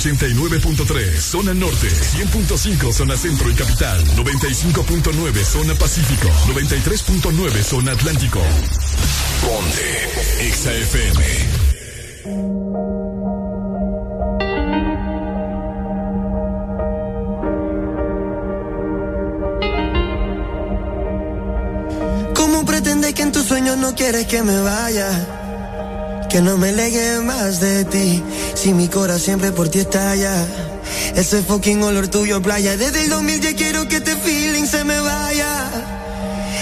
89.3 0.01 1.19
zona 1.19 1.53
norte, 1.53 1.87
100.5 1.87 2.91
zona 2.91 3.15
centro 3.15 3.51
y 3.51 3.53
capital, 3.53 4.03
95.9 4.15 5.43
zona 5.43 5.75
pacífico, 5.75 6.27
93.9 6.47 7.61
zona 7.61 7.91
atlántico. 7.91 8.41
Ponte 9.41 10.09
XAFM. 10.49 11.23
¿Cómo 22.33 22.65
pretendes 22.65 23.13
que 23.13 23.21
en 23.21 23.31
tus 23.31 23.45
sueños 23.45 23.77
no 23.77 23.93
quieres 23.93 24.25
que 24.25 24.41
me 24.41 24.59
vaya? 24.61 25.40
que 26.31 26.41
no 26.41 26.57
me 26.57 26.69
alegue 26.69 27.19
más 27.19 27.59
de 27.59 27.83
ti. 27.83 28.23
Si 28.53 28.73
mi 28.73 28.87
cora 28.87 29.19
siempre 29.19 29.51
por 29.51 29.67
ti 29.67 29.79
está 29.79 30.11
allá. 30.11 30.47
Ese 31.13 31.41
fucking 31.41 31.83
olor 31.83 32.07
tuyo 32.07 32.41
playa. 32.41 32.77
Desde 32.77 33.03
el 33.03 33.09
2000 33.09 33.41
ya 33.41 33.53
quiero 33.53 33.87
que 33.89 33.97
este 33.97 34.15
feeling 34.15 34.65
se 34.65 34.85
me 34.85 34.97
vaya. 35.01 35.69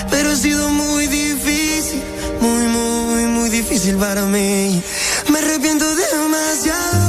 Pero 0.09 0.31
ha 0.31 0.35
sido 0.35 0.69
muy 0.69 1.05
difícil, 1.05 2.01
muy, 2.41 2.63
muy, 2.67 3.25
muy 3.25 3.49
difícil 3.49 3.95
para 3.97 4.25
mí. 4.25 4.81
Me 5.31 5.37
arrepiento 5.37 5.85
demasiado. 5.95 7.08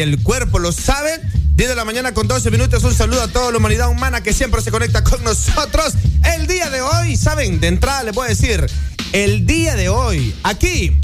El 0.00 0.22
cuerpo 0.22 0.58
lo 0.58 0.72
sabe. 0.72 1.20
10 1.54 1.68
de 1.68 1.76
la 1.76 1.84
mañana 1.84 2.14
con 2.14 2.26
12 2.26 2.50
minutos. 2.50 2.82
Un 2.84 2.94
saludo 2.94 3.22
a 3.22 3.28
toda 3.28 3.50
la 3.50 3.58
humanidad 3.58 3.88
humana 3.88 4.22
que 4.22 4.32
siempre 4.32 4.62
se 4.62 4.70
conecta 4.70 5.04
con 5.04 5.22
nosotros. 5.22 5.94
El 6.36 6.46
día 6.46 6.70
de 6.70 6.80
hoy, 6.80 7.16
saben, 7.16 7.60
de 7.60 7.68
entrada 7.68 8.02
les 8.02 8.14
voy 8.14 8.26
a 8.26 8.28
decir, 8.30 8.66
el 9.12 9.46
día 9.46 9.76
de 9.76 9.88
hoy, 9.88 10.34
aquí, 10.42 10.98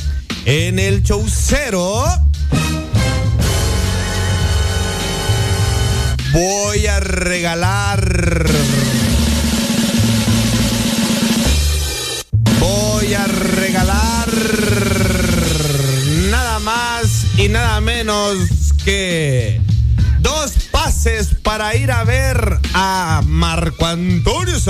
en 0.44 0.78
el 0.78 1.02
Chaucero. 1.02 2.04
Voy 6.32 6.86
a 6.86 7.00
regalar. 7.00 7.75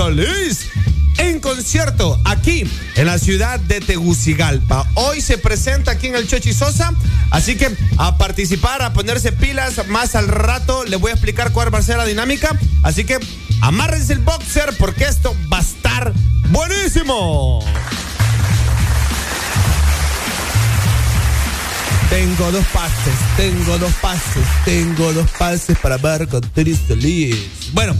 Solís 0.07 0.69
en 1.17 1.41
concierto 1.41 2.17
aquí 2.23 2.63
en 2.95 3.07
la 3.07 3.19
ciudad 3.19 3.59
de 3.59 3.81
Tegucigalpa. 3.81 4.89
Hoy 4.93 5.19
se 5.19 5.37
presenta 5.37 5.91
aquí 5.91 6.07
en 6.07 6.15
el 6.15 6.29
Chochi 6.29 6.53
Sosa, 6.53 6.93
así 7.29 7.57
que 7.57 7.75
a 7.97 8.17
participar, 8.17 8.81
a 8.83 8.93
ponerse 8.93 9.33
pilas. 9.33 9.85
Más 9.89 10.15
al 10.15 10.29
rato 10.29 10.85
les 10.85 10.97
voy 10.97 11.11
a 11.11 11.15
explicar 11.15 11.51
cuál 11.51 11.73
va 11.73 11.79
a 11.79 11.81
ser 11.81 11.97
la 11.97 12.05
dinámica. 12.05 12.57
Así 12.83 13.03
que 13.03 13.19
amárrense 13.59 14.13
el 14.13 14.19
boxer 14.19 14.77
porque 14.77 15.03
esto 15.03 15.35
va 15.51 15.57
a 15.57 15.61
estar 15.61 16.13
buenísimo. 16.51 17.59
Tengo 22.09 22.51
dos 22.53 22.65
pases, 22.67 23.13
tengo 23.35 23.77
dos 23.77 23.91
pases, 24.01 24.45
tengo 24.63 25.11
dos 25.11 25.29
pases 25.31 25.77
para 25.79 25.97
Marco 25.97 26.37
Antonio 26.37 26.77
Solís. 26.87 27.73
Bueno, 27.73 27.93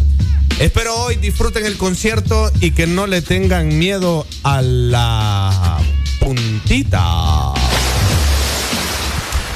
espero 0.59 0.95
hoy 0.95 1.15
disfruten 1.15 1.65
el 1.65 1.77
concierto 1.77 2.51
y 2.59 2.71
que 2.71 2.87
no 2.87 3.07
le 3.07 3.21
tengan 3.21 3.77
miedo 3.77 4.25
a 4.43 4.61
la 4.61 5.77
puntita. 6.19 7.53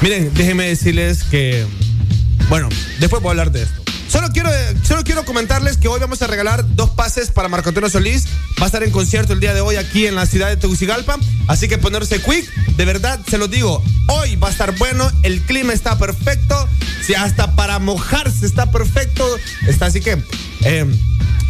Miren, 0.00 0.32
déjenme 0.34 0.64
decirles 0.64 1.22
que, 1.24 1.64
bueno, 2.48 2.68
después 2.98 3.22
voy 3.22 3.28
a 3.28 3.32
hablar 3.32 3.52
de 3.52 3.62
esto. 3.62 3.81
Solo 4.12 4.28
quiero, 4.28 4.50
solo 4.82 5.04
quiero 5.04 5.24
comentarles 5.24 5.78
que 5.78 5.88
hoy 5.88 5.98
vamos 5.98 6.20
a 6.20 6.26
regalar 6.26 6.66
dos 6.76 6.90
pases 6.90 7.30
para 7.30 7.48
Marco 7.48 7.70
Antonio 7.70 7.88
Solís. 7.88 8.26
Va 8.60 8.64
a 8.64 8.66
estar 8.66 8.82
en 8.82 8.90
concierto 8.90 9.32
el 9.32 9.40
día 9.40 9.54
de 9.54 9.62
hoy 9.62 9.76
aquí 9.76 10.06
en 10.06 10.14
la 10.14 10.26
ciudad 10.26 10.50
de 10.50 10.58
Tegucigalpa. 10.58 11.16
Así 11.48 11.66
que 11.66 11.78
ponerse 11.78 12.20
quick. 12.20 12.46
De 12.76 12.84
verdad, 12.84 13.18
se 13.26 13.38
los 13.38 13.50
digo, 13.50 13.82
hoy 14.08 14.36
va 14.36 14.48
a 14.48 14.50
estar 14.50 14.76
bueno. 14.76 15.10
El 15.22 15.40
clima 15.40 15.72
está 15.72 15.96
perfecto. 15.96 16.68
Si 17.06 17.14
hasta 17.14 17.56
para 17.56 17.78
mojarse 17.78 18.44
está 18.44 18.70
perfecto. 18.70 19.24
Está 19.66 19.86
así 19.86 20.02
que 20.02 20.22
eh, 20.64 20.84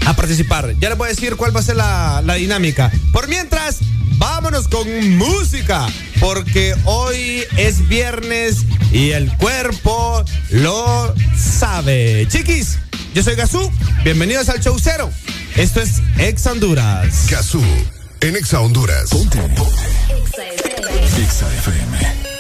a 0.07 0.15
participar. 0.15 0.75
Ya 0.81 0.89
les 0.89 0.99
voy 0.99 1.07
a 1.07 1.11
decir 1.11 1.37
cuál 1.37 1.55
va 1.55 1.61
a 1.61 1.63
ser 1.63 1.77
la, 1.77 2.23
la 2.25 2.35
dinámica. 2.35 2.91
Por 3.13 3.29
mientras, 3.29 3.79
vámonos 4.19 4.69
con 4.69 5.17
música. 5.17 5.87
Porque 6.21 6.75
hoy 6.85 7.45
es 7.57 7.89
viernes 7.89 8.59
y 8.93 9.11
el 9.11 9.37
cuerpo 9.37 10.25
lo 10.51 11.15
sabe. 11.37 12.27
Chiquis, 12.29 12.79
yo 13.15 13.23
soy 13.23 13.35
Gazú. 13.35 13.71
Bienvenidos 14.05 14.49
al 14.49 14.61
show 14.61 14.77
cero. 14.79 15.11
Esto 15.57 15.81
es 15.81 16.01
Ex 16.19 16.47
Honduras. 16.47 17.27
Gazú, 17.29 17.63
en 18.21 18.37
Exa 18.37 18.61
Honduras. 18.61 19.11
Exa 21.19 21.47
FM. 21.59 21.99
Hoy 21.99 22.32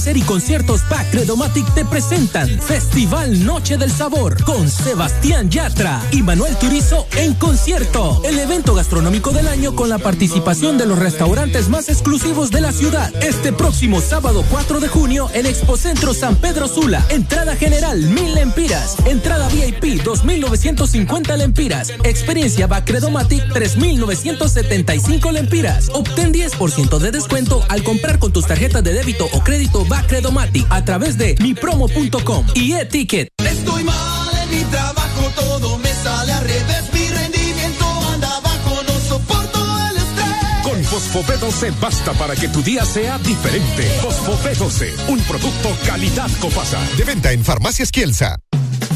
Cáncer 0.00 0.16
y 0.16 0.22
Conciertos 0.22 0.88
Credomatic 1.20 1.74
te 1.74 1.84
presentan 1.84 2.48
Festival 2.48 3.44
Noche 3.44 3.76
del 3.76 3.92
Sabor 3.92 4.42
con 4.42 4.70
Sebastián 4.70 5.50
Yatra 5.50 6.00
y 6.12 6.22
Manuel 6.22 6.56
Turizo 6.56 7.06
en 7.14 7.34
concierto. 7.34 8.22
El 8.24 8.38
evento 8.38 8.74
gastronómico 8.74 9.30
del 9.30 9.46
año 9.46 9.76
con 9.76 9.90
la 9.90 9.98
participación 9.98 10.78
de 10.78 10.86
los 10.86 10.98
restaurantes 10.98 11.68
más 11.68 11.90
exclusivos 11.90 12.50
de 12.50 12.62
la 12.62 12.72
ciudad. 12.72 13.12
Este 13.22 13.52
próximo 13.52 14.00
sábado 14.00 14.42
4 14.50 14.80
de 14.80 14.88
junio 14.88 15.28
en 15.34 15.44
Expocentro 15.44 16.14
San 16.14 16.36
Pedro 16.36 16.68
Sula. 16.68 17.04
Entrada 17.10 17.54
general 17.54 18.00
1000 18.00 18.34
lempiras. 18.34 18.96
Entrada 19.04 19.46
VIP 19.48 20.02
2950 20.02 21.36
lempiras. 21.36 21.92
Experiencia 22.02 22.66
PAC 22.66 22.86
Credomatic 22.86 23.46
3975 23.52 25.32
lempiras. 25.32 25.90
Obtén 25.92 26.32
10% 26.32 26.98
de 26.98 27.10
descuento 27.10 27.62
al 27.68 27.82
comprar 27.82 28.18
con 28.18 28.32
tus 28.32 28.46
tarjetas 28.46 28.82
de 28.82 28.94
débito 28.94 29.26
o 29.34 29.44
crédito 29.44 29.84
Bacredomatic 29.84 30.66
a 30.70 30.82
través 30.82 31.10
de 31.18 31.19
mipromo.com 31.40 32.46
y 32.54 32.72
e-ticket. 32.72 33.28
Estoy 33.38 33.84
mal 33.84 34.30
en 34.42 34.50
mi 34.50 34.64
trabajo, 34.64 35.30
todo 35.36 35.78
me 35.78 35.92
sale 35.92 36.32
al 36.32 36.44
revés. 36.44 36.92
Mi 36.92 37.08
rendimiento 37.08 37.84
anda 38.12 38.40
bajo, 38.40 38.82
no 38.82 39.00
soporto 39.08 39.60
el 39.90 39.96
estrés. 39.96 40.62
Con 40.62 40.84
Fosfo 40.84 41.22
B12 41.22 41.72
basta 41.80 42.12
para 42.14 42.34
que 42.34 42.48
tu 42.48 42.62
día 42.62 42.84
sea 42.84 43.18
diferente. 43.18 43.82
Fosfo 44.00 44.38
B12, 44.44 45.08
un 45.08 45.20
producto 45.20 45.76
calidad 45.86 46.30
Copasa. 46.40 46.80
De 46.96 47.04
venta 47.04 47.32
en 47.32 47.44
Farmacias 47.44 47.90
Kielsa. 47.90 48.38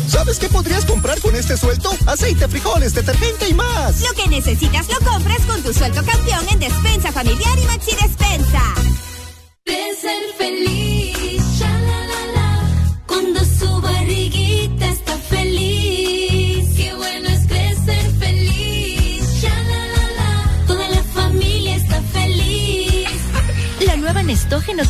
¿Sabes 0.09 0.39
qué 0.39 0.49
podrías 0.49 0.85
comprar 0.85 1.21
con 1.21 1.35
este 1.35 1.57
sueldo? 1.57 1.91
Aceite, 2.07 2.47
frijoles, 2.49 2.95
detergente 2.95 3.49
y 3.49 3.55
más. 3.55 4.01
Lo 4.03 4.13
que 4.13 4.29
necesitas 4.29 4.87
lo 4.89 4.99
compras 5.01 5.41
con 5.47 5.63
tu 5.63 5.73
sueldo 5.73 6.05
campeón 6.05 6.45
en 6.51 6.61
Despensa 6.61 7.11
Familiar 7.11 7.59
y 7.59 7.67
Maxi 7.67 7.93
Despensa. 7.93 8.24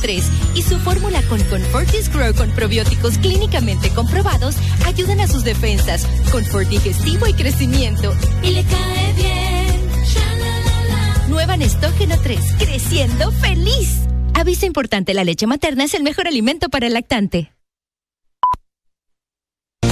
3 0.05 0.23
y 0.55 0.60
su 0.60 0.78
fórmula 0.81 1.23
con 1.31 1.42
Confortis 1.44 2.12
Grow 2.12 2.34
con 2.34 2.50
probióticos 2.50 3.16
clínicamente 3.16 3.89
comprobados 3.89 4.55
ayudan 4.84 5.20
a 5.20 5.26
sus 5.26 5.44
defensas, 5.44 6.07
confort 6.31 6.68
digestivo 6.68 7.26
y 7.26 7.33
crecimiento. 7.33 8.15
Y 8.42 8.50
le 8.50 8.65
cae 8.65 9.12
bien, 9.15 10.05
shalalala. 10.05 11.28
Nueva 11.28 11.57
Nestógeno 11.57 12.16
3, 12.23 12.39
creciendo 12.58 13.33
feliz. 13.33 14.00
Aviso 14.34 14.66
importante, 14.66 15.15
la 15.15 15.24
leche 15.24 15.47
materna 15.47 15.84
es 15.84 15.94
el 15.94 16.02
mejor 16.02 16.28
alimento 16.28 16.68
para 16.68 16.86
el 16.86 16.92
lactante. 16.92 17.55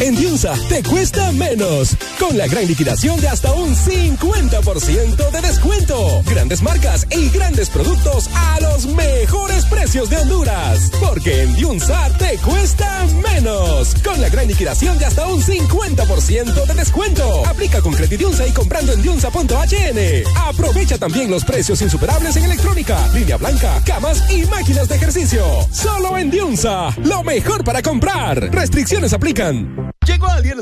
En 0.02 0.16
Diunsa 0.16 0.52
te 0.68 0.82
cuesta 0.82 1.30
menos. 1.30 1.96
Con 2.18 2.36
la 2.36 2.48
gran 2.48 2.66
liquidación 2.66 3.20
de 3.20 3.28
hasta 3.28 3.52
un 3.52 3.72
50% 3.72 5.30
de 5.30 5.40
descuento. 5.40 6.22
Grandes 6.26 6.60
marcas 6.60 7.06
y 7.12 7.28
grandes 7.28 7.70
productos 7.70 8.28
los 8.62 8.86
mejores 8.86 9.66
precios 9.66 10.08
de 10.08 10.16
Honduras. 10.16 10.90
Porque 11.00 11.42
en 11.42 11.54
Diunsa 11.54 12.08
te 12.18 12.38
cuesta 12.38 13.06
menos. 13.22 13.94
Con 14.02 14.20
la 14.20 14.28
gran 14.28 14.46
liquidación 14.46 14.98
de 14.98 15.04
hasta 15.04 15.26
un 15.26 15.42
50% 15.42 16.66
de 16.66 16.74
descuento. 16.74 17.46
Aplica 17.46 17.80
con 17.80 17.92
Credidiunsa 17.92 18.46
y 18.46 18.52
comprando 18.52 18.92
en 18.92 19.02
diunsa.hn. 19.02 19.98
Aprovecha 20.36 20.98
también 20.98 21.30
los 21.30 21.44
precios 21.44 21.82
insuperables 21.82 22.36
en 22.36 22.44
electrónica, 22.44 23.08
línea 23.12 23.36
blanca, 23.36 23.82
camas 23.84 24.30
y 24.30 24.46
máquinas 24.46 24.88
de 24.88 24.96
ejercicio. 24.96 25.44
Solo 25.72 26.16
en 26.16 26.30
Diunsa. 26.30 26.90
Lo 27.04 27.22
mejor 27.22 27.64
para 27.64 27.82
comprar. 27.82 28.52
Restricciones 28.52 29.12
aplican. 29.12 29.81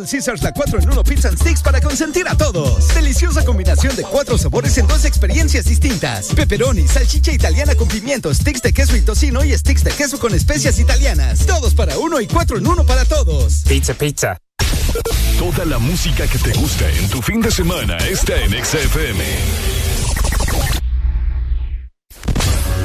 Little 0.01 0.19
Caesars 0.19 0.43
la 0.43 0.53
4 0.53 0.79
en 0.79 0.91
1 0.91 1.05
Pizza 1.05 1.31
Sticks 1.33 1.63
para 1.63 1.81
consentir 1.81 2.27
a 2.27 2.35
todos. 2.35 2.89
Deliciosa 2.95 3.45
combinación 3.45 3.95
de 3.97 4.03
cuatro 4.03 4.39
sabores 4.39 4.79
en 4.79 4.87
dos 4.87 5.05
experiencias 5.05 5.67
distintas. 5.67 6.29
Pepperoni, 6.29 6.89
salchicha 6.89 7.33
italiana 7.33 7.75
con 7.75 7.87
pimientos, 7.87 8.39
sticks 8.39 8.63
de 8.63 8.73
queso 8.73 8.97
y 8.97 9.03
tocino 9.03 9.45
y 9.45 9.53
sticks 9.57 9.85
de 9.85 9.91
queso 9.91 10.19
con 10.19 10.35
especias 10.35 10.79
italianas. 10.79 11.45
Todos 11.47 11.75
para 11.75 11.99
uno 11.99 12.21
y 12.21 12.27
cuatro 12.27 12.57
en 12.57 12.67
uno 12.67 12.87
para 12.87 13.05
todos. 13.05 13.63
Pizza, 13.69 13.93
pizza. 13.95 14.39
Toda 15.39 15.67
la 15.67 15.79
música 15.79 16.27
que 16.27 16.39
te 16.39 16.53
gusta 16.55 16.89
en 16.91 17.09
tu 17.09 17.21
fin 17.21 17.43
de 17.43 17.51
semana 17.51 17.99
está 17.99 18.41
en 18.41 18.53
XFM. 18.53 19.25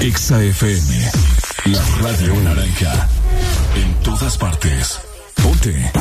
XFM, 0.01 1.11
la 1.65 1.85
radio 2.01 2.35
naranja. 2.41 3.07
En 3.75 3.93
todas 4.03 4.37
partes. 4.37 4.99
Ponte. 5.41 5.91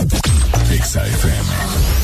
Nexa 0.75 1.01
FM. 1.07 2.04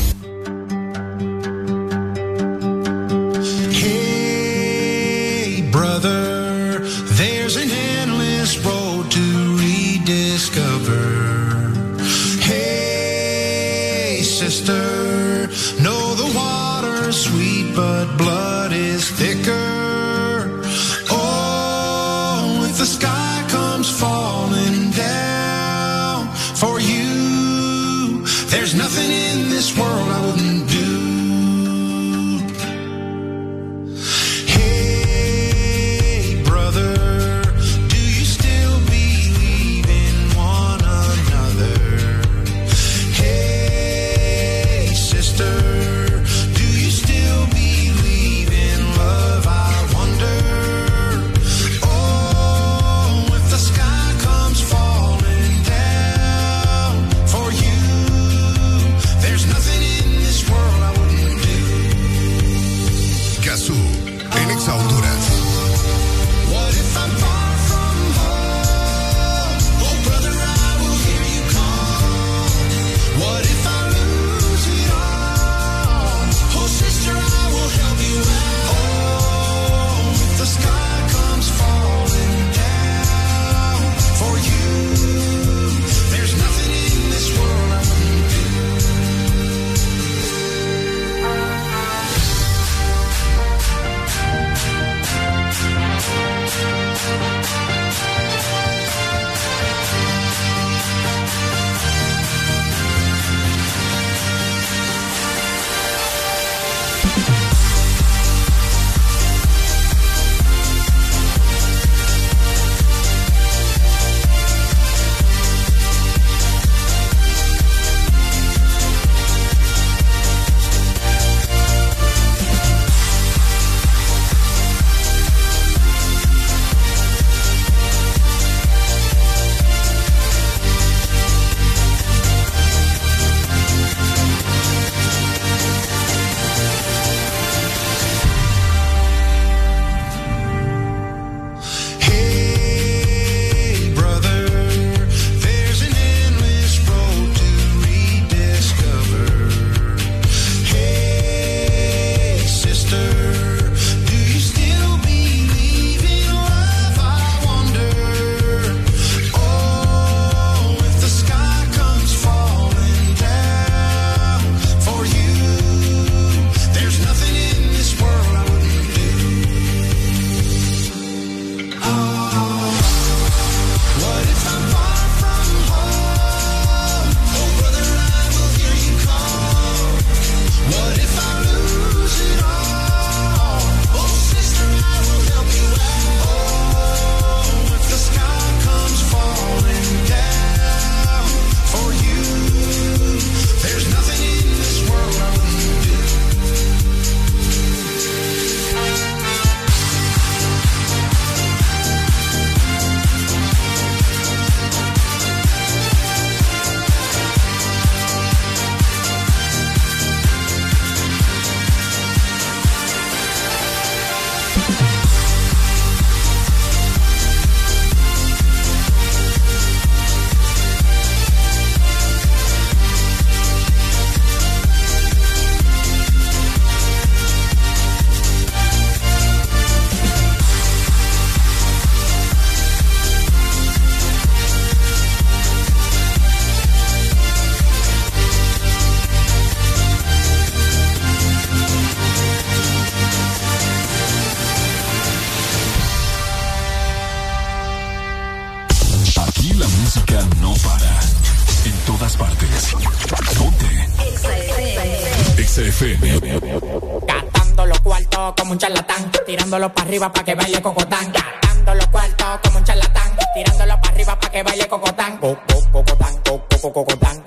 arriba 259.91 260.09
pa' 260.09 260.23
que 260.23 260.35
baile 260.35 260.61
cocotán. 260.61 261.11
Dando 261.11 261.75
los 261.75 261.87
cuartos 261.87 262.39
como 262.43 262.59
un 262.59 262.63
charlatán. 262.63 263.11
Tirándolo 263.35 263.81
pa' 263.81 263.89
arriba 263.89 264.17
pa' 264.17 264.29
que 264.29 264.41
baile 264.41 264.67
cocotán. 264.69 265.17
Cocotán, 265.17 265.71
cocotán, 265.73 266.21
cocotán, 266.61 267.21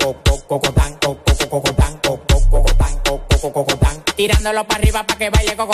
cocotán, 0.49 0.97
cocotán, 0.97 0.99
cocotán, 2.49 3.53
cocotán. 3.53 4.03
Tirándolo 4.17 4.65
pa' 4.65 4.77
arriba 4.77 5.03
pa' 5.05 5.17
que 5.17 5.29
baile 5.29 5.55
cocotán. 5.55 5.74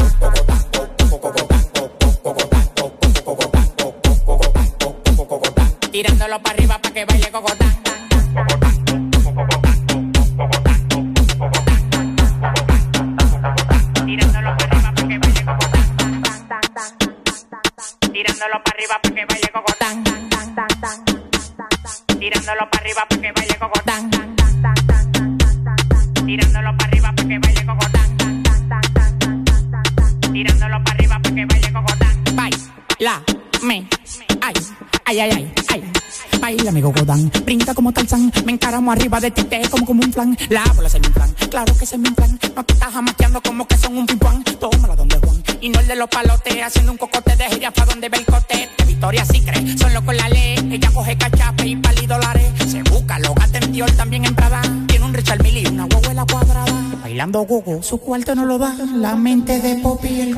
Arriba 39.01 39.19
de 39.19 39.31
ti, 39.31 39.47
como 39.71 39.85
como 39.85 40.03
un 40.03 40.13
flan, 40.13 40.37
la 40.49 40.63
bola 40.75 40.87
se 40.87 40.99
me 40.99 41.07
inflan, 41.07 41.33
claro 41.49 41.75
que 41.75 41.87
se 41.87 41.97
me 41.97 42.07
inflan, 42.09 42.39
no 42.55 42.63
te 42.63 42.73
estás 42.73 42.93
jamaqueando 42.93 43.41
como 43.41 43.65
que 43.65 43.75
son 43.75 43.97
un 43.97 44.05
pimpán, 44.05 44.43
tómala 44.43 44.95
donde 44.95 45.17
Juan, 45.17 45.43
y 45.59 45.69
no 45.69 45.79
el 45.79 45.87
de 45.87 45.95
los 45.95 46.07
palotes, 46.07 46.61
haciendo 46.61 46.91
un 46.91 46.99
cocote 46.99 47.35
de 47.35 47.45
gira 47.45 47.71
pa' 47.71 47.85
donde 47.85 48.09
ve 48.09 48.17
el 48.17 48.25
cote, 48.25 48.69
de 48.77 48.85
Victoria 48.85 49.25
sí 49.25 49.41
cree, 49.41 49.75
son 49.75 49.91
locos 49.95 50.15
la 50.15 50.29
ley, 50.29 50.55
ella 50.71 50.91
coge 50.93 51.17
cachape 51.17 51.65
y 51.65 51.75
pali 51.77 52.05
dólares, 52.05 52.51
se 52.67 52.83
busca, 52.83 53.17
lo 53.17 53.33
gata 53.33 53.57
en 53.57 53.97
también 53.97 54.25
en 54.25 54.35
Prada, 54.35 54.61
tiene 54.87 55.03
un 55.03 55.13
Richard 55.15 55.41
Mille 55.41 55.61
y 55.61 55.65
una 55.65 55.85
huevuela 55.85 56.23
cuadrada, 56.31 56.81
bailando 57.01 57.41
gogo, 57.41 57.81
su 57.81 57.97
cuarto 57.97 58.35
no 58.35 58.45
lo 58.45 58.59
da, 58.59 58.75
la 58.95 59.15
mente 59.15 59.59
de 59.61 59.81
Poppy 59.81 60.21
el 60.21 60.37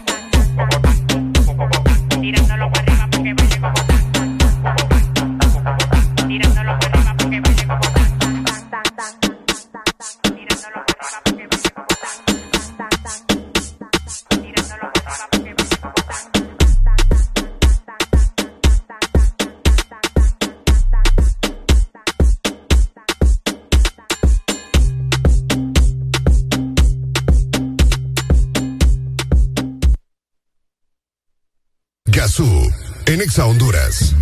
Honduras. 33.45 34.15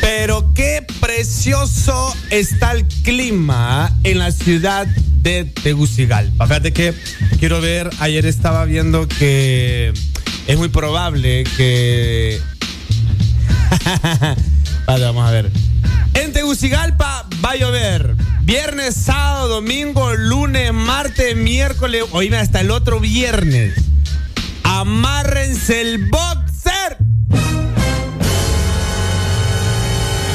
Pero 0.00 0.52
qué 0.54 0.86
precioso 1.00 2.14
está 2.30 2.72
el 2.72 2.86
clima 3.02 3.92
en 4.04 4.18
la 4.18 4.32
ciudad 4.32 4.86
de 4.86 5.44
Tegucigalpa. 5.44 6.46
Fíjate 6.46 6.72
que 6.72 6.94
quiero 7.38 7.60
ver, 7.60 7.90
ayer 8.00 8.24
estaba 8.26 8.64
viendo 8.64 9.08
que 9.08 9.92
es 10.46 10.56
muy 10.56 10.68
probable 10.68 11.44
que... 11.56 12.40
vale, 14.86 15.04
vamos 15.04 15.28
a 15.28 15.30
ver. 15.30 15.50
En 16.14 16.32
Tegucigalpa 16.32 17.28
va 17.44 17.50
a 17.50 17.56
llover. 17.56 18.13
Viernes, 18.44 18.94
sábado, 18.94 19.48
domingo, 19.48 20.12
lunes, 20.14 20.72
martes, 20.72 21.34
miércoles, 21.36 22.04
oíme 22.12 22.36
hasta 22.36 22.60
el 22.60 22.70
otro 22.70 23.00
viernes. 23.00 23.72
Amárrense 24.64 25.80
el 25.80 26.10
boxer. 26.10 26.98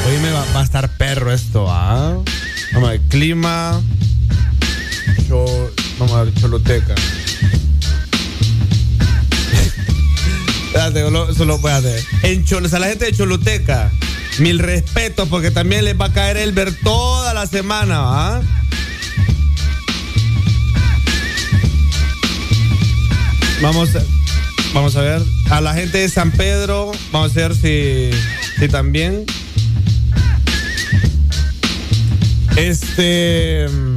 Oíme, 0.08 0.32
va, 0.32 0.44
va 0.54 0.60
a 0.60 0.64
estar 0.64 0.88
perro 0.96 1.32
esto, 1.32 1.66
¿ah? 1.70 2.18
Vamos 2.72 2.88
a 2.88 2.92
ver, 2.92 3.00
clima. 3.08 3.80
Cho- 5.28 5.70
vamos 5.98 6.16
a 6.16 6.24
ver, 6.24 6.34
Choluteca. 6.34 6.94
Espérate, 10.66 11.02
solo, 11.02 11.32
solo 11.34 11.54
espérate. 11.56 12.04
En 12.24 12.44
Cholo, 12.44 12.66
o 12.66 12.68
sea, 12.68 12.78
la 12.80 12.86
gente 12.88 13.04
de 13.06 13.12
Choluteca, 13.12 13.90
mil 14.40 14.58
respetos, 14.58 15.28
porque 15.28 15.50
también 15.50 15.84
les 15.84 15.98
va 15.98 16.06
a 16.06 16.12
caer 16.12 16.36
el 16.36 16.52
ver 16.52 16.74
toda 16.82 17.34
la 17.34 17.46
semana. 17.46 18.40
Vamos 23.62 23.90
vamos 24.72 24.96
a 24.96 25.02
ver. 25.02 25.22
A 25.50 25.60
la 25.60 25.74
gente 25.74 25.98
de 25.98 26.08
San 26.08 26.30
Pedro, 26.32 26.92
vamos 27.12 27.32
a 27.32 27.34
ver 27.34 27.54
si, 27.54 28.10
si 28.58 28.68
también. 28.68 29.24
Este. 32.56 33.68
mm, 33.68 33.96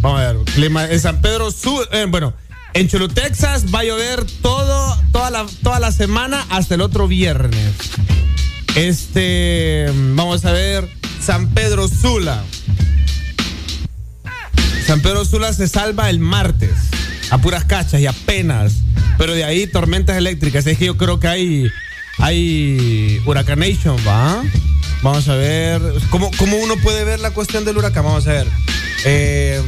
Vamos 0.00 0.20
a 0.20 0.32
ver. 0.32 0.44
Clima 0.54 0.90
en 0.90 1.00
San 1.00 1.20
Pedro 1.20 1.50
Sur. 1.50 1.88
eh, 1.92 2.06
bueno, 2.08 2.32
en 2.74 2.88
Cholo, 2.88 3.08
Texas 3.08 3.66
va 3.72 3.80
a 3.80 3.84
llover 3.84 4.24
todo, 4.42 4.96
toda, 5.12 5.30
la, 5.30 5.46
toda 5.62 5.78
la 5.78 5.92
semana 5.92 6.46
hasta 6.50 6.74
el 6.74 6.80
otro 6.80 7.06
viernes. 7.06 7.74
Este. 8.76 9.86
Vamos 10.14 10.44
a 10.44 10.52
ver. 10.52 10.88
San 11.20 11.48
Pedro 11.50 11.88
Sula. 11.88 12.42
San 14.86 15.00
Pedro 15.00 15.24
Sula 15.24 15.52
se 15.52 15.68
salva 15.68 16.08
el 16.10 16.18
martes. 16.18 16.70
A 17.30 17.38
puras 17.38 17.64
cachas 17.64 18.00
y 18.00 18.06
apenas. 18.06 18.74
Pero 19.18 19.34
de 19.34 19.44
ahí 19.44 19.66
tormentas 19.66 20.16
eléctricas. 20.16 20.66
Es 20.66 20.78
que 20.78 20.86
yo 20.86 20.96
creo 20.96 21.20
que 21.20 21.28
hay. 21.28 21.70
Hay 22.18 23.22
huracanation, 23.24 23.96
¿va? 24.06 24.42
Vamos 25.02 25.28
a 25.28 25.34
ver. 25.34 25.80
¿Cómo, 26.10 26.30
cómo 26.36 26.56
uno 26.58 26.76
puede 26.76 27.04
ver 27.04 27.20
la 27.20 27.30
cuestión 27.30 27.64
del 27.64 27.78
huracán? 27.78 28.04
Vamos 28.04 28.26
a 28.26 28.32
ver. 28.32 28.46
Eh, 29.04 29.62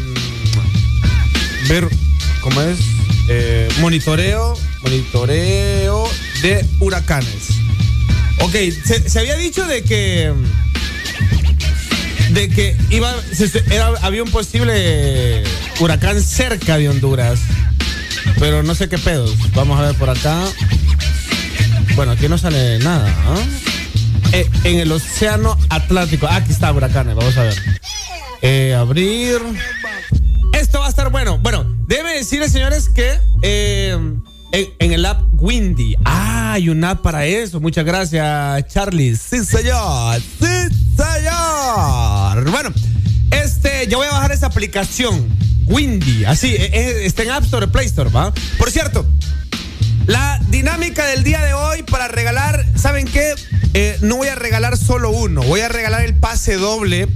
ver 1.68 1.88
cómo 2.40 2.60
es. 2.60 2.78
Eh, 3.28 3.68
monitoreo. 3.81 4.54
Monitoreo 4.83 6.04
de 6.42 6.67
huracanes. 6.81 7.49
Ok, 8.42 8.56
se, 9.06 9.18
había 9.20 9.36
dicho 9.36 9.64
de 9.66 9.84
que. 9.84 10.32
De 12.30 12.48
que 12.48 12.76
había 14.00 14.22
un 14.22 14.30
posible 14.30 15.44
huracán 15.78 16.20
cerca 16.20 16.76
de 16.76 16.88
Honduras. 16.88 17.40
Pero 18.40 18.64
no 18.64 18.74
sé 18.74 18.88
qué 18.88 18.98
pedos. 18.98 19.36
Vamos 19.54 19.78
a 19.78 19.82
ver 19.82 19.94
por 19.94 20.10
acá. 20.10 20.42
Bueno, 21.94 22.12
aquí 22.12 22.28
no 22.28 22.36
sale 22.36 22.80
nada. 22.80 23.14
¿ah? 23.26 23.38
Eh, 24.32 24.50
en 24.64 24.80
el 24.80 24.90
océano 24.90 25.56
Atlántico. 25.68 26.26
Ah, 26.28 26.36
aquí 26.36 26.50
está 26.50 26.72
huracanes. 26.72 27.14
Vamos 27.14 27.36
a 27.36 27.44
ver. 27.44 27.54
Eh, 28.42 28.74
abrir. 28.74 29.38
Esto 30.52 30.80
va 30.80 30.86
a 30.86 30.90
estar 30.90 31.10
bueno. 31.12 31.38
Bueno, 31.38 31.64
debe 31.86 32.14
decirles, 32.14 32.50
señores, 32.50 32.88
que 32.88 33.20
eh, 33.42 33.96
En, 34.52 34.92
el 34.92 35.06
app 35.06 35.22
Windy. 35.38 35.97
Ah, 36.04 36.52
hay 36.52 36.68
un 36.68 36.85
app 36.85 37.01
para 37.01 37.24
eso. 37.24 37.58
Muchas 37.58 37.86
gracias, 37.86 38.67
Charlie. 38.68 39.17
Sí, 39.17 39.42
señor. 39.44 40.20
Sí, 40.20 40.68
señor. 40.94 42.51
Bueno, 42.51 42.70
este, 43.31 43.86
yo 43.88 43.99
voy 43.99 44.08
a 44.08 44.12
bajar 44.12 44.33
esa 44.33 44.47
aplicación. 44.49 45.26
Windy. 45.67 46.26
Así, 46.26 46.49
e- 46.49 46.67
e- 46.67 47.06
está 47.06 47.22
en 47.22 47.31
App 47.31 47.44
Store, 47.44 47.68
Play 47.68 47.86
Store, 47.86 48.10
¿va? 48.10 48.33
Por 48.58 48.70
cierto, 48.70 49.06
la 50.06 50.38
dinámica 50.49 51.06
del 51.06 51.24
día 51.24 51.40
de 51.40 51.54
hoy 51.54 51.83
para 51.85 52.08
regalar, 52.08 52.67
¿saben 52.76 53.06
qué? 53.06 53.35
Eh, 53.72 53.97
no 54.02 54.17
voy 54.17 54.28
a 54.28 54.35
regalar 54.35 54.76
solo 54.76 55.10
uno, 55.10 55.42
voy 55.42 55.60
a 55.60 55.68
regalar 55.68 56.02
el 56.02 56.15
pase 56.15 56.56
doble 56.56 57.08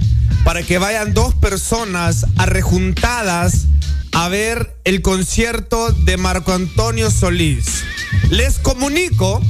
para 0.43 0.63
que 0.63 0.79
vayan 0.79 1.13
dos 1.13 1.35
personas 1.35 2.25
arrejuntadas 2.37 3.67
a 4.11 4.29
ver 4.29 4.75
el 4.83 5.01
concierto 5.01 5.91
de 5.91 6.17
Marco 6.17 6.53
Antonio 6.53 7.11
Solís. 7.11 7.83
Les 8.29 8.59
comunico 8.59 9.41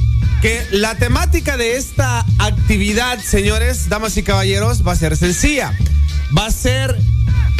que 0.42 0.64
la 0.70 0.96
temática 0.96 1.56
de 1.56 1.76
esta 1.76 2.24
actividad, 2.38 3.18
señores, 3.20 3.88
damas 3.88 4.16
y 4.16 4.22
caballeros, 4.22 4.86
va 4.86 4.92
a 4.92 4.96
ser 4.96 5.16
sencilla. 5.16 5.76
Va 6.36 6.46
a 6.46 6.50
ser 6.50 6.96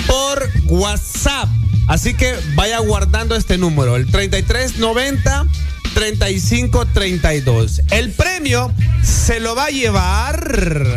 por 0.07 0.51
WhatsApp. 0.67 1.49
Así 1.87 2.15
que 2.15 2.35
vaya 2.55 2.79
guardando 2.79 3.35
este 3.35 3.57
número, 3.59 3.97
el 3.97 4.11
3390 4.11 5.47
3532. 5.95 7.83
El 7.91 8.13
premio 8.13 8.73
se 9.03 9.41
lo 9.41 9.55
va 9.55 9.65
a 9.65 9.71
llevar 9.71 10.95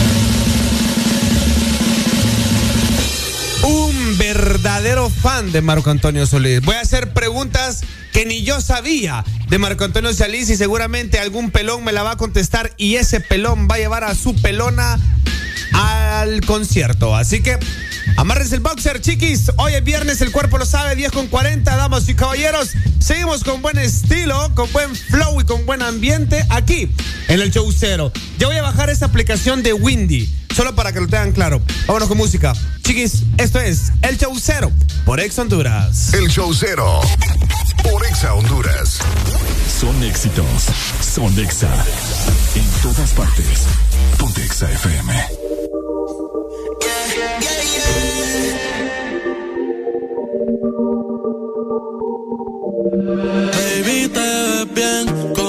un 3.63 4.10
verdadero 4.61 5.09
fan 5.09 5.51
de 5.51 5.59
Marco 5.61 5.89
Antonio 5.89 6.27
Solís. 6.27 6.61
Voy 6.61 6.75
a 6.75 6.81
hacer 6.81 7.13
preguntas 7.13 7.81
que 8.13 8.27
ni 8.27 8.43
yo 8.43 8.61
sabía 8.61 9.25
de 9.49 9.57
Marco 9.57 9.85
Antonio 9.85 10.13
Solís 10.13 10.51
y 10.51 10.55
seguramente 10.55 11.17
algún 11.17 11.49
pelón 11.49 11.83
me 11.83 11.91
la 11.91 12.03
va 12.03 12.11
a 12.11 12.17
contestar 12.17 12.71
y 12.77 12.97
ese 12.97 13.21
pelón 13.21 13.67
va 13.67 13.75
a 13.75 13.77
llevar 13.79 14.03
a 14.03 14.13
su 14.13 14.35
pelona 14.35 14.99
al 15.73 16.41
concierto. 16.45 17.15
Así 17.15 17.41
que 17.41 17.57
amárrense 18.17 18.55
el 18.55 18.61
boxer, 18.61 19.01
chiquis. 19.01 19.51
Hoy 19.57 19.73
es 19.73 19.83
viernes, 19.83 20.21
el 20.21 20.31
cuerpo 20.31 20.57
lo 20.57 20.65
sabe, 20.65 20.95
10 20.95 21.11
con 21.11 21.27
40, 21.27 21.75
damas 21.75 22.07
y 22.09 22.15
caballeros. 22.15 22.71
Seguimos 22.99 23.43
con 23.43 23.61
buen 23.61 23.77
estilo, 23.77 24.53
con 24.55 24.71
buen 24.71 24.95
flow 24.95 25.41
y 25.41 25.45
con 25.45 25.65
buen 25.65 25.81
ambiente 25.81 26.45
aquí 26.49 26.89
en 27.27 27.39
el 27.41 27.51
show 27.51 27.71
cero. 27.71 28.11
Ya 28.37 28.47
voy 28.47 28.57
a 28.57 28.61
bajar 28.61 28.89
esa 28.89 29.07
aplicación 29.07 29.63
de 29.63 29.73
Windy, 29.73 30.29
solo 30.55 30.75
para 30.75 30.91
que 30.93 31.01
lo 31.01 31.07
tengan 31.07 31.31
claro. 31.31 31.61
Vámonos 31.87 32.07
con 32.07 32.17
música. 32.17 32.53
Chiquis, 32.83 33.23
esto 33.37 33.59
es 33.59 33.91
el 34.01 34.17
show 34.17 34.33
cero 34.39 34.71
por 35.05 35.19
Ex 35.19 35.37
Honduras. 35.39 36.13
El 36.13 36.29
show 36.29 36.53
cero 36.53 37.01
por 37.83 38.05
Exa 38.05 38.33
Honduras. 38.33 38.99
Son 39.79 40.03
éxitos. 40.03 40.45
Son 41.01 41.37
Exa. 41.39 41.69
En 42.55 42.65
todas 42.81 43.11
partes. 43.11 43.65
Ponte 44.17 44.43
Exa 44.43 44.71
FM. 44.71 45.50
Baby, 53.83 54.07
te 54.09 54.65
ves 54.73 55.05
bien 55.05 55.40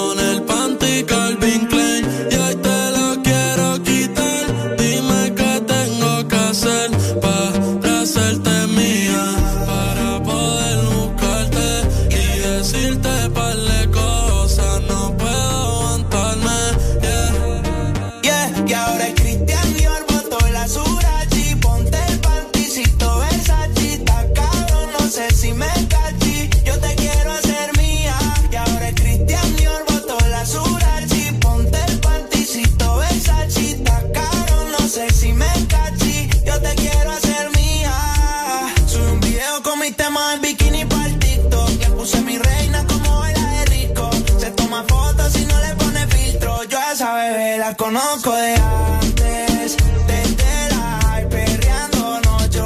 esa 46.92 47.14
bebé 47.14 47.56
la 47.56 47.74
conozco 47.74 48.34
de 48.34 48.54
antes, 48.54 49.76
desde 50.06 50.68
la 50.70 51.00
high, 51.06 51.26
perreando 51.26 52.20
noche 52.20 52.60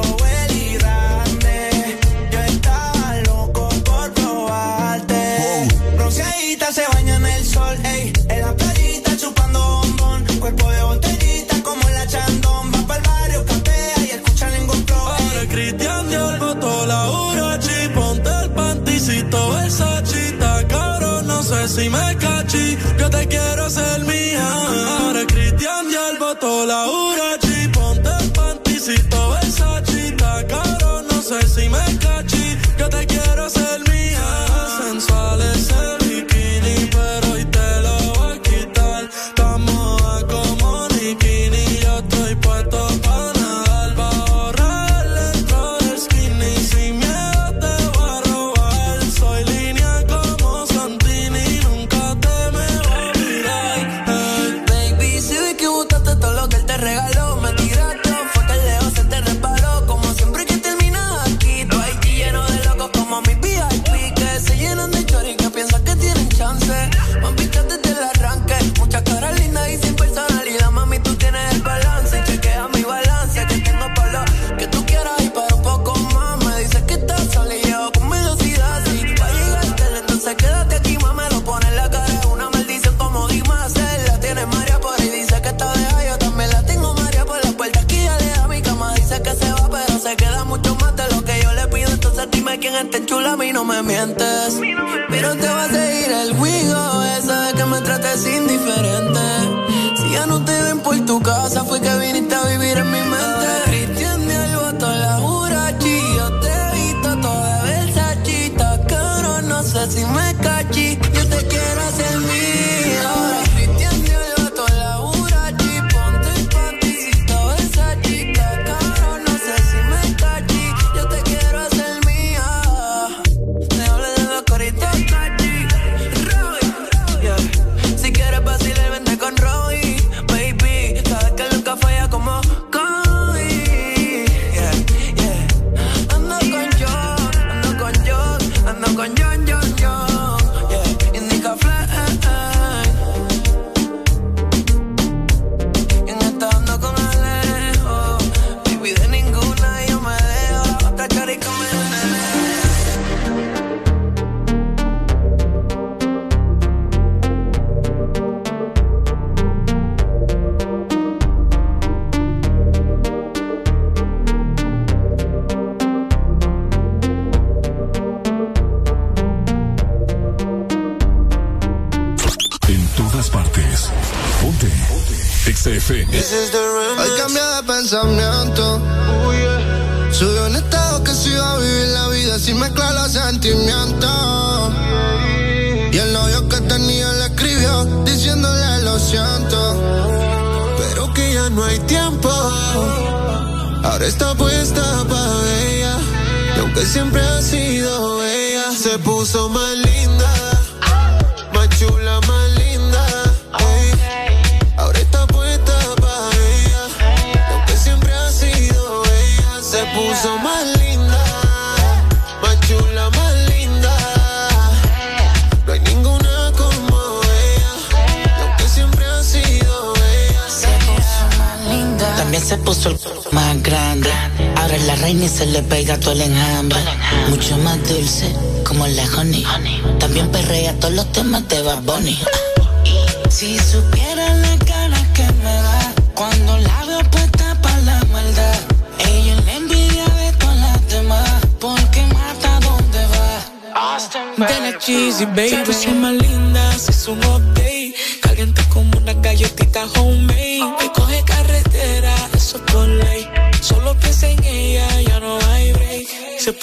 y 0.52 0.74
grande. 0.78 1.98
Yo 2.32 2.40
estaba 2.40 3.14
loco 3.26 3.68
por 3.84 4.12
probarte. 4.14 5.68
Bronceadita 5.96 6.72
se 6.72 6.82
baña 6.92 7.16
en 7.16 7.26
el 7.26 7.44
sol, 7.44 7.76
ey, 7.84 8.12
en 8.28 8.40
la 8.40 8.52
playita 8.56 9.16
chupando 9.16 9.60
bombón, 9.60 10.24
cuerpo 10.40 10.70
de 10.70 10.82
botellita 10.82 11.62
como 11.62 11.88
la 11.88 12.06
chandón, 12.08 12.72
va 12.74 12.86
pa'l 12.88 13.02
barrio, 13.02 13.44
capea 13.46 13.98
y 14.06 14.10
escucha 14.10 14.50
ningún 14.58 14.82
pro. 14.86 14.96
Ahora 14.96 15.46
Cristian 15.48 16.08
Dior 16.08 16.38
botó 16.40 16.84
la 16.86 17.10
Urachi, 17.12 17.88
ponte 17.94 18.30
el 18.42 18.50
panticito 18.50 19.50
Versace, 19.52 20.30
está 20.30 20.66
cabrón, 20.66 21.28
no 21.28 21.42
sé 21.44 21.68
si 21.68 21.88
me 21.88 22.16
cachi, 22.16 22.65
Dior 26.46 26.66
botó 26.68 27.35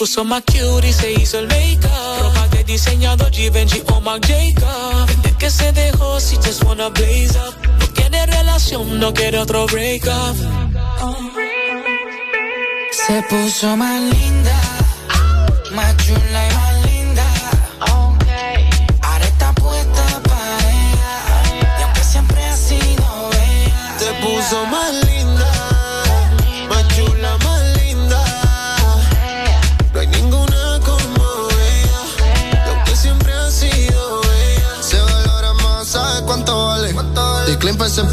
puso 0.03 0.25
más 0.25 0.43
cute 0.43 0.89
y 0.89 0.91
se 0.91 1.13
hizo 1.13 1.39
el 1.39 1.47
make-up. 1.47 2.19
Ropa 2.19 2.47
de 2.49 2.65
diseñador 2.65 3.31
Givenchy 3.31 3.81
o 3.89 4.01
Marc 4.01 4.25
Jacob. 4.27 5.07
Desde 5.07 5.37
que 5.37 5.49
se 5.49 5.71
dejó, 5.71 6.19
si 6.19 6.35
just 6.35 6.61
wanna 6.65 6.89
blaze 6.89 7.37
up. 7.39 7.55
No 7.79 7.87
tiene 7.93 8.25
relación, 8.25 8.99
no 8.99 9.13
quiere 9.13 9.39
otro 9.39 9.65
break-up. 9.67 10.35
Oh. 11.01 11.15
Se 12.91 13.23
puso 13.29 13.77
más 13.77 14.01
linda 14.01 14.72
For 37.77 37.89
some. 37.89 38.12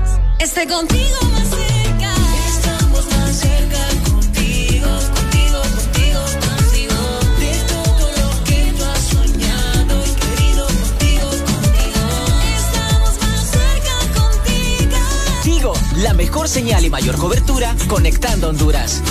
esté 0.43 0.65
contigo 0.67 1.17
más 1.31 1.47
cerca. 1.49 2.15
Estamos 2.47 3.05
más 3.11 3.35
cerca 3.35 3.87
contigo, 4.09 4.89
contigo, 5.15 5.61
contigo, 5.75 6.21
contigo. 6.47 6.99
De 7.39 7.53
todo 7.69 8.05
lo 8.17 8.43
que 8.43 8.73
tú 8.75 8.83
has 8.83 9.03
soñado 9.03 10.03
y 10.03 10.11
querido 10.15 10.65
contigo, 10.65 11.29
contigo. 11.29 12.03
Estamos 12.57 13.13
más 13.21 13.51
cerca 13.51 14.19
contigo. 14.19 14.97
Digo, 15.43 15.73
la 15.97 16.13
mejor 16.13 16.49
señal 16.49 16.85
y 16.85 16.89
mayor 16.89 17.17
cobertura 17.17 17.75
conectando 17.87 18.49
Honduras 18.49 19.01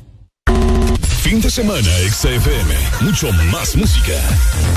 Fin 1.21 1.39
de 1.39 1.49
semana, 1.51 1.89
XFM. 2.09 2.75
Mucho 3.01 3.31
más 3.51 3.75
música. 3.75 4.19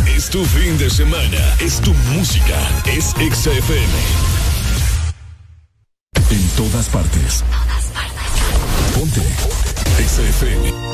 Es 0.06 0.28
tu 0.28 0.44
fin 0.44 0.76
de 0.76 0.90
semana. 0.90 1.56
Es 1.58 1.80
tu 1.80 1.94
música. 2.12 2.56
Es 2.84 3.14
XFM. 3.16 3.94
En 6.30 6.48
todas 6.56 6.88
partes. 6.90 7.42
Ponte. 8.94 9.22
XFM. 9.98 10.93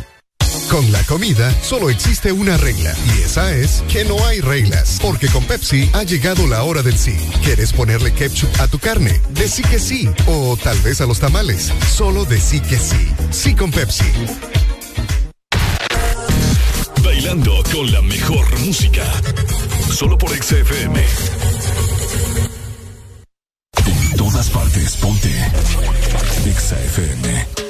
Con 0.71 0.89
la 0.89 1.03
comida 1.03 1.53
solo 1.61 1.89
existe 1.89 2.31
una 2.31 2.55
regla 2.55 2.95
y 3.13 3.23
esa 3.23 3.53
es 3.53 3.83
que 3.89 4.05
no 4.05 4.25
hay 4.25 4.39
reglas, 4.39 4.99
porque 5.01 5.27
con 5.27 5.43
Pepsi 5.43 5.89
ha 5.91 6.03
llegado 6.03 6.47
la 6.47 6.63
hora 6.63 6.81
del 6.81 6.97
sí. 6.97 7.17
¿Quieres 7.43 7.73
ponerle 7.73 8.13
ketchup 8.13 8.49
a 8.57 8.69
tu 8.69 8.79
carne? 8.79 9.19
Decí 9.31 9.63
que 9.63 9.79
sí. 9.79 10.09
O 10.27 10.55
tal 10.55 10.79
vez 10.79 11.01
a 11.01 11.05
los 11.05 11.19
tamales. 11.19 11.73
Solo 11.93 12.23
decí 12.23 12.61
que 12.61 12.79
sí. 12.79 13.11
Sí 13.31 13.53
con 13.53 13.69
Pepsi. 13.69 14.05
Bailando 17.03 17.61
con 17.73 17.91
la 17.91 18.01
mejor 18.01 18.59
música. 18.61 19.03
Solo 19.93 20.17
por 20.17 20.29
XFM. 20.29 21.05
En 23.87 24.17
todas 24.17 24.49
partes, 24.49 24.95
ponte. 24.95 25.51
XFM. 26.45 27.61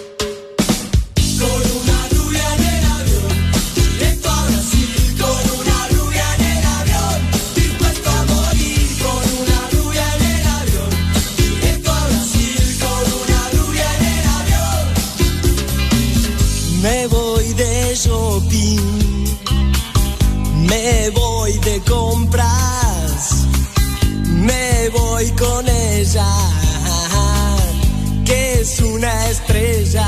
Me 16.81 17.06
voy 17.08 17.53
de 17.53 17.96
shopping, 17.96 19.26
me 20.67 21.12
voy 21.12 21.53
de 21.60 21.80
compras, 21.81 23.46
me 24.26 24.90
voy 24.90 25.30
con 25.31 25.67
ella, 25.67 26.28
que 28.26 28.62
es 28.62 28.80
una 28.80 29.30
estrella. 29.30 30.08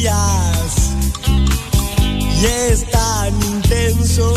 Y 0.00 0.06
es 2.44 2.88
tan 2.90 3.34
intenso. 3.42 4.32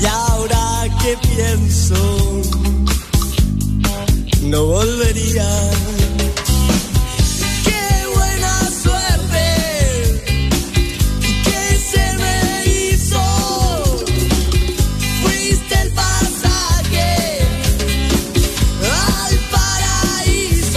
Y 0.00 0.06
ahora 0.06 0.86
que 1.02 1.16
pienso, 1.28 2.42
no 4.42 4.64
volvería. 4.64 5.95